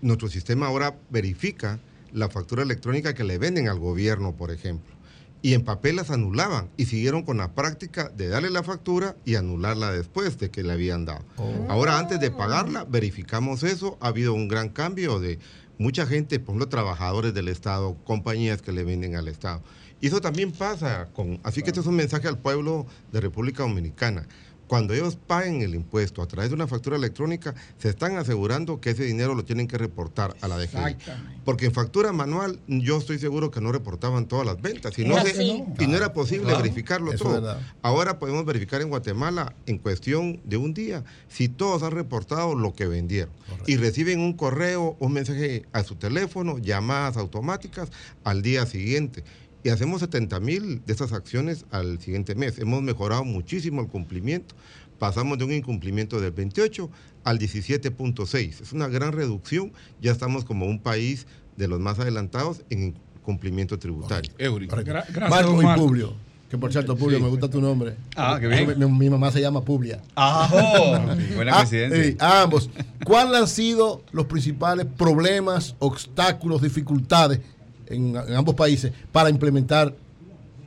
nuestro 0.02 0.28
sistema 0.30 0.68
ahora 0.68 0.96
verifica 1.10 1.80
la 2.14 2.30
factura 2.30 2.64
electrónica 2.64 3.14
que 3.14 3.24
le 3.24 3.38
venden 3.38 3.68
al 3.68 3.80
gobierno, 3.80 4.34
por 4.36 4.52
ejemplo. 4.52 4.96
Y 5.42 5.54
en 5.54 5.64
papel 5.64 5.96
las 5.96 6.12
anulaban 6.12 6.70
y 6.76 6.86
siguieron 6.86 7.24
con 7.24 7.38
la 7.38 7.54
práctica 7.54 8.10
de 8.10 8.28
darle 8.28 8.50
la 8.50 8.64
factura 8.64 9.16
y 9.24 9.36
anularla 9.36 9.92
después 9.92 10.38
de 10.38 10.52
que 10.52 10.64
le 10.64 10.74
habían 10.74 11.06
dado. 11.06 11.24
Ahora, 11.70 11.98
antes 11.98 12.20
de 12.20 12.30
pagarla, 12.30 12.84
verificamos 12.84 13.64
eso. 13.64 13.98
Ha 14.02 14.08
habido 14.08 14.34
un 14.34 14.50
gran 14.50 14.70
cambio 14.70 15.20
de 15.20 15.40
mucha 15.78 16.06
gente, 16.06 16.40
por 16.40 16.50
ejemplo, 16.50 16.68
trabajadores 16.68 17.34
del 17.34 17.48
Estado, 17.48 17.96
compañías 18.04 18.62
que 18.62 18.74
le 18.74 18.84
venden 18.84 19.16
al 19.16 19.30
Estado. 19.30 19.64
Y 20.02 20.08
eso 20.08 20.22
también 20.22 20.52
pasa 20.52 21.08
con... 21.14 21.40
Así 21.44 21.62
que 21.62 21.70
este 21.70 21.82
es 21.82 21.86
un 21.86 21.96
mensaje 21.96 22.28
al 22.28 22.38
pueblo 22.38 22.86
de 23.12 23.22
República 23.22 23.64
Dominicana. 23.64 24.28
Cuando 24.70 24.94
ellos 24.94 25.16
paguen 25.16 25.64
el 25.64 25.74
impuesto 25.74 26.22
a 26.22 26.28
través 26.28 26.52
de 26.52 26.56
una 26.56 26.68
factura 26.68 26.96
electrónica, 26.96 27.56
se 27.80 27.90
están 27.90 28.18
asegurando 28.18 28.80
que 28.80 28.92
ese 28.92 29.04
dinero 29.04 29.34
lo 29.34 29.44
tienen 29.44 29.68
que 29.68 29.80
reportar 29.80 30.36
a 30.42 30.48
la 30.48 30.60
DGI. 30.60 30.96
Porque 31.44 31.66
en 31.66 31.72
factura 31.74 32.12
manual 32.14 32.60
yo 32.68 33.00
estoy 33.00 33.18
seguro 33.18 33.50
que 33.50 33.62
no 33.62 33.72
reportaban 33.72 34.28
todas 34.28 34.46
las 34.46 34.62
ventas 34.62 34.96
y 35.00 35.06
no, 35.06 35.18
Es 35.18 35.24
se- 35.24 35.32
así. 35.32 35.64
y 35.80 35.88
no 35.88 35.98
era 35.98 36.14
posible 36.14 36.44
Claro. 36.46 36.60
verificarlo 36.62 37.12
todo. 37.14 37.58
Ahora 37.82 38.20
podemos 38.20 38.46
verificar 38.46 38.80
en 38.84 38.90
Guatemala 38.90 39.56
en 39.66 39.80
cuestión 39.80 40.40
de 40.46 40.58
un 40.58 40.76
día 40.76 41.04
si 41.30 41.50
todos 41.50 41.82
han 41.82 41.90
reportado 41.94 42.54
lo 42.54 42.72
que 42.76 42.86
vendieron 42.86 43.34
y 43.66 43.76
reciben 43.78 44.20
un 44.20 44.34
correo, 44.34 44.96
un 45.00 45.14
mensaje 45.14 45.66
a 45.74 45.84
su 45.84 45.96
teléfono, 45.96 46.60
llamadas 46.60 47.18
automáticas 47.18 47.90
al 48.24 48.44
día 48.44 48.68
siguiente. 48.68 49.24
Y 49.64 49.70
hacemos 49.70 50.00
70 50.02 50.40
mil 50.40 50.82
de 50.86 50.94
estas 50.94 51.12
acciones 51.14 51.66
al 51.72 52.00
siguiente 52.00 52.34
mes. 52.36 52.60
Hemos 52.60 52.82
mejorado 52.82 53.26
muchísimo 53.26 53.82
el 53.82 53.88
cumplimiento. 53.88 54.56
Pasamos 55.00 55.38
de 55.38 55.46
un 55.46 55.52
incumplimiento 55.54 56.20
del 56.22 56.32
28 56.32 56.90
al 57.24 57.40
17.6. 57.40 58.62
Es 58.62 58.74
una 58.74 58.88
gran 58.88 59.12
reducción. 59.12 59.72
Ya 60.02 60.12
estamos 60.12 60.46
como 60.46 60.66
un 60.66 60.80
país 60.80 61.28
de 61.58 61.68
los 61.68 61.80
más 61.80 62.00
adelantados 62.00 62.62
en 62.70 62.96
cumplimiento 63.24 63.78
tributario. 63.78 64.32
Gra- 64.38 65.06
gracias, 65.12 65.30
Marco 65.30 65.62
y. 65.62 65.66
Publio. 65.76 66.14
Que 66.50 66.58
por 66.58 66.72
cierto, 66.72 66.96
Publio, 66.98 67.18
Sí. 67.20 67.24
me 67.24 67.30
gusta 67.30 67.48
tu 67.48 67.62
nombre. 67.62 67.96
Ah, 68.16 68.38
qué 68.42 68.48
bien. 68.48 68.80
Mi, 68.80 68.86
mi 68.88 69.10
mamá 69.10 69.32
se 69.32 69.40
llama 69.40 69.62
Publia. 69.64 70.02
Ah, 70.16 70.50
oh, 70.52 71.36
buena 71.36 71.52
Ah, 71.54 71.58
coincidencia. 71.58 72.04
sí, 72.04 72.16
a 72.20 72.42
ambos. 72.42 72.70
¿Cuáles 73.06 73.40
han 73.42 73.48
sido 73.48 74.04
los 74.12 74.26
principales 74.26 74.88
problemas, 74.98 75.76
obstáculos, 75.80 76.62
dificultades 76.64 77.42
en, 77.90 78.16
ambos 78.36 78.56
países 78.56 78.94
para 79.12 79.30
implementar 79.30 79.96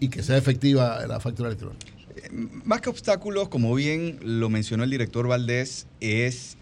y 0.01 0.09
que 0.09 0.23
sea 0.23 0.37
efectiva 0.37 1.07
la 1.07 1.21
factura 1.21 1.49
electrónica? 1.49 1.87
Más 2.65 2.81
que 2.81 2.91
obstáculos, 2.91 3.49
como 3.49 3.75
bien 3.75 4.19
lo 4.23 4.51
mencionó 4.51 4.85
el 4.85 4.91
director 4.91 5.27
Valdés, 5.27 5.87
es, 6.01 6.57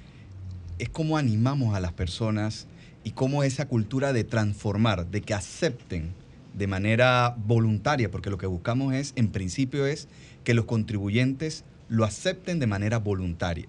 es 0.79 0.89
cómo 0.89 1.17
animamos 1.17 1.75
a 1.75 1.81
las 1.81 1.93
personas 1.93 2.67
y 3.05 3.13
cómo 3.13 3.43
esa 3.43 3.67
cultura 3.67 4.13
de 4.13 4.25
transformar, 4.25 5.07
de 5.11 5.23
que 5.23 5.35
acepten 5.35 6.13
de 6.55 6.67
manera 6.67 7.35
voluntaria, 7.47 8.11
porque 8.11 8.31
lo 8.31 8.39
que 8.39 8.47
buscamos 8.47 8.95
es, 8.95 9.13
en 9.17 9.29
principio, 9.29 9.87
es 9.87 10.09
que 10.45 10.55
los 10.55 10.65
contribuyentes 10.65 11.65
lo 11.89 12.05
acepten 12.05 12.59
de 12.59 12.67
manera 12.67 12.99
voluntaria. 12.99 13.67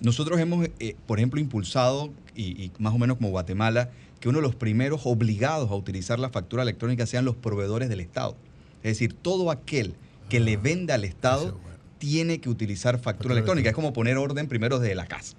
Nosotros 0.00 0.40
hemos, 0.40 0.68
eh, 0.80 0.96
por 1.06 1.18
ejemplo, 1.18 1.40
impulsado, 1.40 2.12
y 2.36 2.72
más 2.78 2.92
o 2.92 2.98
menos 2.98 3.16
como 3.16 3.30
Guatemala, 3.30 3.90
que 4.24 4.30
uno 4.30 4.38
de 4.38 4.42
los 4.42 4.54
primeros 4.54 5.02
obligados 5.04 5.70
a 5.70 5.74
utilizar 5.74 6.18
la 6.18 6.30
factura 6.30 6.62
electrónica 6.62 7.04
sean 7.04 7.26
los 7.26 7.36
proveedores 7.36 7.90
del 7.90 8.00
Estado. 8.00 8.38
Es 8.82 8.92
decir, 8.92 9.12
todo 9.12 9.50
aquel 9.50 9.96
que 10.30 10.40
le 10.40 10.56
venda 10.56 10.94
al 10.94 11.04
Estado 11.04 11.60
tiene 11.98 12.40
que 12.40 12.48
utilizar 12.48 12.98
factura 12.98 13.34
electrónica. 13.34 13.68
Es 13.68 13.74
como 13.74 13.92
poner 13.92 14.16
orden 14.16 14.48
primero 14.48 14.78
desde 14.78 14.94
la 14.94 15.04
casa. 15.04 15.36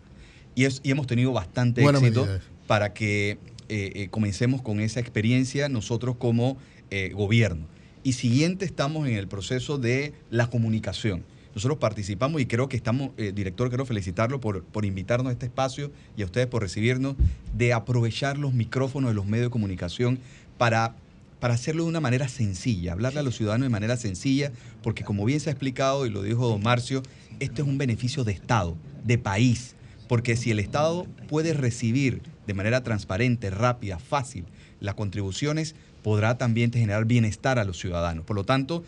Y, 0.53 0.66
es- 0.66 0.82
y 0.84 0.91
hemos 0.91 1.07
tenido 1.07 1.34
bastante 1.34 1.82
Buena 1.82 1.98
éxito 1.98 2.26
medida 2.28 2.40
para 2.68 2.94
que 2.94 3.40
eh, 3.70 3.91
eh, 3.95 4.07
comencemos 4.12 4.62
con 4.62 4.80
esa 4.80 4.99
experiencia 4.99 5.68
nosotros 5.68 6.18
como 6.18 6.57
eh, 6.91 7.10
gobierno. 7.16 7.66
Y 8.03 8.14
siguiente 8.14 8.66
estamos 8.66 9.07
en 9.07 9.16
el 9.16 9.28
proceso 9.28 9.80
de 9.80 10.14
la 10.30 10.48
comunicación. 10.52 11.24
Nosotros 11.56 11.80
participamos 11.80 12.41
y 12.41 12.45
creo 12.45 12.68
que 12.68 12.76
estamos, 12.76 13.11
eh, 13.18 13.32
director, 13.34 13.69
quiero 13.69 13.86
felicitarlo 13.86 14.41
por, 14.41 14.64
por 14.65 14.84
invitarnos 14.84 15.30
a 15.30 15.32
este 15.32 15.45
espacio 15.45 15.90
y 16.18 16.22
a 16.22 16.26
ustedes 16.26 16.48
por 16.48 16.61
recibirnos, 16.61 17.15
de 17.53 17.72
aprovechar 17.72 18.38
los 18.38 18.53
micrófonos 18.53 19.11
de 19.11 19.15
los 19.15 19.26
medios 19.26 19.48
de 19.48 19.52
comunicación 19.52 20.19
para, 20.57 20.95
para 21.40 21.53
hacerlo 21.53 21.84
de 21.84 21.90
una 21.90 22.02
manera 22.02 22.27
sencilla, 22.27 22.91
hablarle 22.91 23.22
a 23.22 23.23
los 23.23 23.38
ciudadanos 23.38 23.65
de 23.65 23.69
manera 23.69 23.95
sencilla, 23.95 24.52
porque 24.84 25.06
como 25.06 25.23
bien 25.23 25.40
se 25.40 25.49
ha 25.49 25.53
explicado 25.53 26.06
y 26.06 26.10
lo 26.10 26.23
dijo 26.23 26.45
don 26.45 26.61
Marcio, 26.61 27.02
esto 27.40 27.61
es 27.61 27.68
un 27.68 27.77
beneficio 27.77 28.26
de 28.26 28.34
Estado, 28.34 28.76
de 29.06 29.18
país, 29.18 29.76
porque 30.10 30.36
si 30.36 30.52
el 30.52 30.60
Estado 30.60 31.07
puede 31.30 31.53
recibir 31.53 32.22
de 32.48 32.53
manera 32.53 32.84
transparente, 32.84 33.49
rápida, 33.49 33.98
fácil 33.98 34.44
las 34.82 34.95
contribuciones, 34.95 35.73
podrá 36.03 36.38
también 36.38 36.72
generar 36.72 37.06
bienestar 37.06 37.60
a 37.60 37.65
los 37.65 37.80
ciudadanos. 37.80 38.26
Por 38.26 38.36
lo 38.36 38.44
tanto, 38.44 38.84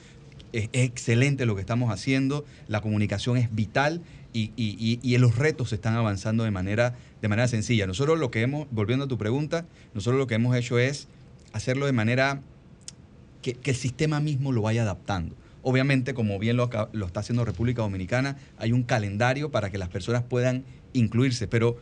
es, 0.54 0.70
excelente 0.74 1.46
lo 1.46 1.56
que 1.56 1.62
estamos 1.62 1.92
haciendo, 1.92 2.46
la 2.68 2.82
comunicación 2.82 3.38
es 3.38 3.54
vital 3.54 4.02
y, 4.34 4.52
y- 4.56 5.00
y- 5.02 5.18
los 5.18 5.38
retos 5.38 5.70
se 5.70 5.76
están 5.76 5.96
avanzando 5.96 6.44
de 6.44 6.52
manera, 6.52 6.96
de 7.22 7.28
manera 7.28 7.48
sencilla. 7.48 7.88
Nosotros 7.88 8.20
lo 8.20 8.30
que 8.30 8.42
hemos, 8.42 8.68
volviendo 8.72 9.06
a 9.06 9.08
tu 9.08 9.18
pregunta, 9.18 9.66
nosotros 9.94 10.20
lo 10.20 10.28
que 10.28 10.36
hemos 10.36 10.56
hecho 10.56 10.78
es 10.80 11.08
hacerlo 11.54 11.86
de 11.86 11.92
manera 11.94 12.42
que, 13.42 13.54
que 13.54 13.72
el 13.72 13.78
sistema 13.78 14.20
mismo 14.20 14.52
lo 14.52 14.62
vaya 14.62 14.84
adaptando. 14.84 15.36
Obviamente, 15.64 16.14
como 16.14 16.38
bien 16.40 16.56
lo, 16.56 16.70
lo 16.94 17.06
está 17.08 17.22
haciendo 17.22 17.46
República 17.46 17.82
Dominicana, 17.82 18.38
hay 18.58 18.72
un 18.72 18.84
calendario 18.84 19.50
para 19.52 19.70
que 19.70 19.78
las 19.78 19.90
personas 19.90 20.24
puedan 20.24 20.64
incluirse, 20.94 21.48
pero 21.48 21.78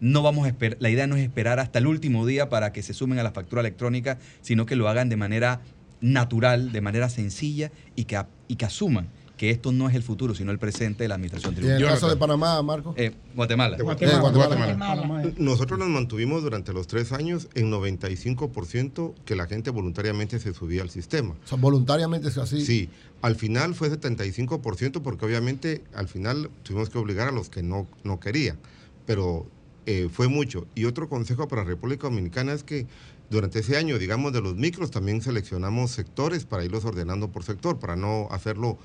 no 0.00 0.22
vamos 0.22 0.44
a 0.44 0.48
esperar, 0.48 0.76
la 0.80 0.90
idea 0.90 1.06
no 1.06 1.16
es 1.16 1.22
esperar 1.22 1.58
hasta 1.58 1.78
el 1.78 1.86
último 1.86 2.26
día 2.26 2.48
para 2.48 2.72
que 2.72 2.82
se 2.82 2.94
sumen 2.94 3.18
a 3.18 3.22
la 3.22 3.32
factura 3.32 3.60
electrónica, 3.60 4.18
sino 4.42 4.64
que 4.66 4.76
lo 4.76 4.88
hagan 4.88 5.08
de 5.08 5.16
manera 5.16 5.60
natural, 6.00 6.72
de 6.72 6.80
manera 6.80 7.08
sencilla 7.08 7.70
y 7.94 8.04
que, 8.04 8.22
y 8.48 8.56
que 8.56 8.64
asuman 8.64 9.08
que 9.36 9.50
esto 9.50 9.70
no 9.70 9.88
es 9.88 9.94
el 9.94 10.02
futuro, 10.02 10.34
sino 10.34 10.50
el 10.50 10.58
presente 10.58 11.04
de 11.04 11.08
la 11.08 11.16
administración 11.16 11.54
Y 11.54 11.58
en 11.58 11.62
el 11.62 11.66
tributaria. 11.76 11.94
caso 11.94 12.08
de 12.08 12.16
Panamá, 12.16 12.62
Marco. 12.62 12.94
Eh, 12.96 13.12
Guatemala. 13.34 13.76
De 13.76 13.82
Guatemala. 13.82 14.16
Eh, 14.16 14.20
Guatemala. 14.20 15.32
Nosotros 15.36 15.78
nos 15.78 15.88
mantuvimos 15.88 16.42
durante 16.42 16.72
los 16.72 16.86
tres 16.86 17.12
años 17.12 17.48
en 17.54 17.70
95% 17.70 19.14
que 19.24 19.36
la 19.36 19.46
gente 19.46 19.70
voluntariamente 19.70 20.38
se 20.38 20.54
subía 20.54 20.82
al 20.82 20.90
sistema. 20.90 21.34
O 21.44 21.48
sea, 21.48 21.58
voluntariamente 21.58 22.28
es 22.28 22.38
así. 22.38 22.64
Sí, 22.64 22.88
al 23.20 23.36
final 23.36 23.74
fue 23.74 23.90
75% 23.90 25.02
porque 25.02 25.26
obviamente 25.26 25.84
al 25.94 26.08
final 26.08 26.50
tuvimos 26.62 26.88
que 26.88 26.98
obligar 26.98 27.28
a 27.28 27.32
los 27.32 27.50
que 27.50 27.62
no, 27.62 27.86
no 28.04 28.20
querían, 28.20 28.58
pero 29.04 29.46
eh, 29.84 30.08
fue 30.10 30.28
mucho. 30.28 30.66
Y 30.74 30.86
otro 30.86 31.08
consejo 31.08 31.46
para 31.46 31.62
República 31.62 32.08
Dominicana 32.08 32.52
es 32.52 32.64
que 32.64 32.86
durante 33.30 33.58
ese 33.60 33.76
año, 33.76 33.98
digamos, 33.98 34.32
de 34.32 34.40
los 34.40 34.54
micros, 34.56 34.90
también 34.90 35.20
seleccionamos 35.20 35.90
sectores 35.90 36.44
para 36.44 36.64
irlos 36.64 36.84
ordenando 36.84 37.28
por 37.30 37.42
sector, 37.42 37.78
para 37.78 37.96
no 37.96 38.28
hacerlo 38.30 38.78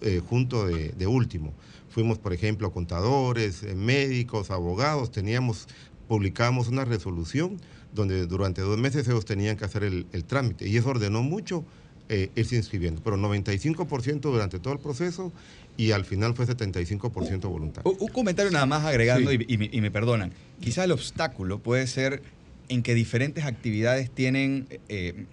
eh, 0.00 0.20
junto 0.26 0.66
de, 0.66 0.88
de 0.90 1.06
último. 1.06 1.52
Fuimos, 1.90 2.18
por 2.18 2.32
ejemplo, 2.32 2.72
contadores, 2.72 3.62
eh, 3.62 3.74
médicos, 3.74 4.50
abogados, 4.50 5.10
teníamos, 5.12 5.68
publicamos 6.08 6.68
una 6.68 6.84
resolución 6.84 7.58
donde 7.94 8.26
durante 8.26 8.62
dos 8.62 8.78
meses 8.78 9.06
ellos 9.06 9.26
tenían 9.26 9.56
que 9.58 9.66
hacer 9.66 9.84
el, 9.84 10.06
el 10.12 10.24
trámite 10.24 10.66
y 10.66 10.76
eso 10.78 10.88
ordenó 10.88 11.22
mucho 11.22 11.62
eh, 12.08 12.30
irse 12.34 12.56
inscribiendo, 12.56 13.02
pero 13.04 13.16
95% 13.18 14.20
durante 14.20 14.58
todo 14.58 14.72
el 14.72 14.80
proceso 14.80 15.30
y 15.76 15.92
al 15.92 16.04
final 16.06 16.34
fue 16.34 16.46
75% 16.46 17.40
voluntario. 17.48 17.90
Un, 17.90 17.96
un 18.00 18.08
comentario 18.08 18.50
nada 18.50 18.66
más 18.66 18.84
agregando, 18.84 19.30
Sí. 19.30 19.38
y, 19.46 19.76
y 19.76 19.80
me 19.82 19.90
perdonan. 19.90 20.32
Quizá 20.60 20.84
el 20.84 20.92
obstáculo 20.92 21.58
puede 21.58 21.86
ser 21.86 22.22
en 22.68 22.82
que 22.82 22.94
diferentes 22.94 23.44
actividades 23.44 24.10
tienen 24.10 24.66
eh, 24.88 25.26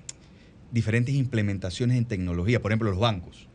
diferentes 0.71 1.15
implementaciones 1.15 1.97
en 1.97 2.05
tecnología. 2.05 2.61
Por 2.61 2.71
ejemplo, 2.71 2.89
los 2.89 2.99
bancos. 2.99 3.47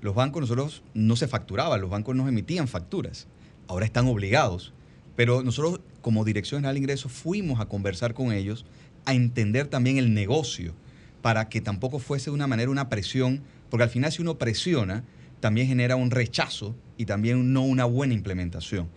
Los 0.00 0.14
bancos 0.14 0.40
nosotros 0.40 0.82
no 0.94 1.16
se 1.16 1.28
facturaban, 1.28 1.80
los 1.80 1.90
bancos 1.90 2.16
nos 2.16 2.28
emitían 2.28 2.68
facturas. 2.68 3.26
Ahora 3.68 3.84
están 3.84 4.06
obligados. 4.06 4.72
Pero 5.16 5.42
nosotros, 5.42 5.80
como 6.00 6.24
Dirección 6.24 6.60
General 6.60 6.74
de 6.74 6.80
Ingresos, 6.80 7.12
fuimos 7.12 7.60
a 7.60 7.66
conversar 7.66 8.14
con 8.14 8.32
ellos, 8.32 8.64
a 9.04 9.14
entender 9.14 9.66
también 9.66 9.98
el 9.98 10.14
negocio, 10.14 10.74
para 11.20 11.48
que 11.48 11.60
tampoco 11.60 11.98
fuese 11.98 12.26
de 12.26 12.34
una 12.34 12.46
manera 12.46 12.70
una 12.70 12.88
presión, 12.88 13.42
porque 13.68 13.84
al 13.84 13.90
final 13.90 14.10
si 14.10 14.22
uno 14.22 14.38
presiona, 14.38 15.04
también 15.40 15.66
genera 15.66 15.96
un 15.96 16.10
rechazo 16.10 16.74
y 16.96 17.06
también 17.06 17.52
no 17.52 17.62
una 17.62 17.84
buena 17.84 18.14
implementación. 18.14 18.88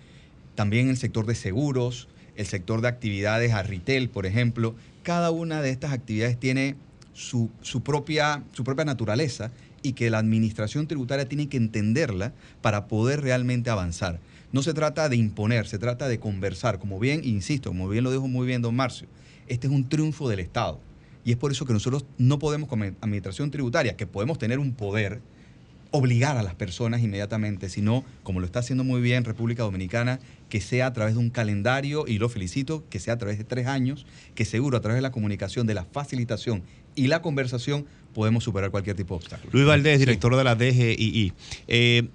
También 0.55 0.89
el 0.89 0.97
sector 0.97 1.25
de 1.25 1.35
seguros, 1.35 2.07
el 2.35 2.45
sector 2.45 2.81
de 2.81 2.87
actividades 2.87 3.53
a 3.53 3.63
retail, 3.63 4.09
por 4.09 4.25
ejemplo, 4.25 4.75
cada 5.03 5.31
una 5.31 5.61
de 5.61 5.69
estas 5.69 5.91
actividades 5.91 6.39
tiene 6.39 6.75
su, 7.13 7.49
propia, 7.83 8.43
su 8.53 8.63
propia 8.63 8.85
naturaleza 8.85 9.51
y 9.81 9.93
que 9.93 10.09
la 10.09 10.19
administración 10.19 10.87
tributaria 10.87 11.27
tiene 11.27 11.49
que 11.49 11.57
entenderla 11.57 12.33
para 12.61 12.87
poder 12.87 13.21
realmente 13.21 13.69
avanzar. 13.69 14.19
No 14.51 14.63
se 14.63 14.73
trata 14.73 15.09
de 15.09 15.15
imponer, 15.15 15.67
se 15.67 15.77
trata 15.77 16.07
de 16.07 16.19
conversar. 16.19 16.79
Como 16.79 16.99
bien, 16.99 17.21
insisto, 17.23 17.69
como 17.69 17.89
bien 17.89 18.03
lo 18.03 18.11
dijo 18.11 18.27
muy 18.27 18.47
bien 18.47 18.61
don 18.61 18.75
Marcio, 18.75 19.07
este 19.47 19.67
es 19.67 19.73
un 19.73 19.89
triunfo 19.89 20.29
del 20.29 20.39
Estado. 20.39 20.79
Y 21.25 21.31
es 21.31 21.37
por 21.37 21.51
eso 21.51 21.65
que 21.65 21.73
nosotros 21.73 22.05
no 22.17 22.39
podemos, 22.39 22.69
como 22.69 22.83
administración 22.83 23.51
tributaria, 23.51 23.95
que 23.95 24.07
podemos 24.07 24.37
tener 24.37 24.59
un 24.59 24.73
poder, 24.73 25.21
obligar 25.91 26.37
a 26.37 26.43
las 26.43 26.55
personas 26.55 27.01
inmediatamente, 27.01 27.69
sino, 27.69 28.03
como 28.23 28.39
lo 28.39 28.45
está 28.45 28.59
haciendo 28.59 28.83
muy 28.83 28.99
bien 28.99 29.23
República 29.23 29.63
Dominicana, 29.63 30.19
que 30.53 30.61
sea 30.61 30.85
a 30.85 30.93
través 30.93 31.15
de 31.15 31.19
un 31.19 31.31
calendario, 31.31 32.05
y 32.07 32.19
lo 32.19 32.29
felicito, 32.29 32.83
que 32.91 32.99
sea 32.99 33.15
a 33.15 33.17
través 33.17 33.39
de 33.39 33.43
tres 33.43 33.65
años, 33.65 34.05
que 34.35 34.45
seguro 34.45 34.77
a 34.77 34.81
través 34.81 34.97
de 34.97 35.01
la 35.01 35.09
comunicación, 35.09 35.65
de 35.65 35.73
la 35.73 35.83
facilitación 35.83 36.61
y 36.93 37.07
la 37.07 37.23
conversación, 37.23 37.87
podemos 38.13 38.43
superar 38.43 38.69
cualquier 38.69 38.95
tipo 38.95 39.15
de 39.15 39.17
obstáculo. 39.17 39.49
Luis 39.51 39.65
Valdés, 39.65 39.97
director 39.97 40.35
de 40.35 40.43
la 40.43 40.53
DGII. 40.53 41.33
Eh, 41.67 42.07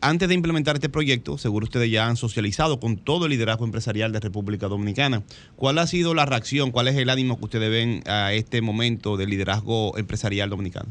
antes 0.00 0.26
de 0.26 0.34
implementar 0.34 0.76
este 0.76 0.88
proyecto, 0.88 1.36
seguro 1.36 1.64
ustedes 1.64 1.90
ya 1.90 2.06
han 2.06 2.16
socializado 2.16 2.80
con 2.80 2.96
todo 2.96 3.26
el 3.26 3.32
liderazgo 3.32 3.66
empresarial 3.66 4.10
de 4.10 4.20
República 4.20 4.68
Dominicana. 4.68 5.22
¿Cuál 5.56 5.76
ha 5.76 5.86
sido 5.86 6.14
la 6.14 6.24
reacción? 6.24 6.70
¿Cuál 6.70 6.88
es 6.88 6.96
el 6.96 7.10
ánimo 7.10 7.36
que 7.36 7.44
ustedes 7.44 7.70
ven 7.70 8.04
a 8.06 8.32
este 8.32 8.62
momento 8.62 9.18
del 9.18 9.28
liderazgo 9.28 9.98
empresarial 9.98 10.48
dominicano? 10.48 10.88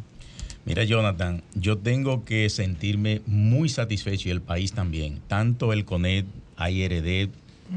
Mira, 0.65 0.83
Jonathan, 0.83 1.41
yo 1.55 1.79
tengo 1.79 2.23
que 2.23 2.47
sentirme 2.49 3.21
muy 3.25 3.67
satisfecho 3.69 4.29
y 4.29 4.31
el 4.31 4.41
país 4.41 4.73
también. 4.73 5.19
Tanto 5.27 5.73
el 5.73 5.85
CONED, 5.85 6.25
AIRD, 6.63 7.29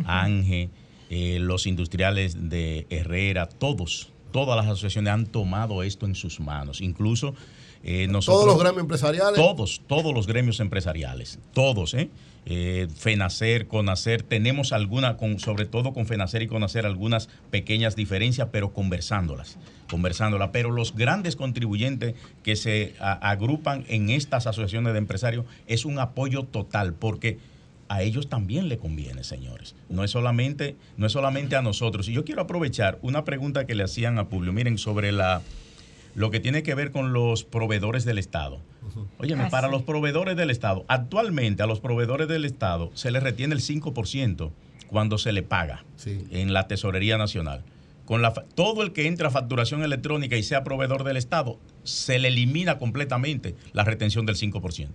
ANGE, 0.07 0.69
eh, 1.11 1.39
los 1.41 1.67
industriales 1.67 2.51
de 2.51 2.87
Herrera, 2.91 3.47
todos, 3.49 4.11
todas 4.33 4.57
las 4.57 4.67
asociaciones 4.67 5.13
han 5.13 5.27
tomado 5.27 5.83
esto 5.83 6.07
en 6.07 6.15
sus 6.15 6.41
manos. 6.41 6.81
Incluso 6.81 7.35
eh, 7.83 8.07
nosotros. 8.09 8.43
Todos 8.43 8.55
los 8.55 8.63
gremios 8.63 8.81
empresariales. 8.83 9.35
Todos, 9.35 9.81
todos 9.87 10.15
los 10.15 10.27
gremios 10.27 10.59
empresariales. 10.61 11.39
Todos, 11.53 11.95
¿eh? 11.95 12.09
Eh, 12.47 12.89
FENACER, 12.95 13.69
CONACER, 13.69 14.23
tenemos 14.23 14.73
alguna, 14.75 15.17
con, 15.17 15.39
sobre 15.39 15.65
todo 15.65 15.95
con 15.95 16.05
FENACER 16.07 16.43
y 16.43 16.47
CONACER, 16.47 16.85
algunas 16.85 17.31
pequeñas 17.51 17.97
diferencias, 17.97 18.49
pero 18.53 18.75
conversándolas, 18.75 19.57
conversándolas. 19.89 20.51
Pero 20.53 20.71
los 20.71 20.95
grandes 20.95 21.37
contribuyentes 21.37 22.15
que 22.43 22.57
se 22.57 22.95
a- 23.01 23.13
agrupan 23.31 23.85
en 23.89 24.11
estas 24.11 24.47
asociaciones 24.47 24.93
de 24.93 24.99
empresarios 24.99 25.47
es 25.67 25.87
un 25.87 25.99
apoyo 25.99 26.43
total, 26.43 26.93
porque 26.93 27.39
a 27.95 28.03
ellos 28.03 28.29
también 28.29 28.69
le 28.69 28.77
conviene, 28.77 29.23
señores. 29.23 29.77
No 29.89 30.03
es 30.03 30.11
solamente, 30.11 30.77
no 30.97 31.07
es 31.07 31.13
solamente 31.13 31.55
a 31.55 31.63
nosotros. 31.63 32.09
Y 32.09 32.13
yo 32.13 32.25
quiero 32.25 32.43
aprovechar 32.43 32.99
una 33.03 33.25
pregunta 33.25 33.67
que 33.67 33.77
le 33.77 33.85
hacían 33.85 34.19
a 34.19 34.29
Publio, 34.29 34.53
miren, 34.53 34.79
sobre 34.79 35.13
la 35.13 35.43
lo 36.17 36.31
que 36.31 36.41
tiene 36.41 36.63
que 36.63 36.75
ver 36.75 36.91
con 36.91 37.13
los 37.13 37.45
proveedores 37.45 38.05
del 38.05 38.19
Estado. 38.19 38.61
Óyeme, 39.19 39.45
Ah, 39.45 39.49
para 39.49 39.69
los 39.69 39.83
proveedores 39.83 40.37
del 40.37 40.51
Estado, 40.51 40.85
actualmente 40.89 41.63
a 41.63 41.67
los 41.67 41.81
proveedores 41.81 42.29
del 42.29 42.45
Estado 42.45 42.91
se 42.95 43.11
les 43.11 43.23
retiene 43.23 43.55
el 43.55 43.61
5% 43.61 44.51
cuando 44.89 45.19
se 45.19 45.33
le 45.33 45.43
paga 45.43 45.85
en 46.05 46.53
la 46.53 46.67
Tesorería 46.67 47.17
Nacional. 47.17 47.65
Con 48.05 48.23
la, 48.23 48.33
todo 48.33 48.83
el 48.83 48.93
que 48.93 49.07
entra 49.07 49.29
a 49.29 49.31
facturación 49.31 49.83
electrónica 49.83 50.37
y 50.37 50.43
sea 50.43 50.63
proveedor 50.63 51.05
del 51.05 51.17
Estado, 51.17 51.59
se 51.85 52.19
le 52.19 52.29
elimina 52.29 52.79
completamente 52.79 53.55
la 53.73 53.85
retención 53.85 54.27
del 54.27 54.37
5%. 54.37 54.89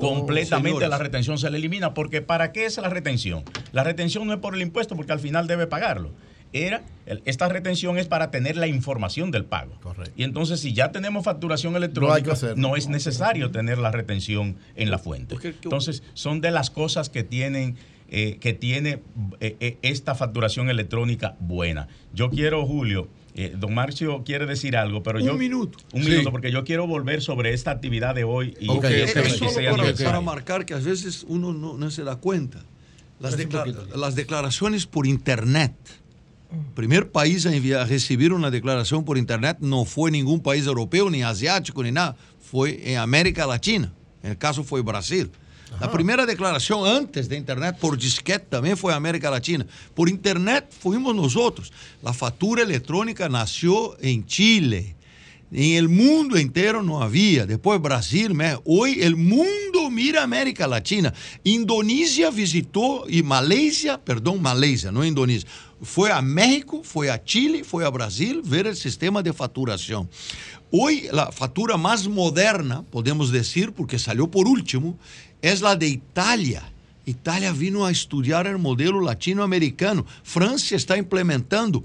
Completamente 0.00 0.68
señores. 0.70 0.88
la 0.90 0.98
retención 0.98 1.38
se 1.38 1.50
le 1.50 1.58
elimina, 1.58 1.94
porque 1.94 2.22
¿para 2.22 2.52
qué 2.52 2.64
es 2.66 2.78
la 2.78 2.88
retención? 2.88 3.44
La 3.72 3.84
retención 3.84 4.26
no 4.26 4.32
es 4.32 4.38
por 4.38 4.54
el 4.54 4.62
impuesto, 4.62 4.96
porque 4.96 5.12
al 5.12 5.20
final 5.20 5.46
debe 5.46 5.66
pagarlo. 5.66 6.12
Era, 6.54 6.82
el- 7.04 7.20
esta 7.26 7.46
retención 7.48 7.98
es 7.98 8.06
para 8.06 8.30
tener 8.30 8.56
la 8.56 8.66
información 8.66 9.30
del 9.30 9.44
pago. 9.44 9.72
Y 10.16 10.22
entonces, 10.24 10.60
si 10.60 10.72
ya 10.72 10.92
tenemos 10.92 11.24
facturación 11.24 11.76
electrónica, 11.76 12.34
no 12.56 12.74
es 12.76 12.88
necesario 12.88 13.50
tener 13.50 13.76
la 13.78 13.90
retención 13.90 14.56
en 14.74 14.90
la 14.90 14.98
fuente. 14.98 15.36
Entonces, 15.62 16.02
son 16.14 16.40
de 16.40 16.50
las 16.50 16.70
cosas 16.70 17.10
que 17.10 17.22
tienen 17.22 17.76
eh, 18.10 18.38
que 18.40 18.54
tiene 18.54 19.02
eh, 19.40 19.56
eh, 19.60 19.76
esta 19.82 20.14
facturación 20.14 20.70
electrónica 20.70 21.36
buena. 21.40 21.88
Yo 22.14 22.30
quiero, 22.30 22.64
Julio, 22.64 23.08
eh, 23.40 23.54
don 23.56 23.72
Marcio 23.72 24.24
quiere 24.24 24.46
decir 24.46 24.76
algo, 24.76 25.02
pero 25.02 25.20
Un 25.20 25.24
yo... 25.26 25.34
minuto. 25.34 25.78
Un 25.92 26.02
Sí. 26.02 26.10
minuto, 26.10 26.30
porque 26.32 26.50
yo 26.50 26.64
quiero 26.64 26.86
volver 26.86 27.22
sobre 27.22 27.52
esta 27.54 27.70
actividad 27.70 28.14
de 28.14 28.24
hoy 28.24 28.56
y 28.60 28.68
Ok, 28.68 28.84
este 28.84 29.20
es 29.20 29.36
solo 29.36 29.50
26 29.52 30.02
para, 30.02 30.20
marcar 30.20 30.66
que 30.66 30.74
a 30.74 30.78
veces 30.78 31.24
uno 31.28 31.52
no, 31.52 31.78
no 31.78 31.90
se 31.90 32.02
da 32.02 32.16
cuenta. 32.16 32.64
Las, 33.20 33.34
un 33.34 33.40
decla- 33.40 34.12
declaraciones 34.12 34.86
por 34.86 35.06
Internet. 35.06 35.72
Primer 36.74 37.10
país 37.10 37.44
a, 37.46 37.52
enviar- 37.54 37.80
a 37.80 37.84
recibir 37.84 38.32
una 38.32 38.50
declaración 38.50 39.04
por 39.04 39.18
Internet 39.18 39.58
no 39.60 39.84
fue 39.84 40.10
ningún 40.10 40.40
país 40.40 40.66
europeo, 40.66 41.10
ni 41.10 41.22
asiático, 41.22 41.82
ni 41.82 41.92
nada. 41.92 42.16
Fue 42.40 42.90
en 42.92 42.98
América 42.98 43.46
Latina. 43.46 43.92
En 44.22 44.30
el 44.30 44.38
caso 44.38 44.64
fue 44.64 44.80
Brasil. 44.82 45.30
La 45.80 45.90
primera 45.90 46.24
declaración 46.26 46.86
antes 46.86 47.28
de 47.28 47.36
Internet 47.36 47.76
por 47.80 47.98
disquete 47.98 48.46
también 48.48 48.76
fue 48.76 48.92
América 48.94 49.30
Latina. 49.30 49.66
Por 49.94 50.08
Internet 50.08 50.72
fuimos 50.80 51.14
nosotros. 51.14 51.72
La 52.02 52.12
factura 52.12 52.62
electrónica 52.62 53.28
nació 53.28 53.96
en 54.00 54.24
Chile. 54.26 54.96
En 55.50 55.76
el 55.76 55.88
mundo 55.88 56.36
entero 56.36 56.82
no 56.82 57.02
había. 57.02 57.46
Después 57.46 57.80
Brasil, 57.80 58.34
me- 58.34 58.58
hoy 58.64 58.98
el 59.00 59.16
mundo 59.16 59.90
mira 59.90 60.22
América 60.22 60.66
Latina. 60.66 61.12
Indonesia 61.44 62.30
visitó 62.30 63.04
y 63.08 63.22
Malasia, 63.22 63.98
perdón, 64.02 64.42
Malasia, 64.42 64.90
no 64.92 65.04
Indonesia. 65.04 65.48
Fue 65.80 66.10
a 66.12 66.20
México, 66.20 66.82
fue 66.84 67.10
a 67.10 67.22
Chile, 67.24 67.62
fue 67.64 67.84
a 67.84 67.88
Brasil 67.88 68.42
ver 68.44 68.66
el 68.66 68.76
sistema 68.76 69.22
de 69.22 69.32
facturación. 69.32 70.10
Hoy 70.70 71.08
la 71.12 71.32
factura 71.32 71.78
más 71.78 72.06
moderna, 72.08 72.82
podemos 72.82 73.32
decir, 73.32 73.72
porque 73.72 73.98
salió 73.98 74.30
por 74.30 74.46
último, 74.46 74.98
es 75.42 75.60
la 75.60 75.76
de 75.76 75.88
Italia. 75.88 76.62
Italia 77.06 77.52
vino 77.52 77.86
a 77.86 77.90
estudiar 77.90 78.46
el 78.46 78.58
modelo 78.58 79.00
latinoamericano. 79.00 80.04
Francia 80.22 80.76
está 80.76 80.96
implementando. 80.98 81.82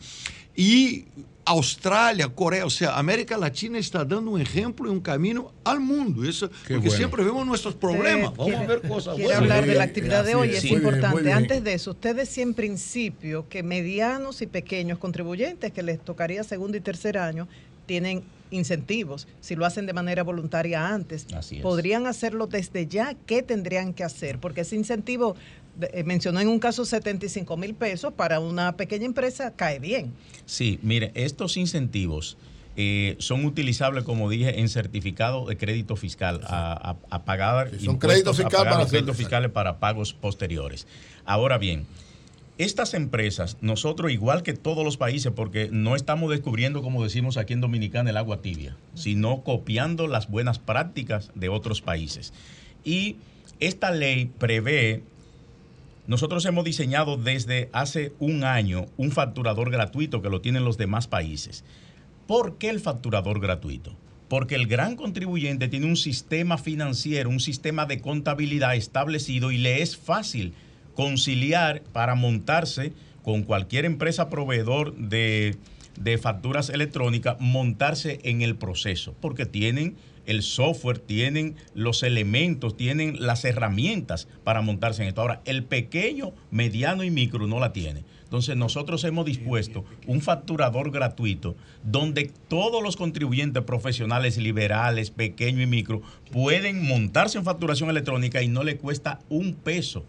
Y 0.56 1.06
Australia, 1.46 2.30
Corea, 2.30 2.66
o 2.66 2.70
sea, 2.70 2.98
América 2.98 3.38
Latina 3.38 3.78
está 3.78 4.06
dando 4.06 4.32
un 4.32 4.40
ejemplo 4.42 4.88
y 4.88 4.92
un 4.92 5.00
camino 5.02 5.52
al 5.64 5.80
mundo. 5.80 6.24
Eso, 6.28 6.50
porque 6.50 6.76
bueno. 6.78 6.92
siempre 6.92 7.24
vemos 7.24 7.46
nuestros 7.46 7.74
problemas. 7.76 8.32
Usted 8.32 8.38
Vamos 8.54 8.56
a 8.56 8.66
ver 8.68 8.82
cosas 8.82 9.16
quiere 9.16 9.36
buenas. 9.36 9.42
hablar 9.42 9.66
de 9.66 9.76
la 9.76 9.84
actividad 9.84 10.24
de 10.26 10.36
hoy, 10.36 10.50
es 10.50 10.62
Sí. 10.62 10.70
Importante. 10.74 11.22
bien. 11.22 11.36
Antes 11.36 11.64
de 11.64 11.74
eso, 11.74 11.92
usted 11.92 12.16
decía 12.16 12.44
en 12.44 12.54
principio 12.54 13.48
que 13.50 13.62
medianos 13.64 14.42
y 14.42 14.48
pequeños 14.48 15.00
contribuyentes 15.00 15.72
que 15.74 15.84
les 15.84 16.00
tocaría 16.00 16.44
segundo 16.44 16.78
y 16.78 16.82
tercer 16.82 17.18
año 17.18 17.48
tienen 17.86 18.24
incentivos 18.54 19.28
si 19.42 19.56
lo 19.56 19.66
hacen 19.66 19.86
de 19.86 19.94
manera 19.94 20.24
voluntaria 20.24 20.88
antes. 20.88 21.28
Así 21.34 21.58
es. 21.58 21.62
¿Podrían 21.62 22.08
hacerlo 22.08 22.48
desde 22.48 22.88
ya? 22.88 23.16
¿Qué 23.26 23.42
tendrían 23.42 23.94
que 23.94 24.04
hacer? 24.04 24.40
Porque 24.40 24.62
ese 24.62 24.76
incentivo, 24.76 25.36
eh, 25.82 26.04
mencionó 26.04 26.40
en 26.40 26.48
un 26.48 26.60
caso 26.60 26.86
75 26.86 27.58
mil 27.58 27.74
pesos, 27.74 28.14
para 28.14 28.40
una 28.40 28.78
pequeña 28.78 29.06
empresa 29.06 29.54
cae 29.56 29.80
bien. 29.80 30.14
Sí, 30.46 30.80
mire, 30.82 31.12
estos 31.16 31.58
incentivos 31.58 32.38
eh, 32.76 33.16
son 33.20 33.46
utilizables, 33.46 34.04
como 34.04 34.30
dije, 34.30 34.60
en 34.60 34.68
certificado 34.70 35.46
de 35.46 35.58
crédito 35.58 35.96
fiscal 35.96 36.42
a, 36.46 36.92
a- 36.92 37.16
a 37.16 37.24
pagar 37.26 37.70
son 37.70 37.96
impuestos, 37.96 38.00
crédito 38.00 38.30
a 38.32 38.34
fiscal 38.34 38.50
pagar 38.52 38.66
para 38.72 38.82
los 38.84 38.90
créditos 38.92 39.18
fiscales 39.18 39.52
para 39.52 39.78
pagos 39.80 40.14
posteriores. 40.14 40.88
Ahora 41.26 41.58
bien, 41.60 41.86
estas 42.58 42.94
empresas, 42.94 43.58
nosotros 43.62 44.12
igual 44.12 44.44
que 44.44 44.54
todos 44.54 44.86
los 44.86 44.98
países, 44.98 45.32
porque 45.36 45.70
no 45.72 45.96
estamos 45.96 46.30
descubriendo, 46.30 46.82
como 46.82 47.04
decimos 47.04 47.38
aquí 47.38 47.54
en 47.54 47.62
Dominicana, 47.62 48.12
el 48.12 48.18
agua 48.18 48.42
tibia, 48.42 48.78
sino 48.94 49.44
copiando 49.44 50.08
las 50.08 50.30
buenas 50.30 50.60
prácticas 50.60 51.32
de 51.34 51.50
otros 51.50 51.82
países. 51.82 52.34
Y 52.84 53.18
esta 53.60 53.92
ley 53.92 54.30
prevé 54.38 55.04
nosotros 56.06 56.44
hemos 56.46 56.66
diseñado 56.66 57.16
desde 57.16 57.70
hace 57.72 58.12
un 58.20 58.44
año 58.44 58.88
un 58.98 59.12
facturador 59.12 59.72
gratuito 59.72 60.22
que 60.22 60.30
lo 60.30 60.42
tienen 60.42 60.66
los 60.66 60.78
demás 60.78 61.08
países. 61.08 61.64
¿Por 62.28 62.58
qué 62.58 62.70
el 62.70 62.82
facturador 62.82 63.40
gratuito? 63.40 63.96
Porque 64.28 64.56
el 64.56 64.68
gran 64.68 64.98
contribuyente 64.98 65.70
tiene 65.70 65.86
un 65.86 65.96
sistema 65.96 66.58
financiero, 66.58 67.30
un 67.30 67.40
sistema 67.40 67.86
de 67.86 68.02
contabilidad 68.02 68.76
establecido 68.76 69.52
y 69.52 69.58
le 69.58 69.82
es 69.82 69.96
fácil 69.96 70.54
conciliar 70.94 71.82
para 71.92 72.16
montarse 72.16 72.94
con 73.24 73.44
cualquier 73.44 73.86
empresa 73.86 74.30
proveedor 74.30 74.96
de, 74.96 75.56
de 75.98 76.18
facturas 76.18 76.70
electrónicas, 76.70 77.38
montarse 77.40 78.20
en 78.24 78.42
el 78.42 78.56
proceso, 78.56 79.16
porque 79.22 79.46
tienen 79.46 79.96
el 80.26 80.42
software, 80.42 81.00
tienen 81.00 81.56
los 81.74 82.04
elementos, 82.04 82.78
tienen 82.78 83.18
las 83.20 83.44
herramientas 83.46 84.28
para 84.44 84.62
montarse 84.62 85.02
en 85.02 85.10
esto. 85.10 85.22
Ahora, 85.22 85.42
el 85.46 85.64
pequeño, 85.64 86.32
mediano 86.52 87.04
y 87.04 87.12
micro 87.12 87.48
no 87.48 87.60
la 87.60 87.74
tiene. 87.74 88.04
Entonces, 88.24 88.56
nosotros 88.56 89.04
hemos 89.04 89.26
dispuesto 89.26 89.86
un 90.08 90.22
facturador 90.22 90.92
gratuito 90.92 91.56
donde 91.84 92.32
todos 92.48 92.82
los 92.82 92.96
contribuyentes 92.96 93.64
profesionales, 93.64 94.38
liberales, 94.38 95.12
pequeño 95.12 95.62
y 95.62 95.68
micro, 95.68 96.02
pueden 96.32 96.84
montarse 96.84 97.38
en 97.38 97.44
facturación 97.44 97.90
electrónica 97.90 98.42
y 98.42 98.48
no 98.48 98.64
le 98.64 98.78
cuesta 98.78 99.20
un 99.30 99.54
peso. 99.54 100.04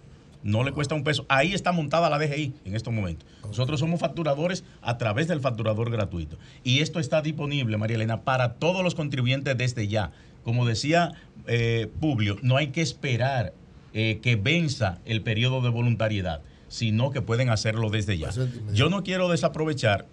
No 0.44 0.62
le 0.62 0.72
cuesta 0.72 0.94
un 0.94 1.02
peso. 1.04 1.24
Ahí 1.28 1.54
está 1.54 1.72
montada 1.72 2.10
la 2.10 2.18
DGI 2.18 2.52
en 2.66 2.76
estos 2.76 2.92
momentos. 2.92 3.26
Nosotros 3.44 3.80
somos 3.80 3.98
facturadores 3.98 4.62
a 4.82 4.98
través 4.98 5.26
del 5.26 5.40
facturador 5.40 5.90
gratuito. 5.90 6.38
Y 6.62 6.80
esto 6.80 7.00
está 7.00 7.22
disponible, 7.22 7.78
María 7.78 7.96
Elena, 7.96 8.20
para 8.20 8.54
todos 8.54 8.84
los 8.84 8.94
contribuyentes 8.94 9.56
desde 9.56 9.88
ya. 9.88 10.12
Como 10.44 10.66
decía 10.66 11.12
eh, 11.46 11.90
Publio, 11.98 12.36
no 12.42 12.58
hay 12.58 12.68
que 12.68 12.82
esperar 12.82 13.54
eh, 13.94 14.20
que 14.22 14.36
venza 14.36 14.98
el 15.06 15.22
periodo 15.22 15.62
de 15.62 15.70
voluntariedad, 15.70 16.42
sino 16.68 17.10
que 17.10 17.22
pueden 17.22 17.48
hacerlo 17.48 17.88
desde 17.88 18.18
ya. 18.18 18.30
Yo 18.72 18.90
no 18.90 19.02
quiero 19.02 19.30
desaprovechar. 19.30 20.06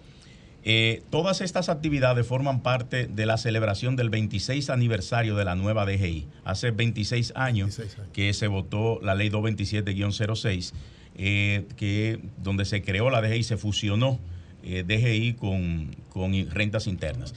Eh, 0.64 1.02
todas 1.10 1.40
estas 1.40 1.68
actividades 1.68 2.26
forman 2.26 2.62
parte 2.62 3.06
de 3.08 3.26
la 3.26 3.36
celebración 3.36 3.96
del 3.96 4.10
26 4.10 4.70
aniversario 4.70 5.34
de 5.34 5.44
la 5.44 5.56
nueva 5.56 5.84
DGI. 5.84 6.28
Hace 6.44 6.70
26 6.70 7.32
años, 7.34 7.80
que 8.12 8.32
se 8.32 8.46
votó 8.46 9.00
la 9.02 9.14
ley 9.14 9.28
227-06, 9.28 10.72
eh, 11.16 11.66
que, 11.76 12.20
donde 12.38 12.64
se 12.64 12.82
creó 12.82 13.10
la 13.10 13.20
DGI, 13.20 13.42
se 13.42 13.56
fusionó 13.56 14.20
eh, 14.62 14.84
DGI 14.86 15.34
con, 15.34 15.96
con 16.08 16.32
rentas 16.50 16.86
internas. 16.86 17.34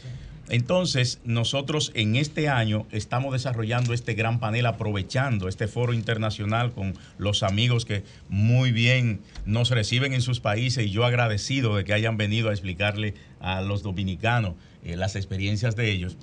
Entonces, 0.50 1.20
nosotros 1.24 1.92
en 1.96 2.16
este 2.16 2.50
año 2.50 2.86
estamos 2.92 3.34
desarrollando 3.34 3.94
este 3.94 4.14
gran 4.14 4.40
panel, 4.40 4.68
aprovechando 4.68 5.48
este 5.48 5.68
foro 5.68 5.92
internacional 5.94 6.72
con 6.72 6.94
los 7.18 7.42
amigos 7.42 7.86
que 7.86 8.04
muy 8.30 8.72
bien 8.72 9.22
nos 9.46 9.72
reciben 9.72 10.14
en 10.14 10.22
sus 10.22 10.40
países 10.40 10.86
y 10.86 10.92
yo 10.92 11.04
agradecido 11.04 11.76
de 11.76 11.84
que 11.84 11.94
hayan 11.94 12.18
venido 12.18 12.50
a 12.50 12.52
explicarle 12.52 13.16
a 13.40 13.62
los 13.62 13.82
dominicanos 13.82 14.54
eh, 14.84 14.96
las 14.96 15.16
experiencias 15.16 15.76
de 15.76 15.92
ellos. 15.92 16.16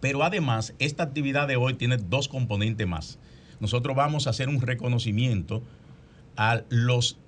Pero 0.00 0.22
además, 0.22 0.74
esta 0.78 1.02
actividad 1.02 1.48
de 1.48 1.56
hoy 1.56 1.74
tiene 1.74 1.96
dos 1.96 2.28
componentes 2.28 2.86
más. 2.86 3.18
Nosotros 3.58 3.96
vamos 3.96 4.26
a 4.26 4.30
hacer 4.30 4.48
un 4.48 4.60
reconocimiento 4.60 5.64
a 6.36 6.62
los 6.68 7.18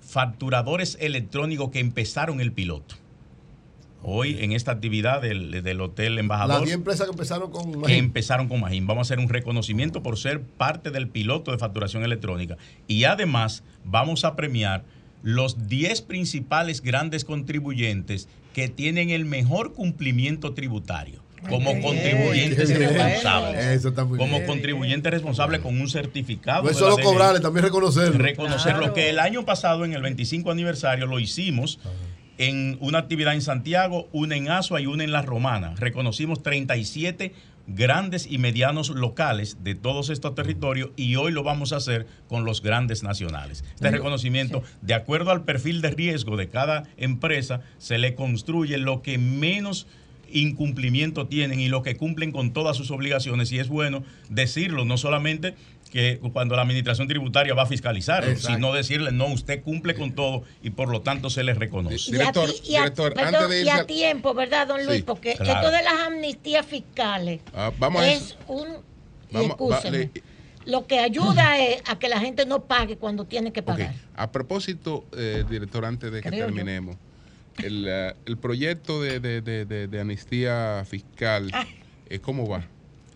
facturadores 0.00 0.96
electrónicos 1.00 1.70
que 1.70 1.80
empezaron 1.80 2.40
el 2.40 2.52
piloto. 2.52 2.94
Hoy 4.10 4.38
en 4.40 4.52
esta 4.52 4.72
actividad 4.72 5.20
del, 5.20 5.62
del 5.62 5.80
Hotel 5.80 6.18
Embajador. 6.18 6.56
Las 6.56 6.64
10 6.64 6.74
empresas 6.76 7.06
que 7.06 7.12
empezaron 7.12 7.50
con 7.50 7.70
que 7.72 7.78
Magín. 7.78 7.96
empezaron 7.98 8.48
con 8.48 8.60
Magín. 8.60 8.86
Vamos 8.86 9.06
a 9.10 9.14
hacer 9.14 9.22
un 9.22 9.28
reconocimiento 9.28 10.02
por 10.02 10.16
ser 10.18 10.40
parte 10.40 10.90
del 10.90 11.08
piloto 11.08 11.52
de 11.52 11.58
facturación 11.58 12.04
electrónica. 12.04 12.56
Y 12.86 13.04
además 13.04 13.62
vamos 13.84 14.24
a 14.24 14.34
premiar 14.34 14.84
los 15.22 15.68
10 15.68 16.02
principales 16.02 16.80
grandes 16.80 17.24
contribuyentes 17.24 18.28
que 18.54 18.68
tienen 18.68 19.10
el 19.10 19.24
mejor 19.26 19.74
cumplimiento 19.74 20.54
tributario. 20.54 21.20
Como 21.48 21.80
contribuyentes 21.80 22.76
responsables. 22.76 23.64
Eso 23.66 23.90
está 23.90 24.04
muy 24.04 24.18
como 24.18 24.36
bien. 24.38 24.46
contribuyente 24.46 25.08
responsable 25.10 25.60
con 25.60 25.80
un 25.80 25.88
certificado. 25.88 26.64
No 26.64 26.70
es 26.70 26.76
solo 26.76 26.96
DGI. 26.96 27.04
cobrarle, 27.04 27.40
también 27.40 27.64
reconocerlo. 27.64 28.18
Reconocerlo 28.18 28.78
Claro. 28.80 28.94
que 28.94 29.08
el 29.10 29.20
año 29.20 29.44
pasado, 29.44 29.84
en 29.84 29.92
el 29.92 30.02
25 30.02 30.50
aniversario, 30.50 31.06
lo 31.06 31.20
hicimos 31.20 31.78
en 32.38 32.78
una 32.80 32.98
actividad 32.98 33.34
en 33.34 33.42
Santiago, 33.42 34.08
una 34.12 34.36
en 34.36 34.48
Asua 34.48 34.80
y 34.80 34.86
una 34.86 35.04
en 35.04 35.12
La 35.12 35.22
Romana. 35.22 35.74
Reconocimos 35.76 36.42
37 36.42 37.34
grandes 37.66 38.26
y 38.30 38.38
medianos 38.38 38.88
locales 38.88 39.58
de 39.62 39.74
todos 39.74 40.08
estos 40.08 40.34
territorios 40.34 40.90
y 40.96 41.16
hoy 41.16 41.32
lo 41.32 41.42
vamos 41.42 41.72
a 41.72 41.76
hacer 41.76 42.06
con 42.28 42.44
los 42.44 42.62
grandes 42.62 43.02
nacionales. 43.02 43.62
Este 43.74 43.90
reconocimiento, 43.90 44.62
de 44.80 44.94
acuerdo 44.94 45.30
al 45.30 45.44
perfil 45.44 45.82
de 45.82 45.90
riesgo 45.90 46.36
de 46.36 46.48
cada 46.48 46.84
empresa, 46.96 47.60
se 47.76 47.98
le 47.98 48.14
construye 48.14 48.78
lo 48.78 49.02
que 49.02 49.18
menos 49.18 49.86
incumplimiento 50.30 51.26
tienen 51.26 51.60
y 51.60 51.68
lo 51.68 51.82
que 51.82 51.96
cumplen 51.96 52.32
con 52.32 52.52
todas 52.52 52.76
sus 52.76 52.90
obligaciones. 52.90 53.52
Y 53.52 53.58
es 53.58 53.68
bueno 53.68 54.02
decirlo, 54.28 54.84
no 54.84 54.96
solamente 54.96 55.54
que 55.90 56.18
cuando 56.32 56.54
la 56.56 56.62
administración 56.62 57.08
tributaria 57.08 57.54
va 57.54 57.62
a 57.62 57.66
fiscalizar, 57.66 58.24
Exacto. 58.28 58.54
sino 58.56 58.72
decirle, 58.72 59.12
no, 59.12 59.26
usted 59.26 59.62
cumple 59.62 59.94
con 59.94 60.12
todo 60.12 60.42
y 60.62 60.70
por 60.70 60.88
lo 60.88 61.00
tanto 61.02 61.30
se 61.30 61.42
le 61.42 61.54
reconoce. 61.54 61.96
Y 62.10 62.20
a 62.20 62.32
ti- 62.32 62.40
y 62.64 62.76
a- 62.76 62.92
perdón, 62.94 63.50
y 63.64 63.68
a 63.68 63.86
tiempo, 63.86 64.34
¿verdad, 64.34 64.66
don 64.68 64.84
Luis? 64.84 64.98
Sí, 64.98 65.02
Porque 65.02 65.34
claro. 65.34 65.52
esto 65.52 65.70
de 65.76 65.82
las 65.82 65.94
amnistías 66.06 66.66
fiscales 66.66 67.40
Ah, 67.54 67.72
vamos 67.78 68.04
es 68.04 68.36
un... 68.46 68.66
Vamos, 69.30 69.48
va- 69.50 69.52
excúseme, 69.76 69.98
le- 69.98 70.22
lo 70.66 70.86
que 70.86 70.98
ayuda 70.98 71.58
es 71.66 71.82
a 71.86 71.98
que 71.98 72.08
la 72.08 72.20
gente 72.20 72.44
no 72.46 72.64
pague 72.64 72.96
cuando 72.96 73.24
tiene 73.24 73.52
que 73.52 73.62
pagar. 73.62 73.94
A 74.16 74.30
propósito, 74.30 75.04
eh, 75.16 75.44
director, 75.48 75.84
antes 75.84 76.12
de 76.12 76.20
que 76.22 76.28
Creo 76.28 76.46
terminemos, 76.46 76.96
el, 77.62 77.86
eh, 77.88 78.14
el 78.26 78.36
proyecto 78.36 79.00
de, 79.02 79.20
de- 79.20 79.40
de- 79.40 79.64
de- 79.64 79.88
de 79.88 80.00
amnistía 80.00 80.84
fiscal, 80.88 81.50
Ah. 81.52 81.66
eh, 82.08 82.18
¿cómo 82.20 82.46
va? 82.48 82.64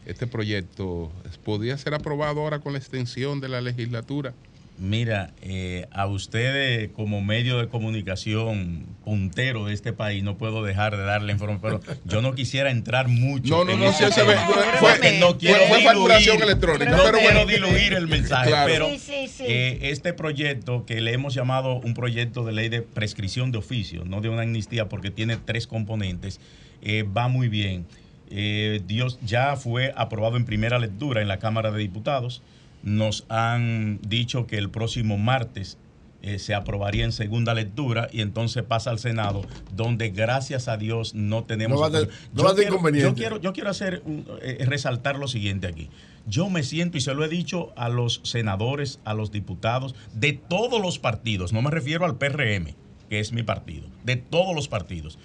Este 0.06 0.26
proyecto, 0.26 1.12
¿podría 1.44 1.78
ser 1.78 1.94
aprobado 1.94 2.40
ahora 2.40 2.58
con 2.58 2.72
la 2.72 2.78
extensión 2.78 3.40
de 3.40 3.48
la 3.48 3.60
legislatura? 3.60 4.34
Mira, 4.78 5.30
eh, 5.42 5.86
a 5.92 6.06
ustedes 6.08 6.90
como 6.92 7.20
medio 7.20 7.58
de 7.58 7.68
comunicación 7.68 8.86
puntero 9.04 9.66
de 9.66 9.74
este 9.74 9.92
país, 9.92 10.24
no 10.24 10.38
puedo 10.38 10.64
dejar 10.64 10.96
de 10.96 11.04
darle 11.04 11.32
información, 11.32 11.80
pero 11.84 11.98
yo 12.04 12.20
no 12.20 12.34
quisiera 12.34 12.70
entrar 12.70 13.06
mucho. 13.06 13.58
No, 13.58 13.64
no, 13.64 13.72
en 13.72 13.80
no, 13.80 13.90
ese 13.90 14.10
tema, 14.10 14.32
fue- 14.80 14.96
fue- 14.98 15.18
no 15.20 15.38
quiero 15.38 15.58
fue 15.68 15.78
diluir- 15.78 15.84
facturación 15.84 16.42
electrónica, 16.42 16.90
No 16.90 17.02
pero 17.04 17.18
quiero 17.18 17.44
bueno. 17.44 17.46
diluir 17.68 17.92
el 17.92 18.08
mensaje, 18.08 18.48
Claro. 18.48 18.72
pero 18.72 18.88
Sí, 18.90 18.98
sí, 18.98 19.28
sí. 19.28 19.44
eh, 19.46 19.78
este 19.82 20.14
proyecto 20.14 20.84
que 20.84 21.00
le 21.00 21.12
hemos 21.12 21.32
llamado 21.34 21.74
un 21.76 21.94
proyecto 21.94 22.44
de 22.44 22.52
ley 22.52 22.68
de 22.68 22.82
prescripción 22.82 23.52
de 23.52 23.58
oficio, 23.58 24.04
no 24.04 24.20
de 24.20 24.30
una 24.30 24.42
amnistía, 24.42 24.88
porque 24.88 25.10
tiene 25.12 25.36
tres 25.36 25.68
componentes, 25.68 26.40
eh, 26.80 27.04
va 27.04 27.28
muy 27.28 27.48
bien. 27.48 27.86
Eh, 28.34 28.80
Dios 28.86 29.18
ya 29.24 29.56
fue 29.56 29.92
aprobado 29.94 30.36
en 30.38 30.46
primera 30.46 30.78
lectura 30.78 31.20
en 31.20 31.28
la 31.28 31.38
Cámara 31.38 31.70
de 31.70 31.78
Diputados. 31.80 32.42
Nos 32.82 33.26
han 33.28 34.00
dicho 34.00 34.46
que 34.46 34.56
el 34.56 34.70
próximo 34.70 35.18
martes 35.18 35.76
eh, 36.22 36.38
se 36.38 36.54
aprobaría 36.54 37.04
en 37.04 37.12
segunda 37.12 37.52
lectura 37.52 38.08
y 38.10 38.20
entonces 38.22 38.62
pasa 38.62 38.90
al 38.90 38.98
Senado, 38.98 39.42
donde 39.74 40.10
gracias 40.10 40.68
a 40.68 40.76
Dios 40.76 41.14
no 41.14 41.44
tenemos. 41.44 41.76
No 41.76 41.80
va 41.80 41.98
a 41.98 42.02
no 42.32 42.44
va 42.44 42.50
a 42.50 42.54
tener 42.54 42.54
quiero- 42.54 42.74
inconveniente. 42.76 43.08
yo 43.10 43.14
quiero, 43.14 43.40
yo 43.40 43.52
quiero 43.52 43.70
hacer 43.70 44.02
un- 44.06 44.24
eh, 44.40 44.64
resaltar 44.66 45.16
lo 45.18 45.28
siguiente 45.28 45.66
aquí. 45.66 45.90
Yo 46.26 46.48
me 46.48 46.62
siento, 46.62 46.96
y 46.96 47.00
se 47.00 47.12
lo 47.14 47.24
he 47.24 47.28
dicho 47.28 47.72
a 47.76 47.88
los 47.88 48.20
senadores, 48.22 49.00
a 49.04 49.12
los 49.14 49.32
diputados, 49.32 49.94
de 50.14 50.32
todos 50.32 50.80
los 50.80 50.98
partidos, 51.00 51.52
no 51.52 51.60
me 51.60 51.70
refiero 51.70 52.04
al 52.06 52.16
PRM, 52.16 52.74
que 53.10 53.18
es 53.18 53.32
mi 53.32 53.42
partido, 53.42 53.88
de 54.04 54.14
todos 54.16 54.54
los 54.54 54.68
partidos. 54.68 55.18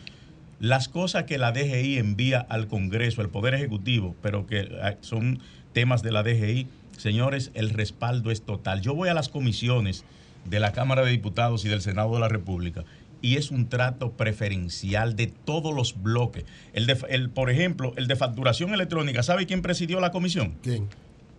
Las 0.60 0.90
cosas 0.90 1.24
que 1.24 1.38
la 1.38 1.52
DGI 1.52 1.98
envía 1.98 2.40
al 2.40 2.68
Congreso, 2.68 3.22
al 3.22 3.30
Poder 3.30 3.54
Ejecutivo, 3.54 4.16
pero 4.22 4.48
que 4.48 4.68
ah, 4.82 4.96
son 5.02 5.40
temas 5.74 6.02
de 6.02 6.12
la 6.12 6.24
DGI, 6.24 6.68
señores, 6.98 7.52
el 7.54 7.70
respaldo 7.70 8.32
es 8.32 8.42
total. 8.42 8.82
Yo 8.82 8.96
voy 8.96 9.10
a 9.10 9.14
las 9.14 9.30
comisiones 9.30 10.04
de 10.46 10.60
la 10.60 10.72
Cámara 10.72 11.04
de 11.04 11.12
Diputados 11.12 11.64
y 11.66 11.70
del 11.70 11.82
Senado 11.82 12.14
de 12.14 12.20
la 12.20 12.30
República 12.30 12.86
y 13.22 13.38
es 13.38 13.52
un 13.52 13.68
trato 13.68 14.12
preferencial 14.12 15.16
de 15.16 15.28
todos 15.28 15.74
los 15.74 16.02
bloques. 16.02 16.46
El 16.74 16.86
de, 16.86 16.98
el, 17.10 17.30
por 17.30 17.50
ejemplo, 17.50 17.94
el 17.98 18.08
de 18.08 18.16
facturación 18.16 18.74
electrónica, 18.74 19.24
¿sabe 19.24 19.46
quién 19.46 19.62
presidió 19.62 20.00
la 20.00 20.12
comisión? 20.12 20.56
¿Quién? 20.62 20.88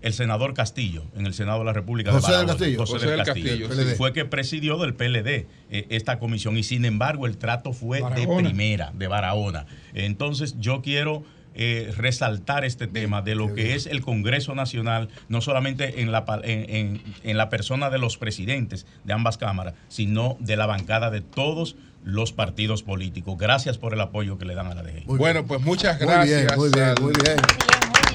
El 0.01 0.13
senador 0.13 0.55
Castillo, 0.55 1.05
en 1.17 1.27
el 1.27 1.35
Senado 1.35 1.59
de 1.61 1.65
la 1.65 1.73
República. 1.73 2.13
José 2.13 2.31
de 2.33 2.39
del 2.39 2.47
Barahona. 2.47 2.59
Castillo. 2.59 2.79
José, 2.79 2.93
José 2.93 3.11
del 3.11 3.23
Castillo. 3.25 3.97
Fue 3.97 4.13
que 4.13 4.25
presidió 4.25 4.79
del 4.79 4.95
PLD 4.95 5.27
eh, 5.71 5.87
esta 5.91 6.19
comisión 6.19 6.57
y 6.57 6.63
sin 6.63 6.85
embargo 6.85 7.27
el 7.27 7.37
trato 7.39 7.73
fue 7.73 8.01
de 8.15 8.27
primera, 8.27 8.93
de 8.95 9.09
Barahona. 9.09 9.67
Entonces 9.95 10.55
yo 10.59 10.83
quiero 10.83 11.25
eh, 11.61 11.93
resaltar 11.97 12.65
este 12.65 12.87
tema 12.87 13.21
de 13.23 13.35
lo 13.35 13.53
que 13.53 13.75
es 13.75 13.87
el 13.87 14.01
Congreso 14.01 14.55
Nacional, 14.55 15.09
no 15.29 15.41
solamente 15.41 16.01
en 16.03 16.13
la, 16.13 16.25
en, 16.45 16.71
en- 16.75 17.03
en 17.25 17.37
la 17.37 17.49
persona 17.49 17.91
de 17.91 17.99
los 17.99 18.17
presidentes 18.19 18.87
de 19.03 19.13
ambas 19.13 19.39
cámaras, 19.39 19.75
sino 19.89 20.37
de 20.39 20.57
la 20.57 20.67
bancada 20.67 21.11
de 21.11 21.21
todos 21.23 21.75
los 22.05 22.33
partidos 22.33 22.85
políticos. 22.85 23.37
Gracias 23.37 23.77
por 23.77 23.93
el 23.93 24.01
apoyo 24.01 24.39
que 24.39 24.45
le 24.45 24.55
dan 24.55 24.69
a 24.69 24.75
la 24.77 24.83
DGI. 24.85 25.05
bueno, 25.07 25.45
pues 25.47 25.61
muchas 25.63 26.01
Muy 26.01 26.09
gracias. 26.09 26.43
bien, 26.47 26.57
muy 26.57 26.71
bien, 26.71 26.85
al 26.85 27.01
muy 27.03 27.13
bien. 27.25 27.37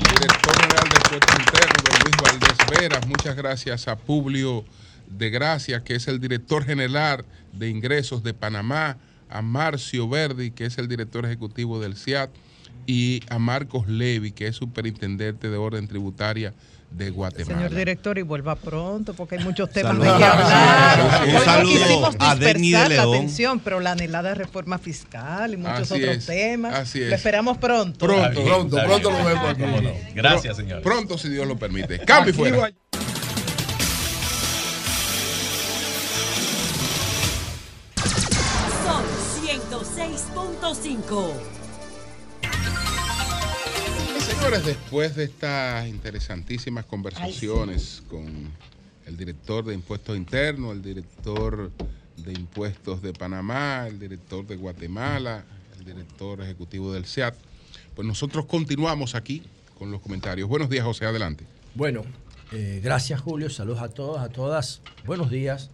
Director 0.10 0.62
Luis 1.11 2.15
Valdés 2.21 2.57
Veras. 2.69 3.07
Muchas 3.07 3.35
gracias 3.35 3.88
a 3.88 3.97
Publio 3.97 4.63
de 5.07 5.30
Gracia, 5.30 5.84
que 5.84 5.95
es 5.95 6.07
el 6.07 6.19
director 6.19 6.63
general 6.63 7.25
de 7.51 7.69
ingresos 7.69 8.23
de 8.23 8.34
Panamá, 8.34 8.97
a 9.30 9.41
Marcio 9.41 10.07
Verdi, 10.07 10.51
que 10.51 10.65
es 10.65 10.77
el 10.77 10.88
director 10.88 11.25
ejecutivo 11.25 11.80
del 11.80 11.95
CIAT, 11.95 12.30
y 12.85 13.21
a 13.30 13.39
Marcos 13.39 13.88
Levi, 13.88 14.31
que 14.31 14.47
es 14.47 14.55
superintendente 14.55 15.49
de 15.49 15.57
orden 15.57 15.88
tributaria 15.88 16.53
de 16.93 17.09
Guatemala. 17.09 17.55
Señor 17.57 17.75
director, 17.75 18.17
y 18.17 18.21
vuelva 18.21 18.55
pronto, 18.55 19.13
porque 19.13 19.35
hay 19.37 19.43
muchos 19.43 19.69
temas 19.71 19.93
Saludos. 19.97 20.13
de 20.13 20.19
que 20.19 20.25
hablar. 20.25 21.01
Un 21.01 21.23
Hoy 21.27 21.33
no 21.33 21.39
saludo 21.41 21.83
quisimos 21.85 22.15
a 22.19 22.35
Denny 22.35 22.43
de 22.43 22.53
dispersar 22.53 22.89
la 22.89 22.95
León. 23.03 23.15
atención, 23.15 23.59
pero 23.59 23.79
la 23.79 23.91
anhelada 23.91 24.33
reforma 24.35 24.77
fiscal 24.77 25.53
y 25.53 25.57
muchos 25.57 25.91
Así 25.91 26.01
otros 26.03 26.17
es, 26.17 26.25
temas. 26.25 26.75
así 26.75 27.01
es. 27.01 27.09
Lo 27.09 27.15
esperamos 27.15 27.57
pronto. 27.57 28.05
Pronto, 28.05 28.43
pronto, 28.43 28.77
pronto 28.85 29.11
lo 29.11 29.25
vemos 29.25 29.49
aquí. 29.49 29.61
No. 29.63 29.91
Gracias, 30.13 30.57
señor. 30.57 30.81
Pronto, 30.81 31.17
si 31.17 31.29
Dios 31.29 31.47
lo 31.47 31.57
permite. 31.57 31.99
Cambio 31.99 32.31
y 32.33 32.37
fuera. 32.37 32.71
Sol 38.83 39.05
106.5. 39.41 41.62
Señores, 44.43 44.65
después 44.65 45.15
de 45.15 45.23
estas 45.23 45.87
interesantísimas 45.87 46.83
conversaciones 46.83 48.03
con 48.09 48.51
el 49.05 49.15
director 49.15 49.63
de 49.63 49.73
Impuestos 49.73 50.17
Internos, 50.17 50.73
el 50.73 50.81
director 50.81 51.71
de 52.17 52.33
Impuestos 52.33 53.01
de 53.01 53.13
Panamá, 53.13 53.87
el 53.87 53.97
director 53.97 54.45
de 54.45 54.57
Guatemala, 54.57 55.45
el 55.79 55.85
director 55.85 56.41
ejecutivo 56.41 56.91
del 56.91 57.05
SEAT, 57.05 57.35
pues 57.95 58.05
nosotros 58.05 58.45
continuamos 58.45 59.15
aquí 59.15 59.43
con 59.79 59.91
los 59.91 60.01
comentarios. 60.01 60.49
Buenos 60.49 60.69
días, 60.69 60.83
José, 60.83 61.05
adelante. 61.05 61.45
Bueno, 61.73 62.03
eh, 62.51 62.81
gracias 62.83 63.21
Julio, 63.21 63.49
saludos 63.49 63.81
a 63.81 63.87
todos, 63.87 64.19
a 64.19 64.27
todas, 64.27 64.81
buenos 65.05 65.29
días. 65.29 65.69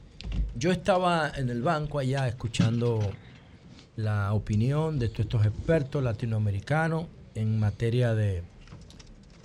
Yo 0.55 0.71
estaba 0.71 1.31
en 1.35 1.49
el 1.49 1.63
banco 1.63 1.97
allá 1.97 2.27
escuchando 2.27 2.99
la 3.95 4.31
opinión 4.33 4.99
de 4.99 5.09
todos 5.09 5.21
estos 5.21 5.45
expertos 5.47 6.03
latinoamericanos 6.03 7.07
en 7.33 7.59
materia 7.59 8.13
de 8.13 8.43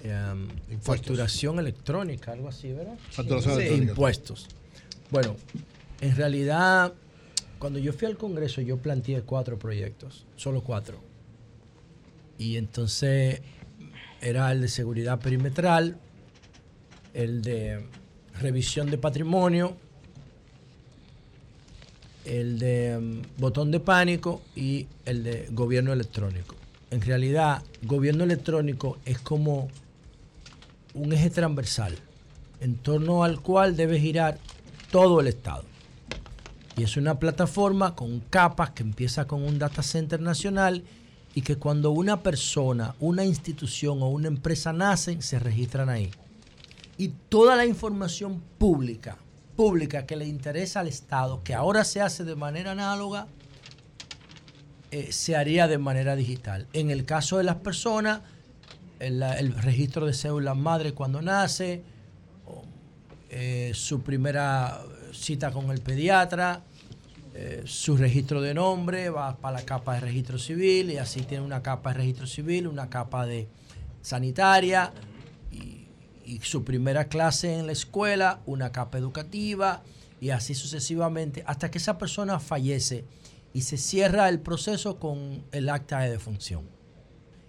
em, 0.05 0.49
facturación 0.81 1.59
electrónica, 1.59 2.33
algo 2.33 2.49
así, 2.49 2.73
¿verdad? 2.73 2.95
Facturación 3.11 3.55
Sí. 3.55 3.61
electrónica. 3.61 3.91
Impuestos. 3.93 4.49
Bueno, 5.11 5.37
en 6.01 6.15
realidad, 6.17 6.93
cuando 7.59 7.79
yo 7.79 7.93
fui 7.93 8.07
al 8.07 8.17
Congreso, 8.17 8.61
yo 8.61 8.77
planteé 8.77 9.23
cuatro 9.23 9.59
proyectos, 9.59 10.27
solo 10.37 10.63
cuatro. 10.63 10.99
Y 12.39 12.57
entonces 12.57 13.41
era 14.21 14.53
el 14.53 14.61
de 14.61 14.69
seguridad 14.69 15.19
perimetral, 15.21 15.97
el 17.15 17.43
de 17.43 17.87
revisión 18.41 18.91
de 18.91 18.99
patrimonio, 18.99 19.77
el 22.25 22.59
de 22.59 22.99
mm, 22.99 23.41
botón 23.41 23.71
de 23.71 23.81
pánico 23.81 24.43
y 24.57 24.87
el 25.05 25.23
de 25.25 25.49
gobierno 25.53 25.93
electrónico. 25.93 26.57
En 26.91 27.01
realidad, 27.01 27.63
gobierno 27.83 28.25
electrónico 28.25 28.99
es 29.05 29.19
como 29.19 29.69
un 30.95 31.13
eje 31.13 31.31
transversal 31.31 31.99
en 32.61 32.77
torno 32.77 33.25
al 33.25 33.41
cual 33.41 33.77
debe 33.77 34.01
girar 34.01 34.39
todo 34.91 35.21
el 35.21 35.27
Estado. 35.27 35.65
Y 36.77 36.83
es 36.83 36.97
una 36.97 37.19
plataforma 37.19 37.95
con 37.95 38.21
capas 38.21 38.71
que 38.71 38.83
empieza 38.83 39.27
con 39.27 39.43
un 39.43 39.59
data 39.59 39.83
center 39.83 40.21
nacional 40.21 40.83
y 41.35 41.43
que 41.43 41.57
cuando 41.57 41.91
una 41.91 42.23
persona, 42.23 42.95
una 43.01 43.25
institución 43.25 44.03
o 44.03 44.09
una 44.09 44.29
empresa 44.29 44.73
nacen, 44.73 45.21
se 45.21 45.39
registran 45.39 45.89
ahí. 45.89 46.11
Y 46.97 47.09
toda 47.29 47.57
la 47.57 47.67
información 47.67 48.41
pública, 48.59 49.19
pública 49.57 50.07
que 50.07 50.17
le 50.17 50.27
interesa 50.27 50.81
al 50.81 50.89
Estado, 50.89 51.43
que 51.43 51.55
ahora 51.55 51.85
se 51.85 52.01
hace 52.01 52.25
de 52.25 52.37
manera 52.37 52.73
análoga, 52.73 53.27
eh, 54.91 55.11
se 55.11 55.35
haría 55.35 55.67
de 55.67 55.79
manera 55.79 56.15
digital. 56.15 56.69
En 56.73 56.91
el 56.91 57.05
caso 57.05 57.39
de 57.39 57.45
las 57.45 57.57
personas, 57.57 58.21
el, 59.07 59.23
el 59.23 59.55
registro 59.55 60.07
de 60.07 60.13
cédula 60.13 60.55
madre 60.55 60.93
cuando 60.93 61.21
nace, 61.21 61.83
eh, 63.31 63.73
su 63.75 64.03
primera 64.03 64.81
cita 65.13 65.51
con 65.51 65.71
el 65.71 65.81
pediatra, 65.81 66.63
eh, 67.35 67.63
su 67.67 67.97
registro 67.97 68.41
de 68.41 68.55
nombre 68.55 69.11
va 69.11 69.37
para 69.37 69.59
la 69.59 69.65
capa 69.65 69.95
de 69.95 70.01
registro 70.01 70.39
civil 70.39 70.93
y 70.93 70.99
así 70.99 71.23
tiene 71.23 71.45
una 71.45 71.63
capa 71.63 71.91
de 71.93 71.99
registro 71.99 72.29
civil, 72.29 72.69
una 72.69 72.89
capa 72.89 73.27
de 73.27 73.49
sanitaria 74.03 74.93
y, 75.51 75.89
y 76.25 76.39
su 76.43 76.63
primera 76.63 77.07
clase 77.07 77.59
en 77.59 77.67
la 77.67 77.73
escuela, 77.73 78.39
una 78.47 78.71
capa 78.71 78.99
educativa 78.99 79.83
y 80.21 80.31
así 80.31 80.55
sucesivamente 80.55 81.43
hasta 81.45 81.73
que 81.73 81.79
esa 81.79 81.99
persona 81.99 82.39
fallece 82.39 83.05
y 83.53 83.63
se 83.63 83.79
cierra 83.79 84.29
el 84.29 84.39
proceso 84.39 85.01
con 85.01 85.43
el 85.51 85.69
acta 85.71 86.01
de 86.01 86.11
defunción. 86.11 86.74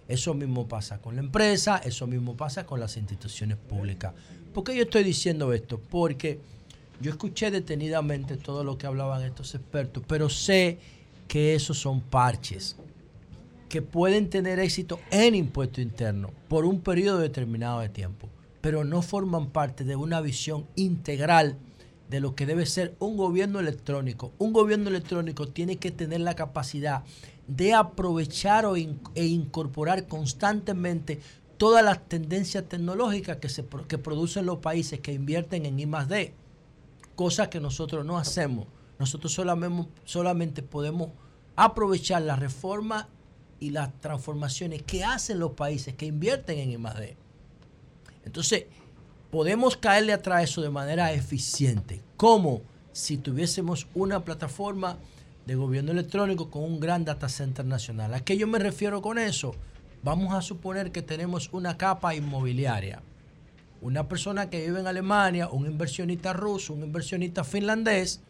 Eso 0.08 0.34
mismo 0.34 0.68
pasa 0.68 0.98
con 0.98 1.16
la 1.16 1.22
empresa, 1.22 1.78
eso 1.78 2.06
mismo 2.06 2.36
pasa 2.36 2.64
con 2.64 2.78
las 2.78 2.96
instituciones 2.96 3.56
públicas. 3.56 4.14
¿Por 4.54 4.64
qué 4.64 4.76
yo 4.76 4.82
estoy 4.82 5.04
diciendo 5.04 5.52
esto? 5.52 5.80
Porque 5.80 6.40
yo 7.00 7.10
escuché 7.10 7.50
detenidamente 7.50 8.36
todo 8.36 8.64
lo 8.64 8.78
que 8.78 8.86
hablaban 8.86 9.22
estos 9.22 9.54
expertos, 9.54 10.02
pero 10.06 10.28
sé 10.28 10.78
que 11.28 11.54
esos 11.54 11.78
son 11.78 12.00
parches 12.00 12.76
que 13.68 13.82
pueden 13.82 14.30
tener 14.30 14.60
éxito 14.60 15.00
en 15.10 15.34
impuesto 15.34 15.80
interno 15.80 16.30
por 16.48 16.64
un 16.64 16.80
periodo 16.80 17.18
determinado 17.18 17.80
de 17.80 17.88
tiempo, 17.88 18.28
pero 18.60 18.84
no 18.84 19.02
forman 19.02 19.50
parte 19.50 19.84
de 19.84 19.96
una 19.96 20.20
visión 20.20 20.66
integral 20.76 21.58
de 22.08 22.20
lo 22.20 22.34
que 22.34 22.46
debe 22.46 22.66
ser 22.66 22.94
un 23.00 23.16
gobierno 23.16 23.58
electrónico. 23.58 24.32
Un 24.38 24.52
gobierno 24.52 24.88
electrónico 24.88 25.48
tiene 25.48 25.76
que 25.76 25.90
tener 25.90 26.20
la 26.20 26.36
capacidad 26.36 27.02
de 27.46 27.74
aprovechar 27.74 28.64
e 29.14 29.26
incorporar 29.26 30.06
constantemente 30.06 31.20
todas 31.56 31.84
las 31.84 32.08
tendencias 32.08 32.68
tecnológicas 32.68 33.36
que, 33.38 33.48
se, 33.48 33.64
que 33.88 33.98
producen 33.98 34.46
los 34.46 34.58
países 34.58 35.00
que 35.00 35.12
invierten 35.12 35.64
en 35.64 35.78
I 35.78 35.86
D. 36.08 36.34
cosa 37.16 37.50
que 37.50 37.58
nosotros 37.58 38.04
no 38.04 38.18
hacemos. 38.18 38.66
Nosotros 38.98 39.32
solamente, 39.32 39.90
solamente 40.04 40.62
podemos 40.62 41.10
aprovechar 41.56 42.22
la 42.22 42.36
reforma 42.36 43.08
y 43.58 43.70
las 43.70 43.98
transformaciones 44.00 44.82
que 44.82 45.02
hacen 45.02 45.38
los 45.38 45.52
países 45.52 45.94
que 45.94 46.06
invierten 46.06 46.58
en 46.58 46.70
I+D. 46.72 47.16
Entonces, 48.24 48.66
podemos 49.30 49.76
caerle 49.76 50.12
atrás 50.12 50.44
eso 50.44 50.60
de 50.60 50.70
manera 50.70 51.12
eficiente, 51.12 52.02
como 52.16 52.60
si 52.92 53.16
tuviésemos 53.16 53.86
una 53.94 54.24
plataforma 54.24 54.98
de 55.46 55.54
gobierno 55.54 55.92
electrónico 55.92 56.50
con 56.50 56.64
un 56.64 56.80
gran 56.80 57.04
data 57.04 57.28
center 57.28 57.64
nacional. 57.64 58.12
¿A 58.14 58.20
qué 58.20 58.36
yo 58.36 58.46
me 58.48 58.58
refiero 58.58 59.00
con 59.00 59.16
eso? 59.16 59.54
Vamos 60.02 60.34
a 60.34 60.42
suponer 60.42 60.92
que 60.92 61.02
tenemos 61.02 61.50
una 61.52 61.78
capa 61.78 62.14
inmobiliaria. 62.14 63.00
Una 63.80 64.08
persona 64.08 64.50
que 64.50 64.66
vive 64.66 64.80
en 64.80 64.88
Alemania, 64.88 65.48
un 65.48 65.66
inversionista 65.66 66.32
ruso, 66.32 66.74
un 66.74 66.82
inversionista 66.82 67.44
finlandés, 67.44 68.20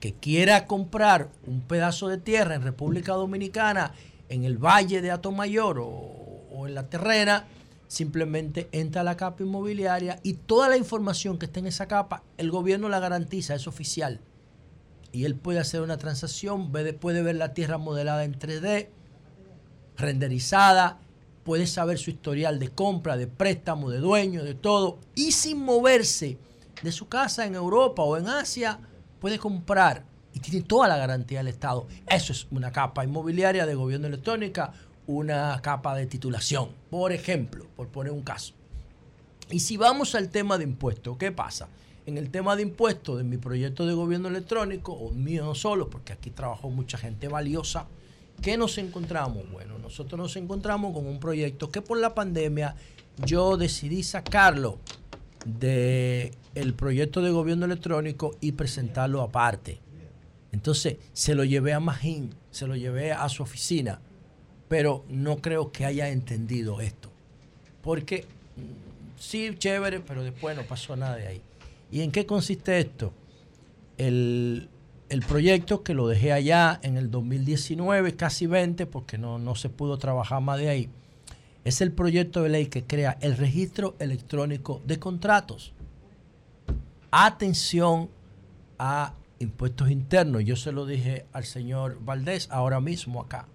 que 0.00 0.14
quiera 0.14 0.66
comprar 0.66 1.30
un 1.46 1.60
pedazo 1.60 2.08
de 2.08 2.18
tierra 2.18 2.54
en 2.54 2.62
República 2.62 3.12
Dominicana, 3.12 3.92
en 4.28 4.44
el 4.44 4.56
valle 4.56 5.02
de 5.02 5.10
Atomayor 5.10 5.78
o, 5.78 5.86
o 5.86 6.66
en 6.66 6.74
la 6.74 6.88
terrena, 6.88 7.46
simplemente 7.88 8.68
entra 8.72 9.02
a 9.02 9.04
la 9.04 9.16
capa 9.16 9.42
inmobiliaria 9.42 10.18
y 10.22 10.34
toda 10.34 10.68
la 10.68 10.76
información 10.78 11.38
que 11.38 11.46
está 11.46 11.60
en 11.60 11.66
esa 11.66 11.86
capa, 11.88 12.22
el 12.38 12.50
gobierno 12.50 12.88
la 12.88 13.00
garantiza, 13.00 13.54
es 13.54 13.66
oficial. 13.66 14.20
Y 15.14 15.26
él 15.26 15.36
puede 15.36 15.60
hacer 15.60 15.80
una 15.80 15.96
transacción, 15.96 16.72
puede 16.72 17.22
ver 17.22 17.36
la 17.36 17.54
tierra 17.54 17.78
modelada 17.78 18.24
en 18.24 18.36
3D, 18.36 18.88
renderizada, 19.96 20.98
puede 21.44 21.68
saber 21.68 21.98
su 21.98 22.10
historial 22.10 22.58
de 22.58 22.70
compra, 22.70 23.16
de 23.16 23.28
préstamo, 23.28 23.90
de 23.90 23.98
dueño, 23.98 24.42
de 24.42 24.54
todo, 24.54 24.98
y 25.14 25.30
sin 25.30 25.64
moverse 25.64 26.36
de 26.82 26.90
su 26.90 27.06
casa 27.08 27.46
en 27.46 27.54
Europa 27.54 28.02
o 28.02 28.16
en 28.16 28.26
Asia, 28.26 28.80
puede 29.20 29.38
comprar 29.38 30.04
y 30.32 30.40
tiene 30.40 30.66
toda 30.66 30.88
la 30.88 30.96
garantía 30.96 31.38
del 31.38 31.46
Estado. 31.48 31.86
Eso 32.08 32.32
es 32.32 32.48
una 32.50 32.72
capa 32.72 33.04
inmobiliaria 33.04 33.66
de 33.66 33.76
gobierno 33.76 34.08
electrónica, 34.08 34.72
una 35.06 35.60
capa 35.62 35.94
de 35.94 36.06
titulación, 36.06 36.70
por 36.90 37.12
ejemplo, 37.12 37.68
por 37.76 37.86
poner 37.86 38.12
un 38.12 38.22
caso. 38.22 38.52
Y 39.48 39.60
si 39.60 39.76
vamos 39.76 40.16
al 40.16 40.28
tema 40.30 40.58
de 40.58 40.64
impuestos, 40.64 41.16
¿qué 41.18 41.30
pasa? 41.30 41.68
En 42.06 42.18
el 42.18 42.30
tema 42.30 42.54
de 42.56 42.62
impuestos 42.62 43.18
de 43.18 43.24
mi 43.24 43.38
proyecto 43.38 43.86
de 43.86 43.94
gobierno 43.94 44.28
electrónico, 44.28 44.92
o 44.92 45.10
mío 45.10 45.44
no 45.44 45.54
solo, 45.54 45.88
porque 45.88 46.12
aquí 46.12 46.30
trabajó 46.30 46.70
mucha 46.70 46.98
gente 46.98 47.28
valiosa, 47.28 47.86
¿qué 48.42 48.56
nos 48.56 48.76
encontramos? 48.78 49.50
Bueno, 49.50 49.78
nosotros 49.78 50.18
nos 50.18 50.36
encontramos 50.36 50.92
con 50.92 51.06
un 51.06 51.18
proyecto 51.18 51.70
que 51.70 51.80
por 51.80 51.98
la 51.98 52.14
pandemia 52.14 52.76
yo 53.24 53.56
decidí 53.56 54.02
sacarlo 54.02 54.78
del 55.46 56.32
el 56.54 56.74
proyecto 56.74 57.22
de 57.22 57.30
gobierno 57.30 57.64
electrónico 57.64 58.36
y 58.40 58.52
presentarlo 58.52 59.22
aparte. 59.22 59.80
Entonces 60.52 60.96
se 61.12 61.34
lo 61.34 61.44
llevé 61.44 61.72
a 61.72 61.80
Magín, 61.80 62.34
se 62.50 62.66
lo 62.66 62.76
llevé 62.76 63.12
a 63.12 63.28
su 63.28 63.42
oficina 63.42 64.00
pero 64.68 65.04
no 65.08 65.36
creo 65.36 65.72
que 65.72 65.84
haya 65.84 66.08
entendido 66.08 66.80
esto. 66.80 67.10
Porque 67.82 68.26
mm, 68.56 69.20
sí, 69.20 69.54
chévere, 69.58 70.00
pero 70.00 70.24
después 70.24 70.56
no 70.56 70.62
pasó 70.64 70.96
nada 70.96 71.16
de 71.16 71.26
ahí. 71.26 71.42
¿Y 71.90 72.00
en 72.02 72.10
qué 72.10 72.26
consiste 72.26 72.78
esto? 72.78 73.12
El, 73.96 74.68
proyecto 75.28 75.84
que 75.84 75.94
lo 75.94 76.08
dejé 76.08 76.32
allá 76.32 76.80
en 76.82 76.96
el 76.96 77.10
2019, 77.10 78.16
casi 78.16 78.46
20, 78.46 78.86
porque 78.86 79.16
no, 79.16 79.38
no 79.38 79.54
se 79.54 79.68
pudo 79.68 79.96
trabajar 79.96 80.40
más 80.40 80.58
de 80.58 80.68
ahí, 80.68 80.88
es 81.64 81.80
el 81.80 81.92
proyecto 81.92 82.42
de 82.42 82.48
ley 82.48 82.66
que 82.66 82.84
crea 82.84 83.16
el 83.20 83.36
registro 83.36 83.94
electrónico 83.98 84.82
de 84.84 84.98
contratos. 84.98 85.72
Atención 87.10 88.10
a 88.78 89.14
impuestos 89.38 89.90
internos. 89.90 90.44
Yo 90.44 90.56
se 90.56 90.72
lo 90.72 90.86
dije 90.86 91.26
al 91.32 91.44
señor 91.44 91.98
Valdés 92.00 92.48
ahora 92.50 92.80
mismo 92.80 93.20
acá. 93.20 93.48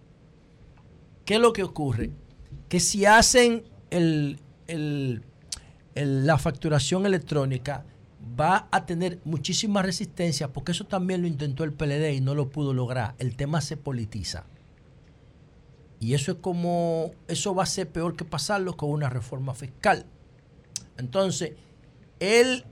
¿Qué 1.26 1.36
es 1.36 1.42
lo 1.42 1.54
que 1.54 1.64
ocurre? 1.64 2.12
Que 2.68 2.80
si 2.80 3.06
hacen 3.06 3.64
la 5.96 6.38
facturación 6.38 7.06
electrónica, 7.06 7.86
va 8.40 8.68
a 8.72 8.86
tener 8.86 9.20
muchísima 9.24 9.82
resistencia, 9.82 10.52
porque 10.52 10.72
eso 10.72 10.86
también 10.86 11.22
lo 11.22 11.28
intentó 11.28 11.64
el 11.64 11.74
PLD 11.74 12.14
y 12.14 12.22
no 12.22 12.36
lo 12.36 12.50
pudo 12.50 12.74
lograr. 12.74 13.16
El 13.20 13.36
tema 13.36 13.62
se 13.62 13.78
politiza. 13.78 14.46
Y 16.00 16.14
eso 16.14 16.34
es 16.34 16.38
como, 16.40 17.12
eso 17.28 17.54
va 17.54 17.64
a 17.64 17.68
ser 17.68 17.90
peor 17.90 18.16
que 18.16 18.26
pasarlo 18.26 18.78
con 18.78 18.90
una 18.90 19.10
reforma 19.10 19.54
fiscal. 19.54 20.06
Entonces, 20.98 21.54
el, 22.20 22.66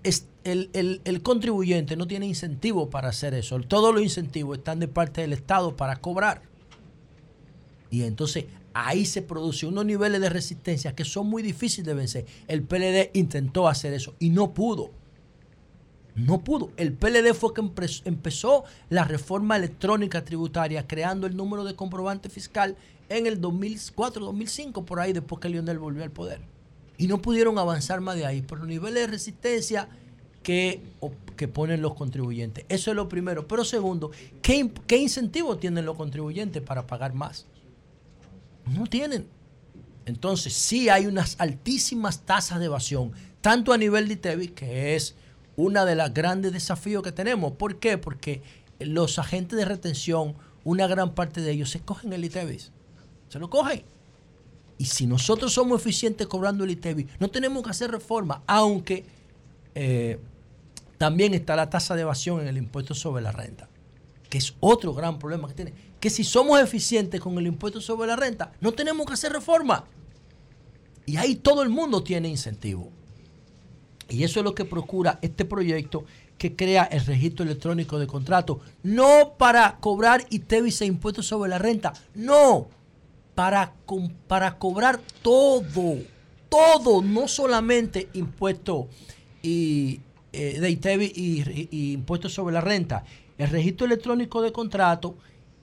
el, 0.44 1.02
el, 1.04 1.22
contribuyente 1.22 1.96
no 1.96 2.08
tiene 2.08 2.26
incentivo 2.26 2.90
para 2.90 3.10
hacer 3.10 3.34
eso. 3.34 3.60
Todos 3.62 3.94
los 3.94 4.04
incentivos 4.04 4.58
están 4.58 4.80
de 4.80 4.88
parte 4.88 5.22
del 5.22 5.34
Estado 5.34 5.76
para 5.76 5.98
cobrar. 5.98 6.42
Y 7.90 8.04
entonces 8.04 8.46
ahí 8.74 9.06
se 9.06 9.22
producen 9.22 9.70
unos 9.70 9.86
niveles 9.86 10.22
de 10.22 10.30
resistencia 10.30 10.94
que 10.96 11.06
son 11.06 11.28
muy 11.28 11.42
difíciles 11.42 11.86
de 11.88 11.94
vencer. 11.94 12.26
El 12.48 12.64
PLD 12.64 13.12
intentó 13.14 13.68
hacer 13.68 13.94
eso 13.94 14.16
y 14.20 14.30
no 14.30 14.54
pudo. 14.54 14.92
No 16.18 16.44
pudo. 16.44 16.72
El 16.78 16.94
PLD 16.94 17.36
fue 17.36 17.54
que 17.54 17.62
empezó 18.06 18.64
la 18.90 19.04
reforma 19.04 19.56
electrónica 19.56 20.26
tributaria 20.26 20.88
creando 20.88 21.28
el 21.28 21.38
número 21.38 21.64
de 21.64 21.76
comprobante 21.76 22.28
fiscal 22.28 22.76
en 23.08 23.28
el 23.28 23.40
2004, 23.40 24.26
2005, 24.26 24.84
por 24.84 25.00
ahí, 25.00 25.14
después 25.14 25.40
que 25.40 25.48
Lionel 25.48 25.78
volvió 25.78 26.04
al 26.04 26.10
poder. 26.10 26.42
Y 26.98 27.06
no 27.06 27.22
pudieron 27.22 27.60
avanzar 27.60 28.02
más 28.02 28.16
de 28.16 28.26
ahí 28.26 28.42
por 28.42 28.58
los 28.58 28.68
niveles 28.68 29.04
de 29.04 29.08
resistencia 29.08 29.90
que, 30.42 30.82
que 31.36 31.48
ponen 31.48 31.84
los 31.84 31.94
contribuyentes. 31.94 32.66
Eso 32.68 32.90
es 32.90 32.96
lo 32.96 33.08
primero. 33.08 33.48
Pero 33.48 33.64
segundo, 33.64 34.10
¿qué, 34.42 34.72
qué 34.88 34.98
incentivo 34.98 35.58
tienen 35.58 35.86
los 35.86 35.98
contribuyentes 35.98 36.64
para 36.64 36.88
pagar 36.88 37.14
más? 37.14 37.46
No 38.66 38.88
tienen. 38.88 39.28
Entonces, 40.08 40.54
sí 40.54 40.90
hay 40.90 41.06
unas 41.06 41.40
altísimas 41.40 42.22
tasas 42.22 42.60
de 42.60 42.66
evasión, 42.66 43.12
tanto 43.40 43.72
a 43.72 43.78
nivel 43.78 44.08
de 44.08 44.16
ITEVI, 44.16 44.48
que 44.48 44.96
es 44.96 45.16
uno 45.58 45.86
de 45.86 45.96
los 45.96 46.14
grandes 46.14 46.54
desafíos 46.54 47.04
que 47.04 47.12
tenemos. 47.12 47.52
¿Por 47.54 47.80
qué? 47.80 47.98
Porque 47.98 48.42
los 48.80 49.20
agentes 49.20 49.60
de 49.60 49.66
retención, 49.66 50.36
una 50.64 50.88
gran 50.88 51.14
parte 51.14 51.42
de 51.42 51.52
ellos 51.52 51.70
se 51.70 51.82
cogen 51.82 52.14
el 52.14 52.24
ITEVIS. 52.24 52.72
Se 53.28 53.40
lo 53.40 53.50
cogen. 53.50 53.84
Y 54.78 54.86
si 54.86 55.06
nosotros 55.06 55.52
somos 55.52 55.82
eficientes 55.82 56.28
cobrando 56.28 56.64
el 56.64 56.72
ITEVI, 56.72 57.08
no 57.20 57.28
tenemos 57.30 57.62
que 57.64 57.72
hacer 57.72 57.92
reforma, 57.92 58.44
aunque 58.48 59.04
eh, 59.76 60.18
también 60.98 61.34
está 61.34 61.58
la 61.58 61.70
tasa 61.70 61.96
de 61.96 62.04
evasión 62.04 62.40
en 62.40 62.48
el 62.48 62.58
impuesto 62.58 62.96
sobre 62.96 63.22
la 63.22 63.34
renta, 63.34 63.68
que 64.30 64.38
es 64.38 64.54
otro 64.62 64.94
gran 64.94 65.20
problema 65.20 65.50
que 65.50 65.56
tiene 65.56 65.74
que 66.00 66.10
si 66.10 66.24
somos 66.24 66.60
eficientes 66.60 67.20
con 67.20 67.38
el 67.38 67.48
impuesto 67.48 67.82
sobre 67.82 68.08
la 68.08 68.16
renta, 68.16 68.52
no 68.62 68.72
tenemos 68.72 69.06
que 69.06 69.14
hacer 69.14 69.32
reforma. 69.32 69.86
Y 71.06 71.18
ahí 71.18 71.36
todo 71.36 71.64
el 71.64 71.70
mundo 71.70 72.04
tiene 72.04 72.28
incentivo. 72.28 72.92
Y 74.10 74.24
eso 74.24 74.40
es 74.40 74.44
lo 74.44 74.56
que 74.56 74.66
procura 74.66 75.20
este 75.22 75.46
proyecto 75.46 76.06
que 76.38 76.56
crea 76.56 76.84
el 76.84 77.06
registro 77.06 77.44
electrónico 77.44 78.00
de 78.00 78.08
contrato. 78.08 78.60
No 78.84 79.34
para 79.38 79.78
cobrar 79.80 80.26
ITEVIS 80.30 80.82
e 80.82 80.86
impuestos 80.86 81.28
sobre 81.28 81.50
la 81.50 81.58
renta. 81.58 81.94
No. 82.16 82.68
Para, 83.36 83.74
para 84.28 84.58
cobrar 84.58 85.00
todo. 85.22 85.98
Todo. 86.50 87.02
No 87.02 87.28
solamente 87.28 88.10
impuestos 88.14 88.86
y, 89.42 90.02
eh, 90.32 90.60
de 90.60 90.70
ITEVIS 90.70 91.18
y, 91.18 91.68
y 91.72 91.92
impuestos 91.94 92.34
sobre 92.34 92.54
la 92.54 92.62
renta. 92.62 93.04
El 93.38 93.50
registro 93.50 93.86
electrónico 93.86 94.42
de 94.42 94.52
contrato 94.52 95.18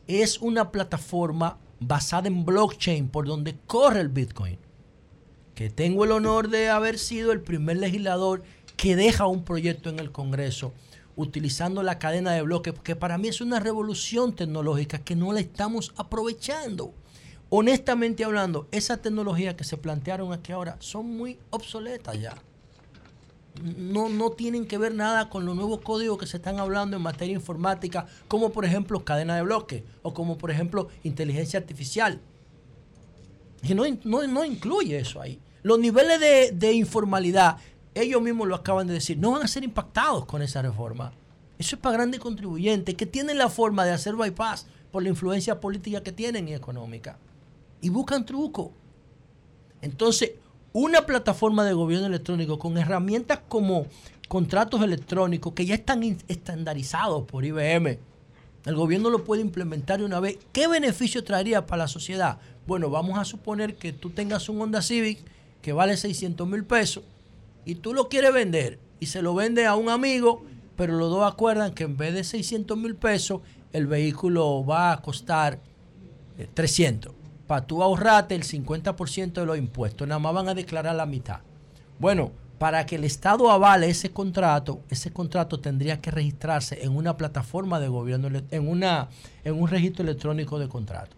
es 0.06 0.38
una 0.38 0.70
plataforma 0.70 1.58
basada 1.80 2.28
en 2.28 2.44
blockchain 2.44 3.08
por 3.08 3.26
donde 3.26 3.56
corre 3.66 4.00
el 4.00 4.08
Bitcoin. 4.08 4.58
Que 5.54 5.70
tengo 5.70 6.04
el 6.04 6.12
honor 6.12 6.48
de 6.48 6.68
haber 6.68 6.98
sido 6.98 7.32
el 7.32 7.40
primer 7.40 7.76
legislador 7.76 8.42
que 8.76 8.96
deja 8.96 9.26
un 9.26 9.44
proyecto 9.44 9.88
en 9.88 9.98
el 9.98 10.10
Congreso 10.10 10.72
utilizando 11.16 11.82
la 11.84 12.00
cadena 12.00 12.32
de 12.32 12.42
bloques, 12.42 12.74
que 12.82 12.96
para 12.96 13.18
mí 13.18 13.28
es 13.28 13.40
una 13.40 13.60
revolución 13.60 14.34
tecnológica 14.34 14.98
que 14.98 15.14
no 15.14 15.32
la 15.32 15.40
estamos 15.40 15.92
aprovechando. 15.96 16.92
Honestamente 17.50 18.24
hablando, 18.24 18.66
esas 18.72 19.00
tecnologías 19.00 19.54
que 19.54 19.62
se 19.62 19.76
plantearon 19.76 20.32
aquí 20.32 20.50
ahora 20.50 20.76
son 20.80 21.16
muy 21.16 21.38
obsoletas 21.50 22.20
ya 22.20 22.34
no, 23.62 24.08
no 24.08 24.30
tienen 24.30 24.66
que 24.66 24.78
ver 24.78 24.94
nada 24.94 25.28
con 25.28 25.46
los 25.46 25.54
nuevos 25.54 25.80
códigos 25.80 26.18
que 26.18 26.26
se 26.26 26.38
están 26.38 26.58
hablando 26.58 26.96
en 26.96 27.02
materia 27.02 27.34
informática, 27.34 28.06
como 28.28 28.50
por 28.50 28.64
ejemplo 28.64 29.04
cadena 29.04 29.36
de 29.36 29.42
bloques 29.42 29.82
o 30.02 30.12
como 30.12 30.36
por 30.38 30.50
ejemplo 30.50 30.88
inteligencia 31.02 31.58
artificial. 31.58 32.20
Que 33.66 33.74
no, 33.74 33.84
no, 34.04 34.44
incluye 34.44 34.98
eso 34.98 35.20
ahí. 35.20 35.40
Los 35.62 35.78
niveles 35.78 36.20
de, 36.20 36.52
de, 36.52 36.72
informalidad, 36.72 37.56
ellos 37.94 38.20
mismos 38.20 38.46
lo 38.48 38.54
acaban 38.54 38.86
de 38.86 38.94
decir, 38.94 39.18
no 39.18 39.32
van 39.32 39.42
a 39.42 39.48
ser 39.48 39.64
impactados 39.64 40.26
con 40.26 40.42
esa 40.42 40.60
reforma. 40.60 41.12
Eso 41.58 41.76
es 41.76 41.82
para 41.82 41.96
grandes 41.96 42.20
contribuyentes 42.20 42.94
que 42.94 43.06
tienen 43.06 43.38
la 43.38 43.48
forma 43.48 43.84
de 43.84 43.92
hacer 43.92 44.16
bypass 44.16 44.66
por 44.90 45.02
la 45.02 45.08
influencia 45.08 45.60
política 45.60 46.02
que 46.02 46.12
tienen 46.12 46.48
y 46.48 46.54
económica. 46.54 47.18
Y 47.80 47.88
buscan 47.88 48.26
truco. 48.26 48.72
Entonces, 49.80 50.32
una 50.72 51.06
plataforma 51.06 51.64
de 51.64 51.72
gobierno 51.72 52.06
electrónico 52.06 52.58
con 52.58 52.76
herramientas 52.76 53.40
como, 53.48 53.86
contratos 54.28 54.82
electrónicos 54.82 55.52
que 55.52 55.66
ya 55.66 55.74
están 55.74 56.02
estandarizados 56.28 57.24
por 57.24 57.44
IBM. 57.44 57.98
El 58.64 58.74
gobierno 58.74 59.10
lo 59.10 59.24
puede 59.24 59.42
implementar 59.42 59.98
de 59.98 60.06
una 60.06 60.20
vez. 60.20 60.38
¿Qué 60.52 60.66
beneficio 60.66 61.22
traería 61.22 61.66
para 61.66 61.84
la 61.84 61.88
sociedad? 61.88 62.38
Bueno, 62.66 62.88
vamos 62.88 63.18
a 63.18 63.24
suponer 63.26 63.76
que 63.76 63.92
tú 63.92 64.10
tengas 64.10 64.48
un 64.48 64.60
Honda 64.60 64.80
Civic 64.80 65.18
que 65.60 65.74
vale 65.74 65.96
600 65.96 66.48
mil 66.48 66.64
pesos 66.64 67.04
y 67.66 67.74
tú 67.76 67.92
lo 67.92 68.08
quieres 68.08 68.32
vender 68.32 68.78
y 69.00 69.06
se 69.06 69.20
lo 69.20 69.34
vende 69.34 69.66
a 69.66 69.76
un 69.76 69.90
amigo, 69.90 70.42
pero 70.76 70.94
los 70.94 71.10
dos 71.10 71.30
acuerdan 71.30 71.74
que 71.74 71.84
en 71.84 71.98
vez 71.98 72.14
de 72.14 72.24
600 72.24 72.78
mil 72.78 72.96
pesos, 72.96 73.42
el 73.72 73.86
vehículo 73.86 74.64
va 74.64 74.92
a 74.92 75.02
costar 75.02 75.60
eh, 76.38 76.48
300. 76.54 77.12
Para 77.46 77.66
tú 77.66 77.82
ahorrarte 77.82 78.34
el 78.34 78.44
50% 78.44 79.32
de 79.32 79.46
los 79.46 79.58
impuestos, 79.58 80.08
nada 80.08 80.18
más 80.18 80.32
van 80.32 80.48
a 80.48 80.54
declarar 80.54 80.96
la 80.96 81.04
mitad. 81.04 81.40
Bueno, 81.98 82.32
para 82.58 82.86
que 82.86 82.96
el 82.96 83.04
Estado 83.04 83.50
avale 83.50 83.90
ese 83.90 84.10
contrato, 84.10 84.80
ese 84.88 85.12
contrato 85.12 85.60
tendría 85.60 86.00
que 86.00 86.10
registrarse 86.10 86.82
en 86.82 86.96
una 86.96 87.18
plataforma 87.18 87.78
de 87.78 87.88
gobierno, 87.88 88.30
en, 88.50 88.68
una, 88.68 89.10
en 89.44 89.60
un 89.60 89.68
registro 89.68 90.02
electrónico 90.02 90.58
de 90.58 90.68
contrato. 90.68 91.14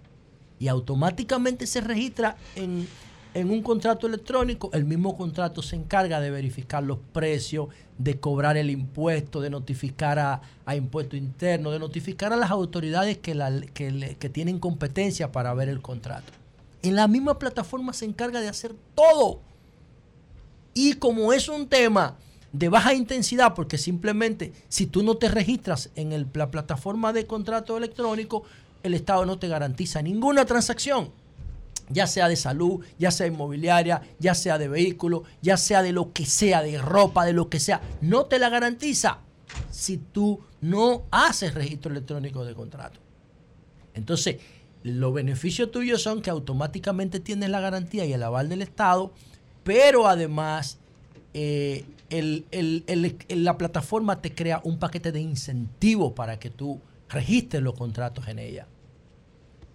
Y 0.58 0.68
automáticamente 0.68 1.66
se 1.66 1.80
registra 1.80 2.36
en, 2.54 2.88
en 3.34 3.50
un 3.50 3.62
contrato 3.62 4.06
electrónico. 4.06 4.70
El 4.72 4.84
mismo 4.84 5.16
contrato 5.16 5.62
se 5.62 5.76
encarga 5.76 6.20
de 6.20 6.30
verificar 6.30 6.82
los 6.82 6.98
precios, 7.12 7.68
de 7.98 8.18
cobrar 8.18 8.56
el 8.56 8.70
impuesto, 8.70 9.40
de 9.40 9.50
notificar 9.50 10.18
a, 10.18 10.40
a 10.64 10.76
impuesto 10.76 11.16
interno, 11.16 11.70
de 11.70 11.78
notificar 11.78 12.32
a 12.32 12.36
las 12.36 12.50
autoridades 12.50 13.18
que, 13.18 13.34
la- 13.34 13.60
que 13.74 13.90
le- 13.90 14.14
que 14.16 14.28
tienen 14.28 14.58
competencia 14.58 15.32
para 15.32 15.52
ver 15.54 15.68
el 15.68 15.80
contrato. 15.82 16.32
En 16.82 16.94
la 16.94 17.08
misma 17.08 17.38
plataforma 17.38 17.92
se 17.92 18.04
encarga 18.04 18.40
de 18.40 18.48
hacer 18.48 18.74
todo. 18.94 19.40
Y 20.74 20.94
como 20.94 21.32
es 21.32 21.48
un 21.48 21.68
tema 21.68 22.16
de 22.52 22.68
baja 22.68 22.94
intensidad, 22.94 23.54
porque 23.54 23.76
simplemente 23.78 24.52
si 24.68 24.86
tú 24.86 25.02
no 25.02 25.16
te 25.16 25.28
registras 25.28 25.90
en 25.96 26.12
el- 26.12 26.26
la 26.34 26.50
plataforma 26.50 27.12
de 27.12 27.26
contrato 27.26 27.76
electrónico, 27.76 28.44
el 28.86 28.94
Estado 28.94 29.24
no 29.26 29.38
te 29.38 29.48
garantiza 29.48 30.02
ninguna 30.02 30.44
transacción, 30.44 31.10
ya 31.88 32.06
sea 32.06 32.28
de 32.28 32.36
salud, 32.36 32.84
ya 32.98 33.10
sea 33.10 33.26
inmobiliaria, 33.26 34.02
ya 34.18 34.34
sea 34.34 34.58
de 34.58 34.68
vehículo, 34.68 35.24
ya 35.42 35.56
sea 35.56 35.82
de 35.82 35.92
lo 35.92 36.12
que 36.12 36.26
sea, 36.26 36.62
de 36.62 36.78
ropa, 36.78 37.24
de 37.24 37.32
lo 37.32 37.48
que 37.48 37.60
sea, 37.60 37.80
no 38.00 38.26
te 38.26 38.38
la 38.38 38.48
garantiza 38.48 39.18
si 39.70 39.98
tú 39.98 40.40
no 40.60 41.04
haces 41.10 41.54
registro 41.54 41.92
electrónico 41.92 42.44
de 42.44 42.54
contrato. 42.54 43.00
Entonces, 43.94 44.36
los 44.82 45.12
beneficios 45.12 45.70
tuyos 45.70 46.02
son 46.02 46.22
que 46.22 46.30
automáticamente 46.30 47.20
tienes 47.20 47.50
la 47.50 47.60
garantía 47.60 48.04
y 48.04 48.12
el 48.12 48.22
aval 48.22 48.48
del 48.48 48.62
Estado, 48.62 49.12
pero 49.64 50.06
además 50.06 50.78
eh, 51.34 51.84
la 53.28 53.58
plataforma 53.58 54.20
te 54.20 54.34
crea 54.34 54.60
un 54.64 54.78
paquete 54.78 55.12
de 55.12 55.20
incentivos 55.20 56.12
para 56.12 56.38
que 56.38 56.50
tú 56.50 56.80
registres 57.08 57.62
los 57.62 57.74
contratos 57.74 58.28
en 58.28 58.38
ella. 58.38 58.66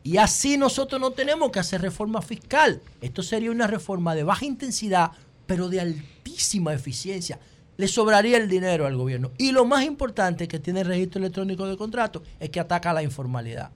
Y 0.04 0.18
así 0.18 0.58
nosotros 0.58 1.00
no 1.00 1.12
tenemos 1.12 1.52
que 1.52 1.60
hacer 1.60 1.82
reforma 1.82 2.22
fiscal. 2.22 2.82
Esto 3.02 3.22
sería 3.22 3.52
una 3.52 3.68
reforma 3.68 4.16
de 4.16 4.24
baja 4.24 4.46
intensidad, 4.46 5.12
pero 5.46 5.70
de 5.70 5.80
altísima 5.80 6.74
eficiencia. 6.74 7.40
Le 7.78 7.88
sobraría 7.88 8.38
el 8.38 8.50
dinero 8.50 8.86
al 8.86 8.98
gobierno. 8.98 9.32
Y 9.38 9.52
lo 9.52 9.66
más 9.66 9.86
importante 9.86 10.48
que 10.48 10.60
tiene 10.60 10.82
el 10.82 10.88
registro 10.88 11.20
electrónico 11.20 11.68
de 11.68 11.78
contratos 11.78 12.24
es 12.40 12.50
que 12.50 12.60
ataca 12.60 12.94
la 12.94 13.04
informalidad. 13.04 13.72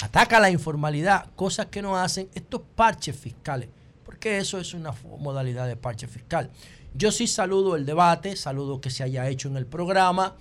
Ataca 0.00 0.38
la 0.40 0.50
informalidad, 0.50 1.30
cosas 1.34 1.66
que 1.66 1.82
no 1.82 1.96
hacen 1.96 2.28
estos 2.34 2.62
parches 2.76 3.16
fiscales, 3.16 3.68
porque 4.04 4.38
eso 4.38 4.58
es 4.58 4.72
una 4.72 4.92
modalidad 5.18 5.66
de 5.66 5.76
parche 5.76 6.06
fiscal. 6.06 6.50
Yo 6.94 7.10
sí 7.10 7.26
saludo 7.26 7.74
el 7.74 7.84
debate, 7.84 8.36
saludo 8.36 8.80
que 8.80 8.90
se 8.90 9.02
haya 9.02 9.28
hecho 9.28 9.48
en 9.48 9.56
el 9.56 9.66
programa, 9.66 10.36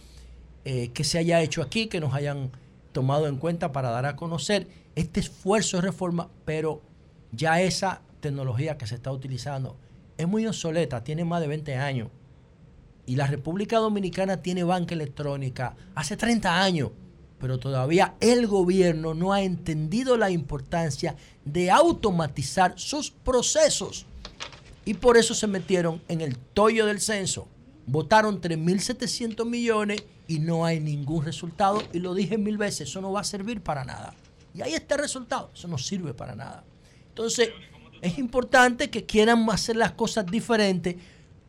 eh, 0.63 0.91
que 0.93 1.03
se 1.03 1.17
haya 1.17 1.41
hecho 1.41 1.61
aquí, 1.61 1.87
que 1.87 1.99
nos 1.99 2.13
hayan 2.13 2.51
tomado 2.97 3.27
en 3.27 3.37
cuenta 3.37 3.71
para 3.71 3.91
dar 3.91 4.07
a 4.07 4.15
conocer 4.15 4.67
este 4.95 5.19
esfuerzo 5.19 5.77
de 5.77 5.81
reforma, 5.81 6.31
pero 6.45 6.81
ya 7.31 7.61
esa 7.61 8.01
tecnología 8.21 8.79
que 8.79 8.87
se 8.87 8.95
está 8.95 9.11
utilizando 9.11 9.77
es 10.17 10.27
muy 10.27 10.47
obsoleta, 10.47 11.03
tiene 11.03 11.23
más 11.23 11.41
de 11.41 11.47
20 11.47 11.75
años. 11.75 12.09
Y 13.05 13.15
la 13.15 13.27
República 13.27 13.77
Dominicana 13.77 14.41
tiene 14.41 14.63
banca 14.63 14.95
electrónica 14.95 15.75
hace 15.93 16.17
30 16.17 16.59
años, 16.59 16.89
pero 17.37 17.59
todavía 17.59 18.15
el 18.19 18.47
gobierno 18.47 19.13
no 19.13 19.31
ha 19.31 19.43
entendido 19.43 20.17
la 20.17 20.31
importancia 20.31 21.15
de 21.45 21.69
automatizar 21.69 22.73
sus 22.79 23.11
procesos. 23.11 24.07
Y 24.85 24.95
por 24.95 25.17
eso 25.17 25.35
se 25.35 25.45
metieron 25.45 26.01
en 26.07 26.21
el 26.21 26.35
tollo 26.35 26.87
del 26.87 26.99
censo. 26.99 27.47
Votaron 27.87 28.41
3.700 28.41 29.45
millones 29.45 30.03
y 30.27 30.39
no 30.39 30.65
hay 30.65 30.79
ningún 30.79 31.25
resultado. 31.25 31.81
Y 31.93 31.99
lo 31.99 32.13
dije 32.13 32.37
mil 32.37 32.57
veces, 32.57 32.89
eso 32.89 33.01
no 33.01 33.11
va 33.11 33.21
a 33.21 33.23
servir 33.23 33.61
para 33.61 33.85
nada. 33.85 34.13
Y 34.53 34.61
ahí 34.61 34.73
está 34.73 34.95
el 34.95 35.01
resultado, 35.01 35.49
eso 35.53 35.67
no 35.67 35.77
sirve 35.77 36.13
para 36.13 36.35
nada. 36.35 36.63
Entonces, 37.09 37.49
es 38.01 38.17
importante 38.17 38.89
que 38.89 39.05
quieran 39.05 39.49
hacer 39.49 39.75
las 39.75 39.93
cosas 39.93 40.25
diferentes, 40.25 40.95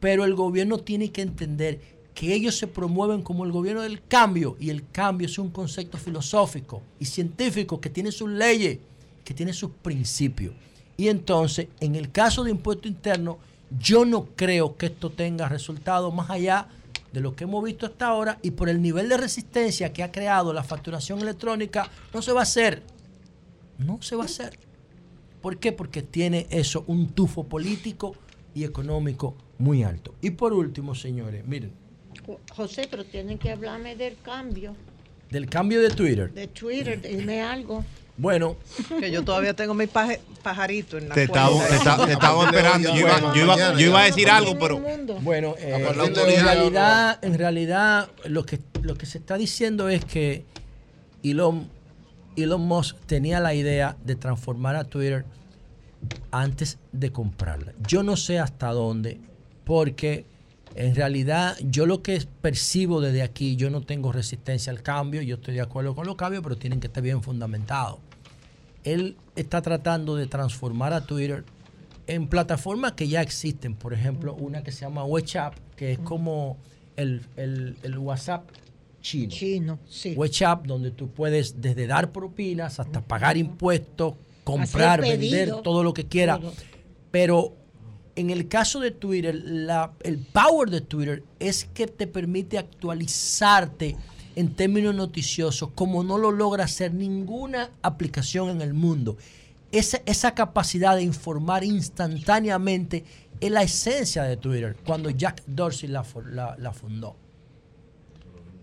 pero 0.01 0.24
el 0.24 0.35
gobierno 0.35 0.78
tiene 0.78 1.10
que 1.10 1.23
entender 1.23 1.81
que 2.15 2.35
ellos 2.35 2.56
se 2.56 2.66
promueven 2.66 3.23
como 3.23 3.44
el 3.44 3.52
gobierno 3.52 3.82
del 3.82 4.02
cambio 4.02 4.56
y 4.59 4.70
el 4.70 4.89
cambio 4.90 5.27
es 5.27 5.39
un 5.39 5.51
concepto 5.51 5.98
filosófico 5.98 6.82
y 6.98 7.05
científico 7.05 7.81
que 7.81 7.90
tiene 7.90 8.12
sus 8.12 8.28
leyes, 8.28 8.78
que 9.24 9.35
tiene 9.35 9.52
sus 9.52 9.70
principios. 9.70 10.55
Y 10.97 11.09
entonces, 11.09 11.69
en 11.81 11.94
el 11.94 12.10
caso 12.10 12.43
de 12.43 12.51
impuesto 12.51 12.89
interno, 12.89 13.39
yo 13.81 14.05
no 14.05 14.27
creo 14.36 14.77
que 14.77 14.86
esto 14.86 15.11
tenga 15.11 15.49
resultados 15.49 16.12
más 16.15 16.31
allá 16.31 16.69
de 17.12 17.20
lo 17.20 17.35
que 17.35 17.45
hemos 17.45 17.65
visto 17.65 17.86
hasta 17.86 18.07
ahora 18.07 18.39
y 18.43 18.51
por 18.53 18.69
el 18.69 18.81
nivel 18.82 19.09
de 19.09 19.16
resistencia 19.16 19.93
que 19.93 20.03
ha 20.03 20.12
creado 20.12 20.53
la 20.53 20.62
facturación 20.62 21.20
electrónica, 21.20 21.90
no 22.12 22.23
se 22.23 22.32
va 22.32 22.40
a 22.40 22.43
hacer. 22.45 22.82
No 23.78 24.01
se 24.03 24.16
va 24.16 24.23
a 24.23 24.27
hacer. 24.27 24.59
¿Por 25.40 25.59
qué? 25.59 25.73
Porque 25.73 26.03
tiene 26.03 26.47
eso, 26.51 26.85
un 26.86 27.09
tufo 27.11 27.45
político 27.45 28.15
y 28.55 28.65
económico 28.65 29.36
muy 29.59 29.82
alto. 29.85 30.15
Y 30.20 30.31
por 30.31 30.53
último, 30.53 30.95
señores, 30.95 31.47
miren, 31.47 31.73
Jo- 32.27 32.40
José, 32.55 32.89
pero 32.90 33.05
tienen 33.05 33.39
que 33.39 33.51
hablarme 33.53 33.95
del 33.97 34.16
cambio 34.23 34.74
del 35.31 35.47
cambio 35.49 35.81
de 35.82 35.90
Twitter. 35.90 36.32
de 36.32 36.49
Twitter, 36.49 37.01
dime 37.03 37.43
algo. 37.43 37.85
Bueno, 38.19 38.57
Que 39.01 39.11
yo 39.12 39.23
todavía 39.24 39.55
tengo 39.55 39.74
mi 39.74 39.86
paje- 39.86 40.20
pajarito 40.43 40.99
en 40.99 41.09
la 41.09 41.15
Te 41.15 41.28
cuenta. 41.28 41.49
estaba, 41.49 41.69
te 41.69 41.77
estaba- 41.77 42.07
te 42.07 42.12
estaba 42.12 42.45
esperando. 42.47 42.89
Yo 42.95 42.97
iba, 43.01 43.20
yo 43.35 43.45
iba- 43.45 43.73
yo 43.74 43.86
iba 43.86 44.01
a 44.01 44.05
decir 44.05 44.28
algo, 44.28 44.59
pero. 44.59 44.81
Bueno, 45.23 45.55
eh, 45.57 45.86
en, 45.89 45.95
realidad, 46.45 47.19
en 47.23 47.39
realidad 47.39 48.11
lo 48.24 48.45
que, 48.45 48.59
lo 48.82 48.97
que 48.97 49.07
se 49.07 49.19
está 49.19 49.36
diciendo 49.39 49.89
es 49.89 50.05
que 50.05 50.45
Elon, 51.23 51.69
Elon 52.36 52.61
Musk 52.61 52.97
tenía 53.07 53.39
la 53.40 53.55
idea 53.55 53.97
de 54.05 54.16
transformar 54.16 54.74
a 54.74 54.82
Twitter 54.85 55.24
antes 56.31 56.78
de 56.93 57.11
comprarla. 57.12 57.73
Yo 57.86 58.03
no 58.03 58.16
sé 58.16 58.39
hasta 58.40 58.73
dónde, 58.73 59.20
porque 59.65 60.27
en 60.74 60.95
realidad 60.95 61.57
yo 61.62 61.86
lo 61.86 62.03
que 62.03 62.23
percibo 62.40 63.01
desde 63.01 63.23
aquí, 63.23 63.57
yo 63.57 63.70
no 63.70 63.81
tengo 63.82 64.12
resistencia 64.12 64.70
al 64.73 64.82
cambio, 64.82 65.23
yo 65.23 65.36
estoy 65.36 65.55
de 65.55 65.61
acuerdo 65.61 65.95
con 65.95 66.07
los 66.07 66.16
cambios, 66.16 66.43
pero 66.43 66.57
tienen 66.57 66.81
que 66.81 66.86
estar 66.89 67.03
bien 67.03 67.23
fundamentados. 67.23 67.99
Él 68.84 69.16
está 69.36 69.60
tratando 69.62 70.16
de 70.16 70.26
transformar 70.26 70.92
a 70.92 71.05
Twitter 71.05 71.44
en 72.06 72.28
plataformas 72.28 72.92
que 72.92 73.09
ya 73.09 73.20
existen. 73.22 73.74
Por 73.74 73.92
ejemplo, 73.92 74.34
una 74.34 74.62
que 74.62 74.72
se 74.72 74.80
llama 74.82 75.05
WhatsApp, 75.05 75.55
que 75.76 75.92
es 75.92 75.98
como 75.98 76.56
el, 76.96 77.22
el- 77.36 77.76
el 77.82 77.98
WhatsApp 77.98 78.48
chino. 79.00 79.30
Chino, 79.30 79.78
sí. 79.88 80.14
WhatsApp, 80.16 80.66
donde 80.66 80.90
tú 80.90 81.09
puedes 81.10 81.60
desde 81.60 81.86
dar 81.86 82.10
propinas 82.12 82.80
hasta 82.80 83.00
pagar 83.00 83.36
impuestos, 83.36 84.14
comprar, 84.44 85.00
vender, 85.00 85.60
todo 85.62 85.84
lo 85.84 85.92
que 85.92 86.06
quieras. 86.06 86.40
Pero 87.10 87.55
en 88.16 88.30
el 88.30 88.48
caso 88.48 88.80
de 88.80 88.90
Twitter, 88.90 89.34
la- 89.44 89.92
el 90.02 90.18
power 90.18 90.70
de 90.70 90.80
Twitter 90.80 91.22
es 91.38 91.64
que 91.66 91.86
te 91.86 92.06
permite 92.06 92.59
actualizarte 92.59 93.96
en 94.36 94.55
términos 94.55 94.94
noticiosos 94.94 95.70
como 95.74 96.02
no 96.05 96.18
lo 96.18 96.30
logra 96.30 96.64
hacer 96.64 96.94
ninguna 96.94 97.70
aplicación 97.82 98.50
en 98.50 98.60
el 98.62 98.74
mundo. 98.74 99.16
Esa, 99.72 100.00
esa 100.06 100.34
capacidad 100.34 100.96
de 100.96 101.02
informar 101.02 101.64
instantáneamente 101.64 103.05
es 103.40 103.50
la 103.50 103.62
esencia 103.62 104.22
de 104.24 104.36
Twitter, 104.36 104.76
cuando 104.86 105.10
Jack 105.10 105.42
Dorsey 105.46 105.88
la, 105.88 106.05
la- 106.30 106.56
la 106.59 106.72
fundó. 106.72 107.16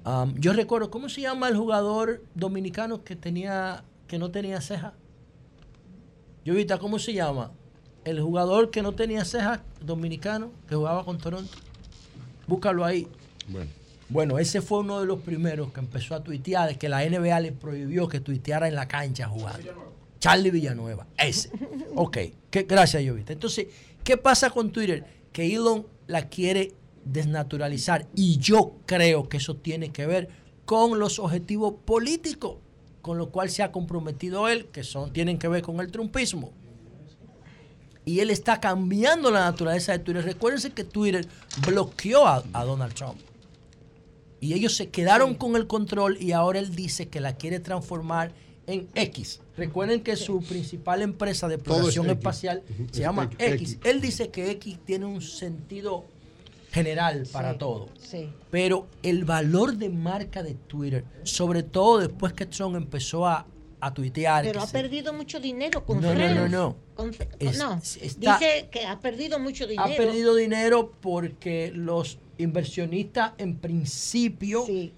Um, 0.06 0.36
yo 0.40 0.54
recuerdo, 0.54 0.92
¿cómo 0.92 1.10
se 1.10 1.22
llama 1.22 1.48
el 1.50 1.58
jugador 1.58 2.24
dominicano 2.36 3.04
que 3.04 3.16
tenía 3.16 3.84
que 4.08 4.20
no 4.20 4.30
tenía 4.30 4.62
ceja? 4.62 4.94
Yo 6.44 6.54
ahorita, 6.54 6.78
¿cómo 6.78 7.00
se 7.00 7.14
llama? 7.14 7.52
El 8.04 8.22
jugador 8.22 8.70
que 8.70 8.84
no 8.84 8.94
tenía 8.94 9.26
cejas 9.26 9.62
dominicano 9.84 10.52
que 10.70 10.76
jugaba 10.76 11.04
con 11.04 11.18
Toronto. 11.18 11.52
Búscalo 12.48 12.86
ahí. 12.86 13.08
Bueno. 13.48 13.72
Bueno, 14.10 14.38
ese 14.38 14.62
fue 14.62 14.80
uno 14.80 15.00
de 15.00 15.06
los 15.06 15.20
primeros 15.20 15.72
que 15.72 15.80
empezó 15.80 16.16
a 16.16 16.24
tuitear, 16.24 16.70
de 16.70 16.78
que 16.78 16.90
la 16.90 17.04
NBA 17.08 17.40
le 17.40 17.52
prohibió 17.52 18.08
que 18.08 18.20
tuiteara 18.20 18.68
en 18.68 18.76
la 18.76 18.88
cancha 18.88 19.28
jugando. 19.28 19.94
Charlie 20.20 20.52
Villanueva, 20.52 21.08
ese. 21.18 21.50
Ok, 21.96 22.18
que, 22.50 22.64
gracias, 22.64 23.04
Jovita. 23.08 23.32
Entonces, 23.34 23.68
¿qué 24.04 24.18
pasa 24.18 24.50
con 24.50 24.72
Twitter? 24.72 25.06
Que 25.32 25.56
Elon 25.56 25.88
la 26.08 26.28
quiere 26.28 26.74
desnaturalizar. 27.06 28.08
Y 28.16 28.38
yo 28.38 28.76
creo 28.86 29.30
que 29.30 29.38
eso 29.38 29.56
tiene 29.56 29.92
que 29.92 30.06
ver 30.06 30.30
con 30.66 31.00
los 31.00 31.20
objetivos 31.20 31.76
políticos 31.86 32.58
con 33.06 33.20
lo 33.20 33.30
cual 33.30 33.52
se 33.52 33.62
ha 33.62 33.72
comprometido 33.72 34.48
él, 34.48 34.66
que 34.66 34.84
son, 34.84 35.14
tienen 35.14 35.38
que 35.38 35.48
ver 35.48 35.62
con 35.62 35.80
el 35.80 35.92
trumpismo. 35.92 36.52
Y 38.04 38.20
él 38.20 38.32
está 38.32 38.60
cambiando 38.60 39.30
la 39.30 39.42
naturaleza 39.42 39.92
de 39.92 40.00
Twitter. 40.00 40.26
Recuérdense 40.26 40.72
que 40.72 40.84
Twitter 40.84 41.28
bloqueó 41.68 42.26
a, 42.26 42.44
a 42.52 42.64
Donald 42.66 42.96
Trump. 42.96 43.20
Y 44.42 44.54
ellos 44.54 44.76
se 44.76 44.90
quedaron 44.90 45.36
con 45.36 45.56
el 45.56 45.66
control 45.68 46.18
y 46.22 46.32
ahora 46.34 46.60
él 46.60 46.76
dice 46.76 47.08
que 47.08 47.20
la 47.20 47.36
quiere 47.36 47.60
transformar 47.60 48.32
en 48.68 48.88
X. 48.96 49.42
Recuerden 49.58 50.02
que 50.02 50.16
su 50.16 50.42
principal 50.42 51.02
empresa 51.02 51.48
de 51.48 51.56
es 51.56 51.60
exploración 51.62 52.06
X. 52.08 52.18
espacial 52.18 52.64
se 52.68 52.84
es 52.92 52.98
llama 52.98 53.30
X. 53.38 53.62
X. 53.74 53.78
Él 53.84 54.02
dice 54.02 54.30
que 54.30 54.52
X 54.52 54.80
tiene 54.86 55.06
un 55.06 55.22
sentido 55.22 56.06
general 56.72 57.26
para 57.32 57.54
Sí, 57.54 57.58
todo. 57.60 57.90
Sí. 58.02 58.30
Pero 58.52 58.88
el 59.04 59.24
valor 59.24 59.78
de 59.78 59.90
marca 59.90 60.44
de 60.44 60.56
Twitter, 60.56 61.06
sobre 61.24 61.64
todo 61.64 62.00
después 62.00 62.34
que 62.34 62.46
Trump 62.46 62.76
empezó 62.76 63.26
a, 63.26 63.46
a 63.80 63.94
tuitear. 63.94 64.44
Pero 64.44 64.62
ha 64.62 64.68
se- 64.68 64.74
perdido 64.74 65.14
mucho 65.14 65.40
dinero 65.40 65.86
con 65.86 66.02
No, 66.02 66.14
no, 66.14 66.34
no, 66.36 66.48
no. 66.50 66.76
Con 66.96 67.12
Es- 67.40 67.58
no, 67.58 67.80
está- 68.02 68.38
dice 68.40 68.68
que 68.72 68.86
ha 68.86 69.00
perdido 69.00 69.40
mucho 69.40 69.68
dinero. 69.68 69.90
ha 69.90 69.96
perdido 69.96 70.36
dinero 70.36 70.92
porque 71.02 71.72
los 71.74 72.20
inversionistas 72.38 73.32
en 73.38 73.56
principio 73.58 74.66
se 74.66 74.90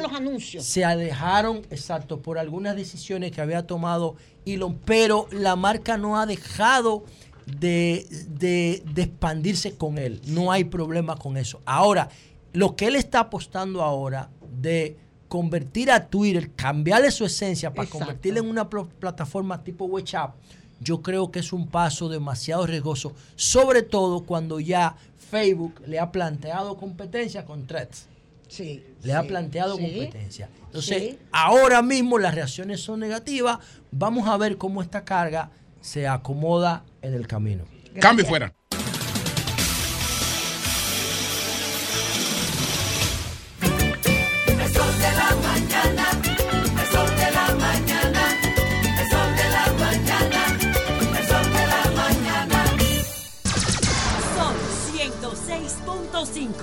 los 0.00 0.12
anuncios. 0.12 0.64
se 0.64 0.84
alejaron 0.84 1.58
exacto 1.70 2.20
por 2.22 2.38
algunas 2.38 2.76
decisiones 2.76 3.32
que 3.32 3.40
había 3.40 3.66
tomado 3.66 4.16
Elon 4.44 4.78
pero 4.84 5.26
la 5.30 5.56
marca 5.56 5.96
no 5.98 6.18
ha 6.18 6.26
dejado 6.26 7.04
de, 7.46 8.06
de- 8.28 8.82
de 8.92 9.02
expandirse 9.02 9.76
con 9.76 9.98
él 9.98 10.20
no 10.26 10.50
hay 10.52 10.64
problema 10.64 11.16
con 11.16 11.36
eso 11.36 11.60
ahora 11.66 12.08
lo 12.52 12.74
que 12.76 12.86
él 12.86 12.96
está 12.96 13.20
apostando 13.20 13.82
ahora 13.82 14.30
de 14.60 14.96
convertir 15.28 15.90
a 15.90 16.06
Twitter 16.06 16.50
cambiarle 16.56 17.10
su 17.10 17.24
esencia 17.24 17.70
para 17.70 17.84
Exacto. 17.84 18.04
convertirla 18.06 18.40
en 18.40 18.48
una 18.48 18.68
pl- 18.70 18.86
plataforma 18.98 19.62
tipo 19.62 19.84
WhatsApp 19.84 20.34
yo 20.80 21.00
creo 21.02 21.30
que 21.30 21.38
es 21.38 21.54
un 21.54 21.68
paso 21.68 22.06
demasiado 22.10 22.66
riesgoso, 22.66 23.14
sobre 23.34 23.80
todo 23.80 24.24
cuando 24.24 24.60
ya 24.60 24.94
Facebook 25.30 25.82
le 25.86 25.98
ha 25.98 26.12
planteado 26.12 26.76
competencia 26.76 27.44
con 27.44 27.66
Threads. 27.66 28.06
Sí. 28.48 28.84
Le 29.02 29.12
ha 29.12 29.22
planteado 29.22 29.76
sí, 29.76 29.82
competencia. 29.82 30.48
Entonces, 30.66 31.02
sí. 31.02 31.18
ahora 31.32 31.82
mismo 31.82 32.18
las 32.18 32.34
reacciones 32.34 32.80
son 32.80 33.00
negativas. 33.00 33.58
Vamos 33.90 34.28
a 34.28 34.36
ver 34.36 34.56
cómo 34.56 34.82
esta 34.82 35.04
carga 35.04 35.50
se 35.80 36.06
acomoda 36.06 36.84
en 37.02 37.14
el 37.14 37.26
camino. 37.26 37.64
Cambio 38.00 38.24
fuera. 38.24 38.52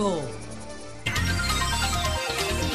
Son 0.04 0.20
106.5. 0.20 0.22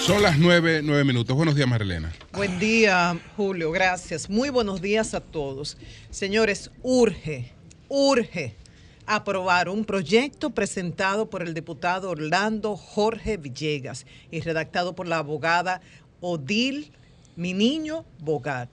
Son 0.00 0.22
las 0.22 0.38
nueve, 0.38 0.80
nueve 0.82 1.04
minutos. 1.04 1.36
Buenos 1.36 1.54
días, 1.54 1.68
Marilena. 1.68 2.10
Buen 2.32 2.58
día, 2.58 3.20
Julio. 3.36 3.70
Gracias. 3.70 4.30
Muy 4.30 4.48
buenos 4.48 4.80
días 4.80 5.12
a 5.12 5.20
todos. 5.20 5.76
Señores, 6.08 6.70
urge, 6.82 7.52
urge 7.90 8.56
aprobar 9.04 9.68
un 9.68 9.84
proyecto 9.84 10.48
presentado 10.48 11.28
por 11.28 11.42
el 11.42 11.52
diputado 11.52 12.08
Orlando 12.08 12.78
Jorge 12.78 13.36
Villegas 13.36 14.06
y 14.30 14.40
redactado 14.40 14.94
por 14.94 15.06
la 15.06 15.18
abogada 15.18 15.82
Odil 16.22 16.92
Mi 17.36 17.52
Niño 17.52 18.06
Bogar. 18.20 18.70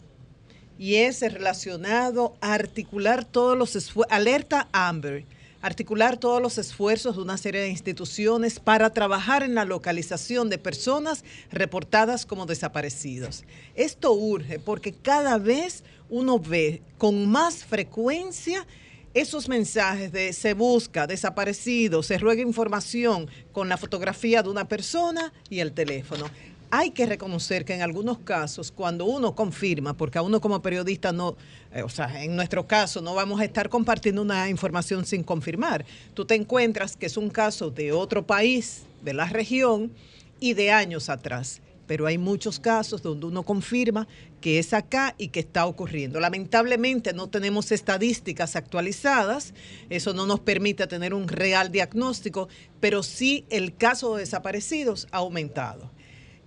Y 0.80 0.96
es 0.96 1.20
relacionado 1.20 2.38
a 2.40 2.54
articular 2.54 3.26
todos 3.26 3.58
los 3.58 3.76
esfuerzos, 3.76 4.16
alerta 4.16 4.70
Amber, 4.72 5.26
articular 5.66 6.18
todos 6.18 6.40
los 6.40 6.60
esfuerzos 6.60 7.16
de 7.16 7.24
una 7.24 7.38
serie 7.38 7.62
de 7.62 7.70
instituciones 7.70 8.60
para 8.60 8.92
trabajar 8.92 9.42
en 9.42 9.56
la 9.56 9.66
localización 9.66 10.48
de 10.48 10.60
personas 10.60 11.24
reportadas 11.52 12.28
como 12.28 12.46
desaparecidos. 12.46 13.46
Esto 13.74 14.14
urge 14.14 14.60
porque 14.60 14.94
cada 14.94 15.40
vez 15.40 15.84
uno 16.08 16.38
ve 16.38 16.84
con 17.00 17.28
más 17.28 17.66
frecuencia 17.66 18.68
esos 19.16 19.50
mensajes 19.50 20.12
de 20.12 20.34
se 20.34 20.54
busca, 20.54 21.08
desaparecido, 21.08 22.04
se 22.04 22.20
ruega 22.20 22.44
información 22.44 23.28
con 23.52 23.68
la 23.68 23.78
fotografía 23.78 24.44
de 24.44 24.50
una 24.50 24.68
persona 24.68 25.34
y 25.50 25.62
el 25.62 25.72
teléfono. 25.72 26.26
Hay 26.72 26.92
que 26.92 27.06
reconocer 27.06 27.64
que 27.64 27.74
en 27.74 27.82
algunos 27.82 28.18
casos, 28.20 28.72
cuando 28.72 29.06
uno 29.06 29.36
confirma, 29.36 29.96
porque 29.96 30.18
a 30.18 30.22
uno 30.22 30.42
como 30.42 30.62
periodista 30.62 31.12
no, 31.12 31.38
eh, 31.74 31.84
o 31.84 31.90
sea, 31.90 32.24
en 32.24 32.36
nuestro 32.36 32.66
caso 32.66 33.02
no 33.02 33.14
vamos 33.14 33.40
a 33.40 33.46
estar 33.46 33.70
compartiendo 33.70 34.22
una 34.22 34.50
información 34.50 35.06
sin 35.06 35.24
confirmar. 35.24 35.86
Tú 36.14 36.26
te 36.26 36.36
encuentras 36.36 36.98
que 36.98 37.06
es 37.06 37.18
un 37.18 37.30
caso 37.30 37.70
de 37.70 37.92
otro 37.92 38.26
país, 38.26 38.84
de 39.04 39.14
la 39.14 39.26
región 39.26 39.92
y 40.40 40.54
de 40.54 40.72
años 40.72 41.10
atrás. 41.10 41.62
Pero 41.88 42.08
hay 42.08 42.18
muchos 42.18 42.60
casos 42.60 43.04
donde 43.04 43.28
uno 43.28 43.44
confirma 43.44 44.08
que 44.42 44.58
es 44.58 44.74
acá 44.74 45.14
y 45.20 45.28
que 45.28 45.42
está 45.42 45.68
ocurriendo. 45.68 46.20
Lamentablemente 46.20 47.14
no 47.14 47.30
tenemos 47.30 47.72
estadísticas 47.72 48.56
actualizadas, 48.56 49.54
eso 49.92 50.14
no 50.16 50.26
nos 50.26 50.40
permite 50.40 50.88
tener 50.88 51.14
un 51.14 51.28
real 51.28 51.72
diagnóstico, 51.72 52.50
pero 52.80 53.04
sí 53.04 53.46
el 53.52 53.76
caso 53.76 54.16
de 54.16 54.22
desaparecidos 54.22 55.08
ha 55.12 55.18
aumentado 55.18 55.92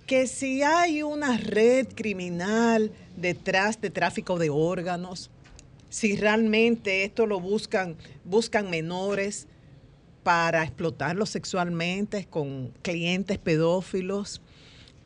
que 0.09 0.27
si 0.27 0.63
hay 0.63 1.03
una 1.03 1.37
red 1.37 1.87
criminal 1.95 2.91
detrás 3.15 3.79
de 3.79 3.91
tráfico 3.91 4.39
de 4.39 4.49
órganos, 4.49 5.31
si 5.91 6.17
realmente 6.17 7.05
esto 7.05 7.27
lo 7.27 7.41
buscan, 7.41 7.95
buscan 8.25 8.71
menores 8.71 9.47
para 10.23 10.65
explotarlos 10.65 11.29
sexualmente 11.29 12.25
con 12.25 12.73
clientes 12.81 13.37
pedófilos, 13.37 14.41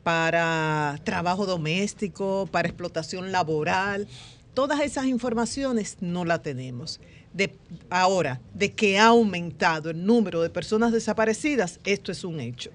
para 0.03 0.97
trabajo 1.03 1.45
doméstico, 1.45 2.47
para 2.49 2.69
explotación 2.69 3.33
laboral, 3.33 4.07
todas 4.53 4.79
esas 4.79 5.05
informaciones 5.07 5.97
no 5.99 6.23
las 6.23 6.43
tenemos. 6.43 7.01
De, 7.33 7.53
ahora, 7.89 8.39
de 8.53 8.71
que 8.71 8.97
ha 8.99 9.07
aumentado 9.07 9.89
el 9.89 10.05
número 10.05 10.41
de 10.41 10.49
personas 10.49 10.93
desaparecidas, 10.93 11.81
esto 11.83 12.13
es 12.13 12.23
un 12.23 12.39
hecho. 12.39 12.71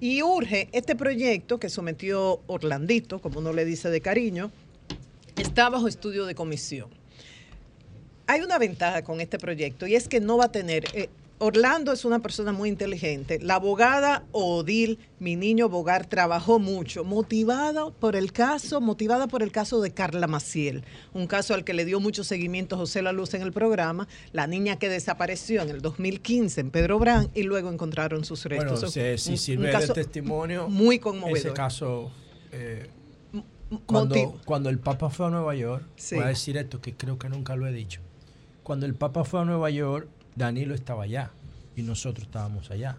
Y 0.00 0.22
urge 0.22 0.68
este 0.72 0.94
proyecto 0.94 1.58
que 1.58 1.68
sometió 1.68 2.40
Orlandito, 2.46 3.20
como 3.20 3.38
uno 3.38 3.52
le 3.52 3.64
dice 3.64 3.90
de 3.90 4.00
cariño, 4.00 4.50
está 5.36 5.68
bajo 5.70 5.88
estudio 5.88 6.26
de 6.26 6.34
comisión. 6.34 6.90
Hay 8.26 8.40
una 8.40 8.58
ventaja 8.58 9.02
con 9.02 9.20
este 9.20 9.38
proyecto 9.38 9.86
y 9.86 9.94
es 9.94 10.08
que 10.08 10.20
no 10.20 10.36
va 10.36 10.46
a 10.46 10.52
tener... 10.52 10.84
eh, 10.94 11.08
Orlando 11.38 11.92
es 11.92 12.06
una 12.06 12.20
persona 12.20 12.52
muy 12.52 12.70
inteligente. 12.70 13.38
La 13.42 13.56
abogada 13.56 14.24
Odil, 14.32 14.98
mi 15.18 15.36
niño 15.36 15.68
Bogar, 15.68 16.06
trabajó 16.06 16.58
mucho, 16.58 17.04
motivada 17.04 17.90
por 17.90 18.16
el 18.16 18.32
caso, 18.32 18.80
motivada 18.80 19.26
por 19.26 19.42
el 19.42 19.52
caso 19.52 19.82
de 19.82 19.90
Carla 19.92 20.26
Maciel, 20.28 20.84
un 21.12 21.26
caso 21.26 21.52
al 21.52 21.62
que 21.64 21.74
le 21.74 21.84
dio 21.84 22.00
mucho 22.00 22.24
seguimiento 22.24 22.78
José 22.78 23.02
La 23.02 23.12
Luz 23.12 23.34
en 23.34 23.42
el 23.42 23.52
programa, 23.52 24.08
la 24.32 24.46
niña 24.46 24.78
que 24.78 24.88
desapareció 24.88 25.60
en 25.60 25.68
el 25.68 25.82
2015 25.82 26.60
en 26.62 26.70
Pedro 26.70 26.98
Brán 26.98 27.30
y 27.34 27.42
luego 27.42 27.70
encontraron 27.70 28.24
sus 28.24 28.44
Bueno, 28.44 28.70
restos. 28.70 28.92
si, 28.92 29.18
si 29.18 29.36
sirve 29.36 29.76
de 29.76 29.88
testimonio, 29.88 30.68
muy 30.68 30.98
conmovedor. 30.98 31.36
ese 31.38 31.52
caso, 31.52 32.10
eh, 32.52 32.88
cuando 34.46 34.70
el 34.70 34.78
Papa 34.78 35.10
fue 35.10 35.26
a 35.26 35.30
Nueva 35.30 35.54
York, 35.54 35.84
Sí. 35.96 36.14
voy 36.14 36.24
a 36.24 36.28
decir 36.28 36.56
esto 36.56 36.80
que 36.80 36.94
creo 36.94 37.18
que 37.18 37.28
nunca 37.28 37.56
lo 37.56 37.66
he 37.66 37.72
dicho. 37.72 38.00
Cuando 38.62 38.86
el 38.86 38.94
Papa 38.94 39.24
fue 39.24 39.40
a 39.40 39.44
Nueva 39.44 39.68
York, 39.70 40.08
Danilo 40.36 40.74
estaba 40.74 41.04
allá 41.04 41.30
y 41.74 41.82
nosotros 41.82 42.26
estábamos 42.26 42.70
allá. 42.70 42.98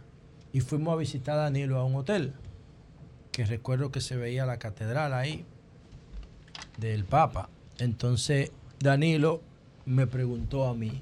Y 0.51 0.61
fuimos 0.61 0.93
a 0.93 0.97
visitar 0.97 1.37
a 1.37 1.43
Danilo 1.43 1.77
a 1.77 1.83
un 1.83 1.95
hotel, 1.95 2.33
que 3.31 3.45
recuerdo 3.45 3.91
que 3.91 4.01
se 4.01 4.15
veía 4.15 4.45
la 4.45 4.57
catedral 4.57 5.13
ahí 5.13 5.45
del 6.77 7.05
Papa. 7.05 7.49
Entonces 7.77 8.51
Danilo 8.79 9.41
me 9.85 10.07
preguntó 10.07 10.65
a 10.65 10.73
mí, 10.73 11.01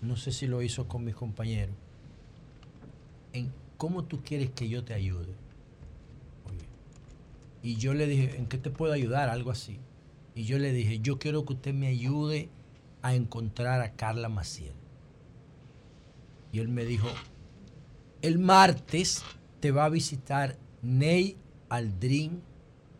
no 0.00 0.16
sé 0.16 0.32
si 0.32 0.46
lo 0.46 0.62
hizo 0.62 0.88
con 0.88 1.04
mis 1.04 1.14
compañeros, 1.14 1.74
en 3.34 3.52
cómo 3.76 4.04
tú 4.04 4.22
quieres 4.22 4.50
que 4.50 4.68
yo 4.68 4.84
te 4.84 4.94
ayude. 4.94 5.34
Y 7.62 7.76
yo 7.76 7.94
le 7.94 8.06
dije, 8.06 8.36
¿en 8.36 8.46
qué 8.46 8.58
te 8.58 8.70
puedo 8.70 8.92
ayudar? 8.92 9.28
Algo 9.28 9.50
así. 9.50 9.78
Y 10.34 10.44
yo 10.44 10.58
le 10.58 10.72
dije, 10.72 11.00
yo 11.00 11.18
quiero 11.18 11.44
que 11.44 11.54
usted 11.54 11.72
me 11.72 11.88
ayude 11.88 12.48
a 13.02 13.14
encontrar 13.14 13.80
a 13.80 13.92
Carla 13.92 14.28
Maciel. 14.28 14.74
Y 16.54 16.60
él 16.60 16.68
me 16.68 16.84
dijo, 16.84 17.08
el 18.22 18.38
martes 18.38 19.24
te 19.58 19.72
va 19.72 19.86
a 19.86 19.88
visitar 19.88 20.56
Ney 20.82 21.36
Aldrin 21.68 22.42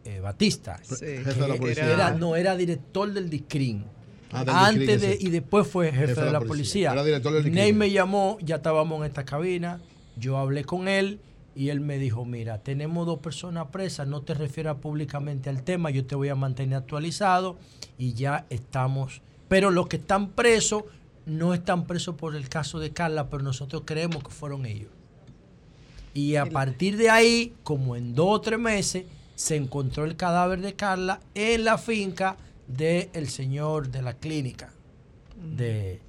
eh, 0.04 0.18
Batista. 0.18 0.80
Sí. 0.82 0.96
que 0.98 1.18
Jefe 1.18 1.40
de 1.40 1.48
la 1.48 1.54
policía. 1.54 1.92
Era, 1.92 2.10
no, 2.10 2.34
era 2.34 2.56
director 2.56 3.12
del 3.12 3.30
DICRIN. 3.30 3.84
Ah, 4.32 4.66
Antes 4.66 5.00
DICRIN, 5.00 5.00
de, 5.00 5.18
y 5.20 5.30
después 5.30 5.68
fue 5.68 5.92
jefe, 5.92 6.20
de 6.20 6.32
la, 6.32 6.40
policía. 6.40 6.90
Era 6.90 7.04
director 7.04 7.32
del. 7.32 7.52
Ney 7.52 7.72
me 7.72 7.92
llamó, 7.92 8.38
ya 8.42 8.56
estábamos 8.56 8.98
en 8.98 9.04
esta 9.04 9.24
cabina 9.24 9.80
Yo 10.16 10.36
hablé 10.36 10.64
con 10.64 10.88
él 10.88 11.20
y 11.54 11.68
él 11.68 11.78
me 11.78 11.98
dijo, 11.98 12.24
mira, 12.24 12.58
tenemos 12.58 13.06
dos 13.06 13.20
personas 13.20 13.68
presas, 13.68 14.08
no 14.08 14.22
te 14.22 14.34
refieras 14.34 14.78
públicamente 14.78 15.48
al 15.48 15.62
tema, 15.62 15.90
yo 15.90 16.04
te 16.04 16.16
voy 16.16 16.28
a 16.28 16.34
mantener 16.34 16.78
actualizado 16.78 17.56
y 17.98 18.14
ya 18.14 18.46
estamos. 18.50 19.22
Pero 19.46 19.70
los 19.70 19.86
que 19.86 19.98
están 19.98 20.30
presos 20.30 20.82
no 21.26 21.54
están 21.54 21.86
presos 21.86 22.16
por 22.16 22.36
el 22.36 22.48
caso 22.48 22.78
de 22.78 22.92
Carla, 22.92 23.28
pero 23.30 23.42
nosotros 23.42 23.82
creemos 23.84 24.22
que 24.22 24.30
fueron 24.30 24.66
ellos. 24.66 24.90
Y 26.12 26.36
a 26.36 26.46
partir 26.46 26.96
de 26.96 27.10
ahí, 27.10 27.54
como 27.64 27.96
en 27.96 28.14
dos 28.14 28.28
o 28.30 28.40
tres 28.40 28.58
meses, 28.58 29.04
se 29.34 29.56
encontró 29.56 30.04
el 30.04 30.16
cadáver 30.16 30.60
de 30.60 30.74
Carla 30.74 31.20
en 31.34 31.64
la 31.64 31.76
finca 31.78 32.36
del 32.68 33.28
señor 33.28 33.88
de 33.90 34.00
la 34.02 34.14
clínica, 34.14 34.72
de 35.56 36.00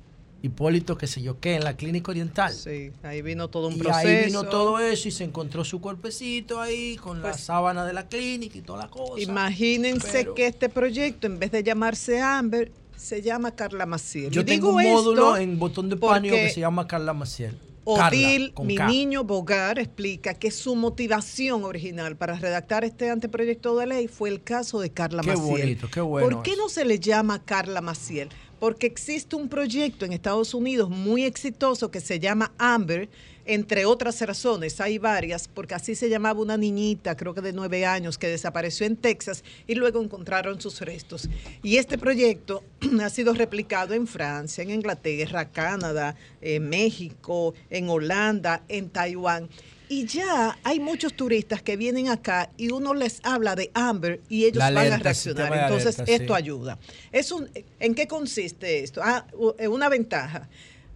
Hipólito, 0.43 0.95
que 0.95 1.07
sé 1.07 1.23
yo 1.23 1.39
qué, 1.39 1.55
en 1.55 1.63
la 1.63 1.75
clínica 1.75 2.11
oriental. 2.11 2.53
Sí, 2.53 2.91
ahí 3.01 3.23
vino 3.23 3.47
todo 3.47 3.67
un 3.67 3.73
y 3.73 3.77
proceso. 3.79 4.07
ahí 4.07 4.25
vino 4.25 4.43
todo 4.43 4.77
eso 4.79 5.07
y 5.07 5.11
se 5.11 5.23
encontró 5.23 5.63
su 5.65 5.81
cuerpecito 5.81 6.61
ahí 6.61 6.97
con 6.97 7.23
la 7.23 7.31
Pues- 7.31 7.41
sábana 7.43 7.83
de 7.83 7.93
la 7.93 8.07
clínica 8.07 8.59
y 8.59 8.61
toda 8.61 8.83
la 8.83 8.89
cosa. 8.89 9.19
Imagínense 9.19 10.11
Pero- 10.11 10.35
que 10.35 10.45
este 10.45 10.69
proyecto, 10.69 11.25
en 11.25 11.39
vez 11.39 11.51
de 11.51 11.63
llamarse 11.63 12.21
Amber, 12.21 12.71
se 12.97 13.21
llama 13.21 13.55
Carla 13.55 13.85
Maciel. 13.85 14.31
Yo 14.31 14.41
Y 14.41 14.45
tengo 14.45 14.77
digo 14.77 14.77
un 14.77 14.83
módulo 14.93 15.37
en 15.37 15.59
botón 15.59 15.89
de 15.89 15.97
pánico 15.97 16.35
que 16.35 16.49
se 16.49 16.61
llama 16.61 16.87
Carla 16.87 17.13
Maciel. 17.13 17.57
Odil, 17.87 18.51
Carla, 18.55 18.65
mi 18.67 18.75
K. 18.77 18.87
niño 18.87 19.23
Bogar, 19.23 19.77
explica 19.77 20.33
que 20.33 20.49
su 20.49 20.75
motivación 20.75 21.63
original 21.65 22.15
para 22.17 22.33
redactar 22.35 22.83
este 22.83 23.11
anteproyecto 23.11 23.77
de 23.77 23.85
ley 23.85 24.07
fue 24.07 24.29
el 24.29 24.41
caso 24.41 24.79
de 24.79 24.89
Carla 24.89 25.21
Qué 25.21 25.29
Maciel. 25.29 25.47
bonito, 25.61 25.87
qué 25.91 26.01
bueno 26.01 26.27
¿Por 26.37 26.41
qué 26.43 26.55
no 26.55 26.67
se 26.67 26.83
le 26.83 26.99
llama 26.99 27.43
Carla 27.45 27.81
Maciel? 27.81 28.29
Porque 28.59 28.87
existe 28.87 29.35
un 29.35 29.49
proyecto 29.49 30.05
en 30.05 30.13
Estados 30.13 30.53
Unidos 30.53 30.89
muy 30.89 31.23
exitoso 31.23 31.91
que 31.91 31.99
se 31.99 32.19
llama 32.19 32.51
Amber, 32.57 33.09
entre 33.47 33.85
otras 33.85 34.19
razones, 34.21 34.81
hay 34.81 34.97
varias, 34.97 35.47
porque 35.47 35.75
así 35.75 35.93
se 35.93 36.09
llamaba 36.09 36.41
una 36.41 36.57
niñita, 36.57 37.15
creo 37.15 37.35
que 37.35 37.41
de 37.41 37.53
nueve 37.53 37.85
años, 37.85 38.17
que 38.17 38.27
desapareció 38.27 38.87
en 38.87 38.97
Texas 38.97 39.43
y 39.67 39.75
luego 39.75 40.01
encontraron 40.01 40.59
sus 40.59 40.81
restos. 40.81 41.29
Y 41.61 41.77
este 41.77 41.99
proyecto 41.99 42.63
ha 43.03 43.09
sido 43.09 43.33
replicado 43.33 43.93
en 43.93 44.07
Francia, 44.07 44.63
en 44.63 44.71
Inglaterra, 44.71 45.51
Canadá, 45.51 46.15
en 46.41 46.67
México, 46.67 47.53
en 47.69 47.87
Holanda, 47.87 48.63
en 48.67 48.89
Taiwán. 48.89 49.47
Y 49.89 50.05
ya 50.05 50.57
hay 50.63 50.79
muchos 50.79 51.13
turistas 51.13 51.61
que 51.61 51.77
vienen 51.77 52.09
acá 52.09 52.49
y 52.57 52.71
uno 52.71 52.93
les 52.93 53.19
habla 53.23 53.55
de 53.55 53.71
Amber 53.73 54.19
y 54.29 54.45
ellos 54.45 54.59
van 54.59 54.77
a 54.77 54.97
reaccionar. 54.97 55.53
Entonces, 55.53 55.99
alerta, 55.99 56.13
esto 56.13 56.33
sí. 56.33 56.37
ayuda. 56.37 56.79
Es 57.11 57.31
un, 57.31 57.49
¿En 57.79 57.93
qué 57.93 58.07
consiste 58.07 58.83
esto? 58.83 59.01
Ah, 59.03 59.25
eh, 59.59 59.67
una 59.67 59.89
ventaja. 59.89 60.49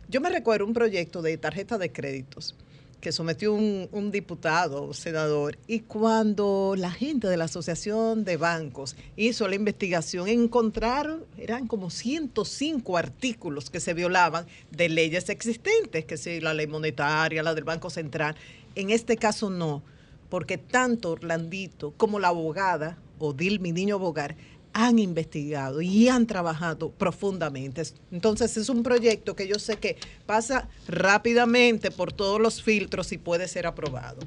Yo 0.07 0.21
me 0.21 0.29
recuerdo 0.29 0.65
un 0.65 0.73
proyecto 0.73 1.21
de 1.21 1.37
tarjeta 1.37 1.77
de 1.77 1.91
créditos 1.91 2.55
que 2.99 3.11
sometió 3.11 3.53
un, 3.53 3.87
un 3.91 4.11
diputado, 4.11 4.93
senador, 4.93 5.57
y 5.67 5.81
cuando 5.81 6.75
la 6.77 6.91
gente 6.91 7.27
de 7.27 7.37
la 7.37 7.45
Asociación 7.45 8.25
de 8.25 8.37
Bancos 8.37 8.95
hizo 9.15 9.47
la 9.47 9.55
investigación, 9.55 10.27
encontraron, 10.27 11.23
eran 11.37 11.67
como 11.67 11.89
105 11.89 12.97
artículos 12.97 13.69
que 13.69 13.79
se 13.79 13.93
violaban 13.93 14.45
de 14.71 14.89
leyes 14.89 15.29
existentes, 15.29 16.05
que 16.05 16.17
si 16.17 16.41
la 16.41 16.53
ley 16.53 16.67
monetaria, 16.67 17.41
la 17.41 17.55
del 17.55 17.63
Banco 17.63 17.89
Central. 17.89 18.35
En 18.75 18.89
este 18.89 19.17
caso 19.17 19.49
no, 19.49 19.83
porque 20.29 20.57
tanto 20.57 21.11
Orlandito 21.11 21.93
como 21.97 22.19
la 22.19 22.29
abogada, 22.29 22.97
Odil, 23.19 23.59
mi 23.59 23.71
niño 23.71 23.99
Bogar, 23.99 24.35
han 24.73 24.99
investigado 24.99 25.81
y 25.81 26.07
han 26.09 26.27
trabajado 26.27 26.91
profundamente. 26.91 27.83
Entonces 28.11 28.55
es 28.55 28.69
un 28.69 28.83
proyecto 28.83 29.35
que 29.35 29.47
yo 29.47 29.55
sé 29.59 29.77
que 29.77 29.97
pasa 30.25 30.69
rápidamente 30.87 31.91
por 31.91 32.13
todos 32.13 32.39
los 32.39 32.61
filtros 32.61 33.11
y 33.11 33.17
puede 33.17 33.47
ser 33.47 33.65
aprobado. 33.65 34.19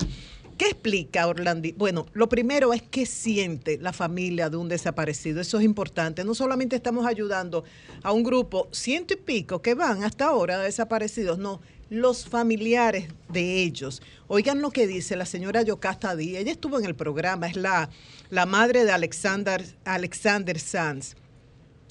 ¿Qué 0.59 0.66
explica 0.66 1.27
Orlandi? 1.27 1.73
Bueno, 1.73 2.06
lo 2.12 2.28
primero 2.28 2.73
es 2.73 2.82
qué 2.82 3.06
siente 3.06 3.78
la 3.78 3.93
familia 3.93 4.51
de 4.51 4.59
un 4.59 4.69
desaparecido. 4.69 5.40
Eso 5.40 5.59
es 5.59 5.64
importante. 5.64 6.24
No 6.24 6.35
solamente 6.35 6.77
estamos 6.77 7.06
ayudando 7.06 7.64
a 8.02 8.12
un 8.12 8.23
grupo 8.23 8.69
ciento 8.70 9.14
y 9.14 9.16
pico 9.16 9.62
que 9.62 9.74
van 9.74 10.05
hasta 10.05 10.27
ahora 10.27 10.59
desaparecidos, 10.59 11.39
no, 11.39 11.60
los 11.93 12.24
familiares 12.24 13.09
de 13.28 13.62
ellos. 13.62 14.01
Oigan 14.27 14.62
lo 14.62 14.70
que 14.70 14.86
dice 14.86 15.14
la 15.14 15.27
señora 15.27 15.60
Yocasta 15.60 16.16
Díaz. 16.16 16.40
Ella 16.40 16.52
estuvo 16.52 16.78
en 16.78 16.86
el 16.86 16.94
programa, 16.94 17.47
es 17.47 17.55
la, 17.55 17.90
la 18.31 18.47
madre 18.47 18.86
de 18.86 18.93
Alexander, 18.93 19.62
Alexander 19.85 20.59
Sanz. 20.59 21.16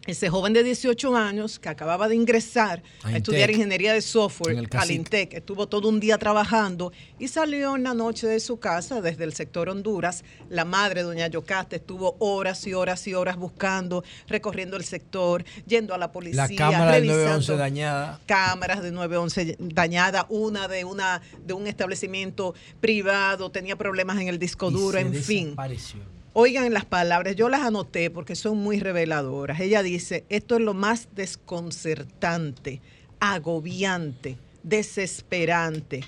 Ese 0.07 0.29
joven 0.29 0.51
de 0.53 0.63
18 0.63 1.15
años 1.15 1.59
que 1.59 1.69
acababa 1.69 2.07
de 2.07 2.15
ingresar 2.15 2.81
A 3.03 3.09
a 3.09 3.17
estudiar 3.17 3.51
ingeniería 3.51 3.93
de 3.93 4.01
software 4.01 4.57
al. 4.71 4.91
Intec, 4.91 5.35
estuvo 5.35 5.67
todo 5.67 5.87
un 5.89 5.99
día 5.99 6.17
trabajando 6.17 6.91
y 7.19 7.27
salió 7.27 7.75
en 7.75 7.83
la 7.83 7.93
noche 7.93 8.25
de 8.25 8.39
su 8.39 8.57
casa 8.59 8.99
desde 8.99 9.25
el 9.25 9.33
sector 9.33 9.69
Honduras. 9.69 10.23
La 10.49 10.65
madre, 10.65 11.03
doña 11.03 11.27
Yocasta, 11.27 11.75
estuvo 11.75 12.15
horas 12.17 12.65
y 12.65 12.73
horas 12.73 13.05
y 13.07 13.13
horas 13.13 13.37
buscando, 13.37 14.03
recorriendo 14.27 14.75
el 14.75 14.83
sector, 14.85 15.45
yendo 15.67 15.93
a 15.93 15.99
la 15.99 16.11
policía, 16.11 16.47
La 16.47 16.55
cámara 16.55 16.91
revisando 16.93 17.23
911 17.27 17.57
dañada. 17.57 18.19
cámaras 18.25 18.81
de 18.81 18.91
911 18.91 19.57
dañada, 19.59 20.25
una 20.29 20.67
de 20.67 20.83
una 20.83 21.21
de 21.45 21.53
un 21.53 21.67
establecimiento 21.67 22.55
privado, 22.79 23.51
tenía 23.51 23.75
problemas 23.75 24.19
en 24.19 24.29
el 24.29 24.39
disco 24.39 24.71
Y 24.71 24.73
duro, 24.73 24.97
se 24.97 25.01
en 25.01 25.13
fin. 25.13 25.45
desapareció. 25.49 25.99
Oigan 26.33 26.73
las 26.73 26.85
palabras, 26.85 27.35
yo 27.35 27.49
las 27.49 27.59
anoté 27.59 28.09
porque 28.09 28.37
son 28.37 28.57
muy 28.57 28.79
reveladoras. 28.79 29.59
Ella 29.59 29.83
dice, 29.83 30.23
esto 30.29 30.55
es 30.55 30.61
lo 30.61 30.73
más 30.73 31.09
desconcertante, 31.13 32.79
agobiante, 33.19 34.37
desesperante, 34.63 36.05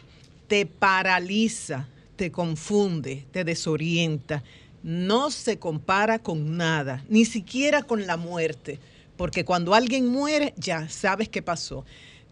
te 0.48 0.66
paraliza, 0.66 1.90
te 2.16 2.32
confunde, 2.32 3.26
te 3.34 3.44
desorienta. 3.44 4.44
No 4.82 5.30
se 5.30 5.60
compara 5.60 6.20
con 6.20 6.56
nada, 6.56 7.04
ni 7.10 7.26
siquiera 7.26 7.84
con 7.84 8.08
la 8.08 8.16
muerte, 8.16 8.80
porque 9.18 9.44
cuando 9.44 9.74
alguien 9.74 10.08
muere 10.08 10.54
ya 10.56 10.88
sabes 10.88 11.28
qué 11.28 11.42
pasó. 11.42 11.84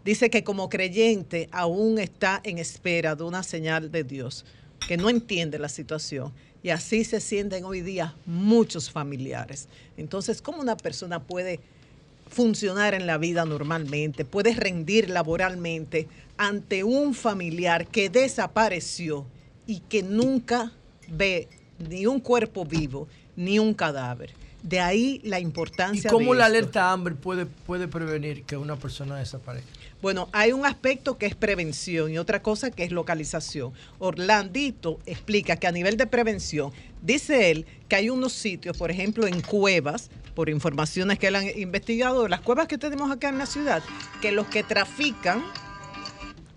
Dice 0.02 0.30
que 0.30 0.44
como 0.44 0.70
creyente 0.70 1.50
aún 1.52 1.98
está 1.98 2.40
en 2.42 2.56
espera 2.56 3.14
de 3.16 3.24
una 3.24 3.42
señal 3.42 3.92
de 3.92 4.02
Dios, 4.02 4.46
que 4.88 4.96
no 4.96 5.10
entiende 5.10 5.58
la 5.58 5.68
situación. 5.68 6.32
Y 6.62 6.70
así 6.70 7.04
se 7.04 7.20
sienten 7.20 7.64
hoy 7.64 7.80
día 7.80 8.14
muchos 8.24 8.90
familiares. 8.90 9.68
Entonces, 9.96 10.40
¿cómo 10.40 10.60
una 10.60 10.76
persona 10.76 11.20
puede 11.20 11.58
funcionar 12.28 12.94
en 12.94 13.06
la 13.06 13.18
vida 13.18 13.44
normalmente, 13.44 14.24
puede 14.24 14.54
rendir 14.54 15.10
laboralmente 15.10 16.08
ante 16.36 16.84
un 16.84 17.14
familiar 17.14 17.86
que 17.86 18.08
desapareció 18.08 19.26
y 19.66 19.80
que 19.80 20.02
nunca 20.02 20.72
ve 21.08 21.48
ni 21.78 22.06
un 22.06 22.20
cuerpo 22.20 22.64
vivo 22.64 23.08
ni 23.36 23.58
un 23.58 23.74
cadáver? 23.74 24.32
De 24.62 24.78
ahí 24.78 25.20
la 25.24 25.40
¿Y 25.40 25.42
importancia 25.42 26.08
cómo 26.08 26.32
de 26.32 26.38
la 26.38 26.46
esto. 26.46 26.56
alerta 26.56 26.92
Amber 26.92 27.16
puede, 27.16 27.46
puede 27.46 27.88
prevenir 27.88 28.44
que 28.44 28.56
una 28.56 28.76
persona 28.76 29.16
desaparezca? 29.16 29.81
Bueno, 30.02 30.28
hay 30.32 30.50
un 30.50 30.66
aspecto 30.66 31.16
que 31.16 31.26
es 31.26 31.36
prevención 31.36 32.10
y 32.10 32.18
otra 32.18 32.42
cosa 32.42 32.72
que 32.72 32.82
es 32.82 32.90
localización. 32.90 33.72
Orlandito 34.00 34.98
explica 35.06 35.54
que 35.54 35.68
a 35.68 35.72
nivel 35.72 35.96
de 35.96 36.08
prevención, 36.08 36.72
dice 37.02 37.52
él 37.52 37.66
que 37.88 37.94
hay 37.94 38.10
unos 38.10 38.32
sitios, 38.32 38.76
por 38.76 38.90
ejemplo, 38.90 39.28
en 39.28 39.40
cuevas, 39.40 40.10
por 40.34 40.48
informaciones 40.48 41.20
que 41.20 41.28
él 41.28 41.36
ha 41.36 41.44
investigado, 41.56 42.26
las 42.26 42.40
cuevas 42.40 42.66
que 42.66 42.78
tenemos 42.78 43.12
acá 43.12 43.28
en 43.28 43.38
la 43.38 43.46
ciudad, 43.46 43.80
que 44.20 44.32
los 44.32 44.48
que 44.48 44.64
trafican 44.64 45.44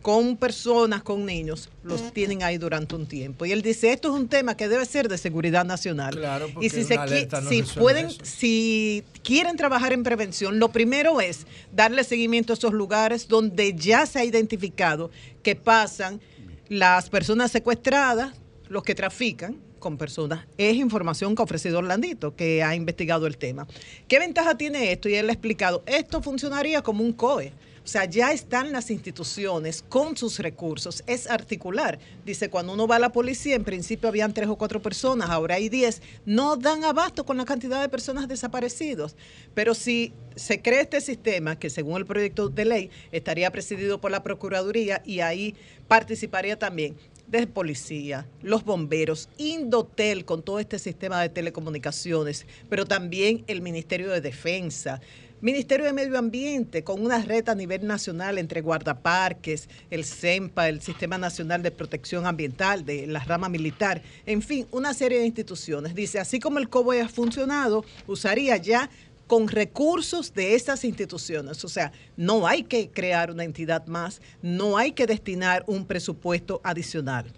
con 0.05 0.37
personas, 0.37 1.01
con 1.01 1.25
niños, 1.25 1.67
los 1.81 2.13
tienen 2.13 2.43
ahí 2.43 2.59
durante 2.59 2.93
un 2.93 3.07
tiempo. 3.07 3.43
Y 3.43 3.51
él 3.51 3.63
dice, 3.63 3.91
esto 3.91 4.09
es 4.09 4.13
un 4.13 4.27
tema 4.27 4.55
que 4.55 4.67
debe 4.67 4.85
ser 4.85 5.09
de 5.09 5.17
seguridad 5.17 5.65
nacional. 5.65 6.15
Claro, 6.15 6.47
porque 6.53 6.67
y 6.67 6.69
si, 6.69 6.83
se 6.83 6.95
no 6.95 7.49
si 7.49 7.63
pueden, 7.63 8.05
eso. 8.05 8.19
si 8.21 9.03
quieren 9.23 9.57
trabajar 9.57 9.93
en 9.93 10.03
prevención, 10.03 10.59
lo 10.59 10.69
primero 10.69 11.21
es 11.21 11.47
darle 11.73 12.03
seguimiento 12.03 12.53
a 12.53 12.55
esos 12.55 12.71
lugares 12.71 13.27
donde 13.27 13.73
ya 13.73 14.05
se 14.05 14.19
ha 14.19 14.23
identificado 14.23 15.09
que 15.41 15.55
pasan 15.55 16.21
las 16.69 17.09
personas 17.09 17.51
secuestradas, 17.51 18.35
los 18.69 18.83
que 18.83 18.93
trafican 18.93 19.57
con 19.79 19.97
personas. 19.97 20.45
Es 20.59 20.75
información 20.75 21.33
que 21.33 21.41
ha 21.41 21.45
ofrecido 21.45 21.79
Orlandito, 21.79 22.35
que 22.35 22.61
ha 22.61 22.75
investigado 22.75 23.25
el 23.25 23.39
tema. 23.39 23.65
¿Qué 24.07 24.19
ventaja 24.19 24.55
tiene 24.55 24.91
esto? 24.91 25.09
Y 25.09 25.15
él 25.15 25.27
ha 25.31 25.33
explicado, 25.33 25.81
esto 25.87 26.21
funcionaría 26.21 26.83
como 26.83 27.03
un 27.03 27.11
COE. 27.11 27.53
O 27.85 27.87
sea, 27.87 28.05
ya 28.05 28.31
están 28.31 28.71
las 28.71 28.89
instituciones 28.89 29.85
con 29.87 30.17
sus 30.17 30.39
recursos. 30.39 31.03
Es 31.05 31.29
articular. 31.29 31.99
Dice, 32.25 32.49
cuando 32.49 32.73
uno 32.73 32.87
va 32.87 32.95
a 32.95 32.99
la 32.99 33.11
policía, 33.11 33.55
en 33.55 33.63
principio 33.63 34.09
habían 34.09 34.33
tres 34.33 34.49
o 34.49 34.55
cuatro 34.55 34.81
personas, 34.81 35.29
ahora 35.29 35.55
hay 35.55 35.69
diez. 35.69 36.01
No 36.25 36.57
dan 36.57 36.83
abasto 36.83 37.27
con 37.27 37.37
la 37.37 37.45
cantidad 37.45 37.79
de 37.79 37.87
personas 37.87 38.27
desaparecidos. 38.27 39.15
Pero 39.53 39.75
si 39.75 40.13
se 40.35 40.63
crea 40.63 40.81
este 40.81 40.99
sistema, 40.99 41.59
que 41.59 41.69
según 41.69 41.97
el 41.97 42.07
proyecto 42.07 42.49
de 42.49 42.65
ley 42.65 42.89
estaría 43.11 43.51
presidido 43.51 44.01
por 44.01 44.09
la 44.09 44.23
Procuraduría 44.23 45.03
y 45.05 45.19
ahí 45.19 45.53
participaría 45.87 46.57
también 46.57 46.97
de 47.27 47.47
policía, 47.47 48.27
los 48.41 48.63
bomberos, 48.63 49.29
Indotel 49.37 50.25
con 50.25 50.43
todo 50.43 50.59
este 50.59 50.79
sistema 50.79 51.21
de 51.21 51.29
telecomunicaciones, 51.29 52.45
pero 52.69 52.85
también 52.85 53.43
el 53.47 53.61
Ministerio 53.61 54.11
de 54.11 54.21
Defensa, 54.21 55.01
Ministerio 55.41 55.85
de 55.85 55.91
Medio 55.91 56.17
Ambiente, 56.17 56.85
con 56.85 57.03
una 57.03 57.21
red 57.21 57.49
a 57.49 57.55
nivel 57.55 57.85
nacional 57.85 58.37
entre 58.37 58.61
guardaparques, 58.61 59.67
el 59.89 60.05
CEMPA, 60.05 60.69
el 60.69 60.81
Sistema 60.81 61.17
Nacional 61.17 61.61
de 61.61 61.71
Protección 61.71 62.25
Ambiental, 62.25 62.85
de 62.85 63.05
la 63.05 63.19
rama 63.19 63.49
militar, 63.49 64.01
en 64.25 64.41
fin, 64.41 64.65
una 64.71 64.93
serie 64.93 65.19
de 65.19 65.25
instituciones. 65.25 65.93
Dice, 65.93 66.19
así 66.19 66.39
como 66.39 66.57
el 66.57 66.69
COBOE 66.69 67.01
ha 67.01 67.09
funcionado, 67.09 67.83
usaría 68.07 68.55
ya 68.55 68.89
con 69.27 69.49
recursos 69.49 70.33
de 70.33 70.55
estas 70.55 70.85
instituciones. 70.85 71.65
O 71.65 71.67
sea, 71.67 71.91
no 72.15 72.47
hay 72.47 72.63
que 72.63 72.89
crear 72.89 73.29
una 73.29 73.43
entidad 73.43 73.85
más, 73.87 74.21
no 74.41 74.77
hay 74.77 74.93
que 74.93 75.05
destinar 75.05 75.65
un 75.67 75.85
presupuesto 75.85 76.61
adicional 76.63 77.33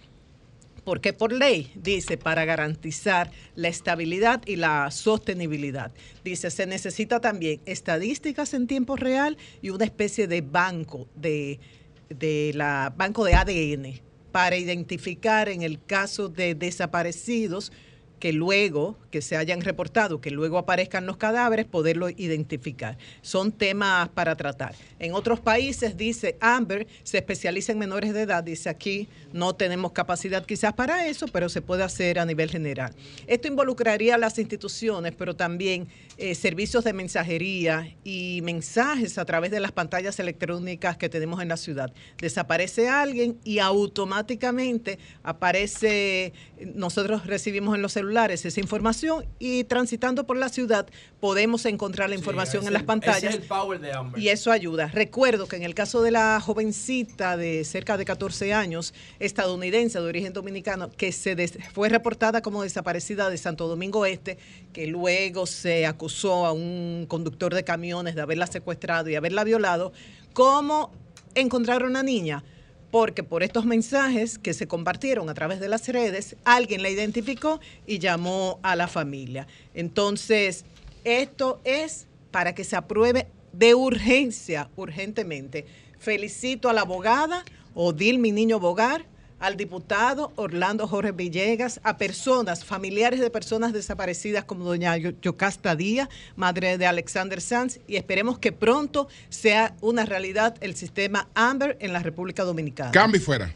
porque 0.87 1.11
por 1.11 1.33
ley 1.33 1.69
dice 1.75 2.17
para 2.17 2.45
garantizar 2.45 3.29
la 3.55 3.67
estabilidad 3.67 4.41
y 4.45 4.55
la 4.55 4.89
sostenibilidad. 4.89 5.91
Dice, 6.23 6.49
se 6.49 6.65
necesita 6.65 7.19
también 7.19 7.59
estadísticas 7.65 8.53
en 8.53 8.67
tiempo 8.67 8.95
real 8.95 9.35
y 9.61 9.71
una 9.71 9.83
especie 9.83 10.29
de 10.29 10.39
banco 10.39 11.09
de, 11.13 11.59
de 12.07 12.53
la 12.55 12.93
banco 12.95 13.25
de 13.25 13.33
ADN 13.33 13.99
para 14.31 14.55
identificar 14.55 15.49
en 15.49 15.61
el 15.61 15.83
caso 15.83 16.29
de 16.29 16.55
desaparecidos 16.55 17.73
que 18.19 18.33
luego, 18.33 18.97
que 19.11 19.21
se 19.21 19.37
hayan 19.37 19.61
reportado, 19.61 20.21
que 20.21 20.31
luego 20.31 20.57
aparezcan 20.57 21.05
los 21.05 21.17
cadáveres, 21.17 21.65
poderlo 21.65 22.09
identificar. 22.09 22.97
Son 23.21 23.51
temas 23.51 24.09
para 24.09 24.35
tratar. 24.35 24.75
En 24.99 25.13
otros 25.13 25.39
países, 25.39 25.97
dice 25.97 26.37
Amber, 26.39 26.87
se 27.03 27.17
especializa 27.17 27.71
en 27.71 27.79
menores 27.79 28.13
de 28.13 28.21
edad. 28.21 28.43
Dice 28.43 28.69
aquí, 28.69 29.07
no 29.33 29.55
tenemos 29.55 29.91
capacidad 29.91 30.45
quizás 30.45 30.73
para 30.73 31.07
eso, 31.07 31.27
pero 31.27 31.49
se 31.49 31.61
puede 31.61 31.83
hacer 31.83 32.19
a 32.19 32.25
nivel 32.25 32.49
general. 32.49 32.93
Esto 33.27 33.47
involucraría 33.47 34.15
a 34.15 34.17
las 34.17 34.39
instituciones, 34.39 35.13
pero 35.17 35.35
también 35.35 35.87
eh, 36.17 36.33
servicios 36.35 36.83
de 36.83 36.93
mensajería 36.93 37.95
y 38.03 38.41
mensajes 38.43 39.17
a 39.17 39.25
través 39.25 39.51
de 39.51 39.59
las 39.59 39.71
pantallas 39.71 40.19
electrónicas 40.19 40.97
que 40.97 41.09
tenemos 41.09 41.41
en 41.41 41.47
la 41.49 41.57
ciudad. 41.57 41.93
Desaparece 42.19 42.89
alguien 42.89 43.37
y 43.43 43.59
automáticamente 43.59 44.97
aparece, 45.23 46.33
nosotros 46.75 47.25
recibimos 47.25 47.75
en 47.75 47.81
los 47.81 47.93
celulares 47.93 48.45
esa 48.45 48.59
información 48.59 49.25
y 49.39 49.63
transitando 49.65 50.25
por 50.25 50.37
la 50.37 50.49
ciudad 50.49 50.87
podemos 51.19 51.65
encontrar 51.65 52.09
la 52.09 52.15
información 52.15 52.65
en 52.67 52.73
las 52.73 52.83
pantallas. 52.83 53.23
Es 53.35 53.41
el 53.41 53.47
power 53.47 53.79
de 53.79 53.91
Amber. 53.93 54.21
Y 54.21 54.29
eso 54.29 54.51
ayuda. 54.51 54.87
Recuerdo 54.87 55.47
que 55.47 55.55
en 55.55 55.63
el 55.63 55.73
caso 55.73 56.01
de 56.01 56.11
la 56.11 56.39
jovencita 56.41 57.37
de 57.37 57.63
cerca 57.65 57.97
de 57.97 58.05
14 58.05 58.53
años, 58.53 58.93
estadounidense 59.19 59.99
de 59.99 60.05
origen 60.05 60.33
dominicano, 60.33 60.89
que 60.91 61.11
se 61.11 61.35
des- 61.35 61.57
fue 61.73 61.89
reportada 61.89 62.41
como 62.41 62.63
desaparecida 62.63 63.29
de 63.29 63.37
Santo 63.37 63.67
Domingo 63.67 64.05
Este, 64.05 64.37
que 64.77 64.85
luego 64.85 65.47
se 65.47 65.87
acusó 65.87 66.45
a 66.45 66.51
un 66.51 67.07
conductor 67.07 67.51
de 67.55 67.63
camiones 67.63 68.13
de 68.13 68.21
haberla 68.21 68.45
secuestrado 68.45 69.09
y 69.09 69.15
haberla 69.15 69.43
violado, 69.43 69.91
¿cómo 70.33 70.91
encontrar 71.33 71.81
a 71.81 71.87
una 71.87 72.03
niña? 72.03 72.43
Porque 72.91 73.23
por 73.23 73.41
estos 73.41 73.65
mensajes 73.65 74.37
que 74.37 74.53
se 74.53 74.67
compartieron 74.67 75.31
a 75.31 75.33
través 75.33 75.59
de 75.59 75.67
las 75.67 75.87
redes, 75.87 76.35
alguien 76.45 76.83
la 76.83 76.91
identificó 76.91 77.59
y 77.87 77.97
llamó 77.97 78.59
a 78.61 78.75
la 78.75 78.87
familia. 78.87 79.47
Entonces, 79.73 80.63
esto 81.03 81.59
es 81.63 82.05
para 82.29 82.53
que 82.53 82.63
se 82.63 82.75
apruebe 82.75 83.25
de 83.53 83.73
urgencia, 83.73 84.69
urgentemente. 84.75 85.65
Felicito 85.97 86.69
a 86.69 86.73
la 86.73 86.81
abogada 86.81 87.43
Odil 87.73 88.19
Mi 88.19 88.31
Niño 88.31 88.59
Bogar, 88.59 89.07
al 89.39 89.55
diputado 89.57 90.31
Orlando 90.35 90.87
Jorge 90.87 91.11
Villegas, 91.11 91.79
a 91.83 91.97
personas, 91.97 92.65
familiares 92.65 93.19
de 93.19 93.29
personas 93.29 93.73
desaparecidas 93.73 94.43
como 94.45 94.65
doña 94.65 94.97
Yo- 94.97 95.11
Yocasta 95.21 95.75
Díaz, 95.75 96.09
madre 96.35 96.77
de 96.77 96.85
Alexander 96.87 97.39
Sanz, 97.41 97.79
y 97.87 97.95
esperemos 97.97 98.39
que 98.39 98.51
pronto 98.51 99.07
sea 99.29 99.75
una 99.81 100.05
realidad 100.05 100.55
el 100.61 100.75
sistema 100.75 101.27
AMBER 101.35 101.77
en 101.79 101.93
la 101.93 101.99
República 101.99 102.43
Dominicana. 102.43 102.91
Cambio 102.91 103.19
y 103.19 103.23
fuera. 103.23 103.53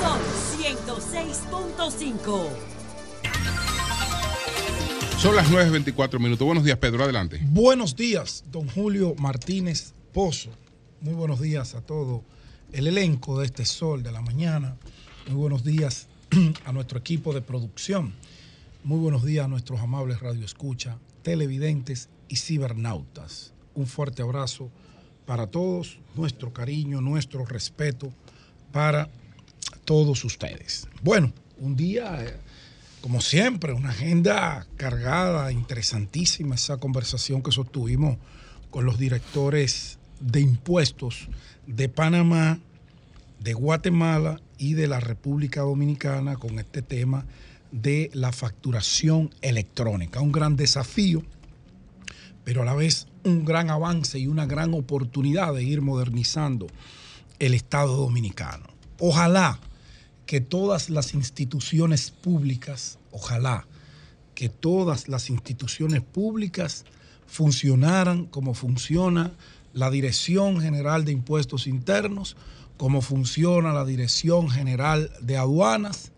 Sol 0.00 0.20
106.5. 0.58 2.48
Son 5.18 5.34
las 5.34 5.50
9.24 5.50 6.18
minutos. 6.20 6.46
Buenos 6.46 6.62
días, 6.64 6.78
Pedro. 6.78 7.02
Adelante. 7.02 7.40
Buenos 7.42 7.96
días, 7.96 8.44
don 8.50 8.68
Julio 8.68 9.14
Martínez 9.18 9.92
Pozo. 10.12 10.50
Muy 11.00 11.14
buenos 11.14 11.40
días 11.40 11.76
a 11.76 11.80
todo 11.80 12.24
el 12.72 12.88
elenco 12.88 13.38
de 13.38 13.46
este 13.46 13.64
Sol 13.64 14.02
de 14.02 14.10
la 14.10 14.20
Mañana. 14.20 14.76
Muy 15.28 15.36
buenos 15.36 15.62
días 15.62 16.08
a 16.64 16.72
nuestro 16.72 16.98
equipo 16.98 17.32
de 17.32 17.40
producción. 17.40 18.14
Muy 18.82 18.98
buenos 18.98 19.24
días 19.24 19.44
a 19.44 19.48
nuestros 19.48 19.78
amables 19.78 20.18
radioescucha, 20.18 20.98
televidentes 21.22 22.08
y 22.26 22.34
cibernautas. 22.34 23.52
Un 23.76 23.86
fuerte 23.86 24.22
abrazo 24.22 24.72
para 25.24 25.46
todos, 25.46 26.00
nuestro 26.16 26.52
cariño, 26.52 27.00
nuestro 27.00 27.44
respeto 27.44 28.12
para 28.72 29.08
todos 29.84 30.24
ustedes. 30.24 30.88
Bueno, 31.04 31.32
un 31.58 31.76
día, 31.76 32.24
eh, 32.24 32.36
como 33.02 33.20
siempre, 33.20 33.72
una 33.72 33.90
agenda 33.90 34.66
cargada, 34.76 35.52
interesantísima, 35.52 36.56
esa 36.56 36.78
conversación 36.78 37.40
que 37.40 37.52
sostuvimos 37.52 38.18
con 38.70 38.84
los 38.84 38.98
directores 38.98 39.97
de 40.20 40.40
impuestos 40.40 41.28
de 41.66 41.88
Panamá, 41.88 42.58
de 43.40 43.52
Guatemala 43.52 44.40
y 44.58 44.74
de 44.74 44.88
la 44.88 45.00
República 45.00 45.60
Dominicana 45.60 46.36
con 46.36 46.58
este 46.58 46.82
tema 46.82 47.24
de 47.70 48.10
la 48.14 48.32
facturación 48.32 49.30
electrónica. 49.42 50.20
Un 50.20 50.32
gran 50.32 50.56
desafío, 50.56 51.22
pero 52.44 52.62
a 52.62 52.64
la 52.64 52.74
vez 52.74 53.06
un 53.24 53.44
gran 53.44 53.70
avance 53.70 54.18
y 54.18 54.26
una 54.26 54.46
gran 54.46 54.74
oportunidad 54.74 55.54
de 55.54 55.62
ir 55.62 55.82
modernizando 55.82 56.66
el 57.38 57.54
Estado 57.54 57.96
dominicano. 57.96 58.66
Ojalá 58.98 59.60
que 60.26 60.40
todas 60.40 60.90
las 60.90 61.14
instituciones 61.14 62.10
públicas, 62.10 62.98
ojalá 63.12 63.66
que 64.34 64.48
todas 64.48 65.08
las 65.08 65.30
instituciones 65.30 66.00
públicas 66.00 66.84
funcionaran 67.26 68.26
como 68.26 68.54
funciona 68.54 69.32
la 69.78 69.90
Dirección 69.90 70.60
General 70.60 71.04
de 71.04 71.12
Impuestos 71.12 71.68
Internos, 71.68 72.36
como 72.76 73.00
funciona 73.00 73.72
la 73.72 73.84
Dirección 73.84 74.50
General 74.50 75.12
de 75.20 75.36
Aduanas, 75.36 76.10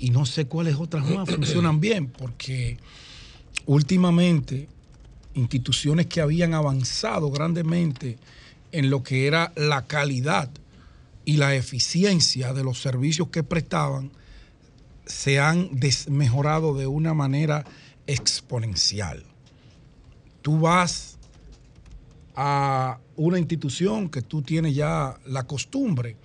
y 0.00 0.10
no 0.10 0.26
sé 0.26 0.46
cuáles 0.46 0.74
otras 0.74 1.08
más 1.08 1.30
funcionan 1.30 1.80
bien, 1.80 2.08
porque 2.08 2.78
últimamente 3.66 4.68
instituciones 5.34 6.06
que 6.06 6.20
habían 6.20 6.52
avanzado 6.52 7.30
grandemente 7.30 8.18
en 8.72 8.90
lo 8.90 9.04
que 9.04 9.28
era 9.28 9.52
la 9.54 9.86
calidad 9.86 10.50
y 11.24 11.36
la 11.36 11.54
eficiencia 11.54 12.52
de 12.52 12.64
los 12.64 12.82
servicios 12.82 13.28
que 13.28 13.44
prestaban, 13.44 14.10
se 15.06 15.38
han 15.38 15.78
desmejorado 15.78 16.74
de 16.74 16.88
una 16.88 17.14
manera 17.14 17.64
exponencial. 18.08 19.22
Tú 20.42 20.58
vas 20.58 21.13
a 22.34 22.98
una 23.16 23.38
institución 23.38 24.08
que 24.08 24.22
tú 24.22 24.42
tienes 24.42 24.74
ya 24.74 25.16
la 25.26 25.44
costumbre 25.44 26.16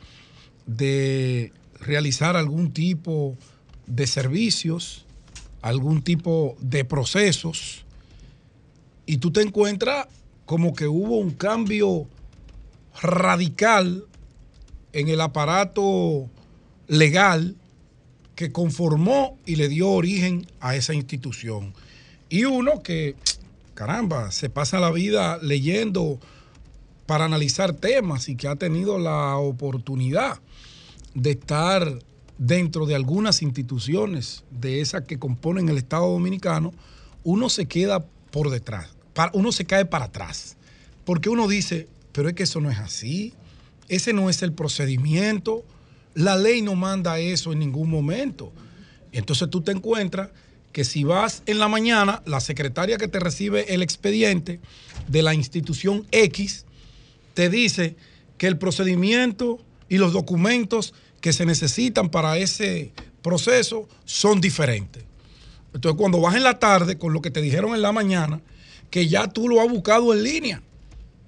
de 0.65 1.53
realizar 1.79 2.35
algún 2.35 2.71
tipo 2.71 3.37
de 3.85 4.07
servicios, 4.07 5.05
algún 5.61 6.01
tipo 6.01 6.55
de 6.59 6.85
procesos, 6.85 7.85
y 9.05 9.17
tú 9.17 9.31
te 9.31 9.41
encuentras 9.41 10.07
como 10.45 10.73
que 10.73 10.87
hubo 10.87 11.17
un 11.17 11.31
cambio 11.31 12.07
radical 13.01 14.05
en 14.93 15.09
el 15.09 15.21
aparato 15.21 16.29
legal 16.87 17.55
que 18.35 18.51
conformó 18.51 19.37
y 19.45 19.55
le 19.55 19.67
dio 19.67 19.89
origen 19.89 20.47
a 20.59 20.75
esa 20.75 20.93
institución. 20.93 21.73
Y 22.29 22.45
uno 22.45 22.81
que, 22.83 23.15
caramba, 23.79 24.29
se 24.31 24.49
pasa 24.49 24.77
la 24.77 24.91
vida 24.91 25.39
leyendo 25.41 26.19
para 27.05 27.23
analizar 27.23 27.71
temas 27.71 28.27
y 28.27 28.35
que 28.35 28.49
ha 28.49 28.57
tenido 28.57 28.99
la 28.99 29.37
oportunidad 29.37 30.41
de 31.13 31.31
estar 31.31 31.99
dentro 32.37 32.85
de 32.85 32.95
algunas 32.95 33.41
instituciones 33.41 34.43
de 34.51 34.81
esas 34.81 35.03
que 35.03 35.17
componen 35.17 35.69
el 35.69 35.77
Estado 35.77 36.11
Dominicano, 36.11 36.73
uno 37.23 37.47
se 37.47 37.67
queda 37.67 38.05
por 38.31 38.49
detrás, 38.49 38.89
uno 39.31 39.53
se 39.53 39.63
cae 39.63 39.85
para 39.85 40.05
atrás, 40.05 40.57
porque 41.05 41.29
uno 41.29 41.47
dice, 41.47 41.87
pero 42.11 42.27
es 42.27 42.35
que 42.35 42.43
eso 42.43 42.59
no 42.59 42.69
es 42.69 42.79
así, 42.79 43.33
ese 43.87 44.11
no 44.11 44.29
es 44.29 44.43
el 44.43 44.51
procedimiento, 44.51 45.63
la 46.15 46.35
ley 46.35 46.61
no 46.61 46.75
manda 46.75 47.17
eso 47.17 47.53
en 47.53 47.59
ningún 47.59 47.89
momento. 47.89 48.51
Entonces 49.13 49.49
tú 49.49 49.61
te 49.61 49.71
encuentras 49.71 50.31
que 50.79 50.85
si 50.85 51.03
vas 51.03 51.43
en 51.45 51.59
la 51.59 51.67
mañana, 51.67 52.23
la 52.25 52.39
secretaria 52.39 52.97
que 52.97 53.09
te 53.09 53.19
recibe 53.19 53.73
el 53.73 53.83
expediente 53.83 54.61
de 55.09 55.21
la 55.21 55.33
institución 55.33 56.07
X 56.11 56.65
te 57.33 57.49
dice 57.49 57.97
que 58.37 58.47
el 58.47 58.57
procedimiento 58.57 59.59
y 59.89 59.97
los 59.97 60.13
documentos 60.13 60.93
que 61.19 61.33
se 61.33 61.45
necesitan 61.45 62.07
para 62.07 62.37
ese 62.37 62.93
proceso 63.21 63.89
son 64.05 64.39
diferentes. 64.39 65.03
Entonces, 65.73 65.97
cuando 65.99 66.21
vas 66.21 66.35
en 66.35 66.43
la 66.43 66.59
tarde, 66.59 66.97
con 66.97 67.11
lo 67.11 67.21
que 67.21 67.29
te 67.29 67.41
dijeron 67.41 67.75
en 67.75 67.81
la 67.81 67.91
mañana, 67.91 68.39
que 68.89 69.09
ya 69.09 69.27
tú 69.27 69.49
lo 69.49 69.59
has 69.59 69.69
buscado 69.69 70.13
en 70.13 70.23
línea, 70.23 70.63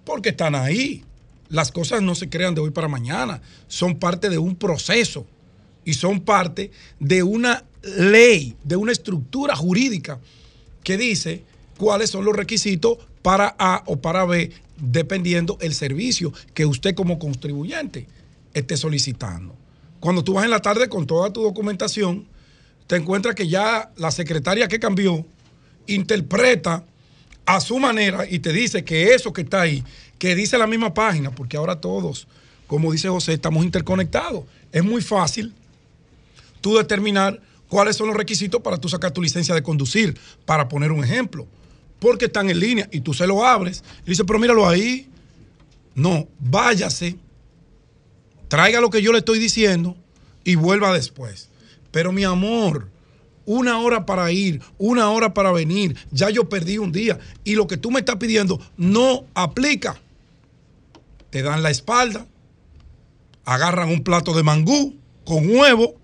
porque 0.06 0.30
están 0.30 0.56
ahí. 0.56 1.03
Las 1.49 1.73
cosas 1.73 2.02
no 2.02 2.15
se 2.15 2.30
crean 2.30 2.56
de 2.56 2.61
hoy 2.61 2.72
para 2.72 2.88
mañana, 2.88 3.41
son 3.68 3.99
parte 3.99 4.30
de 4.30 4.38
un 4.38 4.56
proceso 4.56 5.28
y 5.85 5.93
son 5.93 6.21
parte 6.21 6.71
de 6.99 7.23
una 7.23 7.63
ley, 7.83 8.55
de 8.63 8.75
una 8.75 8.91
estructura 8.91 9.55
jurídica 9.55 10.19
que 10.83 10.97
dice 10.97 11.43
cuáles 11.77 12.09
son 12.09 12.25
los 12.25 12.35
requisitos 12.35 12.97
para 13.21 13.55
A 13.57 13.83
o 13.87 13.97
para 13.97 14.25
B, 14.25 14.51
dependiendo 14.77 15.57
el 15.61 15.73
servicio 15.73 16.33
que 16.53 16.65
usted 16.65 16.95
como 16.95 17.19
contribuyente 17.19 18.07
esté 18.53 18.77
solicitando. 18.77 19.55
Cuando 19.99 20.23
tú 20.23 20.33
vas 20.33 20.45
en 20.45 20.51
la 20.51 20.61
tarde 20.61 20.89
con 20.89 21.05
toda 21.05 21.31
tu 21.31 21.43
documentación, 21.43 22.25
te 22.87 22.95
encuentras 22.95 23.35
que 23.35 23.47
ya 23.47 23.91
la 23.95 24.11
secretaria 24.11 24.67
que 24.67 24.79
cambió 24.79 25.25
interpreta 25.87 26.83
a 27.45 27.59
su 27.59 27.79
manera 27.79 28.27
y 28.29 28.39
te 28.39 28.51
dice 28.51 28.83
que 28.83 29.13
eso 29.13 29.33
que 29.33 29.41
está 29.41 29.61
ahí, 29.61 29.83
que 30.17 30.35
dice 30.35 30.57
la 30.57 30.67
misma 30.67 30.93
página, 30.93 31.31
porque 31.31 31.57
ahora 31.57 31.79
todos, 31.79 32.27
como 32.67 32.91
dice 32.91 33.09
José, 33.09 33.33
estamos 33.33 33.63
interconectados. 33.63 34.45
Es 34.71 34.83
muy 34.83 35.01
fácil 35.01 35.53
tú 36.61 36.77
determinar 36.77 37.41
cuáles 37.67 37.95
son 37.95 38.07
los 38.07 38.15
requisitos 38.15 38.61
para 38.61 38.77
tú 38.77 38.89
sacar 38.89 39.11
tu 39.11 39.21
licencia 39.21 39.55
de 39.55 39.63
conducir, 39.63 40.17
para 40.45 40.67
poner 40.67 40.91
un 40.91 41.03
ejemplo. 41.03 41.47
Porque 41.99 42.25
están 42.25 42.49
en 42.49 42.59
línea 42.59 42.89
y 42.91 43.01
tú 43.01 43.13
se 43.13 43.27
lo 43.27 43.45
abres 43.45 43.83
y 44.05 44.09
dices, 44.09 44.25
pero 44.25 44.39
míralo 44.39 44.67
ahí. 44.67 45.07
No, 45.93 46.27
váyase, 46.39 47.17
traiga 48.47 48.81
lo 48.81 48.89
que 48.89 49.01
yo 49.01 49.11
le 49.11 49.19
estoy 49.19 49.39
diciendo 49.39 49.95
y 50.43 50.55
vuelva 50.55 50.93
después. 50.93 51.49
Pero 51.91 52.11
mi 52.11 52.23
amor, 52.23 52.89
una 53.45 53.79
hora 53.79 54.05
para 54.05 54.31
ir, 54.31 54.61
una 54.77 55.09
hora 55.09 55.33
para 55.33 55.51
venir, 55.51 55.95
ya 56.11 56.29
yo 56.29 56.49
perdí 56.49 56.77
un 56.77 56.91
día 56.91 57.19
y 57.43 57.55
lo 57.55 57.67
que 57.67 57.77
tú 57.77 57.91
me 57.91 57.99
estás 57.99 58.15
pidiendo 58.17 58.59
no 58.77 59.25
aplica. 59.33 59.99
Te 61.29 61.41
dan 61.41 61.63
la 61.63 61.69
espalda, 61.69 62.25
agarran 63.45 63.89
un 63.89 64.03
plato 64.03 64.33
de 64.33 64.43
mangú 64.43 64.95
con 65.25 65.49
huevo, 65.49 65.95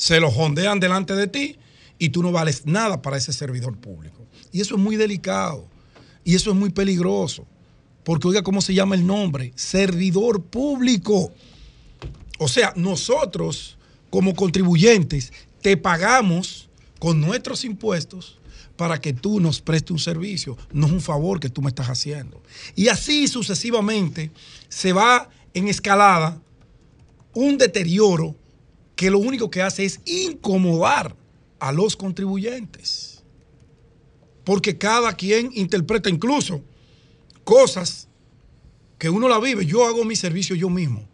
se 0.00 0.18
lo 0.18 0.30
jondean 0.30 0.80
delante 0.80 1.14
de 1.14 1.26
ti 1.26 1.58
y 1.98 2.08
tú 2.08 2.22
no 2.22 2.32
vales 2.32 2.64
nada 2.64 3.02
para 3.02 3.18
ese 3.18 3.34
servidor 3.34 3.76
público. 3.76 4.26
Y 4.50 4.62
eso 4.62 4.76
es 4.76 4.80
muy 4.80 4.96
delicado 4.96 5.68
y 6.24 6.36
eso 6.36 6.52
es 6.52 6.56
muy 6.56 6.70
peligroso. 6.70 7.46
Porque 8.02 8.26
oiga 8.26 8.42
cómo 8.42 8.62
se 8.62 8.72
llama 8.72 8.94
el 8.94 9.06
nombre, 9.06 9.52
servidor 9.56 10.42
público. 10.42 11.34
O 12.38 12.48
sea, 12.48 12.72
nosotros 12.76 13.76
como 14.08 14.34
contribuyentes 14.34 15.34
te 15.60 15.76
pagamos 15.76 16.70
con 16.98 17.20
nuestros 17.20 17.62
impuestos 17.66 18.38
para 18.76 19.02
que 19.02 19.12
tú 19.12 19.38
nos 19.38 19.60
prestes 19.60 19.90
un 19.90 19.98
servicio, 19.98 20.56
no 20.72 20.86
es 20.86 20.92
un 20.94 21.02
favor 21.02 21.40
que 21.40 21.50
tú 21.50 21.60
me 21.60 21.68
estás 21.68 21.90
haciendo. 21.90 22.42
Y 22.74 22.88
así 22.88 23.28
sucesivamente 23.28 24.30
se 24.70 24.94
va 24.94 25.28
en 25.52 25.68
escalada 25.68 26.40
un 27.34 27.58
deterioro 27.58 28.39
que 29.00 29.10
lo 29.10 29.18
único 29.18 29.50
que 29.50 29.62
hace 29.62 29.86
es 29.86 29.98
incomodar 30.04 31.16
a 31.58 31.72
los 31.72 31.96
contribuyentes. 31.96 33.22
Porque 34.44 34.76
cada 34.76 35.14
quien 35.14 35.50
interpreta 35.54 36.10
incluso 36.10 36.60
cosas 37.42 38.08
que 38.98 39.08
uno 39.08 39.26
la 39.26 39.40
vive. 39.40 39.64
Yo 39.64 39.86
hago 39.86 40.04
mi 40.04 40.16
servicio 40.16 40.54
yo 40.54 40.68
mismo. 40.68 41.08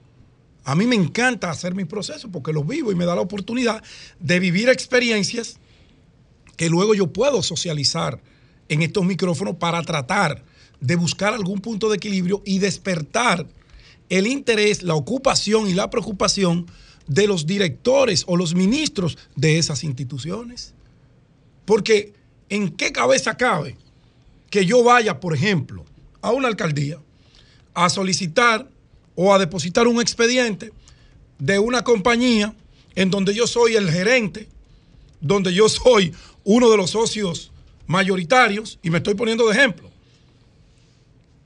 A 0.64 0.74
mí 0.74 0.84
me 0.84 0.96
encanta 0.96 1.48
hacer 1.48 1.76
mi 1.76 1.84
proceso 1.84 2.28
porque 2.28 2.52
lo 2.52 2.64
vivo 2.64 2.90
y 2.90 2.96
me 2.96 3.04
da 3.04 3.14
la 3.14 3.20
oportunidad 3.20 3.84
de 4.18 4.40
vivir 4.40 4.68
experiencias 4.68 5.60
que 6.56 6.68
luego 6.68 6.92
yo 6.92 7.12
puedo 7.12 7.40
socializar 7.40 8.20
en 8.68 8.82
estos 8.82 9.04
micrófonos 9.04 9.58
para 9.58 9.80
tratar 9.82 10.44
de 10.80 10.96
buscar 10.96 11.34
algún 11.34 11.60
punto 11.60 11.88
de 11.88 11.98
equilibrio 11.98 12.42
y 12.44 12.58
despertar 12.58 13.46
el 14.08 14.26
interés, 14.26 14.82
la 14.82 14.96
ocupación 14.96 15.68
y 15.68 15.74
la 15.74 15.88
preocupación 15.88 16.66
de 17.06 17.26
los 17.26 17.46
directores 17.46 18.24
o 18.26 18.36
los 18.36 18.54
ministros 18.54 19.18
de 19.34 19.58
esas 19.58 19.84
instituciones. 19.84 20.74
Porque 21.64 22.14
¿en 22.48 22.70
qué 22.70 22.92
cabeza 22.92 23.36
cabe 23.36 23.76
que 24.50 24.66
yo 24.66 24.82
vaya, 24.82 25.20
por 25.20 25.34
ejemplo, 25.34 25.84
a 26.20 26.32
una 26.32 26.48
alcaldía 26.48 26.98
a 27.74 27.90
solicitar 27.90 28.68
o 29.14 29.34
a 29.34 29.38
depositar 29.38 29.86
un 29.86 30.00
expediente 30.00 30.72
de 31.38 31.58
una 31.58 31.84
compañía 31.84 32.54
en 32.94 33.10
donde 33.10 33.34
yo 33.34 33.46
soy 33.46 33.74
el 33.74 33.90
gerente, 33.90 34.48
donde 35.20 35.52
yo 35.52 35.68
soy 35.68 36.14
uno 36.44 36.70
de 36.70 36.76
los 36.76 36.90
socios 36.90 37.52
mayoritarios, 37.86 38.78
y 38.82 38.90
me 38.90 38.98
estoy 38.98 39.14
poniendo 39.14 39.46
de 39.46 39.52
ejemplo, 39.52 39.90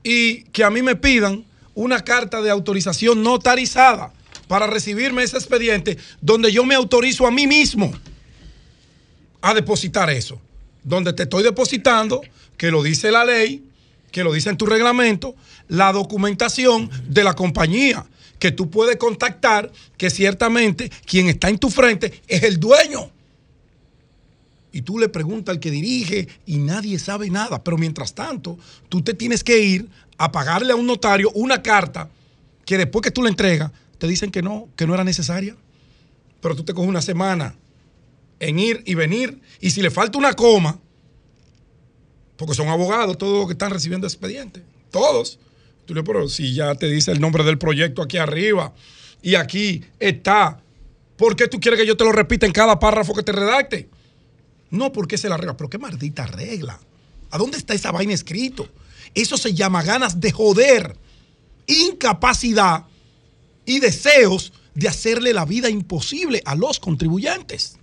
y 0.03 0.43
que 0.45 0.63
a 0.63 0.69
mí 0.69 0.81
me 0.81 0.95
pidan 0.95 1.45
una 1.75 2.03
carta 2.03 2.41
de 2.41 2.49
autorización 2.49 3.21
notarizada 3.21 4.13
para 4.51 4.67
recibirme 4.67 5.23
ese 5.23 5.37
expediente 5.37 5.97
donde 6.19 6.51
yo 6.51 6.65
me 6.65 6.75
autorizo 6.75 7.25
a 7.25 7.31
mí 7.31 7.47
mismo 7.47 7.89
a 9.39 9.53
depositar 9.53 10.09
eso. 10.09 10.41
Donde 10.83 11.13
te 11.13 11.23
estoy 11.23 11.41
depositando, 11.41 12.19
que 12.57 12.69
lo 12.69 12.83
dice 12.83 13.11
la 13.11 13.23
ley, 13.23 13.63
que 14.11 14.25
lo 14.25 14.33
dice 14.33 14.49
en 14.49 14.57
tu 14.57 14.65
reglamento, 14.65 15.35
la 15.69 15.93
documentación 15.93 16.91
de 17.07 17.23
la 17.23 17.33
compañía, 17.33 18.05
que 18.39 18.51
tú 18.51 18.69
puedes 18.69 18.97
contactar, 18.97 19.71
que 19.95 20.09
ciertamente 20.09 20.91
quien 21.05 21.29
está 21.29 21.47
en 21.47 21.57
tu 21.57 21.69
frente 21.69 22.21
es 22.27 22.43
el 22.43 22.59
dueño. 22.59 23.09
Y 24.73 24.81
tú 24.81 24.99
le 24.99 25.07
preguntas 25.07 25.53
al 25.53 25.61
que 25.61 25.71
dirige 25.71 26.27
y 26.45 26.57
nadie 26.57 26.99
sabe 26.99 27.29
nada. 27.29 27.63
Pero 27.63 27.77
mientras 27.77 28.13
tanto, 28.13 28.59
tú 28.89 29.01
te 29.01 29.13
tienes 29.13 29.45
que 29.45 29.59
ir 29.59 29.87
a 30.17 30.29
pagarle 30.29 30.73
a 30.73 30.75
un 30.75 30.87
notario 30.87 31.31
una 31.35 31.61
carta 31.63 32.09
que 32.65 32.77
después 32.77 33.01
que 33.01 33.11
tú 33.11 33.23
la 33.23 33.29
entregas, 33.29 33.71
te 34.01 34.07
dicen 34.07 34.31
que 34.31 34.41
no, 34.41 34.67
que 34.75 34.87
no 34.87 34.95
era 34.95 35.03
necesaria. 35.03 35.55
Pero 36.41 36.55
tú 36.55 36.63
te 36.63 36.73
coges 36.73 36.89
una 36.89 37.03
semana 37.03 37.53
en 38.39 38.57
ir 38.57 38.81
y 38.87 38.95
venir. 38.95 39.39
Y 39.59 39.69
si 39.69 39.83
le 39.83 39.91
falta 39.91 40.17
una 40.17 40.33
coma, 40.33 40.79
porque 42.35 42.55
son 42.55 42.67
abogados 42.67 43.15
todos 43.19 43.37
los 43.37 43.45
que 43.45 43.51
están 43.51 43.69
recibiendo 43.69 44.07
expedientes, 44.07 44.63
todos. 44.89 45.37
Tú 45.85 45.93
le 45.93 46.01
pero 46.01 46.27
si 46.29 46.55
ya 46.55 46.73
te 46.73 46.87
dice 46.87 47.11
el 47.11 47.21
nombre 47.21 47.43
del 47.43 47.59
proyecto 47.59 48.01
aquí 48.01 48.17
arriba 48.17 48.73
y 49.21 49.35
aquí 49.35 49.85
está, 49.99 50.59
¿por 51.15 51.35
qué 51.35 51.47
tú 51.47 51.59
quieres 51.59 51.79
que 51.79 51.85
yo 51.85 51.95
te 51.95 52.03
lo 52.03 52.11
repita 52.11 52.47
en 52.47 52.53
cada 52.53 52.79
párrafo 52.79 53.13
que 53.13 53.21
te 53.21 53.33
redacte? 53.33 53.87
No 54.71 54.91
porque 54.91 55.19
se 55.19 55.29
la 55.29 55.37
regla, 55.37 55.55
pero 55.55 55.69
qué 55.69 55.77
maldita 55.77 56.25
regla. 56.25 56.79
¿A 57.29 57.37
dónde 57.37 57.59
está 57.59 57.75
esa 57.75 57.91
vaina 57.91 58.13
escrito? 58.13 58.67
Eso 59.13 59.37
se 59.37 59.53
llama 59.53 59.83
ganas 59.83 60.19
de 60.19 60.31
joder, 60.31 60.97
incapacidad 61.67 62.85
y 63.65 63.79
deseos 63.79 64.53
de 64.73 64.87
hacerle 64.87 65.33
la 65.33 65.45
vida 65.45 65.69
imposible 65.69 66.41
a 66.45 66.55
los 66.55 66.79
contribuyentes. 66.79 67.77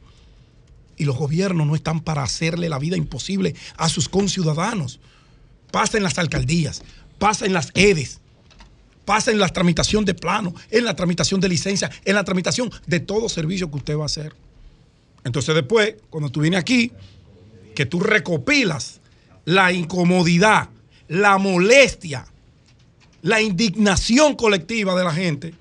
Y 0.96 1.04
los 1.04 1.16
gobiernos 1.16 1.66
no 1.66 1.74
están 1.74 2.00
para 2.00 2.22
hacerle 2.22 2.68
la 2.68 2.78
vida 2.78 2.96
imposible 2.96 3.54
a 3.76 3.88
sus 3.88 4.08
conciudadanos. 4.08 4.98
Pasa 5.70 5.96
en 5.96 6.02
las 6.02 6.18
alcaldías, 6.18 6.82
pasa 7.18 7.46
en 7.46 7.52
las 7.52 7.70
EDES, 7.74 8.20
pasa 9.04 9.30
en 9.30 9.38
la 9.38 9.48
tramitación 9.48 10.04
de 10.04 10.14
plano, 10.14 10.54
en 10.70 10.84
la 10.84 10.96
tramitación 10.96 11.40
de 11.40 11.48
licencia, 11.48 11.90
en 12.04 12.14
la 12.14 12.24
tramitación 12.24 12.70
de 12.86 13.00
todo 13.00 13.28
servicio 13.28 13.70
que 13.70 13.76
usted 13.76 13.96
va 13.96 14.02
a 14.02 14.06
hacer. 14.06 14.34
Entonces 15.24 15.54
después, 15.54 15.94
cuando 16.10 16.30
tú 16.30 16.40
vienes 16.40 16.60
aquí, 16.60 16.92
que 17.74 17.86
tú 17.86 18.00
recopilas 18.00 19.00
la 19.44 19.72
incomodidad, 19.72 20.68
la 21.06 21.38
molestia, 21.38 22.26
la 23.22 23.40
indignación 23.40 24.34
colectiva 24.34 24.96
de 24.98 25.04
la 25.04 25.12
gente, 25.12 25.54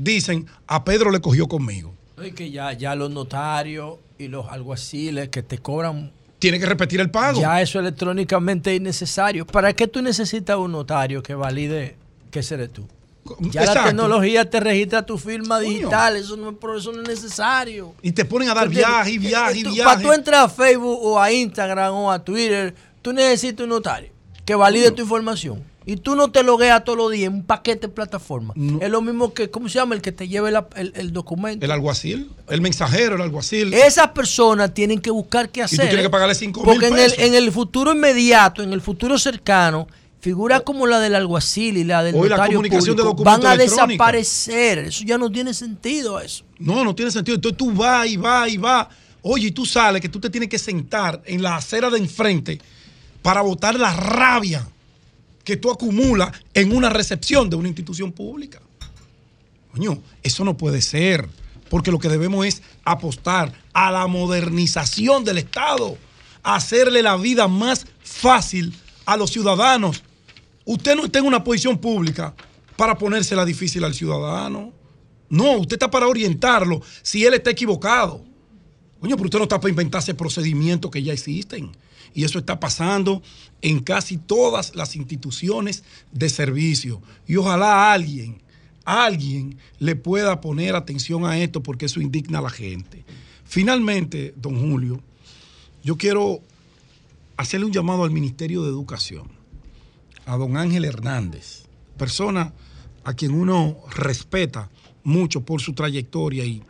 dicen, 0.00 0.46
a 0.66 0.84
Pedro 0.84 1.10
le 1.10 1.20
cogió 1.20 1.46
conmigo. 1.46 1.94
Y 2.22 2.32
que 2.32 2.50
ya, 2.50 2.72
ya 2.72 2.94
los 2.94 3.10
notarios 3.10 3.98
y 4.18 4.28
los 4.28 4.48
alguaciles 4.48 5.28
que 5.28 5.42
te 5.42 5.58
cobran... 5.58 6.12
Tiene 6.38 6.58
que 6.58 6.66
repetir 6.66 7.00
el 7.00 7.10
pago. 7.10 7.40
Ya 7.40 7.60
eso 7.60 7.78
electrónicamente 7.78 8.72
es 8.72 8.80
innecesario. 8.80 9.46
¿Para 9.46 9.74
qué 9.74 9.86
tú 9.86 10.00
necesitas 10.00 10.56
un 10.56 10.72
notario 10.72 11.22
que 11.22 11.34
valide 11.34 11.96
que 12.30 12.40
eres 12.40 12.72
tú? 12.72 12.86
Ya 13.40 13.66
la 13.66 13.84
tecnología 13.84 14.48
te 14.48 14.58
registra 14.58 15.04
tu 15.04 15.18
firma 15.18 15.60
digital, 15.60 16.16
eso 16.16 16.36
no, 16.36 16.58
eso 16.76 16.92
no 16.92 17.02
es 17.02 17.08
necesario. 17.08 17.94
Y 18.02 18.12
te 18.12 18.24
ponen 18.24 18.48
a 18.48 18.54
dar 18.54 18.68
viaje 18.68 19.12
y 19.12 19.18
viaje 19.18 19.58
y 19.58 19.64
viaje. 19.64 19.84
Para 19.84 20.00
tú 20.00 20.12
entrar 20.12 20.44
a 20.46 20.48
Facebook 20.48 20.98
o 21.02 21.20
a 21.20 21.30
Instagram 21.30 21.92
o 21.92 22.10
a 22.10 22.24
Twitter, 22.24 22.74
tú 23.02 23.12
necesitas 23.12 23.64
un 23.64 23.70
notario 23.70 24.10
que 24.44 24.54
valide 24.54 24.90
tu 24.90 25.02
información. 25.02 25.62
Y 25.90 25.96
tú 25.96 26.14
no 26.14 26.30
te 26.30 26.44
logueas 26.44 26.84
todos 26.84 26.96
los 26.96 27.10
días 27.10 27.26
en 27.26 27.34
un 27.34 27.42
paquete 27.42 27.88
de 27.88 27.92
plataforma. 27.92 28.54
Es 28.80 28.88
lo 28.88 29.02
mismo 29.02 29.34
que, 29.34 29.50
¿cómo 29.50 29.68
se 29.68 29.80
llama? 29.80 29.96
El 29.96 30.00
que 30.00 30.12
te 30.12 30.28
lleve 30.28 30.52
el, 30.76 31.12
documento. 31.12 31.64
El 31.64 31.72
alguacil, 31.72 32.30
el 32.48 32.60
mensajero, 32.60 33.16
el 33.16 33.22
alguacil. 33.22 33.74
Esas 33.74 34.10
personas 34.10 34.72
tienen 34.72 35.00
que 35.00 35.10
buscar 35.10 35.48
qué 35.50 35.64
hacer. 35.64 35.80
Y 35.80 35.82
tú 35.82 35.86
tienes 35.88 36.06
que 36.06 36.10
pagarle 36.10 36.36
5 36.36 36.60
mil 36.60 36.64
Porque 36.64 36.86
en 36.86 36.96
el, 36.96 37.12
en 37.18 37.34
el 37.34 37.50
futuro 37.50 37.92
inmediato, 37.92 38.62
en 38.62 38.72
el 38.72 38.80
futuro 38.80 39.18
cercano, 39.18 39.88
figuras 40.20 40.60
como 40.60 40.86
la 40.86 41.00
del 41.00 41.16
alguacil 41.16 41.76
y 41.76 41.82
la 41.82 42.04
del 42.04 42.14
Hoy 42.14 42.28
notario 42.28 42.44
la 42.44 42.46
comunicación 42.46 42.96
público 42.96 43.16
de 43.16 43.24
van 43.24 43.46
a 43.46 43.56
desaparecer. 43.56 44.78
Eso 44.78 45.02
ya 45.04 45.18
no 45.18 45.28
tiene 45.28 45.52
sentido 45.52 46.20
eso. 46.20 46.44
No, 46.60 46.84
no 46.84 46.94
tiene 46.94 47.10
sentido. 47.10 47.34
Entonces 47.34 47.56
tú 47.58 47.72
vas 47.72 48.06
y 48.06 48.16
vas 48.16 48.48
y 48.48 48.58
vas 48.58 48.86
Oye, 49.22 49.48
y 49.48 49.50
tú 49.50 49.66
sales 49.66 50.00
que 50.00 50.08
tú 50.08 50.20
te 50.20 50.30
tienes 50.30 50.48
que 50.48 50.58
sentar 50.58 51.20
en 51.26 51.42
la 51.42 51.56
acera 51.56 51.90
de 51.90 51.98
enfrente 51.98 52.60
para 53.22 53.42
botar 53.42 53.74
la 53.74 53.92
rabia 53.92 54.68
que 55.50 55.56
tú 55.56 55.68
acumulas 55.68 56.30
en 56.54 56.72
una 56.72 56.90
recepción 56.90 57.50
de 57.50 57.56
una 57.56 57.66
institución 57.66 58.12
pública. 58.12 58.60
Coño, 59.72 60.00
eso 60.22 60.44
no 60.44 60.56
puede 60.56 60.80
ser, 60.80 61.28
porque 61.68 61.90
lo 61.90 61.98
que 61.98 62.08
debemos 62.08 62.46
es 62.46 62.62
apostar 62.84 63.52
a 63.72 63.90
la 63.90 64.06
modernización 64.06 65.24
del 65.24 65.38
Estado, 65.38 65.98
hacerle 66.44 67.02
la 67.02 67.16
vida 67.16 67.48
más 67.48 67.84
fácil 68.00 68.72
a 69.04 69.16
los 69.16 69.32
ciudadanos. 69.32 70.04
Usted 70.66 70.94
no 70.94 71.06
está 71.06 71.18
en 71.18 71.26
una 71.26 71.42
posición 71.42 71.78
pública 71.78 72.32
para 72.76 72.96
ponérsela 72.96 73.44
difícil 73.44 73.82
al 73.82 73.94
ciudadano. 73.94 74.72
No, 75.28 75.54
usted 75.54 75.74
está 75.74 75.90
para 75.90 76.06
orientarlo 76.06 76.80
si 77.02 77.24
él 77.24 77.34
está 77.34 77.50
equivocado. 77.50 78.24
Coño, 79.00 79.16
pero 79.16 79.24
usted 79.24 79.38
no 79.38 79.44
está 79.44 79.58
para 79.58 79.70
inventarse 79.70 80.14
procedimientos 80.14 80.92
que 80.92 81.02
ya 81.02 81.12
existen. 81.12 81.72
Y 82.14 82.24
eso 82.24 82.38
está 82.38 82.58
pasando 82.58 83.22
en 83.62 83.80
casi 83.80 84.16
todas 84.16 84.74
las 84.74 84.96
instituciones 84.96 85.84
de 86.12 86.28
servicio. 86.28 87.02
Y 87.26 87.36
ojalá 87.36 87.92
alguien, 87.92 88.40
alguien 88.84 89.58
le 89.78 89.96
pueda 89.96 90.40
poner 90.40 90.74
atención 90.74 91.24
a 91.24 91.38
esto 91.38 91.62
porque 91.62 91.86
eso 91.86 92.00
indigna 92.00 92.38
a 92.38 92.42
la 92.42 92.50
gente. 92.50 93.04
Finalmente, 93.44 94.34
don 94.36 94.58
Julio, 94.58 95.00
yo 95.82 95.96
quiero 95.96 96.40
hacerle 97.36 97.66
un 97.66 97.72
llamado 97.72 98.04
al 98.04 98.10
Ministerio 98.10 98.62
de 98.62 98.68
Educación, 98.68 99.28
a 100.26 100.36
don 100.36 100.56
Ángel 100.56 100.84
Hernández, 100.84 101.64
persona 101.96 102.52
a 103.02 103.14
quien 103.14 103.32
uno 103.32 103.78
respeta 103.96 104.70
mucho 105.02 105.40
por 105.40 105.60
su 105.60 105.72
trayectoria 105.72 106.44
y 106.44 106.62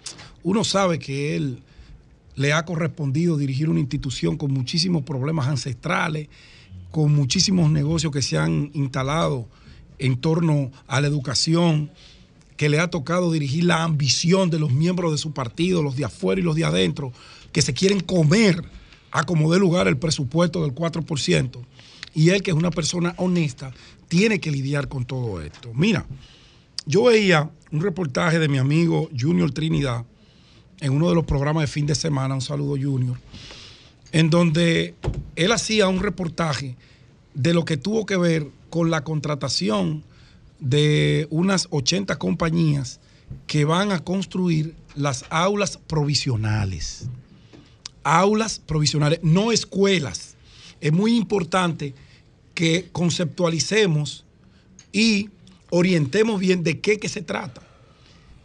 uno 0.42 0.64
sabe 0.64 0.98
que 0.98 1.36
él 1.36 1.62
le 2.40 2.54
ha 2.54 2.64
correspondido 2.64 3.36
dirigir 3.36 3.68
una 3.68 3.80
institución 3.80 4.38
con 4.38 4.50
muchísimos 4.50 5.02
problemas 5.02 5.46
ancestrales, 5.46 6.28
con 6.90 7.14
muchísimos 7.14 7.70
negocios 7.70 8.10
que 8.10 8.22
se 8.22 8.38
han 8.38 8.70
instalado 8.72 9.46
en 9.98 10.16
torno 10.16 10.72
a 10.86 11.02
la 11.02 11.08
educación, 11.08 11.90
que 12.56 12.70
le 12.70 12.80
ha 12.80 12.88
tocado 12.88 13.30
dirigir 13.30 13.64
la 13.64 13.82
ambición 13.82 14.48
de 14.48 14.58
los 14.58 14.72
miembros 14.72 15.12
de 15.12 15.18
su 15.18 15.34
partido, 15.34 15.82
los 15.82 15.96
de 15.96 16.06
afuera 16.06 16.40
y 16.40 16.44
los 16.44 16.56
de 16.56 16.64
adentro, 16.64 17.12
que 17.52 17.60
se 17.60 17.74
quieren 17.74 18.00
comer 18.00 18.64
a 19.10 19.24
como 19.24 19.52
dé 19.52 19.58
lugar 19.58 19.86
el 19.86 19.98
presupuesto 19.98 20.62
del 20.62 20.74
4%. 20.74 21.60
Y 22.14 22.30
él, 22.30 22.42
que 22.42 22.52
es 22.52 22.56
una 22.56 22.70
persona 22.70 23.12
honesta, 23.18 23.70
tiene 24.08 24.40
que 24.40 24.50
lidiar 24.50 24.88
con 24.88 25.04
todo 25.04 25.42
esto. 25.42 25.72
Mira, 25.74 26.06
yo 26.86 27.04
veía 27.04 27.50
un 27.70 27.82
reportaje 27.82 28.38
de 28.38 28.48
mi 28.48 28.56
amigo 28.56 29.10
Junior 29.14 29.50
Trinidad 29.50 30.06
en 30.80 30.92
uno 30.92 31.08
de 31.08 31.14
los 31.14 31.24
programas 31.24 31.62
de 31.62 31.66
fin 31.66 31.86
de 31.86 31.94
semana, 31.94 32.34
un 32.34 32.40
saludo 32.40 32.76
Junior, 32.80 33.18
en 34.12 34.30
donde 34.30 34.94
él 35.36 35.52
hacía 35.52 35.88
un 35.88 36.00
reportaje 36.00 36.76
de 37.34 37.54
lo 37.54 37.64
que 37.64 37.76
tuvo 37.76 38.06
que 38.06 38.16
ver 38.16 38.48
con 38.70 38.90
la 38.90 39.04
contratación 39.04 40.04
de 40.58 41.26
unas 41.30 41.68
80 41.70 42.16
compañías 42.16 43.00
que 43.46 43.64
van 43.64 43.92
a 43.92 44.00
construir 44.00 44.74
las 44.94 45.24
aulas 45.30 45.76
provisionales. 45.76 47.08
Aulas 48.02 48.58
provisionales, 48.58 49.20
no 49.22 49.52
escuelas. 49.52 50.36
Es 50.80 50.92
muy 50.92 51.16
importante 51.16 51.94
que 52.54 52.88
conceptualicemos 52.92 54.24
y 54.92 55.30
orientemos 55.70 56.40
bien 56.40 56.62
de 56.62 56.80
qué 56.80 56.98
que 56.98 57.08
se 57.08 57.22
trata. 57.22 57.62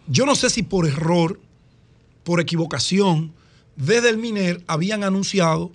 Yo 0.07 0.26
no 0.26 0.36
sé 0.36 0.49
si 0.49 0.62
por 0.62 0.86
error, 0.86 1.40
por 2.26 2.42
equivocación, 2.42 3.32
desde 3.78 4.10
el 4.10 4.18
MINER 4.18 4.62
habían 4.68 5.06
anunciado 5.06 5.72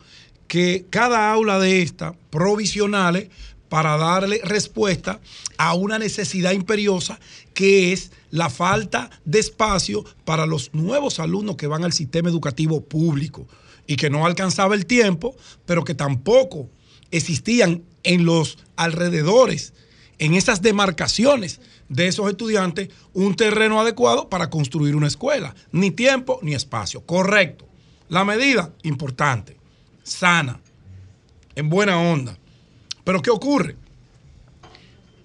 que 0.48 0.84
cada 0.90 1.32
aula 1.32 1.60
de 1.60 1.80
estas 1.80 2.14
provisionales 2.28 3.28
para 3.68 3.96
darle 3.96 4.40
respuesta 4.42 5.20
a 5.58 5.74
una 5.74 5.98
necesidad 5.98 6.50
imperiosa 6.50 7.20
que 7.54 7.92
es 7.92 8.10
la 8.30 8.50
falta 8.50 9.10
de 9.24 9.38
espacio 9.38 10.04
para 10.24 10.44
los 10.44 10.74
nuevos 10.74 11.20
alumnos 11.20 11.56
que 11.56 11.68
van 11.68 11.84
al 11.84 11.92
sistema 11.92 12.28
educativo 12.28 12.80
público 12.80 13.46
y 13.86 13.94
que 13.94 14.10
no 14.10 14.26
alcanzaba 14.26 14.74
el 14.74 14.86
tiempo, 14.86 15.36
pero 15.66 15.84
que 15.84 15.94
tampoco 15.94 16.68
existían 17.12 17.84
en 18.02 18.24
los 18.24 18.58
alrededores, 18.74 19.72
en 20.18 20.34
esas 20.34 20.62
demarcaciones 20.62 21.60
de 21.90 22.06
esos 22.06 22.30
estudiantes, 22.30 22.88
un 23.12 23.34
terreno 23.34 23.80
adecuado 23.80 24.30
para 24.30 24.48
construir 24.48 24.96
una 24.96 25.08
escuela. 25.08 25.54
Ni 25.72 25.90
tiempo 25.90 26.38
ni 26.40 26.54
espacio. 26.54 27.02
Correcto. 27.04 27.66
La 28.08 28.24
medida, 28.24 28.72
importante, 28.84 29.58
sana, 30.02 30.60
en 31.54 31.68
buena 31.68 32.00
onda. 32.00 32.38
Pero 33.04 33.20
¿qué 33.20 33.30
ocurre? 33.30 33.76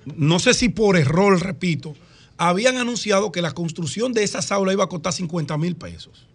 No 0.05 0.39
sé 0.39 0.53
si 0.53 0.69
por 0.69 0.97
error, 0.97 1.39
repito, 1.39 1.95
habían 2.37 2.77
anunciado 2.77 3.31
que 3.31 3.41
la 3.41 3.53
construcción 3.53 4.11
de 4.11 4.23
esas 4.23 4.51
aulas 4.51 4.73
iba 4.73 4.83
a 4.83 4.89
costar 4.89 5.13
50 5.13 5.57
mil 5.57 5.75
pesos. 5.75 6.25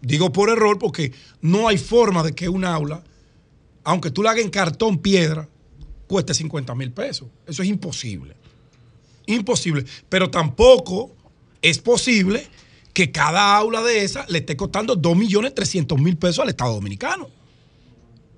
Digo 0.00 0.32
por 0.32 0.50
error 0.50 0.78
porque 0.78 1.12
no 1.40 1.66
hay 1.66 1.78
forma 1.78 2.22
de 2.22 2.32
que 2.32 2.48
un 2.48 2.64
aula, 2.64 3.02
aunque 3.82 4.12
tú 4.12 4.22
la 4.22 4.30
hagas 4.30 4.44
en 4.44 4.50
cartón 4.50 4.98
piedra, 4.98 5.48
cueste 6.06 6.32
50 6.32 6.74
mil 6.76 6.92
pesos. 6.92 7.28
Eso 7.46 7.62
es 7.62 7.68
imposible. 7.68 8.36
Imposible. 9.28 9.84
Pero 10.08 10.30
tampoco 10.30 11.14
es 11.62 11.78
posible 11.78 12.46
que 12.92 13.12
cada 13.12 13.56
aula 13.56 13.82
de 13.82 14.02
esas 14.02 14.28
le 14.28 14.38
esté 14.38 14.56
costando 14.56 14.96
2.300.000 14.96 16.18
pesos 16.18 16.40
al 16.40 16.48
Estado 16.48 16.74
Dominicano. 16.74 17.28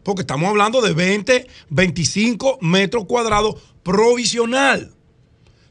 Porque 0.03 0.23
estamos 0.23 0.49
hablando 0.49 0.83
de 0.83 0.93
20, 0.93 1.47
25 1.71 2.59
metros 2.61 3.07
cuadrados 3.07 3.57
provisional. 3.83 4.93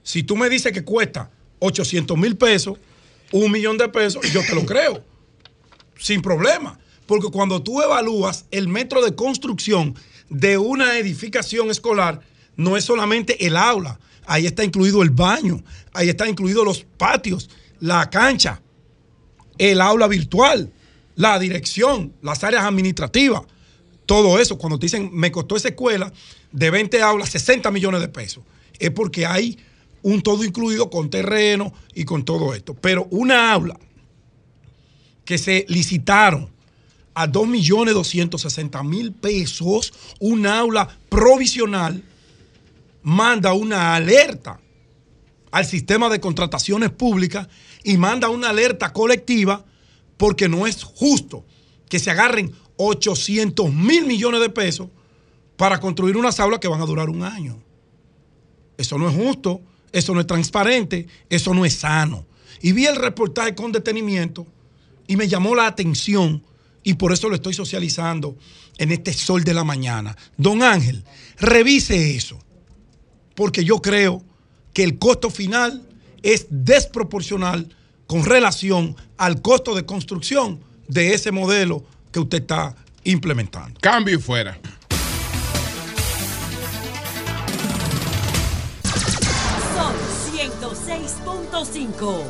Si 0.04 0.24
tú 0.24 0.36
me 0.36 0.50
dices 0.50 0.72
que 0.72 0.84
cuesta 0.84 1.30
800 1.60 2.18
mil 2.18 2.38
pesos, 2.38 2.78
un 3.32 3.52
millón 3.52 3.78
de 3.78 3.90
pesos, 3.90 4.24
yo 4.32 4.42
te 4.42 4.56
lo 4.56 4.66
creo. 4.66 5.04
Sin 6.00 6.22
problema. 6.22 6.80
Porque 7.06 7.30
cuando 7.30 7.62
tú 7.62 7.82
evalúas 7.82 8.46
el 8.52 8.68
metro 8.68 9.04
de 9.04 9.16
construcción 9.16 9.96
de 10.30 10.58
una 10.58 10.98
edificación 10.98 11.70
escolar, 11.70 12.22
no 12.56 12.78
es 12.78 12.86
solamente 12.86 13.46
el 13.46 13.58
aula. 13.58 14.00
Ahí 14.30 14.46
está 14.46 14.64
incluido 14.64 15.02
el 15.02 15.10
baño, 15.10 15.64
ahí 15.94 16.08
está 16.10 16.30
incluido 16.30 16.64
los 16.64 16.86
patios, 16.98 17.50
la 17.80 18.10
cancha, 18.10 18.62
el 19.58 19.82
aula 19.82 20.08
virtual, 20.08 20.72
la 21.16 21.38
dirección, 21.40 22.14
las 22.22 22.44
áreas 22.44 22.64
administrativas 22.64 23.44
todo 24.10 24.40
eso, 24.40 24.58
cuando 24.58 24.80
te 24.80 24.88
dicen, 24.88 25.12
me 25.14 25.32
costó 25.32 25.56
esa 25.56 25.68
escuela 25.68 26.12
de 26.52 26.72
20 26.72 27.00
aulas 27.04 27.30
60 27.30 27.70
millones 27.70 28.02
de 28.02 28.08
pesos, 28.08 28.44
es 28.80 28.90
porque 28.90 29.28
hay 29.28 29.56
un 30.02 30.24
todo 30.24 30.44
incluido 30.44 30.90
con 30.90 31.12
terreno 31.12 31.72
y 31.94 32.06
con 32.06 32.26
todo 32.26 32.56
esto. 32.56 32.74
Pero 32.74 33.08
una 33.12 33.54
aula 33.54 33.80
que 35.26 35.38
se 35.38 35.64
licitaron 35.70 36.50
a 37.14 37.28
2.260.000 37.28 39.14
pesos, 39.14 39.94
un 40.20 40.48
aula 40.48 40.90
provisional, 41.10 42.04
manda 43.10 43.54
una 43.54 43.96
alerta 43.96 44.60
al 45.52 45.66
sistema 45.66 46.10
de 46.10 46.20
contrataciones 46.20 46.92
públicas 46.92 47.48
y 47.84 47.98
manda 47.98 48.30
una 48.30 48.50
alerta 48.50 48.94
colectiva 48.94 49.66
porque 50.16 50.48
no 50.48 50.68
es 50.68 50.84
justo 50.84 51.44
que 51.90 51.98
se 51.98 52.12
agarren 52.12 52.54
800 52.78 53.74
mil 53.74 54.06
millones 54.06 54.42
de 54.42 54.50
pesos 54.50 54.90
para 55.58 55.80
construir 55.80 56.18
unas 56.18 56.40
aulas 56.40 56.60
que 56.60 56.68
van 56.68 56.82
a 56.82 56.86
durar 56.86 57.10
un 57.10 57.24
año. 57.24 57.62
Eso 58.78 58.98
no 59.00 59.10
es 59.10 59.16
justo, 59.16 59.62
eso 59.92 60.14
no 60.14 60.22
es 60.22 60.28
transparente, 60.28 61.08
eso 61.30 61.54
no 61.56 61.66
es 61.66 61.74
sano. 61.74 62.28
Y 62.62 62.74
vi 62.74 62.86
el 62.86 62.96
reportaje 62.96 63.56
con 63.56 63.72
detenimiento 63.72 64.46
y 65.08 65.16
me 65.18 65.28
llamó 65.28 65.56
la 65.56 65.66
atención 65.66 66.44
y 66.84 66.94
por 66.94 67.12
eso 67.12 67.28
lo 67.28 67.36
estoy 67.36 67.56
socializando 67.56 68.38
en 68.78 68.92
este 68.92 69.14
sol 69.14 69.44
de 69.44 69.56
la 69.56 69.64
mañana. 69.64 70.16
Don 70.38 70.62
Ángel, 70.62 71.04
revise 71.40 72.16
eso, 72.16 72.40
porque 73.40 73.64
yo 73.64 73.82
creo 73.82 74.22
que 74.74 74.84
el 74.84 75.00
costo 75.00 75.30
final 75.30 75.82
es 76.24 76.48
desproporcional 76.50 77.74
con 78.06 78.26
relación 78.26 78.98
al 79.16 79.42
costo 79.42 79.76
de 79.76 79.86
construcción 79.86 80.60
de 80.90 81.14
ese 81.14 81.32
modelo 81.32 81.86
que 82.12 82.20
usted 82.20 82.42
está 82.42 82.76
implementando. 83.06 83.80
Cambio 83.80 84.18
y 84.18 84.22
fuera. 84.22 84.60
Son 89.74 89.94
106.5. 90.36 92.24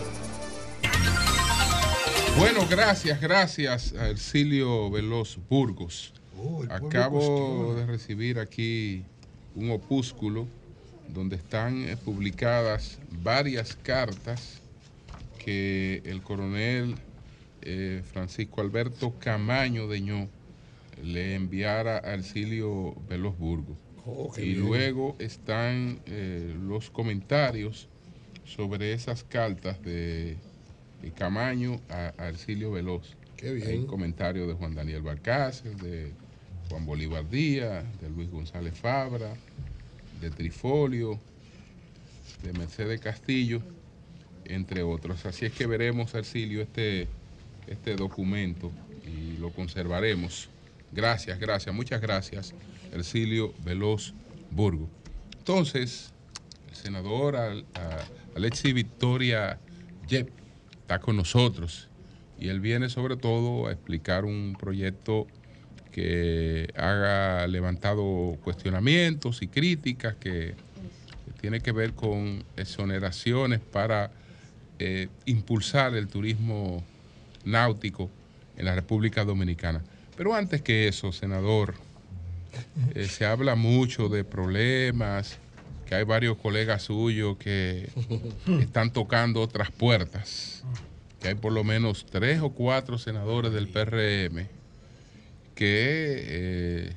Bueno, 2.38 2.68
gracias, 2.70 3.20
gracias 3.20 3.96
a 3.96 4.10
Ercilio 4.10 4.92
Veloz 4.92 5.40
Burgos. 5.50 6.14
Acabo 6.70 7.74
de 7.74 7.88
recibir 7.88 8.38
aquí 8.38 9.04
un 9.56 9.72
opúsculo 9.72 10.46
donde 11.14 11.36
están 11.36 11.84
eh, 11.88 11.98
publicadas 11.98 13.00
varias 13.24 13.76
cartas 13.76 14.62
que 15.44 16.02
el 16.06 16.22
coronel 16.22 16.96
eh, 17.62 18.02
Francisco 18.12 18.62
Alberto 18.62 19.18
Camaño 19.20 19.88
Deñó 19.88 20.28
le 21.04 21.36
enviara 21.36 21.98
a 21.98 22.14
Arcilio 22.14 22.96
Veloz 23.08 23.38
Burgos. 23.38 23.78
Oh, 24.06 24.32
y 24.38 24.42
bien. 24.54 24.60
luego 24.60 25.16
están 25.20 26.00
eh, 26.06 26.56
los 26.62 26.90
comentarios 26.90 27.88
sobre 28.46 28.94
esas 28.94 29.24
cartas 29.24 29.82
de, 29.84 30.38
de 31.02 31.12
Camaño 31.12 31.80
a, 31.90 32.14
a 32.18 32.28
Arcilio 32.28 32.72
Veloz. 32.72 33.16
Qué 33.38 33.54
bien. 33.54 33.68
Hay 33.68 33.86
comentarios 33.86 34.48
de 34.48 34.54
Juan 34.54 34.76
Daniel 34.76 35.02
Barcácer, 35.02 35.76
de 35.78 36.12
Juan 36.70 36.86
Bolívar 36.86 37.30
Díaz, 37.30 37.86
de 38.02 38.10
Luis 38.10 38.30
González 38.30 38.78
Fabra, 38.78 39.34
de 40.22 40.30
Trifolio, 40.30 41.20
de 42.44 42.54
Mercedes 42.54 43.00
Castillo, 43.02 43.62
entre 44.46 44.84
otros. 44.84 45.26
Así 45.26 45.46
es 45.46 45.54
que 45.54 45.68
veremos, 45.68 46.16
Arcilio, 46.16 46.62
este, 46.62 47.08
este 47.68 47.96
documento 47.96 48.72
y 49.06 49.38
lo 49.38 49.52
conservaremos. 49.52 50.50
Gracias, 50.92 51.40
gracias, 51.40 51.74
muchas 51.74 52.02
gracias, 52.02 52.54
Ercilio 52.92 53.54
Veloz 53.64 54.14
Burgo. 54.52 54.90
Entonces, 55.38 56.12
el 56.70 56.76
senador 56.76 57.36
Alexi 58.36 58.74
Victoria 58.74 59.60
Yep 60.08 60.30
está 60.82 61.00
con 61.00 61.18
nosotros 61.18 61.88
y 62.40 62.48
él 62.48 62.60
viene 62.60 62.90
sobre 62.90 63.18
todo 63.18 63.68
a 63.68 63.72
explicar 63.72 64.26
un 64.26 64.56
proyecto 64.60 65.28
que 66.00 66.72
haga 66.78 67.46
levantado 67.48 68.38
cuestionamientos 68.42 69.42
y 69.42 69.48
críticas 69.48 70.16
que, 70.16 70.56
que 71.26 71.32
tiene 71.42 71.60
que 71.60 71.74
ver 71.74 71.94
con 71.94 72.44
exoneraciones 72.56 73.60
para 73.60 74.10
eh, 74.80 75.10
impulsar 75.26 75.96
el 75.96 76.08
turismo 76.08 76.82
náutico 77.44 78.10
en 78.56 78.66
la 78.66 78.76
República 78.76 79.26
Dominicana. 79.26 79.82
Pero 80.16 80.34
antes 80.34 80.62
que 80.62 80.88
eso, 80.88 81.12
senador, 81.12 81.76
eh, 82.96 83.06
se 83.06 83.26
habla 83.26 83.56
mucho 83.56 84.08
de 84.08 84.24
problemas, 84.24 85.38
que 85.86 85.96
hay 85.96 86.06
varios 86.06 86.38
colegas 86.38 86.84
suyos 86.84 87.36
que 87.38 87.90
están 88.62 88.94
tocando 88.94 89.42
otras 89.42 89.70
puertas, 89.70 90.64
que 91.20 91.28
hay 91.28 91.36
por 91.36 91.52
lo 91.52 91.66
menos 91.66 92.06
tres 92.10 92.40
o 92.40 92.52
cuatro 92.52 92.98
senadores 92.98 93.52
del 93.52 93.68
PRM 93.68 94.59
que 95.60 96.24
eh, 96.26 96.94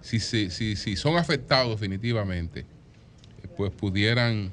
si, 0.00 0.20
si, 0.20 0.48
si, 0.50 0.76
si 0.76 0.94
son 0.94 1.16
afectados 1.16 1.80
definitivamente, 1.80 2.60
eh, 2.60 3.48
pues 3.56 3.72
pudieran 3.72 4.52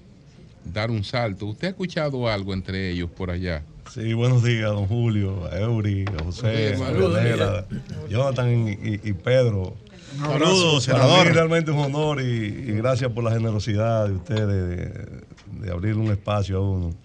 dar 0.66 0.90
un 0.90 1.04
salto. 1.04 1.46
¿Usted 1.46 1.68
ha 1.68 1.70
escuchado 1.70 2.28
algo 2.28 2.56
entre 2.56 2.90
ellos 2.90 3.12
por 3.12 3.30
allá? 3.30 3.62
Sí, 3.94 4.14
buenos 4.14 4.44
días, 4.44 4.72
don 4.72 4.88
Julio, 4.88 5.46
a 5.46 5.60
Eury, 5.60 6.06
a 6.20 6.24
José, 6.24 6.74
a 6.74 6.78
Saludos, 6.78 7.14
Leonela, 7.24 7.66
Jonathan 8.10 8.68
y, 8.68 8.72
y- 8.72 9.00
y 9.04 9.14
Pedro. 9.14 9.76
Para 10.20 10.46
senador. 10.82 11.28
mí 11.28 11.32
realmente 11.32 11.70
un 11.72 11.80
honor 11.80 12.20
y, 12.22 12.26
y 12.26 12.72
gracias 12.74 13.12
por 13.12 13.24
la 13.24 13.32
generosidad 13.32 14.08
de 14.08 14.14
ustedes 14.14 14.48
de, 14.48 15.62
de 15.66 15.72
abrir 15.72 15.96
un 15.98 16.10
espacio 16.12 16.58
a 16.58 16.62
uno. 16.62 16.96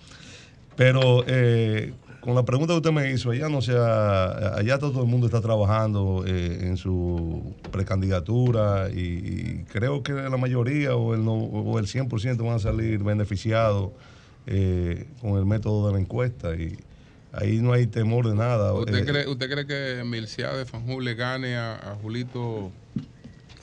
Pero 0.74 1.22
eh, 1.26 1.92
con 2.26 2.34
la 2.34 2.44
pregunta 2.44 2.72
que 2.74 2.78
usted 2.78 2.90
me 2.90 3.10
hizo, 3.12 3.30
allá 3.30 3.48
no 3.48 3.62
sea, 3.62 4.56
allá 4.56 4.78
todo 4.80 5.00
el 5.00 5.06
mundo 5.08 5.26
está 5.28 5.40
trabajando 5.40 6.24
eh, 6.26 6.58
en 6.62 6.76
su 6.76 7.54
precandidatura 7.70 8.90
y, 8.92 8.98
y 8.98 9.64
creo 9.72 10.02
que 10.02 10.12
la 10.12 10.36
mayoría 10.36 10.96
o 10.96 11.14
el, 11.14 11.24
no- 11.24 11.34
o 11.34 11.78
el 11.78 11.86
100% 11.86 12.36
van 12.44 12.56
a 12.56 12.58
salir 12.58 12.98
beneficiados 13.04 13.90
eh, 14.48 15.06
con 15.20 15.38
el 15.38 15.46
método 15.46 15.86
de 15.86 15.94
la 15.94 16.00
encuesta 16.00 16.54
y 16.56 16.76
ahí 17.32 17.58
no 17.60 17.72
hay 17.72 17.86
temor 17.86 18.28
de 18.28 18.34
nada. 18.34 18.72
¿Usted, 18.74 18.96
Eh, 18.96 19.04
cree, 19.04 19.28
¿Usted 19.28 19.48
cree 19.48 19.66
que 19.66 20.02
Milcia 20.04 20.52
de 20.52 20.64
Fanjul 20.66 21.04
le 21.04 21.14
gane 21.14 21.56
a, 21.56 21.74
a 21.76 21.94
Julito 22.02 22.72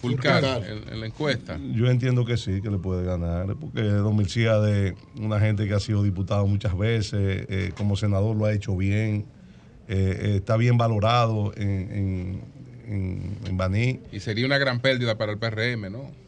Fulcar 0.10 0.44
en, 0.66 0.94
en 0.94 1.00
la 1.00 1.06
encuesta? 1.06 1.58
Yo 1.72 1.88
entiendo 1.90 2.26
que 2.26 2.36
sí, 2.38 2.62
que 2.62 2.70
le 2.70 2.78
puede 2.78 3.06
ganar, 3.06 3.56
porque 3.56 3.82
Don 3.84 4.16
Milciade, 4.18 4.96
una 5.16 5.40
gente 5.40 5.66
que 5.68 5.74
ha 5.74 5.80
sido 5.80 6.04
diputado 6.04 6.46
muchas 6.46 6.78
veces, 6.78 7.46
eh, 7.50 7.72
como 7.78 7.96
senador 7.96 8.36
lo 8.36 8.46
ha 8.46 8.54
hecho 8.54 8.76
bien, 8.76 9.26
eh, 9.88 10.20
eh, 10.22 10.36
está 10.38 10.58
bien 10.58 10.78
valorado 10.78 11.54
en, 11.56 11.70
en, 11.70 12.42
en, 12.88 13.38
en 13.46 13.58
Baní. 13.58 14.00
Y 14.12 14.20
sería 14.20 14.46
una 14.46 14.58
gran 14.58 14.80
pérdida 14.82 15.18
para 15.18 15.32
el 15.32 15.38
PRM, 15.38 15.92
¿no? 15.92 16.23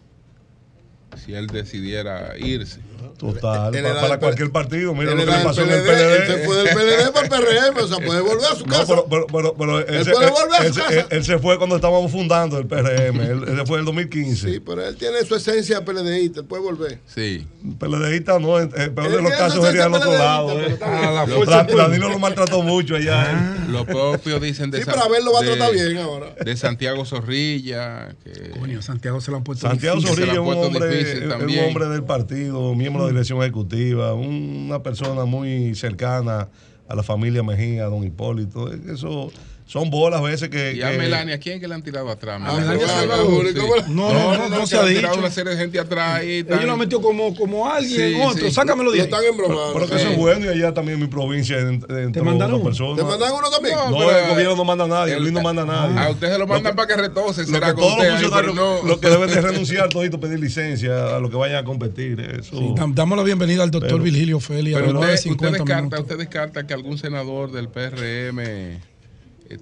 Si 1.24 1.34
él 1.34 1.48
decidiera 1.48 2.34
irse. 2.38 2.80
Total, 3.18 3.74
Él 3.74 3.86
para, 3.86 4.20
cualquier 4.20 4.52
partido. 4.52 4.94
Mira 4.94 5.14
él 5.14 5.18
lo 5.20 5.26
que 5.26 5.32
le 5.32 5.44
pasó 5.44 5.62
en 5.62 5.72
el 5.72 5.82
PLD, 5.84 6.16
él 6.18 6.28
se 6.28 6.38
fue 6.46 6.56
del 6.58 6.68
PLD 6.76 7.12
para 7.14 7.26
el 7.26 7.30
PRM, 7.72 7.84
o 7.84 7.88
sea, 7.88 8.06
puede 8.06 8.20
volver 8.20 8.46
a 8.52 8.56
su 8.56 8.66
No, 8.66 8.74
casa. 8.74 8.86
pero, 8.88 9.06
pero, 9.08 9.28
pero, 9.28 9.54
pero 9.58 9.80
él, 9.80 9.86
Él 9.96 10.04
se, 10.06 10.12
puede 10.12 10.26
él- 10.28 10.32
volver 10.34 10.62
a 10.62 10.74
su 10.74 10.80
casa. 10.82 10.94
él- 10.94 11.06
él 11.12 11.24
se 11.24 11.40
fue 11.40 11.58
cuando 11.58 11.76
estábamos 11.78 12.12
fundando 12.12 12.58
el 12.58 12.68
PRM. 12.68 13.22
él, 13.22 13.44
él 13.48 13.58
se 13.58 13.66
fue 13.66 13.78
en 13.78 13.80
el 13.80 13.86
2015. 13.86 14.52
Sí, 14.52 14.60
pero 14.60 14.86
él 14.86 14.98
tiene 14.98 15.24
su 15.24 15.34
esencia 15.36 15.86
PLDista, 15.86 16.42
él 16.42 16.46
puede 16.46 16.64
volver. 16.64 17.00
Sí. 17.06 17.48
PLDista 17.80 18.38
no, 18.38 18.60
el 18.60 18.68
peor 18.70 19.06
Él 19.08 19.12
de 19.14 19.22
los 19.22 19.32
casos 19.32 19.66
sería 19.66 19.86
el 19.86 19.94
otro 19.94 20.12
lado. 20.18 20.60
Eh. 20.60 20.78
Ah, 20.82 21.26
La 21.26 21.64
lo 21.64 21.78
Danilo 21.78 22.20
maltrató 22.20 22.64
mucho 22.64 22.96
allá. 22.98 23.32
eh. 23.32 23.56
Lo 23.70 23.86
propio 23.86 24.40
dicen 24.42 24.72
de 24.72 24.80
Sí, 24.80 24.84
pero 24.86 25.04
Abel 25.04 25.24
lo 25.24 25.32
va 25.32 25.40
a 25.40 25.44
tratar 25.44 25.72
bien 25.74 25.98
ahora. 25.98 26.34
De 26.44 26.58
Santiago 26.58 27.06
Zorrilla. 27.06 28.14
Que 28.24 28.52
Coño, 28.60 28.82
Santiago 28.82 29.22
se 29.22 29.32
lo 29.32 29.38
han 29.38 29.44
puesto 29.44 29.68
Santiago. 29.68 30.02
Zorrilla 30.02 30.34
es 30.34 30.38
un 30.40 30.46
puesto 30.46 30.62
hombre, 30.68 30.88
un 31.14 31.60
hombre 31.60 31.88
del 31.88 32.04
partido, 32.04 32.74
miembro 32.76 33.04
de 33.04 33.08
la 33.08 33.14
dirección 33.14 33.42
ejecutiva, 33.42 34.14
una 34.14 34.82
persona 34.84 35.26
muy 35.26 35.76
cercana 35.76 36.50
a 36.88 36.96
la 36.96 37.04
familia 37.04 37.44
Mejía, 37.44 37.86
don 37.86 38.04
Hipólito. 38.04 38.72
Eso 38.72 39.32
son 39.68 39.90
bolas 39.90 40.20
a 40.20 40.24
veces 40.24 40.50
que. 40.50 40.74
Y 40.74 40.82
a 40.84 40.92
que- 40.92 40.98
Melania, 40.98 41.40
¿quién 41.40 41.60
que 41.60 41.68
le 41.68 41.74
han 41.74 41.82
tirado 41.82 42.10
atrás? 42.10 42.40
A 42.46 42.54
Melania 42.54 42.88
Salvador, 42.88 43.46
¿y 43.50 43.54
la- 43.54 43.88
No, 43.88 44.14
no, 44.14 44.38
no, 44.38 44.50
no 44.50 44.68
se 44.68 44.78
ha 44.78 44.84
dicho. 44.86 45.08
una 45.18 45.32
serie 45.32 45.54
de 45.54 45.58
gente 45.58 45.80
atrás 45.80 46.16
ahí. 46.20 46.46
Ellos 46.48 46.64
lo 46.66 46.74
han 46.74 46.80
metido 46.80 47.02
como, 47.02 47.36
como 47.36 47.68
alguien, 47.70 48.14
Sí, 48.14 48.22
otro. 48.22 48.46
sí. 48.48 48.52
Sácamelo 48.54 48.92
de 48.92 48.98
Lo 48.98 49.04
ahí. 49.04 49.10
están 49.10 49.24
embromando. 49.26 49.74
Pero 49.74 49.88
que 49.88 49.96
eso 49.96 50.10
es 50.10 50.18
bueno 50.18 50.46
y 50.46 50.50
allá 50.50 50.74
también 50.74 50.98
en 51.00 51.02
mi 51.06 51.08
provincia 51.10 51.58
mandaron 51.58 52.36
otra 52.36 52.56
uno? 52.56 52.64
persona. 52.64 52.96
¿Te 52.96 53.04
mandan 53.04 53.34
uno 53.34 53.50
también? 53.50 53.76
No, 53.90 53.98
pero, 53.98 54.12
el 54.20 54.30
gobierno 54.30 54.56
no 54.56 54.64
manda 54.66 54.84
a 54.86 54.88
nadie, 54.88 55.14
el 55.16 55.22
Luis 55.22 55.34
no 55.34 55.42
manda 55.42 55.64
a 55.64 55.66
nadie. 55.66 55.98
A 56.00 56.10
usted 56.12 56.32
se 56.32 56.38
lo 56.38 56.48
mandan 56.48 56.76
para 56.76 56.88
que 56.88 56.96
retose. 57.02 57.42
Lo 57.42 57.48
será 57.48 57.68
que 57.68 57.74
con 57.74 57.82
todos 57.84 57.98
los 57.98 58.08
funcionarios 58.08 58.32
pero 58.36 58.54
no- 58.54 58.88
lo 58.88 59.00
que 59.00 59.10
deben 59.10 59.30
de 59.30 59.42
renunciar 59.42 59.90
todito 59.90 60.20
pedir 60.20 60.40
licencia 60.40 61.16
a 61.16 61.20
lo 61.20 61.30
que 61.30 61.38
vayan 61.38 61.58
a 61.58 61.64
competir. 61.66 62.20
Eso. 62.20 62.58
Sí, 62.58 62.74
dam- 62.76 62.94
damos 62.94 63.18
la 63.18 63.24
bienvenida 63.24 63.64
al 63.64 63.72
doctor 63.72 63.90
Pero- 63.94 64.04
Virgilio 64.04 64.40
Feli 64.40 64.74
Pero 64.74 64.88
usted, 64.88 65.00
9.50 65.00 65.32
usted 65.32 65.52
descarta, 65.52 65.76
minutos. 65.82 66.00
usted 66.02 66.18
descarta 66.18 66.68
que 66.68 66.74
algún 66.74 66.98
senador 66.98 67.52
del 67.52 67.70
PRM 67.70 68.40
eh, 68.46 68.80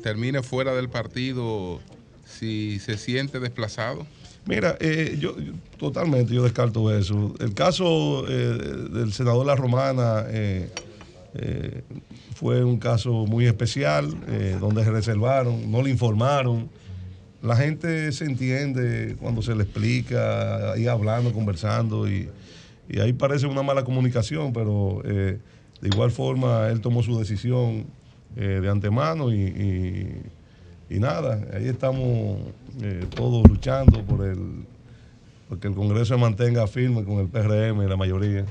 termine 0.02 0.44
fuera 0.44 0.74
del 0.74 0.90
partido 0.90 1.80
si 2.26 2.80
se 2.80 2.98
siente 2.98 3.40
desplazado. 3.40 4.06
Mira, 4.45 4.76
eh, 4.80 5.18
yo, 5.20 5.36
totalmente 5.78 6.34
yo 6.34 6.44
descarto 6.44 6.95
eso. 6.95 7.34
El 7.40 7.53
caso 7.53 8.26
eh, 8.28 8.90
del 8.92 9.14
senador 9.14 9.45
La 9.45 9.56
Romana 9.56 10.26
eh, 10.28 10.70
eh, 11.36 11.82
fue 12.36 12.64
un 12.64 12.78
caso 12.78 13.26
muy 13.26 13.45
especial, 13.45 14.14
eh, 14.28 14.58
donde 14.60 14.84
se 14.84 14.92
reservaron, 14.92 15.72
no 15.72 15.82
le 15.82 15.90
informaron. 15.90 16.70
La 17.42 17.56
gente 17.56 18.12
se 18.12 18.26
entiende 18.26 19.16
cuando 19.20 19.42
se 19.42 19.56
le 19.56 19.64
explica, 19.64 20.74
ahí 20.74 20.88
hablando, 20.88 21.34
conversando, 21.34 22.10
y, 22.10 22.30
ahí 23.00 23.14
parece 23.14 23.48
una 23.48 23.64
mala 23.64 23.84
comunicación, 23.84 24.53
pero 24.53 25.02
eh, 25.06 25.40
de 25.82 25.88
igual 25.88 26.12
forma 26.12 26.68
él 26.70 26.82
tomó 26.82 27.02
su 27.02 27.18
decisión 27.18 27.86
eh, 28.36 28.60
de 28.62 28.70
antemano 28.70 29.32
y, 29.34 29.36
y- 30.90 31.00
nada, 31.00 31.48
ahí 31.53 31.68
estamos 31.68 32.53
eh, 32.82 33.08
todos 33.14 33.48
luchando 33.48 34.06
por 34.06 34.26
el 34.26 34.68
porque 35.48 35.68
el 35.68 35.76
Congreso 35.76 36.16
se 36.16 36.18
mantenga 36.22 36.68
firme 36.68 37.03
con 37.06 37.20
el 37.20 37.30
PRM 37.30 37.84
y 37.86 37.88
la 37.90 37.98
mayoría. 37.98 38.48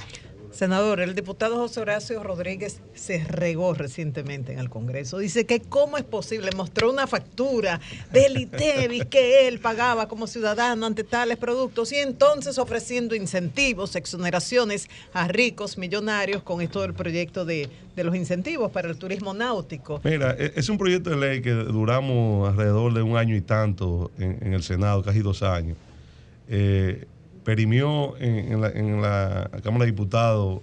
Senador, 0.52 1.00
el 1.00 1.14
diputado 1.14 1.56
José 1.56 1.80
Horacio 1.80 2.22
Rodríguez 2.22 2.80
se 2.94 3.24
regó 3.24 3.72
recientemente 3.72 4.52
en 4.52 4.58
el 4.58 4.68
Congreso. 4.68 5.18
Dice 5.18 5.46
que 5.46 5.60
cómo 5.60 5.96
es 5.96 6.04
posible, 6.04 6.50
mostró 6.54 6.90
una 6.90 7.06
factura 7.06 7.80
del 8.12 8.36
ITEVIS 8.36 9.06
que 9.06 9.48
él 9.48 9.60
pagaba 9.60 10.08
como 10.08 10.26
ciudadano 10.26 10.84
ante 10.84 11.04
tales 11.04 11.38
productos 11.38 11.90
y 11.92 11.96
entonces 11.96 12.58
ofreciendo 12.58 13.14
incentivos, 13.14 13.96
exoneraciones 13.96 14.88
a 15.14 15.26
ricos, 15.26 15.78
millonarios 15.78 16.42
con 16.42 16.60
esto 16.60 16.82
del 16.82 16.92
proyecto 16.92 17.46
de, 17.46 17.70
los 17.96 18.14
incentivos 18.14 18.70
para 18.70 18.88
el 18.88 18.96
turismo 18.96 19.32
náutico. 19.32 20.00
Mira, 20.04 20.36
e- 20.38 20.52
es 20.56 20.68
un 20.68 20.76
proyecto 20.76 21.10
de 21.10 21.16
ley 21.16 21.40
que 21.42 21.52
duramos 21.52 22.48
alrededor 22.48 22.92
de 22.92 23.02
un 23.02 23.16
año 23.16 23.34
y 23.34 23.40
tanto 23.40 24.10
en, 24.18 24.38
en 24.42 24.52
el 24.52 24.62
Senado, 24.62 25.02
casi 25.02 25.20
dos 25.20 25.42
años. 25.42 25.76
Eh, 26.48 27.06
perimió 27.44 28.16
en, 28.18 28.52
en 28.52 28.60
la, 28.60 28.68
en 28.70 29.02
la 29.02 29.50
Cámara 29.62 29.84
de 29.84 29.90
Diputados 29.90 30.60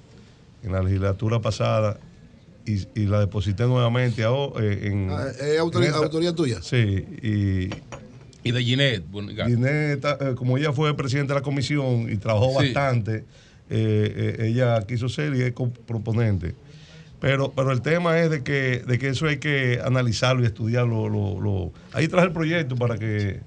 en 0.64 0.72
la 0.72 0.82
legislatura 0.83 1.40
pasada 1.40 1.98
y, 2.66 2.85
y 2.99 3.06
la 3.06 3.19
deposité 3.22 3.64
nuevamente 3.66 4.24
ahora, 4.24 4.64
eh, 4.64 4.88
en, 4.88 5.09
Ah, 5.09 5.27
¿Es 5.40 5.59
autoría, 5.59 5.88
en 5.90 5.93
esta- 5.93 6.06
autoría 6.06 6.35
tuya? 6.35 6.61
Sí, 6.61 7.06
y, 7.22 7.69
Y 8.48 8.51
de 8.51 8.64
Ginette. 8.64 9.03
bueno, 9.09 9.30
Ginette, 9.32 10.06
eh, 10.06 10.35
como 10.35 10.58
ella 10.58 10.72
fue 10.74 10.95
presidenta 10.95 11.33
de 11.33 11.40
la 11.40 11.43
comisión 11.43 12.11
y 12.11 12.17
trabajó 12.17 12.49
Sí. 12.59 12.66
bastante, 12.74 13.25
eh, 13.69 14.35
eh, 14.40 14.48
ella 14.48 14.82
quiso 14.88 15.09
ser 15.09 15.35
y 15.35 15.41
es 15.41 15.53
proponente. 15.85 16.56
Pero, 17.22 17.51
pero 17.53 17.72
el 17.74 17.82
tema 17.82 18.17
es 18.19 18.30
de 18.30 18.43
que, 18.43 18.82
de 18.88 18.98
que 18.98 19.09
eso 19.09 19.27
hay 19.27 19.38
que 19.40 19.80
analizarlo 19.83 20.43
y 20.43 20.45
estudiarlo. 20.45 21.09
Lo, 21.09 21.41
lo- 21.41 21.72
Ahí 21.91 22.08
traje 22.08 22.27
el 22.27 22.33
proyecto 22.33 22.75
para 22.77 22.98
que 22.98 23.41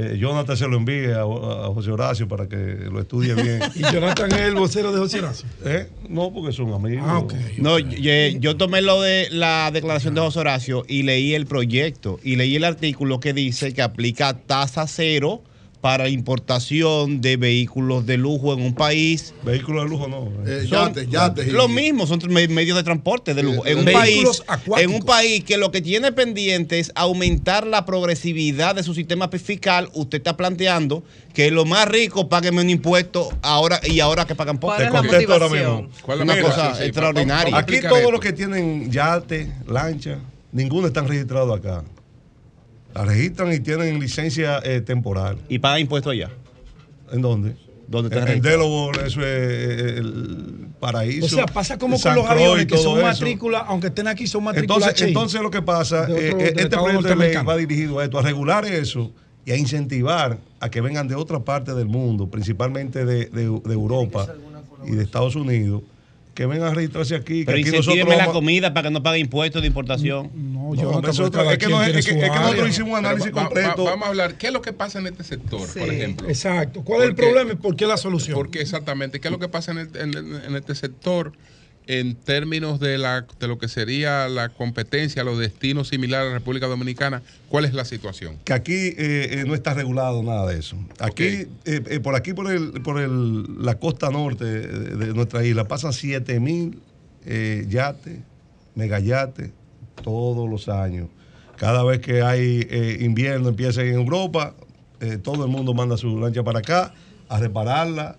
eh, 0.00 0.18
Jonathan 0.18 0.56
se 0.56 0.68
lo 0.68 0.76
envíe 0.76 1.12
a, 1.12 1.22
a 1.22 1.72
José 1.74 1.90
Horacio 1.90 2.28
para 2.28 2.48
que 2.48 2.56
lo 2.56 3.00
estudie 3.00 3.34
bien. 3.34 3.60
Y 3.74 3.82
Jonathan 3.82 4.30
es 4.32 4.40
el 4.40 4.54
vocero 4.54 4.92
de 4.92 4.98
José 4.98 5.18
Horacio. 5.18 5.48
¿Eh? 5.64 5.88
No, 6.08 6.32
porque 6.32 6.52
son 6.52 6.72
amigos. 6.72 7.04
Ah, 7.06 7.18
ok. 7.18 7.34
No, 7.58 7.78
yo, 7.78 8.12
yo 8.38 8.56
tomé 8.56 8.80
lo 8.80 9.02
de 9.02 9.28
la 9.30 9.70
declaración 9.72 10.14
de 10.14 10.20
José 10.20 10.38
Horacio 10.38 10.84
y 10.86 11.02
leí 11.02 11.34
el 11.34 11.46
proyecto 11.46 12.20
y 12.22 12.36
leí 12.36 12.56
el 12.56 12.64
artículo 12.64 13.18
que 13.18 13.32
dice 13.32 13.74
que 13.74 13.82
aplica 13.82 14.34
tasa 14.34 14.86
cero 14.86 15.42
para 15.80 16.08
importación 16.08 17.20
de 17.20 17.36
vehículos 17.36 18.04
de 18.04 18.16
lujo 18.16 18.52
en 18.52 18.62
un 18.62 18.74
país. 18.74 19.32
Vehículos 19.44 19.84
de 19.84 19.90
lujo 19.90 20.08
no. 20.08 20.28
Eh, 20.44 20.66
Son 20.68 20.88
yates, 20.92 21.08
yates 21.08 21.52
Lo 21.52 21.68
mismo, 21.68 22.04
son 22.06 22.20
me- 22.30 22.48
medios 22.48 22.76
de 22.76 22.82
transporte 22.82 23.32
de 23.32 23.42
lujo. 23.44 23.64
En 23.64 23.78
un, 23.78 23.84
Vehículos 23.84 24.40
país, 24.40 24.60
acuáticos. 24.60 24.80
en 24.80 24.90
un 25.00 25.06
país 25.06 25.44
que 25.44 25.56
lo 25.56 25.70
que 25.70 25.80
tiene 25.80 26.10
pendiente 26.10 26.80
es 26.80 26.90
aumentar 26.96 27.64
la 27.66 27.84
progresividad 27.86 28.74
de 28.74 28.82
su 28.82 28.92
sistema 28.92 29.28
fiscal, 29.28 29.88
usted 29.94 30.18
está 30.18 30.36
planteando 30.36 31.04
que 31.32 31.50
los 31.52 31.64
más 31.64 31.86
ricos 31.86 32.24
paguen 32.24 32.58
un 32.58 32.68
impuesto 32.70 33.28
ahora 33.42 33.80
y 33.84 34.00
ahora 34.00 34.26
que 34.26 34.34
pagan 34.34 34.58
poco. 34.58 34.74
Te 34.76 34.88
contesto 34.88 35.32
ahora 35.32 35.48
mismo. 35.48 35.88
¿Cuál 36.02 36.20
es 36.22 36.26
la 36.26 36.34
Mira, 36.34 36.46
cosa 36.48 36.70
sí, 36.74 36.78
sí, 36.80 36.84
extraordinaria? 36.88 37.56
Aquí 37.56 37.80
todos 37.80 38.10
los 38.10 38.20
que 38.20 38.32
tienen 38.32 38.90
yate, 38.90 39.52
lancha, 39.68 40.18
ninguno 40.50 40.88
están 40.88 41.06
registrados 41.06 41.56
acá. 41.56 41.84
La 42.94 43.04
registran 43.04 43.52
y 43.52 43.60
tienen 43.60 44.00
licencia 44.00 44.60
eh, 44.64 44.80
temporal. 44.80 45.38
¿Y 45.48 45.58
pagan 45.58 45.80
impuestos 45.80 46.12
allá? 46.12 46.30
¿En 47.12 47.20
dónde? 47.22 47.54
¿Dónde 47.86 48.14
está 48.14 48.30
En? 48.32 48.42
Delaware, 48.42 49.06
eso 49.06 49.20
es 49.20 49.26
eh, 49.26 49.94
el 49.98 50.66
paraíso. 50.78 51.26
O 51.26 51.28
sea, 51.28 51.46
pasa 51.46 51.78
como 51.78 51.96
San 51.96 52.14
con 52.16 52.22
los 52.24 52.30
aviones 52.30 52.66
que 52.66 52.76
son 52.76 52.98
eso. 52.98 53.06
matrícula, 53.06 53.58
aunque 53.60 53.86
estén 53.88 54.08
aquí, 54.08 54.26
son 54.26 54.44
matrícula 54.44 54.76
Entonces, 54.86 55.06
entonces 55.08 55.40
lo 55.40 55.50
que 55.50 55.62
pasa, 55.62 56.06
De 56.06 56.12
otro- 56.30 56.40
eh, 56.40 56.52
este 56.56 56.68
proyecto 56.76 57.08
de 57.08 57.16
ley 57.16 57.34
va 57.44 57.56
dirigido 57.56 57.98
a 57.98 58.04
esto, 58.04 58.18
a 58.18 58.22
regular 58.22 58.64
eso 58.66 59.10
y 59.46 59.52
a 59.52 59.56
incentivar 59.56 60.38
a 60.60 60.68
que 60.70 60.80
vengan 60.82 61.08
de 61.08 61.14
otra 61.14 61.38
parte 61.40 61.72
del 61.72 61.86
mundo, 61.86 62.28
principalmente 62.28 63.04
de, 63.06 63.26
de- 63.26 63.60
de 63.64 63.72
Europa 63.72 64.26
y 64.86 64.90
de 64.90 65.02
Estados 65.02 65.34
Unidos, 65.36 65.82
que 66.38 66.46
vengan 66.46 66.68
a 66.68 66.74
registrarse 66.74 67.16
aquí. 67.16 67.42
Pero 67.44 67.56
que 67.56 67.62
aquí 67.68 67.76
incentíveme 67.76 68.12
la 68.12 68.18
vamos- 68.26 68.34
comida 68.34 68.72
para 68.72 68.88
que 68.88 68.92
no 68.94 69.02
pague 69.02 69.18
impuestos 69.18 69.60
de 69.60 69.66
importación. 69.66 70.30
No, 70.36 70.72
yo 70.76 71.00
no, 71.02 71.08
eso 71.10 71.24
otra- 71.24 71.52
es 71.52 71.58
que 71.58 71.66
no 71.66 71.82
es- 71.82 71.88
es 71.96 72.06
que- 72.06 72.12
es 72.12 72.30
que 72.30 72.38
nosotros 72.38 72.68
hicimos 72.68 72.92
un 72.92 72.98
análisis 73.04 73.32
va- 73.32 73.40
va- 73.42 73.44
completo. 73.46 73.82
vamos 73.84 74.06
a 74.06 74.08
hablar, 74.10 74.34
¿qué 74.38 74.46
es 74.46 74.52
lo 74.52 74.62
que 74.62 74.72
pasa 74.72 75.00
en 75.00 75.08
este 75.08 75.24
sector, 75.24 75.60
por 75.66 75.88
ejemplo? 75.92 76.28
Exacto. 76.28 76.82
¿Cuál 76.84 77.00
es 77.02 77.08
el 77.08 77.14
Porque- 77.16 77.26
problema 77.32 77.52
y 77.54 77.56
por 77.56 77.74
qué 77.74 77.86
la 77.86 77.96
solución? 77.96 78.36
Porque 78.36 78.60
exactamente, 78.60 79.18
¿qué 79.18 79.26
es 79.26 79.32
lo 79.32 79.40
que 79.40 79.48
pasa 79.48 79.72
en, 79.72 79.78
el- 79.78 79.96
en- 79.96 80.14
en 80.44 80.54
este 80.54 80.76
sector 80.76 81.32
en 81.88 82.14
términos 82.16 82.78
de, 82.80 82.98
la, 82.98 83.26
de 83.40 83.48
lo 83.48 83.56
que 83.58 83.66
sería 83.66 84.28
la 84.28 84.50
competencia, 84.50 85.24
los 85.24 85.38
destinos 85.38 85.88
similares 85.88 86.26
a 86.26 86.28
la 86.28 86.38
República 86.38 86.66
Dominicana? 86.66 87.22
¿Cuál 87.48 87.64
es 87.64 87.72
la 87.72 87.86
situación? 87.86 88.36
que 88.44 88.52
aquí 88.52 88.74
eh, 88.74 88.94
eh, 88.98 89.44
no 89.46 89.54
está 89.54 89.72
regulado 89.72 90.22
nada 90.22 90.46
de 90.46 90.58
eso. 90.58 90.76
Aquí, 91.00 91.24
eh, 91.24 91.48
eh, 91.64 92.00
por 92.00 92.14
aquí, 92.14 92.34
por, 92.34 92.50
el, 92.52 92.72
por 92.82 93.00
el- 93.00 93.64
la 93.64 93.78
costa 93.78 94.10
norte 94.10 94.44
de, 94.44 95.14
nuestra 95.14 95.44
isla, 95.44 95.66
pasan 95.66 95.94
7 95.94 96.38
mil 96.40 96.78
yates, 97.68 98.18
megayates, 98.74 99.50
todos 100.02 100.48
los 100.48 100.68
años. 100.68 101.08
Cada 101.56 101.82
vez 101.84 102.00
que 102.00 102.22
hay 102.22 102.66
invierno, 103.00 103.48
empieza 103.48 103.82
en 103.82 103.94
Europa, 103.94 104.54
todo 105.22 105.44
el 105.44 105.50
mundo 105.50 105.72
manda 105.74 105.96
su 105.96 106.18
lancha 106.20 106.42
para 106.44 106.58
acá 106.60 106.94
a 107.28 107.38
repararla, 107.40 108.16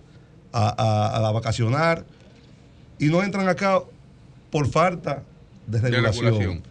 a, 0.52 0.68
a- 0.68 1.28
a 1.28 1.32
vacacionar, 1.32 2.04
y 3.00 3.06
no 3.06 3.22
entran 3.24 3.48
acá 3.48 3.82
por 4.50 4.68
falta 4.68 5.24
de 5.66 5.80
regulación. 5.80 6.24
regulación. 6.26 6.62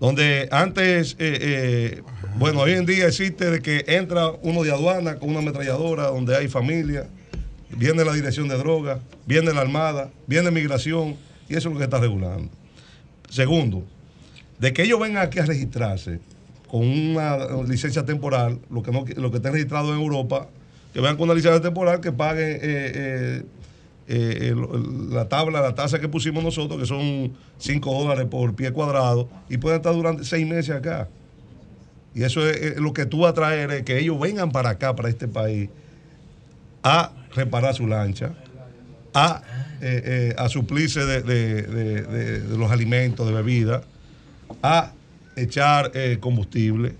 Donde 0.00 0.48
antes, 0.50 1.12
eh, 1.18 1.38
eh, 1.40 2.02
bueno, 2.36 2.60
hoy 2.60 2.72
en 2.72 2.86
día 2.86 3.06
existe 3.06 3.50
de 3.50 3.60
que 3.60 3.84
entra 3.86 4.30
uno 4.42 4.62
de 4.62 4.72
aduana 4.72 5.16
con 5.16 5.30
una 5.30 5.40
ametralladora 5.40 6.08
donde 6.08 6.36
hay 6.36 6.48
familia, 6.48 7.08
viene 7.76 8.04
la 8.04 8.12
dirección 8.12 8.48
de 8.48 8.56
drogas, 8.56 9.00
viene 9.26 9.52
la 9.52 9.60
armada, 9.60 10.10
viene 10.26 10.50
migración, 10.50 11.16
y 11.48 11.56
eso 11.56 11.68
es 11.68 11.74
lo 11.74 11.78
que 11.78 11.84
está 11.84 11.98
regulando. 11.98 12.48
Segundo, 13.28 13.84
de 14.58 14.72
que 14.72 14.82
ellos 14.82 15.00
vengan 15.00 15.26
aquí 15.26 15.38
a 15.38 15.46
registrarse 15.46 16.20
con 16.68 16.86
una 16.86 17.62
licencia 17.68 18.04
temporal, 18.04 18.58
lo 18.70 18.82
que, 18.82 18.92
no, 18.92 19.04
lo 19.16 19.30
que 19.30 19.36
estén 19.36 19.52
registrados 19.52 19.94
en 19.94 20.00
Europa, 20.00 20.48
que 20.92 21.00
vengan 21.00 21.16
con 21.16 21.24
una 21.24 21.34
licencia 21.34 21.60
temporal, 21.60 22.00
que 22.00 22.12
paguen 22.12 22.58
eh, 22.60 23.42
eh, 24.08 24.54
la 25.10 25.28
tabla, 25.28 25.60
la 25.60 25.74
tasa 25.74 26.00
que 26.00 26.08
pusimos 26.08 26.42
nosotros, 26.42 26.78
que 26.80 26.86
son 26.86 27.32
5 27.58 27.92
dólares 28.02 28.26
por 28.30 28.54
pie 28.54 28.72
cuadrado, 28.72 29.28
y 29.48 29.58
pueden 29.58 29.78
estar 29.78 29.94
durante 29.94 30.24
seis 30.24 30.46
meses 30.46 30.74
acá. 30.74 31.08
Y 32.14 32.24
eso 32.24 32.46
es, 32.48 32.76
lo 32.76 32.92
que 32.92 33.06
tú 33.06 33.20
vas 33.20 33.30
a 33.30 33.34
traer, 33.34 33.70
es 33.70 33.82
que 33.84 33.98
ellos 33.98 34.18
vengan 34.20 34.50
para 34.52 34.70
acá, 34.70 34.94
para 34.94 35.08
este 35.08 35.28
país, 35.28 35.70
a 36.82 37.12
reparar 37.34 37.74
su 37.74 37.86
lancha, 37.86 38.32
a, 39.14 39.42
eh, 39.80 40.02
eh, 40.04 40.34
a 40.36 40.48
suplirse 40.48 41.04
de, 41.06 41.22
de- 41.22 41.62
de- 41.62 42.56
los 42.58 42.70
alimentos, 42.70 43.26
de 43.26 43.32
bebidas, 43.32 43.82
a 44.62 44.92
echar 45.36 45.92
combustible, 46.20 46.94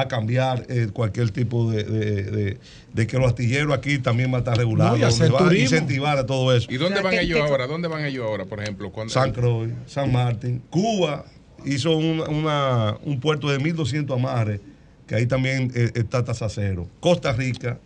a 0.00 0.08
cambiar 0.08 0.64
eh, 0.68 0.88
cualquier 0.92 1.30
tipo 1.30 1.70
de, 1.70 1.84
de- 1.84 2.22
de- 2.22 2.58
de 2.92 3.06
que 3.06 3.18
los 3.18 3.26
astilleros 3.28 3.74
aquí 3.76 3.98
también 3.98 4.30
van 4.30 4.38
a 4.38 4.44
estar 4.44 4.56
regulados, 4.56 4.98
No, 4.98 5.38
a 5.38 5.54
incentivar 5.56 6.16
a 6.18 6.24
todo 6.26 6.54
eso. 6.56 6.66
¿Y 6.70 6.76
dónde 6.76 7.00
van 7.02 7.14
ellos 7.14 7.40
ahora? 7.40 7.66
¿Dónde 7.66 7.88
van 7.88 8.04
ellos 8.04 8.24
ahora, 8.26 8.44
por 8.46 8.60
ejemplo? 8.62 8.90
Cuando- 8.90 9.12
San 9.12 9.32
Croix, 9.32 9.70
San 9.86 10.10
Martín, 10.12 10.62
Cuba 10.70 11.24
hizo 11.64 11.96
una- 11.96 12.96
un 13.04 13.20
puerto 13.20 13.50
de 13.50 13.58
1.200 13.58 14.14
amarres, 14.18 14.60
que 15.06 15.14
ahí 15.14 15.26
también 15.26 15.70
eh, 15.74 15.90
está 15.94 16.24
tasa 16.24 16.48
cero. 16.48 16.88
Costa 17.00 17.32
Rica, 17.32 17.78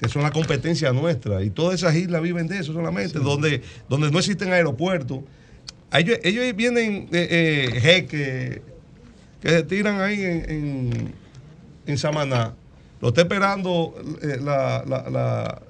que 0.00 0.08
son 0.08 0.22
la 0.22 0.30
competencia 0.30 0.92
nuestra, 0.92 1.42
y 1.42 1.50
todas 1.50 1.74
esas 1.76 1.94
islas 1.94 2.20
viven 2.22 2.46
de 2.48 2.58
eso 2.58 2.72
solamente, 2.72 3.18
donde, 3.18 3.62
donde 3.88 4.10
no 4.10 4.18
existen 4.18 4.52
aeropuertos. 4.52 5.20
Ellos, 5.92 6.18
ellos 6.24 6.44
vienen 6.56 7.08
eh, 7.12 7.68
eh, 7.72 7.80
jeques 7.80 8.60
que 9.40 9.48
se 9.50 9.62
tiran 9.62 10.00
ahí 10.00 10.22
en, 10.22 10.50
en, 10.50 11.14
en 11.86 11.98
Samaná. 11.98 12.54
Lo 13.00 13.08
está 13.08 13.22
esperando 13.22 13.94
eh, 14.22 14.38
la, 14.42 14.82
la- 14.86 15.62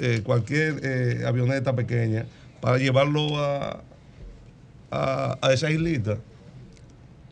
eh, 0.00 0.20
cualquier 0.22 0.80
eh, 0.84 1.24
avioneta 1.26 1.74
pequeña 1.74 2.24
para 2.60 2.78
llevarlo 2.78 3.36
a, 3.36 3.82
a, 4.92 5.38
a 5.42 5.52
esa 5.52 5.70
islita. 5.70 6.18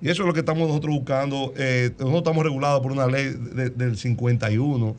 Y 0.00 0.08
eso 0.10 0.22
es 0.22 0.26
lo 0.26 0.34
que 0.34 0.40
estamos 0.40 0.66
nosotros 0.68 0.94
buscando. 0.94 1.52
Nosotros 1.56 2.18
estamos 2.18 2.44
regulados 2.44 2.80
por 2.82 2.92
una 2.92 3.06
ley 3.06 3.32
de- 3.54 3.70
del 3.70 3.96
51 3.96 4.96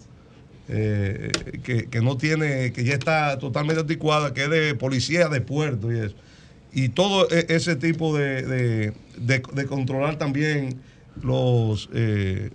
eh, 0.69 1.31
que, 1.63 1.87
que 1.89 2.01
no 2.01 2.17
tiene, 2.17 2.71
que 2.73 2.83
ya 2.83 2.93
está 2.93 3.37
totalmente 3.37 3.81
anticuada, 3.81 4.33
que 4.33 4.45
es 4.45 4.49
de 4.49 4.75
policía 4.75 5.27
de 5.29 5.41
puerto 5.41 5.91
y 5.91 5.99
eso. 5.99 6.15
Y 6.73 6.89
todo 6.89 7.29
e- 7.31 7.45
ese 7.49 7.75
tipo 7.75 8.15
de, 8.17 8.43
de- 8.43 8.93
de- 9.17 9.43
de 9.53 9.65
controlar 9.65 10.17
también 10.17 10.79
los, 11.23 11.89
eh, 11.93 12.51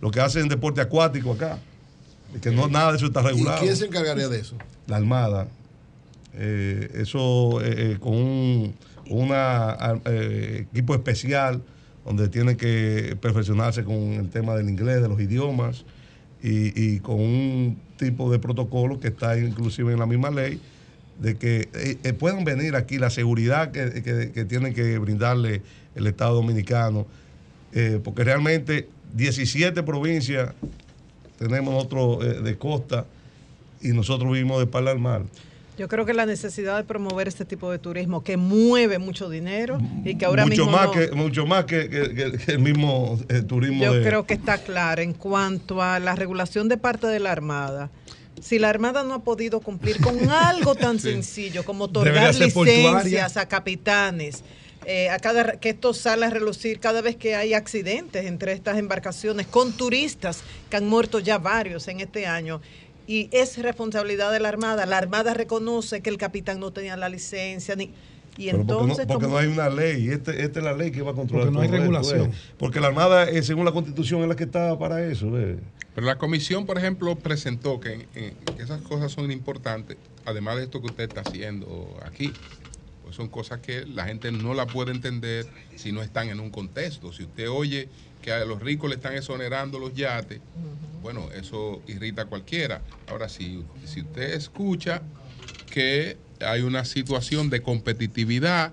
lo 0.00 0.10
que 0.10 0.20
hacen 0.20 0.48
deporte 0.48 0.80
acuático 0.80 1.32
acá. 1.32 1.58
Que 2.42 2.50
no 2.50 2.68
nada 2.68 2.90
de 2.92 2.98
eso 2.98 3.06
está 3.06 3.22
¿Y 3.22 3.26
regulado. 3.28 3.60
quién 3.62 3.76
se 3.76 3.86
encargaría 3.86 4.28
de 4.28 4.40
eso? 4.40 4.56
La 4.86 4.96
Armada. 4.96 5.48
Eh, 6.34 6.90
eso 6.96 7.60
eh, 7.62 7.92
eh, 7.92 7.96
con 7.98 8.14
un 8.14 8.74
una, 9.08 9.76
equipo 10.04 10.94
especial 10.94 11.62
donde 12.04 12.28
tiene 12.28 12.56
que 12.56 13.16
perfeccionarse 13.20 13.84
con 13.84 13.94
el 13.94 14.28
tema 14.30 14.54
del 14.56 14.68
inglés, 14.68 15.00
de 15.00 15.08
los 15.08 15.20
idiomas 15.20 15.84
y, 16.42 16.78
y 16.80 16.98
con 17.00 17.20
un 17.20 17.78
tipo 17.96 18.30
de 18.30 18.38
protocolo 18.40 18.98
que 19.00 19.08
está 19.08 19.38
inclusive 19.38 19.92
en 19.92 19.98
la 20.00 20.06
misma 20.06 20.30
ley 20.30 20.60
de 21.18 21.36
que 21.36 21.68
eh, 21.74 21.98
eh, 22.04 22.12
puedan 22.12 22.44
venir 22.44 22.76
aquí 22.76 22.98
la 22.98 23.10
seguridad 23.10 23.70
que, 23.72 24.02
que- 24.02 24.32
que 24.32 24.44
tiene 24.44 24.74
que 24.74 24.98
brindarle 24.98 25.62
el 25.94 26.06
Estado 26.06 26.34
Dominicano, 26.34 27.06
eh, 27.72 28.00
porque 28.02 28.22
realmente 28.24 28.88
17 29.14 29.82
provincias 29.82 30.52
tenemos 31.38 31.72
nosotros 31.74 32.24
eh, 32.24 32.40
de 32.42 32.56
costa 32.58 33.06
y 33.80 33.88
nosotros 33.88 34.30
vivimos 34.32 34.58
de 34.58 34.64
espalda 34.64 34.90
al 34.90 34.98
mar. 34.98 35.22
Yo 35.78 35.88
creo 35.88 36.06
que 36.06 36.14
la 36.14 36.24
necesidad 36.24 36.78
de 36.78 36.84
promover 36.84 37.28
este 37.28 37.44
tipo 37.44 37.70
de 37.70 37.78
turismo 37.78 38.24
que 38.24 38.38
mueve 38.38 38.98
mucho 38.98 39.28
dinero 39.28 39.78
y 40.06 40.16
que 40.16 40.24
ahora 40.24 40.44
mucho 40.46 40.64
mismo 40.64 40.72
más 40.72 40.86
no- 40.86 40.92
que 40.92 41.10
mucho 41.12 41.46
más 41.46 41.64
que, 41.66 41.90
que- 41.90 42.14
que- 42.14 42.32
que 42.38 42.52
el 42.52 42.58
mismo 42.60 43.18
eh, 43.28 43.42
turismo 43.42 43.84
Yo 43.84 43.92
de- 43.92 44.02
creo 44.02 44.24
que 44.26 44.32
está 44.34 44.56
clara 44.56 45.02
en 45.02 45.12
cuanto 45.12 45.82
a 45.82 45.98
la 45.98 46.14
regulación 46.16 46.68
de 46.68 46.78
parte 46.78 47.06
de 47.06 47.20
la 47.20 47.30
Armada. 47.32 47.90
Si 48.40 48.58
la 48.58 48.68
Armada 48.68 49.02
no 49.02 49.14
ha 49.14 49.24
podido 49.24 49.60
cumplir 49.60 50.00
con 50.00 50.30
algo 50.30 50.74
tan 50.74 50.98
sencillo 50.98 51.64
como 51.64 51.84
otorgar 51.84 52.34
portuaria. 52.52 52.92
licencias 52.92 53.36
a 53.36 53.48
capitanes, 53.48 54.42
eh, 54.84 55.10
a 55.10 55.18
cada, 55.18 55.58
que 55.58 55.70
esto 55.70 55.94
sale 55.94 56.26
a 56.26 56.30
relucir 56.30 56.78
cada 56.78 57.00
vez 57.00 57.16
que 57.16 57.34
hay 57.34 57.54
accidentes 57.54 58.24
entre 58.26 58.52
estas 58.52 58.78
embarcaciones 58.78 59.46
con 59.46 59.72
turistas, 59.72 60.42
que 60.70 60.76
han 60.76 60.86
muerto 60.86 61.18
ya 61.18 61.38
varios 61.38 61.88
en 61.88 62.00
este 62.00 62.26
año, 62.26 62.60
y 63.06 63.28
es 63.32 63.58
responsabilidad 63.58 64.32
de 64.32 64.40
la 64.40 64.48
Armada. 64.48 64.86
La 64.86 64.98
Armada 64.98 65.34
reconoce 65.34 66.02
que 66.02 66.10
el 66.10 66.18
capitán 66.18 66.60
no 66.60 66.72
tenía 66.72 66.96
la 66.96 67.08
licencia 67.08 67.74
ni 67.76 67.92
y 68.36 68.46
Pero 68.46 68.60
entonces 68.62 69.06
porque, 69.06 69.06
no, 69.06 69.06
porque 69.06 69.24
como- 69.26 69.28
no 69.28 69.38
hay 69.38 69.46
una 69.46 69.68
ley, 69.68 70.08
este, 70.10 70.42
esta 70.42 70.58
es 70.60 70.64
la 70.64 70.72
ley 70.74 70.90
que 70.90 71.02
va 71.02 71.12
a 71.12 71.14
controlar. 71.14 71.46
Porque 71.46 71.56
no 71.56 71.62
hay 71.62 71.80
regulación. 71.80 72.30
¿eh? 72.30 72.34
Porque 72.58 72.80
la 72.80 72.88
Armada, 72.88 73.28
eh, 73.30 73.42
según 73.42 73.64
la 73.64 73.72
Constitución, 73.72 74.22
es 74.22 74.28
la 74.28 74.36
que 74.36 74.44
está 74.44 74.78
para 74.78 75.04
eso. 75.04 75.38
¿eh? 75.38 75.58
Pero 75.94 76.06
la 76.06 76.18
comisión, 76.18 76.66
por 76.66 76.76
ejemplo, 76.78 77.16
presentó 77.16 77.80
que, 77.80 78.06
eh, 78.14 78.34
que 78.56 78.62
esas 78.62 78.82
cosas 78.82 79.12
son 79.12 79.30
importantes, 79.30 79.96
además 80.26 80.56
de 80.56 80.64
esto 80.64 80.80
que 80.80 80.86
usted 80.88 81.04
está 81.08 81.22
haciendo 81.22 81.96
aquí. 82.04 82.32
Pues 83.02 83.14
son 83.16 83.28
cosas 83.28 83.60
que 83.60 83.86
la 83.86 84.04
gente 84.04 84.32
no 84.32 84.52
la 84.52 84.66
puede 84.66 84.90
entender 84.90 85.46
si 85.76 85.92
no 85.92 86.02
están 86.02 86.28
en 86.28 86.40
un 86.40 86.50
contexto. 86.50 87.12
Si 87.12 87.22
usted 87.22 87.48
oye 87.48 87.88
que 88.20 88.32
a 88.32 88.44
los 88.44 88.60
ricos 88.60 88.90
le 88.90 88.96
están 88.96 89.14
exonerando 89.14 89.78
los 89.78 89.94
yates, 89.94 90.40
bueno, 91.02 91.28
eso 91.32 91.80
irrita 91.86 92.22
a 92.22 92.24
cualquiera. 92.24 92.82
Ahora, 93.08 93.28
si, 93.28 93.64
si 93.84 94.00
usted 94.00 94.34
escucha 94.34 95.02
que 95.70 96.16
hay 96.40 96.62
una 96.62 96.84
situación 96.84 97.50
de 97.50 97.62
competitividad 97.62 98.72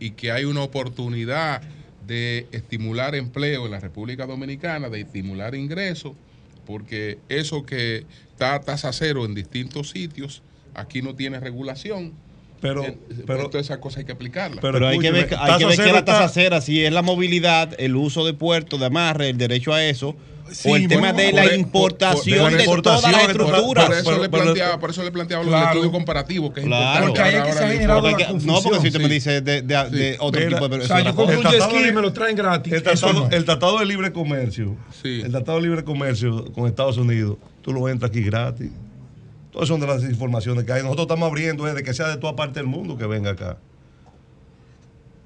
y 0.00 0.10
que 0.12 0.32
hay 0.32 0.44
una 0.44 0.62
oportunidad 0.62 1.62
de 2.06 2.46
estimular 2.52 3.14
empleo 3.14 3.64
en 3.64 3.70
la 3.72 3.80
República 3.80 4.26
Dominicana, 4.26 4.88
de 4.88 5.00
estimular 5.00 5.54
ingresos, 5.54 6.12
porque 6.66 7.18
eso 7.28 7.64
que 7.64 8.04
está 8.30 8.54
a 8.54 8.60
tasa 8.60 8.92
cero 8.92 9.24
en 9.24 9.34
distintos 9.34 9.90
sitios, 9.90 10.42
aquí 10.74 11.02
no 11.02 11.14
tiene 11.14 11.40
regulación. 11.40 12.12
Pero, 12.60 12.84
Eh, 12.84 12.96
pero- 13.26 13.50
todas 13.50 13.66
esas 13.66 13.78
cosas 13.78 13.98
hay 13.98 14.04
que 14.06 14.12
aplicarlas. 14.12 14.60
Pero, 14.60 14.86
hay 14.86 14.98
que 14.98 15.10
ver, 15.10 15.28
hay 15.38 15.58
que 15.58 15.66
ver 15.66 15.76
que 15.76 15.92
la 15.92 16.04
tasa 16.04 16.28
cera, 16.28 16.60
si 16.60 16.82
es 16.84 16.92
la 16.92 17.02
movilidad, 17.02 17.74
el 17.78 17.94
uso 17.96 18.24
de 18.24 18.32
puertos, 18.32 18.80
de 18.80 18.86
amarre, 18.86 19.28
el 19.30 19.36
derecho 19.38 19.72
a 19.74 19.84
eso, 19.84 20.16
o 20.66 20.76
el 20.76 20.88
tema 20.88 21.12
de 21.12 21.32
la 21.32 21.54
importación 21.54 22.56
de 22.56 22.64
todas 22.82 23.02
las 23.02 23.28
estructuras. 23.28 23.86
Por, 23.86 23.94
eso 23.94 24.22
le 24.22 24.28
planteaba, 24.28 24.78
por 24.78 24.90
eso 24.90 25.02
le 25.02 25.10
planteaba 25.12 25.44
los 25.44 25.54
estudios 25.68 25.90
comparativos, 25.92 26.52
que 26.52 26.60
es 26.60 26.66
Claro. 26.66 27.06
importante. 27.08 27.08
Porque 27.08 27.22
ahí 27.22 27.34
es 27.34 27.34
que 27.34 27.48
Ahora 27.48 27.52
se 27.54 27.64
ha 27.64 27.66
la 27.66 27.72
generado 27.72 28.10
la 28.10 28.32
No, 28.52 28.62
porque 28.62 28.80
si 28.80 28.86
usted 28.88 29.00
me 29.00 29.08
dice 29.08 29.40
de, 29.40 29.62
de- 29.62 29.90
de 29.90 30.16
otro 30.20 30.46
tipo 30.48 30.68
de... 30.68 30.76
o 30.78 30.86
sea, 30.86 31.00
yo 31.00 31.14
compro 31.14 31.38
un 31.38 31.44
jet 31.44 31.62
ski 31.62 31.76
y 31.88 31.92
me 31.92 32.00
lo 32.02 32.12
traen 32.12 32.36
gratis. 32.36 32.72
El 32.72 32.82
tratado, 32.82 33.12
no. 33.12 33.30
el 33.30 33.44
tratado 33.44 33.78
de 33.78 33.86
libre 33.86 34.12
comercio, 34.12 34.76
el 35.02 35.30
tratado 35.30 35.58
de 35.58 35.62
libre 35.64 35.84
comercio 35.84 36.52
con 36.52 36.66
Estados 36.66 36.96
Unidos, 36.98 37.36
tú 37.62 37.72
lo 37.72 37.88
entras 37.88 38.10
aquí 38.10 38.22
gratis. 38.22 38.70
Todas 39.50 39.68
son 39.68 39.80
de 39.80 39.86
las 39.86 40.02
informaciones 40.02 40.64
que 40.64 40.72
hay. 40.72 40.82
Nosotros 40.82 41.04
estamos 41.04 41.28
abriendo 41.28 41.66
eh, 41.68 41.74
de 41.74 41.82
que 41.84 41.94
sea 41.94 42.08
de 42.08 42.16
toda 42.16 42.34
parte 42.34 42.58
del 42.58 42.66
mundo 42.66 42.98
que 42.98 43.06
venga 43.06 43.30
acá. 43.30 43.56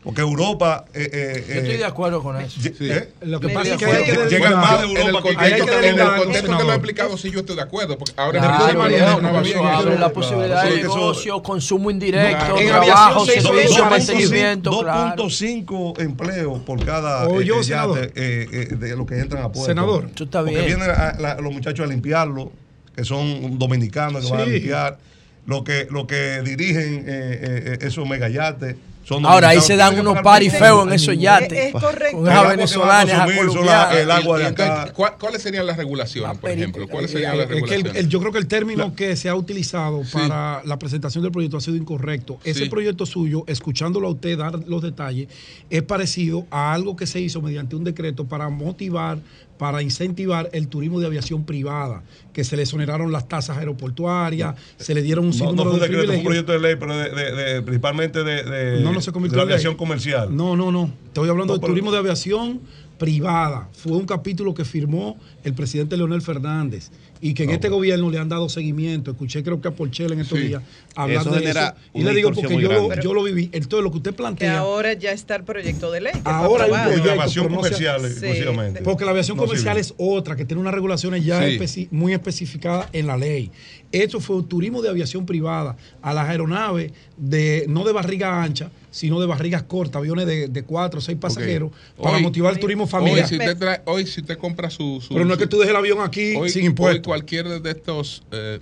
Porque 0.08 0.22
Europa. 0.22 0.86
eh, 0.94 1.10
eh, 1.12 1.44
Yo 1.46 1.54
estoy 1.56 1.76
de 1.76 1.84
acuerdo 1.84 2.22
con 2.22 2.40
eso. 2.40 2.58
¿eh? 2.80 3.10
Lo 3.20 3.40
que 3.40 3.50
pasa 3.50 3.74
es 3.74 3.76
que 3.76 3.84
hay 3.84 4.04
que 4.04 4.16
Llega 4.30 4.56
más 4.56 4.80
de 4.80 4.86
en 4.86 4.90
el 4.96 4.96
Europa 5.08 5.22
que 5.28 5.34
contexto- 5.34 5.78
en 5.82 5.84
el 6.00 6.06
contexto 6.16 6.56
que 6.56 6.64
lo 6.64 6.70
he 6.72 6.74
explicado, 6.76 7.18
sí, 7.18 7.30
yo 7.30 7.40
estoy 7.40 7.56
de 7.56 7.60
acuerdo. 7.62 7.98
Porque 7.98 8.14
ahora 8.16 8.40
Claro, 8.40 8.86
en 8.86 8.90
el 8.94 8.94
eso 9.02 9.18
aviación, 9.28 9.66
abre 9.66 9.98
la 9.98 10.08
posibilidad 10.10 10.64
de 10.64 10.70
Sí, 10.76 10.82
negocio, 10.82 11.42
consumo 11.42 11.90
indirecto, 11.90 12.54
trabajo, 12.54 13.26
servicio, 13.26 13.84
2.5 13.84 13.90
mantenimiento, 13.90 14.80
claro. 14.80 15.22
2.5 15.24 16.00
empleos 16.00 16.58
por 16.60 16.82
cada 16.86 17.26
eh, 17.26 17.42
eh, 17.44 18.10
eh, 18.16 18.48
eh, 18.72 18.74
de 18.76 18.96
los 18.96 19.06
que 19.06 19.18
entran 19.18 19.42
a 19.42 19.52
puerto. 19.52 19.66
Senador. 19.66 20.08
Porque 20.16 20.62
vienen 20.62 20.90
a- 20.90 21.16
la- 21.20 21.34
los 21.34 21.52
muchachos 21.52 21.84
a 21.84 21.86
limpiarlo, 21.86 22.50
que 22.96 23.04
son 23.04 23.58
dominicanos 23.58 24.24
que 24.24 24.30
van 24.32 24.40
a 24.40 24.44
Sí. 24.46 24.50
limpiar. 24.52 24.96
Los 25.44 25.64
que, 25.64 25.86
los 25.90 26.06
que 26.06 26.40
dirigen 26.42 27.04
eh, 27.06 27.74
eh, 27.76 27.78
esos 27.82 28.08
megayates 28.08 28.76
son 29.08 29.24
Ahora 29.24 29.48
ahí 29.48 29.60
se 29.62 29.74
dan 29.76 29.98
unos 29.98 30.22
petróleo. 30.50 30.58
feos 30.58 30.86
en 30.86 30.92
esos 30.92 31.18
yates. 31.18 31.52
Es 31.52 31.72
correcto. 31.72 32.18
Con 32.18 32.26
El 32.26 32.32
esas 32.32 32.38
agua 32.38 32.50
venezolanas, 32.50 33.28
el 33.30 34.06
de 34.38 34.46
acá. 34.46 34.92
¿cuál- 34.94 35.14
¿Cuáles 35.18 35.42
serían 35.42 35.66
las 35.66 35.76
regulaciones, 35.78 36.38
por 36.38 36.50
ejemplo? 36.50 36.86
¿Cuáles 36.88 37.10
serían 37.10 37.38
las 37.38 37.44
Es 37.44 37.48
que 37.48 37.54
el- 37.54 37.60
regulaciones? 37.62 37.96
el- 38.04 38.08
yo 38.08 38.20
creo 38.20 38.32
que 38.32 38.38
el 38.38 38.46
término 38.48 38.94
que 38.94 39.16
se 39.16 39.28
ha 39.28 39.34
utilizado 39.34 40.02
para 40.12 40.62
la 40.64 40.78
presentación 40.78 41.22
del 41.22 41.32
proyecto 41.32 41.56
ha 41.56 41.60
sido 41.60 41.76
incorrecto. 41.76 42.38
Ese 42.44 42.64
Sí. 42.64 42.68
proyecto 42.68 43.06
suyo, 43.06 43.44
escuchándolo 43.46 44.08
a 44.08 44.10
usted 44.10 44.36
dar 44.36 44.58
los 44.66 44.82
detalles, 44.82 45.28
es 45.70 45.82
parecido 45.82 46.46
a 46.50 46.74
algo 46.74 46.94
que 46.96 47.06
se 47.06 47.20
hizo 47.20 47.40
mediante 47.40 47.76
un 47.76 47.84
decreto 47.84 48.26
para 48.26 48.48
motivar, 48.50 49.18
para 49.58 49.82
incentivar 49.82 50.48
el 50.52 50.68
turismo 50.68 51.00
de 51.00 51.06
aviación 51.06 51.44
privada, 51.44 52.02
que 52.32 52.44
se 52.44 52.56
le 52.56 52.62
exoneraron 52.62 53.10
las 53.12 53.28
tasas 53.28 53.58
aeroportuarias, 53.58 54.54
se 54.78 54.94
le 54.94 55.02
dieron 55.02 55.24
un 55.26 55.30
No, 55.32 55.36
no 55.36 55.50
sinnúmero 55.50 55.70
fue 55.70 55.80
de 55.80 55.86
decreto, 55.88 56.06
fue 56.06 56.16
un 56.18 56.24
proyecto 56.24 56.52
de 56.52 56.58
ley, 56.60 56.76
pero 56.78 56.96
de, 56.96 57.10
de- 57.10 57.32
de- 57.54 57.62
principalmente 57.62 58.22
de, 58.24 58.80
No, 58.82 58.92
no 58.92 59.00
se 59.00 59.10
de 59.10 59.18
la 59.20 59.26
en 59.26 59.32
ley. 59.32 59.40
aviación 59.42 59.74
comercial. 59.74 60.34
No, 60.34 60.56
no, 60.56 60.70
no. 60.72 60.90
Estoy 61.08 61.28
hablando 61.28 61.52
No, 61.52 61.58
de 61.58 61.60
pero- 61.60 61.72
turismo 61.72 61.90
de 61.92 61.98
aviación 61.98 62.60
privada. 62.98 63.68
Fue 63.72 63.92
un 63.92 64.06
capítulo 64.06 64.54
que 64.54 64.64
firmó 64.64 65.18
el 65.44 65.54
presidente 65.54 65.96
Leonel 65.96 66.20
Fernández 66.22 66.90
y 67.20 67.34
que 67.34 67.44
en 67.44 67.50
este 67.50 67.68
gobierno 67.68 68.10
le 68.10 68.18
han 68.18 68.28
dado 68.28 68.48
seguimiento. 68.48 69.10
Escuché 69.10 69.42
creo 69.42 69.60
que 69.60 69.68
a 69.68 69.70
Porchel 69.70 70.12
en 70.12 70.20
estos 70.20 70.38
Sí. 70.38 70.46
días 70.48 70.62
hablar 70.94 71.20
Eso 71.22 71.30
de 71.30 71.50
eso. 71.50 71.72
Y 71.94 72.02
le 72.02 72.14
digo 72.14 72.32
porque 72.32 72.60
yo 72.60 72.72
lo, 72.72 72.94
yo 73.00 73.14
lo 73.14 73.22
viví. 73.22 73.50
Entonces 73.52 73.82
lo 73.84 73.90
que 73.90 73.96
usted 73.98 74.10
Que 74.12 74.16
plantea... 74.16 74.58
ahora 74.58 74.92
ya 74.94 75.12
está 75.12 75.36
el 75.36 75.44
proyecto 75.44 75.90
de 75.90 76.00
ley. 76.00 76.12
que 76.12 76.20
Ahora 76.24 76.64
hay 76.64 76.70
un 76.70 76.82
proyecto, 76.82 77.10
aviación 77.12 77.44
no 77.46 77.50
se- 77.50 77.56
comercial 77.56 78.00
Sí. 78.00 78.06
exclusivamente. 78.06 78.82
Porque 78.82 79.04
la 79.04 79.10
aviación 79.12 79.36
No 79.36 79.44
comercial 79.44 79.78
es 79.78 79.94
otra, 79.98 80.36
que 80.36 80.44
tiene 80.44 80.60
unas 80.60 80.74
regulaciones 80.74 81.24
ya 81.24 81.40
Sí. 81.46 81.58
especi- 81.58 81.88
muy 81.90 82.12
especificadas 82.12 82.88
en 82.92 83.06
la 83.06 83.16
ley. 83.16 83.50
Esto 83.92 84.20
fue 84.20 84.36
un 84.36 84.48
turismo 84.48 84.82
de 84.82 84.88
aviación 84.90 85.24
privada 85.26 85.76
a 86.02 86.12
las 86.14 86.28
aeronaves 86.28 86.92
de 87.16 87.64
no 87.68 87.84
de 87.84 87.92
barriga 87.92 88.42
ancha, 88.42 88.70
sino 88.90 89.20
de 89.20 89.26
barrigas 89.26 89.62
cortas, 89.64 89.96
aviones 89.96 90.26
de, 90.26 90.48
de 90.48 90.62
cuatro 90.64 90.98
o 90.98 91.00
seis 91.02 91.18
pasajeros, 91.18 91.70
para 92.02 92.16
Hoy- 92.16 92.22
motivar 92.22 92.52
el 92.54 92.58
turismo 92.60 92.84
Hoy 92.84 92.88
familiar. 92.90 93.28
si, 93.28 93.36
usted 93.36 93.56
trae- 93.58 93.82
hoy, 93.84 94.06
si 94.06 94.20
usted 94.20 94.38
compra 94.38 94.70
su. 94.70 95.00
su- 95.00 95.12
Pero 95.14 95.24
no 95.26 95.34
es 95.34 95.38
que 95.38 95.46
tú 95.46 95.56
dejes 95.58 95.70
el 95.70 95.76
avión 95.76 95.98
aquí 96.00 96.34
hoy, 96.36 96.48
sin 96.50 96.62
hoy 96.62 96.66
impuestos. 96.68 97.02
cualquiera 97.06 97.58
de 97.60 97.70
estos 97.70 98.22
eh, 98.32 98.58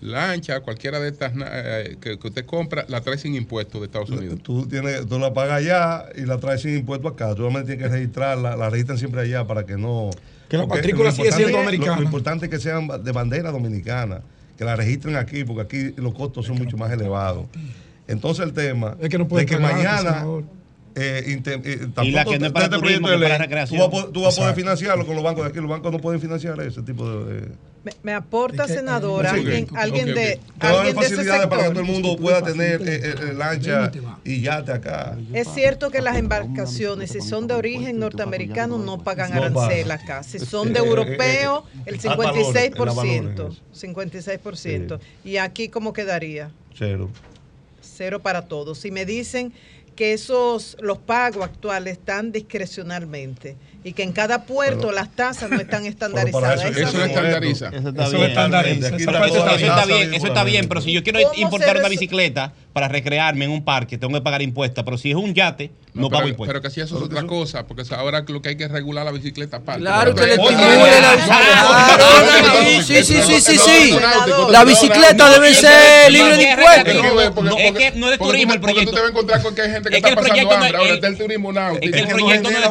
lanchas, 0.00 0.60
cualquiera 0.60 0.98
de 0.98 1.08
estas 1.10 1.32
eh, 1.36 1.96
que, 2.00 2.18
que 2.18 2.26
usted 2.28 2.44
compra, 2.46 2.84
la 2.88 3.00
trae 3.00 3.18
sin 3.18 3.34
impuestos 3.34 3.80
de 3.80 3.86
Estados 3.86 4.10
Unidos. 4.10 4.40
Tú, 4.42 4.66
tienes, 4.66 5.06
tú 5.06 5.18
la 5.18 5.32
pagas 5.32 5.58
allá 5.58 6.06
y 6.16 6.22
la 6.22 6.38
traes 6.38 6.62
sin 6.62 6.76
impuesto 6.76 7.06
acá. 7.08 7.30
Tú 7.30 7.42
solamente 7.42 7.72
tienes 7.72 7.86
que 7.90 7.92
registrarla, 7.96 8.56
la 8.56 8.70
registran 8.70 8.98
siempre 8.98 9.20
allá 9.20 9.46
para 9.46 9.64
que 9.66 9.76
no. 9.76 10.10
Que 10.48 10.56
la 10.56 10.66
matrícula 10.66 11.12
sigue 11.12 11.30
siendo 11.30 11.58
americana. 11.60 11.92
Lo, 11.96 12.00
lo 12.00 12.04
importante 12.06 12.46
es 12.46 12.50
que 12.50 12.58
sean 12.58 12.88
de 13.04 13.12
bandera 13.12 13.52
dominicana, 13.52 14.22
que 14.58 14.64
la 14.64 14.74
registren 14.74 15.16
aquí, 15.16 15.44
porque 15.44 15.62
aquí 15.62 15.94
los 16.00 16.12
costos 16.14 16.46
son 16.46 16.56
mucho 16.56 16.76
más 16.76 16.90
elevados. 16.90 17.44
Entonces 18.10 18.44
el 18.44 18.52
tema 18.52 18.96
Es 19.00 19.08
que 19.08 19.18
no 19.18 19.28
puede 19.28 19.44
de 19.44 19.50
que 19.50 19.58
mañana 19.58 20.24
eh, 20.96 21.40
eh, 21.46 21.88
Y 22.02 22.10
la 22.10 22.24
que 22.24 22.30
no 22.38 22.46
es 22.46 22.50
de 22.50 22.50
para 22.50 22.64
este 22.66 22.76
turismo, 22.78 23.06
proyecto 23.06 23.10
de 23.10 23.28
para 23.28 23.46
ley. 23.46 23.66
Tú 23.68 23.76
vas, 23.76 23.86
a 23.86 23.90
po- 23.90 24.08
tú 24.08 24.22
vas 24.22 24.36
a 24.36 24.40
poder 24.40 24.54
financiarlo 24.56 25.06
con 25.06 25.14
los 25.14 25.22
bancos 25.24 25.44
de 25.44 25.50
aquí. 25.50 25.60
Los 25.60 25.70
bancos 25.70 25.92
no 25.92 25.98
pueden 26.00 26.20
financiar 26.20 26.60
ese 26.60 26.82
tipo 26.82 27.08
de. 27.08 27.34
de- 27.42 27.48
Me, 27.84 27.92
me 28.02 28.12
aporta, 28.12 28.64
Es 28.64 28.70
que- 28.72 28.76
senador, 28.78 29.24
Ok, 29.24 29.32
alguien, 29.32 29.64
ok, 29.70 29.76
alguien 29.78 30.06
de, 30.06 30.40
las 30.60 30.70
alguien 30.70 30.96
de 30.96 31.06
ese 31.06 31.14
facilidades 31.14 31.46
para 31.46 31.62
que 31.62 31.68
todo 31.70 31.80
el 31.80 31.86
mundo 31.86 32.16
pueda 32.16 32.42
tener 32.42 32.82
eh, 32.82 32.96
eh, 32.96 33.14
eh, 33.30 33.32
lancha 33.34 33.90
y 34.24 34.40
yate 34.42 34.72
acá. 34.72 35.16
Es 35.32 35.48
cierto 35.54 35.90
que 35.92 36.02
las 36.02 36.16
embarcaciones, 36.16 37.12
si 37.12 37.20
son 37.20 37.46
de 37.46 37.54
origen 37.54 37.98
norteamericano, 38.00 38.76
no 38.76 38.98
pagan 38.98 39.32
arancel 39.32 39.90
acá. 39.92 40.24
Si 40.24 40.40
son 40.40 40.68
Eh, 40.68 40.72
de 40.72 40.80
eh, 40.80 40.82
europeo, 40.82 41.64
eh, 41.76 41.82
el 41.86 41.94
eh, 41.94 41.98
al 42.08 42.16
valor, 42.18 42.36
el 42.36 42.72
56%. 42.74 43.34
valor 43.36 43.52
56%. 43.72 44.98
¿Y 45.24 45.36
aquí 45.36 45.68
cómo 45.68 45.92
quedaría? 45.92 46.50
Cero. 46.76 47.08
Cero 48.00 48.20
para 48.22 48.46
todos. 48.48 48.78
Si 48.78 48.90
me 48.90 49.04
dicen 49.04 49.52
que 49.94 50.14
esos 50.14 50.78
los 50.80 50.96
pagos 50.96 51.44
actuales 51.44 51.98
están 51.98 52.32
discrecionalmente 52.32 53.56
y 53.84 53.92
que 53.92 54.02
en 54.02 54.12
cada 54.12 54.46
puerto 54.46 54.86
Pero- 54.86 54.92
las 54.92 55.14
tasas 55.14 55.50
no 55.50 55.60
están 55.60 55.84
estandarizadas. 55.92 56.64
eso- 56.64 56.80
Eso 56.80 56.92
lo 56.92 56.98
no- 57.00 57.04
estandariza. 57.04 57.68
Eso 57.68 57.88
está 57.90 58.04
Eso 58.06 58.16
bien. 58.16 58.28
estandariza. 58.30 58.86
Está 58.86 58.96
Eso 58.96 59.06
bien. 59.06 59.20
está 59.60 59.74
tasa 59.76 59.86
bien, 59.86 60.14
eso 60.14 60.26
está 60.28 60.44
bien, 60.44 60.68
pero 60.68 60.80
si 60.80 60.92
yo 60.94 61.02
quiero 61.02 61.20
¿Cómo 61.20 61.34
se 61.34 61.40
importar 61.42 61.76
una 61.76 61.88
bicicleta 61.90 62.54
para 62.72 62.86
recrearme 62.88 63.44
en 63.46 63.50
un 63.50 63.64
parque, 63.64 63.98
tengo 63.98 64.14
que 64.14 64.20
pagar 64.20 64.42
impuestos, 64.42 64.84
pero 64.84 64.96
si 64.96 65.10
es 65.10 65.16
un 65.16 65.34
yate, 65.34 65.70
no, 65.92 66.02
No, 66.02 66.08
pago 66.10 66.28
impuestos. 66.28 66.46
pero 66.46 66.62
que 66.62 66.70
si 66.70 66.80
eso 66.80 66.96
es 66.98 67.02
otra 67.02 67.24
cosa, 67.26 67.66
porque 67.66 67.82
ahora 67.94 68.24
lo 68.28 68.40
que 68.40 68.50
hay 68.50 68.56
que 68.56 68.62
es 68.64 68.70
regular 68.70 69.04
la 69.04 69.10
bicicleta 69.10 69.56
aparte. 69.56 69.80
Claro 69.80 70.14
que 70.14 70.24
le 70.24 70.34
estimule 70.34 71.00
la 71.00 71.16
bicicleta. 71.16 72.82
Sí, 72.84 73.02
sí, 73.04 73.22
sí, 73.22 73.40
sí, 73.40 73.58
sí. 73.58 73.96
La 74.50 74.64
bicicleta 74.64 75.30
debe 75.30 75.52
ser 75.54 76.12
libre 76.12 76.36
de 76.36 76.42
impuestos. 76.50 77.44
No, 77.44 77.56
es 77.58 77.72
que 77.72 77.90
no 77.98 78.06
es 78.06 78.12
de 78.12 78.18
turismo 78.18 78.52
el 78.54 78.60
Porque 78.60 78.74
proyecto. 78.74 78.90
tú 78.90 78.94
te 78.96 79.00
vas 79.00 79.08
a 79.08 79.10
encontrar 79.10 79.42
con 79.42 79.54
que 79.54 79.62
hay 79.62 79.70
gente 79.70 79.90
que 79.90 79.96
Es 79.96 80.02
que 80.02 80.08
está 80.10 80.20
el 80.20 80.26
pasando 80.28 80.28
proyecto 80.34 80.50
no- 80.58 80.64
hambre. 80.64 80.78
Ahora 80.78 80.88
el- 80.90 80.94
está 80.96 81.06
el 81.08 81.18
turismo 81.18 81.52
náutico. 81.52 81.84
es 81.86 81.90
que 81.92 81.98
el 82.00 82.08
proyecto 82.08 82.50
no 82.50 82.56
es 82.58 82.62
de 82.62 82.68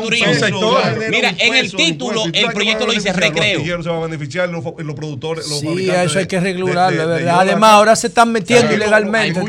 turismo. 0.52 0.78
Mira, 1.10 1.34
en 1.38 1.56
el 1.56 1.72
título, 1.74 2.26
impuesto. 2.26 2.38
¿Y 2.38 2.42
tú 2.42 2.48
el 2.48 2.54
proyecto 2.54 2.86
lo 2.88 2.94
dice 2.94 3.14
recreo. 3.14 3.60
Los 3.66 3.84
se 3.84 3.90
van 3.90 4.00
a 4.00 4.06
beneficiar, 4.06 4.50
los, 4.50 4.64
productores, 4.64 5.48
los 5.50 5.60
Sí, 5.60 5.66
fabricantes 5.68 6.12
eso 6.12 6.20
hay 6.20 6.28
que 6.28 6.40
regularlo, 6.40 7.02
de- 7.08 7.16
verdad. 7.16 7.44
de- 7.46 7.50
Además, 7.52 7.72
ahora 7.72 7.96
se 7.96 8.08
están 8.08 8.32
metiendo 8.32 8.70
Hay 8.70 8.76
ilegalmente. 8.76 9.40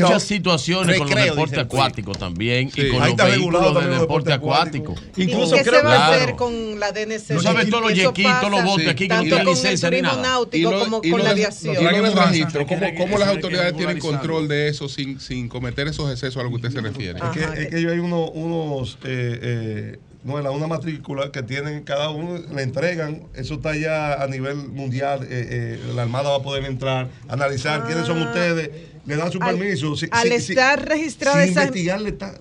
Situaciones 0.45 0.97
con 0.99 1.07
los 1.07 1.15
Recreo, 1.15 1.35
deportes 1.35 1.59
acuáticos 1.59 2.19
también 2.19 2.71
Sí. 2.71 2.81
y 2.83 2.89
con 2.91 3.03
Ahí 3.03 3.15
los 3.17 3.27
vehículos 3.31 3.75
de 3.75 3.89
los 3.91 4.01
deporte 4.01 4.33
acuático. 4.33 4.93
acuáticos. 4.93 5.19
¿Y 5.19 5.23
Incluso 5.25 5.57
qué 5.57 5.63
creo 5.63 5.81
se 5.81 5.87
va 5.87 5.93
a 5.93 5.97
Claro. 6.09 6.23
hacer 6.23 6.37
con 6.37 6.81
la 6.81 6.93
DNC? 6.93 7.35
Tú 7.35 7.41
sabes 7.41 7.69
todos 7.71 7.83
los 7.91 8.15
todos 8.41 8.51
los 8.51 8.65
botes 8.65 8.89
aquí 8.89 9.07
que 9.09 9.15
no 9.15 9.21
tienen 9.23 9.45
con 9.45 9.55
licencia 9.55 9.89
el 9.89 9.95
ni 9.95 10.01
turismo 10.01 10.23
nada. 10.23 10.35
náutico 10.35 10.71
como 10.81 11.01
y 11.03 11.11
con 11.11 11.19
lo 11.19 11.25
la 11.25 11.31
aviación. 11.31 11.73
y 11.75 11.77
lo 11.77 11.83
de 11.83 11.89
Hay 11.89 12.01
registro, 12.15 12.61
Hay 12.61 12.67
que 12.67 12.77
¿cómo, 12.77 12.95
cómo 12.99 13.19
las 13.19 13.29
autoridades 13.29 13.77
tienen 13.77 13.99
control 13.99 14.49
de 14.49 14.69
eso 14.69 14.89
sin, 14.89 15.21
sin 15.21 15.49
cometer 15.49 15.87
esos 15.89 16.11
excesos 16.11 16.39
a 16.39 16.43
lo 16.45 16.49
que 16.51 16.57
usted 16.57 16.71
se 16.71 16.81
refiere? 16.81 17.19
Ah. 17.23 17.33
Es 17.35 17.39
que, 17.47 17.63
es 17.63 17.69
que- 17.69 17.77
hay 17.91 17.99
uno- 17.99 18.29
unos 18.31 18.99
eh, 19.05 19.39
eh, 19.43 19.99
no 20.23 20.37
es 20.39 20.45
la 20.45 20.51
una 20.51 20.67
matrícula 20.67 21.33
que 21.33 21.43
tienen 21.43 21.83
cada 21.83 22.11
uno, 22.11 22.39
le 22.55 22.63
entregan, 22.63 23.23
eso 23.35 23.55
está 23.55 23.75
ya 23.75 24.23
a 24.23 24.27
nivel 24.27 24.57
mundial, 24.57 25.23
eh, 25.23 25.29
eh, 25.31 25.81
la 25.95 26.03
Armada 26.03 26.29
va 26.31 26.37
a 26.37 26.43
poder 26.43 26.65
entrar, 26.67 27.09
analizar 27.29 27.85
quiénes 27.87 28.07
son 28.07 28.21
ustedes, 28.23 28.71
le 29.07 29.17
dan 29.17 29.31
su 29.33 29.39
Al- 29.43 29.57
permiso. 29.57 29.97
Si- 29.97 30.09
al 30.11 30.29
si- 30.29 30.41
si- 30.41 30.53
estar 30.53 30.87
registrada 30.89 31.43
sin 31.43 31.51
esa- 31.53 31.63
investigarle 31.65 32.13
ta- 32.13 32.39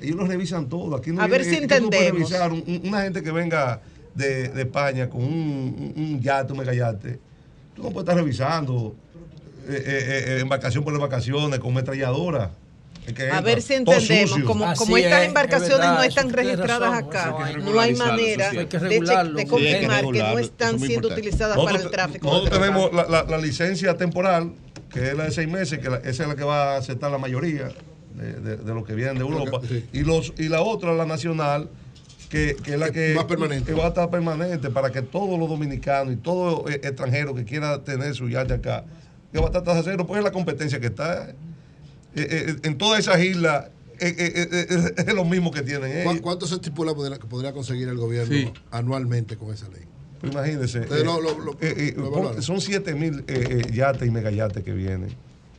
ellos 0.00 0.16
lo 0.16 0.26
revisan 0.26 0.68
todo. 0.68 0.96
Aquí 0.96 1.10
no 1.10 1.20
A 1.22 1.26
ver 1.26 1.44
si 1.44 1.56
entendemos. 1.56 2.12
revisar 2.12 2.52
un- 2.52 2.62
un- 2.66 2.82
una 2.88 3.02
gente 3.02 3.22
que 3.22 3.30
venga 3.32 3.80
de, 4.14 4.48
de 4.48 4.62
España 4.62 5.08
con 5.08 5.22
un, 5.22 5.92
un, 5.96 6.02
un 6.02 6.20
yate, 6.20 6.52
un 6.52 6.58
megayate, 6.58 7.18
tú 7.74 7.82
no 7.82 7.90
puedes 7.90 8.04
estar 8.08 8.16
revisando 8.16 8.94
eh, 9.68 9.82
eh, 9.86 10.24
eh, 10.36 10.40
embarcación 10.40 10.82
por 10.82 10.94
embarcaciones 10.94 11.58
con 11.60 11.74
metralladora. 11.74 12.50
A 13.32 13.40
ver 13.40 13.62
si 13.62 13.72
entendemos, 13.74 14.38
como, 14.42 14.70
estas 14.98 15.18
es, 15.18 15.22
es 15.22 15.28
embarcaciones 15.28 15.78
verdad, 15.78 15.94
no 15.96 16.02
están 16.02 16.30
registradas 16.30 16.90
razón, 16.90 17.08
acá, 17.08 17.52
no 17.58 17.80
hay 17.80 17.94
manera 17.94 18.50
hay 18.50 18.66
que 18.66 18.78
de, 18.78 19.30
Sí, 19.30 19.44
que 19.44 19.46
confirmar 19.46 20.04
que 20.12 20.18
no 20.18 20.38
están 20.38 20.74
es 20.76 20.82
siendo 20.82 21.08
utilizadas 21.08 21.56
Nosotros, 21.56 21.76
para 21.78 21.84
el 21.84 21.90
tráfico. 21.90 22.26
nosotros 22.30 22.58
tenemos 22.60 22.92
la, 22.92 23.06
la- 23.08 23.22
la 23.24 23.38
licencia 23.38 23.96
temporal, 23.96 24.52
que 24.92 25.08
es 25.10 25.14
la 25.16 25.24
de 25.24 25.30
seis 25.32 25.48
meses, 25.48 25.78
que 25.78 25.90
la- 25.90 25.98
esa 25.98 26.22
es 26.22 26.28
la 26.28 26.36
que 26.36 26.44
va 26.44 26.74
a 26.74 26.78
aceptar 26.78 27.10
la 27.10 27.18
mayoría 27.18 27.68
de, 28.14 28.32
de- 28.40 28.56
de 28.56 28.74
los 28.74 28.84
que 28.86 28.94
vienen 28.94 29.14
de 29.16 29.20
Europa. 29.20 29.60
Y, 29.92 30.00
los, 30.00 30.32
y 30.38 30.48
la 30.48 30.62
otra, 30.62 30.92
la 30.94 31.06
nacional, 31.06 31.68
que, 32.28 32.56
que 32.62 32.72
es 32.74 32.78
la 32.78 32.90
que, 32.90 33.14
Más 33.14 33.24
permanente. 33.24 33.72
que 33.72 33.78
va 33.78 33.86
a 33.86 33.88
estar 33.88 34.10
permanente 34.10 34.70
para 34.70 34.90
que 34.90 35.02
todos 35.02 35.38
los 35.38 35.48
dominicanos 35.48 36.12
y 36.12 36.16
todo 36.16 36.68
eh, 36.68 36.74
extranjero 36.82 37.34
que 37.34 37.44
quiera 37.44 37.82
tener 37.84 38.14
su 38.14 38.28
yate 38.28 38.54
acá, 38.54 38.84
que 39.32 39.38
va 39.38 39.44
a 39.44 39.48
estar 39.48 39.62
tasa 39.62 39.82
cero, 39.84 40.06
pues 40.06 40.18
es 40.18 40.24
la 40.24 40.32
competencia 40.32 40.80
que 40.80 40.86
está. 40.88 41.30
eh, 41.30 41.34
eh, 42.14 42.56
en 42.64 42.76
todas 42.78 43.00
esas 43.00 43.20
islas 43.22 43.66
eh, 44.00 44.14
eh, 44.16 44.48
eh, 44.52 44.66
eh, 44.70 44.94
es 45.08 45.14
lo 45.14 45.24
mismo 45.24 45.50
que 45.50 45.62
tienen 45.62 45.90
ellos. 45.90 46.14
¿Cu- 46.16 46.22
¿Cuánto 46.22 46.46
se 46.46 46.54
estipula 46.56 46.92
que 47.18 47.26
podría 47.26 47.52
conseguir 47.52 47.88
el 47.88 47.96
gobierno 47.96 48.32
Sí. 48.34 48.52
anualmente 48.70 49.36
con 49.36 49.52
esa 49.52 49.68
ley? 49.68 49.82
Imagínense. 50.22 50.80
Ustedes 50.80 51.02
eh, 51.02 51.04
lo- 51.04 51.20
lo- 51.20 51.38
lo- 51.38 51.52
eh, 51.60 51.94
eh, 51.96 52.42
son 52.42 52.60
7 52.60 52.94
mil 52.94 53.24
eh, 53.28 53.62
eh, 53.66 53.72
yates 53.72 54.06
y 54.06 54.10
megayates 54.10 54.62
que 54.64 54.72
vienen. 54.72 55.10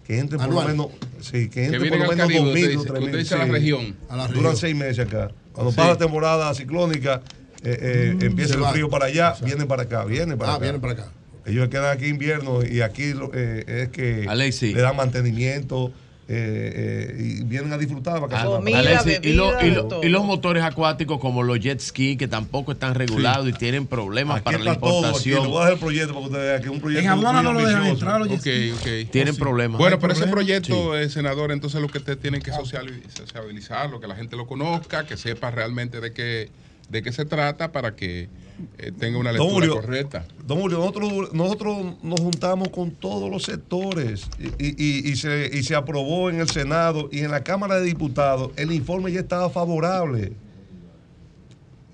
Que 0.05 0.17
entren 0.19 0.41
por 0.41 0.53
lo 0.53 0.61
menos. 0.67 0.87
Sí, 1.21 1.49
que 1.49 1.65
entren 1.65 1.89
por 1.89 1.97
lo 1.99 2.07
menos 2.09 2.15
Caribe, 2.27 2.39
2 2.39 2.47
usted 2.49 2.67
mil 2.69 2.77
o 2.77 2.81
3 2.81 2.93
usted 2.93 3.11
mil. 3.11 3.17
dice 3.19 3.35
a 3.35 3.37
la 3.37 3.45
región. 3.45 3.95
Duran 4.09 4.27
región. 4.33 4.57
6 4.57 4.75
meses 4.75 4.99
acá. 5.05 5.31
Cuando 5.53 5.71
Sí. 5.71 5.77
pasa 5.77 5.89
la 5.89 5.97
temporada 5.97 6.53
ciclónica, 6.53 7.21
eh, 7.63 7.77
eh, 7.81 8.13
Mm, 8.15 8.23
empieza 8.25 8.55
el 8.55 8.63
frío 8.65 8.89
para 8.89 9.05
allá, 9.05 9.35
vienen 9.43 9.67
para 9.67 9.83
acá, 9.83 10.05
vienen 10.05 10.37
para 10.37 10.51
Ah, 10.51 10.55
acá. 10.55 10.61
vienen 10.63 10.81
para 10.81 10.93
acá. 10.93 11.11
Ellos 11.45 11.67
quedan 11.69 11.95
aquí 11.95 12.07
invierno 12.07 12.63
y 12.65 12.81
aquí 12.81 13.13
eh, 13.33 13.63
es 13.83 13.89
que 13.89 14.25
Alexi. 14.27 14.73
le 14.73 14.81
dan 14.81 14.95
mantenimiento 14.95 15.91
eh, 16.31 17.15
eh, 17.17 17.23
y 17.39 17.43
vienen 17.43 17.73
a 17.73 17.77
disfrutar 17.79 18.13
de 18.13 18.19
vacaciones. 18.19 18.75
Alexis, 18.75 19.19
y, 19.23 19.33
lo- 19.33 19.59
y 19.65 19.71
lo- 19.71 20.03
y 20.03 20.09
los 20.09 20.23
motores 20.23 20.63
acuáticos 20.63 21.19
como 21.19 21.41
los 21.41 21.59
jet 21.59 21.79
ski 21.79 22.17
que 22.17 22.27
tampoco 22.27 22.71
están 22.73 22.93
regulados 22.93 23.49
y 23.49 23.53
tienen 23.53 23.87
problemas 23.87 24.37
Aquí 24.37 24.43
para 24.45 24.59
la 24.59 24.71
está 24.73 24.79
todo, 24.79 24.99
aquí, 24.99 25.31
importación. 25.31 25.41
le 25.43 25.47
voy 25.49 25.57
a 25.57 25.63
dar 25.63 25.73
el 25.73 25.79
proyecto 25.79 26.13
para 26.13 26.19
que 26.21 26.27
usted 26.27 26.39
vea 26.39 26.57
que 26.59 26.65
es 26.65 26.71
un 26.71 26.79
proyecto 26.81 27.09
En 27.11 27.15
muy 27.19 27.25
no 27.43 27.53
lo 27.53 27.65
dejan 27.65 27.85
entrar, 27.87 28.19
los 28.19 28.29
jet 28.29 28.39
ski. 28.41 29.05
Tienen 29.11 29.31
Oh, 29.31 29.35
sí. 29.35 29.39
problemas. 29.41 29.79
Bueno, 29.79 29.97
pero 29.97 30.13
ese 30.13 30.27
proyecto, 30.27 30.95
eh, 30.95 31.09
senador, 31.09 31.51
entonces 31.51 31.81
lo 31.81 31.87
que 31.87 31.97
usted 31.97 32.15
tiene 32.19 32.39
que 32.39 32.51
sociali- 32.51 33.01
sociabilizarlo, 33.09 33.99
que 33.99 34.07
la 34.07 34.15
gente 34.15 34.35
lo 34.35 34.45
conozca, 34.45 35.07
que 35.07 35.17
sepa 35.17 35.49
realmente 35.49 35.99
de 35.99 36.13
qué, 36.13 36.49
de 36.89 37.01
qué 37.01 37.11
se 37.11 37.25
trata 37.25 37.71
para 37.71 37.95
que 37.95 38.29
eh, 38.77 38.91
tenga 38.97 39.17
una 39.17 39.31
Don 39.31 39.39
lectura 39.47 39.67
Julio, 39.67 39.81
correcta. 39.81 40.25
Don 40.45 40.59
Julio, 40.59 40.77
nosotros, 40.79 41.33
nosotros 41.33 41.77
nos 42.03 42.19
juntamos 42.19 42.69
con 42.69 42.91
todos 42.91 43.29
los 43.29 43.43
sectores 43.43 44.27
y, 44.57 44.65
y- 44.67 45.09
y 45.11 45.15
se, 45.15 45.49
y 45.53 45.63
se 45.63 45.75
aprobó 45.75 46.29
en 46.29 46.39
el 46.39 46.49
Senado 46.49 47.09
y 47.11 47.19
en 47.19 47.31
la 47.31 47.43
Cámara 47.43 47.75
de 47.79 47.85
Diputados. 47.85 48.51
El 48.55 48.71
informe 48.71 49.11
ya 49.11 49.19
estaba 49.21 49.49
favorable. 49.49 50.33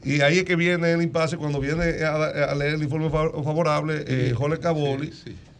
Y 0.03 0.21
ahí 0.21 0.37
es 0.39 0.43
que 0.45 0.55
viene 0.55 0.91
el 0.91 1.01
impasse 1.01 1.35
cuando 1.37 1.59
viene 1.59 2.03
a, 2.03 2.15
a 2.51 2.55
leer 2.55 2.75
el 2.75 2.83
informe 2.83 3.09
fa- 3.09 3.31
favorable, 3.43 4.03
eh, 4.07 4.33
Jorge 4.35 4.59
Caboli. 4.59 5.11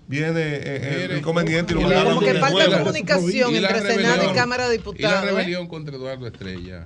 Viene 0.07 0.39
eh, 0.39 1.07
el 1.09 1.17
inconveniente 1.17 1.73
y 1.73 1.81
lo 1.81 1.91
Y 1.91 2.03
Como 2.03 2.19
que 2.19 2.35
falta 2.35 2.77
comunicación 2.77 3.53
Y 3.53 3.57
entre 3.57 3.81
Senado 3.81 4.31
y. 4.31 4.35
Cámara 4.35 4.69
de 4.69 4.75
Y 4.75 4.77
la 4.77 4.83
Diputados. 4.83 5.23
¿eh? 5.23 5.31
rebelión 5.31 5.67
contra 5.67 5.95
Eduardo 5.95 6.27
Estrella. 6.27 6.85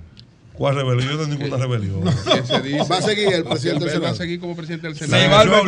¿Cuál 0.54 0.74
rebelión? 0.74 1.16
No 1.16 1.22
hay 1.22 1.28
ninguna 1.30 1.56
rebelión. 1.56 2.02
Que 2.04 2.46
se 2.46 2.60
dice- 2.60 2.84
Va 2.90 2.98
a 2.98 3.02
seguir 3.02 3.32
el 3.32 3.44
presidente 3.44 3.84
del 3.86 3.94
Él 3.94 4.02
Va 4.02 4.08
a 4.08 4.12
Senado. 4.12 4.14
seguir 4.16 4.40
como 4.40 4.56
presidente 4.56 4.88
del 4.88 4.96
La 5.10 5.18
Senado. 5.18 5.64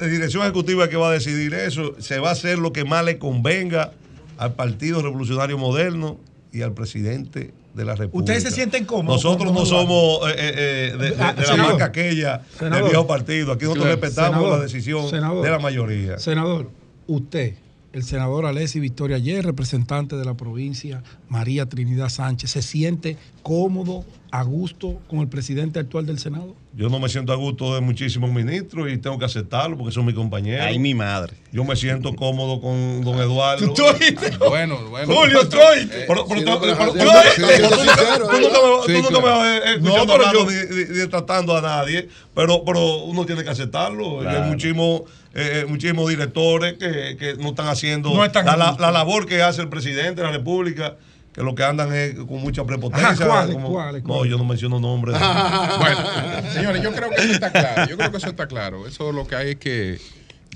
la 0.00 0.06
dirección 0.08 0.42
ejecutiva 0.42 0.88
que 0.88 0.96
va 0.96 1.10
a 1.10 1.12
decidir 1.12 1.54
eso, 1.54 1.94
se 2.00 2.18
va 2.18 2.30
a 2.30 2.32
hacer 2.32 2.58
lo 2.58 2.72
que 2.72 2.84
más 2.84 3.04
le 3.04 3.18
convenga 3.18 3.92
al 4.38 4.54
Partido 4.54 5.00
Revolucionario 5.02 5.58
Moderno 5.58 6.18
y 6.52 6.62
al 6.62 6.72
presidente 6.72 7.52
de 7.74 7.84
la 7.84 7.94
República. 7.94 8.18
¿Ustedes 8.34 8.42
se 8.42 8.50
sienten 8.50 8.84
cómodos 8.84 9.22
Nosotros 9.24 9.52
no 9.52 9.64
somos 9.64 10.28
eh, 10.28 10.34
eh, 10.36 10.90
eh, 10.92 10.96
de, 10.98 11.10
de- 11.10 11.16
Ah, 11.22 11.32
de 11.32 11.46
la 11.46 11.56
marca 11.56 11.84
aquella 11.86 12.42
del 12.60 12.82
viejo 12.82 13.06
partido. 13.06 13.52
Aquí 13.52 13.64
nosotros 13.64 13.86
Claro. 13.86 14.00
respetamos 14.00 14.38
Senador. 14.40 14.58
la 14.58 14.62
decisión 14.64 15.08
Senador. 15.08 15.44
de 15.44 15.50
la 15.50 15.58
mayoría. 15.58 16.18
Senador, 16.18 16.68
usted, 17.06 17.54
el 17.92 18.02
senador 18.04 18.46
Alessi 18.46 18.80
Victoria 18.80 19.16
Ayer, 19.16 19.44
representante 19.44 20.16
de 20.16 20.24
la 20.24 20.34
provincia, 20.34 21.02
María 21.28 21.66
Trinidad 21.66 22.08
Sánchez, 22.08 22.50
¿se 22.50 22.62
siente 22.62 23.16
cómodo, 23.42 24.04
a 24.30 24.42
gusto 24.44 24.98
con 25.08 25.18
el 25.18 25.28
presidente 25.28 25.78
actual 25.78 26.06
del 26.06 26.18
Senado? 26.18 26.56
Yo 26.74 26.88
no 26.88 26.98
me 26.98 27.10
siento 27.10 27.34
a 27.34 27.36
gusto 27.36 27.74
de 27.74 27.82
muchísimos 27.82 28.30
ministros 28.32 28.90
y 28.90 28.96
tengo 28.96 29.18
que 29.18 29.26
aceptarlo 29.26 29.76
porque 29.76 29.92
son 29.92 30.06
mis 30.06 30.14
compañeros. 30.14 30.64
Ay, 30.66 30.78
mi 30.78 30.94
madre. 30.94 31.34
Yo 31.52 31.64
me 31.64 31.76
siento 31.76 32.14
cómodo 32.16 32.62
con 32.62 33.02
don 33.04 33.18
Eduardo. 33.18 33.74
¿Tú 33.74 33.84
oíste? 33.84 34.38
Bueno, 34.38 34.78
bueno. 34.88 35.14
Julio, 35.14 35.42
estoy. 35.42 35.80
Eh, 35.80 36.04
Pero- 36.08 36.24
tú 36.24 36.34
nunca- 36.34 36.58
tú 36.60 36.64
eh. 36.64 36.74
me- 36.78 36.86
tú 36.98 37.06
vas 37.06 37.26
a- 37.26 38.42
No, 38.48 38.84
escuchando 38.86 40.46
ni- 40.50 40.76
ni- 40.94 41.00
ni 41.02 41.08
tratando 41.08 41.56
a 41.56 41.60
nadie, 41.60 42.08
pero, 42.34 42.64
pero 42.64 43.04
uno 43.04 43.26
tiene 43.26 43.44
que 43.44 43.50
aceptarlo. 43.50 44.20
Claro. 44.20 44.44
Hay 44.44 44.50
muchísimos, 44.50 45.02
eh, 45.34 45.64
muchísimos 45.68 46.08
directores 46.08 46.74
que, 46.74 47.16
que 47.18 47.34
no 47.38 47.48
están 47.50 47.68
haciendo 47.68 48.12
No 48.12 48.24
están 48.24 48.44
la, 48.46 48.76
la- 48.78 48.90
labor 48.92 49.26
que 49.26 49.42
hace 49.42 49.62
el 49.62 49.68
presidente 49.68 50.20
de 50.20 50.26
la 50.26 50.30
República, 50.32 50.96
que 51.32 51.42
lo 51.42 51.54
que 51.54 51.64
andan 51.64 51.92
es 51.94 52.14
con 52.14 52.40
mucha 52.42 52.64
prepotencia. 52.64 53.08
Ajá, 53.10 53.26
¿cuáles, 53.26 53.54
como- 53.54 53.70
cuáles, 53.72 54.04
No, 54.04 54.24
yo 54.26 54.36
no 54.36 54.44
menciono 54.44 54.78
nombres. 54.80 55.16
Bueno, 55.78 55.98
señores, 56.52 56.82
yo 56.82 56.92
creo 56.92 57.08
que 57.10 57.22
eso 57.22 57.32
está 57.32 57.50
claro. 57.50 57.88
Yo 57.90 57.96
creo 57.96 58.10
que 58.10 58.16
eso 58.18 58.28
está 58.28 58.46
claro. 58.46 58.86
Eso 58.86 59.12
lo 59.12 59.26
que 59.26 59.36
hay 59.36 59.50
es 59.52 59.56
que. 59.56 59.98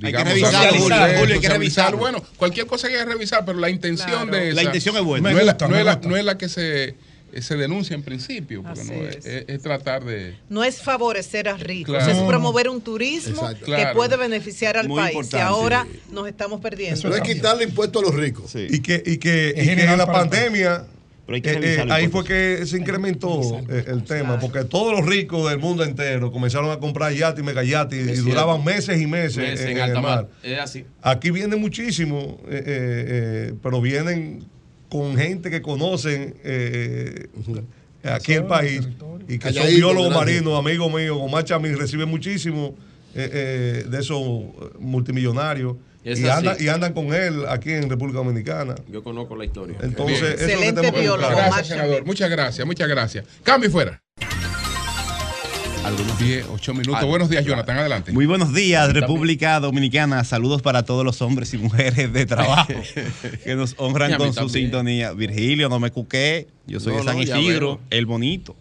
Hay 0.03 0.13
que 0.13 0.19
Digamos, 0.19 0.29
revisarlo, 0.35 0.79
Julio, 0.79 0.97
Julio, 1.19 1.35
hay 1.37 1.41
que 1.41 1.49
revisarlo. 1.49 1.97
Bueno, 1.97 2.23
cualquier 2.37 2.67
cosa 2.67 2.87
hay 2.89 2.93
que 2.93 3.05
revisar, 3.07 3.47
pero 3.47 3.59
la 3.59 3.71
intención 3.71 4.11
Claro. 4.29 4.31
de 4.31 4.49
esa. 4.49 4.57
La 4.57 4.63
intención 4.65 4.95
es 4.97 5.03
buena. 5.03 5.33
No, 5.33 5.39
es, 5.39 5.47
la, 5.47 5.53
es 5.53 6.07
no 6.07 6.17
es 6.19 6.25
la 6.27 6.37
que 6.37 6.51
se, 6.51 6.97
se 7.43 7.57
denuncia 7.57 7.95
en 7.95 8.03
principio, 8.03 8.63
porque 8.63 8.85
no 8.85 8.93
es. 9.07 9.17
es, 9.17 9.27
es- 9.27 9.45
es 9.49 9.63
tratar 9.63 10.05
de. 10.05 10.35
No 10.49 10.65
es 10.65 10.81
favorecer 10.83 11.49
a 11.49 11.57
ricos, 11.57 11.95
Claro. 11.97 12.13
es 12.13 12.19
promover 12.27 12.69
un 12.69 12.81
turismo 12.81 13.35
Exacto. 13.43 13.67
que 13.67 13.73
Claro. 13.73 13.95
puede 13.97 14.17
beneficiar 14.17 14.77
al 14.77 14.89
Muy 14.89 14.99
país. 15.01 15.15
importante. 15.15 15.37
Y 15.37 15.41
ahora 15.49 15.87
nos 16.13 16.29
estamos 16.29 16.61
perdiendo. 16.61 17.09
No 17.09 17.15
es 17.15 17.23
quitarle 17.23 17.65
impuesto 17.65 17.99
a 17.99 18.03
los 18.03 18.15
ricos. 18.15 18.51
Sí. 18.51 18.67
Y 18.71 18.81
que, 18.81 19.03
y 19.05 19.19
que, 19.19 19.55
y 19.57 19.65
que 19.65 19.85
en 19.85 19.99
la 19.99 20.07
pandemia, 20.07 20.87
Pero 21.27 21.35
hay 21.37 21.43
que 21.43 21.51
eh, 21.51 21.59
eh, 21.83 21.87
ahí 21.91 22.07
fue 22.07 22.25
que 22.25 22.65
se 22.67 22.77
incrementó 22.79 23.41
el 23.69 24.05
tema, 24.05 24.39
porque 24.39 24.63
todos 24.65 24.93
los 24.97 25.05
ricos 25.05 25.51
del 25.51 25.59
mundo 25.59 25.83
entero 25.83 26.31
comenzaron 26.31 26.71
a 26.71 26.79
comprar 26.79 27.13
yates 27.13 27.41
y 27.41 27.43
megayates 27.45 28.19
y 28.19 28.21
duraban 28.23 28.63
meses 28.65 29.01
y 29.01 29.07
meses, 29.09 29.37
Meses 29.39 29.61
en, 29.67 29.73
en 29.73 29.79
alta 29.83 29.97
el 29.99 30.03
mar. 30.03 30.17
mar. 30.23 30.29
Es 30.45 30.59
así. 30.61 30.85
Aquí 31.03 31.33
vienen 31.33 31.61
muchísimos, 31.61 32.25
eh, 32.27 32.37
eh, 32.49 32.65
eh, 32.67 33.53
pero 33.61 33.81
vienen 33.81 34.45
con 34.89 35.17
gente 35.17 35.51
que 35.51 35.63
conocen 35.63 36.35
eh, 36.45 37.29
aquí 38.03 38.35
el 38.35 38.45
país 38.45 38.89
y 39.29 39.39
que 39.39 39.53
son 39.53 39.67
biólogos 39.67 40.15
marinos, 40.15 40.59
amigos 40.59 40.93
míos. 40.93 41.19
Omar 41.21 41.45
Chamín 41.45 41.77
recibe 41.79 42.07
muchísimo 42.07 42.75
eh, 43.15 43.31
eh, 43.33 43.89
de 43.89 43.99
esos 43.99 44.23
multimillonarios 44.79 45.77
Es 46.05 46.21
y, 46.21 46.29
andan, 46.29 46.57
y 46.61 46.69
andan 46.69 46.93
con 46.93 47.15
él 47.15 47.45
aquí 47.49 47.73
en 47.73 47.89
República 47.89 48.19
Dominicana. 48.19 48.75
Yo 48.89 49.03
conozco 49.03 49.37
la 49.37 49.45
historia. 49.45 49.77
Entonces, 49.83 50.21
Bien. 50.21 50.33
eso 50.35 50.45
es 50.45 50.53
lo 50.53 50.61
que 50.61 50.69
Excelente 50.69 51.01
biólogo. 51.01 51.31
Gracias, 51.31 51.69
senador. 51.69 52.05
Muchas 52.05 52.31
gracias, 52.31 52.67
muchas 52.67 52.89
gracias. 52.89 53.25
Cambio 53.43 53.69
y 53.69 53.73
fuera. 53.73 54.03
Algunos 55.87 56.19
10, 56.19 56.47
8 56.51 56.75
minutos. 56.75 57.01
Ah, 57.01 57.05
Buenos 57.05 57.31
días, 57.31 57.45
Jonathan. 57.45 57.79
Adelante. 57.79 58.11
Muy 58.11 58.27
buenos 58.27 58.53
días, 58.53 58.93
República 58.93 59.61
Dominicana. 59.61 60.25
Saludos 60.25 60.61
para 60.61 60.85
todos 60.85 61.05
los 61.05 61.23
hombres 61.23 61.55
y 61.55 61.59
mujeres 61.59 62.13
de 62.13 62.27
trabajo 62.27 62.73
que 63.45 63.55
nos 63.55 63.77
honran 63.79 64.15
con 64.17 64.35
su 64.35 64.49
sintonía. 64.49 65.13
Virgilio, 65.13 65.69
no 65.69 65.79
me 65.79 65.93
cuqué. 65.93 66.49
Yo 66.67 66.81
soy 66.81 66.95
No, 66.95 66.99
de 66.99 67.05
San 67.05 67.17
no, 67.17 67.23
Isidro, 67.23 67.77
veo. 67.77 67.81
el 67.91 68.07
bonito. 68.07 68.57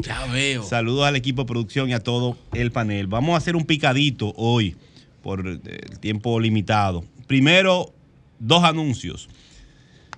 Ya 0.00 0.26
veo. 0.26 0.64
Saludos 0.64 1.06
al 1.06 1.14
equipo 1.14 1.42
de 1.42 1.46
producción 1.46 1.88
y 1.90 1.92
a 1.92 2.00
todo 2.00 2.36
el 2.52 2.72
panel. 2.72 3.06
Vamos 3.06 3.34
a 3.34 3.36
hacer 3.38 3.54
un 3.54 3.64
picadito 3.64 4.32
hoy 4.36 4.74
por 5.22 5.46
el 5.46 5.60
tiempo 6.00 6.40
limitado. 6.40 7.04
Primero, 7.28 7.92
dos 8.40 8.64
anuncios. 8.64 9.28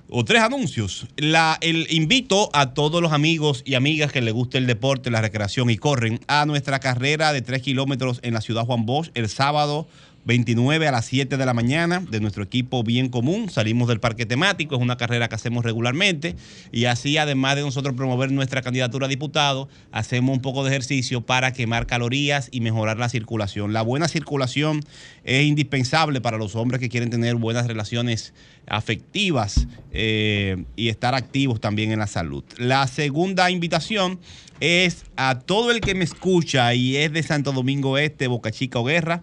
O 0.09 0.25
tres 0.25 0.41
anuncios. 0.43 1.07
La, 1.17 1.59
el 1.61 1.87
invito 1.91 2.49
a 2.53 2.75
todos 2.75 3.03
los 3.03 3.13
amigos 3.13 3.63
y 3.65 3.75
amigas 3.75 4.13
que 4.13 4.21
les 4.21 4.33
guste 4.33 4.59
el 4.59 4.67
deporte, 4.67 5.11
la 5.11 5.21
recreación 5.21 5.69
y 5.69 5.77
corren 5.77 6.21
a 6.29 6.47
nuestra 6.47 6.79
carrera 6.79 7.33
de 7.33 7.43
tres 7.43 7.63
kilómetros 7.63 8.21
en 8.23 8.35
la 8.35 8.41
ciudad 8.41 8.65
Juan 8.65 8.87
Bosch 8.87 9.11
el 9.15 9.29
sábado 9.29 9.89
29 10.27 10.89
a 10.89 10.93
las 10.93 11.07
7 11.07 11.37
de 11.37 11.47
la 11.47 11.55
mañana 11.55 12.01
de 12.01 12.21
nuestro 12.21 12.43
equipo 12.43 12.83
Bien 12.83 13.09
Común. 13.09 13.49
Salimos 13.49 13.87
del 13.87 14.01
parque 14.01 14.27
temático, 14.27 14.75
es 14.75 14.83
una 14.83 14.97
carrera 14.97 15.29
que 15.29 15.37
hacemos 15.37 15.65
regularmente 15.65 16.35
y 16.73 16.87
así 16.87 17.17
además 17.17 17.55
de 17.55 17.63
nosotros 17.63 17.95
promover 17.95 18.33
nuestra 18.33 18.61
candidatura 18.61 19.07
a 19.07 19.09
diputado, 19.09 19.69
hacemos 19.93 20.35
un 20.35 20.43
poco 20.43 20.65
de 20.65 20.71
ejercicio 20.71 21.21
para 21.21 21.53
quemar 21.53 21.87
calorías 21.87 22.49
y 22.51 22.61
mejorar 22.61 22.99
la 22.99 23.09
circulación. 23.09 23.73
La 23.73 23.83
buena 23.83 24.09
circulación 24.09 24.81
es 25.23 25.47
indispensable 25.47 26.21
para 26.21 26.39
los 26.39 26.57
hombres 26.57 26.81
que 26.81 26.89
quieren 26.89 27.09
tener 27.09 27.37
buenas 27.37 27.69
relaciones 27.69 28.35
afectivas 28.67 29.69
eh, 29.93 30.65
y 30.75 30.89
estar 30.89 31.15
activos 31.15 31.61
también 31.61 31.93
en 31.93 32.01
la 32.01 32.09
salud. 32.09 32.43
La 32.59 32.89
segunda 32.89 33.49
invitación 33.53 34.19
es 34.59 35.05
a 35.17 35.39
todo 35.39 35.71
el 35.71 35.81
que 35.81 35.95
me 35.95 36.03
escucha 36.03 36.75
y 36.75 36.97
es 36.97 37.13
de 37.13 37.23
Santo 37.23 37.53
Domingo 37.53 37.97
Este, 37.97 38.27
Boca 38.27 38.51
Chica 38.51 38.81
o 38.81 38.85
Guerra. 38.85 39.23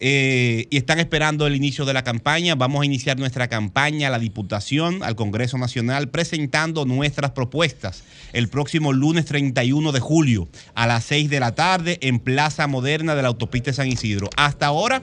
Eh, 0.00 0.66
y 0.70 0.78
están 0.78 0.98
esperando 0.98 1.46
el 1.46 1.54
inicio 1.54 1.84
de 1.84 1.92
la 1.92 2.02
campaña. 2.02 2.54
Vamos 2.54 2.82
a 2.82 2.86
iniciar 2.86 3.18
nuestra 3.18 3.48
campaña 3.48 4.08
a 4.08 4.10
la 4.10 4.18
Diputación, 4.18 5.02
al 5.02 5.14
Congreso 5.14 5.58
Nacional, 5.58 6.08
presentando 6.08 6.86
nuestras 6.86 7.32
propuestas 7.32 8.02
el 8.32 8.48
próximo 8.48 8.92
lunes 8.92 9.26
31 9.26 9.92
de 9.92 10.00
julio 10.00 10.48
a 10.74 10.86
las 10.86 11.04
6 11.04 11.28
de 11.28 11.40
la 11.40 11.54
tarde 11.54 11.98
en 12.00 12.18
Plaza 12.18 12.66
Moderna 12.66 13.14
de 13.14 13.22
la 13.22 13.28
Autopista 13.28 13.72
San 13.72 13.88
Isidro. 13.88 14.30
Hasta 14.36 14.66
ahora, 14.66 15.02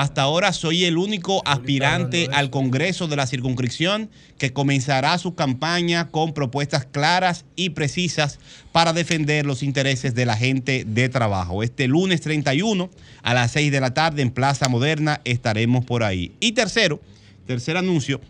hasta 0.00 0.20
ahora 0.20 0.52
soy 0.52 0.84
el 0.84 0.98
único 0.98 1.40
aspirante 1.46 2.28
al 2.34 2.50
Congreso 2.50 3.08
de 3.08 3.16
la 3.16 3.26
circunscripción 3.26 4.10
que 4.36 4.52
comenzará 4.52 5.16
su 5.16 5.34
campaña 5.34 6.08
con 6.10 6.34
propuestas 6.34 6.84
claras 6.84 7.46
y 7.56 7.70
precisas 7.70 8.38
para 8.72 8.92
defender 8.92 9.46
los 9.46 9.62
intereses 9.62 10.14
de 10.14 10.26
la 10.26 10.36
gente 10.36 10.84
de 10.86 11.08
trabajo. 11.08 11.62
Este 11.62 11.88
lunes 11.88 12.20
31 12.20 12.90
a 13.22 13.32
las 13.32 13.52
6 13.52 13.72
de 13.72 13.80
la 13.80 13.94
tarde 13.94 14.20
en 14.20 14.32
Plaza 14.32 14.68
Moderna 14.68 15.22
estaremos 15.24 15.82
por 15.86 16.04
ahí. 16.04 16.32
Y 16.40 16.52
tercero, 16.52 17.00
tercer 17.46 17.78
anuncio, 17.78 18.20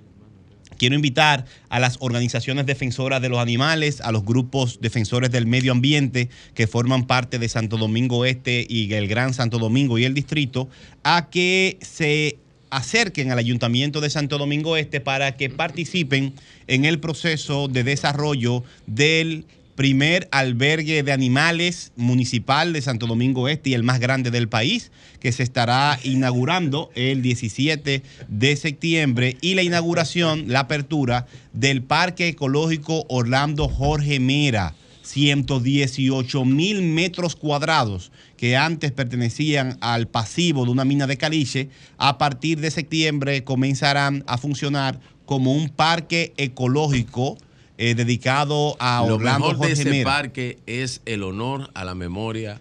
Quiero 0.77 0.95
invitar 0.95 1.45
a 1.69 1.81
las 1.81 1.97
organizaciones 2.01 2.67
defensoras 2.67 3.23
de 3.23 3.29
los 3.29 3.39
animales, 3.39 4.01
a 4.01 4.13
los 4.13 4.25
grupos 4.25 4.81
defensores 4.81 5.31
del 5.31 5.47
medio 5.47 5.73
ambiente 5.73 6.29
que 6.55 6.67
forman 6.67 7.07
parte 7.07 7.39
de 7.39 7.49
Santo 7.49 7.77
Domingo 7.77 8.25
Este 8.25 8.67
y 8.69 8.93
el 8.93 9.09
Gran 9.09 9.35
Santo 9.35 9.59
Domingo 9.59 9.99
y 9.99 10.05
el 10.05 10.15
distrito, 10.15 10.69
a 11.03 11.29
que 11.31 11.79
se 11.81 12.39
acerquen 12.71 13.31
al 13.31 13.39
Ayuntamiento 13.39 14.01
de 14.01 14.11
Santo 14.11 14.39
Domingo 14.39 14.77
Este 14.77 15.01
para 15.01 15.37
que 15.37 15.51
participen 15.51 16.35
en 16.67 16.85
el 16.85 17.01
proceso 17.01 17.69
de 17.69 17.85
desarrollo 17.85 18.65
del 18.87 19.47
primer 19.77 20.27
albergue 20.33 21.03
de 21.03 21.13
animales 21.13 21.93
municipal 21.97 22.73
de 22.73 22.83
Santo 22.83 23.07
Domingo 23.07 23.49
Este 23.49 23.71
y 23.71 23.75
el 23.75 23.85
más 23.85 24.01
grande 24.01 24.31
del 24.31 24.49
país, 24.49 24.91
que 25.21 25.31
se 25.31 25.43
estará 25.43 26.01
inaugurando 26.03 26.91
el 26.95 27.23
17 27.23 28.03
de 28.27 28.57
septiembre 28.57 29.37
y 29.41 29.55
la 29.55 29.63
inauguración, 29.63 30.47
la 30.49 30.61
apertura 30.61 31.27
del 31.53 31.83
Parque 31.83 32.29
Ecológico 32.29 33.05
Orlando 33.09 33.69
Jorge 33.69 34.19
Mera. 34.19 34.75
118 35.03 36.45
mil 36.45 36.83
metros 36.83 37.37
cuadrados 37.37 38.11
que 38.37 38.57
antes 38.57 38.91
pertenecían 38.91 39.79
al 39.81 40.09
pasivo 40.09 40.65
de 40.65 40.73
una 40.73 40.85
mina 40.85 41.07
de 41.07 41.17
caliche, 41.17 41.69
a 41.97 42.19
partir 42.19 42.59
de 42.59 42.73
septiembre 42.73 43.45
comenzarán 43.45 44.25
a 44.27 44.37
funcionar 44.37 44.99
como 45.25 45.53
un 45.53 45.69
parque 45.69 46.33
ecológico 46.37 47.39
eh, 47.79 47.95
dedicado 47.95 48.77
a 48.79 49.05
Lo 49.07 49.17
Orlando 49.17 49.49
mejor 49.49 49.55
de 49.57 49.69
Jorge 49.69 49.73
ese 49.83 49.91
Mera. 49.91 50.11
parque 50.11 50.59
es 50.67 51.01
el 51.05 51.23
honor 51.23 51.71
a 51.75 51.85
la 51.85 51.95
memoria 51.95 52.61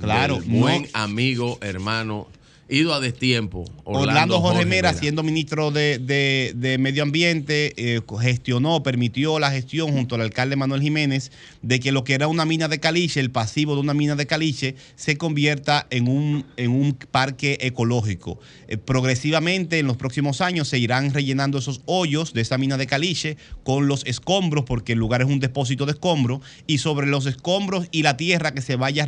Claro, 0.00 0.40
del 0.40 0.44
buen 0.50 0.82
no- 0.82 0.88
amigo, 0.94 1.58
hermano, 1.62 2.26
ido 2.68 2.92
a 2.94 3.00
destiempo, 3.00 3.64
Orlando, 3.84 4.00
Orlando, 4.10 4.40
Jorge, 4.40 4.56
Jorge 4.58 4.66
Mera, 4.68 4.88
Mera. 4.90 5.00
siendo 5.00 5.22
ministro 5.22 5.70
de, 5.70 5.98
de- 5.98 6.52
de 6.56 6.78
Medio 6.78 7.02
Ambiente, 7.04 7.72
eh, 7.76 8.00
gestionó, 8.20 8.82
permitió 8.82 9.38
la 9.38 9.50
gestión 9.50 9.92
junto 9.92 10.14
al 10.16 10.22
alcalde 10.22 10.56
Manuel 10.56 10.82
Jiménez 10.82 11.30
de 11.62 11.78
que 11.80 11.92
lo 11.92 12.02
que 12.04 12.14
era 12.14 12.28
una 12.28 12.44
mina 12.44 12.68
de 12.68 12.80
caliche, 12.80 13.20
el 13.20 13.30
pasivo 13.30 13.74
de 13.74 13.80
una 13.80 13.94
mina 13.94 14.16
de 14.16 14.26
caliche, 14.26 14.74
se 14.96 15.16
convierta 15.16 15.86
en 15.90 16.08
un, 16.08 16.44
en 16.56 16.70
un 16.70 16.94
parque 16.94 17.58
ecológico. 17.60 18.38
Eh, 18.68 18.76
progresivamente, 18.78 19.78
en 19.78 19.86
los 19.86 19.96
próximos 19.96 20.40
años, 20.40 20.68
se 20.68 20.78
irán 20.78 21.12
rellenando 21.14 21.58
esos 21.58 21.82
hoyos 21.86 22.32
de 22.32 22.40
esa 22.40 22.58
mina 22.58 22.76
de 22.76 22.86
caliche 22.86 23.36
con 23.62 23.86
los 23.86 24.04
escombros, 24.06 24.64
porque 24.64 24.92
el 24.94 24.98
lugar 24.98 25.22
es 25.22 25.28
un 25.28 25.38
depósito 25.40 25.86
de 25.86 25.92
escombros, 25.92 26.40
y 26.66 26.78
sobre 26.78 27.06
los 27.06 27.26
escombros 27.26 27.86
y 27.92 28.02
la 28.02 28.16
tierra 28.16 28.52
que 28.52 28.62
se 28.62 28.76
vaya 28.76 29.06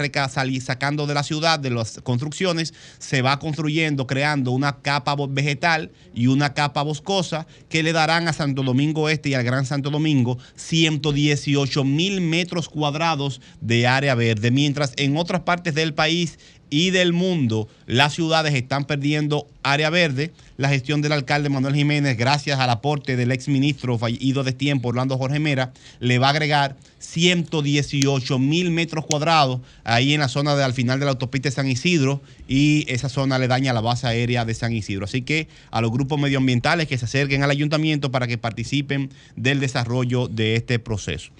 sacando 0.60 1.06
de 1.06 1.14
la 1.14 1.22
ciudad, 1.22 1.58
de 1.58 1.70
las 1.70 2.00
construcciones, 2.02 2.74
se 2.98 3.22
va 3.22 3.38
construyendo, 3.48 4.06
creando 4.06 4.50
una 4.50 4.82
capa 4.82 5.16
vegetal 5.26 5.90
y 6.14 6.26
una 6.26 6.52
capa 6.52 6.82
boscosa 6.82 7.46
que 7.70 7.82
le 7.82 7.94
darán 7.94 8.28
a 8.28 8.34
Santo 8.34 8.62
Domingo 8.62 9.08
Este 9.08 9.30
y 9.30 9.34
al 9.34 9.42
Gran 9.42 9.64
Santo 9.64 9.88
Domingo 9.88 10.36
118 10.56 11.82
mil 11.82 12.20
metros 12.20 12.68
cuadrados 12.68 13.40
de 13.62 13.86
área 13.86 14.14
verde, 14.14 14.50
mientras 14.50 14.92
en 14.96 15.16
otras 15.16 15.40
partes 15.40 15.74
del 15.74 15.94
país 15.94 16.38
y 16.70 16.90
del 16.90 17.12
mundo 17.12 17.68
las 17.86 18.14
ciudades 18.14 18.54
están 18.54 18.84
perdiendo 18.84 19.46
área 19.62 19.90
verde. 19.90 20.32
La 20.56 20.68
gestión 20.68 21.02
del 21.02 21.12
alcalde 21.12 21.48
Manuel 21.48 21.74
Jiménez, 21.74 22.16
gracias 22.16 22.58
al 22.58 22.70
aporte 22.70 23.16
del 23.16 23.32
exministro 23.32 23.98
fallido 23.98 24.44
de 24.44 24.52
tiempo 24.52 24.88
Orlando 24.88 25.16
Jorge 25.16 25.38
Mera, 25.38 25.72
le 26.00 26.18
va 26.18 26.28
a 26.28 26.30
agregar 26.30 26.76
118 26.98 28.38
mil 28.38 28.70
metros 28.70 29.06
cuadrados 29.06 29.60
ahí 29.84 30.14
en 30.14 30.20
la 30.20 30.28
zona 30.28 30.56
de, 30.56 30.64
al 30.64 30.74
final 30.74 30.98
de 30.98 31.04
la 31.04 31.12
autopista 31.12 31.48
de 31.48 31.54
San 31.54 31.68
Isidro 31.68 32.20
y 32.48 32.84
esa 32.88 33.08
zona 33.08 33.38
le 33.38 33.48
daña 33.48 33.72
la 33.72 33.80
base 33.80 34.06
aérea 34.06 34.44
de 34.44 34.54
San 34.54 34.72
Isidro. 34.72 35.04
Así 35.04 35.22
que 35.22 35.48
a 35.70 35.80
los 35.80 35.90
grupos 35.90 36.18
medioambientales 36.18 36.88
que 36.88 36.98
se 36.98 37.04
acerquen 37.04 37.42
al 37.42 37.50
ayuntamiento 37.50 38.10
para 38.10 38.26
que 38.26 38.38
participen 38.38 39.10
del 39.36 39.60
desarrollo 39.60 40.28
de 40.28 40.56
este 40.56 40.78
proceso. 40.78 41.30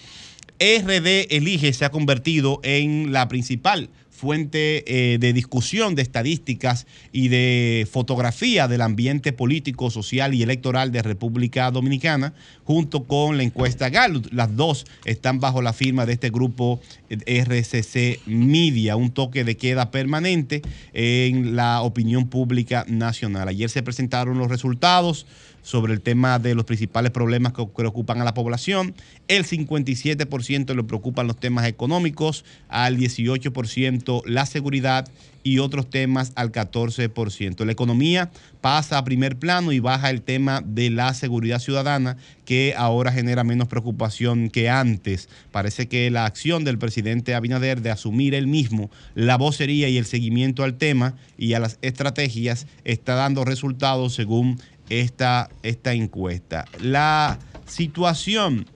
RD 0.60 1.28
Elige 1.30 1.72
se 1.72 1.84
ha 1.84 1.90
convertido 1.90 2.60
en 2.64 3.12
la 3.12 3.28
principal 3.28 3.90
fuente 4.18 4.84
eh, 4.86 5.18
de 5.18 5.32
discusión 5.32 5.94
de 5.94 6.02
estadísticas 6.02 6.86
y 7.12 7.28
de 7.28 7.86
fotografía 7.90 8.66
del 8.66 8.82
ambiente 8.82 9.32
político, 9.32 9.90
social 9.90 10.34
y 10.34 10.42
electoral 10.42 10.90
de 10.90 11.02
República 11.02 11.70
Dominicana, 11.70 12.34
junto 12.64 13.04
con 13.04 13.36
la 13.36 13.44
encuesta 13.44 13.90
Gallup. 13.90 14.26
Las 14.32 14.56
dos 14.56 14.86
están 15.04 15.38
bajo 15.38 15.62
la 15.62 15.72
firma 15.72 16.04
de 16.04 16.14
este 16.14 16.30
grupo 16.30 16.80
eh, 17.08 17.44
RCC 17.44 18.26
Media, 18.26 18.96
un 18.96 19.12
toque 19.12 19.44
de 19.44 19.56
queda 19.56 19.92
permanente 19.92 20.62
en 20.92 21.54
la 21.54 21.82
opinión 21.82 22.28
pública 22.28 22.84
nacional. 22.88 23.46
Ayer 23.46 23.70
se 23.70 23.84
presentaron 23.84 24.36
los 24.36 24.48
resultados 24.48 25.26
sobre 25.62 25.92
el 25.92 26.00
tema 26.00 26.38
de 26.38 26.54
los 26.54 26.64
principales 26.64 27.10
problemas 27.10 27.52
que 27.52 27.66
preocupan 27.66 28.20
a 28.20 28.24
la 28.24 28.34
población. 28.34 28.94
El 29.28 29.44
57% 29.44 30.74
le 30.74 30.84
preocupan 30.84 31.26
los 31.26 31.38
temas 31.38 31.66
económicos, 31.66 32.44
al 32.68 32.96
18% 32.96 34.22
la 34.26 34.46
seguridad 34.46 35.08
y 35.42 35.60
otros 35.60 35.88
temas 35.88 36.32
al 36.34 36.52
14%. 36.52 37.64
La 37.64 37.72
economía 37.72 38.30
pasa 38.60 38.98
a 38.98 39.04
primer 39.04 39.38
plano 39.38 39.72
y 39.72 39.80
baja 39.80 40.10
el 40.10 40.22
tema 40.22 40.62
de 40.64 40.90
la 40.90 41.14
seguridad 41.14 41.58
ciudadana, 41.58 42.16
que 42.44 42.74
ahora 42.76 43.12
genera 43.12 43.44
menos 43.44 43.68
preocupación 43.68 44.50
que 44.50 44.68
antes. 44.68 45.28
Parece 45.50 45.88
que 45.88 46.10
la 46.10 46.26
acción 46.26 46.64
del 46.64 46.78
presidente 46.78 47.34
Abinader 47.34 47.80
de 47.80 47.90
asumir 47.90 48.34
él 48.34 48.46
mismo 48.46 48.90
la 49.14 49.36
vocería 49.36 49.88
y 49.88 49.96
el 49.96 50.06
seguimiento 50.06 50.64
al 50.64 50.76
tema 50.76 51.14
y 51.38 51.54
a 51.54 51.60
las 51.60 51.78
estrategias 51.82 52.66
está 52.84 53.14
dando 53.14 53.44
resultados 53.44 54.14
según 54.14 54.60
esta, 54.88 55.50
esta 55.62 55.92
encuesta. 55.92 56.64
La 56.80 57.38
situación, 57.66 58.66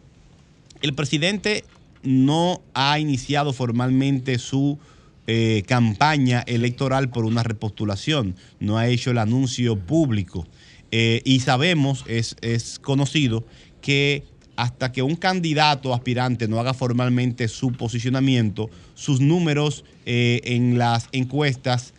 el 0.82 0.94
presidente 0.94 1.64
no 2.02 2.60
ha 2.74 2.98
iniciado 2.98 3.52
formalmente 3.52 4.38
su 4.38 4.78
eh, 5.28 5.62
campaña 5.66 6.42
electoral 6.46 7.08
por 7.08 7.24
una 7.24 7.44
repostulación, 7.44 8.34
no 8.58 8.76
ha 8.76 8.88
hecho 8.88 9.12
el 9.12 9.18
anuncio 9.18 9.76
público 9.76 10.46
Eh, 10.94 11.22
y 11.24 11.40
sabemos, 11.40 12.04
es, 12.06 12.36
es 12.42 12.78
conocido, 12.78 13.46
que 13.80 14.24
hasta 14.56 14.92
que 14.92 15.00
un 15.00 15.16
candidato 15.16 15.94
aspirante 15.94 16.48
no 16.48 16.60
haga 16.60 16.74
formalmente 16.74 17.48
su 17.48 17.72
posicionamiento, 17.72 18.68
sus 18.94 19.18
números 19.20 19.84
eh, 20.04 20.42
en 20.44 20.76
las 20.76 21.08
encuestas 21.12 21.94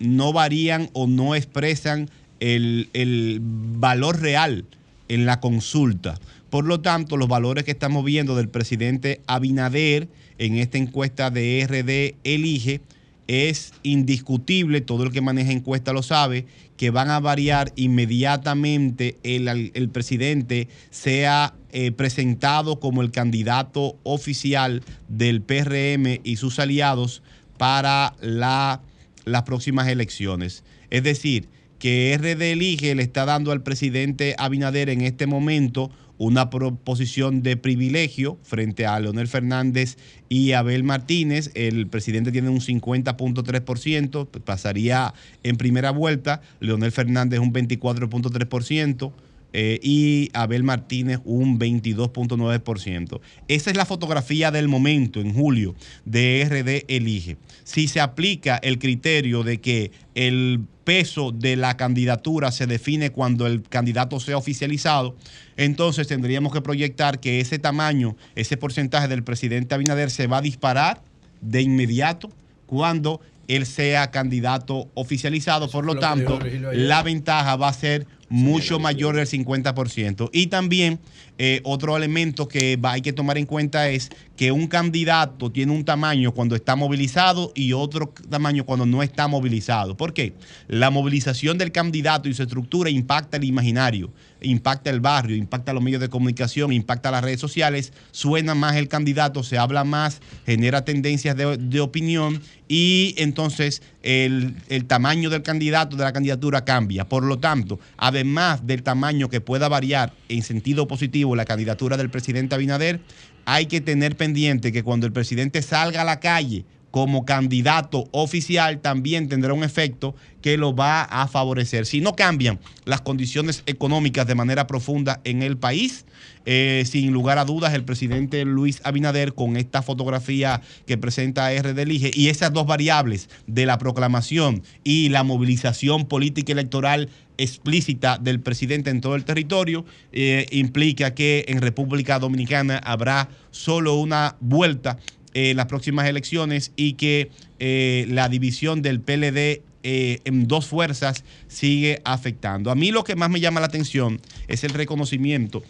no 0.00 0.32
varían 0.32 0.88
o 0.94 1.06
no 1.06 1.34
expresan 1.36 2.08
el, 2.42 2.88
el 2.92 3.38
valor 3.40 4.20
real 4.20 4.64
en 5.08 5.26
la 5.26 5.38
consulta. 5.38 6.18
Por 6.50 6.66
lo 6.66 6.80
tanto, 6.80 7.16
los 7.16 7.28
valores 7.28 7.64
que 7.64 7.70
estamos 7.70 8.04
viendo 8.04 8.34
del 8.34 8.48
presidente 8.48 9.20
Abinader 9.26 10.08
en 10.38 10.56
esta 10.56 10.76
encuesta 10.76 11.30
de 11.30 11.64
RD 11.66 12.18
Elige 12.24 12.80
es 13.28 13.72
indiscutible, 13.84 14.80
todo 14.80 15.04
el 15.04 15.12
que 15.12 15.20
maneja 15.20 15.52
encuesta 15.52 15.92
lo 15.92 16.02
sabe, 16.02 16.46
que 16.76 16.90
van 16.90 17.10
a 17.10 17.20
variar 17.20 17.72
inmediatamente 17.76 19.16
el, 19.22 19.70
el 19.72 19.88
presidente 19.88 20.66
sea 20.90 21.54
eh, 21.70 21.92
presentado 21.92 22.80
como 22.80 23.02
el 23.02 23.12
candidato 23.12 23.96
oficial 24.02 24.82
del 25.08 25.42
PRM 25.42 26.20
y 26.24 26.36
sus 26.36 26.58
aliados 26.58 27.22
para 27.56 28.14
la 28.20 28.80
las 29.24 29.42
próximas 29.42 29.88
elecciones. 29.88 30.64
Es 30.90 31.02
decir, 31.02 31.48
que 31.82 32.16
RD 32.16 32.52
Elige 32.52 32.94
le 32.94 33.02
está 33.02 33.24
dando 33.24 33.50
al 33.50 33.64
presidente 33.64 34.36
Abinader 34.38 34.88
en 34.88 35.00
este 35.00 35.26
momento 35.26 35.90
una 36.16 36.48
proposición 36.48 37.42
de 37.42 37.56
privilegio 37.56 38.38
frente 38.44 38.86
a 38.86 39.00
Leonel 39.00 39.26
Fernández 39.26 39.98
y 40.28 40.52
Abel 40.52 40.84
Martínez. 40.84 41.50
El 41.54 41.88
presidente 41.88 42.30
tiene 42.30 42.50
un 42.50 42.60
50.3%, 42.60 44.28
pasaría 44.44 45.12
en 45.42 45.56
primera 45.56 45.90
vuelta. 45.90 46.40
Leonel 46.60 46.92
Fernández 46.92 47.40
un 47.40 47.52
24.3%. 47.52 49.12
eh, 49.52 49.80
y 49.82 50.30
Abel 50.34 50.62
Martínez 50.62 51.18
un 51.24 51.58
22.9%. 51.58 53.20
Esa 53.48 53.70
es 53.70 53.76
la 53.76 53.86
fotografía 53.86 54.52
del 54.52 54.68
momento 54.68 55.20
en 55.20 55.34
julio 55.34 55.74
de 56.04 56.46
RD 56.48 56.84
Elige. 56.94 57.38
Si 57.64 57.88
se 57.88 58.00
aplica 58.00 58.56
el 58.56 58.78
criterio 58.78 59.42
de 59.42 59.60
que 59.60 59.92
el 60.14 60.60
peso 60.84 61.30
de 61.32 61.56
la 61.56 61.76
candidatura 61.76 62.50
se 62.50 62.66
define 62.66 63.10
cuando 63.10 63.46
el 63.46 63.62
candidato 63.62 64.18
sea 64.20 64.36
oficializado, 64.36 65.16
entonces 65.56 66.08
tendríamos 66.08 66.52
que 66.52 66.60
proyectar 66.60 67.20
que 67.20 67.40
ese 67.40 67.58
tamaño, 67.58 68.16
ese 68.34 68.56
porcentaje 68.56 69.08
del 69.08 69.22
presidente 69.22 69.74
Abinader 69.74 70.10
se 70.10 70.26
va 70.26 70.38
a 70.38 70.42
disparar 70.42 71.02
de 71.40 71.62
inmediato 71.62 72.30
cuando 72.66 73.20
él 73.48 73.66
sea 73.66 74.10
candidato 74.10 74.90
oficializado. 74.94 75.68
Por 75.70 75.84
lo 75.84 75.96
tanto, 75.98 76.38
la 76.74 77.02
ventaja 77.02 77.56
va 77.56 77.68
a 77.68 77.72
ser 77.72 78.06
mucho 78.28 78.78
mayor 78.78 79.16
del 79.16 79.26
50%. 79.26 80.30
Y 80.32 80.46
también 80.46 81.00
eh, 81.38 81.60
otro 81.64 81.96
elemento 81.96 82.48
que 82.48 82.76
va- 82.76 82.92
hay 82.92 83.02
que 83.02 83.12
tomar 83.12 83.36
en 83.36 83.44
cuenta 83.46 83.90
es 83.90 84.08
que 84.36 84.52
un 84.52 84.68
candidato 84.68 85.50
tiene 85.52 85.72
un 85.72 85.84
tamaño 85.84 86.32
cuando 86.32 86.54
está 86.56 86.74
movilizado 86.76 87.52
y 87.54 87.72
otro 87.74 88.12
tamaño 88.30 88.64
cuando 88.64 88.86
no 88.86 89.02
está 89.02 89.28
movilizado. 89.28 89.96
¿Por 89.98 90.14
qué? 90.14 90.32
La 90.68 90.88
movilización 90.90 91.58
del 91.58 91.72
candidato 91.72 92.28
y 92.28 92.34
su 92.34 92.42
estructura 92.42 92.88
impacta 92.88 93.36
el 93.36 93.44
imaginario, 93.44 94.10
impacta 94.42 94.90
el 94.90 95.00
barrio, 95.00 95.36
impacta 95.36 95.72
los 95.72 95.82
medios 95.82 96.00
de 96.00 96.08
comunicación, 96.08 96.72
impacta 96.72 97.10
las 97.10 97.24
redes 97.24 97.40
sociales, 97.40 97.92
suena 98.10 98.54
más 98.54 98.76
el 98.76 98.88
candidato, 98.88 99.42
se 99.42 99.58
habla 99.58 99.84
más, 99.84 100.20
genera 100.46 100.84
tendencias 100.84 101.36
de, 101.36 101.56
de 101.56 101.80
opinión 101.80 102.40
y 102.68 103.14
entonces 103.18 103.82
el, 104.02 104.56
el 104.68 104.86
tamaño 104.86 105.30
del 105.30 105.42
candidato, 105.42 105.96
de 105.96 106.04
la 106.04 106.12
candidatura 106.12 106.64
cambia. 106.64 107.08
Por 107.08 107.24
lo 107.24 107.38
tanto, 107.38 107.78
además 107.96 108.66
del 108.66 108.82
tamaño 108.82 109.28
que 109.28 109.40
pueda 109.40 109.68
variar 109.68 110.14
en 110.28 110.42
sentido 110.42 110.88
positivo 110.88 111.36
la 111.36 111.44
candidatura 111.44 111.96
del 111.96 112.10
presidente 112.10 112.54
Abinader, 112.54 113.00
hay 113.44 113.66
que 113.66 113.80
tener 113.80 114.16
pendiente 114.16 114.72
que 114.72 114.82
cuando 114.82 115.06
el 115.06 115.12
presidente 115.12 115.62
salga 115.62 116.02
a 116.02 116.04
la 116.04 116.20
calle 116.20 116.64
como 116.92 117.24
candidato 117.24 118.06
oficial 118.12 118.80
también 118.80 119.26
tendrá 119.28 119.54
un 119.54 119.64
efecto 119.64 120.14
que 120.42 120.58
lo 120.58 120.74
va 120.74 121.02
a 121.02 121.26
favorecer. 121.26 121.86
Si 121.86 122.02
no 122.02 122.14
cambian 122.14 122.60
las 122.84 123.00
condiciones 123.00 123.62
económicas 123.64 124.26
de 124.26 124.34
manera 124.34 124.66
profunda 124.66 125.20
en 125.24 125.42
el 125.42 125.56
país, 125.56 126.04
eh, 126.44 126.84
sin 126.86 127.12
lugar 127.12 127.38
a 127.38 127.46
dudas, 127.46 127.72
el 127.72 127.84
presidente 127.84 128.44
Luis 128.44 128.82
Abinader, 128.84 129.32
con 129.32 129.56
esta 129.56 129.80
fotografía 129.80 130.60
que 130.86 130.98
presenta 130.98 131.50
R. 131.52 131.70
Elige 131.80 132.10
y 132.12 132.28
esas 132.28 132.52
dos 132.52 132.66
variables 132.66 133.30
de 133.46 133.64
la 133.64 133.78
proclamación 133.78 134.62
y 134.84 135.08
la 135.08 135.22
movilización 135.22 136.04
política 136.04 136.52
electoral 136.52 137.08
explícita 137.38 138.18
del 138.18 138.40
presidente 138.40 138.90
en 138.90 139.00
todo 139.00 139.14
el 139.14 139.24
territorio, 139.24 139.86
eh, 140.12 140.46
implica 140.50 141.14
que 141.14 141.46
en 141.48 141.62
República 141.62 142.18
Dominicana 142.18 142.76
habrá 142.76 143.30
solo 143.50 143.94
una 143.94 144.36
vuelta 144.40 144.98
en 145.34 145.56
las 145.56 145.66
próximas 145.66 146.06
elecciones 146.08 146.72
y 146.76 146.94
que 146.94 147.30
eh, 147.58 148.06
la 148.08 148.28
división 148.28 148.82
del 148.82 149.00
PLD 149.00 149.62
eh, 149.84 150.20
en 150.24 150.46
dos 150.46 150.66
fuerzas 150.66 151.24
sigue 151.48 152.00
afectando. 152.04 152.70
A 152.70 152.74
mí 152.74 152.90
lo 152.90 153.04
que 153.04 153.16
más 153.16 153.30
me 153.30 153.40
llama 153.40 153.60
la 153.60 153.66
atención 153.66 154.20
es 154.48 154.64
el 154.64 154.70
reconocimiento 154.70 155.62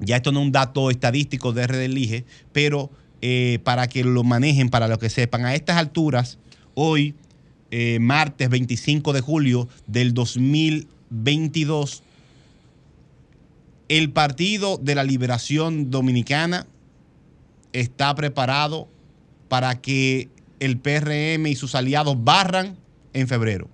ya 0.00 0.16
esto 0.16 0.32
no 0.32 0.40
es 0.40 0.46
un 0.46 0.52
dato 0.52 0.90
estadístico 0.90 1.52
de 1.52 1.66
RD 1.66 1.84
Elige, 1.84 2.24
pero 2.52 2.90
eh, 3.22 3.58
para 3.64 3.88
que 3.88 4.04
lo 4.04 4.24
manejen, 4.24 4.68
para 4.68 4.88
lo 4.88 4.98
que 4.98 5.10
sepan, 5.10 5.44
a 5.44 5.54
estas 5.54 5.76
alturas, 5.76 6.38
hoy, 6.74 7.14
eh, 7.70 7.98
martes 8.00 8.48
25 8.48 9.12
de 9.12 9.20
julio 9.20 9.68
del 9.86 10.14
2022, 10.14 12.02
el 13.88 14.10
Partido 14.10 14.78
de 14.78 14.94
la 14.94 15.04
Liberación 15.04 15.90
Dominicana 15.90 16.66
está 17.80 18.14
preparado 18.14 18.88
para 19.48 19.80
que 19.80 20.30
el 20.60 20.78
PRM 20.78 21.46
y 21.46 21.56
sus 21.56 21.74
aliados 21.74 22.16
barran 22.24 22.76
en 23.12 23.28
febrero. 23.28 23.68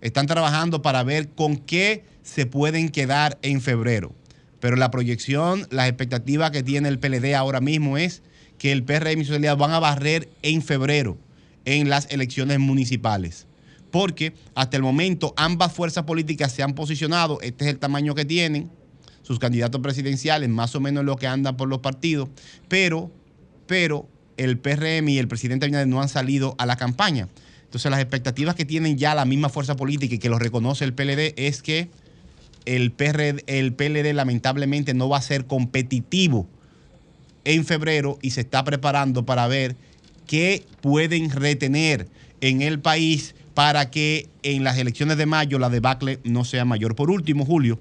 Están 0.00 0.26
trabajando 0.26 0.82
para 0.82 1.02
ver 1.02 1.28
con 1.28 1.56
qué 1.56 2.04
se 2.22 2.46
pueden 2.46 2.88
quedar 2.88 3.38
en 3.42 3.60
febrero. 3.60 4.12
Pero 4.58 4.76
la 4.76 4.90
proyección, 4.90 5.66
las 5.70 5.88
expectativas 5.88 6.50
que 6.50 6.62
tiene 6.62 6.88
el 6.88 6.98
PLD 6.98 7.34
ahora 7.34 7.60
mismo 7.60 7.96
es 7.96 8.22
que 8.58 8.72
el 8.72 8.82
PRM 8.82 9.20
y 9.20 9.24
sus 9.24 9.36
aliados 9.36 9.58
van 9.58 9.70
a 9.70 9.78
barrer 9.78 10.28
en 10.42 10.62
febrero 10.62 11.16
en 11.64 11.88
las 11.88 12.10
elecciones 12.10 12.58
municipales. 12.58 13.46
Porque 13.90 14.34
hasta 14.54 14.76
el 14.76 14.82
momento 14.82 15.34
ambas 15.36 15.72
fuerzas 15.72 16.04
políticas 16.04 16.52
se 16.52 16.62
han 16.62 16.74
posicionado, 16.74 17.40
este 17.42 17.64
es 17.64 17.70
el 17.70 17.78
tamaño 17.78 18.14
que 18.14 18.24
tienen, 18.24 18.70
sus 19.22 19.38
candidatos 19.38 19.80
presidenciales, 19.80 20.48
más 20.48 20.74
o 20.74 20.80
menos 20.80 21.04
lo 21.04 21.16
que 21.16 21.26
andan 21.26 21.56
por 21.56 21.68
los 21.68 21.80
partidos, 21.80 22.28
pero, 22.68 23.10
pero 23.66 24.08
el 24.36 24.58
PRM 24.58 25.08
y 25.08 25.18
el 25.18 25.28
presidente 25.28 25.66
Abinader 25.66 25.88
no 25.88 26.00
han 26.00 26.08
salido 26.08 26.54
a 26.58 26.66
la 26.66 26.76
campaña. 26.76 27.28
Entonces 27.64 27.90
las 27.90 28.00
expectativas 28.00 28.54
que 28.54 28.64
tienen 28.64 28.98
ya 28.98 29.14
la 29.14 29.24
misma 29.24 29.48
fuerza 29.48 29.76
política 29.76 30.14
y 30.14 30.18
que 30.18 30.28
lo 30.28 30.38
reconoce 30.38 30.84
el 30.84 30.92
PLD 30.92 31.34
es 31.36 31.62
que 31.62 31.88
el, 32.64 32.94
el 33.46 33.72
PLD 33.72 34.12
lamentablemente 34.12 34.94
no 34.94 35.08
va 35.08 35.18
a 35.18 35.22
ser 35.22 35.46
competitivo 35.46 36.48
en 37.44 37.64
febrero 37.64 38.18
y 38.22 38.30
se 38.30 38.40
está 38.40 38.64
preparando 38.64 39.24
para 39.24 39.46
ver 39.46 39.76
qué 40.26 40.64
pueden 40.80 41.30
retener 41.30 42.08
en 42.40 42.62
el 42.62 42.80
país 42.80 43.34
para 43.54 43.90
que 43.90 44.28
en 44.42 44.64
las 44.64 44.78
elecciones 44.78 45.16
de 45.16 45.26
mayo 45.26 45.58
la 45.58 45.68
debacle 45.68 46.18
no 46.24 46.44
sea 46.44 46.64
mayor. 46.64 46.94
Por 46.94 47.10
último, 47.10 47.44
Julio, 47.44 47.78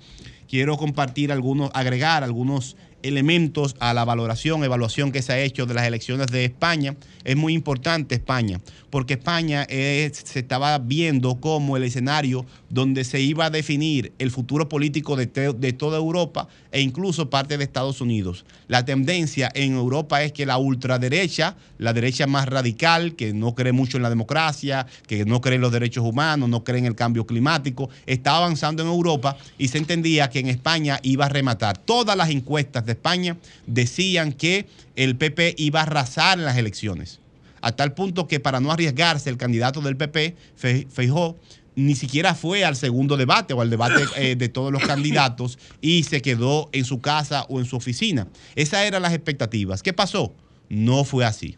quiero 0.49 0.75
compartir 0.77 1.31
algunos, 1.31 1.69
agregar 1.73 2.23
algunos 2.23 2.75
elementos 3.03 3.75
a 3.79 3.93
la 3.93 4.05
valoración, 4.05 4.63
evaluación 4.63 5.11
que 5.11 5.21
se 5.21 5.33
ha 5.33 5.39
hecho 5.39 5.65
de 5.65 5.73
las 5.73 5.85
elecciones 5.85 6.27
de 6.27 6.45
España. 6.45 6.95
Es 7.23 7.35
muy 7.35 7.53
importante 7.53 8.15
España, 8.15 8.61
porque 8.89 9.13
España 9.15 9.63
es- 9.63 10.17
se 10.25 10.39
estaba 10.39 10.77
viendo 10.79 11.35
como 11.35 11.77
el 11.77 11.83
escenario 11.83 12.45
donde 12.69 13.03
se 13.03 13.19
iba 13.21 13.45
a 13.45 13.49
definir 13.49 14.13
el 14.19 14.31
futuro 14.31 14.69
político 14.69 15.15
de, 15.15 15.25
de 15.27 15.73
toda 15.73 15.97
Europa 15.97 16.47
e 16.71 16.81
incluso 16.81 17.29
parte 17.29 17.57
de 17.57 17.63
Estados 17.63 17.99
Unidos. 18.01 18.45
La 18.67 18.85
tendencia 18.85 19.51
en 19.53 19.73
Europa 19.73 20.23
es 20.23 20.31
que 20.31 20.45
la 20.45 20.57
ultraderecha, 20.57 21.55
la 21.77 21.93
derecha 21.93 22.27
más 22.27 22.47
radical, 22.47 23.15
que 23.15 23.33
no 23.33 23.53
cree 23.55 23.71
mucho 23.73 23.97
en 23.97 24.03
la 24.03 24.09
democracia, 24.09 24.85
que 25.07 25.25
no 25.25 25.41
cree 25.41 25.55
en 25.55 25.61
los 25.61 25.71
derechos 25.71 26.03
humanos, 26.05 26.47
no 26.49 26.63
cree 26.63 26.79
en 26.79 26.85
el 26.85 26.95
cambio 26.95 27.25
climático, 27.25 27.89
está 28.05 28.37
avanzando 28.37 28.81
en 28.83 28.89
Europa 28.89 29.37
y 29.57 29.67
se 29.67 29.77
entendía 29.77 30.29
que 30.29 30.39
en 30.39 30.47
España 30.47 30.99
iba 31.03 31.25
a 31.25 31.29
rematar. 31.29 31.77
Todas 31.77 32.15
las 32.15 32.29
encuestas 32.29 32.85
de 32.89 32.93
España 32.93 33.37
decían 33.67 34.33
que 34.33 34.67
el 34.95 35.15
PP 35.15 35.55
iba 35.57 35.79
a 35.79 35.83
arrasar 35.83 36.39
en 36.39 36.45
las 36.45 36.57
elecciones. 36.57 37.19
A 37.61 37.71
tal 37.73 37.93
punto 37.93 38.27
que 38.27 38.39
para 38.39 38.59
no 38.59 38.71
arriesgarse 38.71 39.29
el 39.29 39.37
candidato 39.37 39.81
del 39.81 39.95
PP, 39.97 40.35
Fe- 40.55 40.87
Feijó, 40.91 41.37
ni 41.75 41.95
siquiera 41.95 42.35
fue 42.35 42.65
al 42.65 42.75
segundo 42.75 43.15
debate 43.15 43.53
o 43.53 43.61
al 43.61 43.69
debate 43.69 44.03
eh, 44.17 44.35
de 44.35 44.49
todos 44.49 44.71
los 44.71 44.83
candidatos 44.83 45.57
y 45.81 46.03
se 46.03 46.21
quedó 46.21 46.69
en 46.73 46.83
su 46.83 46.99
casa 46.99 47.45
o 47.47 47.59
en 47.59 47.65
su 47.65 47.75
oficina. 47.77 48.27
Esas 48.55 48.81
eran 48.85 49.01
las 49.01 49.13
expectativas. 49.13 49.81
¿Qué 49.83 49.93
pasó? 49.93 50.33
No 50.67 51.03
fue 51.05 51.25
así. 51.25 51.57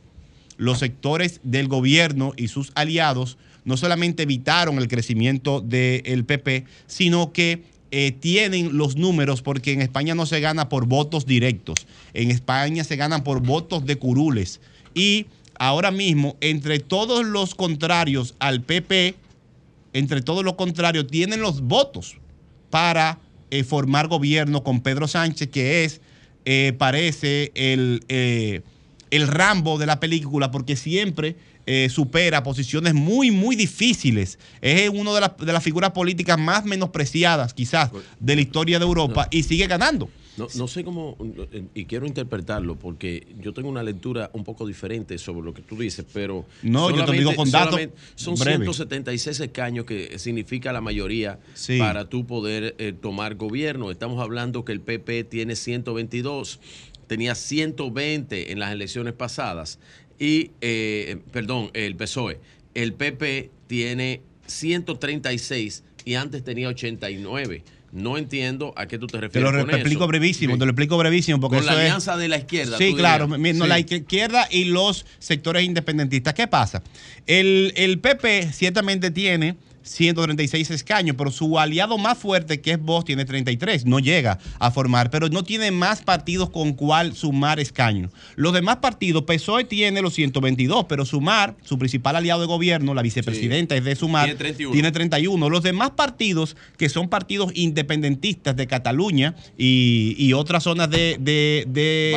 Los 0.57 0.79
sectores 0.79 1.39
del 1.43 1.67
gobierno 1.67 2.33
y 2.37 2.49
sus 2.49 2.71
aliados 2.75 3.37
no 3.63 3.77
solamente 3.77 4.23
evitaron 4.23 4.77
el 4.79 4.87
crecimiento 4.87 5.59
del 5.61 6.25
PP, 6.25 6.65
sino 6.87 7.31
que 7.31 7.63
eh, 7.91 8.13
tienen 8.13 8.77
los 8.77 8.95
números 8.95 9.41
porque 9.41 9.73
en 9.73 9.81
España 9.81 10.15
no 10.15 10.25
se 10.25 10.39
gana 10.39 10.69
por 10.69 10.85
votos 10.85 11.25
directos. 11.25 11.85
En 12.13 12.31
España 12.31 12.83
se 12.85 12.95
ganan 12.95 13.23
por 13.23 13.41
votos 13.41 13.85
de 13.85 13.97
curules. 13.97 14.61
Y 14.93 15.25
ahora 15.59 15.91
mismo, 15.91 16.37
entre 16.39 16.79
todos 16.79 17.25
los 17.25 17.53
contrarios 17.53 18.35
al 18.39 18.61
PP, 18.61 19.15
entre 19.93 20.21
todos 20.21 20.43
los 20.45 20.53
contrarios, 20.55 21.07
tienen 21.07 21.41
los 21.41 21.61
votos 21.61 22.15
para 22.69 23.19
eh, 23.49 23.65
formar 23.65 24.07
gobierno 24.07 24.63
con 24.63 24.79
Pedro 24.79 25.09
Sánchez, 25.09 25.49
que 25.49 25.83
es, 25.83 25.99
eh, 26.45 26.73
parece, 26.77 27.51
el, 27.55 28.05
el 28.07 29.27
Rambo 29.27 29.77
de 29.77 29.85
la 29.85 29.99
película, 29.99 30.49
porque 30.49 30.77
siempre 30.77 31.35
eh, 31.73 31.87
supera 31.89 32.43
posiciones 32.43 32.93
muy, 32.93 33.31
muy 33.31 33.55
difíciles. 33.55 34.37
Es 34.61 34.89
una 34.89 35.13
de, 35.13 35.21
las- 35.21 35.37
de 35.37 35.53
las 35.53 35.63
figuras 35.63 35.91
políticas 35.91 36.37
más 36.37 36.65
menospreciadas, 36.65 37.53
quizás, 37.53 37.91
de 38.19 38.35
la 38.35 38.41
historia 38.41 38.77
de 38.79 38.85
Europa 38.85 39.27
y 39.31 39.43
sigue 39.43 39.67
ganando. 39.67 40.09
No, 40.37 40.47
no 40.55 40.67
sé 40.67 40.83
cómo, 40.85 41.17
y 41.75 41.85
quiero 41.85 42.05
interpretarlo, 42.07 42.75
porque 42.79 43.27
yo 43.41 43.53
tengo 43.53 43.67
una 43.69 43.83
lectura 43.83 44.29
un 44.33 44.43
poco 44.45 44.65
diferente 44.65 45.17
sobre 45.17 45.41
lo 45.45 45.53
que 45.53 45.61
tú 45.61 45.75
dices, 45.77 46.05
pero... 46.13 46.45
No, 46.63 46.89
yo 46.89 47.03
te 47.05 47.11
digo 47.11 47.35
con 47.35 47.51
datos 47.51 47.79
Son 48.15 48.35
breves. 48.35 48.59
176 48.61 49.39
escaños 49.41 49.85
que 49.85 50.17
significa 50.19 50.71
la 50.71 50.79
mayoría 50.81 51.37
Sí. 51.53 51.77
para 51.79 52.05
tú 52.09 52.25
poder 52.25 52.75
eh, 52.79 52.93
tomar 52.93 53.35
gobierno. 53.35 53.91
Estamos 53.91 54.21
hablando 54.21 54.63
que 54.63 54.71
el 54.71 54.79
PP 54.79 55.25
tiene 55.25 55.55
122, 55.57 56.59
tenía 57.07 57.35
120 57.35 58.51
en 58.53 58.59
las 58.59 58.71
elecciones 58.71 59.13
pasadas, 59.13 59.79
y, 60.21 60.51
eh, 60.61 61.17
perdón, 61.31 61.71
el 61.73 61.95
PSOE. 61.95 62.39
El 62.75 62.93
PP 62.93 63.49
tiene 63.67 64.21
136 64.45 65.83
y 66.05 66.13
antes 66.15 66.43
tenía 66.43 66.67
89. 66.69 67.63
No 67.91 68.17
entiendo 68.17 68.73
a 68.77 68.85
qué 68.87 68.97
tú 68.97 69.07
te 69.07 69.13
Te 69.17 69.21
refieres 69.21 69.51
lo 69.51 69.59
con 69.59 69.67
re- 69.69 69.75
explico 69.77 70.03
eso. 70.03 70.07
brevísimo, 70.07 70.57
te 70.57 70.65
lo 70.65 70.71
explico 70.71 70.97
brevísimo 70.97 71.39
porque 71.41 71.57
Con 71.57 71.65
la 71.65 71.73
es- 71.73 71.79
alianza 71.79 72.15
de 72.17 72.27
la 72.29 72.37
izquierda. 72.37 72.77
Sí, 72.77 72.93
claro, 72.95 73.27
no, 73.27 73.35
Sí. 73.35 73.53
la 73.67 73.79
izquierda 73.79 74.47
y 74.49 74.65
los 74.65 75.05
sectores 75.19 75.63
independentistas. 75.65 76.33
¿Qué 76.33 76.47
pasa? 76.47 76.81
El, 77.27 77.73
el 77.75 77.99
PP 77.99 78.53
ciertamente 78.53 79.11
tiene 79.11 79.57
136 79.83 80.69
escaños, 80.71 81.15
pero 81.17 81.31
su 81.31 81.57
aliado 81.59 81.97
más 81.97 82.17
fuerte, 82.17 82.61
que 82.61 82.71
es 82.71 82.79
Vox, 82.81 83.05
tiene 83.05 83.25
33. 83.25 83.85
No 83.85 83.99
llega 83.99 84.39
a 84.59 84.71
formar, 84.71 85.09
pero 85.09 85.29
no 85.29 85.43
tiene 85.43 85.71
más 85.71 86.01
partidos 86.01 86.49
con 86.49 86.73
cuál 86.73 87.15
sumar 87.15 87.59
escaños. 87.59 88.11
Los 88.35 88.53
demás 88.53 88.77
partidos, 88.77 89.23
PSOE 89.23 89.63
tiene 89.65 90.01
los 90.01 90.13
122, 90.13 90.85
pero 90.87 91.05
Sumar, 91.05 91.55
su 91.63 91.77
principal 91.77 92.15
aliado 92.15 92.41
de 92.41 92.47
gobierno, 92.47 92.93
la 92.93 93.01
vicepresidenta 93.01 93.75
es 93.75 93.83
de 93.83 93.95
Sumar, 93.95 94.25
Tiene 94.25 94.37
31. 94.39 94.73
tiene 94.73 94.91
31. 94.91 95.49
Los 95.49 95.63
demás 95.63 95.91
partidos, 95.91 96.55
que 96.77 96.89
son 96.89 97.09
partidos 97.09 97.51
independentistas 97.55 98.55
de 98.55 98.67
Cataluña 98.67 99.35
y, 99.57 100.15
y 100.17 100.33
otras 100.33 100.63
zonas 100.63 100.89
de, 100.89 101.17
de- 101.19 101.65
de- 101.67 102.11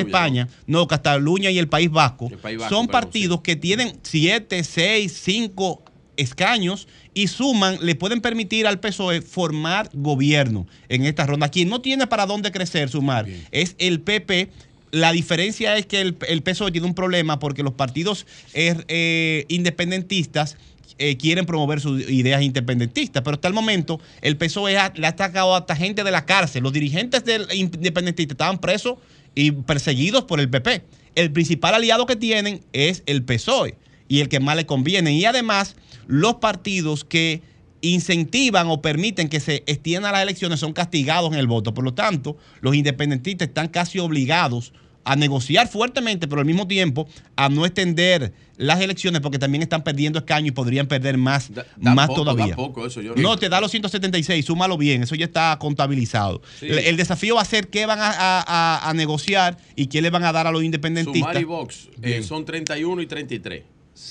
España, 0.00 0.48
no, 0.66 0.86
Cataluña 0.86 1.50
y 1.50 1.58
el 1.58 1.68
País 1.68 1.90
Vasco, 1.90 2.30
País 2.42 2.58
Vasco, 2.58 2.74
son 2.74 2.88
partidos 2.88 3.40
que 3.42 3.56
tienen 3.56 3.98
7, 4.02 4.62
6, 4.64 5.20
5 5.24 5.82
escaños 6.20 6.86
y 7.14 7.26
suman, 7.28 7.78
le 7.80 7.94
pueden 7.94 8.20
permitir 8.20 8.66
al 8.66 8.80
PSOE 8.80 9.20
formar 9.22 9.90
gobierno 9.92 10.66
en 10.88 11.04
esta 11.04 11.26
ronda. 11.26 11.48
Quien 11.48 11.68
no 11.68 11.80
tiene 11.80 12.06
para 12.06 12.26
dónde 12.26 12.52
crecer, 12.52 12.88
sumar, 12.88 13.26
es 13.50 13.74
el 13.78 14.00
PP. 14.00 14.50
La 14.92 15.12
diferencia 15.12 15.76
es 15.76 15.86
que 15.86 16.00
el, 16.00 16.16
el 16.28 16.42
PSOE 16.42 16.72
tiene 16.72 16.86
un 16.86 16.94
problema 16.94 17.38
porque 17.38 17.62
los 17.62 17.74
partidos 17.74 18.26
eh, 18.54 18.74
eh, 18.88 19.44
independentistas 19.48 20.56
eh, 20.98 21.16
quieren 21.16 21.46
promover 21.46 21.80
sus 21.80 22.08
ideas 22.10 22.42
independentistas, 22.42 23.22
pero 23.22 23.36
hasta 23.36 23.48
el 23.48 23.54
momento 23.54 24.00
el 24.20 24.36
PSOE 24.36 24.76
ha- 24.76 24.92
le 24.94 25.06
ha 25.06 25.10
atacado 25.10 25.54
hasta 25.54 25.74
gente 25.76 26.04
de 26.04 26.10
la 26.10 26.26
cárcel. 26.26 26.62
Los 26.62 26.72
dirigentes 26.72 27.24
del 27.24 27.46
independentistas 27.54 28.34
estaban 28.34 28.58
presos 28.58 28.94
y 29.34 29.52
perseguidos 29.52 30.24
por 30.24 30.40
el 30.40 30.50
PP. 30.50 30.82
El 31.14 31.30
principal 31.32 31.74
aliado 31.74 32.04
que 32.06 32.16
tienen 32.16 32.60
es 32.72 33.02
el 33.06 33.22
PSOE 33.22 33.76
y 34.10 34.20
el 34.20 34.28
que 34.28 34.40
más 34.40 34.56
le 34.56 34.66
conviene. 34.66 35.12
Y 35.14 35.24
además, 35.24 35.76
los 36.08 36.34
partidos 36.34 37.04
que 37.04 37.40
incentivan 37.80 38.66
o 38.68 38.82
permiten 38.82 39.28
que 39.28 39.40
se 39.40 39.62
extiendan 39.66 40.12
las 40.12 40.22
elecciones 40.22 40.60
son 40.60 40.72
castigados 40.72 41.32
en 41.32 41.38
el 41.38 41.46
voto. 41.46 41.72
Por 41.72 41.84
lo 41.84 41.94
tanto, 41.94 42.36
los 42.60 42.74
independentistas 42.74 43.48
están 43.48 43.68
casi 43.68 43.98
obligados 44.00 44.72
a 45.04 45.16
negociar 45.16 45.66
fuertemente, 45.68 46.28
pero 46.28 46.40
al 46.40 46.46
mismo 46.46 46.66
tiempo 46.66 47.08
a 47.36 47.48
no 47.48 47.64
extender 47.64 48.34
las 48.58 48.80
elecciones 48.82 49.22
porque 49.22 49.38
también 49.38 49.62
están 49.62 49.82
perdiendo 49.82 50.18
escaños 50.18 50.48
y 50.48 50.50
podrían 50.50 50.86
perder 50.88 51.16
más, 51.16 51.50
da 51.54 51.64
más 51.94 52.08
poco, 52.08 52.24
todavía. 52.24 52.54
poco 52.54 52.86
eso, 52.86 53.00
yo- 53.00 53.14
no, 53.14 53.38
te 53.38 53.48
da 53.48 53.60
los 53.62 53.70
176, 53.70 54.44
súmalo 54.44 54.76
bien, 54.76 55.02
eso 55.04 55.14
ya 55.14 55.24
está 55.24 55.56
contabilizado. 55.58 56.42
Sí. 56.58 56.66
El, 56.66 56.80
el 56.80 56.96
desafío 56.98 57.36
va 57.36 57.42
a 57.42 57.46
ser 57.46 57.68
qué 57.68 57.86
van 57.86 57.98
a, 58.00 58.10
a- 58.10 58.44
a- 58.46 58.90
a 58.90 58.92
negociar 58.92 59.56
y 59.74 59.86
qué 59.86 60.02
le 60.02 60.10
van 60.10 60.24
a 60.24 60.32
dar 60.32 60.46
a 60.46 60.50
los 60.52 60.62
independentistas. 60.62 61.20
Sumar 61.30 61.40
y 61.40 61.44
Vox 61.44 61.88
eh, 62.02 62.22
son 62.22 62.44
31 62.44 63.00
y 63.00 63.06
33. 63.06 63.62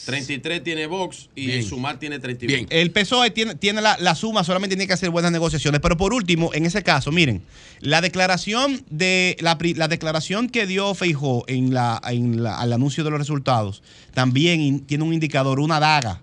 33 0.06 0.64
tiene 0.64 0.88
Vox 0.88 1.30
y 1.35 1.48
Bien. 1.48 1.64
Sumar 1.64 2.00
tiene 2.00 2.19
31. 2.19 2.68
El 2.69 2.92
PSOE 2.92 3.30
tiene, 3.32 3.56
tiene 3.56 3.82
la, 3.82 3.98
la 4.00 4.16
suma, 4.16 4.43
solamente 4.43 4.76
tiene 4.76 4.88
que 4.88 4.93
hacer 4.93 5.09
buenas 5.09 5.32
negociaciones. 5.32 5.82
Pero 5.82 5.98
por 5.98 6.14
último, 6.14 6.51
en 6.53 6.66
ese 6.66 6.84
caso, 6.84 7.11
miren, 7.11 7.42
la 7.80 8.01
declaración 8.01 8.84
de 8.90 9.38
la, 9.40 9.58
la 9.76 9.88
declaración 9.88 10.50
que 10.50 10.66
dio 10.68 10.93
Feijó 10.95 11.43
en 11.48 11.74
la, 11.74 12.01
en 12.09 12.43
la- 12.43 12.58
al 12.59 12.74
anuncio 12.74 13.03
de 13.03 13.09
los 13.11 13.19
resultados 13.19 13.82
también 14.14 14.61
in- 14.61 14.80
tiene 14.82 15.03
un 15.03 15.14
indicador, 15.14 15.59
una 15.59 15.80
daga. 15.80 16.22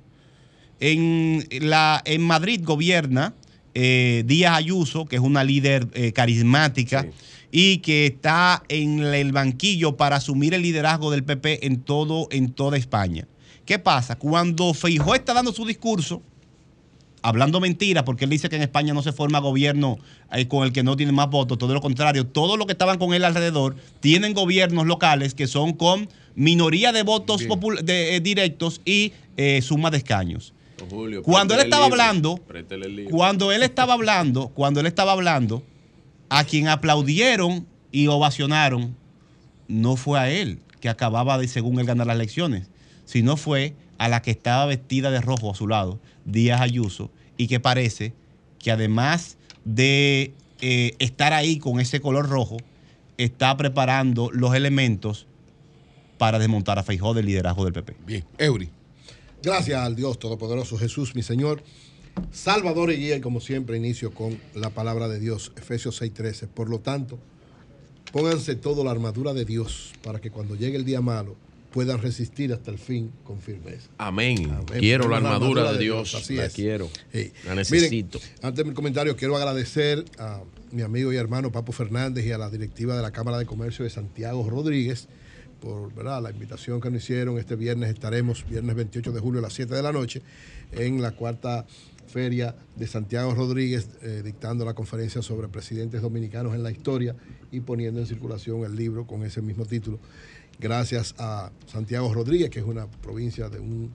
En, 0.80 1.46
la, 1.62 2.02
en 2.04 2.20
Madrid 2.22 2.60
gobierna 2.62 3.34
eh, 3.74 4.24
Díaz 4.26 4.56
Ayuso, 4.58 5.06
que 5.06 5.16
es 5.16 5.22
una 5.22 5.42
líder 5.44 5.88
eh, 5.94 6.12
carismática 6.12 7.06
y 7.50 7.78
que 7.78 8.06
está 8.06 8.62
en 8.68 9.00
el 9.00 9.32
banquillo 9.32 9.96
para 9.96 10.16
asumir 10.16 10.52
el 10.52 10.62
liderazgo 10.62 11.10
del 11.10 11.24
PP 11.24 11.66
en, 11.66 11.80
todo, 11.80 12.28
en 12.30 12.52
toda 12.52 12.76
España. 12.76 13.26
¿Qué 13.66 13.80
pasa? 13.80 14.16
Cuando 14.16 14.72
Feijó 14.72 15.14
está 15.16 15.34
dando 15.34 15.52
su 15.52 15.66
discurso, 15.66 16.22
hablando 17.20 17.58
mentiras, 17.58 18.04
porque 18.04 18.24
él 18.24 18.30
dice 18.30 18.48
que 18.48 18.54
en 18.54 18.62
España 18.62 18.94
no 18.94 19.02
se 19.02 19.12
forma 19.12 19.40
gobierno 19.40 19.98
eh, 20.32 20.46
con 20.46 20.64
el 20.64 20.72
que 20.72 20.84
no 20.84 20.96
tiene 20.96 21.10
más 21.10 21.28
votos, 21.28 21.58
todo 21.58 21.74
lo 21.74 21.80
contrario, 21.80 22.24
todos 22.24 22.56
los 22.56 22.66
que 22.66 22.72
estaban 22.72 22.98
con 22.98 23.12
él 23.12 23.24
alrededor 23.24 23.74
tienen 23.98 24.34
gobiernos 24.34 24.86
locales 24.86 25.34
que 25.34 25.48
son 25.48 25.72
con 25.72 26.08
minoría 26.36 26.92
de 26.92 27.02
votos 27.02 27.42
de, 27.82 28.16
eh, 28.16 28.20
directos 28.20 28.80
y 28.84 29.12
eh, 29.36 29.60
suma 29.62 29.90
de 29.90 29.98
escaños. 29.98 30.52
Julio, 30.88 31.24
Cuando 31.24 31.54
él 31.54 31.60
estaba 31.60 31.86
libro, 31.86 32.00
hablando, 32.00 32.40
cuando 33.10 33.50
él 33.50 33.64
estaba 33.64 33.92
hablando, 33.94 34.48
cuando 34.48 34.78
él 34.78 34.86
estaba 34.86 35.10
hablando, 35.10 35.64
a 36.28 36.44
quien 36.44 36.68
aplaudieron 36.68 37.66
y 37.90 38.06
ovacionaron 38.06 38.94
no 39.66 39.96
fue 39.96 40.20
a 40.20 40.30
él, 40.30 40.60
que 40.80 40.88
acababa 40.88 41.38
de, 41.38 41.48
según 41.48 41.80
él, 41.80 41.86
ganar 41.86 42.06
las 42.06 42.14
elecciones, 42.14 42.68
sino 43.06 43.38
fue 43.38 43.74
a 43.98 44.08
la 44.08 44.20
que 44.20 44.30
estaba 44.30 44.66
vestida 44.66 45.10
de 45.10 45.22
rojo 45.22 45.50
a 45.50 45.54
su 45.54 45.66
lado, 45.66 45.98
Díaz 46.26 46.60
Ayuso, 46.60 47.10
y 47.38 47.46
que 47.46 47.60
parece 47.60 48.12
que 48.58 48.70
además 48.70 49.38
de 49.64 50.34
eh, 50.60 50.94
estar 50.98 51.32
ahí 51.32 51.58
con 51.58 51.80
ese 51.80 52.00
color 52.00 52.28
rojo, 52.28 52.58
está 53.16 53.56
preparando 53.56 54.30
los 54.32 54.54
elementos 54.54 55.26
para 56.18 56.38
desmontar 56.38 56.78
a 56.78 56.82
Feijó 56.82 57.14
del 57.14 57.26
liderazgo 57.26 57.64
del 57.64 57.72
PP. 57.72 57.96
Bien, 58.06 58.24
Eury. 58.38 58.70
Gracias 59.42 59.80
al 59.80 59.96
Dios 59.96 60.18
Todopoderoso 60.18 60.76
Jesús, 60.76 61.14
mi 61.14 61.22
Señor. 61.22 61.62
Salvador 62.32 62.90
y 62.90 62.96
guía, 62.96 63.16
y 63.16 63.20
como 63.20 63.40
siempre 63.40 63.76
inicio 63.76 64.12
con 64.12 64.38
la 64.54 64.70
palabra 64.70 65.08
de 65.08 65.20
Dios, 65.20 65.52
Efesios 65.56 66.00
6:13. 66.00 66.48
Por 66.48 66.70
lo 66.70 66.80
tanto, 66.80 67.18
pónganse 68.12 68.56
toda 68.56 68.82
la 68.84 68.90
armadura 68.90 69.34
de 69.34 69.44
Dios 69.44 69.92
para 70.02 70.20
que 70.20 70.30
cuando 70.30 70.56
llegue 70.56 70.76
el 70.76 70.84
día 70.84 71.02
malo 71.02 71.36
puedan 71.76 72.00
resistir 72.00 72.54
hasta 72.54 72.70
el 72.70 72.78
fin 72.78 73.12
con 73.22 73.38
firmeza. 73.38 73.90
Amén. 73.98 74.50
Amén. 74.50 74.80
Quiero 74.80 75.10
la 75.10 75.18
armadura 75.18 75.74
de 75.74 75.78
Dios. 75.78 76.14
así 76.14 76.36
la 76.36 76.46
es. 76.46 76.54
quiero. 76.54 76.88
Sí. 77.12 77.30
La 77.44 77.54
necesito. 77.54 78.18
Miren, 78.18 78.34
antes 78.40 78.64
de 78.64 78.70
mi 78.70 78.74
comentario, 78.74 79.14
quiero 79.14 79.36
agradecer 79.36 80.02
a 80.18 80.40
mi 80.72 80.80
amigo 80.80 81.12
y 81.12 81.16
hermano 81.16 81.52
Papo 81.52 81.72
Fernández 81.72 82.24
y 82.24 82.32
a 82.32 82.38
la 82.38 82.48
directiva 82.48 82.96
de 82.96 83.02
la 83.02 83.10
Cámara 83.10 83.36
de 83.36 83.44
Comercio 83.44 83.84
de 83.84 83.90
Santiago 83.90 84.48
Rodríguez 84.48 85.06
por 85.60 85.92
¿verdad? 85.92 86.22
la 86.22 86.30
invitación 86.30 86.80
que 86.80 86.90
nos 86.90 87.02
hicieron. 87.02 87.36
Este 87.38 87.56
viernes 87.56 87.90
estaremos, 87.90 88.46
viernes 88.48 88.74
28 88.74 89.12
de 89.12 89.20
julio 89.20 89.40
a 89.40 89.42
las 89.42 89.52
7 89.52 89.74
de 89.74 89.82
la 89.82 89.92
noche, 89.92 90.22
en 90.72 91.02
la 91.02 91.12
cuarta 91.12 91.66
feria 92.06 92.56
de 92.74 92.86
Santiago 92.86 93.34
Rodríguez, 93.34 93.90
eh, 94.00 94.22
dictando 94.24 94.64
la 94.64 94.72
conferencia 94.72 95.20
sobre 95.20 95.48
presidentes 95.48 96.00
dominicanos 96.00 96.54
en 96.54 96.62
la 96.62 96.70
historia 96.70 97.14
y 97.50 97.60
poniendo 97.60 98.00
en 98.00 98.06
circulación 98.06 98.64
el 98.64 98.76
libro 98.76 99.06
con 99.06 99.24
ese 99.24 99.42
mismo 99.42 99.66
título. 99.66 99.98
Gracias 100.58 101.14
a 101.18 101.50
Santiago 101.66 102.12
Rodríguez, 102.14 102.50
que 102.50 102.60
es 102.60 102.64
una 102.64 102.86
provincia 102.86 103.48
de 103.48 103.60
un 103.60 103.92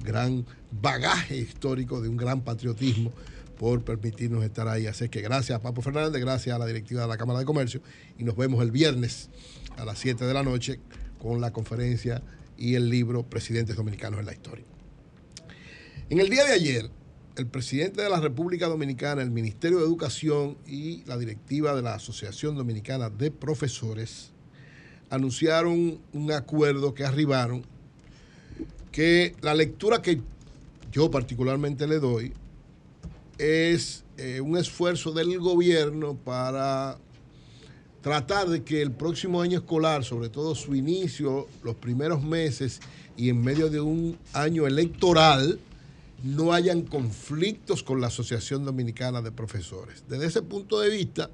gran 0.00 0.46
bagaje 0.70 1.36
histórico, 1.36 2.00
de 2.00 2.08
un 2.08 2.16
gran 2.16 2.42
patriotismo, 2.42 3.12
por 3.58 3.82
permitirnos 3.82 4.44
estar 4.44 4.68
ahí. 4.68 4.86
Así 4.86 5.08
que 5.08 5.22
gracias 5.22 5.56
a 5.58 5.62
Papo 5.62 5.82
Fernández, 5.82 6.20
gracias 6.20 6.54
a 6.54 6.58
la 6.58 6.66
directiva 6.66 7.02
de 7.02 7.08
la 7.08 7.16
Cámara 7.16 7.40
de 7.40 7.44
Comercio 7.44 7.80
y 8.18 8.24
nos 8.24 8.36
vemos 8.36 8.62
el 8.62 8.70
viernes 8.70 9.30
a 9.76 9.84
las 9.84 9.98
7 9.98 10.24
de 10.24 10.34
la 10.34 10.42
noche 10.42 10.80
con 11.18 11.40
la 11.40 11.52
conferencia 11.52 12.22
y 12.56 12.74
el 12.74 12.90
libro 12.90 13.24
Presidentes 13.24 13.76
Dominicanos 13.76 14.20
en 14.20 14.26
la 14.26 14.32
Historia. 14.32 14.64
En 16.10 16.20
el 16.20 16.28
día 16.28 16.44
de 16.44 16.52
ayer, 16.52 16.90
el 17.36 17.46
presidente 17.46 18.02
de 18.02 18.10
la 18.10 18.20
República 18.20 18.68
Dominicana, 18.68 19.22
el 19.22 19.30
Ministerio 19.30 19.78
de 19.78 19.84
Educación 19.84 20.58
y 20.66 21.02
la 21.06 21.16
directiva 21.16 21.74
de 21.74 21.82
la 21.82 21.94
Asociación 21.94 22.54
Dominicana 22.54 23.10
de 23.10 23.30
Profesores 23.30 24.33
anunciaron 25.10 25.98
un 26.12 26.32
acuerdo 26.32 26.94
que 26.94 27.04
arribaron 27.04 27.64
que 28.90 29.34
la 29.40 29.54
lectura 29.54 30.00
que 30.00 30.20
yo 30.92 31.10
particularmente 31.10 31.86
le 31.86 31.98
doy 31.98 32.32
es 33.38 34.04
eh, 34.16 34.40
un 34.40 34.56
esfuerzo 34.56 35.10
del 35.10 35.38
gobierno 35.40 36.14
para 36.14 36.98
tratar 38.00 38.48
de 38.48 38.62
que 38.62 38.80
el 38.82 38.92
próximo 38.92 39.40
año 39.40 39.58
escolar, 39.58 40.04
sobre 40.04 40.28
todo 40.28 40.54
su 40.54 40.76
inicio, 40.76 41.48
los 41.64 41.74
primeros 41.74 42.22
meses 42.22 42.80
y 43.16 43.30
en 43.30 43.42
medio 43.42 43.70
de 43.70 43.80
un 43.80 44.16
año 44.32 44.66
electoral, 44.66 45.58
no 46.22 46.52
hayan 46.52 46.82
conflictos 46.82 47.82
con 47.82 48.00
la 48.00 48.06
Asociación 48.06 48.64
Dominicana 48.64 49.20
de 49.22 49.32
Profesores. 49.32 50.04
Desde 50.08 50.26
ese 50.26 50.42
punto 50.42 50.80
de 50.80 50.90
vista, 50.90 51.30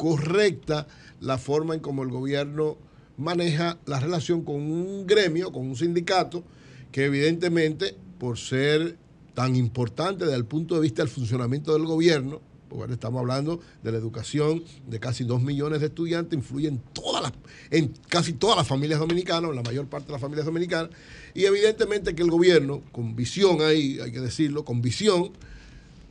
correcta 0.00 0.86
la 1.20 1.36
forma 1.36 1.74
en 1.74 1.80
cómo 1.80 2.02
el 2.02 2.08
gobierno 2.08 2.78
maneja 3.18 3.78
la 3.84 4.00
relación 4.00 4.42
con 4.44 4.54
un 4.56 5.06
gremio, 5.06 5.52
con 5.52 5.66
un 5.68 5.76
sindicato, 5.76 6.42
que 6.90 7.04
evidentemente, 7.04 7.94
por 8.18 8.38
ser 8.38 8.96
tan 9.34 9.56
importante 9.56 10.24
desde 10.24 10.38
el 10.38 10.46
punto 10.46 10.74
de 10.74 10.80
vista 10.80 11.02
del 11.02 11.10
funcionamiento 11.10 11.74
del 11.74 11.84
gobierno, 11.84 12.40
porque 12.70 12.94
estamos 12.94 13.20
hablando 13.20 13.60
de 13.82 13.92
la 13.92 13.98
educación 13.98 14.64
de 14.86 14.98
casi 15.00 15.24
dos 15.24 15.42
millones 15.42 15.80
de 15.80 15.88
estudiantes, 15.88 16.34
influye 16.34 16.68
en, 16.68 16.78
todas 16.94 17.22
las, 17.22 17.32
en 17.70 17.92
casi 18.08 18.32
todas 18.32 18.56
las 18.56 18.66
familias 18.66 19.00
dominicanas, 19.00 19.50
en 19.50 19.56
la 19.56 19.62
mayor 19.62 19.86
parte 19.86 20.06
de 20.06 20.12
las 20.12 20.20
familias 20.22 20.46
dominicanas, 20.46 20.88
y 21.34 21.44
evidentemente 21.44 22.14
que 22.14 22.22
el 22.22 22.30
gobierno, 22.30 22.80
con 22.90 23.14
visión 23.14 23.60
ahí, 23.60 24.00
hay 24.00 24.12
que 24.12 24.20
decirlo, 24.20 24.64
con 24.64 24.80
visión, 24.80 25.32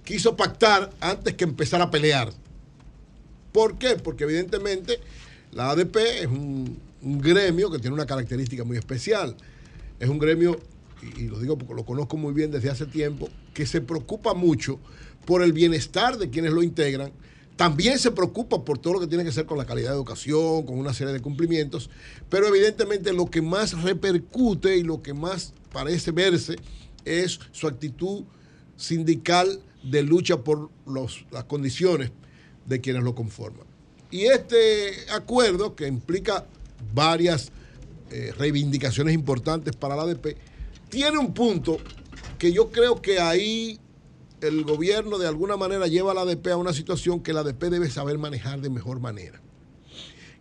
quiso 0.03 0.35
pactar 0.35 0.91
antes 0.99 1.33
que 1.33 1.43
empezar 1.43 1.81
a 1.81 1.89
pelear. 1.89 2.31
¿Por 3.51 3.77
qué? 3.77 3.95
Porque 3.95 4.23
evidentemente 4.23 4.99
la 5.51 5.71
ADP 5.71 5.95
es 6.21 6.27
un, 6.27 6.79
gremio 7.01 7.71
que 7.71 7.79
tiene 7.79 7.93
una 7.93 8.05
característica 8.05 8.63
muy 8.63 8.77
especial. 8.77 9.35
Es 9.99 10.09
un 10.09 10.19
gremio, 10.19 10.59
y, 11.17 11.23
lo 11.23 11.39
digo 11.39 11.57
porque 11.57 11.73
lo 11.73 11.85
conozco 11.85 12.17
muy 12.17 12.33
bien 12.33 12.51
desde 12.51 12.69
hace 12.69 12.85
tiempo, 12.85 13.29
que 13.53 13.65
se 13.65 13.81
preocupa 13.81 14.33
mucho 14.33 14.79
por 15.25 15.41
el 15.41 15.53
bienestar 15.53 16.17
de 16.17 16.29
quienes 16.29 16.51
lo 16.51 16.61
integran, 16.61 17.11
también 17.55 17.99
se 17.99 18.11
preocupa 18.11 18.63
por 18.63 18.77
todo 18.77 18.93
lo 18.93 18.99
que 19.01 19.07
tiene 19.07 19.25
que 19.25 19.31
ver 19.31 19.45
con 19.45 19.57
la 19.57 19.65
calidad 19.65 19.89
de 19.89 19.95
educación, 19.95 20.65
con 20.65 20.77
una 20.77 20.93
serie 20.93 21.11
de 21.11 21.19
cumplimientos, 21.19 21.89
pero 22.29 22.47
evidentemente 22.47 23.11
lo 23.11 23.25
que 23.29 23.41
más 23.41 23.81
repercute 23.81 24.77
y 24.77 24.83
lo 24.83 25.01
que 25.01 25.13
más 25.13 25.53
parece 25.73 26.11
verse 26.11 26.55
es 27.03 27.39
su 27.51 27.67
actitud 27.67 28.23
sindical 28.77 29.61
de 29.83 30.03
lucha 30.03 30.37
por 30.41 30.69
las 30.85 31.43
condiciones 31.45 32.11
de 32.69 32.79
quienes 32.79 33.03
lo 33.03 33.15
conforman. 33.15 33.67
Y 34.11 34.25
este 34.25 35.11
acuerdo, 35.11 35.75
que 35.75 35.87
implica 35.87 36.45
varias 36.93 37.51
eh, 38.11 38.33
reivindicaciones 38.37 39.13
importantes 39.13 39.75
para 39.75 39.95
la 39.95 40.03
ADP, 40.03 40.37
tiene 40.89 41.17
un 41.17 41.33
punto 41.33 41.77
que 42.37 42.53
yo 42.53 42.71
creo 42.71 43.01
que 43.01 43.19
ahí 43.19 43.79
el 44.41 44.63
gobierno 44.63 45.17
de 45.17 45.27
alguna 45.27 45.57
manera 45.57 45.87
lleva 45.87 46.11
a 46.11 46.15
la 46.15 46.21
ADP 46.21 46.47
a 46.47 46.57
una 46.57 46.73
situación 46.73 47.21
que 47.21 47.33
la 47.33 47.41
ADP 47.41 47.63
debe 47.65 47.89
saber 47.89 48.17
manejar 48.17 48.61
de 48.61 48.69
mejor 48.69 48.99
manera, 48.99 49.41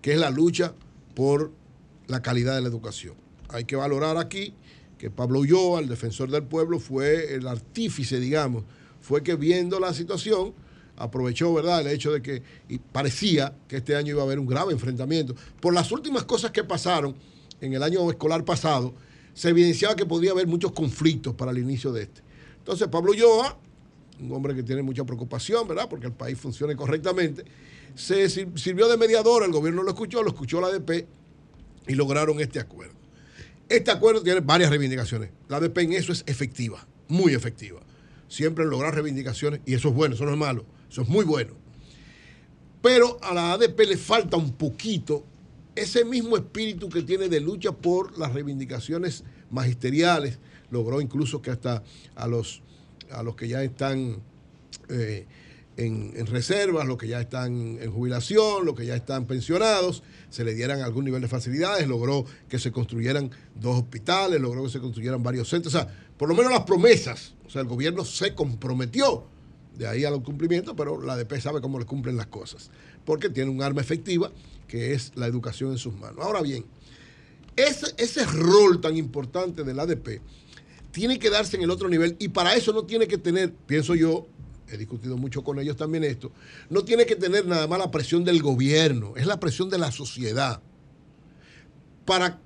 que 0.00 0.12
es 0.12 0.18
la 0.18 0.30
lucha 0.30 0.74
por 1.14 1.50
la 2.06 2.22
calidad 2.22 2.54
de 2.54 2.62
la 2.62 2.68
educación. 2.68 3.14
Hay 3.48 3.64
que 3.64 3.76
valorar 3.76 4.18
aquí 4.18 4.54
que 4.98 5.10
Pablo 5.10 5.40
Ulloa, 5.40 5.80
el 5.80 5.88
defensor 5.88 6.30
del 6.30 6.42
pueblo, 6.42 6.78
fue 6.78 7.34
el 7.34 7.46
artífice, 7.46 8.20
digamos, 8.20 8.64
fue 9.00 9.22
que 9.22 9.36
viendo 9.36 9.80
la 9.80 9.94
situación 9.94 10.54
aprovechó, 10.98 11.52
¿verdad?, 11.54 11.80
el 11.80 11.88
hecho 11.88 12.12
de 12.12 12.20
que 12.22 12.42
parecía 12.92 13.54
que 13.68 13.76
este 13.76 13.96
año 13.96 14.10
iba 14.10 14.22
a 14.22 14.24
haber 14.24 14.38
un 14.38 14.46
grave 14.46 14.72
enfrentamiento. 14.72 15.34
Por 15.60 15.74
las 15.74 15.90
últimas 15.92 16.24
cosas 16.24 16.50
que 16.50 16.64
pasaron 16.64 17.14
en 17.60 17.72
el 17.72 17.82
año 17.82 18.08
escolar 18.10 18.44
pasado, 18.44 18.94
se 19.34 19.50
evidenciaba 19.50 19.94
que 19.94 20.04
podría 20.06 20.32
haber 20.32 20.46
muchos 20.46 20.72
conflictos 20.72 21.34
para 21.34 21.52
el 21.52 21.58
inicio 21.58 21.92
de 21.92 22.02
este. 22.02 22.22
Entonces, 22.58 22.88
Pablo 22.88 23.12
Ulloa, 23.12 23.58
un 24.20 24.32
hombre 24.32 24.54
que 24.54 24.62
tiene 24.62 24.82
mucha 24.82 25.04
preocupación, 25.04 25.66
¿verdad?, 25.68 25.88
porque 25.88 26.06
el 26.06 26.12
país 26.12 26.38
funcione 26.38 26.74
correctamente, 26.76 27.44
se 27.94 28.28
sir- 28.28 28.50
sirvió 28.56 28.88
de 28.88 28.96
mediador, 28.96 29.44
el 29.44 29.52
gobierno 29.52 29.82
lo 29.82 29.90
escuchó, 29.90 30.22
lo 30.22 30.28
escuchó 30.30 30.60
la 30.60 30.66
ADP 30.68 31.06
y 31.86 31.94
lograron 31.94 32.40
este 32.40 32.60
acuerdo. 32.60 32.94
Este 33.68 33.90
acuerdo 33.90 34.22
tiene 34.22 34.40
varias 34.40 34.70
reivindicaciones. 34.70 35.30
La 35.48 35.58
ADP 35.58 35.78
en 35.78 35.92
eso 35.92 36.12
es 36.12 36.24
efectiva, 36.26 36.86
muy 37.06 37.34
efectiva. 37.34 37.80
Siempre 38.28 38.66
lograr 38.66 38.94
reivindicaciones, 38.94 39.60
y 39.64 39.74
eso 39.74 39.88
es 39.88 39.94
bueno, 39.94 40.14
eso 40.14 40.24
no 40.24 40.32
es 40.32 40.38
malo, 40.38 40.64
eso 40.90 41.02
es 41.02 41.08
muy 41.08 41.24
bueno. 41.24 41.54
Pero 42.82 43.18
a 43.22 43.34
la 43.34 43.52
ADP 43.52 43.80
le 43.80 43.96
falta 43.96 44.36
un 44.36 44.52
poquito 44.52 45.24
ese 45.74 46.04
mismo 46.04 46.36
espíritu 46.36 46.88
que 46.88 47.02
tiene 47.02 47.28
de 47.28 47.40
lucha 47.40 47.72
por 47.72 48.18
las 48.18 48.32
reivindicaciones 48.32 49.24
magisteriales. 49.50 50.38
Logró 50.70 51.00
incluso 51.00 51.40
que 51.40 51.50
hasta 51.50 51.82
a 52.14 52.26
los, 52.26 52.62
a 53.10 53.22
los 53.22 53.36
que 53.36 53.48
ya 53.48 53.62
están 53.62 54.22
eh, 54.88 55.26
en, 55.76 56.12
en 56.16 56.26
reservas, 56.26 56.86
los 56.86 56.98
que 56.98 57.08
ya 57.08 57.20
están 57.20 57.78
en 57.80 57.90
jubilación, 57.90 58.66
los 58.66 58.74
que 58.74 58.86
ya 58.86 58.96
están 58.96 59.26
pensionados, 59.26 60.02
se 60.28 60.44
le 60.44 60.54
dieran 60.54 60.82
algún 60.82 61.04
nivel 61.04 61.22
de 61.22 61.28
facilidades, 61.28 61.86
logró 61.86 62.24
que 62.48 62.58
se 62.58 62.72
construyeran 62.72 63.30
dos 63.54 63.78
hospitales, 63.78 64.40
logró 64.40 64.64
que 64.64 64.70
se 64.70 64.80
construyeran 64.80 65.22
varios 65.22 65.48
centros, 65.48 65.74
o 65.74 65.78
sea, 65.78 65.88
por 66.16 66.28
lo 66.28 66.34
menos 66.34 66.52
las 66.52 66.64
promesas, 66.64 67.34
o 67.46 67.50
sea, 67.50 67.62
el 67.62 67.68
gobierno 67.68 68.04
se 68.04 68.34
comprometió 68.34 69.24
de 69.78 69.86
ahí 69.86 70.04
a 70.04 70.10
los 70.10 70.22
cumplimientos, 70.22 70.74
pero 70.76 71.00
la 71.00 71.14
ADP 71.14 71.40
sabe 71.40 71.60
cómo 71.60 71.78
le 71.78 71.86
cumplen 71.86 72.16
las 72.16 72.26
cosas, 72.26 72.70
porque 73.04 73.30
tiene 73.30 73.50
un 73.50 73.62
arma 73.62 73.80
efectiva 73.80 74.30
que 74.66 74.92
es 74.92 75.12
la 75.14 75.26
educación 75.26 75.70
en 75.70 75.78
sus 75.78 75.94
manos. 75.94 76.18
Ahora 76.20 76.42
bien, 76.42 76.66
ese, 77.56 77.86
ese 77.96 78.24
rol 78.26 78.80
tan 78.80 78.96
importante 78.96 79.62
del 79.64 79.78
ADP 79.78 80.20
tiene 80.90 81.18
que 81.18 81.30
darse 81.30 81.56
en 81.56 81.62
el 81.62 81.70
otro 81.70 81.88
nivel 81.88 82.16
y 82.18 82.28
para 82.28 82.54
eso 82.54 82.72
no 82.72 82.84
tiene 82.84 83.06
que 83.06 83.18
tener, 83.18 83.52
pienso 83.52 83.94
yo, 83.94 84.26
he 84.68 84.76
discutido 84.76 85.16
mucho 85.16 85.42
con 85.42 85.58
ellos 85.58 85.76
también 85.76 86.04
esto, 86.04 86.32
no 86.68 86.82
tiene 86.82 87.06
que 87.06 87.16
tener 87.16 87.46
nada 87.46 87.66
más 87.66 87.78
la 87.78 87.90
presión 87.90 88.24
del 88.24 88.42
gobierno, 88.42 89.14
es 89.16 89.26
la 89.26 89.38
presión 89.38 89.70
de 89.70 89.78
la 89.78 89.92
sociedad 89.92 90.60
para 92.04 92.40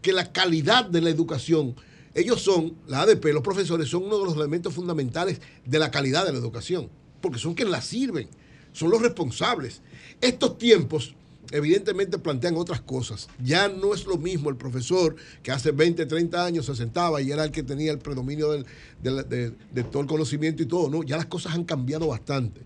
que 0.00 0.12
la 0.12 0.32
calidad 0.32 0.86
de 0.86 1.02
la 1.02 1.10
educación, 1.10 1.76
ellos 2.14 2.42
son, 2.42 2.74
la 2.86 3.02
ADP, 3.02 3.26
los 3.32 3.42
profesores 3.42 3.88
son 3.88 4.04
uno 4.04 4.18
de 4.18 4.24
los 4.24 4.36
elementos 4.36 4.74
fundamentales 4.74 5.40
de 5.64 5.78
la 5.78 5.90
calidad 5.90 6.24
de 6.26 6.32
la 6.32 6.38
educación, 6.38 6.88
porque 7.20 7.38
son 7.38 7.54
quienes 7.54 7.72
la 7.72 7.82
sirven, 7.82 8.28
son 8.72 8.90
los 8.90 9.00
responsables. 9.02 9.80
Estos 10.20 10.58
tiempos 10.58 11.14
evidentemente 11.52 12.18
plantean 12.18 12.56
otras 12.56 12.80
cosas. 12.80 13.28
Ya 13.42 13.68
no 13.68 13.92
es 13.94 14.06
lo 14.06 14.16
mismo 14.16 14.50
el 14.50 14.56
profesor 14.56 15.16
que 15.42 15.50
hace 15.50 15.72
20, 15.72 16.06
30 16.06 16.44
años 16.44 16.66
se 16.66 16.76
sentaba 16.76 17.20
y 17.22 17.32
era 17.32 17.44
el 17.44 17.50
que 17.50 17.62
tenía 17.62 17.90
el 17.90 17.98
predominio 17.98 18.50
del- 18.52 18.66
del- 19.02 19.28
de, 19.28 19.50
de 19.72 19.82
todo 19.84 20.02
el 20.02 20.08
conocimiento 20.08 20.62
y 20.62 20.66
todo. 20.66 20.88
No, 20.88 21.02
ya 21.02 21.16
las 21.16 21.26
cosas 21.26 21.54
han 21.54 21.64
cambiado 21.64 22.06
bastante. 22.06 22.60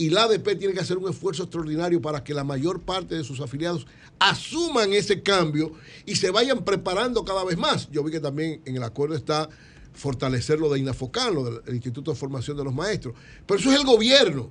Y 0.00 0.08
la 0.08 0.22
ADP 0.22 0.56
tiene 0.58 0.72
que 0.72 0.80
hacer 0.80 0.96
un 0.96 1.10
esfuerzo 1.10 1.42
extraordinario 1.42 2.00
para 2.00 2.24
que 2.24 2.32
la 2.32 2.42
mayor 2.42 2.80
parte 2.80 3.16
de 3.16 3.22
sus 3.22 3.38
afiliados 3.38 3.86
asuman 4.18 4.94
ese 4.94 5.22
cambio 5.22 5.72
y 6.06 6.16
se 6.16 6.30
vayan 6.30 6.64
preparando 6.64 7.22
cada 7.22 7.44
vez 7.44 7.58
más. 7.58 7.86
Yo 7.90 8.02
vi 8.02 8.10
que 8.10 8.18
también 8.18 8.62
en 8.64 8.76
el 8.76 8.82
acuerdo 8.82 9.14
está 9.14 9.50
fortalecer 9.92 10.58
lo 10.58 10.70
de 10.70 10.78
INAFOCAN, 10.78 11.34
lo 11.34 11.44
del 11.44 11.62
el 11.66 11.74
Instituto 11.74 12.12
de 12.12 12.16
Formación 12.16 12.56
de 12.56 12.64
los 12.64 12.72
Maestros. 12.72 13.14
Pero 13.44 13.60
eso 13.60 13.70
es 13.70 13.78
el 13.78 13.84
gobierno. 13.84 14.50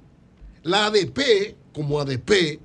La 0.62 0.86
ADP, 0.86 1.56
como 1.74 2.00
ADP, 2.00 2.60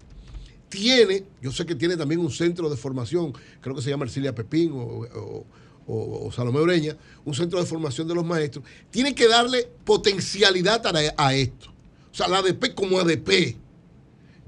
tiene, 0.68 1.24
yo 1.40 1.52
sé 1.52 1.64
que 1.64 1.76
tiene 1.76 1.96
también 1.96 2.20
un 2.20 2.30
centro 2.30 2.68
de 2.68 2.76
formación, 2.76 3.32
creo 3.62 3.74
que 3.74 3.80
se 3.80 3.88
llama 3.88 4.04
Ercilia 4.04 4.34
Pepín 4.34 4.72
o 4.74 6.30
Salomé 6.36 6.60
Ureña, 6.60 6.98
un 7.24 7.32
centro 7.32 7.58
de 7.58 7.64
formación 7.64 8.06
de 8.06 8.14
los 8.14 8.26
maestros, 8.26 8.62
tiene 8.90 9.14
que 9.14 9.26
darle 9.26 9.70
potencialidad 9.86 10.86
a, 10.86 11.14
a 11.16 11.34
esto. 11.34 11.73
O 12.14 12.16
sea, 12.16 12.28
la 12.28 12.38
ADP 12.38 12.76
como 12.76 13.00
ADP, 13.00 13.56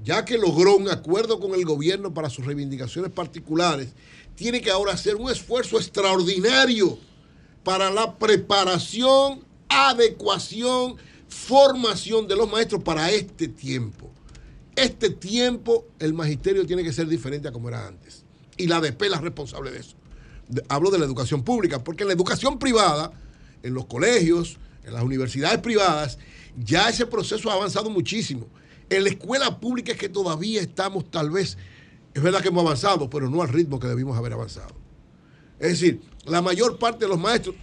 ya 0.01 0.23
que 0.23 0.37
logró 0.37 0.77
un 0.77 0.87
acuerdo 0.87 1.37
con 1.37 1.53
el 1.53 1.65
gobierno 1.65 2.13
para 2.13 2.29
sus 2.29 2.45
reivindicaciones 2.45 3.11
particulares, 3.11 3.89
tiene 4.35 4.61
que 4.61 4.71
ahora 4.71 4.93
hacer 4.93 5.17
un 5.17 5.29
esfuerzo 5.29 5.75
extraordinario 5.75 6.97
para 7.65 7.91
la 7.91 8.17
preparación, 8.17 9.43
adecuación, 9.67 10.95
formación 11.27 12.25
de 12.29 12.37
los 12.37 12.49
maestros 12.49 12.81
para 12.83 13.11
este 13.11 13.49
tiempo. 13.49 14.09
Este 14.77 15.09
tiempo 15.09 15.87
el 15.99 16.13
magisterio 16.13 16.65
tiene 16.65 16.85
que 16.85 16.93
ser 16.93 17.09
diferente 17.09 17.49
a 17.49 17.51
como 17.51 17.67
era 17.67 17.85
antes. 17.85 18.23
Y 18.55 18.67
la 18.67 18.77
ADP 18.77 19.01
es 19.01 19.11
la 19.11 19.19
responsable 19.19 19.71
de 19.71 19.79
eso. 19.79 19.97
Hablo 20.69 20.89
de 20.89 20.99
la 20.99 21.05
educación 21.05 21.43
pública, 21.43 21.83
porque 21.83 22.03
en 22.03 22.07
la 22.07 22.13
educación 22.13 22.59
privada, 22.59 23.11
en 23.61 23.73
los 23.73 23.87
colegios, 23.87 24.57
en 24.85 24.93
las 24.93 25.03
universidades 25.03 25.59
privadas, 25.59 26.17
ya 26.57 26.89
ese 26.89 27.05
proceso 27.05 27.49
ha 27.49 27.53
avanzado 27.53 27.89
muchísimo. 27.89 28.47
En 28.89 29.03
la 29.03 29.09
escuela 29.09 29.59
pública 29.59 29.91
es 29.91 29.97
que 29.97 30.09
todavía 30.09 30.61
estamos 30.61 31.09
tal 31.11 31.29
vez, 31.29 31.57
es 32.13 32.21
verdad 32.21 32.41
que 32.41 32.47
hemos 32.47 32.63
avanzado, 32.63 33.09
pero 33.09 33.29
no 33.29 33.41
al 33.41 33.49
ritmo 33.49 33.79
que 33.79 33.87
debimos 33.87 34.17
haber 34.17 34.33
avanzado. 34.33 34.75
Es 35.59 35.71
decir, 35.71 36.01
la 36.25 36.41
mayor 36.41 36.77
parte 36.77 37.05
de 37.05 37.09
los 37.09 37.19
maestros, 37.19 37.55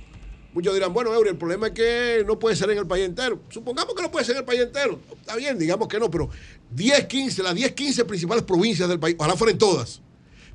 muchos 0.52 0.74
dirán, 0.74 0.92
bueno, 0.92 1.12
Eury, 1.12 1.30
el 1.30 1.36
problema 1.36 1.68
es 1.68 1.72
que 1.72 2.24
no 2.26 2.38
puede 2.38 2.56
ser 2.56 2.70
en 2.70 2.78
el 2.78 2.86
país 2.86 3.04
entero. 3.04 3.40
Supongamos 3.48 3.94
que 3.94 4.02
no 4.02 4.10
puede 4.10 4.24
ser 4.24 4.36
en 4.36 4.40
el 4.40 4.44
país 4.44 4.60
entero. 4.60 5.00
Está 5.20 5.36
bien, 5.36 5.58
digamos 5.58 5.88
que 5.88 5.98
no, 5.98 6.10
pero 6.10 6.28
10, 6.70 7.06
15, 7.06 7.42
las 7.42 7.54
10, 7.54 7.72
15 7.72 8.04
principales 8.04 8.44
provincias 8.44 8.88
del 8.88 8.98
país, 8.98 9.16
ojalá 9.18 9.36
fueran 9.36 9.58
todas, 9.58 10.00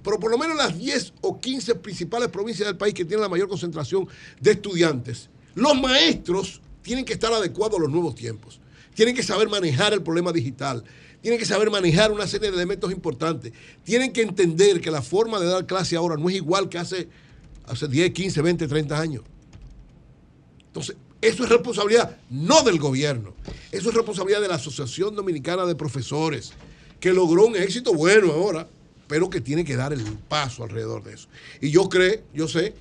pero 0.03 0.19
por 0.19 0.31
lo 0.31 0.37
menos 0.37 0.55
las 0.55 0.77
10 0.77 1.13
o 1.21 1.39
15 1.39 1.75
principales 1.75 2.29
provincias 2.29 2.67
del 2.67 2.77
país 2.77 2.93
que 2.93 3.05
tienen 3.05 3.21
la 3.21 3.29
mayor 3.29 3.49
concentración 3.49 4.07
de 4.39 4.51
estudiantes, 4.51 5.29
los 5.55 5.79
maestros 5.79 6.61
tienen 6.82 7.06
que 7.06 7.14
estar 7.14 7.32
adecuados 7.32 7.77
a 7.77 7.82
los 7.82 7.91
nuevos 7.91 8.16
tiempos. 8.16 8.59
Tienen 8.93 9.16
que 9.16 9.24
saber 9.24 9.49
manejar 9.49 9.93
el 9.93 10.01
problema 10.01 10.32
digital. 10.32 10.83
Tienen 11.22 11.40
que 11.40 11.45
saber 11.45 11.69
manejar 11.69 12.11
una 12.11 12.27
serie 12.27 12.49
de 12.49 12.56
elementos 12.56 12.91
importantes. 12.91 13.53
Tienen 13.83 14.14
que 14.14 14.22
entender 14.22 14.82
que 14.82 14.91
la 14.91 15.01
forma 15.01 15.40
de 15.40 15.48
dar 15.48 15.66
clase 15.66 15.95
ahora 15.95 16.16
no 16.16 16.30
es 16.30 16.35
igual 16.35 16.69
que 16.69 16.77
hace, 16.77 17.08
hace 17.66 17.88
10, 17.88 18.11
15, 18.11 18.41
20, 18.41 18.67
30 18.67 18.99
años. 18.99 19.24
Entonces, 20.67 20.95
eso 21.22 21.43
es 21.43 21.49
responsabilidad 21.49 22.17
no 22.30 22.64
del 22.64 22.80
gobierno, 22.80 23.33
eso 23.72 23.90
es 23.90 23.95
responsabilidad 23.95 24.40
de 24.40 24.48
la 24.48 24.56
Asociación 24.56 25.16
Dominicana 25.16 25.66
de 25.66 25.75
Profesores, 25.75 26.53
que 26.99 27.11
logró 27.11 27.48
un 27.48 27.58
éxito 27.58 27.93
bueno 27.93 28.32
ahora, 28.32 28.67
pero 29.08 29.30
que 29.30 29.41
tiene 29.41 29.66
que 29.66 29.75
dar 29.75 29.91
el 29.91 30.03
paso 30.30 30.64
alrededor 30.64 31.03
de 31.03 31.16
eso. 31.16 31.27
Y 31.59 31.72
yo 31.72 31.90
creo, 31.90 32.22
yo 32.33 32.48
sé, 32.48 32.74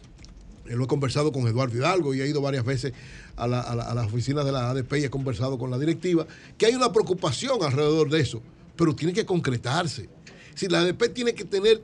lo 0.76 0.84
he 0.84 0.86
conversado 0.86 1.32
con 1.32 1.46
Eduardo 1.46 1.76
Hidalgo 1.76 2.14
y 2.14 2.20
he 2.20 2.26
ido 2.28 2.40
varias 2.40 2.64
veces 2.64 2.92
a, 3.36 3.46
la- 3.46 3.60
a 3.60 3.74
la- 3.74 3.84
a 3.84 3.94
las 3.94 4.06
oficinas 4.06 4.44
de 4.44 4.52
la 4.52 4.70
ADP 4.70 4.92
y 4.98 5.04
he 5.04 5.10
conversado 5.10 5.58
con 5.58 5.70
la 5.70 5.78
directiva, 5.78 6.26
que 6.56 6.66
hay 6.66 6.74
una 6.74 6.92
preocupación 6.92 7.62
alrededor 7.62 8.10
de 8.10 8.20
eso, 8.20 8.42
pero 8.76 8.94
tiene 8.94 9.12
que 9.12 9.24
concretarse. 9.26 10.08
Si 10.54 10.66
la 10.68 10.80
ADP 10.80 11.08
tiene 11.14 11.34
que 11.34 11.44
tener 11.44 11.80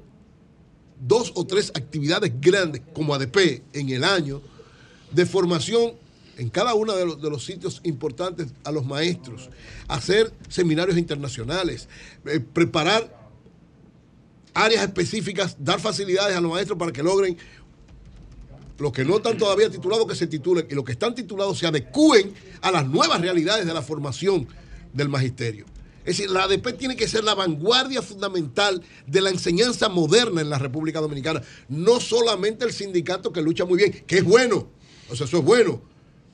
dos 1.00 1.32
o 1.34 1.46
tres 1.46 1.70
actividades 1.74 2.32
grandes 2.40 2.82
como 2.92 3.14
ADP 3.14 3.62
en 3.72 3.88
el 3.90 4.04
año 4.04 4.40
de 5.12 5.26
formación 5.26 5.92
en 6.36 6.48
cada 6.50 6.74
uno 6.74 6.94
de 6.94 7.06
los, 7.06 7.22
de 7.22 7.30
los 7.30 7.44
sitios 7.44 7.80
importantes 7.84 8.48
a 8.64 8.72
los 8.72 8.84
maestros, 8.84 9.50
hacer 9.86 10.32
seminarios 10.48 10.98
internacionales, 10.98 11.88
eh, 12.26 12.40
preparar 12.40 13.22
áreas 14.52 14.82
específicas, 14.84 15.56
dar 15.58 15.80
facilidades 15.80 16.36
a 16.36 16.40
los 16.40 16.50
maestros 16.52 16.78
para 16.78 16.92
que 16.92 17.02
logren 17.02 17.36
los 18.78 18.92
que 18.92 19.04
no 19.04 19.16
están 19.16 19.38
todavía 19.38 19.70
titulados 19.70 20.06
que 20.06 20.14
se 20.14 20.26
titulen 20.26 20.66
y 20.70 20.74
los 20.74 20.84
que 20.84 20.92
están 20.92 21.14
titulados 21.14 21.58
se 21.58 21.66
adecúen 21.66 22.34
a 22.60 22.70
las 22.70 22.86
nuevas 22.86 23.20
realidades 23.20 23.66
de 23.66 23.74
la 23.74 23.82
formación 23.82 24.48
del 24.92 25.08
magisterio. 25.08 25.66
Es 26.04 26.18
decir, 26.18 26.30
la 26.30 26.44
ADP 26.44 26.76
tiene 26.76 26.96
que 26.96 27.08
ser 27.08 27.24
la 27.24 27.34
vanguardia 27.34 28.02
fundamental 28.02 28.82
de 29.06 29.20
la 29.22 29.30
enseñanza 29.30 29.88
moderna 29.88 30.42
en 30.42 30.50
la 30.50 30.58
República 30.58 31.00
Dominicana, 31.00 31.40
no 31.68 31.98
solamente 31.98 32.66
el 32.66 32.72
sindicato 32.72 33.32
que 33.32 33.40
lucha 33.40 33.64
muy 33.64 33.78
bien, 33.78 34.04
que 34.06 34.18
es 34.18 34.24
bueno, 34.24 34.68
o 35.08 35.16
sea, 35.16 35.26
eso 35.26 35.38
es 35.38 35.44
bueno. 35.44 35.80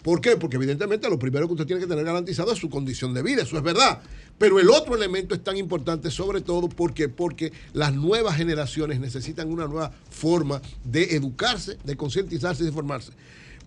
¿Por 0.02 0.20
qué? 0.20 0.36
Porque 0.36 0.56
evidentemente 0.56 1.08
lo 1.08 1.18
primero 1.18 1.46
que 1.46 1.52
usted 1.52 1.66
tiene 1.66 1.80
que 1.80 1.86
tener 1.86 2.04
garantizado 2.04 2.52
es 2.52 2.58
su 2.58 2.70
condición 2.70 3.12
de 3.14 3.22
vida, 3.22 3.42
eso 3.42 3.56
es 3.56 3.62
verdad. 3.62 4.02
Pero 4.40 4.58
el 4.58 4.70
otro 4.70 4.94
elemento 4.94 5.34
es 5.34 5.44
tan 5.44 5.58
importante, 5.58 6.10
sobre 6.10 6.40
todo 6.40 6.70
porque, 6.70 7.10
porque 7.10 7.52
las 7.74 7.92
nuevas 7.92 8.38
generaciones 8.38 8.98
necesitan 8.98 9.52
una 9.52 9.66
nueva 9.66 9.92
forma 10.08 10.62
de 10.82 11.14
educarse, 11.14 11.76
de 11.84 11.94
concientizarse 11.94 12.62
y 12.62 12.66
de 12.66 12.72
formarse. 12.72 13.12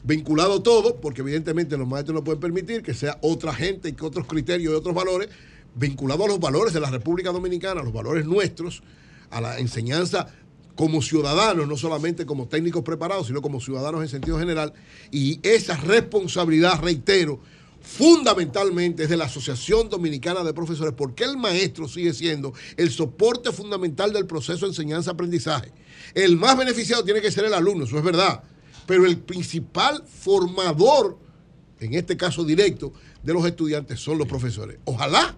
Vinculado 0.03 0.63
todo, 0.63 0.95
porque 0.95 1.21
evidentemente 1.21 1.77
los 1.77 1.87
maestros 1.87 2.15
no 2.15 2.23
pueden 2.23 2.39
permitir 2.39 2.81
que 2.81 2.95
sea 2.95 3.19
otra 3.21 3.53
gente 3.53 3.89
y 3.89 3.93
que 3.93 4.03
otros 4.03 4.25
criterios 4.25 4.73
y 4.73 4.75
otros 4.75 4.95
valores, 4.95 5.29
vinculado 5.75 6.25
a 6.25 6.27
los 6.29 6.39
valores 6.39 6.73
de 6.73 6.79
la 6.79 6.89
República 6.89 7.31
Dominicana, 7.31 7.81
a 7.81 7.83
los 7.83 7.93
valores 7.93 8.25
nuestros, 8.25 8.81
a 9.29 9.41
la 9.41 9.59
enseñanza 9.59 10.33
como 10.73 11.03
ciudadanos, 11.03 11.67
no 11.67 11.77
solamente 11.77 12.25
como 12.25 12.47
técnicos 12.47 12.81
preparados, 12.81 13.27
sino 13.27 13.43
como 13.43 13.61
ciudadanos 13.61 14.01
en 14.01 14.09
sentido 14.09 14.39
general. 14.39 14.73
Y 15.11 15.39
esa 15.43 15.77
responsabilidad, 15.77 16.81
reitero, 16.81 17.41
fundamentalmente 17.83 19.03
es 19.03 19.09
de 19.09 19.17
la 19.17 19.25
Asociación 19.25 19.89
Dominicana 19.89 20.43
de 20.43 20.53
Profesores, 20.53 20.93
porque 20.97 21.25
el 21.25 21.37
maestro 21.37 21.87
sigue 21.87 22.13
siendo 22.13 22.53
el 22.77 22.89
soporte 22.89 23.51
fundamental 23.51 24.11
del 24.13 24.25
proceso 24.25 24.65
de 24.65 24.71
enseñanza-aprendizaje. 24.71 25.71
El 26.15 26.37
más 26.37 26.57
beneficiado 26.57 27.03
tiene 27.03 27.21
que 27.21 27.31
ser 27.31 27.45
el 27.45 27.53
alumno, 27.53 27.85
eso 27.85 27.97
es 27.97 28.03
verdad, 28.03 28.43
pero 28.87 29.05
el 29.05 29.17
principal 29.19 30.03
formador, 30.07 31.19
en 31.79 31.93
este 31.93 32.17
caso 32.17 32.43
directo, 32.43 32.93
de 33.21 33.33
los 33.33 33.45
estudiantes 33.45 33.99
son 33.99 34.17
los 34.17 34.27
profesores. 34.27 34.79
Ojalá 34.85 35.35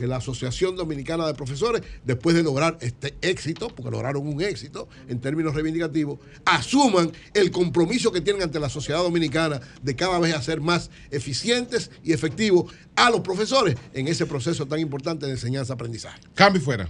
que 0.00 0.06
la 0.06 0.16
Asociación 0.16 0.76
Dominicana 0.76 1.26
de 1.26 1.34
Profesores, 1.34 1.82
después 2.04 2.34
de 2.34 2.42
lograr 2.42 2.78
este 2.80 3.14
éxito, 3.20 3.68
porque 3.68 3.90
lograron 3.90 4.26
un 4.26 4.40
éxito 4.40 4.88
en 5.08 5.20
términos 5.20 5.54
reivindicativos, 5.54 6.18
asuman 6.46 7.12
el 7.34 7.50
compromiso 7.50 8.10
que 8.10 8.22
tienen 8.22 8.42
ante 8.42 8.58
la 8.58 8.70
sociedad 8.70 9.00
dominicana 9.00 9.60
de 9.82 9.94
cada 9.94 10.18
vez 10.18 10.34
hacer 10.34 10.62
más 10.62 10.90
eficientes 11.10 11.90
y 12.02 12.14
efectivos 12.14 12.72
a 12.96 13.10
los 13.10 13.20
profesores 13.20 13.76
en 13.92 14.08
ese 14.08 14.24
proceso 14.24 14.64
tan 14.66 14.80
importante 14.80 15.26
de 15.26 15.32
enseñanza-aprendizaje. 15.32 16.20
Cambio 16.34 16.62
fuera. 16.62 16.88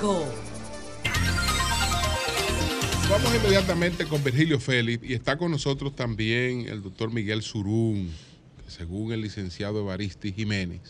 106.5. 0.00 0.24
Vamos 3.10 3.34
inmediatamente 3.34 4.06
con 4.06 4.22
Virgilio 4.22 4.60
Félix 4.60 5.04
y 5.08 5.14
está 5.14 5.36
con 5.36 5.50
nosotros 5.50 5.94
también 5.96 6.68
el 6.68 6.82
doctor 6.82 7.12
Miguel 7.12 7.42
Surún, 7.42 8.10
que 8.64 8.70
según 8.70 9.12
el 9.12 9.20
licenciado 9.20 9.80
Evaristi 9.80 10.32
Jiménez, 10.32 10.80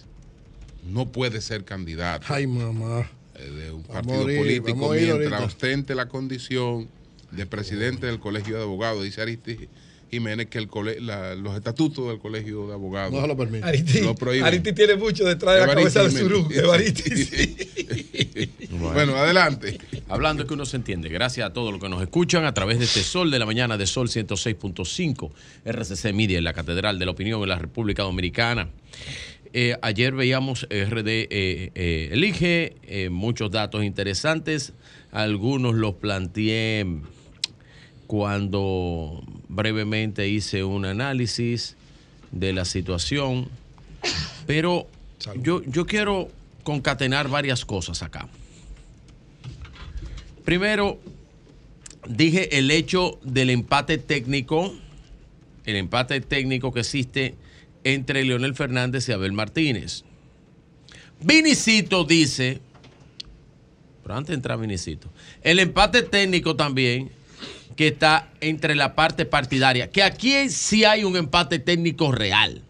no 0.87 1.11
puede 1.11 1.41
ser 1.41 1.65
candidato. 1.65 2.27
Ay, 2.29 2.47
mamá. 2.47 3.11
eh, 3.37 3.51
de 3.51 3.73
un 3.73 3.83
Vamos 3.89 4.05
partido 4.07 4.25
político 4.25 4.91
mientras 4.91 5.43
ostente 5.43 5.95
la 5.95 6.09
condición 6.09 6.89
de 7.31 7.47
presidente 7.47 8.07
del 8.07 8.21
Colegio 8.21 8.57
de 8.57 8.63
Abogados. 8.63 9.03
Dice 9.03 9.23
Aristi 9.23 9.69
Jiménez 10.11 10.47
que 10.49 10.59
el 10.59 10.69
cole- 10.69 11.01
la- 11.01 11.35
los 11.35 11.57
estatutos 11.57 12.09
del 12.09 12.19
Colegio 12.19 12.67
de 12.67 12.75
Abogados 12.75 13.13
No 13.13 13.21
se 13.23 13.29
lo 13.29 13.37
permite. 13.37 13.65
Aristi, 13.67 14.01
lo 14.01 14.15
prohíben. 14.15 14.45
Aristi 14.47 14.73
tiene 14.73 14.97
mucho 14.97 15.25
detrás 15.25 15.55
de 15.55 15.61
la 15.67 15.75
cabeza 15.75 16.03
de. 16.05 16.11
Surú. 16.11 16.49
Sí. 17.11 18.51
Bueno, 18.71 19.17
adelante. 19.17 19.79
Hablando 20.09 20.47
que 20.47 20.55
uno 20.55 20.65
se 20.65 20.77
entiende. 20.77 21.09
Gracias 21.09 21.47
a 21.49 21.53
todos 21.53 21.73
los 21.73 21.81
que 21.81 21.89
nos 21.89 22.01
escuchan 22.03 22.45
a 22.45 22.55
través 22.55 22.79
de 22.79 22.85
este 22.85 23.03
Sol 23.03 23.31
de 23.31 23.39
la 23.39 23.47
Mañana 23.47 23.77
de 23.77 23.87
Sol 23.87 24.09
106.5, 24.09 25.31
RCC 25.65 26.13
Media 26.15 26.39
en 26.39 26.45
la 26.45 26.53
Catedral 26.53 26.99
de 26.99 27.05
la 27.05 27.11
Opinión 27.13 27.43
en 27.43 27.49
la 27.49 27.59
República 27.59 28.03
Dominicana. 28.03 28.69
Eh, 29.53 29.77
ayer 29.83 30.15
veíamos 30.15 30.65
RD 30.71 31.09
eh, 31.09 31.71
eh, 31.75 32.09
Elige, 32.13 32.77
eh, 32.87 33.11
muchos 33.11 33.51
datos 33.51 33.85
interesantes. 33.85 34.73
Algunos 35.13 35.75
los 35.75 35.95
planteé 35.97 36.87
cuando 38.07 39.23
brevemente 39.51 40.29
hice 40.29 40.63
un 40.63 40.85
análisis 40.85 41.77
de 42.31 42.53
la 42.53 42.65
situación, 42.65 43.49
pero 44.47 44.87
yo, 45.43 45.63
yo 45.65 45.87
quiero 45.87 46.31
concatenar 46.63 47.29
varias 47.29 47.65
cosas 47.65 48.03
acá. 48.03 48.29
Primero, 50.45 51.01
dije 52.09 52.59
el 52.59 52.71
hecho 52.71 53.19
del 53.23 53.51
empate 53.51 53.99
técnico, 53.99 54.73
el 55.67 55.77
empate 55.77 56.21
técnico 56.21 56.73
que 56.73 56.81
existe 56.81 57.35
entre 57.83 58.25
Leonel 58.25 58.55
Fernández 58.55 59.09
y 59.09 59.13
Abel 59.13 59.33
Martínez. 59.33 60.05
Vinicito 61.21 62.05
dice, 62.05 62.61
pero 64.03 64.15
antes 64.15 64.29
de 64.29 64.35
entrar 64.35 64.59
Vinicito, 64.61 65.09
el 65.43 65.59
empate 65.59 66.03
técnico 66.03 66.55
también 66.55 67.11
que 67.77 67.89
está 67.89 68.31
entre 68.41 68.75
la 68.75 68.95
parte 68.95 69.27
partidaria, 69.27 69.91
que 69.91 70.03
aquí 70.03 70.49
sí 70.51 70.85
hay 70.85 71.05
un 71.05 71.17
empate 71.17 71.59
técnico 71.59 72.13
real. 72.13 72.63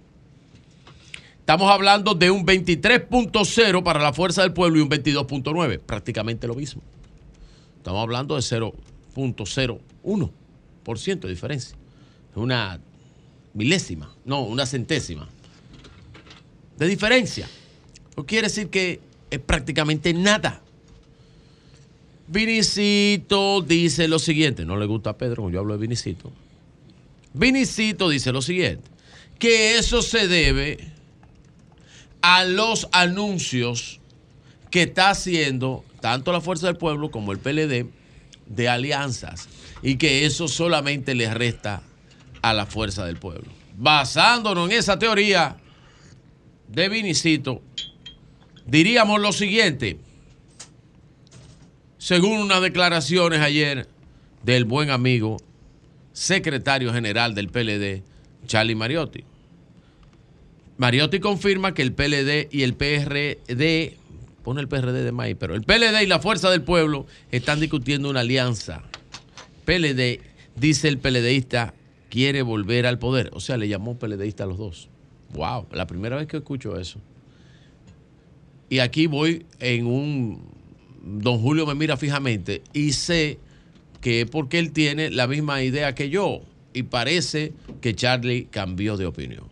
Estamos 1.40 1.70
hablando 1.70 2.14
de 2.14 2.30
un 2.30 2.46
23.0 2.46 3.82
para 3.82 4.00
la 4.00 4.12
Fuerza 4.12 4.42
del 4.42 4.52
Pueblo 4.52 4.78
y 4.78 4.82
un 4.82 4.90
22.9, 4.90 5.80
prácticamente 5.80 6.46
lo 6.46 6.54
mismo. 6.54 6.80
Estamos 7.76 8.00
hablando 8.02 8.36
de 8.36 8.42
0.01% 8.42 11.20
de 11.20 11.28
diferencia. 11.28 11.76
Una 12.36 12.80
milésima, 13.54 14.14
no, 14.24 14.42
una 14.42 14.64
centésima 14.64 15.26
de 16.80 16.86
diferencia. 16.86 17.46
Eso 18.10 18.24
quiere 18.24 18.48
decir 18.48 18.70
que 18.70 19.00
es 19.30 19.38
prácticamente 19.38 20.14
nada. 20.14 20.62
Vinicito 22.31 23.60
dice 23.60 24.07
lo 24.07 24.20
siguiente, 24.20 24.65
no 24.65 24.76
le 24.76 24.86
gusta 24.86 25.10
a 25.10 25.18
Pedro 25.18 25.42
cuando 25.42 25.55
yo 25.55 25.60
hablo 25.60 25.75
de 25.75 25.81
Vinicito. 25.81 26.31
Vinicito 27.33 28.09
dice 28.09 28.31
lo 28.31 28.41
siguiente, 28.41 28.89
que 29.41 29.78
eso 29.78 30.00
se 30.00 30.28
debe 30.28 30.78
a 32.23 32.44
los 32.44 32.89
anuncios 32.92 33.99
que 34.70 34.83
está 34.83 35.10
haciendo 35.10 35.84
tanto 36.00 36.31
la 36.31 36.41
Fuerza 36.41 36.68
del 36.68 36.76
Pueblo 36.76 37.10
como 37.10 37.33
el 37.33 37.41
PLD 37.41 37.86
de 38.47 38.68
alianzas 38.68 39.49
y 39.83 39.97
que 39.97 40.25
eso 40.25 40.47
solamente 40.47 41.17
le 41.17 41.34
resta 41.34 41.83
a 42.42 42.55
la 42.55 42.65
Fuerza 42.65 43.05
del 43.07 43.17
Pueblo. 43.17 43.50
Basándonos 43.76 44.70
en 44.70 44.78
esa 44.78 45.00
teoría 45.00 45.57
de 46.68 46.89
Vinicito, 46.89 47.60
diríamos 48.67 49.20
lo 49.20 49.33
siguiente, 49.33 49.99
según 52.00 52.38
unas 52.38 52.62
declaraciones 52.62 53.40
ayer 53.40 53.86
del 54.42 54.64
buen 54.64 54.88
amigo 54.88 55.36
secretario 56.14 56.94
general 56.94 57.34
del 57.34 57.48
PLD, 57.48 58.02
Charlie 58.46 58.74
Mariotti. 58.74 59.22
Mariotti 60.78 61.20
confirma 61.20 61.74
que 61.74 61.82
el 61.82 61.92
PLD 61.92 62.48
y 62.50 62.62
el 62.62 62.72
PRD, 62.72 63.98
pone 64.42 64.62
el 64.62 64.68
PRD 64.68 65.04
de 65.04 65.12
maíz, 65.12 65.36
pero 65.38 65.54
el 65.54 65.60
PLD 65.60 66.02
y 66.02 66.06
la 66.06 66.20
Fuerza 66.20 66.50
del 66.50 66.62
Pueblo 66.62 67.06
están 67.32 67.60
discutiendo 67.60 68.08
una 68.08 68.20
alianza. 68.20 68.82
PLD, 69.66 70.22
dice 70.56 70.88
el 70.88 70.96
PLDista, 70.96 71.74
quiere 72.08 72.40
volver 72.40 72.86
al 72.86 72.98
poder. 72.98 73.28
O 73.34 73.40
sea, 73.40 73.58
le 73.58 73.68
llamó 73.68 73.98
PLDista 73.98 74.44
a 74.44 74.46
los 74.46 74.56
dos. 74.56 74.88
Wow, 75.34 75.66
la 75.70 75.86
primera 75.86 76.16
vez 76.16 76.28
que 76.28 76.38
escucho 76.38 76.80
eso. 76.80 76.98
y 78.70 78.78
aquí 78.78 79.06
voy 79.06 79.44
en 79.58 79.86
un... 79.86 80.59
Don 81.02 81.38
Julio 81.40 81.66
me 81.66 81.74
mira 81.74 81.96
fijamente 81.96 82.62
y 82.72 82.92
sé 82.92 83.38
que 84.00 84.22
es 84.22 84.30
porque 84.30 84.58
él 84.58 84.72
tiene 84.72 85.10
la 85.10 85.26
misma 85.26 85.62
idea 85.62 85.94
que 85.94 86.10
yo 86.10 86.42
y 86.72 86.84
parece 86.84 87.52
que 87.80 87.94
Charlie 87.94 88.46
cambió 88.50 88.96
de 88.96 89.06
opinión. 89.06 89.44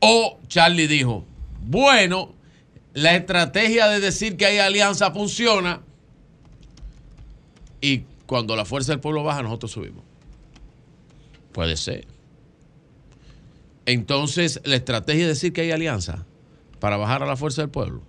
O 0.00 0.38
Charlie 0.48 0.86
dijo, 0.86 1.24
bueno, 1.62 2.34
la 2.94 3.14
estrategia 3.14 3.88
de 3.88 4.00
decir 4.00 4.36
que 4.36 4.46
hay 4.46 4.58
alianza 4.58 5.10
funciona 5.10 5.82
y 7.80 8.04
cuando 8.26 8.56
la 8.56 8.64
fuerza 8.64 8.92
del 8.92 9.00
pueblo 9.00 9.22
baja 9.22 9.42
nosotros 9.42 9.72
subimos. 9.72 10.04
Puede 11.52 11.76
ser. 11.76 12.06
Entonces, 13.86 14.60
la 14.64 14.76
estrategia 14.76 15.22
de 15.22 15.28
decir 15.28 15.52
que 15.52 15.62
hay 15.62 15.72
alianza 15.72 16.24
para 16.78 16.96
bajar 16.96 17.22
a 17.22 17.26
la 17.26 17.36
fuerza 17.36 17.62
del 17.62 17.70
pueblo, 17.70 18.02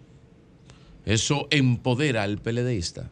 eso 1.06 1.48
empodera 1.52 2.24
al 2.24 2.38
PLDista. 2.38 3.10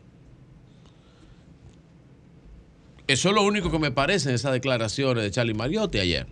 Eso 3.08 3.30
es 3.30 3.35
lo 3.35 3.43
único 3.43 3.72
que 3.72 3.80
me 3.80 3.92
parece 3.92 4.30
en 4.30 4.35
esas 4.35 4.51
declaraciones 4.51 5.24
de 5.24 5.32
Charlie 5.32 5.56
Mariotti 5.56 5.98
ayer. 5.98 6.27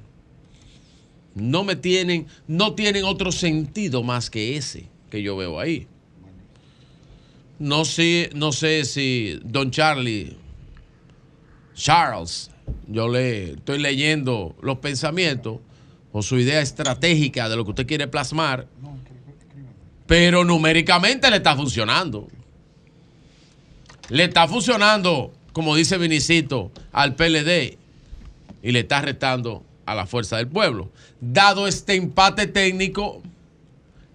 No 1.33 1.63
me 1.63 1.75
tienen, 1.75 2.27
no 2.47 2.75
tienen 2.75 3.03
otro 3.03 3.31
sentido 3.31 4.03
más 4.03 4.29
que 4.29 4.57
ese 4.57 4.87
que 5.09 5.21
yo 5.21 5.35
veo 5.35 5.59
ahí. 5.59 5.87
No 7.59 7.85
sé, 7.85 8.29
no 8.35 8.51
sé 8.51 8.85
si 8.85 9.39
Don 9.43 9.71
Charlie, 9.71 10.37
Charles, 11.73 12.51
yo 12.87 13.07
le 13.07 13.53
estoy 13.53 13.79
leyendo 13.79 14.55
los 14.61 14.77
pensamientos 14.77 15.59
o 16.11 16.21
su 16.21 16.37
idea 16.37 16.61
estratégica 16.61 17.49
de 17.49 17.55
lo 17.55 17.63
que 17.63 17.71
usted 17.71 17.87
quiere 17.87 18.07
plasmar, 18.07 18.67
pero 20.07 20.45
numéricamente 20.45 21.29
le 21.29 21.37
está 21.37 21.55
funcionando. 21.55 22.27
Le 24.09 24.23
está 24.23 24.47
funcionando, 24.47 25.33
como 25.51 25.75
dice 25.75 25.97
Vinicito, 25.97 26.71
al 26.93 27.15
PLD 27.15 27.77
y 28.63 28.71
le 28.71 28.79
está 28.79 29.01
restando 29.01 29.63
a 29.85 29.93
la 29.93 30.07
fuerza 30.07 30.37
del 30.37 30.47
pueblo. 30.47 30.89
Dado 31.19 31.67
este 31.67 31.95
empate 31.95 32.47
técnico 32.47 33.21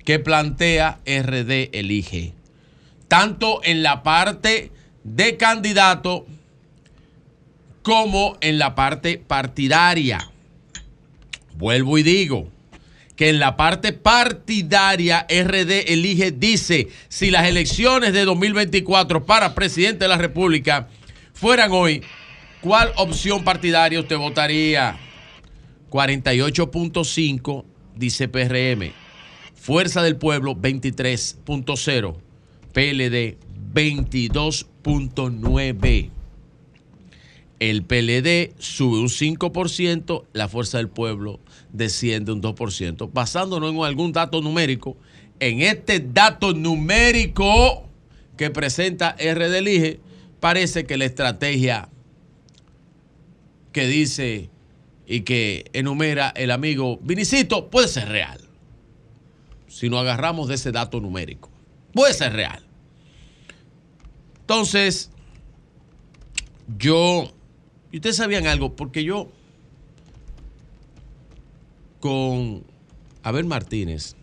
que 0.04 0.18
plantea 0.18 0.98
RD 1.04 1.68
Elige, 1.72 2.32
tanto 3.06 3.60
en 3.62 3.82
la 3.82 4.02
parte 4.02 4.72
de 5.04 5.36
candidato 5.36 6.26
como 7.82 8.38
en 8.40 8.58
la 8.58 8.74
parte 8.74 9.18
partidaria. 9.18 10.30
Vuelvo 11.54 11.98
y 11.98 12.02
digo 12.02 12.51
que 13.22 13.28
en 13.28 13.38
la 13.38 13.56
parte 13.56 13.92
partidaria 13.92 15.24
RD 15.30 15.92
Elige 15.92 16.32
dice 16.32 16.88
si 17.08 17.30
las 17.30 17.46
elecciones 17.46 18.12
de 18.12 18.24
2024 18.24 19.24
para 19.24 19.54
presidente 19.54 20.06
de 20.06 20.08
la 20.08 20.16
República 20.16 20.88
fueran 21.32 21.70
hoy, 21.70 22.02
¿cuál 22.60 22.90
opción 22.96 23.44
partidaria 23.44 24.00
usted 24.00 24.16
votaría? 24.16 24.96
48.5 25.88 27.64
dice 27.94 28.26
PRM. 28.26 28.90
Fuerza 29.54 30.02
del 30.02 30.16
Pueblo 30.16 30.56
23.0. 30.56 32.16
PLD 32.72 33.36
22.9. 33.72 36.10
El 37.60 37.84
PLD 37.84 38.52
sube 38.58 38.98
un 38.98 39.08
5%, 39.08 40.24
la 40.32 40.48
Fuerza 40.48 40.78
del 40.78 40.88
Pueblo 40.88 41.38
desciende 41.72 42.32
un 42.32 42.42
2%. 42.42 43.10
Basándonos 43.12 43.72
en 43.72 43.82
algún 43.82 44.12
dato 44.12 44.40
numérico, 44.40 44.96
en 45.40 45.62
este 45.62 46.00
dato 46.00 46.52
numérico 46.52 47.88
que 48.36 48.50
presenta 48.50 49.16
RD 49.18 49.56
Elige, 49.56 50.00
parece 50.40 50.84
que 50.84 50.96
la 50.96 51.04
estrategia 51.04 51.88
que 53.72 53.86
dice 53.86 54.50
y 55.06 55.22
que 55.22 55.64
enumera 55.72 56.32
el 56.36 56.50
amigo 56.50 56.98
Vinicito 57.02 57.70
puede 57.70 57.88
ser 57.88 58.08
real. 58.08 58.40
Si 59.68 59.88
nos 59.88 60.00
agarramos 60.00 60.48
de 60.48 60.54
ese 60.54 60.70
dato 60.70 61.00
numérico. 61.00 61.50
Puede 61.92 62.12
ser 62.14 62.34
real. 62.34 62.62
Entonces, 64.40 65.10
yo, 66.78 67.32
y 67.90 67.96
ustedes 67.96 68.16
sabían 68.16 68.46
algo, 68.46 68.76
porque 68.76 69.04
yo 69.04 69.30
con 72.02 72.64
Abel 73.22 73.44
Martínez 73.44 74.16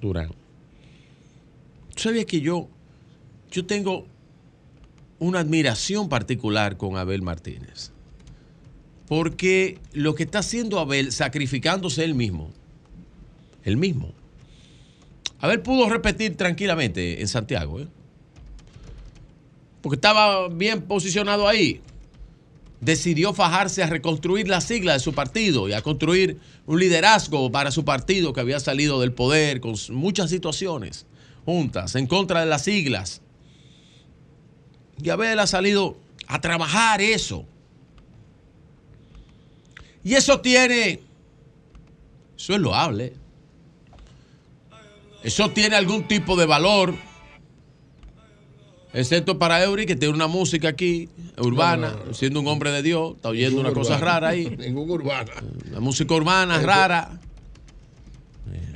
Durán, 0.00 0.30
¿tú 1.92 2.02
sabías 2.04 2.24
que 2.24 2.40
yo, 2.40 2.68
yo 3.50 3.66
tengo 3.66 4.06
una 5.18 5.40
admiración 5.40 6.08
particular 6.08 6.76
con 6.76 6.96
Abel 6.96 7.20
Martínez? 7.20 7.90
Porque 9.08 9.80
lo 9.92 10.14
que 10.14 10.22
está 10.22 10.38
haciendo 10.38 10.78
Abel, 10.78 11.10
sacrificándose 11.10 12.04
él 12.04 12.14
mismo, 12.14 12.52
él 13.64 13.76
mismo. 13.76 14.12
Abel 15.40 15.60
pudo 15.62 15.88
repetir 15.88 16.36
tranquilamente 16.36 17.20
en 17.20 17.26
Santiago, 17.26 17.80
¿eh? 17.80 17.88
porque 19.80 19.96
estaba 19.96 20.48
bien 20.48 20.82
posicionado 20.82 21.48
ahí. 21.48 21.80
Decidió 22.80 23.34
fajarse 23.34 23.82
a 23.82 23.86
reconstruir 23.86 24.48
la 24.48 24.60
sigla 24.60 24.92
de 24.92 25.00
su 25.00 25.12
partido 25.12 25.68
y 25.68 25.72
a 25.72 25.82
construir 25.82 26.38
un 26.66 26.78
liderazgo 26.78 27.50
para 27.50 27.70
su 27.70 27.84
partido 27.84 28.32
que 28.32 28.40
había 28.40 28.60
salido 28.60 29.00
del 29.00 29.12
poder 29.12 29.60
con 29.60 29.74
muchas 29.90 30.30
situaciones 30.30 31.06
juntas 31.44 31.94
en 31.96 32.06
contra 32.06 32.40
de 32.40 32.46
las 32.46 32.62
siglas. 32.62 33.20
Y 35.02 35.10
Abel 35.10 35.38
ha 35.38 35.46
salido 35.46 35.98
a 36.26 36.40
trabajar 36.40 37.00
eso. 37.00 37.46
Y 40.04 40.14
eso 40.14 40.40
tiene, 40.40 41.00
eso 42.36 42.54
es 42.54 42.60
loable. 42.60 43.14
Eso 45.22 45.50
tiene 45.50 45.76
algún 45.76 46.06
tipo 46.06 46.36
de 46.36 46.46
valor. 46.46 46.94
Excepto 48.98 49.38
para 49.38 49.62
Eury, 49.62 49.86
que 49.86 49.94
tiene 49.96 50.12
una 50.14 50.26
música 50.26 50.68
aquí, 50.68 51.08
urbana, 51.38 51.90
No, 51.90 51.96
no, 51.98 52.04
no. 52.06 52.14
siendo 52.14 52.40
un 52.40 52.48
hombre 52.48 52.72
de 52.72 52.82
Dios, 52.82 53.14
está 53.16 53.28
oyendo 53.28 53.60
una 53.60 53.68
Ningún 53.68 53.82
cosa 53.84 53.98
rara 53.98 54.28
ahí. 54.28 54.56
Ningún 54.58 54.90
urbano. 54.90 55.30
La 55.70 55.80
música 55.80 56.14
urbana 56.14 56.56
Eso- 56.56 56.66
rara. 56.66 57.10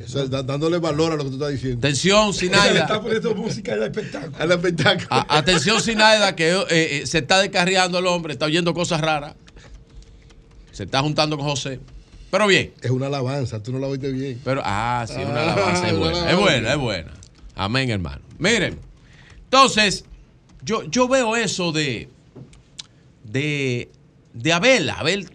Eso 0.04 0.22
es 0.24 0.30
dándole 0.30 0.78
valor 0.78 1.12
a 1.12 1.16
lo 1.16 1.24
que 1.24 1.30
tú 1.30 1.36
estás 1.36 1.50
diciendo. 1.52 1.78
Atención, 1.78 2.34
Sinaida. 2.34 2.80
está 2.82 3.00
poniendo 3.00 3.34
música 3.34 3.72
al 3.74 3.82
espectáculo. 3.84 4.36
Al 4.38 4.50
espectáculo. 4.52 5.06
A- 5.10 5.38
atención, 5.38 5.80
Sinaida, 5.80 6.36
que 6.36 6.50
eh, 6.52 6.64
eh, 6.70 7.02
se 7.06 7.18
está 7.18 7.40
descarriando 7.40 7.98
el 7.98 8.06
hombre, 8.06 8.32
está 8.34 8.46
oyendo 8.46 8.74
cosas 8.74 9.00
raras. 9.00 9.34
Se 10.72 10.84
está 10.84 11.00
juntando 11.02 11.36
con 11.36 11.46
José. 11.46 11.80
Pero 12.30 12.46
bien. 12.46 12.72
Es 12.80 12.90
una 12.90 13.06
alabanza, 13.06 13.62
tú 13.62 13.72
no 13.72 13.78
la 13.78 13.86
oíste 13.88 14.10
bien. 14.10 14.40
Pero, 14.44 14.62
ah, 14.64 15.04
sí, 15.08 15.14
una 15.20 15.40
Ah, 15.40 15.52
alabanza. 15.52 15.86
Es 15.88 15.92
una 15.92 16.00
buena, 16.00 16.16
es 16.18 16.22
alabanza. 16.24 16.40
buena, 16.40 16.72
es 16.72 16.78
buena. 16.78 17.12
Amén, 17.54 17.90
hermano. 17.90 18.22
Miren, 18.38 18.78
entonces, 19.44 20.04
yo, 20.64 20.84
yo 20.84 21.08
veo 21.08 21.36
eso 21.36 21.72
de, 21.72 22.08
de, 23.24 23.90
de 24.32 24.52
Abel. 24.52 24.90
Abel 24.90 25.28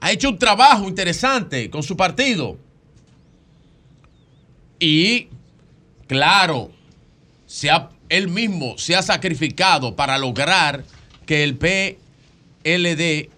ha 0.00 0.12
hecho 0.12 0.30
un 0.30 0.38
trabajo 0.38 0.88
interesante 0.88 1.68
con 1.70 1.82
su 1.82 1.96
partido. 1.96 2.56
Y, 4.78 5.28
claro, 6.06 6.70
se 7.46 7.70
ha- 7.70 7.90
él 8.08 8.28
mismo 8.28 8.78
se 8.78 8.96
ha 8.96 9.02
sacrificado 9.02 9.94
para 9.94 10.16
lograr 10.18 10.84
que 11.26 11.44
el 11.44 11.56
PLD, 11.56 13.28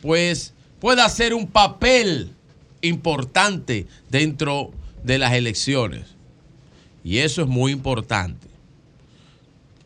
pues, 0.00 0.54
pueda 0.80 1.04
hacer 1.04 1.34
un 1.34 1.46
papel 1.48 2.30
importante 2.80 3.86
dentro 4.08 4.70
de 5.02 5.18
las 5.18 5.32
elecciones. 5.32 6.04
Y 7.02 7.18
eso 7.18 7.42
es 7.42 7.48
muy 7.48 7.72
importante. 7.72 8.46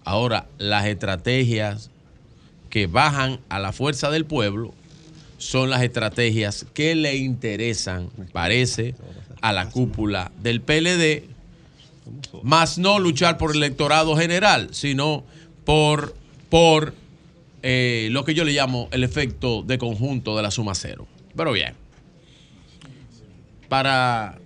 Ahora, 0.08 0.46
las 0.56 0.86
estrategias 0.86 1.90
que 2.70 2.86
bajan 2.86 3.40
a 3.50 3.58
la 3.58 3.72
fuerza 3.72 4.10
del 4.10 4.24
pueblo 4.24 4.72
son 5.36 5.68
las 5.68 5.82
estrategias 5.82 6.64
que 6.72 6.94
le 6.94 7.16
interesan, 7.16 8.08
parece, 8.32 8.94
a 9.42 9.52
la 9.52 9.68
cúpula 9.68 10.32
del 10.40 10.62
PLD, 10.62 11.24
más 12.42 12.78
no 12.78 12.98
luchar 13.00 13.36
por 13.36 13.50
el 13.50 13.58
electorado 13.58 14.16
general, 14.16 14.68
sino 14.72 15.24
por, 15.66 16.14
por 16.48 16.94
eh, 17.62 18.08
lo 18.10 18.24
que 18.24 18.32
yo 18.32 18.44
le 18.44 18.52
llamo 18.52 18.88
el 18.92 19.04
efecto 19.04 19.62
de 19.62 19.76
conjunto 19.76 20.38
de 20.38 20.42
la 20.42 20.50
suma 20.50 20.74
cero. 20.74 21.06
Pero 21.36 21.52
bien, 21.52 21.74
para 23.68 24.38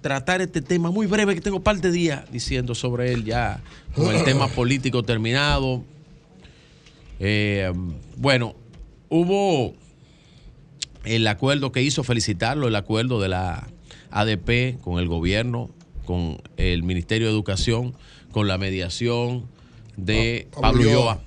tratar 0.00 0.40
este 0.40 0.62
tema 0.62 0.90
muy 0.90 1.06
breve, 1.06 1.34
que 1.34 1.40
tengo 1.40 1.58
un 1.58 1.62
par 1.62 1.80
de 1.80 1.90
días 1.90 2.30
diciendo 2.30 2.74
sobre 2.74 3.12
él 3.12 3.24
ya, 3.24 3.60
con 3.94 4.14
el 4.14 4.24
tema 4.24 4.48
político 4.54 5.02
terminado. 5.02 5.82
Eh, 7.20 7.72
bueno, 8.16 8.54
hubo 9.08 9.74
el 11.04 11.26
acuerdo 11.26 11.72
que 11.72 11.82
hizo 11.82 12.04
felicitarlo, 12.04 12.68
el 12.68 12.76
acuerdo 12.76 13.20
de 13.20 13.28
la 13.28 13.68
ADP 14.10 14.80
con 14.80 14.98
el 14.98 15.08
gobierno, 15.08 15.70
con 16.04 16.40
el 16.56 16.82
Ministerio 16.82 17.26
de 17.26 17.32
Educación, 17.32 17.94
con 18.30 18.48
la 18.48 18.58
mediación 18.58 19.46
de 19.96 20.48
Pablo 20.52 20.62
Pablo. 20.62 20.90
Ulloa. 20.90 21.20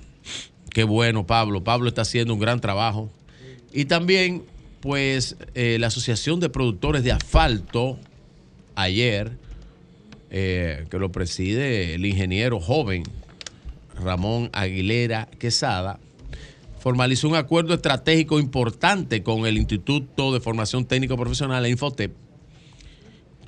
Qué 0.70 0.84
bueno, 0.84 1.26
Pablo. 1.26 1.62
Pablo 1.62 1.88
está 1.88 2.02
haciendo 2.02 2.32
un 2.32 2.40
gran 2.40 2.60
trabajo. 2.60 3.10
Y 3.72 3.84
también, 3.84 4.44
pues, 4.80 5.36
eh, 5.54 5.76
la 5.78 5.88
Asociación 5.88 6.40
de 6.40 6.48
Productores 6.48 7.04
de 7.04 7.12
Asfalto, 7.12 7.98
ayer, 8.74 9.32
eh, 10.30 10.86
que 10.90 10.98
lo 10.98 11.12
preside 11.12 11.94
el 11.94 12.06
ingeniero 12.06 12.60
joven 12.60 13.02
Ramón 14.02 14.50
Aguilera 14.52 15.28
Quesada, 15.38 15.98
formalizó 16.78 17.28
un 17.28 17.36
acuerdo 17.36 17.74
estratégico 17.74 18.40
importante 18.40 19.22
con 19.22 19.46
el 19.46 19.56
Instituto 19.58 20.32
de 20.32 20.40
Formación 20.40 20.84
Técnico 20.84 21.16
Profesional, 21.16 21.66
Infotep, 21.66 22.12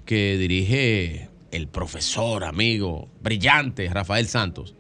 que 0.05 0.37
dirige 0.37 1.29
el 1.51 1.67
profesor, 1.67 2.45
amigo, 2.45 3.09
brillante 3.23 3.89
Rafael 3.89 4.27
Santos, 4.29 4.75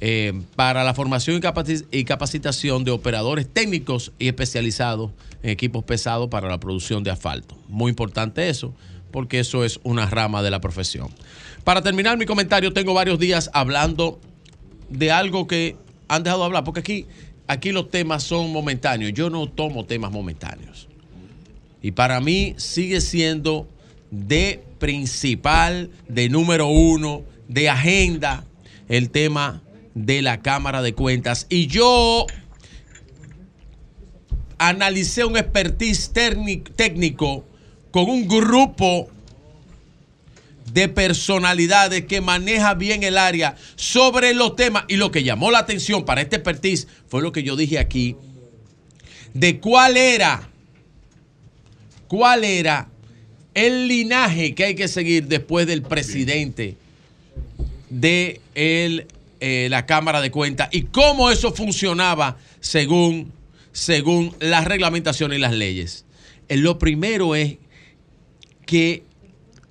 eh, 0.00 0.32
para 0.56 0.82
la 0.84 0.94
formación 0.94 1.36
y, 1.36 1.40
capaci- 1.40 1.86
y 1.90 2.04
capacitación 2.04 2.84
de 2.84 2.90
operadores 2.90 3.48
técnicos 3.52 4.12
y 4.18 4.28
especializados 4.28 5.10
en 5.42 5.50
equipos 5.50 5.84
pesados 5.84 6.28
para 6.28 6.48
la 6.48 6.58
producción 6.58 7.02
de 7.04 7.10
asfalto. 7.10 7.56
Muy 7.68 7.90
importante 7.90 8.48
eso, 8.48 8.74
porque 9.12 9.38
eso 9.38 9.64
es 9.64 9.78
una 9.84 10.06
rama 10.06 10.42
de 10.42 10.50
la 10.50 10.60
profesión. 10.60 11.08
Para 11.62 11.82
terminar 11.82 12.18
mi 12.18 12.26
comentario, 12.26 12.72
tengo 12.72 12.94
varios 12.94 13.18
días 13.20 13.50
hablando 13.52 14.20
de 14.88 15.12
algo 15.12 15.46
que 15.46 15.76
han 16.08 16.24
dejado 16.24 16.40
de 16.40 16.46
hablar, 16.46 16.64
porque 16.64 16.80
aquí, 16.80 17.06
aquí 17.46 17.70
los 17.70 17.90
temas 17.90 18.24
son 18.24 18.50
momentáneos. 18.52 19.12
Yo 19.12 19.30
no 19.30 19.48
tomo 19.48 19.84
temas 19.84 20.10
momentáneos. 20.10 20.88
Y 21.80 21.92
para 21.92 22.20
mí 22.20 22.54
sigue 22.56 23.00
siendo 23.00 23.68
de 24.10 24.64
principal, 24.78 25.90
de 26.08 26.28
número 26.28 26.66
uno, 26.66 27.22
de 27.48 27.68
agenda, 27.68 28.44
el 28.88 29.10
tema 29.10 29.62
de 29.94 30.22
la 30.22 30.42
Cámara 30.42 30.82
de 30.82 30.94
Cuentas. 30.94 31.46
Y 31.48 31.66
yo 31.66 32.26
analicé 34.58 35.24
un 35.24 35.36
expertise 35.36 36.12
técnic- 36.12 36.74
técnico 36.74 37.44
con 37.92 38.10
un 38.10 38.26
grupo 38.26 39.08
de 40.72 40.88
personalidades 40.88 42.06
que 42.06 42.20
maneja 42.20 42.74
bien 42.74 43.02
el 43.02 43.18
área 43.18 43.56
sobre 43.76 44.34
los 44.34 44.56
temas. 44.56 44.84
Y 44.88 44.96
lo 44.96 45.10
que 45.12 45.22
llamó 45.22 45.50
la 45.50 45.58
atención 45.58 46.04
para 46.04 46.22
este 46.22 46.36
expertise 46.36 46.88
fue 47.06 47.22
lo 47.22 47.30
que 47.30 47.42
yo 47.42 47.54
dije 47.54 47.78
aquí, 47.78 48.16
de 49.34 49.60
cuál 49.60 49.96
era, 49.96 50.48
cuál 52.08 52.44
era 52.44 52.88
el 53.54 53.86
linaje 53.86 54.54
que 54.54 54.64
hay 54.64 54.74
que 54.74 54.88
seguir 54.88 55.26
después 55.26 55.66
del 55.66 55.82
presidente 55.82 56.76
de 57.90 58.40
el, 58.54 59.06
eh, 59.40 59.68
la 59.70 59.84
Cámara 59.84 60.22
de 60.22 60.30
Cuentas 60.30 60.70
y 60.72 60.82
cómo 60.82 61.30
eso 61.30 61.52
funcionaba 61.52 62.38
según, 62.60 63.30
según 63.72 64.34
las 64.40 64.64
reglamentaciones 64.64 65.36
y 65.36 65.40
las 65.40 65.52
leyes. 65.52 66.06
Eh, 66.48 66.56
lo 66.56 66.78
primero 66.78 67.34
es 67.34 67.58
que 68.66 69.04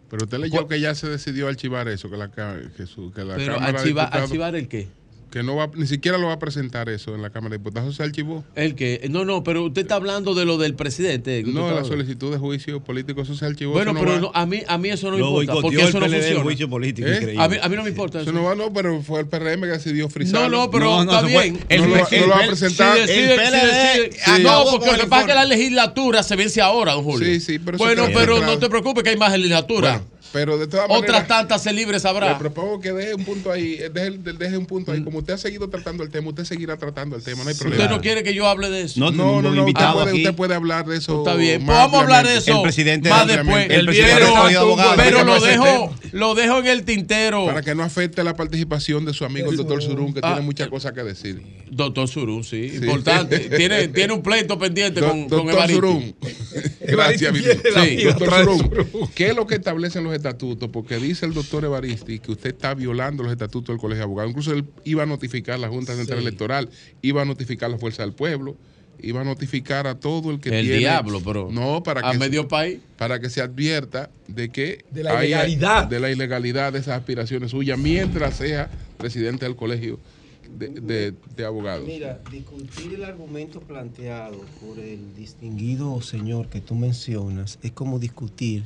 Pero 0.09 0.23
usted 0.25 0.39
leyó 0.39 0.67
que 0.67 0.79
ya 0.79 0.93
se 0.95 1.07
decidió 1.09 1.47
archivar 1.47 1.87
eso, 1.87 2.09
que 2.09 2.17
la, 2.17 2.29
que 2.31 2.85
su- 2.85 3.11
que 3.11 3.23
la 3.23 3.35
Pero 3.35 3.53
Cámara 3.55 3.71
de 3.71 3.77
archiva- 3.79 4.01
Diputados- 4.05 4.23
archivar 4.29 4.55
el 4.55 4.67
qué? 4.67 4.87
Que 5.31 5.43
no 5.43 5.55
va, 5.55 5.69
ni 5.75 5.87
siquiera 5.87 6.17
lo 6.17 6.27
va 6.27 6.33
a 6.33 6.39
presentar 6.39 6.89
eso 6.89 7.15
en 7.15 7.21
la 7.21 7.29
Cámara 7.29 7.53
de 7.53 7.59
Diputados. 7.59 7.95
¿Se 7.95 8.03
archivó? 8.03 8.43
El 8.53 8.75
que, 8.75 9.07
no, 9.09 9.23
no, 9.23 9.43
pero 9.45 9.63
usted 9.63 9.83
está 9.83 9.95
hablando 9.95 10.35
de 10.35 10.43
lo 10.43 10.57
del 10.57 10.75
presidente. 10.75 11.41
No, 11.47 11.71
la 11.71 11.85
solicitud 11.85 12.31
de 12.33 12.37
juicio 12.37 12.83
político, 12.83 13.21
eso 13.21 13.33
se 13.33 13.45
archivó. 13.45 13.71
Bueno, 13.71 13.91
eso 13.91 13.99
no 13.99 14.05
pero 14.05 14.19
no, 14.19 14.31
a, 14.33 14.45
mí, 14.45 14.61
a 14.67 14.77
mí 14.77 14.89
eso 14.89 15.09
no 15.09 15.17
Lo 15.17 15.41
importa, 15.41 15.61
porque 15.61 15.81
el 15.81 15.87
eso 15.87 15.99
no 16.01 16.05
PLD, 16.05 16.13
el 16.15 16.21
funciona. 16.21 16.43
juicio 16.43 16.69
político, 16.69 17.07
¿Eh? 17.07 17.35
A 17.39 17.47
mí, 17.47 17.55
a 17.61 17.69
mí 17.69 17.75
no 17.77 17.83
me 17.83 17.89
importa 17.89 18.19
Eso 18.19 18.29
eso. 18.31 18.37
no 18.37 18.43
va, 18.43 18.55
no, 18.55 18.73
pero 18.73 19.01
fue 19.03 19.21
el 19.21 19.27
PRM 19.27 19.61
que 19.61 19.67
decidió 19.67 20.03
No, 20.03 20.09
frisarlo. 20.09 20.49
no, 20.49 20.69
pero 20.69 21.01
está 21.01 21.21
bien. 21.21 21.59
No, 21.69 21.77
lo 21.87 21.91
va- 21.93 22.07
no 22.11 22.17
lo 22.27 22.27
va 22.29 22.43
a 22.43 22.47
presentar. 22.47 22.95
Si 22.97 23.01
decide- 23.07 23.35
si 23.35 23.51
decide- 23.51 24.11
Sí. 24.37 24.43
no, 24.43 24.65
porque 24.69 24.91
lo 24.91 24.97
que 24.97 25.07
pasa 25.07 25.21
es 25.21 25.27
que 25.27 25.33
la 25.35 25.45
legislatura 25.45 26.23
se 26.23 26.35
vence 26.35 26.59
ahora, 26.61 26.91
don 26.91 27.03
Julio. 27.05 27.25
Sí, 27.25 27.39
sí, 27.39 27.57
pero 27.57 27.77
Bueno, 27.77 28.07
pero 28.13 28.41
no 28.41 28.57
te 28.57 28.69
preocupes 28.69 29.01
que 29.03 29.11
hay 29.11 29.17
más 29.17 29.31
legislatura. 29.31 30.03
Pero 30.33 30.57
de 30.57 30.67
todas 30.67 30.85
Otras 30.85 31.01
maneras, 31.01 31.27
tantas 31.27 31.61
se 31.63 31.73
libres 31.73 32.01
Le 32.03 32.09
sabrá. 32.09 32.37
propongo 32.37 32.79
que 32.79 32.93
deje 32.93 33.15
un 33.15 33.25
punto 33.25 33.51
ahí, 33.51 33.73
eh, 33.79 33.89
deje, 33.93 34.11
deje 34.11 34.57
un 34.57 34.65
punto 34.65 34.91
ahí. 34.93 35.03
Como 35.03 35.19
usted 35.19 35.33
ha 35.33 35.37
seguido 35.37 35.69
tratando 35.69 36.03
el 36.03 36.09
tema, 36.09 36.29
usted 36.29 36.45
seguirá 36.45 36.77
tratando 36.77 37.15
el 37.17 37.23
tema, 37.23 37.43
no 37.43 37.49
hay 37.49 37.55
problema. 37.55 37.83
Usted 37.83 37.95
no 37.95 38.01
quiere 38.01 38.23
que 38.23 38.33
yo 38.33 38.47
hable 38.47 38.69
de 38.69 38.83
eso. 38.83 38.99
No, 38.99 39.11
no, 39.11 39.41
no, 39.41 39.65
usted, 39.65 39.83
puede, 39.93 40.13
usted 40.13 40.33
puede 40.33 40.55
hablar 40.55 40.85
de 40.85 40.97
eso. 40.97 41.19
Está 41.19 41.35
bien, 41.35 41.65
pues 41.65 41.77
vamos 41.77 41.99
a 41.99 42.03
hablar 42.03 42.25
de 42.25 42.37
eso 42.37 42.63
más 42.63 43.27
después. 43.27 43.67
pero 43.67 44.75
pero 44.95 45.23
lo 45.23 45.39
dejo, 45.39 45.95
lo 46.11 46.35
dejo 46.35 46.59
en 46.59 46.67
el 46.67 46.83
tintero. 46.83 47.45
Para 47.45 47.61
que 47.61 47.75
no 47.75 47.83
afecte 47.83 48.23
la 48.23 48.35
participación 48.35 49.05
de 49.05 49.13
su 49.13 49.25
amigo 49.25 49.51
el 49.51 49.57
doctor 49.57 49.81
Surún, 49.81 50.13
que 50.13 50.19
Ah. 50.23 50.29
tiene 50.33 50.41
muchas 50.41 50.67
cosas 50.69 50.91
que 50.93 51.03
decir. 51.03 51.41
Doctor 51.69 52.07
Surún, 52.07 52.43
sí, 52.43 52.71
importante. 52.81 53.39
tiene, 53.57 53.87
tiene 53.89 54.13
un 54.13 54.21
pleito 54.21 54.57
pendiente 54.59 54.99
Do- 55.01 55.09
con, 55.09 55.19
con 55.21 55.29
doctor 55.29 55.53
Evaristo. 55.53 55.75
Surún. 55.81 56.15
Gracias, 56.81 57.35
Sí, 57.37 58.03
doctor 58.03 58.29
Surún. 58.43 59.09
¿Qué 59.15 59.27
es 59.29 59.35
lo 59.35 59.47
que 59.47 59.55
establecen 59.55 60.03
los 60.03 60.13
estatutos? 60.21 60.69
Porque 60.69 60.97
dice 60.97 61.25
el 61.25 61.33
doctor 61.33 61.65
Evaristi 61.65 62.19
que 62.19 62.31
usted 62.31 62.51
está 62.51 62.73
violando 62.73 63.23
los 63.23 63.31
estatutos 63.31 63.73
del 63.73 63.79
Colegio 63.81 63.99
de 63.99 64.03
Abogados. 64.05 64.29
Incluso 64.31 64.53
él 64.53 64.65
iba 64.85 65.03
a 65.03 65.05
notificar 65.05 65.55
a 65.55 65.57
la 65.57 65.69
Junta 65.69 65.95
Central 65.95 66.19
Sí. 66.19 66.25
Electoral, 66.27 66.69
iba 67.01 67.21
a 67.21 67.25
notificar 67.25 67.69
a 67.69 67.73
la 67.73 67.77
Fuerza 67.77 68.03
del 68.03 68.13
Pueblo, 68.13 68.55
iba 69.03 69.21
a 69.21 69.23
notificar 69.23 69.87
a 69.87 69.99
todo 69.99 70.29
el 70.31 70.39
que 70.39 70.49
El 70.49 70.65
tiene. 70.65 70.79
diablo, 70.79 71.21
pero 71.25 71.49
No, 71.51 71.81
para 71.83 72.07
a 72.07 72.11
que 72.11 72.17
medio 72.19 72.47
país. 72.47 72.79
Para 72.97 73.19
que 73.19 73.29
se 73.29 73.41
advierta 73.41 74.11
de 74.27 74.49
que 74.49 74.85
De 74.91 75.03
la 75.03 75.25
ilegalidad. 75.25 75.87
de 75.87 75.99
la 75.99 76.11
ilegalidad 76.11 76.71
de 76.73 76.79
esas 76.79 76.97
aspiraciones 76.99 77.51
suyas 77.51 77.79
mientras 77.79 78.35
sea 78.37 78.69
presidente 78.97 79.45
del 79.45 79.55
Colegio 79.55 79.99
de, 80.55 80.67
de- 80.67 81.13
de 81.35 81.45
Abogados. 81.45 81.87
Mira, 81.87 82.19
discutir 82.29 82.93
el 82.95 83.05
argumento 83.05 83.61
planteado 83.61 84.37
por 84.59 84.77
el 84.77 85.15
distinguido 85.15 86.01
señor 86.01 86.49
que 86.49 86.59
tú 86.59 86.75
mencionas 86.75 87.57
es 87.63 87.71
como 87.71 87.97
discutir 87.99 88.65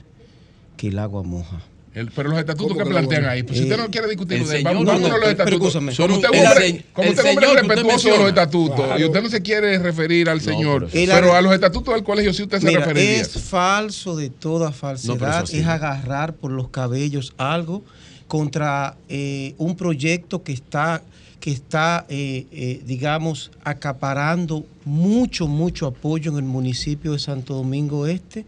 que 0.77 0.87
el 0.89 0.99
agua 0.99 1.23
moja. 1.23 1.61
El- 1.93 2.11
pero 2.11 2.27
los 2.29 2.39
estatutos 2.39 2.73
¿Cómo 2.73 2.79
que 2.79 2.83
que 2.83 2.89
plantean 2.89 3.23
ahí, 3.25 3.43
pues 3.43 3.57
si 3.57 3.63
Eh, 3.63 3.67
usted 3.69 3.81
no 3.81 3.89
quiere 3.89 4.07
discutir 4.09 4.39
el 4.39 4.45
señor- 4.45 4.63
vamos, 4.65 4.83
no, 4.83 4.91
vámonos 4.91 5.09
no, 5.09 5.15
a 5.15 5.17
los 5.19 5.29
estatutos. 5.29 5.73
Como 5.73 6.15
usted 6.15 6.29
es 6.33 6.49
hombre, 6.49 6.85
como 6.91 7.09
usted 7.09 7.25
es 7.25 7.37
un 7.37 7.43
hombre 7.45 7.61
respetuoso 7.61 8.09
de 8.11 8.17
los 8.17 8.27
estatutos 8.27 8.99
y 8.99 9.03
usted 9.05 9.21
no 9.23 9.29
se 9.29 9.41
quiere 9.41 9.79
referir 9.79 10.27
al 10.29 10.41
señor, 10.41 10.89
pero- 10.91 11.33
a 11.33 11.41
los 11.41 11.53
estatutos 11.53 11.93
del 11.93 12.03
colegio 12.03 12.33
sí 12.33 12.43
usted 12.43 12.59
se 12.59 12.67
Mira, 12.67 12.81
referiría. 12.81 13.21
es 13.21 13.29
falso 13.41 14.17
de 14.17 14.29
toda 14.29 14.73
falsedad, 14.73 15.45
es 15.49 15.65
agarrar 15.65 16.33
por 16.33 16.51
los 16.51 16.67
cabellos 16.67 17.33
algo 17.37 17.81
contra 18.27 18.97
eh, 19.07 19.53
un 19.57 19.77
proyecto 19.77 20.43
que 20.43 20.51
está, 20.51 21.01
que 21.39 21.51
está 21.51 22.05
eh, 22.09 22.45
eh, 22.51 22.81
digamos, 22.85 23.51
acaparando 23.63 24.65
mucho, 24.83 25.47
mucho 25.47 25.87
apoyo 25.87 26.31
en 26.31 26.37
el 26.39 26.43
municipio 26.43 27.13
de 27.13 27.19
Santo 27.19 27.53
Domingo 27.53 28.05
Este. 28.07 28.45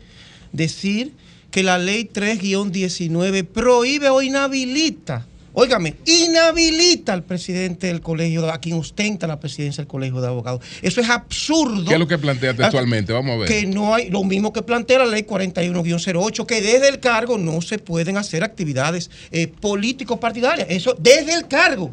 Decir 0.51 1.13
que 1.57 1.63
la 1.63 1.79
ley 1.79 2.07
3-19 2.13 3.43
prohíbe 3.43 4.09
o 4.09 4.21
inhabilita, 4.21 5.25
óigame, 5.53 5.95
inhabilita 6.05 7.13
al 7.13 7.23
presidente 7.23 7.87
del 7.87 7.99
colegio, 7.99 8.47
a 8.51 8.59
quien 8.59 8.77
ostenta 8.77 9.25
la 9.25 9.39
presidencia 9.39 9.81
del 9.81 9.87
colegio 9.87 10.21
de 10.21 10.27
abogados. 10.27 10.63
Eso 10.83 11.01
es 11.01 11.09
absurdo. 11.09 11.85
¿Qué 11.85 11.95
es 11.95 11.99
lo 11.99 12.07
que 12.07 12.19
plantea 12.19 12.53
textualmente? 12.53 13.11
Vamos 13.11 13.33
a 13.33 13.37
ver. 13.39 13.47
Que 13.47 13.65
no 13.65 13.95
hay, 13.95 14.11
lo 14.11 14.23
mismo 14.23 14.53
que 14.53 14.61
plantea 14.61 14.99
la 14.99 15.07
ley 15.07 15.23
41-08, 15.23 16.45
que 16.45 16.61
desde 16.61 16.89
el 16.89 16.99
cargo 16.99 17.39
no 17.39 17.59
se 17.61 17.79
pueden 17.79 18.17
hacer 18.17 18.43
actividades 18.43 19.09
eh, 19.31 19.47
político-partidarias. 19.47 20.67
Eso 20.69 20.95
desde 20.99 21.33
el 21.33 21.47
cargo. 21.47 21.91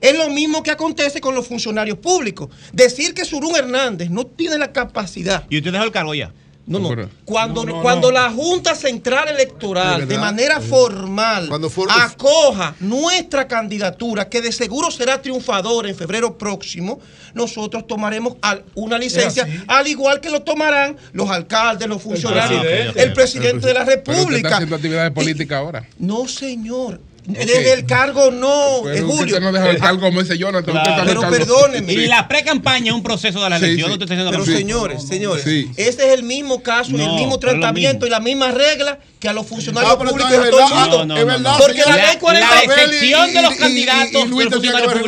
Es 0.00 0.18
lo 0.18 0.28
mismo 0.28 0.64
que 0.64 0.72
acontece 0.72 1.20
con 1.20 1.36
los 1.36 1.46
funcionarios 1.46 1.98
públicos. 1.98 2.50
Decir 2.72 3.14
que 3.14 3.24
Surún 3.24 3.54
Hernández 3.54 4.10
no 4.10 4.26
tiene 4.26 4.58
la 4.58 4.72
capacidad. 4.72 5.44
Y 5.48 5.58
usted 5.58 5.70
dejó 5.70 5.84
el 5.84 5.92
cargo 5.92 6.16
ya. 6.16 6.32
No, 6.66 6.78
no. 6.78 6.88
Pero- 6.88 7.10
Cuando, 7.26 7.64
No, 7.64 7.76
no, 7.76 7.82
cuando 7.82 8.08
no. 8.08 8.14
la 8.14 8.30
Junta 8.30 8.74
Central 8.74 9.28
Electoral, 9.28 10.08
De 10.08 10.16
manera 10.18 10.60
Sí. 10.62 10.68
formal, 10.68 11.48
for- 11.70 11.88
acoja 11.90 12.74
nuestra 12.80 13.46
candidatura, 13.46 14.28
que 14.30 14.40
de 14.40 14.50
seguro 14.50 14.90
será 14.90 15.20
triunfadora 15.20 15.88
en 15.90 15.94
febrero 15.96 16.38
próximo, 16.38 17.00
nosotros 17.34 17.86
tomaremos 17.86 18.36
al- 18.40 18.64
una 18.74 18.96
licencia, 18.98 19.46
al 19.66 19.86
igual 19.88 20.20
que 20.20 20.30
lo 20.30 20.40
tomarán 20.42 20.96
los 21.12 21.28
alcaldes, 21.30 21.86
los 21.86 22.00
funcionarios, 22.00 22.64
el 22.64 22.92
presidente. 23.12 23.14
presidente, 23.14 23.66
de 23.66 23.74
la 23.74 23.84
Pero 23.84 23.98
usted 23.98 23.98
está 23.98 24.12
República. 24.14 24.54
haciendo 24.54 24.76
actividades 24.76 25.10
políticas 25.12 25.58
ahora. 25.58 25.86
No, 25.98 26.26
señor. 26.28 27.00
Desde 27.26 27.72
el 27.72 27.86
cargo 27.86 28.30
no, 28.30 28.82
Pero 28.84 28.96
eh, 28.96 29.02
usted 29.02 29.16
Julio. 29.16 29.40
no 29.40 29.50
deja 29.52 29.70
el 29.70 29.78
cargo 29.78 30.00
como 30.02 30.20
ese 30.20 30.36
Jonathan. 30.36 30.74
Pero 31.06 31.20
cargo. 31.22 31.36
perdóneme. 31.36 31.92
Y 31.94 32.06
la 32.06 32.28
pre-campaña 32.28 32.88
es 32.90 32.94
un 32.94 33.02
proceso 33.02 33.42
de 33.42 33.50
la 33.50 33.56
elección. 33.56 33.92
sí. 33.92 33.98
no 33.98 34.06
Pero 34.30 34.38
no. 34.38 34.44
señores, 34.44 35.06
señores, 35.08 35.44
Sí. 35.44 35.70
ese 35.76 36.06
es 36.08 36.12
el 36.14 36.22
mismo 36.22 36.62
caso 36.62 36.90
y 36.90 36.94
el 37.00 37.06
No, 37.06 37.16
mismo 37.16 37.34
es 37.34 37.40
tratamiento 37.40 38.06
y 38.06 38.10
la 38.10 38.20
misma 38.20 38.50
regla 38.50 38.98
que 39.18 39.28
a 39.28 39.32
los 39.32 39.46
funcionarios 39.46 39.90
Ah, 39.94 39.98
públicos 39.98 40.20
es 40.30 40.50
todo 40.50 40.60
el 40.68 40.74
mundo. 40.74 41.06
No, 41.06 41.14
no, 41.14 41.18
es 41.18 41.26
no, 41.26 41.38
no. 41.38 41.56
Porque 41.58 41.80
la 41.86 41.96
ley 41.96 42.16
40 42.20 42.50
La 42.50 42.58
Abel 42.58 42.68
y- 42.68 42.82
excepción 42.94 43.32
de 43.32 43.42
los 43.42 43.54
y- 43.54 43.58
candidatos 43.58 44.24
y 44.24 44.28
Luis 44.28 44.44
de 44.44 44.50
los 44.50 44.60
tenía 44.60 44.72
que 44.82 44.88
funcionarios 44.88 44.92
haber 44.92 45.04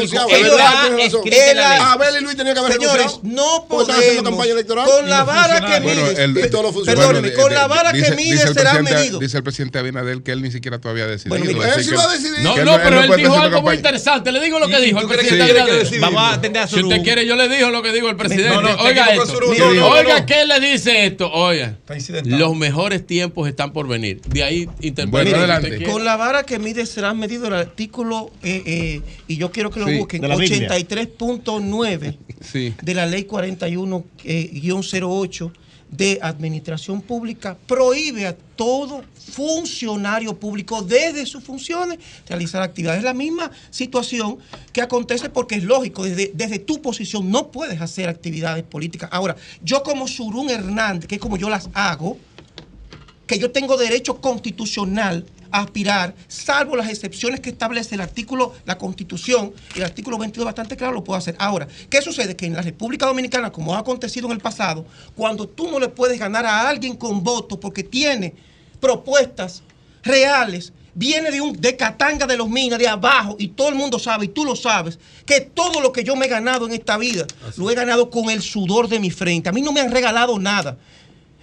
Señores, 2.73 3.21
no 3.25 3.67
podemos. 3.69 4.87
Con 4.87 5.09
la 5.11 5.25
vara 5.25 5.61
que 5.61 5.81
mide, 5.81 5.95
Bueno, 5.95 6.07
con 7.37 7.49
de- 7.51 7.55
la 7.55 7.67
vara 7.67 7.93
dice- 7.93 8.11
que 8.11 8.17
mide 8.17 8.33
dice 8.37 8.55
será 8.55 8.81
medido. 8.83 9.19
Dice 9.19 9.37
el 9.37 9.43
presidente 9.43 9.79
Abinader 9.79 10.23
que 10.23 10.33
él 10.33 10.43
ni 10.43 10.51
siquiera 10.51 10.79
todavía 10.81 11.05
ha 11.05 11.09
decidido. 11.09 11.37
Va 12.07 12.13
a 12.13 12.17
decidir. 12.17 12.41
No, 12.41 12.57
no, 12.65 12.77
pero 12.83 13.03
él 13.03 13.11
dijo 13.17 13.39
algo 13.39 13.63
muy 13.63 13.75
interesante. 13.77 14.33
Le 14.33 14.41
digo 14.41 14.59
lo 14.59 14.69
que 14.69 14.81
dijo 14.81 15.01
el 15.01 15.09
presidente 15.09 15.55
que? 15.91 15.99
Vamos 15.99 16.23
a 16.23 16.33
atender 16.35 16.63
a 16.63 16.67
Si 16.69 16.81
usted 16.83 17.03
quiere, 17.03 17.27
yo 17.27 17.37
le 17.37 17.49
digo 17.49 17.71
lo 17.71 17.83
que 17.83 17.93
dijo 17.93 18.09
el 18.09 18.17
presidente. 18.17 18.49
No, 18.51 18.63
no, 18.63 18.77
te 18.77 18.83
Oiga 18.83 19.05
equivocó, 19.07 19.23
esto. 19.25 19.35
Surún. 19.35 19.59
No, 19.59 19.75
no, 19.75 19.89
Oiga, 19.91 20.21
no. 20.21 20.27
¿qué 20.27 20.45
le 20.47 20.61
dice 20.61 21.07
esto? 21.07 21.31
Oiga, 21.33 21.77
los 22.25 22.55
mejores 22.57 23.07
tiempos 23.07 23.49
están 23.49 23.73
por 23.73 23.89
venir. 23.89 24.21
De 24.23 24.43
ahí 24.45 24.69
interpreta 24.81 25.11
Bueno, 25.11 25.31
lo 25.31 25.37
que 25.37 25.43
adelante. 25.43 25.67
usted 25.69 25.79
quiera. 25.79 25.93
Con 25.93 26.05
la 26.05 26.17
vara 26.17 26.43
que 26.45 26.59
mide 26.59 26.87
será 26.87 27.13
medido 27.15 27.47
el 27.49 27.55
artículo, 27.55 28.31
eh, 28.43 28.63
eh, 28.67 29.01
y 29.29 29.37
yo 29.37 29.51
quiero 29.51 29.71
que 29.71 29.81
lo 29.81 29.87
Sí, 29.87 29.99
busquen, 29.99 30.21
de 30.23 30.29
la 30.29 30.37
Biblia. 30.37 30.69
83.9 30.69 32.17
Sí. 32.41 32.75
de 32.83 32.95
la 32.95 33.07
ley 33.07 33.25
41-08 33.25 35.53
de 35.91 36.19
administración 36.21 37.01
pública 37.01 37.57
prohíbe 37.67 38.27
a 38.27 38.37
todo 38.37 39.05
funcionario 39.15 40.39
público 40.39 40.83
desde 40.83 41.27
sus 41.27 41.45
funciones 41.45 41.99
realizar 42.29 42.63
actividades. 42.63 42.99
Es 42.99 43.05
la 43.05 43.15
misma 43.15 43.51
situación 43.71 44.39
que 44.73 44.83
acontece 44.83 45.29
porque 45.31 45.57
es 45.57 45.65
lógico, 45.65 46.05
desde, 46.05 46.33
desde 46.35 46.59
tu 46.59 46.83
posición 46.83 47.31
no 47.31 47.51
puedes 47.51 47.81
hacer 47.81 48.09
actividades 48.09 48.65
políticas. 48.65 49.11
Ahora, 49.13 49.37
yo 49.63 49.83
como 49.83 50.09
Surún 50.09 50.51
Hernández, 50.51 51.07
que 51.07 51.17
es 51.17 51.21
como 51.21 51.37
yo 51.37 51.49
las 51.49 51.69
hago, 51.75 52.19
que 53.27 53.39
yo 53.39 53.51
tengo 53.51 53.77
derecho 53.77 54.21
constitucional 54.21 55.27
aspirar, 55.61 56.15
salvo 56.29 56.77
las 56.77 56.89
excepciones 56.89 57.41
que 57.41 57.51
establece 57.51 57.95
el 57.95 58.01
artículo, 58.01 58.55
la 58.65 58.79
constitución, 58.79 59.53
el 59.75 59.85
artículo 59.85 60.19
22 60.19 60.45
bastante 60.45 60.77
claro, 60.77 60.95
lo 60.95 61.05
puedo 61.05 61.19
hacer. 61.19 61.37
Ahora, 61.39 61.67
¿qué 61.91 62.03
sucede? 62.03 62.37
Que 62.37 62.47
en 62.47 62.55
la 62.55 62.63
República 62.63 63.07
Dominicana, 63.07 63.51
como 63.51 63.75
ha 63.75 63.79
acontecido 63.79 64.27
en 64.27 64.33
el 64.33 64.41
pasado, 64.41 64.87
cuando 65.15 65.49
tú 65.49 65.71
no 65.71 65.79
le 65.79 65.89
puedes 65.89 66.19
ganar 66.19 66.47
a 66.47 66.69
alguien 66.69 66.97
con 66.97 67.23
votos 67.23 67.59
porque 67.59 67.83
tiene 67.83 68.35
propuestas 68.81 69.63
reales, 70.03 70.73
viene 70.95 71.31
de 71.31 71.41
un 71.41 71.53
de 71.61 71.77
Catanga 71.77 72.27
de 72.27 72.37
los 72.37 72.49
Minas, 72.49 72.79
de 72.79 72.89
abajo, 72.89 73.37
y 73.39 73.49
todo 73.49 73.69
el 73.69 73.75
mundo 73.75 73.99
sabe, 73.99 74.27
y 74.27 74.29
tú 74.29 74.45
lo 74.45 74.57
sabes, 74.57 74.99
que 75.27 75.41
todo 75.41 75.81
lo 75.81 75.93
que 75.93 76.05
yo 76.05 76.17
me 76.17 76.27
he 76.27 76.29
ganado 76.29 76.67
en 76.67 76.73
esta 76.73 76.97
vida, 76.97 77.27
lo 77.57 77.71
he 77.71 77.75
ganado 77.75 78.11
con 78.11 78.31
el 78.31 78.41
sudor 78.41 78.89
de 78.89 78.99
mi 78.99 79.11
frente. 79.11 79.49
A 79.49 79.53
mí 79.53 79.61
no 79.61 79.73
me 79.73 79.81
han 79.81 79.91
regalado 79.91 80.39
nada. 80.39 80.79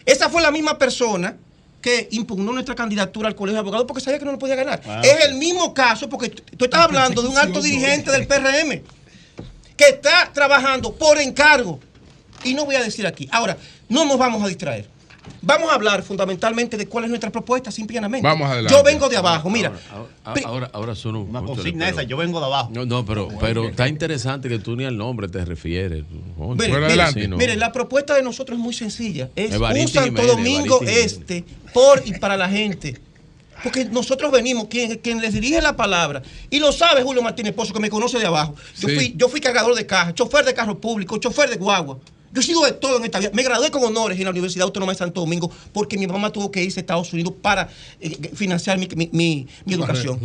Esa 0.06 0.30
fue 0.30 0.42
la 0.42 0.52
misma 0.52 0.78
persona 0.78 1.38
que 1.84 2.08
impugnó 2.12 2.54
nuestra 2.54 2.76
candidatura 2.76 3.28
al 3.28 3.36
colegio 3.36 3.56
de 3.56 3.60
abogados 3.60 3.86
porque 3.86 4.02
sabía 4.02 4.18
que 4.18 4.24
no 4.24 4.32
lo 4.32 4.40
podía 4.40 4.56
ganar. 4.56 4.82
Es 5.04 5.26
el 5.26 5.36
mismo 5.36 5.74
caso, 5.74 6.08
porque 6.08 6.30
tú 6.30 6.64
estás 6.64 6.80
hablando 6.80 7.22
de 7.22 7.28
un 7.28 7.38
alto 7.38 7.62
dirigente 7.62 8.10
del 8.10 8.26
PRM 8.26 8.82
que 9.76 9.90
está 9.90 10.32
trabajando 10.34 10.96
por 10.96 11.20
encargo. 11.20 11.82
Y 12.46 12.54
no 12.54 12.64
voy 12.64 12.76
a 12.76 12.82
decir 12.82 13.06
aquí. 13.06 13.28
Ahora, 13.32 13.58
no 13.90 14.06
nos 14.06 14.18
vamos 14.18 14.42
a 14.42 14.48
distraer. 14.48 14.88
Vamos 15.42 15.70
a 15.72 15.76
hablar 15.76 16.04
fundamentalmente 16.04 16.78
de 16.78 16.88
cuál 16.88 17.04
es 17.06 17.10
nuestra 17.10 17.30
propuesta, 17.32 17.72
simplemente. 17.72 18.22
Vamos 18.26 18.50
adelante. 18.50 18.74
Yo 18.74 18.84
vengo 18.84 19.10
de 19.10 19.18
abajo, 19.18 19.50
mira. 19.50 19.72
Ahora, 20.24 20.42
ahora, 20.46 20.70
ahora 20.74 20.96
son 20.96 21.16
un- 21.18 21.30
Una 21.30 21.42
consigna 21.42 21.86
pero- 21.86 21.98
esa, 22.00 22.04
yo 22.08 22.18
vengo 22.18 22.40
de 22.40 22.46
abajo. 22.46 22.70
No, 22.74 22.86
no, 22.86 23.06
pero, 23.06 23.28
pero 23.40 23.68
está 23.68 23.88
interesante 23.88 24.48
que 24.50 24.60
tú 24.60 24.76
ni 24.76 24.86
al 24.86 24.98
nombre 24.98 25.28
te 25.28 25.44
refieres. 25.44 26.04
Coño, 26.38 26.56
Mire, 26.56 26.56
Bueno, 26.56 26.74
mire, 26.74 26.86
adelante. 26.88 27.22
sí, 27.22 27.28
no. 27.28 27.38
mire, 27.38 27.56
la 27.58 27.72
propuesta 27.72 28.16
de 28.16 28.24
nosotros 28.24 28.58
es 28.58 28.64
muy 28.64 28.74
sencilla. 28.74 29.30
Es 29.36 29.52
un 29.56 29.88
Santo 29.88 30.22
Jiménez, 30.22 30.28
Domingo. 30.28 30.80
Este 30.84 31.44
por 31.74 32.02
y 32.06 32.14
para 32.20 32.38
la 32.38 32.48
gente. 32.50 33.00
Porque 33.64 33.86
nosotros 33.86 34.30
venimos, 34.32 34.68
quien, 34.68 34.98
quien 34.98 35.22
les 35.22 35.34
dirige 35.34 35.62
la 35.62 35.76
palabra, 35.78 36.22
y 36.50 36.60
lo 36.60 36.72
sabe 36.74 37.02
Julio 37.02 37.22
Martínez 37.22 37.54
Pozo, 37.54 37.74
que 37.74 37.80
me 37.80 37.90
conoce 37.90 38.20
de 38.20 38.26
abajo. 38.26 38.56
Yo, 38.78 38.90
Sí. 38.90 38.96
fui, 38.96 39.14
yo 39.16 39.30
fui 39.30 39.40
cargador 39.40 39.74
de 39.76 39.86
caja, 39.86 40.14
chofer 40.14 40.44
de 40.44 40.54
carro 40.54 40.78
público, 40.80 41.18
chofer 41.18 41.50
de 41.50 41.56
guagua. 41.56 41.98
Yo 42.34 42.42
he 42.42 42.44
sido 42.44 42.64
de 42.66 42.72
todo 42.74 42.98
en 42.98 43.06
esta 43.06 43.20
vida. 43.20 43.30
Me 43.34 43.44
gradué 43.44 43.70
con 43.72 43.84
honores 43.84 44.18
en 44.18 44.24
la 44.26 44.32
Universidad 44.32 44.64
Autónoma 44.66 44.92
de 44.92 44.98
Santo 44.98 45.22
Domingo 45.22 45.52
porque 45.72 45.98
mi 45.98 46.08
mamá 46.08 46.32
tuvo 46.32 46.50
que 46.52 46.64
irse 46.64 46.80
a 46.80 46.82
Estados 46.82 47.14
Unidos 47.14 47.34
para 47.42 47.70
eh, 48.02 48.18
financiar 48.34 48.78
mi, 48.80 48.88
mi- 48.96 49.10
mi- 49.12 49.48
mi 49.66 49.74
educación. 49.76 50.20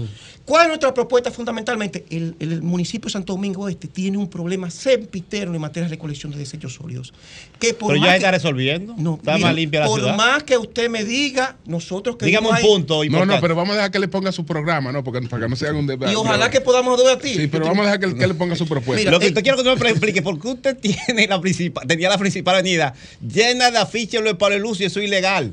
¿Cuál 0.45 0.63
es 0.63 0.69
nuestra 0.69 0.95
propuesta 0.95 1.31
fundamentalmente? 1.31 2.07
El, 2.09 2.35
el 2.41 2.63
municipio 2.63 3.09
de 3.09 3.13
Santo 3.13 3.35
Domingo 3.35 3.69
Este 3.69 3.87
tiene 3.87 4.17
un 4.17 4.31
problema 4.31 4.71
sempiterno 4.71 5.55
en 5.55 5.61
materia 5.61 5.87
de 5.87 5.95
recolección 5.95 6.33
de 6.33 6.39
desechos 6.39 6.73
sólidos. 6.73 7.13
Que 7.59 7.75
por 7.75 7.89
Pero 7.91 8.01
más 8.01 8.07
ya 8.09 8.13
que- 8.13 8.17
está 8.17 8.31
resolviendo. 8.31 8.95
no, 8.97 9.17
está 9.17 9.35
mira, 9.35 9.49
más 9.49 9.55
limpia 9.57 9.81
la 9.81 9.87
por 9.87 10.01
ciudad. 10.01 10.17
más 10.17 10.43
que 10.45 10.57
usted 10.57 10.89
me 10.89 11.05
diga, 11.05 11.57
nosotros 11.67 12.17
que 12.17 12.25
Dígame 12.25 12.49
un 12.49 12.55
ahí- 12.55 12.63
punto 12.65 12.95
No, 12.97 13.05
importante. 13.05 13.35
no, 13.35 13.41
pero 13.43 13.55
vamos 13.57 13.73
a 13.73 13.77
dejar 13.77 13.91
que 13.91 13.99
le 13.99 14.09
ponga 14.09 14.33
su 14.33 14.47
programa, 14.47 14.91
¿no? 14.91 15.05
Porque 15.05 15.21
para 15.29 15.43
que 15.43 15.49
no 15.51 15.57
se 15.57 15.67
haga 15.69 15.79
un 15.79 15.87
debate. 15.87 16.13
Y 16.13 16.17
ojalá 16.17 16.51
que 16.51 16.63
podamos 16.63 16.97
debatir. 16.99 17.37
Sí, 17.39 17.47
pero 17.49 17.67
vamos 17.67 17.87
a 17.87 17.91
dejar 17.97 18.01
que, 18.01 18.19
que 18.19 18.27
le 18.27 18.33
ponga 18.35 18.57
su 18.57 18.67
propuesta. 18.67 19.01
Mira, 19.01 19.11
Lo 19.11 19.21
que 19.21 19.27
eh, 19.27 19.29
usted 19.29 19.43
quiero 19.43 19.59
que 19.63 19.69
usted 19.69 19.83
me 19.85 19.91
explique, 19.91 20.23
¿por 20.23 20.41
qué 20.41 20.49
usted 20.49 20.79
tiene 20.81 21.27
la 21.29 21.39
principal, 21.43 21.87
tenía 21.99 22.09
la 22.11 22.19
principal 22.19 22.55
avenida 22.55 22.95
llena 23.21 23.71
de 23.73 23.79
afiches 23.79 24.23
de 24.23 24.35
Pablo 24.37 24.59
Luz 24.61 24.81
y 24.81 24.85
eso 24.85 25.01
es 25.01 25.07
ilegal? 25.07 25.53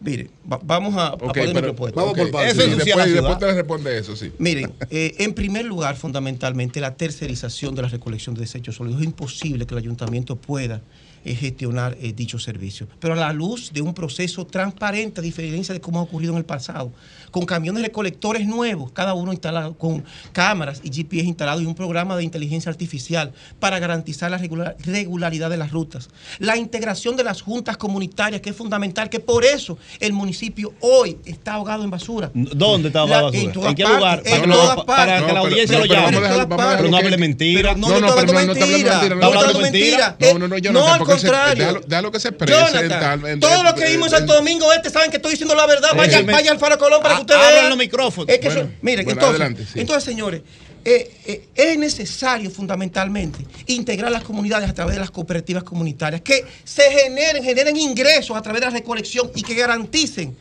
Mire, 0.00 0.28
va- 0.50 0.60
vamos 0.62 0.94
a, 0.96 1.06
a 1.06 1.12
Ok, 1.14 1.28
poner 1.28 1.54
mi 1.54 1.60
propuesta. 1.62 1.98
Vamos 2.00 2.18
por 2.18 2.30
partes. 2.30 2.52
Sí, 2.52 2.58
Eso 2.60 2.70
ensucia 2.72 2.94
después, 2.96 3.12
después 3.14 3.38
te 3.38 3.46
le 3.46 3.54
responde 3.54 3.98
eso, 3.98 4.16
sí. 4.16 4.32
Miren, 4.38 4.72
eh, 4.90 5.14
en 5.18 5.32
primer 5.32 5.64
lugar, 5.64 5.96
fundamentalmente, 5.96 6.78
la 6.80 6.94
tercerización 6.94 7.74
de 7.74 7.82
la 7.82 7.88
recolección 7.88 8.34
de 8.34 8.42
desechos 8.42 8.74
sólidos. 8.74 9.00
Es 9.00 9.06
imposible 9.06 9.64
que 9.66 9.72
el 9.74 9.78
ayuntamiento 9.78 10.36
pueda 10.36 10.82
eh, 11.24 11.34
gestionar 11.34 11.96
eh, 12.02 12.12
dicho 12.12 12.38
servicio. 12.38 12.86
Pero 13.00 13.14
a 13.14 13.16
la 13.16 13.32
luz 13.32 13.72
de 13.72 13.80
un 13.80 13.94
proceso 13.94 14.44
transparente, 14.46 15.20
a 15.20 15.24
diferencia 15.24 15.72
de 15.72 15.80
cómo 15.80 16.00
ha 16.00 16.02
ocurrido 16.02 16.32
en 16.32 16.38
el 16.38 16.44
pasado, 16.44 16.92
con 17.34 17.46
camiones 17.46 17.82
recolectores 17.82 18.46
nuevos, 18.46 18.92
cada 18.92 19.12
uno 19.12 19.32
instalado 19.32 19.76
con 19.76 20.04
cámaras 20.32 20.80
y 20.84 20.90
GPS 20.92 21.26
instalados 21.26 21.62
y 21.64 21.66
un 21.66 21.74
programa 21.74 22.16
de 22.16 22.22
inteligencia 22.22 22.70
artificial 22.70 23.32
para 23.58 23.80
garantizar 23.80 24.30
la 24.30 24.38
regular- 24.38 24.76
regularidad 24.84 25.50
de 25.50 25.56
las 25.56 25.72
rutas. 25.72 26.10
La 26.38 26.56
integración 26.56 27.16
de 27.16 27.24
las 27.24 27.42
juntas 27.42 27.76
comunitarias, 27.76 28.40
que 28.40 28.50
es 28.50 28.56
fundamental, 28.56 29.10
que 29.10 29.18
por 29.18 29.44
eso 29.44 29.76
el 29.98 30.12
municipio 30.12 30.74
hoy 30.78 31.18
está 31.24 31.54
ahogado 31.54 31.82
en 31.82 31.90
basura. 31.90 32.30
¿Dónde 32.34 32.86
está 32.90 33.00
La- 33.04 33.16
la 33.16 33.22
basura? 33.22 33.42
en 33.42 33.52
todas 33.52 33.74
qué 33.74 33.82
partes, 33.82 33.98
lugar? 33.98 34.18
en 34.18 34.24
Para 34.30 34.40
que, 34.40 34.46
lo- 34.46 34.54
todas 34.54 34.76
para 34.76 34.86
partes. 34.86 35.14
que 35.14 35.20
No, 35.20 35.26
la 35.26 35.32
pero- 35.34 35.40
audiencia 35.40 35.76
no, 35.78 35.82
lo 35.84 35.88
pero 35.88 36.00
llame. 36.02 36.20
dejar- 36.20 36.48
vamos 36.48 36.52
a 36.52 36.62
dejar 36.68 36.76
pero 36.78 36.90
no 36.90 36.98
que- 36.98 37.04
hable 37.04 37.16
mentira. 37.18 37.60
Pero 37.62 37.74
no, 37.74 37.88
No, 37.88 37.88
no, 37.88 37.94
no, 37.94 38.06
pero 38.14 38.20
hablando 38.20 38.54
no, 38.54 38.54
no 38.54 38.54
mentira. 38.54 38.92
mentira, 38.94 39.14
No 39.16 39.20
no 39.32 39.60
mentira. 39.60 40.16
No, 40.20 40.38
no, 40.38 40.48
no, 40.48 40.56
Eh, 40.56 40.72
no, 40.72 40.86
al 40.86 40.98
contrario. 41.00 41.82
déjalo- 41.88 42.10
que 42.12 42.20
se 42.20 42.28
exprese 42.28 42.54
en 42.78 43.26
en- 43.26 43.40
todo 43.40 43.62
lo 43.64 43.70
en- 43.70 43.74
que 43.74 43.88
vimos 43.90 44.06
en 44.08 44.14
en- 44.14 44.18
Santo 44.20 44.34
Domingo 44.34 44.72
Este 44.72 44.90
saben 44.90 45.10
que 45.10 45.16
estoy 45.16 45.32
diciendo 45.32 45.54
la 45.56 45.66
verdad. 45.66 45.90
Vaya, 45.96 46.18
Sí. 46.18 46.24
vaya 46.24 46.52
al 46.52 46.58
Faro 46.58 46.78
Colón 46.78 47.02
para 47.02 47.16
que 47.26 47.32
usted 47.32 47.46
hablan 47.46 47.62
vea. 47.62 47.68
los 47.70 47.78
micrófonos. 47.78 48.28
Es 48.28 48.38
que 48.40 48.46
Bueno, 48.48 48.60
eso- 48.62 48.70
miren, 48.82 49.04
bueno, 49.04 49.20
entonces, 49.20 49.40
adelante, 49.40 49.66
sí. 49.72 49.80
entonces, 49.80 50.04
señores, 50.04 50.42
eh, 50.86 51.10
eh, 51.26 51.48
es 51.54 51.78
necesario 51.78 52.50
fundamentalmente 52.50 53.38
integrar 53.66 54.12
las 54.12 54.22
comunidades 54.22 54.68
a 54.68 54.74
través 54.74 54.94
de 54.94 55.00
las 55.00 55.10
cooperativas 55.10 55.64
comunitarias, 55.64 56.20
que 56.22 56.44
se 56.64 56.82
generen, 56.90 57.42
generen 57.42 57.76
ingresos 57.76 58.36
a 58.36 58.42
través 58.42 58.60
de 58.60 58.66
la 58.66 58.72
recolección 58.72 59.30
y 59.34 59.42
que 59.42 59.54
garanticen 59.54 60.36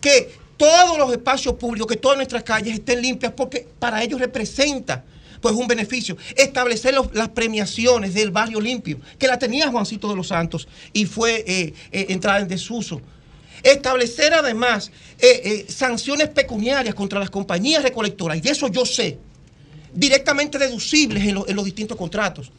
que 0.00 0.30
todos 0.56 0.98
los 0.98 1.10
espacios 1.12 1.54
públicos, 1.54 1.86
que 1.88 1.96
todas 1.96 2.16
nuestras 2.16 2.42
calles 2.44 2.74
estén 2.74 3.00
limpias, 3.02 3.32
porque 3.36 3.66
para 3.78 4.02
ellos 4.02 4.20
representa 4.20 5.04
pues 5.40 5.54
un 5.54 5.68
beneficio. 5.68 6.16
Establecer 6.34 6.94
los- 6.94 7.14
las 7.14 7.28
premiaciones 7.28 8.12
del 8.12 8.32
barrio 8.32 8.60
limpio, 8.60 8.98
que 9.20 9.28
la 9.28 9.38
tenía 9.38 9.68
Juancito 9.70 10.08
de 10.08 10.16
los 10.16 10.28
Santos 10.28 10.66
y 10.92 11.06
fue 11.06 11.44
eh, 11.46 11.74
eh, 11.92 12.06
entrada 12.08 12.40
en 12.40 12.48
desuso. 12.48 13.00
Establecer 13.62 14.34
además 14.34 14.90
eh, 15.18 15.40
eh, 15.44 15.66
sanciones 15.72 16.28
pecuniarias 16.28 16.94
contra 16.94 17.18
las 17.18 17.30
compañías 17.30 17.82
recolectoras, 17.82 18.38
y 18.38 18.40
de 18.40 18.50
eso 18.50 18.68
yo 18.68 18.84
sé, 18.86 19.18
directamente 19.92 20.58
deducibles 20.58 21.24
en, 21.24 21.34
lo- 21.34 21.48
en 21.48 21.56
los 21.56 21.64
distintos 21.64 21.96
contratos. 21.96 22.50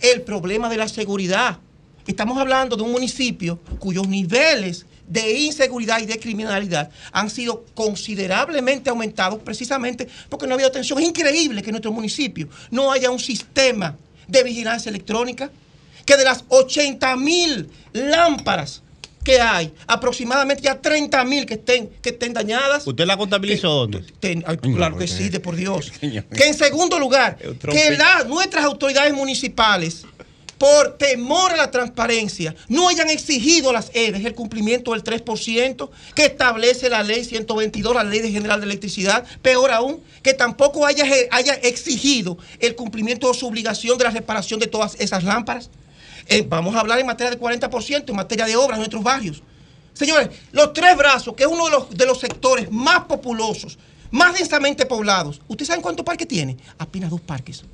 El 0.00 0.22
problema 0.22 0.68
de 0.68 0.76
la 0.76 0.88
seguridad. 0.88 1.58
Estamos 2.06 2.38
hablando 2.38 2.76
de 2.76 2.82
un 2.82 2.92
municipio 2.92 3.58
cuyos 3.78 4.08
niveles 4.08 4.86
de 5.06 5.32
inseguridad 5.40 6.00
y 6.00 6.06
de 6.06 6.18
criminalidad 6.18 6.90
han 7.12 7.28
sido 7.28 7.64
considerablemente 7.74 8.88
aumentados 8.90 9.42
precisamente 9.42 10.08
porque 10.30 10.46
no 10.46 10.52
ha 10.52 10.54
habido 10.54 10.68
atención. 10.68 10.98
Es 11.00 11.06
increíble 11.08 11.60
que 11.62 11.68
en 11.68 11.72
nuestro 11.72 11.92
municipio 11.92 12.48
no 12.70 12.90
haya 12.92 13.10
un 13.10 13.18
sistema 13.18 13.96
de 14.26 14.42
vigilancia 14.42 14.88
electrónica, 14.90 15.50
que 16.06 16.16
de 16.16 16.24
las 16.24 16.44
80 16.48 17.16
mil 17.16 17.68
lámparas 17.92 18.82
que 19.28 19.38
hay, 19.42 19.74
aproximadamente 19.86 20.62
ya 20.62 20.80
30 20.80 21.22
mil 21.24 21.44
que 21.44 21.54
estén, 21.54 21.90
que 22.00 22.08
estén 22.08 22.32
dañadas. 22.32 22.86
¿Usted 22.86 23.04
la 23.04 23.14
contabilizó 23.18 23.68
dónde? 23.68 24.02
Ten- 24.20 24.42
ay, 24.46 24.56
claro 24.56 24.96
que 24.96 25.06
sí, 25.06 25.28
de 25.28 25.38
por 25.38 25.54
Dios. 25.54 25.92
Que 26.00 26.46
en 26.46 26.54
segundo 26.54 26.98
lugar, 26.98 27.36
que 27.36 27.90
la- 27.98 28.24
nuestras 28.26 28.64
autoridades 28.64 29.12
municipales 29.12 30.06
por 30.56 30.96
temor 30.96 31.52
a 31.52 31.56
la 31.56 31.70
transparencia, 31.70 32.54
no 32.68 32.88
hayan 32.88 33.10
exigido 33.10 33.68
a 33.70 33.74
las 33.74 33.90
EDES 33.94 34.24
el 34.24 34.34
cumplimiento 34.34 34.92
del 34.92 35.04
3% 35.04 35.90
que 36.14 36.24
establece 36.24 36.88
la 36.88 37.02
ley 37.02 37.22
122, 37.24 37.94
la 37.94 38.02
ley 38.04 38.32
general 38.32 38.60
de 38.60 38.66
electricidad, 38.66 39.24
peor 39.42 39.70
aún, 39.72 40.00
que 40.22 40.32
tampoco 40.32 40.86
haya, 40.86 41.04
haya 41.32 41.52
exigido 41.54 42.38
el 42.60 42.74
cumplimiento 42.74 43.28
de 43.30 43.34
su 43.38 43.46
obligación 43.46 43.98
de 43.98 44.04
la 44.04 44.10
reparación 44.10 44.58
de 44.58 44.66
todas 44.68 44.96
esas 44.98 45.22
lámparas. 45.22 45.68
Eh, 46.28 46.44
vamos 46.46 46.76
a 46.76 46.80
hablar 46.80 46.98
en 46.98 47.06
materia 47.06 47.30
de 47.30 47.40
40%, 47.40 48.10
en 48.10 48.16
materia 48.16 48.44
de 48.44 48.54
obras 48.54 48.76
en 48.76 48.80
nuestros 48.80 49.02
barrios. 49.02 49.42
Señores, 49.94 50.28
los 50.52 50.72
tres 50.72 50.96
brazos, 50.96 51.34
que 51.34 51.44
es 51.44 51.48
uno 51.48 51.64
de 51.64 51.70
los, 51.70 51.90
de 51.90 52.06
los 52.06 52.20
sectores 52.20 52.70
más 52.70 53.04
populosos, 53.04 53.78
más 54.10 54.36
densamente 54.36 54.86
poblados, 54.86 55.40
¿ustedes 55.48 55.68
saben 55.68 55.82
cuántos 55.82 56.04
parques 56.04 56.28
tiene? 56.28 56.56
Apenas 56.78 57.10
dos 57.10 57.20
parques. 57.20 57.64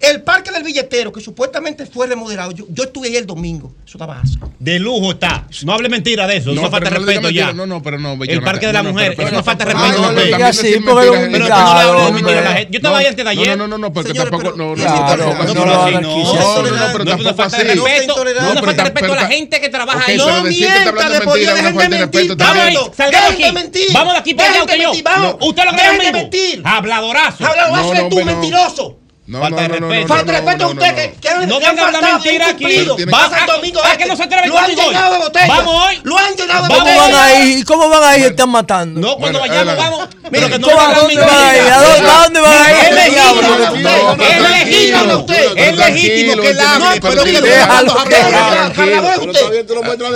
El 0.00 0.22
parque 0.22 0.50
del 0.50 0.62
billetero, 0.62 1.12
que 1.12 1.20
supuestamente 1.20 1.86
fue 1.86 2.06
remodelado, 2.06 2.50
yo, 2.52 2.66
yo 2.68 2.84
estuve 2.84 3.08
ahí 3.08 3.16
el 3.16 3.26
domingo. 3.26 3.72
Eso 3.86 3.96
estaba 3.98 4.20
asco. 4.20 4.52
De 4.58 4.78
lujo 4.78 5.12
está. 5.12 5.46
No 5.64 5.72
hable 5.72 5.88
mentira 5.88 6.26
de 6.26 6.36
eso. 6.36 6.52
No, 6.52 6.60
eso 6.62 6.70
falta 6.70 6.90
no 6.90 6.96
respeto 6.98 7.30
ya. 7.30 7.52
No, 7.52 7.66
no, 7.66 7.82
pero 7.82 7.98
no, 7.98 8.12
El 8.12 8.18
Jonathan, 8.20 8.44
parque 8.44 8.66
de 8.66 8.72
la 8.72 8.82
mujer. 8.82 9.14
pero- 9.16 9.28
eso 9.28 9.36
no 9.36 9.44
falta 9.44 9.64
respeto. 9.64 9.86
no, 9.86 10.02
no, 10.02 10.08
hombre. 10.08 10.30
también 10.30 10.52
Pero 10.56 10.92
no 10.92 11.02
le 11.06 11.20
mentiras. 11.20 12.12
mentira 12.12 12.38
a 12.38 12.42
la 12.44 12.52
gente. 12.56 12.72
Yo 12.72 12.76
estaba 12.78 12.98
ahí 12.98 13.06
antes 13.06 13.24
de 13.24 13.30
ayer. 13.30 13.48
No, 13.48 13.56
no, 13.56 13.68
no, 13.68 13.78
no, 13.78 13.92
porque 13.92 14.08
Señores, 14.10 14.30
tampoco. 14.30 14.54
pero- 14.54 14.56
No, 14.56 14.76
no, 14.76 14.82
Claro, 14.82 15.24
tampoco- 15.24 15.44
no, 15.46 15.54
no 15.54 15.66
no, 15.66 15.76
no, 15.76 15.86
sí. 15.86 15.92
no, 15.92 16.62
no, 16.62 16.62
pero 16.92 16.98
No, 16.98 17.04
no 17.04 17.10
tampoco 17.16 17.34
falta 17.36 17.56
así. 17.56 17.66
No, 17.76 18.62
falta 18.62 18.84
respeto 18.84 19.12
a 19.12 19.16
la 19.16 19.26
gente 19.28 19.60
que 19.60 19.68
trabaja 19.68 20.04
ahí. 20.06 20.16
No 20.16 20.42
mienta, 20.44 21.08
de 21.08 21.20
por 21.20 21.38
Dios, 21.38 21.54
mentira 21.54 21.54
es 21.54 21.60
una 21.60 21.72
dejen 21.72 21.90
de 21.90 21.98
mentir. 21.98 22.36
Vamos 22.36 22.62
ahí, 22.62 22.76
salgamos 22.96 23.30
aquí. 23.32 23.52
mentir. 23.52 23.86
Vamos 23.92 24.12
de 24.14 24.18
aquí 24.20 24.34
para 24.34 24.50
allá, 24.50 24.60
usted 24.62 24.76
yo. 24.76 24.90
Usted 24.90 25.64
lo 25.64 25.70
que 25.72 25.98
vivo. 25.98 26.12
mentir. 26.12 26.62
Habladorazo. 26.64 27.46
Habla, 27.46 27.68
No, 27.68 27.92
eres 27.92 28.02
no, 28.02 28.08
tú, 28.08 28.24
mentiroso. 28.24 28.98
No, 29.26 29.40
Falta 29.40 29.62
de 29.62 29.68
no, 29.68 29.74
no, 29.74 29.80
no, 29.80 29.88
respeto. 29.88 30.08
no, 30.08 30.14
Falta 30.14 30.32
de 30.32 30.38
respeto 30.38 30.64
a 30.64 30.66
no, 30.68 30.72
usted 30.74 30.88
no, 30.88 30.94
que, 30.96 31.12
que 31.20 31.28
venga 31.58 31.82
a 31.82 31.86
hablar 31.86 32.02
mentira 32.12 32.48
aquí. 32.48 32.64
incumplido. 32.64 32.96
Pero 32.96 33.10
Va 33.10 33.18
tiene- 33.18 33.34
a 33.34 33.38
Santo 33.38 33.52
Domingo 33.54 33.80
¿A 33.82 33.86
Este. 33.90 33.98
qué 33.98 34.06
no 34.08 34.16
se 34.16 34.22
atreve 34.22 34.46
Lo 34.48 34.58
han 34.58 34.70
llenado 34.76 35.12
de 35.12 35.18
botellas. 35.18 35.48
Vamos 35.48 35.74
hoy. 35.86 36.00
Lo 36.04 36.18
han 36.18 36.36
llenado 36.36 36.62
de 36.62 36.68
Vamos 36.68 36.78
¿Cómo 36.78 36.84
botellas. 36.84 37.12
van 37.12 37.14
ahí? 37.24 37.52
¿Y 37.58 37.62
cómo 37.64 37.88
van 37.88 38.04
ahí 38.04 38.22
están 38.22 38.50
matando? 38.50 39.00
No, 39.00 39.16
cuando 39.16 39.40
vayamos, 39.40 39.76
vamos. 39.76 40.08
Mira, 40.30 40.30
Pero 40.30 40.48
que 40.48 40.58
no 40.58 40.68
¿Cómo- 40.68 40.78
venga 40.78 40.86
a 40.86 40.96
¿A 40.96 41.00
dónde 41.00 41.16
van? 41.16 41.32
¿A 41.32 41.82
dónde, 41.82 42.10
a 42.10 42.22
dónde 42.22 42.40
van? 42.40 42.70
Es 42.70 42.86
usted. 42.86 43.82
No, 43.82 44.16
Es 44.16 44.40
legítimo 44.40 45.54
Es 45.56 45.76
legítimo 45.76 46.42
que 46.42 46.50
este 46.50 46.62
hable, 46.62 46.84
no, 46.84 47.00
pero 47.00 47.24
que 47.24 47.40
déjalo, 47.40 47.86
es 47.88 47.94
usted. 48.02 49.56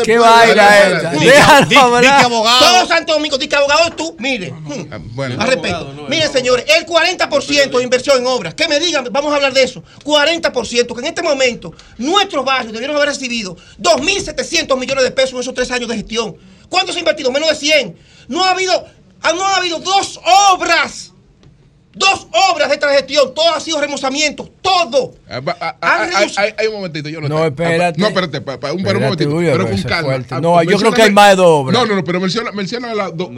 Qué 0.05 0.19
vaina 0.19 0.69
adelante. 0.69 1.19
Déjalo 1.27 1.81
hablar. 1.81 2.25
abogado. 2.25 2.59
Todo 2.59 2.87
Santo 2.87 3.13
Domingo, 3.15 3.39
di 3.39 3.49
que 3.49 3.57
abogado 3.57 3.89
es 3.89 3.97
tú. 3.97 4.15
Mire. 4.19 4.53
Bueno, 5.15 5.41
A 5.43 5.47
respeto. 5.47 5.95
Miren, 6.09 6.33
señores, 6.33 6.65
el 6.77 6.87
40% 6.87 7.79
de 7.79 7.85
inversión 7.85 8.19
en 8.19 8.27
obras. 8.27 8.55
Que 8.55 8.69
me 8.69 8.79
digan, 8.81 9.00
vamos 9.11 9.33
a 9.33 9.37
hablar 9.37 9.53
de 9.53 9.63
eso. 9.63 9.83
40%, 10.05 10.95
que 10.95 11.01
en 11.01 11.07
este 11.07 11.23
momento 11.23 11.73
nuestros 11.99 12.45
barrios 12.45 12.73
debieron 12.73 12.97
haber 12.97 13.09
recibido 13.09 13.57
2.700 13.79 14.79
millones 14.79 15.05
de 15.05 15.11
pesos 15.11 15.35
en 15.35 15.41
esos 15.41 15.55
tres 15.55 15.71
años 15.71 15.89
de 15.89 15.97
gestión. 15.97 16.37
¿Cuánto 16.69 16.93
se 16.93 16.99
ha 16.99 17.01
invertido? 17.01 17.31
Menos 17.31 17.51
de 17.51 17.57
100. 17.57 17.97
No 18.29 18.45
ha 18.45 18.51
habido, 18.51 18.73
ah, 19.23 19.33
no 19.33 19.45
ha 19.45 19.57
habido 19.57 19.79
dos 19.81 20.21
obras. 20.53 21.13
Dos 21.93 22.29
obras 22.53 22.69
de 22.69 22.75
esta 22.75 22.89
gestión. 22.91 23.35
Todo 23.35 23.53
ha 23.53 23.59
sido 23.61 23.81
remozamiento. 23.81 24.49
Todo. 24.63 25.15
Ah, 25.29 25.41
ah, 25.61 25.69
Han 25.71 25.77
ah, 25.81 26.03
hay, 26.03 26.11
reducido- 26.11 26.41
hay- 26.41 26.55
hay 26.59 26.67
un 26.69 26.75
momentito, 26.75 27.09
yo 27.09 27.21
No, 27.21 27.45
espérate. 27.45 28.01
No, 28.01 28.07
espérate, 28.07 28.41
pa- 28.41 28.61
pa- 28.61 28.73
un, 28.73 28.83
pero 28.85 28.99
un 28.99 29.05
Espérate, 29.05 29.27
momentito. 29.27 29.31
Julio, 29.31 29.53
pero 29.53 29.69
con 29.69 29.83
calma. 29.83 30.03
fuerte. 30.05 30.41
No, 30.41 30.63
yo 30.63 30.79
creo 30.79 30.93
que 30.93 31.03
hay 31.03 31.11
más 31.11 31.31
de 31.31 31.37
dos 31.37 31.47
obras. 31.49 31.77
No, 31.77 31.87
no, 31.87 31.97
no, 31.97 32.05
pero 32.05 32.21
menciona, 32.21 32.53
menciona 32.53 32.93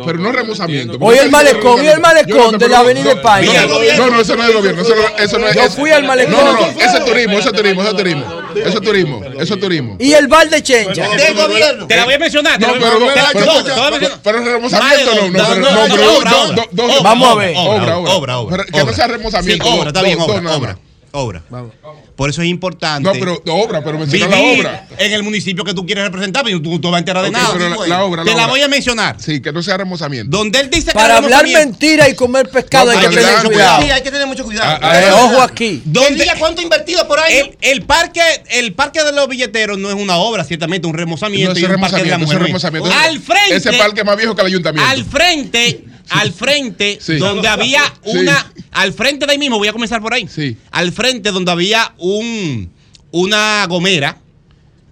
pero 0.04 0.18
no 0.18 0.32
remozamiento. 0.32 0.98
Oye, 1.00 1.20
el 1.20 1.30
malecón, 1.30 1.82
y 1.82 1.88
el 1.88 2.00
malecón 2.00 2.58
de 2.58 2.68
la 2.68 2.78
Avenida 2.80 3.12
España. 3.12 3.66
No, 3.96 4.10
no, 4.10 4.20
eso 4.20 4.36
no 4.36 4.42
es 4.42 4.48
del 4.48 4.56
gobierno. 4.58 4.82
Eso 4.82 5.38
no, 5.38 5.48
es. 5.48 5.54
Yo 5.54 5.70
fui 5.70 5.90
al 5.90 6.04
malecón. 6.04 6.32
No, 6.34 6.44
no, 6.44 6.60
no, 6.60 6.66
eso 6.66 6.98
es 6.98 7.04
turismo, 7.06 7.38
eso 7.38 7.48
es 7.48 7.56
turismo, 7.56 7.80
eso 7.82 7.90
es 7.92 7.96
turismo. 7.96 8.42
Eso 8.56 8.78
es 8.78 8.80
turismo, 8.80 9.22
eso 9.38 9.54
es 9.54 9.60
turismo. 9.60 9.96
Y 9.98 10.12
el 10.12 10.28
bar 10.28 10.48
de 10.48 10.62
Chencha. 10.62 11.08
Del 11.08 11.34
gobierno. 11.34 11.86
Te 11.86 11.96
la 11.96 12.04
voy 12.04 12.14
a 12.14 12.18
mencionar. 12.18 12.58
te 12.58 12.66
No, 12.66 12.74
la 12.76 12.80
voy 12.80 13.08
a- 13.08 13.30
pero, 13.32 14.18
pero, 14.22 14.44
remozamiento 14.44 15.14
no, 15.14 15.30
no, 15.30 16.52
No, 16.72 16.88
no, 16.88 17.02
Vamos 17.02 17.28
a 17.30 17.34
ver. 17.34 17.54
Obra, 17.56 18.38
obra. 18.38 18.64
Que 18.64 18.84
no 18.84 18.92
sea 18.92 19.06
remozamiento. 19.06 19.66
Obra, 19.66 19.88
está 19.88 20.02
bien, 20.02 20.20
obra, 20.20 20.78
obra. 21.12 21.42
Obra. 21.50 21.72
Por 22.16 22.30
eso 22.30 22.42
es 22.42 22.48
importante. 22.48 23.06
No, 23.08 23.12
pero 23.18 23.42
obra, 23.46 23.82
pero 23.82 23.98
menciona 23.98 24.26
la 24.36 24.42
obra. 24.42 24.86
en 24.98 25.12
el 25.12 25.22
municipio 25.22 25.64
que 25.64 25.74
tú 25.74 25.84
quieres 25.86 26.04
representar, 26.04 26.44
pero 26.44 26.60
tú 26.60 26.70
no 26.72 26.80
te 26.80 26.86
vas 26.88 26.96
a 26.96 26.98
enterar 26.98 27.22
de 27.22 27.28
Ok, 27.30 27.34
nada. 27.34 27.50
pero 27.52 27.68
la- 27.68 27.86
la 27.86 28.04
obra, 28.04 28.22
Te 28.24 28.30
la 28.30 28.36
obra. 28.36 28.46
voy 28.48 28.60
a 28.62 28.68
mencionar. 28.68 29.16
Sí, 29.18 29.40
que 29.40 29.52
no 29.52 29.62
sea 29.62 29.76
remozamiento. 29.76 30.36
Donde 30.36 30.60
él 30.60 30.70
dice 30.70 30.86
que 30.88 30.92
Para 30.92 31.06
era 31.06 31.16
hablar 31.16 31.42
remozamiento. 31.42 31.70
mentira 31.70 32.08
y 32.08 32.14
comer 32.14 32.48
pescado 32.50 32.86
No, 32.86 32.92
hay 32.92 32.98
que 32.98 33.02
pero 33.08 33.14
tener 33.16 33.26
adelante. 33.28 33.54
cuidado. 33.54 33.82
Sí, 33.82 33.90
hay 33.90 34.02
que 34.02 34.10
tener 34.10 34.26
mucho 34.26 34.44
cuidado. 34.44 34.78
Ah, 34.82 35.00
Eh, 35.00 35.10
ojo 35.12 35.42
aquí. 35.42 35.82
Que 35.92 36.14
diga 36.14 36.34
cuánto 36.38 36.60
ha 36.60 36.64
invertido 36.64 37.06
por 37.08 37.18
año. 37.18 37.34
el, 37.36 37.56
el 37.60 37.82
parque, 37.82 38.20
el 38.50 38.72
parque 38.74 39.02
de 39.02 39.12
los 39.12 39.28
billeteros 39.28 39.78
no 39.78 39.88
es 39.88 39.94
una 39.96 40.16
obra, 40.16 40.44
ciertamente, 40.44 40.86
un 40.86 40.94
remozamiento 40.94 41.52
No, 41.54 41.58
y 41.60 41.62
ese 41.64 41.74
un 41.74 41.80
parque 41.80 41.96
de 41.96 42.04
la 42.10 42.16
remozamiento, 42.16 42.46
remozamiento. 42.46 42.90
Al 42.92 43.18
frente. 43.20 43.56
Ese 43.56 43.72
parque 43.74 44.00
es 44.00 44.06
más 44.06 44.16
viejo 44.16 44.34
que 44.34 44.40
el 44.42 44.46
ayuntamiento. 44.48 44.90
Al 44.90 45.04
frente, 45.04 45.84
al 46.12 46.32
frente, 46.32 46.98
Sí. 47.00 47.16
donde 47.16 47.48
había 47.48 47.82
Sí. 48.04 48.10
una, 48.18 48.52
al 48.72 48.92
frente 48.92 49.26
de 49.26 49.32
ahí 49.32 49.38
mismo, 49.38 49.58
voy 49.58 49.68
a 49.68 49.72
comenzar 49.72 50.00
por 50.00 50.14
ahí. 50.14 50.26
Sí. 50.28 50.56
Al 50.70 50.92
frente 50.92 51.30
donde 51.30 51.50
había 51.52 51.94
un, 51.98 52.70
una 53.10 53.66
gomera, 53.68 54.18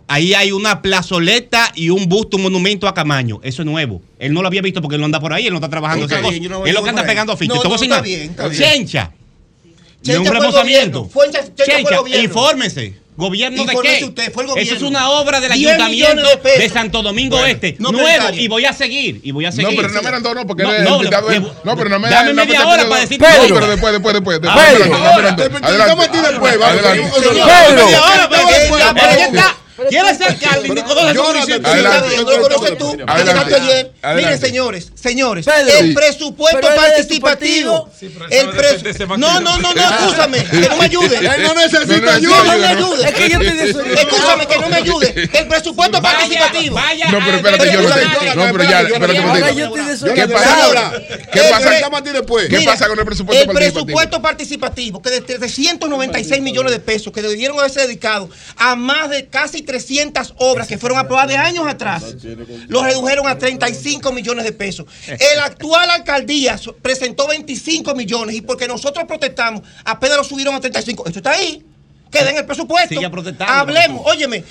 ahí 0.08 0.34
hay 0.34 0.52
una 0.52 0.82
plazoleta 0.82 1.72
y 1.74 1.90
un 1.90 2.06
busto, 2.08 2.36
un 2.36 2.44
monumento 2.44 2.88
a 2.88 2.94
Camaño. 2.94 3.40
Eso 3.42 3.62
es 3.62 3.66
nuevo. 3.66 4.02
Él 4.18 4.32
no 4.32 4.42
lo 4.42 4.48
había 4.48 4.62
visto 4.62 4.82
porque 4.82 4.96
él 4.96 5.00
no 5.00 5.04
anda 5.06 5.20
por 5.20 5.32
ahí, 5.32 5.46
él 5.46 5.52
no 5.52 5.58
está 5.58 5.68
trabajando 5.70 6.06
Ok, 6.06 6.12
esa 6.12 6.20
cosa. 6.22 6.36
yo 6.36 6.48
no- 6.50 6.66
él 6.66 6.72
yo 6.72 6.78
lo 6.78 6.82
que 6.84 6.90
anda 6.90 7.04
pegando. 7.04 7.32
No, 7.34 7.54
no, 7.62 7.74
está 7.74 8.00
bien, 8.02 8.20
está 8.30 8.48
bien. 8.48 8.62
Chencha. 8.62 9.12
Chencha 10.02 10.12
de 10.12 10.18
un 10.18 10.26
fue 10.26 10.34
el 10.36 10.40
remozamiento. 10.42 11.02
gobierno. 11.04 11.08
Fue 11.12 11.26
Chencha- 11.26 11.54
Chencha 11.54 11.64
fue 11.64 11.64
el 11.64 11.84
Chencha, 11.84 11.96
gobierno. 12.00 12.28
¿Gobierno 13.20 13.64
de 13.64 13.76
qué? 13.82 14.04
usted, 14.04 14.32
fue 14.32 14.44
el 14.44 14.50
Eso 14.58 14.74
es 14.74 14.82
una 14.82 15.10
obra 15.10 15.40
del 15.40 15.52
10 15.52 15.72
ayuntamiento 15.74 16.28
de 16.42 16.68
Santo 16.68 17.02
Domingo 17.02 17.36
Bueno, 17.36 17.52
Este. 17.52 17.76
no 17.78 17.92
nuevo. 17.92 18.30
Y 18.34 18.48
voy 18.48 18.64
a 18.64 18.72
seguir. 18.72 19.20
Y 19.22 19.30
voy 19.30 19.44
a 19.44 19.52
seguir. 19.52 19.70
No, 19.70 19.76
pero 19.76 19.88
no 19.88 20.02
me 20.02 20.20
dos, 20.20 20.34
no, 20.34 20.46
porque 20.46 20.62
No, 20.62 20.70
no, 20.70 20.74
el 20.76 20.88
invitado. 20.88 21.28
le- 21.30 21.40
de- 21.40 21.46
No, 21.64 21.76
pero 21.76 21.90
no 21.90 21.98
me 21.98 22.08
Dame 22.10 22.32
no 22.32 22.44
media 22.44 22.66
hora 22.66 22.88
para 22.88 23.00
decir 23.02 23.20
No, 23.20 23.26
pero 23.26 23.42
después, 23.66 23.92
después, 23.92 24.14
después. 24.14 24.40
después, 24.40 24.40
Pedro. 24.40 24.96
adelante, 24.96 25.50
Pedro. 25.50 25.60
media 25.60 25.94
hora, 28.02 29.56
¿Quieres 29.88 30.18
ser 30.18 30.28
alcalde? 30.28 30.68
Ni 30.68 30.82
conoces 30.82 31.08
su 31.08 31.14
Jonathan, 31.14 31.40
municipio. 31.40 31.68
adelante. 31.70 31.96
Está 31.98 32.08
bien, 32.08 32.24
no 32.24 32.30
lo 32.30 32.42
conoces 32.48 32.78
tú. 32.78 32.96
Ayer. 33.06 33.92
Miren, 34.16 34.40
señores, 34.40 34.92
señores, 34.94 35.46
Pedro. 35.46 35.78
el 35.78 35.94
presupuesto 35.94 36.60
participativo. 36.60 37.90
El 38.00 38.10
eso 38.10 38.50
presu- 38.52 38.52
depende 38.52 38.82
de 38.82 38.90
ese 38.90 39.06
No, 39.06 39.16
no, 39.16 39.58
no, 39.58 39.74
no, 39.74 39.80
escúchame, 39.80 40.44
que 40.50 40.68
no 40.68 40.76
me 40.76 40.84
ayude. 40.84 41.16
Él 41.18 41.42
no 41.42 41.54
necesita 41.54 42.14
ayuda. 42.14 42.44
No 42.44 42.58
me 42.58 42.66
ayude. 42.66 43.08
Es 43.08 43.14
que 43.14 43.28
yo 43.30 43.38
estoy 43.40 43.92
Escúchame, 43.92 44.46
que 44.46 44.58
no 44.58 44.68
me 44.68 44.76
ayude. 44.76 45.30
El 45.32 45.48
presupuesto 45.48 46.02
participativo. 46.02 46.74
vaya 46.74 47.06
No, 47.10 47.18
pero 47.24 47.36
espérate, 47.36 47.72
yo 47.72 47.82
no. 47.82 47.88
Jonathan, 47.88 48.36
No, 48.36 48.52
pero 48.52 48.64
ya, 48.64 48.80
espérate, 48.82 50.14
¿Qué 50.14 50.28
pasa? 50.28 50.64
Ahora, 50.64 50.92
¿Qué 51.32 51.40
pasa? 51.50 51.70
¿Qué 52.48 52.60
pasa 52.64 52.88
con 52.88 52.98
el 52.98 53.04
presupuesto 53.04 53.42
El 53.42 53.46
participativo? 53.48 53.84
presupuesto 53.86 54.22
participativo, 54.22 55.02
que 55.02 55.10
de 55.10 55.20
396 55.20 56.42
millones 56.42 56.72
de 56.72 56.80
pesos 56.80 57.12
que 57.12 57.22
debieron 57.22 57.58
haberse 57.58 57.80
dedicado 57.80 58.28
a 58.56 58.76
más 58.76 59.10
de 59.10 59.26
casi 59.26 59.62
300 59.70 60.34
obras 60.38 60.66
que 60.66 60.76
fueron 60.78 60.98
aprobadas 60.98 61.28
de 61.28 61.36
años 61.36 61.64
atrás, 61.64 62.16
lo 62.66 62.82
redujeron 62.82 63.28
a 63.28 63.38
35 63.38 64.10
millones 64.10 64.44
de 64.44 64.50
pesos. 64.50 64.84
El 65.06 65.38
actual 65.38 65.88
alcaldía 65.90 66.58
presentó 66.82 67.28
25 67.28 67.94
millones 67.94 68.34
y 68.34 68.40
porque 68.40 68.66
nosotros 68.66 69.04
protestamos, 69.06 69.62
apenas 69.84 70.16
lo 70.16 70.24
subieron 70.24 70.56
a 70.56 70.60
35. 70.60 71.06
Esto 71.06 71.20
está 71.20 71.30
ahí. 71.30 71.64
Queda 72.10 72.30
en 72.30 72.38
el 72.38 72.46
presupuesto. 72.46 72.96
Siga 72.96 73.10
protestando. 73.10 73.52
Hablemos, 73.54 74.02
óyeme. 74.04 74.42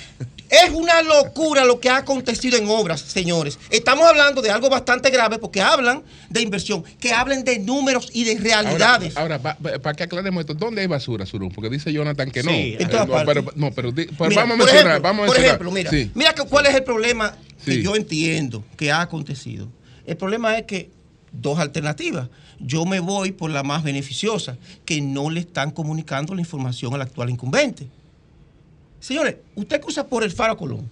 Es 0.50 0.70
una 0.70 1.00
locura 1.02 1.64
lo 1.64 1.78
que 1.78 1.88
ha 1.88 1.98
acontecido 1.98 2.58
en 2.58 2.68
obras, 2.68 3.00
señores. 3.00 3.58
Estamos 3.70 4.04
hablando 4.06 4.42
de 4.42 4.50
algo 4.50 4.68
bastante 4.68 5.08
grave 5.10 5.38
porque 5.38 5.60
hablan 5.60 6.02
de 6.28 6.42
inversión, 6.42 6.82
que 6.98 7.12
hablen 7.12 7.44
de 7.44 7.60
números 7.60 8.10
y 8.12 8.24
de 8.24 8.36
realidades. 8.36 9.16
Ahora, 9.16 9.36
ahora 9.36 9.78
para 9.80 9.94
que 9.94 10.02
aclaremos 10.02 10.40
esto, 10.40 10.54
¿dónde 10.54 10.80
hay 10.80 10.88
basura, 10.88 11.24
Surún? 11.24 11.50
Porque 11.52 11.70
dice 11.70 11.92
Jonathan 11.92 12.30
que 12.32 12.42
no. 12.42 12.50
Sí, 12.50 12.76
en 12.78 12.88
todas 12.90 13.06
no, 13.06 13.12
partes. 13.14 13.34
pero, 13.44 13.52
no, 13.54 13.70
pero, 13.70 13.92
Mira, 13.92 14.10
vamos 14.18 14.34
a 14.40 14.56
mencionar, 14.56 14.86
ejemplo, 14.86 15.00
vamos 15.02 15.22
a 15.22 15.26
por 15.26 15.36
mencionar. 15.36 15.44
ejemplo, 15.44 15.70
mira, 15.70 15.90
Sí. 15.90 16.10
mira 16.14 16.34
que, 16.34 16.42
cuál 16.42 16.66
es 16.66 16.74
el 16.74 16.82
problema 16.82 17.36
que 17.64 17.72
Sí. 17.74 17.82
yo 17.82 17.94
entiendo 17.94 18.64
que 18.76 18.90
ha 18.90 19.02
acontecido. 19.02 19.68
El 20.04 20.16
problema 20.16 20.58
es 20.58 20.64
que 20.64 20.90
dos 21.30 21.60
alternativas. 21.60 22.28
Yo 22.58 22.84
me 22.84 22.98
voy 22.98 23.30
por 23.32 23.50
la 23.52 23.62
más 23.62 23.84
beneficiosa, 23.84 24.56
que 24.84 25.00
no 25.00 25.30
le 25.30 25.40
están 25.40 25.70
comunicando 25.70 26.34
la 26.34 26.40
información 26.40 26.92
al 26.94 27.02
actual 27.02 27.30
incumbente. 27.30 27.86
Señores, 29.00 29.36
usted 29.54 29.80
cruza 29.80 30.06
por 30.06 30.22
el 30.22 30.30
Faro 30.30 30.56
Colón. 30.56 30.88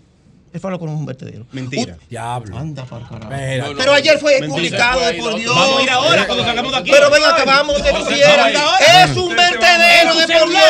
El 0.53 0.61
Faro 0.61 0.79
Colón 0.79 0.95
es 0.95 1.01
un 1.01 1.07
vertedero. 1.07 1.47
Mentira. 1.53 1.97
Diablo. 2.09 2.57
Anda 2.57 2.85
para 2.85 3.07
carajo. 3.07 3.33
Espera. 3.33 3.67
Pero 3.77 3.93
ayer 3.93 4.19
fue 4.19 4.41
Mentira. 4.41 4.55
publicado, 4.55 5.01
de 5.01 5.15
por 5.15 5.35
Dios. 5.37 5.55
Vamos 5.55 5.79
a 5.79 5.83
ir 5.83 5.91
ahora 5.91 6.27
cuando 6.27 6.45
salgamos 6.45 6.73
de 6.73 6.79
aquí. 6.79 6.91
Pero 6.91 7.11
venga, 7.11 7.31
acabamos 7.31 7.83
de. 7.83 7.91
Es 7.91 9.17
un 9.17 9.37
vertedero 9.37 10.15
de 10.15 10.27
por 10.39 10.49
Dios. 10.49 10.63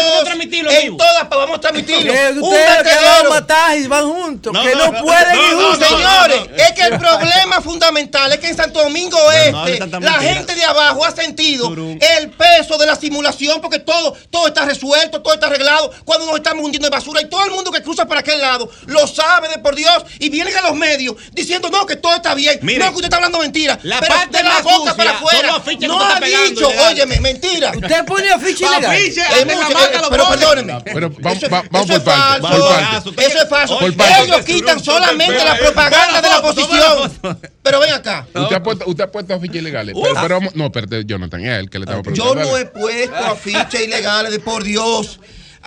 En 0.70 0.96
todas 0.96 1.28
vamos 1.28 1.56
a 1.56 1.60
transmitirlo. 1.60 2.12
Que 2.12 2.28
Un 2.32 2.42
ustedes 2.42 2.76
que 2.78 2.82
van 2.82 2.98
a 2.98 3.08
vertedero. 3.12 3.30
matar 3.30 3.78
y 3.78 3.86
van 3.86 4.04
juntos. 4.12 4.52
Que 4.62 4.74
no, 4.74 4.92
pueden 5.02 5.34
ir 5.36 5.54
juntos. 5.54 5.88
Señores, 5.88 6.40
es 6.56 6.72
que 6.72 6.82
el 6.82 6.98
problema 6.98 7.60
fundamental 7.60 8.32
es 8.32 8.38
que 8.38 8.48
en 8.48 8.56
Santo 8.56 8.82
Domingo 8.82 9.18
Este, 9.32 9.86
la 10.00 10.12
gente 10.14 10.54
de 10.54 10.64
abajo 10.64 11.04
ha 11.04 11.10
sentido 11.10 11.72
el 11.72 12.30
peso 12.30 12.78
de 12.78 12.86
la 12.86 12.96
simulación 12.96 13.60
porque 13.60 13.78
todo, 13.78 14.14
todo 14.30 14.48
está 14.48 14.64
resuelto, 14.64 15.22
todo 15.22 15.34
está 15.34 15.46
arreglado. 15.46 15.90
Cuando 16.04 16.26
nos 16.26 16.36
estamos 16.36 16.64
hundiendo 16.64 16.88
en 16.88 16.92
basura 16.92 17.22
y 17.22 17.28
todo 17.28 17.44
el 17.44 17.50
mundo 17.52 17.70
que 17.70 17.82
cruza 17.82 18.06
para 18.06 18.20
aquel 18.20 18.40
lado 18.40 18.68
lo 18.86 19.06
sabe 19.06 19.48
de 19.48 19.58
por 19.58 19.67
Dios 19.74 20.04
y 20.18 20.28
vienen 20.28 20.56
a 20.56 20.62
los 20.62 20.74
medios 20.76 21.16
diciendo 21.32 21.68
no, 21.70 21.86
que 21.86 21.96
todo 21.96 22.14
está 22.16 22.34
bien. 22.34 22.58
Mire, 22.62 22.78
no, 22.80 22.86
que 22.90 22.94
usted 22.96 23.04
está 23.06 23.16
hablando 23.16 23.38
mentira. 23.38 23.78
la 23.82 24.00
pero 24.00 24.14
parte 24.14 24.36
de 24.38 24.42
la 24.44 24.50
más 24.54 24.62
boca 24.64 24.76
sucia 24.78 24.94
para 24.96 25.10
afuera. 25.12 25.48
No 25.88 26.00
ha 26.02 26.20
pegando, 26.20 26.48
dicho, 26.50 26.68
ilegal. 26.70 26.92
óyeme, 26.92 27.20
mentira. 27.20 27.72
Usted 27.74 28.04
pone 28.04 28.28
afiche 28.30 28.64
ilegal. 28.64 28.84
Afiche, 28.96 29.20
Es 29.20 29.46
mucho, 29.46 29.58
la 29.72 29.84
eh, 29.84 29.90
pero 30.10 30.24
ponen. 30.24 30.38
perdóneme. 30.38 30.80
Pero 30.84 31.10
vamos, 31.20 31.38
Eso- 31.42 31.50
va- 31.50 31.64
vamos 31.70 31.90
eso 31.90 32.02
por 32.04 32.12
es 32.12 32.18
parte. 32.18 32.40
falso. 32.42 32.58
Por 32.60 32.68
parte. 32.68 33.26
Eso 33.26 33.42
es 33.42 33.48
falso. 33.48 33.78
Por. 33.78 33.94
Ellos 34.24 34.44
quitan 34.44 34.82
solamente 34.84 35.44
la 35.44 35.56
propaganda 35.56 36.20
de 36.22 36.28
la 36.28 36.38
oposición. 36.40 37.18
Pero 37.62 37.80
ven 37.80 37.92
acá. 37.92 38.26
Usted 38.34 38.56
ha 38.56 38.62
puesto, 38.62 38.84
usted 38.86 39.04
ha 39.04 39.10
puesto 39.12 39.34
afiches 39.34 39.56
ilegales. 39.56 39.94
Pero, 40.22 40.40
no, 40.54 40.66
espérate, 40.66 41.04
Jonathan, 41.04 41.44
es 41.44 41.58
él 41.58 41.70
que 41.70 41.78
le 41.78 41.84
estaba 41.84 41.98
Yo 41.98 42.02
preguntando. 42.02 42.34
no 42.42 42.52
Dale. 42.52 42.60
he 42.62 42.66
puesto 42.66 43.16
afiches 43.16 43.80
ilegales 43.82 44.32
de 44.32 44.38
por 44.40 44.62
Dios. 44.64 45.20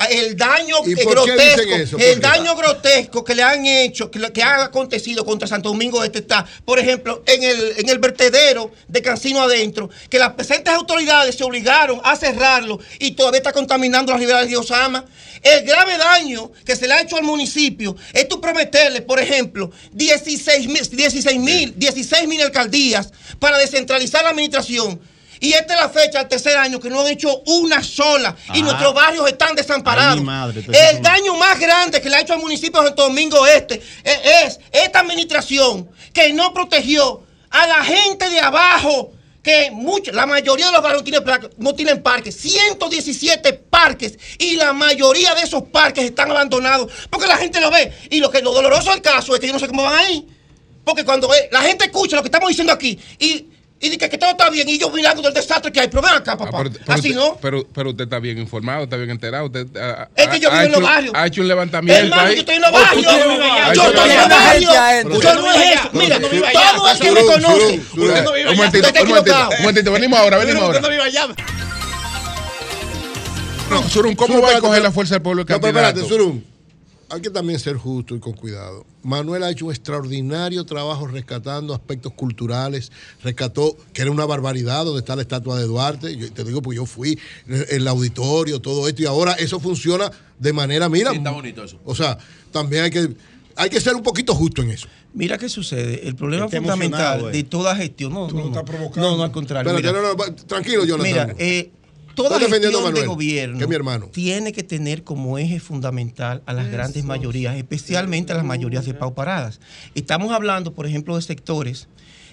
El 0.06 0.36
daño 0.38 0.78
¿Y 0.86 0.94
eh, 0.94 1.04
por 1.04 1.26
qué 1.26 1.32
grotesco, 1.32 1.98
el 1.98 2.20
daño 2.20 2.56
grotesco 2.56 3.24
que 3.24 3.36
le 3.36 3.44
han 3.44 3.66
hecho, 3.66 4.10
que, 4.10 4.44
ha 4.44 4.64
acontecido 4.64 5.26
contra 5.26 5.48
Santo 5.48 5.70
Domingo 5.70 6.04
Este 6.04 6.20
está, 6.20 6.46
por 6.66 6.80
ejemplo, 6.80 7.24
en 7.26 7.44
el, 7.44 7.74
en 7.78 7.90
el 7.90 8.00
vertedero 8.00 8.72
de 8.88 9.02
Cancino 9.02 9.42
adentro, 9.42 9.90
que 10.10 10.20
las 10.20 10.34
presentes 10.34 10.74
autoridades 10.74 11.36
se 11.36 11.44
obligaron 11.44 12.02
a 12.04 12.16
cerrarlo 12.16 12.80
y 13.00 13.12
todavía 13.12 13.40
está 13.40 13.54
contaminando 13.54 14.12
las 14.12 14.20
riberas 14.22 14.48
de 14.48 14.58
Osama. 14.58 15.06
El 15.42 15.66
grave 15.66 15.98
daño 15.98 16.52
que 16.66 16.76
se 16.76 16.88
le 16.88 16.94
ha 16.94 17.02
hecho 17.02 17.18
al 17.18 17.24
municipio 17.24 17.96
es 18.14 18.28
tú 18.28 18.40
prometerle, 18.40 19.02
por 19.02 19.20
ejemplo, 19.20 19.72
16 19.92 20.68
mil 20.68 20.88
16 20.90 21.40
mil 21.40 21.74
16 21.76 22.28
mil 22.28 22.42
alcaldías 22.42 23.12
para 23.40 23.58
descentralizar 23.58 24.24
la 24.24 24.30
administración. 24.30 25.00
Y 25.42 25.52
esta 25.54 25.74
es 25.74 25.80
la 25.82 25.90
fecha, 25.90 26.22
el 26.22 26.28
tercer 26.30 26.56
año, 26.56 26.80
que 26.80 26.90
no 26.90 27.02
han 27.02 27.08
hecho 27.08 27.42
una 27.48 27.84
sola. 27.84 28.36
Y 28.54 28.62
nuestros 28.62 28.94
barrios 28.94 29.28
están 29.28 29.56
desamparados. 29.56 30.20
Ay, 30.20 30.24
madre, 30.24 30.64
el 30.92 31.02
daño 31.02 31.36
más 31.36 31.60
grande 31.60 32.00
que 32.00 32.10
le 32.10 32.16
ha 32.16 32.22
hecho 32.22 32.34
al 32.34 32.40
municipio 32.40 32.80
de 32.82 32.88
Santo 32.88 33.04
Domingo 33.04 33.46
Este 33.48 33.82
eh, 34.04 34.22
es 34.46 34.60
esta 34.72 35.00
administración 35.00 35.90
que 36.14 36.32
no 36.32 36.54
protegió 36.54 37.24
a 37.50 37.68
la 37.68 37.84
gente 37.84 38.30
de 38.30 38.40
abajo. 38.40 39.12
Que 39.44 39.72
mucho, 39.72 40.12
la 40.12 40.28
mayoría 40.28 40.68
de 40.68 40.72
los 40.72 40.84
barrios 40.84 41.02
no 41.02 41.04
tienen, 41.04 41.24
placa- 41.24 41.50
no 41.58 41.74
tienen 41.74 42.04
parques, 42.04 42.36
117 42.40 43.54
parques, 43.54 44.20
y 44.38 44.56
la 44.56 44.72
mayoría 44.72 45.34
de 45.34 45.42
esos 45.42 45.64
parques 45.64 46.06
están 46.06 46.30
abandonados 46.30 46.92
porque 47.10 47.26
la 47.28 47.38
gente 47.38 47.60
lo 47.60 47.72
ve. 47.72 47.92
Y 48.12 48.20
lo 48.20 48.30
que 48.30 48.42
lo 48.44 48.54
doloroso 48.54 48.92
del 48.92 49.02
caso 49.02 49.34
es 49.34 49.40
que 49.42 49.48
yo 49.48 49.54
no 49.54 49.58
sé 49.60 49.68
cómo 49.68 49.82
van 49.82 49.96
ahí. 49.96 50.28
Porque 50.86 51.04
cuando 51.04 51.34
eh, 51.34 51.50
la 51.52 51.62
gente 51.62 51.86
escucha 51.86 52.16
lo 52.16 52.22
que 52.22 52.28
estamos 52.28 52.50
diciendo 52.50 52.72
aquí 52.72 53.00
y, 53.20 53.48
y 53.82 53.88
dice 53.88 53.98
que, 53.98 54.10
que 54.10 54.18
todo 54.18 54.30
está 54.32 54.50
bien, 54.50 54.70
y 54.70 54.78
yo 54.78 54.90
mirando 54.92 55.22
del 55.24 55.34
desastre 55.34 55.72
que 55.72 55.80
hay, 55.80 55.88
pero 55.88 56.02
ven 56.04 56.14
acá, 56.14 56.38
papá. 56.38 56.60
Pero, 56.60 56.70
pero 56.72 56.84
Así 56.94 57.10
usted, 57.10 57.16
no. 57.20 57.38
Pero, 57.42 57.66
pero 57.74 57.90
usted 57.90 58.04
está 58.04 58.20
bien 58.20 58.38
informado, 58.38 58.84
está 58.84 58.96
bien 58.96 59.10
enterado. 59.10 59.46
Usted, 59.48 59.68
ah, 59.76 60.08
Es 60.16 60.28
que 60.28 60.40
yo 60.40 60.52
vivo 60.52 60.62
en 60.64 60.72
los 60.72 60.82
barrios. 60.82 61.14
Ha 61.16 61.26
hecho 61.28 61.42
un 61.42 61.48
levantamiento 61.48 62.04
Hermano, 62.04 62.22
ahí. 62.30 62.36
yo 62.36 62.40
estoy 62.42 62.56
en 62.56 62.62
los 62.62 62.70
Oh, 62.70 62.74
barrios. 62.74 63.04
Yo 63.04 63.84
estoy 63.88 64.10
en 64.12 64.18
los 64.18 64.30
barrios. 64.30 65.24
Yo 65.24 65.36
no 65.36 65.52
es 65.52 65.72
eso. 65.72 65.90
Mira, 65.94 66.20
todo 66.20 66.92
el 66.92 67.00
que 67.00 67.12
me 67.12 67.22
conoce. 67.26 67.82
Usted 67.98 68.24
no 68.24 68.34
vive 68.34 68.50
Un 68.52 68.56
momentito, 68.58 68.88
Usted 68.88 68.88
está 68.88 69.02
un 69.02 69.08
momentito, 69.10 69.32
equivocado. 69.32 69.50
un 69.50 69.62
momentito. 69.62 69.92
Venimos 69.92 70.20
ahora, 70.20 70.38
venimos 70.38 70.64
ahora. 70.64 70.82
No, 73.70 73.78
¿cómo 73.78 73.90
Surum, 73.90 74.16
va 74.44 74.58
a 74.58 74.60
coger 74.60 74.82
la 74.82 74.92
fuerza 74.92 75.16
del 75.16 75.22
pueblo 75.22 75.44
No, 75.48 75.60
pero 75.62 75.68
espérate? 75.68 76.08
Surum. 76.08 76.42
Hay 77.12 77.22
que 77.22 77.30
también 77.30 77.60
ser 77.60 77.76
justo 77.76 78.16
y 78.16 78.20
con 78.20 78.34
cuidado. 78.34 78.86
Manuel 79.04 79.44
ha 79.44 79.50
hecho 79.52 79.66
un 79.66 79.72
extraordinario 79.72 80.64
trabajo 80.66 81.08
rescatando 81.08 81.74
aspectos 81.74 82.14
culturales. 82.14 82.92
Rescató, 83.24 83.76
que 83.94 84.02
era 84.04 84.12
una 84.12 84.26
barbaridad, 84.26 84.86
donde 84.86 85.00
está 85.00 85.16
la 85.16 85.24
estatua 85.24 85.60
de 85.60 85.66
Duarte. 85.66 86.16
Yo 86.16 86.32
te 86.32 86.44
digo, 86.44 86.62
porque 86.62 86.78
yo 86.78 86.86
fui 86.86 87.20
en 87.48 87.66
el 87.70 87.88
auditorio, 87.88 88.60
todo 88.62 88.88
esto, 88.88 89.02
y 89.02 89.06
ahora 89.06 89.34
eso 89.34 89.60
funciona 89.60 90.10
de 90.40 90.54
manera, 90.54 90.88
mira. 90.90 91.12
Sí, 91.12 91.18
está 91.18 91.32
bonito 91.32 91.64
eso. 91.64 91.80
O 91.86 91.96
sea, 91.96 92.18
también 92.52 92.84
hay 92.86 92.90
que, 92.92 93.10
hay 93.56 93.70
que 93.70 93.82
ser 93.82 93.96
un 93.96 94.04
poquito 94.04 94.34
justo 94.34 94.62
en 94.62 94.72
eso. 94.72 94.88
Mira 95.14 95.38
qué 95.38 95.50
sucede. 95.50 96.08
El 96.08 96.16
problema 96.16 96.46
Está 96.46 96.58
fundamental 96.58 97.02
emocionado, 97.02 97.30
eh. 97.30 97.34
de 97.34 97.44
toda 97.44 97.76
gestión. 97.76 98.14
No, 98.14 98.30
no, 98.30 98.50
no, 98.50 98.64
no, 98.96 99.18
no, 99.18 99.24
al 99.24 99.32
contrario. 99.32 99.70
Espérate, 99.72 99.98
mira. 100.00 100.08
no, 100.08 100.16
no, 100.16 100.18
va- 100.18 100.34
tranquilo, 100.48 100.86
Jonathan. 100.86 101.12
Mira, 101.12 101.36
eh, 101.38 101.72
toda 102.16 102.40
gestión 102.40 102.94
de 102.94 103.06
gobierno 103.06 103.58
que 103.58 103.64
es 103.64 103.70
mi 103.70 103.76
hermano. 103.76 104.08
tiene 104.08 104.52
que 104.54 104.64
tener 104.64 105.04
como 105.04 105.38
eje 105.38 105.60
fundamental 105.60 106.42
a 106.46 106.54
las 106.54 106.72
grandes 106.72 107.04
mayorías, 107.04 107.56
especialmente 107.56 108.34
a 108.34 108.36
las 108.36 108.46
mayorías 108.46 108.86
depauparadas. 108.86 109.60
Estamos 109.96 110.32
hablando, 110.32 110.74
por 110.74 110.86
ejemplo, 110.86 111.16
de 111.16 111.22
sectores 111.22 111.88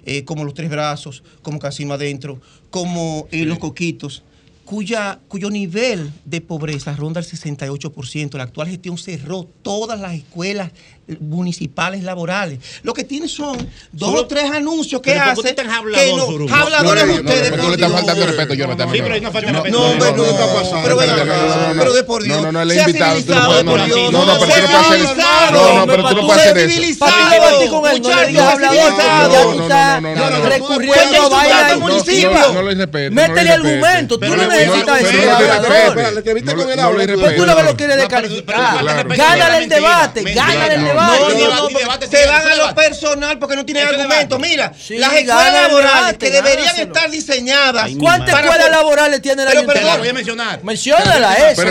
eh, 0.04 0.24
como 0.24 0.44
los 0.44 0.54
Tres 0.54 0.70
Brazos, 0.70 1.22
como 1.42 1.58
Casino 1.58 1.94
Adentro, 1.94 2.40
como 2.70 3.28
eh, 3.30 3.44
Los 3.44 3.58
Coquitos, 3.58 4.22
cuya, 4.64 5.20
cuyo 5.28 5.50
nivel 5.50 6.12
de 6.24 6.40
pobreza 6.40 6.94
ronda 6.94 7.20
el 7.20 7.26
68%. 7.26 8.36
La 8.36 8.44
actual 8.44 8.68
gestión 8.68 8.98
cerró 8.98 9.44
todas 9.62 10.00
las 10.00 10.14
escuelas 10.14 10.72
municipales 11.20 12.02
laborales. 12.02 12.58
Lo 12.82 12.92
que 12.94 13.04
tiene 13.04 13.28
son 13.28 13.56
dos 13.92 14.10
Solo- 14.10 14.22
o 14.22 14.26
tres 14.26 14.50
anuncios 14.50 15.00
que 15.00 15.12
Pero 15.12 15.18
¿por 15.20 15.24
qué 15.24 15.30
hace 15.30 15.40
usted 15.40 15.50
es 15.50 15.56
tan 15.56 15.66
que 15.66 16.12
no, 16.48 16.54
habladores 16.54 17.06
No, 17.06 17.12
no, 17.12 17.16
de 17.18 17.22
no, 17.22 17.30
ustedes. 17.30 17.50
pero 17.50 17.56
tú 17.56 17.62
por 17.62 17.70
le 17.70 17.76
Dios. 17.76 17.92
faltando 17.92 18.26
respeto, 18.26 18.54
Jonathan. 18.54 18.92
Sí, 18.92 18.98
pero 19.02 19.14
ahí 19.14 19.20
no 19.20 19.32
falta 19.32 19.52
No, 19.52 19.62
respeto. 19.62 19.78
No, 19.78 19.86
hombre, 19.90 20.12
no. 20.12 20.82
Pero 20.82 20.96
ven 20.96 21.10
acá, 21.10 21.24
no, 21.24 21.74
no, 21.74 21.78
pero 21.80 21.92
de 21.94 22.04
por 22.04 22.22
Dios. 22.22 22.42
No, 22.42 22.52
no, 22.52 22.64
no, 22.64 22.70
Sea 22.70 22.88
invitado. 22.88 23.22
tú 23.22 23.34
no 23.34 23.62
no, 23.62 23.70
por 23.70 23.78
no, 23.80 23.84
Dios. 23.86 24.12
no, 24.12 24.24
no, 24.26 24.38
pero 24.38 24.38
tú 24.38 24.46
no 24.46 24.46
Sea 24.46 24.46
puedes 24.46 24.74
hacer 24.74 24.98
civilizado. 24.98 25.52
No, 25.52 25.78
no, 25.78 25.86
pero 25.86 26.08
tú 26.08 26.14
no 26.16 26.26
puedes 26.26 26.42
hacer 26.42 26.58
eso. 26.58 26.68
Civilizado. 26.70 27.10
Para 27.10 27.24
tú 27.24 27.30
debatir 27.34 27.70
con 27.70 27.86
él, 27.86 28.02
no 28.02 28.08
le 28.08 28.26
digas 28.28 28.44
Muchacho, 28.44 28.52
hablador, 28.52 28.78
porque 28.88 29.02
ya 29.02 29.28
No, 29.28 29.28
tú 29.28 29.56
no, 29.58 29.62
estás 29.62 30.02
no, 30.02 30.14
no, 30.14 30.30
no, 30.30 30.38
no. 30.38 30.48
recurriendo 30.48 30.96
a 30.96 31.28
Tú 31.28 31.72
en 31.72 31.78
No, 31.80 31.86
municipio. 31.86 32.30
no, 32.30 32.52
no 32.52 32.62
le 32.62 32.74
respeto. 32.74 33.14
no 33.14 33.22
Métele 33.22 33.50
argumento. 33.50 34.18
Tú 34.18 34.26
no 34.26 34.36
no, 34.36 34.46
necesitas 34.48 34.86
no, 34.86 34.94
decir 34.94 35.24
no 35.26 35.36
hablador. 35.36 35.96
La 35.98 36.08
entrevista 36.08 36.52
No 36.52 36.58
no. 36.58 37.18
Pues 37.20 37.36
tú 37.36 37.46
lo 37.46 37.54
ves 37.56 37.64
lo 37.64 37.76
quieres 37.76 37.96
No, 37.96 38.02
descalificar. 38.02 38.84
Gánale 39.16 39.58
el 39.64 39.68
debate, 39.68 40.22
gánale 40.34 40.74
el 40.74 40.80
No, 40.82 40.88
debate. 41.02 41.34
No, 41.34 41.48
no, 41.48 41.70
no, 41.70 41.78
debate, 41.78 42.06
se 42.08 42.26
van 42.26 42.48
a 42.48 42.54
lo 42.54 42.74
personal 42.74 43.38
porque 43.38 43.56
no 43.56 43.64
tienen 43.64 43.86
argumento. 43.86 44.36
debate. 44.36 44.48
Mira, 44.48 44.72
Sí, 44.78 44.98
las 44.98 45.12
escuelas 45.12 45.46
el 45.46 45.52
laborales 45.62 45.96
debate, 46.00 46.18
que 46.18 46.30
deberían 46.30 46.76
estar 46.78 47.10
diseñadas. 47.10 47.84
Ay, 47.84 47.96
¿Cuántas 47.96 48.40
escuelas 48.40 48.70
laborales 48.70 49.22
tiene 49.22 49.42
el 49.42 49.48
Pero, 49.48 49.62
la 49.62 49.70
ayuntamiento? 49.72 49.98
voy 49.98 50.08
a 50.08 50.12
mencionar. 50.12 50.64
Menciónala 50.64 51.34
esa. 51.50 51.62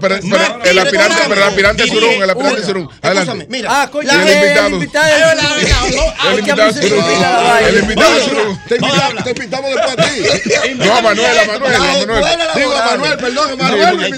pero, 0.00 0.16
el 0.64 0.78
aspirante, 0.78 1.22
pero 1.28 1.40
el 1.42 1.48
aspirante. 1.48 1.86
Surún, 1.88 2.22
el 2.22 2.30
aspirante 2.30 2.56
Una. 2.58 2.66
Surún. 2.66 2.82
Escúchame, 2.84 3.18
Adelante. 3.20 3.46
mira, 3.48 3.68
Ah, 3.82 3.90
coño, 3.90 4.08
Y 4.12 4.14
el 4.14 4.20
el 4.28 4.34
invitado. 4.34 4.66
El 4.68 4.72
invitado 4.74 6.72
Surún. 6.72 7.20
la. 7.20 7.60
El 7.68 7.78
invitado 7.78 8.10
Mira, 8.12 8.24
Surún. 8.24 8.60
te, 8.68 9.30
invitamos, 9.30 9.70
después 9.74 9.92
a 9.92 9.96
ti. 9.96 10.70
No, 10.74 10.94
a 10.96 11.02
Manuel, 11.02 11.38
a 11.38 11.44
Manuel, 11.46 11.74
a 11.74 11.78
Las 11.78 11.80
Manuel. 11.80 12.24
escuelas 12.24 12.54
Digo 12.54 12.70
a 12.72 12.74
laborales. 12.74 12.98
Manuel, 13.00 13.18
perdón, 13.18 13.50
a 13.50 13.56
Manuel. 13.56 14.14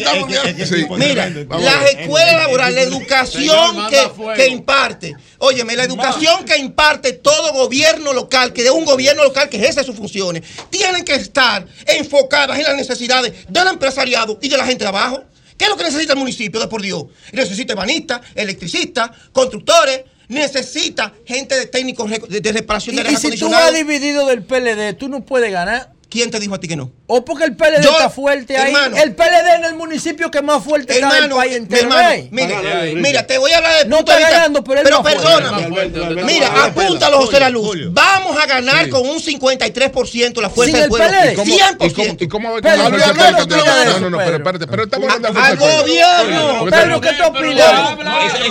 Mira, 0.98 1.28
las 1.60 1.90
escuelas 1.90 2.32
laborales, 2.34 2.74
la 2.74 2.82
educación 2.96 3.86
que 3.88 4.44
imparte, 4.56 5.14
óyeme, 5.38 5.76
la 5.76 5.84
educación 5.84 6.44
que 6.44 6.56
imparte 6.56 7.12
todo 7.12 7.52
gobierno 7.52 8.12
local, 8.12 8.52
que 8.52 8.62
de 8.62 8.70
un 8.70 8.84
gobierno 8.84 9.22
local 9.24 9.48
que 9.48 9.56
ejerce 9.56 9.84
sus 9.84 9.96
funciones, 9.96 10.42
tienen 10.70 11.04
que 11.04 11.14
estar 11.14 11.66
enfocadas 11.86 12.58
en 12.58 12.64
las 12.64 12.76
necesidades 12.76 13.32
del 13.48 13.68
empresariado 13.68 14.38
y 14.42 14.48
de 14.48 14.56
la 14.56 14.66
gente 14.66 14.84
de 14.84 14.88
abajo. 14.88 15.24
¿Qué 15.56 15.64
es 15.64 15.70
lo 15.70 15.76
que 15.76 15.84
necesita 15.84 16.12
el 16.12 16.18
municipio, 16.18 16.60
de 16.60 16.68
por 16.68 16.82
Dios? 16.82 17.06
Necesita 17.32 17.74
banistas, 17.74 18.20
electricistas, 18.34 19.10
constructores, 19.32 20.02
necesita 20.28 21.12
gente 21.24 21.54
de 21.54 21.66
técnicos 21.66 22.10
de, 22.10 22.52
reparación 22.52 22.94
Y, 22.94 22.98
de 22.98 23.04
y 23.04 23.06
aire 23.14 23.20
si 23.20 23.38
tú 23.38 23.48
vas 23.48 23.72
dividido 23.72 24.26
del 24.26 24.42
PLD, 24.42 24.94
tú 24.98 25.08
no 25.08 25.24
puedes 25.24 25.50
ganar. 25.50 25.95
¿Quién 26.08 26.30
te 26.30 26.38
dijo 26.38 26.54
a 26.54 26.60
ti 26.60 26.68
que 26.68 26.76
no? 26.76 26.92
O 27.08 27.24
porque 27.24 27.44
el 27.44 27.56
PLD 27.56 27.82
Yo, 27.82 27.90
está 27.90 28.08
fuerte 28.10 28.56
ahí. 28.56 28.72
hermano. 28.72 28.96
el 28.96 29.14
PLD 29.16 29.54
en 29.56 29.64
el 29.64 29.74
municipio 29.74 30.30
que 30.30 30.40
más 30.40 30.62
fuerte 30.62 30.92
está 30.94 31.06
del 31.08 31.24
Hermano, 31.24 31.36
país 31.36 31.50
mi 31.50 31.56
entero. 31.58 31.82
hermano, 31.82 32.10
¿eh? 32.10 32.28
mira, 32.30 32.60
mira, 32.94 33.26
te 33.26 33.38
voy 33.38 33.50
a 33.52 33.56
hablar 33.56 33.72
de 33.82 33.88
No 33.88 33.96
de 33.96 34.02
está 34.02 34.20
ganando, 34.30 34.62
pero 34.62 34.80
él 34.80 34.84
pero 34.84 35.02
perdóname. 35.02 36.22
Mira, 36.24 36.64
apúntalo, 36.64 37.18
José 37.22 37.40
La 37.40 37.50
Luz. 37.50 37.76
Vamos 37.90 38.36
a 38.40 38.46
ganar 38.46 38.88
con 38.88 39.02
un 39.08 39.18
53% 39.20 40.40
la 40.40 40.48
fuerza 40.48 40.76
del 40.76 40.84
el 40.84 40.88
pueblo. 40.90 41.08
PLD. 41.08 41.32
¿Y 41.32 41.34
cómo- 41.36 41.56
100%. 41.56 42.24
¿Y 42.24 42.28
cómo 42.28 42.54
pero 42.62 42.82
del 42.82 42.92
no 42.92 42.98
de 42.98 43.56
No, 43.56 44.00
no, 44.00 44.10
no, 44.10 44.18
pero 44.18 44.36
espérate, 44.36 44.66
pero 44.68 44.82
estamos 44.84 45.08
hablando 45.12 45.40
de 45.40 45.46
Al 45.46 45.56
gobierno. 45.56 46.66
Pedro, 46.70 47.00
¿qué 47.00 47.10
tú 47.14 47.24
opinas? 47.24 47.96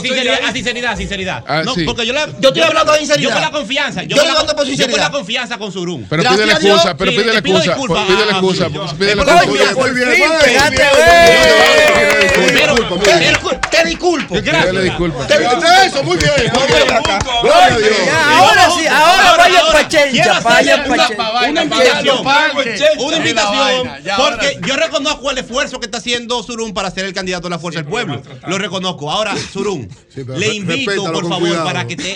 Sinceridad, 0.01 0.39
a 0.45 0.51
sinceridad, 0.51 0.97
sinceridad. 0.97 1.43
Ah, 1.47 1.63
porque 1.85 2.05
yo 2.05 2.13
le, 2.13 2.19
Yo 2.39 2.49
estoy 2.49 2.63
hablando 2.63 2.91
de 2.91 2.99
sinceridad. 2.99 3.29
Yo 3.29 3.33
con 3.33 3.41
la 3.41 3.51
confianza. 3.51 4.03
Yo, 4.03 4.17
le 4.17 4.27
la, 4.27 4.33
mando 4.33 4.55
por 4.55 4.65
yo 4.65 4.71
con 4.71 4.77
sinceridad. 4.77 4.99
la 4.99 5.11
confianza 5.11 5.57
con 5.57 5.71
Surum. 5.71 6.05
Pero 6.09 6.21
Gracias 6.21 6.41
pídele 6.41 6.53
a 6.53 6.59
Dios, 6.59 6.75
excusa, 6.75 6.97
pero 6.97 7.11
pídele 7.11 7.33
le 7.33 7.41
pido 7.41 7.54
excusa, 7.59 7.75
disculpas 7.75 8.05
pídele 8.05 8.23
a- 8.23 8.25
a- 8.25 8.29
excusa, 8.37 8.65
a 8.65 8.69
muy 9.75 9.89
bien. 9.91 10.09
ten- 10.09 10.19
disculpo. 13.85 14.35
Disculpo. 14.81 15.19
Te 15.25 15.37
viste 15.37 15.67
eso, 15.85 16.03
muy 16.03 16.17
bien. 16.17 16.31
A 16.51 16.53
ahora 18.39 18.69
sí, 18.77 18.85
ahora 18.87 19.35
vayan 19.37 19.61
pa' 19.71 19.87
Quiero 19.87 20.11
Chencha, 20.11 20.39
vayan 20.41 20.79
hacer 20.79 20.87
pa' 20.87 20.87
una, 20.95 21.07
Chencha. 21.07 21.49
una 21.49 21.63
invitación, 21.63 22.17
una 22.99 23.17
invitación, 23.17 23.91
porque 24.17 24.59
yo 24.65 24.75
reconozco 24.75 25.31
el 25.31 25.37
esfuerzo 25.37 25.79
que 25.79 25.85
está 25.85 25.97
haciendo 25.99 26.41
Surún 26.43 26.73
para 26.73 26.91
ser 26.91 27.05
el 27.05 27.13
candidato 27.13 27.43
de 27.43 27.49
la 27.51 27.59
Fuerza 27.59 27.79
del 27.81 27.89
Pueblo. 27.89 28.21
Lo 28.47 28.57
reconozco. 28.57 29.11
Ahora, 29.11 29.33
Surún, 29.53 29.87
le 30.37 30.55
invito, 30.55 31.11
por 31.11 31.27
favor, 31.29 31.63
para 31.63 31.85
que 31.87 31.95
te. 31.95 32.15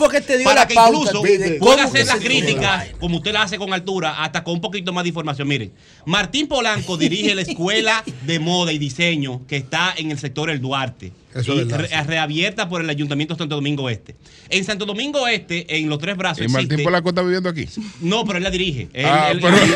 Fue 0.00 0.10
que 0.10 0.20
te 0.20 0.36
dio 0.38 0.44
para 0.44 0.62
la 0.62 0.66
que 0.66 0.74
pauta 0.74 1.10
incluso 1.10 1.22
a 1.22 1.58
pueda 1.58 1.84
hacer 1.84 2.06
las 2.06 2.16
críticas, 2.16 2.86
como 2.98 3.16
usted 3.18 3.32
la 3.32 3.42
hace 3.42 3.58
con 3.58 3.72
altura, 3.72 4.22
hasta 4.22 4.42
con 4.44 4.54
un 4.54 4.60
poquito 4.70 4.92
más 4.92 5.04
de 5.04 5.08
información. 5.08 5.46
Miren, 5.48 5.72
Martín 6.06 6.46
Polanco 6.46 6.96
dirige 6.96 7.34
la 7.34 7.42
escuela 7.42 8.02
de 8.26 8.38
moda 8.38 8.72
y 8.72 8.78
diseño 8.78 9.46
que 9.46 9.56
está 9.56 9.94
en 9.96 10.10
el 10.10 10.18
sector 10.18 10.50
El 10.50 10.60
Duarte. 10.60 11.12
Eso 11.34 11.54
y 11.54 11.62
re- 11.64 12.02
reabierta 12.04 12.68
por 12.68 12.80
el 12.80 12.90
Ayuntamiento 12.90 13.34
de 13.34 13.38
Santo 13.38 13.54
Domingo 13.54 13.88
Este. 13.88 14.16
En 14.48 14.64
Santo 14.64 14.84
Domingo 14.84 15.28
Este, 15.28 15.76
en 15.78 15.88
los 15.88 15.98
tres 16.00 16.16
brazos. 16.16 16.44
¿Y 16.44 16.48
Martín 16.48 16.72
existe- 16.72 16.82
Polanco 16.84 17.08
está 17.10 17.22
viviendo 17.22 17.48
aquí? 17.48 17.66
No, 18.00 18.24
pero 18.24 18.38
él 18.38 18.42
la 18.44 18.50
dirige. 18.50 18.88
Él- 18.92 19.06
Ah, 19.06 19.28
él- 19.30 19.38
pero- 19.40 19.56
señor, 19.60 19.74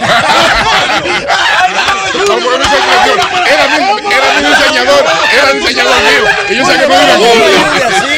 Era 2.15 3.65
mi, 3.69 3.79
diseñador, 4.49 5.05
era 5.33 5.53
diseñador 5.53 5.99
mío. 6.03 6.25
Y 6.51 6.57
yo 6.57 6.65
sé 6.65 6.73
que 6.79 6.87
no 6.87 6.95
vive 6.95 7.13
aquí. 7.13 7.25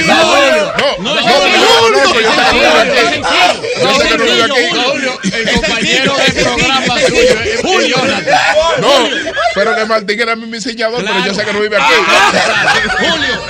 No, 0.07 0.15
no, 0.99 1.15
no, 1.15 1.21
no, 1.21 1.51
no 1.51 2.07
no. 4.47 5.17
El 5.23 5.55
compañero 5.55 6.17
del 6.17 6.33
programa 6.33 6.99
suyo 7.01 7.37
Julio. 7.63 7.97
No, 8.81 9.09
pero 9.55 9.75
que 9.75 9.85
Martín 9.85 10.21
era 10.21 10.37
mi 10.37 10.47
diseñador, 10.51 11.05
pero 11.05 11.27
yo 11.27 11.35
sé 11.35 11.45
que 11.45 11.53
no 11.53 11.61
vive 11.61 11.77
aquí. 11.77 11.95
Julio, 12.99 13.43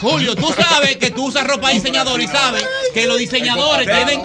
Julio, 0.00 0.36
tú 0.36 0.52
sabes 0.52 0.96
que 0.96 1.10
tú 1.10 1.26
usas 1.26 1.46
ropa 1.46 1.68
de 1.68 1.74
diseñador 1.74 2.20
y 2.20 2.26
sabes 2.26 2.64
que 2.92 3.06
los 3.06 3.18
diseñadores 3.18 3.86
tienen. 3.86 4.22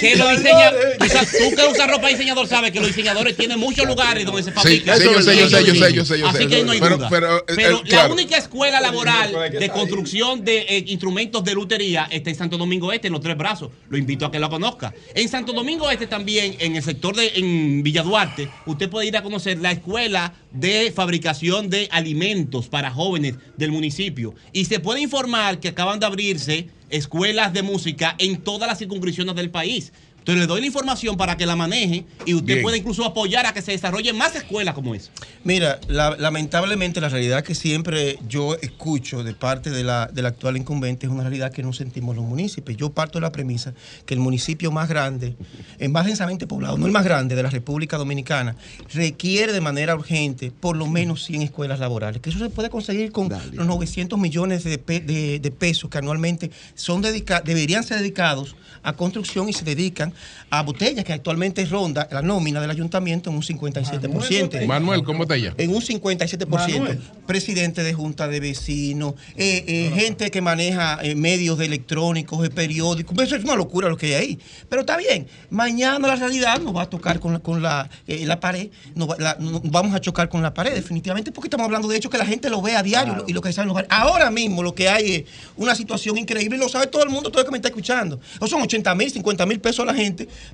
Que 0.00 0.16
los 0.16 0.30
diseñadores. 0.36 0.98
Tú, 0.98 1.54
que 1.54 1.66
usas 1.66 1.88
ropa 1.88 2.06
de 2.06 2.12
diseñador 2.14 2.48
sabes 2.48 2.72
que 2.72 2.80
los 2.80 2.88
diseñadores 2.88 3.36
tienen 3.36 3.58
muchos 3.58 3.86
lugares 3.86 4.24
donde 4.24 4.42
se 4.42 4.52
Sí, 4.62 4.82
fabrica. 5.04 5.22
sí, 5.32 5.38
yo 5.38 5.48
sé, 5.48 5.56
yo 5.56 5.58
sé, 5.58 5.64
yo 5.66 5.74
sé, 5.86 5.92
yo 5.94 6.04
sé, 6.04 6.18
yo 6.18 6.28
Así 6.28 6.46
que 6.46 6.56
ahí 6.56 6.64
no 6.64 6.72
hay 6.72 6.80
Pero- 6.80 6.96
duda. 6.98 7.08
pero, 7.10 7.38
eh, 7.38 7.42
Pero 7.54 7.76
eh, 7.76 7.80
la 7.84 7.88
claro. 7.88 8.14
única 8.14 8.36
escuela 8.36 8.80
laboral 8.80 9.32
de 9.58 9.68
construcción 9.70 10.44
de 10.44 10.58
eh, 10.68 10.84
instrumentos 10.88 11.42
de 11.44 11.54
lutería 11.54 12.08
está 12.10 12.30
en 12.30 12.36
Santo 12.36 12.56
Domingo 12.58 12.92
Este, 12.92 13.06
en 13.08 13.12
los 13.12 13.22
tres 13.22 13.36
brazos. 13.36 13.70
Lo 13.88 13.96
invito 13.98 14.26
a 14.26 14.30
que 14.32 14.38
lo 14.38 14.48
conozca. 14.50 14.92
En 15.14 15.28
Santo 15.28 15.52
Domingo 15.52 15.90
Este 15.90 16.06
también, 16.06 16.56
en 16.58 16.76
el 16.76 16.82
sector 16.82 17.14
de 17.16 17.32
en 17.34 17.82
Villa 17.82 18.02
Duarte, 18.02 18.48
usted 18.66 18.88
puede 18.88 19.06
ir 19.06 19.16
a 19.16 19.22
conocer 19.22 19.58
la 19.58 19.72
escuela 19.72 20.34
de 20.52 20.92
fabricación 20.94 21.70
de 21.70 21.88
alimentos 21.90 22.68
para 22.68 22.90
jóvenes 22.90 23.34
del 23.56 23.72
municipio. 23.72 24.34
Y 24.52 24.66
se 24.66 24.80
puede 24.80 25.00
informar 25.00 25.60
que 25.60 25.68
acaban 25.68 25.98
de 26.00 26.06
abrirse 26.06 26.68
escuelas 26.90 27.52
de 27.54 27.62
música 27.62 28.14
en 28.18 28.42
todas 28.42 28.68
las 28.68 28.78
circunscripciones 28.78 29.34
del 29.34 29.50
país. 29.50 29.92
Entonces 30.22 30.40
le 30.40 30.46
doy 30.46 30.60
la 30.60 30.66
información 30.68 31.16
para 31.16 31.36
que 31.36 31.44
la 31.46 31.56
maneje 31.56 32.04
y 32.24 32.34
usted 32.34 32.46
Bien. 32.46 32.62
pueda 32.62 32.76
incluso 32.76 33.04
apoyar 33.04 33.44
a 33.44 33.52
que 33.52 33.60
se 33.60 33.72
desarrollen 33.72 34.16
más 34.16 34.36
escuelas 34.36 34.72
como 34.72 34.94
esa. 34.94 35.10
Mira, 35.42 35.80
la- 35.88 36.16
lamentablemente 36.16 37.00
la 37.00 37.08
realidad 37.08 37.42
que 37.42 37.56
siempre 37.56 38.20
yo 38.28 38.54
escucho 38.62 39.24
de 39.24 39.34
parte 39.34 39.70
de 39.70 39.82
la, 39.82 40.06
del 40.06 40.26
actual 40.26 40.56
incumbente 40.56 41.06
es 41.06 41.12
una 41.12 41.22
realidad 41.24 41.50
que 41.50 41.64
no 41.64 41.72
sentimos 41.72 42.14
los 42.14 42.24
municipios. 42.24 42.78
Yo 42.78 42.90
parto 42.90 43.18
de 43.18 43.22
la 43.22 43.32
premisa 43.32 43.74
que 44.06 44.14
el 44.14 44.20
municipio 44.20 44.70
más 44.70 44.88
grande, 44.88 45.34
el 45.80 45.88
más 45.88 46.06
densamente 46.06 46.46
poblado, 46.46 46.78
no 46.78 46.86
el 46.86 46.92
más 46.92 47.04
grande 47.04 47.34
de 47.34 47.42
la 47.42 47.50
República 47.50 47.96
Dominicana, 47.98 48.54
requiere 48.94 49.52
de 49.52 49.60
manera 49.60 49.96
urgente 49.96 50.52
por 50.52 50.76
lo 50.76 50.86
menos 50.86 51.24
100 51.24 51.42
escuelas 51.42 51.80
laborales, 51.80 52.22
que 52.22 52.30
eso 52.30 52.38
se 52.38 52.48
puede 52.48 52.70
conseguir 52.70 53.10
con 53.10 53.28
los 53.52 53.66
900 53.66 54.16
millones 54.20 54.62
de, 54.62 54.78
pe- 54.78 55.00
de- 55.00 55.40
de 55.40 55.50
pesos 55.50 55.90
que 55.90 55.98
anualmente 55.98 56.50
son 56.76 57.02
dedica- 57.02 57.40
deberían 57.40 57.82
ser 57.82 57.98
dedicados 57.98 58.54
a 58.84 58.92
construcción 58.94 59.48
y 59.48 59.52
se 59.52 59.64
dedican 59.64 60.11
a 60.50 60.62
botellas 60.62 61.04
que 61.04 61.12
actualmente 61.12 61.64
ronda 61.66 62.08
la 62.10 62.22
nómina 62.22 62.60
del 62.60 62.70
ayuntamiento 62.70 63.30
en 63.30 63.36
un 63.36 63.42
57%. 63.42 64.66
Manuel, 64.66 65.02
¿cómo 65.04 65.26
te 65.26 65.40
llamas? 65.40 65.54
En 65.58 65.74
un 65.74 65.80
57%. 65.80 66.46
Manuel. 66.48 67.00
Presidente 67.26 67.82
de 67.82 67.94
junta 67.94 68.28
de 68.28 68.40
vecinos, 68.40 69.14
eh, 69.36 69.64
eh, 69.66 69.92
gente 69.94 70.30
que 70.30 70.40
maneja 70.40 70.98
eh, 71.02 71.14
medios 71.14 71.58
de 71.58 71.66
electrónicos, 71.66 72.42
de 72.42 72.50
periódicos. 72.50 73.16
Eso 73.20 73.36
es 73.36 73.44
una 73.44 73.54
locura 73.56 73.88
lo 73.88 73.96
que 73.96 74.06
hay 74.06 74.12
ahí. 74.14 74.38
Pero 74.68 74.80
está 74.82 74.96
bien. 74.96 75.26
Mañana 75.50 76.06
la 76.08 76.16
realidad 76.16 76.60
nos 76.60 76.74
va 76.76 76.82
a 76.82 76.90
tocar 76.90 77.20
con 77.20 77.32
la, 77.34 77.38
con 77.38 77.62
la, 77.62 77.88
eh, 78.06 78.24
la 78.26 78.40
pared. 78.40 78.68
Nos 78.94 79.08
va- 79.08 79.16
la- 79.18 79.36
nos 79.38 79.62
vamos 79.62 79.94
a 79.94 80.00
chocar 80.00 80.28
con 80.28 80.42
la 80.42 80.52
pared, 80.52 80.74
definitivamente, 80.74 81.32
porque 81.32 81.46
estamos 81.46 81.64
hablando 81.64 81.88
de 81.88 81.96
hecho 81.96 82.10
que 82.10 82.18
la 82.18 82.26
gente 82.26 82.50
lo 82.50 82.60
ve 82.60 82.76
a 82.76 82.82
diario 82.82 83.24
y 83.26 83.32
lo 83.32 83.40
que 83.40 83.52
saben 83.52 83.68
los 83.68 83.74
barrios. 83.74 83.92
Ahora 83.92 84.30
mismo 84.30 84.62
lo 84.62 84.74
que 84.74 84.88
hay 84.88 85.14
es 85.14 85.24
una 85.56 85.74
situación 85.74 86.18
increíble 86.18 86.56
y 86.56 86.60
lo 86.60 86.68
sabe 86.68 86.86
todo 86.88 87.02
el 87.04 87.08
mundo, 87.10 87.30
todo 87.30 87.40
el 87.40 87.46
que 87.46 87.52
me 87.52 87.58
está 87.58 87.68
escuchando. 87.68 88.20
O 88.40 88.46
son 88.46 88.62
80 88.62 88.94
mil, 88.94 89.10
50 89.10 89.46
mil 89.46 89.60
pesos 89.60 89.80
a 89.80 89.86
la 89.86 89.94
gente 89.94 90.01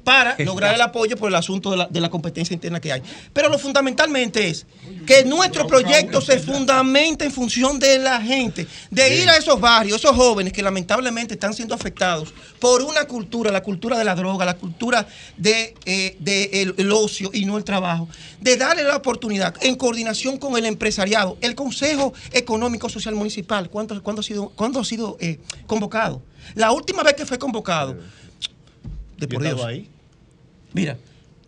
para 0.04 0.36
lograr 0.38 0.74
el 0.74 0.80
apoyo 0.80 1.16
por 1.16 1.28
el 1.28 1.34
asunto 1.34 1.70
de 1.70 1.76
la, 1.76 1.86
de 1.86 2.00
la 2.00 2.10
competencia 2.10 2.54
interna 2.54 2.80
que 2.80 2.92
hay. 2.92 3.02
Pero 3.32 3.48
lo 3.48 3.58
fundamentalmente 3.58 4.48
es 4.48 4.66
que 5.06 5.24
nuestro 5.24 5.66
proyecto 5.66 6.20
se 6.20 6.38
fundamenta 6.38 7.24
en 7.24 7.32
función 7.32 7.78
de 7.78 7.98
la 7.98 8.20
gente, 8.20 8.66
de 8.90 9.22
ir 9.22 9.28
a 9.28 9.36
esos 9.36 9.60
barrios, 9.60 9.98
esos 9.98 10.14
jóvenes 10.16 10.52
que 10.52 10.62
lamentablemente 10.62 11.34
están 11.34 11.54
siendo 11.54 11.74
afectados 11.74 12.32
por 12.58 12.82
una 12.82 13.04
cultura, 13.04 13.50
la 13.50 13.62
cultura 13.62 13.98
de 13.98 14.04
la 14.04 14.14
droga, 14.14 14.44
la 14.44 14.56
cultura 14.56 15.06
de, 15.36 15.74
eh, 15.84 16.16
de 16.18 16.62
el, 16.62 16.74
el 16.76 16.92
ocio 16.92 17.30
y 17.32 17.44
no 17.44 17.56
el 17.56 17.64
trabajo, 17.64 18.08
de 18.40 18.56
darle 18.56 18.84
la 18.84 18.96
oportunidad 18.96 19.54
en 19.60 19.76
coordinación 19.76 20.38
con 20.38 20.56
el 20.56 20.66
empresariado, 20.66 21.38
el 21.40 21.54
Consejo 21.54 22.12
Económico 22.32 22.88
Social 22.88 23.14
Municipal, 23.14 23.70
¿cuándo, 23.70 24.02
cuándo 24.02 24.20
ha 24.20 24.22
sido, 24.24 24.50
cuándo 24.50 24.80
ha 24.80 24.84
sido 24.84 25.16
eh, 25.20 25.38
convocado? 25.66 26.22
La 26.54 26.72
última 26.72 27.02
vez 27.02 27.14
que 27.14 27.26
fue 27.26 27.38
convocado, 27.38 27.96
de 29.18 29.28
por 29.28 29.42
Dios. 29.42 29.62
ahí. 29.64 29.88
Mira. 30.72 30.96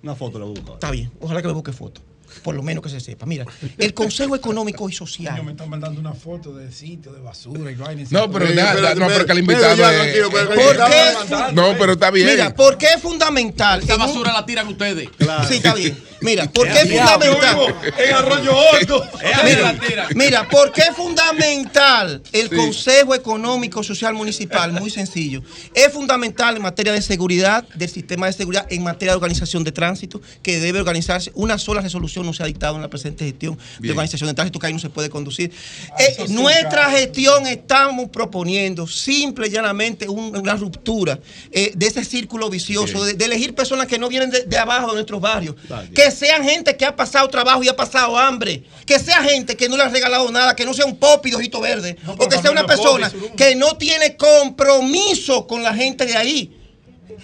Una 0.03 0.15
foto 0.15 0.39
la 0.39 0.47
busco. 0.47 0.75
Está 0.75 0.91
bien, 0.91 1.11
ojalá 1.21 1.43
que 1.43 1.49
me 1.49 1.55
busque 1.55 1.73
foto. 1.73 2.01
Por 2.43 2.55
lo 2.55 2.63
menos 2.63 2.83
que 2.83 2.91
se 2.91 3.01
sepa. 3.01 3.27
Mira, 3.27 3.45
el 3.79 3.95
Consejo 3.95 4.35
Económico 4.37 4.89
y 4.89 4.93
Social. 4.93 5.43
me 5.45 5.53
están 5.53 5.69
mandando 5.69 6.01
una 6.01 6.13
foto 6.15 6.55
de 6.55 6.71
sitio, 6.73 7.13
de 7.13 7.21
basura 7.21 7.71
y 7.71 7.75
vaina. 7.75 8.05
No, 8.11 8.31
pero 8.31 8.47
Sí, 8.49 8.55
da- 8.55 8.75
da- 8.81 8.95
no, 8.95 9.07
el 9.11 9.39
invitado 9.39 9.91
es- 9.91 11.53
No, 11.53 11.75
pero 11.79 11.93
está 11.93 12.11
bien. 12.11 12.29
Mira, 12.29 12.55
¿por 12.55 12.77
qué 12.79 12.87
es 12.97 13.03
fundamental? 13.03 13.83
Esa 13.83 13.97
basura 13.97 14.33
la 14.33 14.45
tiran 14.47 14.69
ustedes. 14.69 15.09
Sí, 15.49 15.57
está 15.57 15.75
bien. 15.75 15.97
Mira, 16.23 16.51
¿por 16.51 16.67
qué 16.69 16.81
Es 16.81 16.83
fundamental? 16.83 17.75
En 17.99 18.15
Arroyo 18.15 18.53
Hondo. 18.57 19.07
Mira, 19.45 19.61
la 19.73 19.81
tira. 19.81 20.09
mira, 20.15 20.49
¿por 20.49 20.71
qué 20.73 20.83
es 20.83 20.95
fundamental 20.95 22.23
el 22.33 22.51
Consejo 22.55 23.15
Económico 23.15 23.83
Social 23.83 24.15
Municipal? 24.15 24.73
Muy 24.81 24.91
sencillo. 24.91 25.43
Es 25.75 25.93
fundamental 25.93 26.57
en 26.57 26.63
materia 26.63 26.93
de 26.93 27.01
seguridad, 27.03 27.65
del 27.75 27.89
sistema 27.89 28.27
de 28.27 28.33
seguridad, 28.35 28.67
en 28.71 28.83
materia 28.83 29.13
de 29.13 29.17
organización 29.17 29.65
de 29.65 29.73
tránsito, 29.73 30.21
que 30.43 30.61
debe 30.61 30.79
organizarse. 30.81 31.33
Una 31.35 31.59
sola 31.59 31.81
resolución 31.81 32.20
no 32.25 32.33
se 32.33 32.43
ha 32.43 32.47
dictado 32.47 32.77
en 32.77 32.83
la 32.83 32.89
presente 32.89 33.25
gestión 33.25 33.59
de 33.79 33.91
organización 33.91 34.29
de 34.29 34.35
tránsito, 34.35 34.59
que 34.59 34.67
ahí 34.67 34.73
no 34.73 34.79
se 34.79 34.91
puede 34.91 35.09
conducir. 35.11 35.51
Eh, 35.99 36.17
nuestra 36.29 36.91
gestión 36.91 37.47
estamos 37.47 38.09
proponiendo 38.11 38.87
simple 38.87 39.49
y 39.49 39.51
llanamente 39.51 40.09
un- 40.09 40.37
una 40.37 40.55
ruptura 40.55 41.19
eh, 41.53 41.73
de 41.75 41.87
ese 41.87 42.05
círculo 42.05 42.49
vicioso, 42.51 43.05
de, 43.05 43.15
de 43.15 43.25
elegir 43.25 43.55
personas 43.55 43.87
que 43.87 43.99
no 43.99 44.09
vienen 44.09 44.31
de, 44.31 44.43
de 44.45 44.59
abajo 44.59 44.89
de 44.89 44.95
nuestros 44.95 45.21
barrios, 45.21 45.55
que 45.95 46.11
sean 46.11 46.45
gente 46.45 46.77
que 46.77 46.85
ha 46.85 46.95
pasado 46.97 47.29
trabajo 47.29 47.63
y 47.63 47.69
ha 47.69 47.77
pasado 47.77 48.19
hambre, 48.19 48.65
que 48.87 48.99
sea 48.99 49.23
gente 49.23 49.57
que 49.57 49.69
no 49.69 49.77
le 49.77 49.83
ha 49.85 49.89
regalado 49.89 50.31
nada, 50.31 50.55
que 50.57 50.65
no 50.65 50.75
sea 50.75 50.87
un 50.87 50.97
pop 50.97 51.25
y 51.27 51.31
de 51.31 51.37
ojito 51.37 51.61
verde, 51.61 51.97
o 52.07 52.29
que 52.29 52.39
sea 52.39 52.51
una 52.51 52.67
persona 52.67 53.11
que 53.37 53.55
no 53.55 53.77
tiene 53.77 54.17
compromiso 54.17 55.47
con 55.47 55.63
la 55.63 55.75
gente 55.75 56.07
de 56.07 56.17
ahí. 56.17 56.57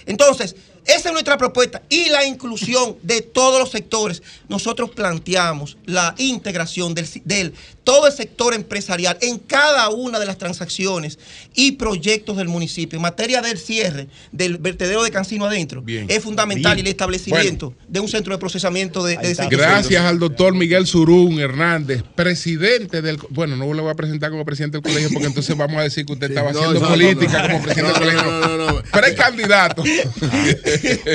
Entonces, 0.07 0.55
esa 0.87 1.09
es 1.09 1.13
nuestra 1.13 1.37
propuesta 1.37 1.83
y 1.89 2.09
la 2.09 2.25
inclusión 2.25 2.97
de 3.03 3.23
todos 3.23 3.59
los 3.59 3.71
sectores. 3.71 4.23
Nosotros 4.49 4.91
planteamos 4.91 5.77
la 5.85 6.15
integración 6.19 6.95
del, 6.95 7.09
del 7.25 7.55
todo 7.87 8.09
el 8.09 8.13
sector 8.13 8.53
empresarial 8.53 9.17
en 9.21 9.39
cada 9.39 9.91
una 9.91 10.19
de 10.19 10.27
las 10.27 10.39
transacciones 10.39 11.21
y 11.55 11.73
proyectos 11.73 12.37
del 12.37 12.49
municipio. 12.49 12.97
En 12.97 13.03
materia 13.03 13.41
del 13.43 13.59
cierre 13.59 14.09
del 14.33 14.59
vertedero 14.59 15.05
de 15.05 15.13
Cancino 15.13 15.47
adentro, 15.47 15.85
es 15.87 16.21
fundamental 16.21 16.75
Bien. 16.75 16.85
el 16.85 16.91
establecimiento 16.91 17.75
de 17.87 18.01
un 18.01 18.09
centro 18.09 18.35
de 18.35 18.39
procesamiento 18.39 19.05
de, 19.05 19.17
de 19.19 19.47
Gracias 19.49 20.03
al 20.03 20.19
doctor 20.19 20.53
Miguel 20.53 20.89
Surún 20.89 21.39
Hernández, 21.39 22.03
presidente 22.17 23.03
del. 23.03 23.19
Bueno, 23.31 23.55
no 23.55 23.73
le 23.73 23.83
voy 23.83 23.93
a 23.93 23.95
presentar 23.95 24.33
como 24.33 24.45
presidente 24.45 24.79
del 24.79 24.83
colegio 24.83 25.09
porque 25.13 25.29
entonces 25.29 25.57
vamos 25.57 25.77
a 25.77 25.83
decir 25.83 26.05
que 26.05 26.13
usted 26.15 26.31
estaba 26.31 26.51
no, 26.53 26.59
haciendo 26.59 26.81
no, 26.81 26.89
política 26.89 27.43
no, 27.43 27.53
como 27.53 27.63
presidente 27.63 27.93
del 27.93 28.01
colegio. 28.01 28.41
no, 28.41 28.57
no, 28.57 28.73
no. 28.73 28.83
Pero 28.93 29.07
es 29.07 29.15
candidato. 29.15 29.85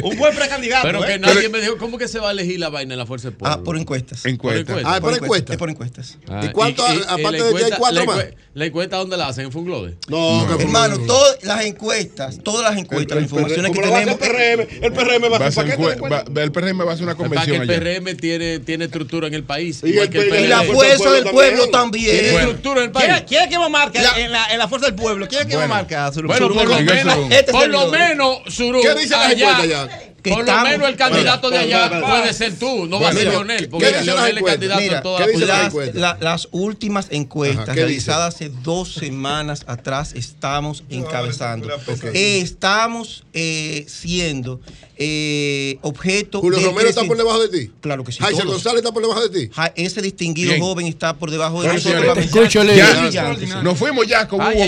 Un 0.03 0.17
buen 0.17 0.33
precandidato. 0.33 0.87
Pero 0.87 1.01
que 1.01 1.15
¿eh? 1.15 1.19
nadie 1.19 1.49
me 1.49 1.59
dijo, 1.59 1.77
¿cómo 1.77 1.97
que 1.97 2.07
se 2.07 2.19
va 2.19 2.29
a 2.29 2.31
elegir 2.31 2.61
la 2.61 2.69
vaina 2.69 2.93
en 2.93 2.97
la 2.97 3.05
Fuerza 3.05 3.27
del 3.27 3.37
Pueblo? 3.37 3.57
Ah, 3.59 3.61
por 3.61 3.75
encuestas. 3.77 4.25
Encuesta. 4.25 4.61
encuesta. 4.61 4.95
Ah, 4.95 5.01
por 5.01 5.13
encuesta. 5.13 5.51
Es 5.51 5.59
por 5.59 5.69
encuestas. 5.69 6.17
Ah, 6.29 6.49
¿Y 6.69 6.73
cuánto, 6.73 6.93
y- 6.93 6.97
y- 6.97 7.01
aparte 7.01 7.21
la 7.23 7.31
de 7.31 7.37
que 7.37 7.43
hay 7.43 7.49
encuesta- 7.49 7.77
cuatro 7.77 8.05
más? 8.05 8.25
¿La 8.53 8.65
encuesta 8.65 8.97
dónde 8.97 9.15
la 9.15 9.27
hacen? 9.29 9.45
¿En 9.45 9.51
Funglode? 9.53 9.95
No, 10.09 10.45
que 10.57 10.63
Hermano, 10.63 10.97
todas 11.07 11.41
las 11.43 11.63
encuestas, 11.63 12.39
todas 12.43 12.69
las 12.69 12.77
encuestas, 12.77 13.15
las 13.15 13.23
informaciones 13.23 13.71
que 13.71 13.79
¿Cómo 13.79 13.85
lo 13.87 13.91
va 13.93 13.97
a 13.99 14.01
hacer 14.01 14.17
tenemos. 14.17 14.67
el 14.67 14.67
PRM? 14.67 14.85
El 14.85 14.91
PRM 14.91 15.21
va 15.23 15.27
a 15.27 15.39
Va 15.39 15.45
a 15.45 15.47
hacer 15.47 15.63
hacer 15.63 15.77
paquete 15.77 15.89
de 15.89 16.01
encue- 16.01 16.11
va- 16.37 16.41
el 16.43 16.51
PRM 16.51 16.83
va 16.85 16.91
a 16.91 16.93
hacer 16.93 17.03
una 17.05 17.15
Para 17.15 17.29
que 17.29 17.35
convención 17.35 17.61
el. 17.61 17.67
PRM 17.67 18.15
tiene, 18.15 18.59
tiene 18.59 18.85
estructura 18.85 19.27
en 19.27 19.33
el 19.35 19.43
país. 19.45 19.79
Y 19.85 19.97
el 19.97 20.09
que 20.09 20.17
el 20.17 20.27
PRM 20.27 20.43
Y 20.43 20.47
la 20.49 20.63
fuerza 20.63 21.11
del 21.11 21.23
pueblo 21.29 21.69
también. 21.69 21.71
también. 21.71 22.11
¿Tiene 22.19 22.31
Bueno. 22.33 22.47
estructura 22.49 22.79
en 22.81 22.85
el 22.87 22.91
país? 22.91 23.23
¿Quién, 23.25 23.43
es 23.43 23.47
que 23.49 23.57
va 23.57 23.65
a 23.65 23.69
marcar 23.69 24.03
La- 24.03 24.19
en, 24.19 24.31
la, 24.33 24.45
en 24.51 24.57
la 24.59 24.67
fuerza 24.67 24.87
del 24.87 24.95
pueblo? 24.95 25.27
¿Quién 25.29 25.41
es 25.43 25.47
que 25.47 25.55
va 25.55 25.63
a 25.63 25.67
marcar? 25.67 26.13
Bueno, 26.13 26.49
por 26.53 26.67
lo 26.67 26.81
menos. 26.81 27.31
Este 27.31 27.51
por 27.53 27.67
lo 27.69 27.87
menos, 27.87 28.39
Surún, 28.49 28.81
¿Qué 28.81 28.93
dice 28.95 29.09
la 29.11 29.27
allá, 29.27 29.49
encuesta 29.49 29.65
ya? 29.65 30.03
Que 30.21 30.29
por 30.31 30.45
lo 30.45 30.61
menos 30.61 30.89
el 30.89 30.95
candidato 30.95 31.49
de 31.49 31.57
allá 31.57 31.89
puede 32.01 32.33
ser 32.33 32.57
tú, 32.57 32.85
no 32.85 32.99
va 32.99 33.09
a 33.09 33.13
ser 33.13 33.27
Leonel, 33.27 33.59
¿qué- 33.59 33.67
porque 33.67 33.91
Leonel 34.03 34.37
es 34.37 34.43
candidato 34.43 34.81
Mira, 34.81 34.97
en 34.97 35.03
toda 35.03 35.25
¿qué 35.25 35.37
la 35.39 35.45
las, 35.45 35.95
la- 35.95 36.17
las 36.19 36.47
últimas 36.51 37.07
encuestas 37.09 37.63
Ajá, 37.63 37.73
¿qué 37.73 37.81
realizadas 37.81 38.35
hace 38.35 38.49
dos 38.63 38.93
semanas 38.93 39.63
atrás 39.67 40.13
estamos 40.13 40.83
encabezando. 40.89 41.67
Ok. 41.75 42.03
Eh, 42.13 42.39
estamos 42.41 43.23
eh, 43.33 43.85
siendo 43.87 44.59
eh, 45.03 45.79
objeto 45.81 46.41
Julio 46.41 46.59
de 46.59 46.65
Romero 46.65 46.89
está 46.89 47.03
por 47.03 47.17
debajo 47.17 47.39
de 47.47 47.49
ti. 47.59 47.71
Claro 47.81 48.03
que 48.03 48.11
sí. 48.11 48.19
Jaisel. 48.21 48.45
González 48.45 48.79
está 48.83 48.91
por 48.91 49.01
debajo 49.01 49.27
de 49.27 49.29
ti. 49.47 49.51
Ja- 49.53 49.73
Ese 49.75 49.99
distinguido 50.01 50.51
Bien. 50.51 50.61
joven 50.61 50.85
está 50.85 51.15
por 51.15 51.31
debajo 51.31 51.63
de 51.63 51.69
Bueno, 51.69 51.81
nosotros. 51.83 53.63
nos 53.63 53.77
fuimos 53.79 54.05
ya 54.05 54.27
con 54.27 54.39
Hugo 54.41 54.49
la 54.51 54.65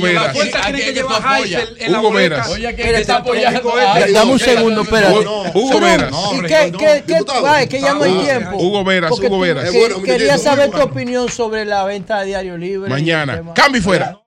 Hugo. 1.99 2.11
Veras. 2.14 2.49
Oye, 2.49 2.75
que 2.75 2.95
está 2.95 3.17
apoyando. 3.17 3.61
Dame 4.11 4.32
un 4.32 4.40
no, 4.40 4.40
segundo, 4.40 4.82
espérate. 4.82 5.25
Hugo 5.53 5.80
Veras. 5.80 6.11
¿Y 6.33 6.41
qué, 6.41 6.73
qué, 6.77 7.03
qué, 7.07 7.19
ay, 7.45 7.67
que 7.67 7.81
ya 7.81 7.93
no 7.93 8.03
hay 8.03 8.13
tiempo? 8.23 8.57
Hugo 8.57 8.83
Veras, 8.83 9.09
Porque 9.11 9.27
Hugo 9.27 9.35
tú- 9.38 9.41
Veras. 9.41 9.69
que- 9.69 9.77
bueno, 9.80 10.01
quería 10.01 10.38
saber 10.38 10.72
tu 10.72 10.81
opinión 10.81 11.30
sobre 11.30 11.65
la 11.65 11.83
venta 11.83 12.19
de 12.22 12.27
Diario 12.27 12.57
Libre. 12.57 12.89
Mañana. 12.89 13.41
Cambio 13.53 13.80
y 13.80 13.83
fuera. 13.83 14.19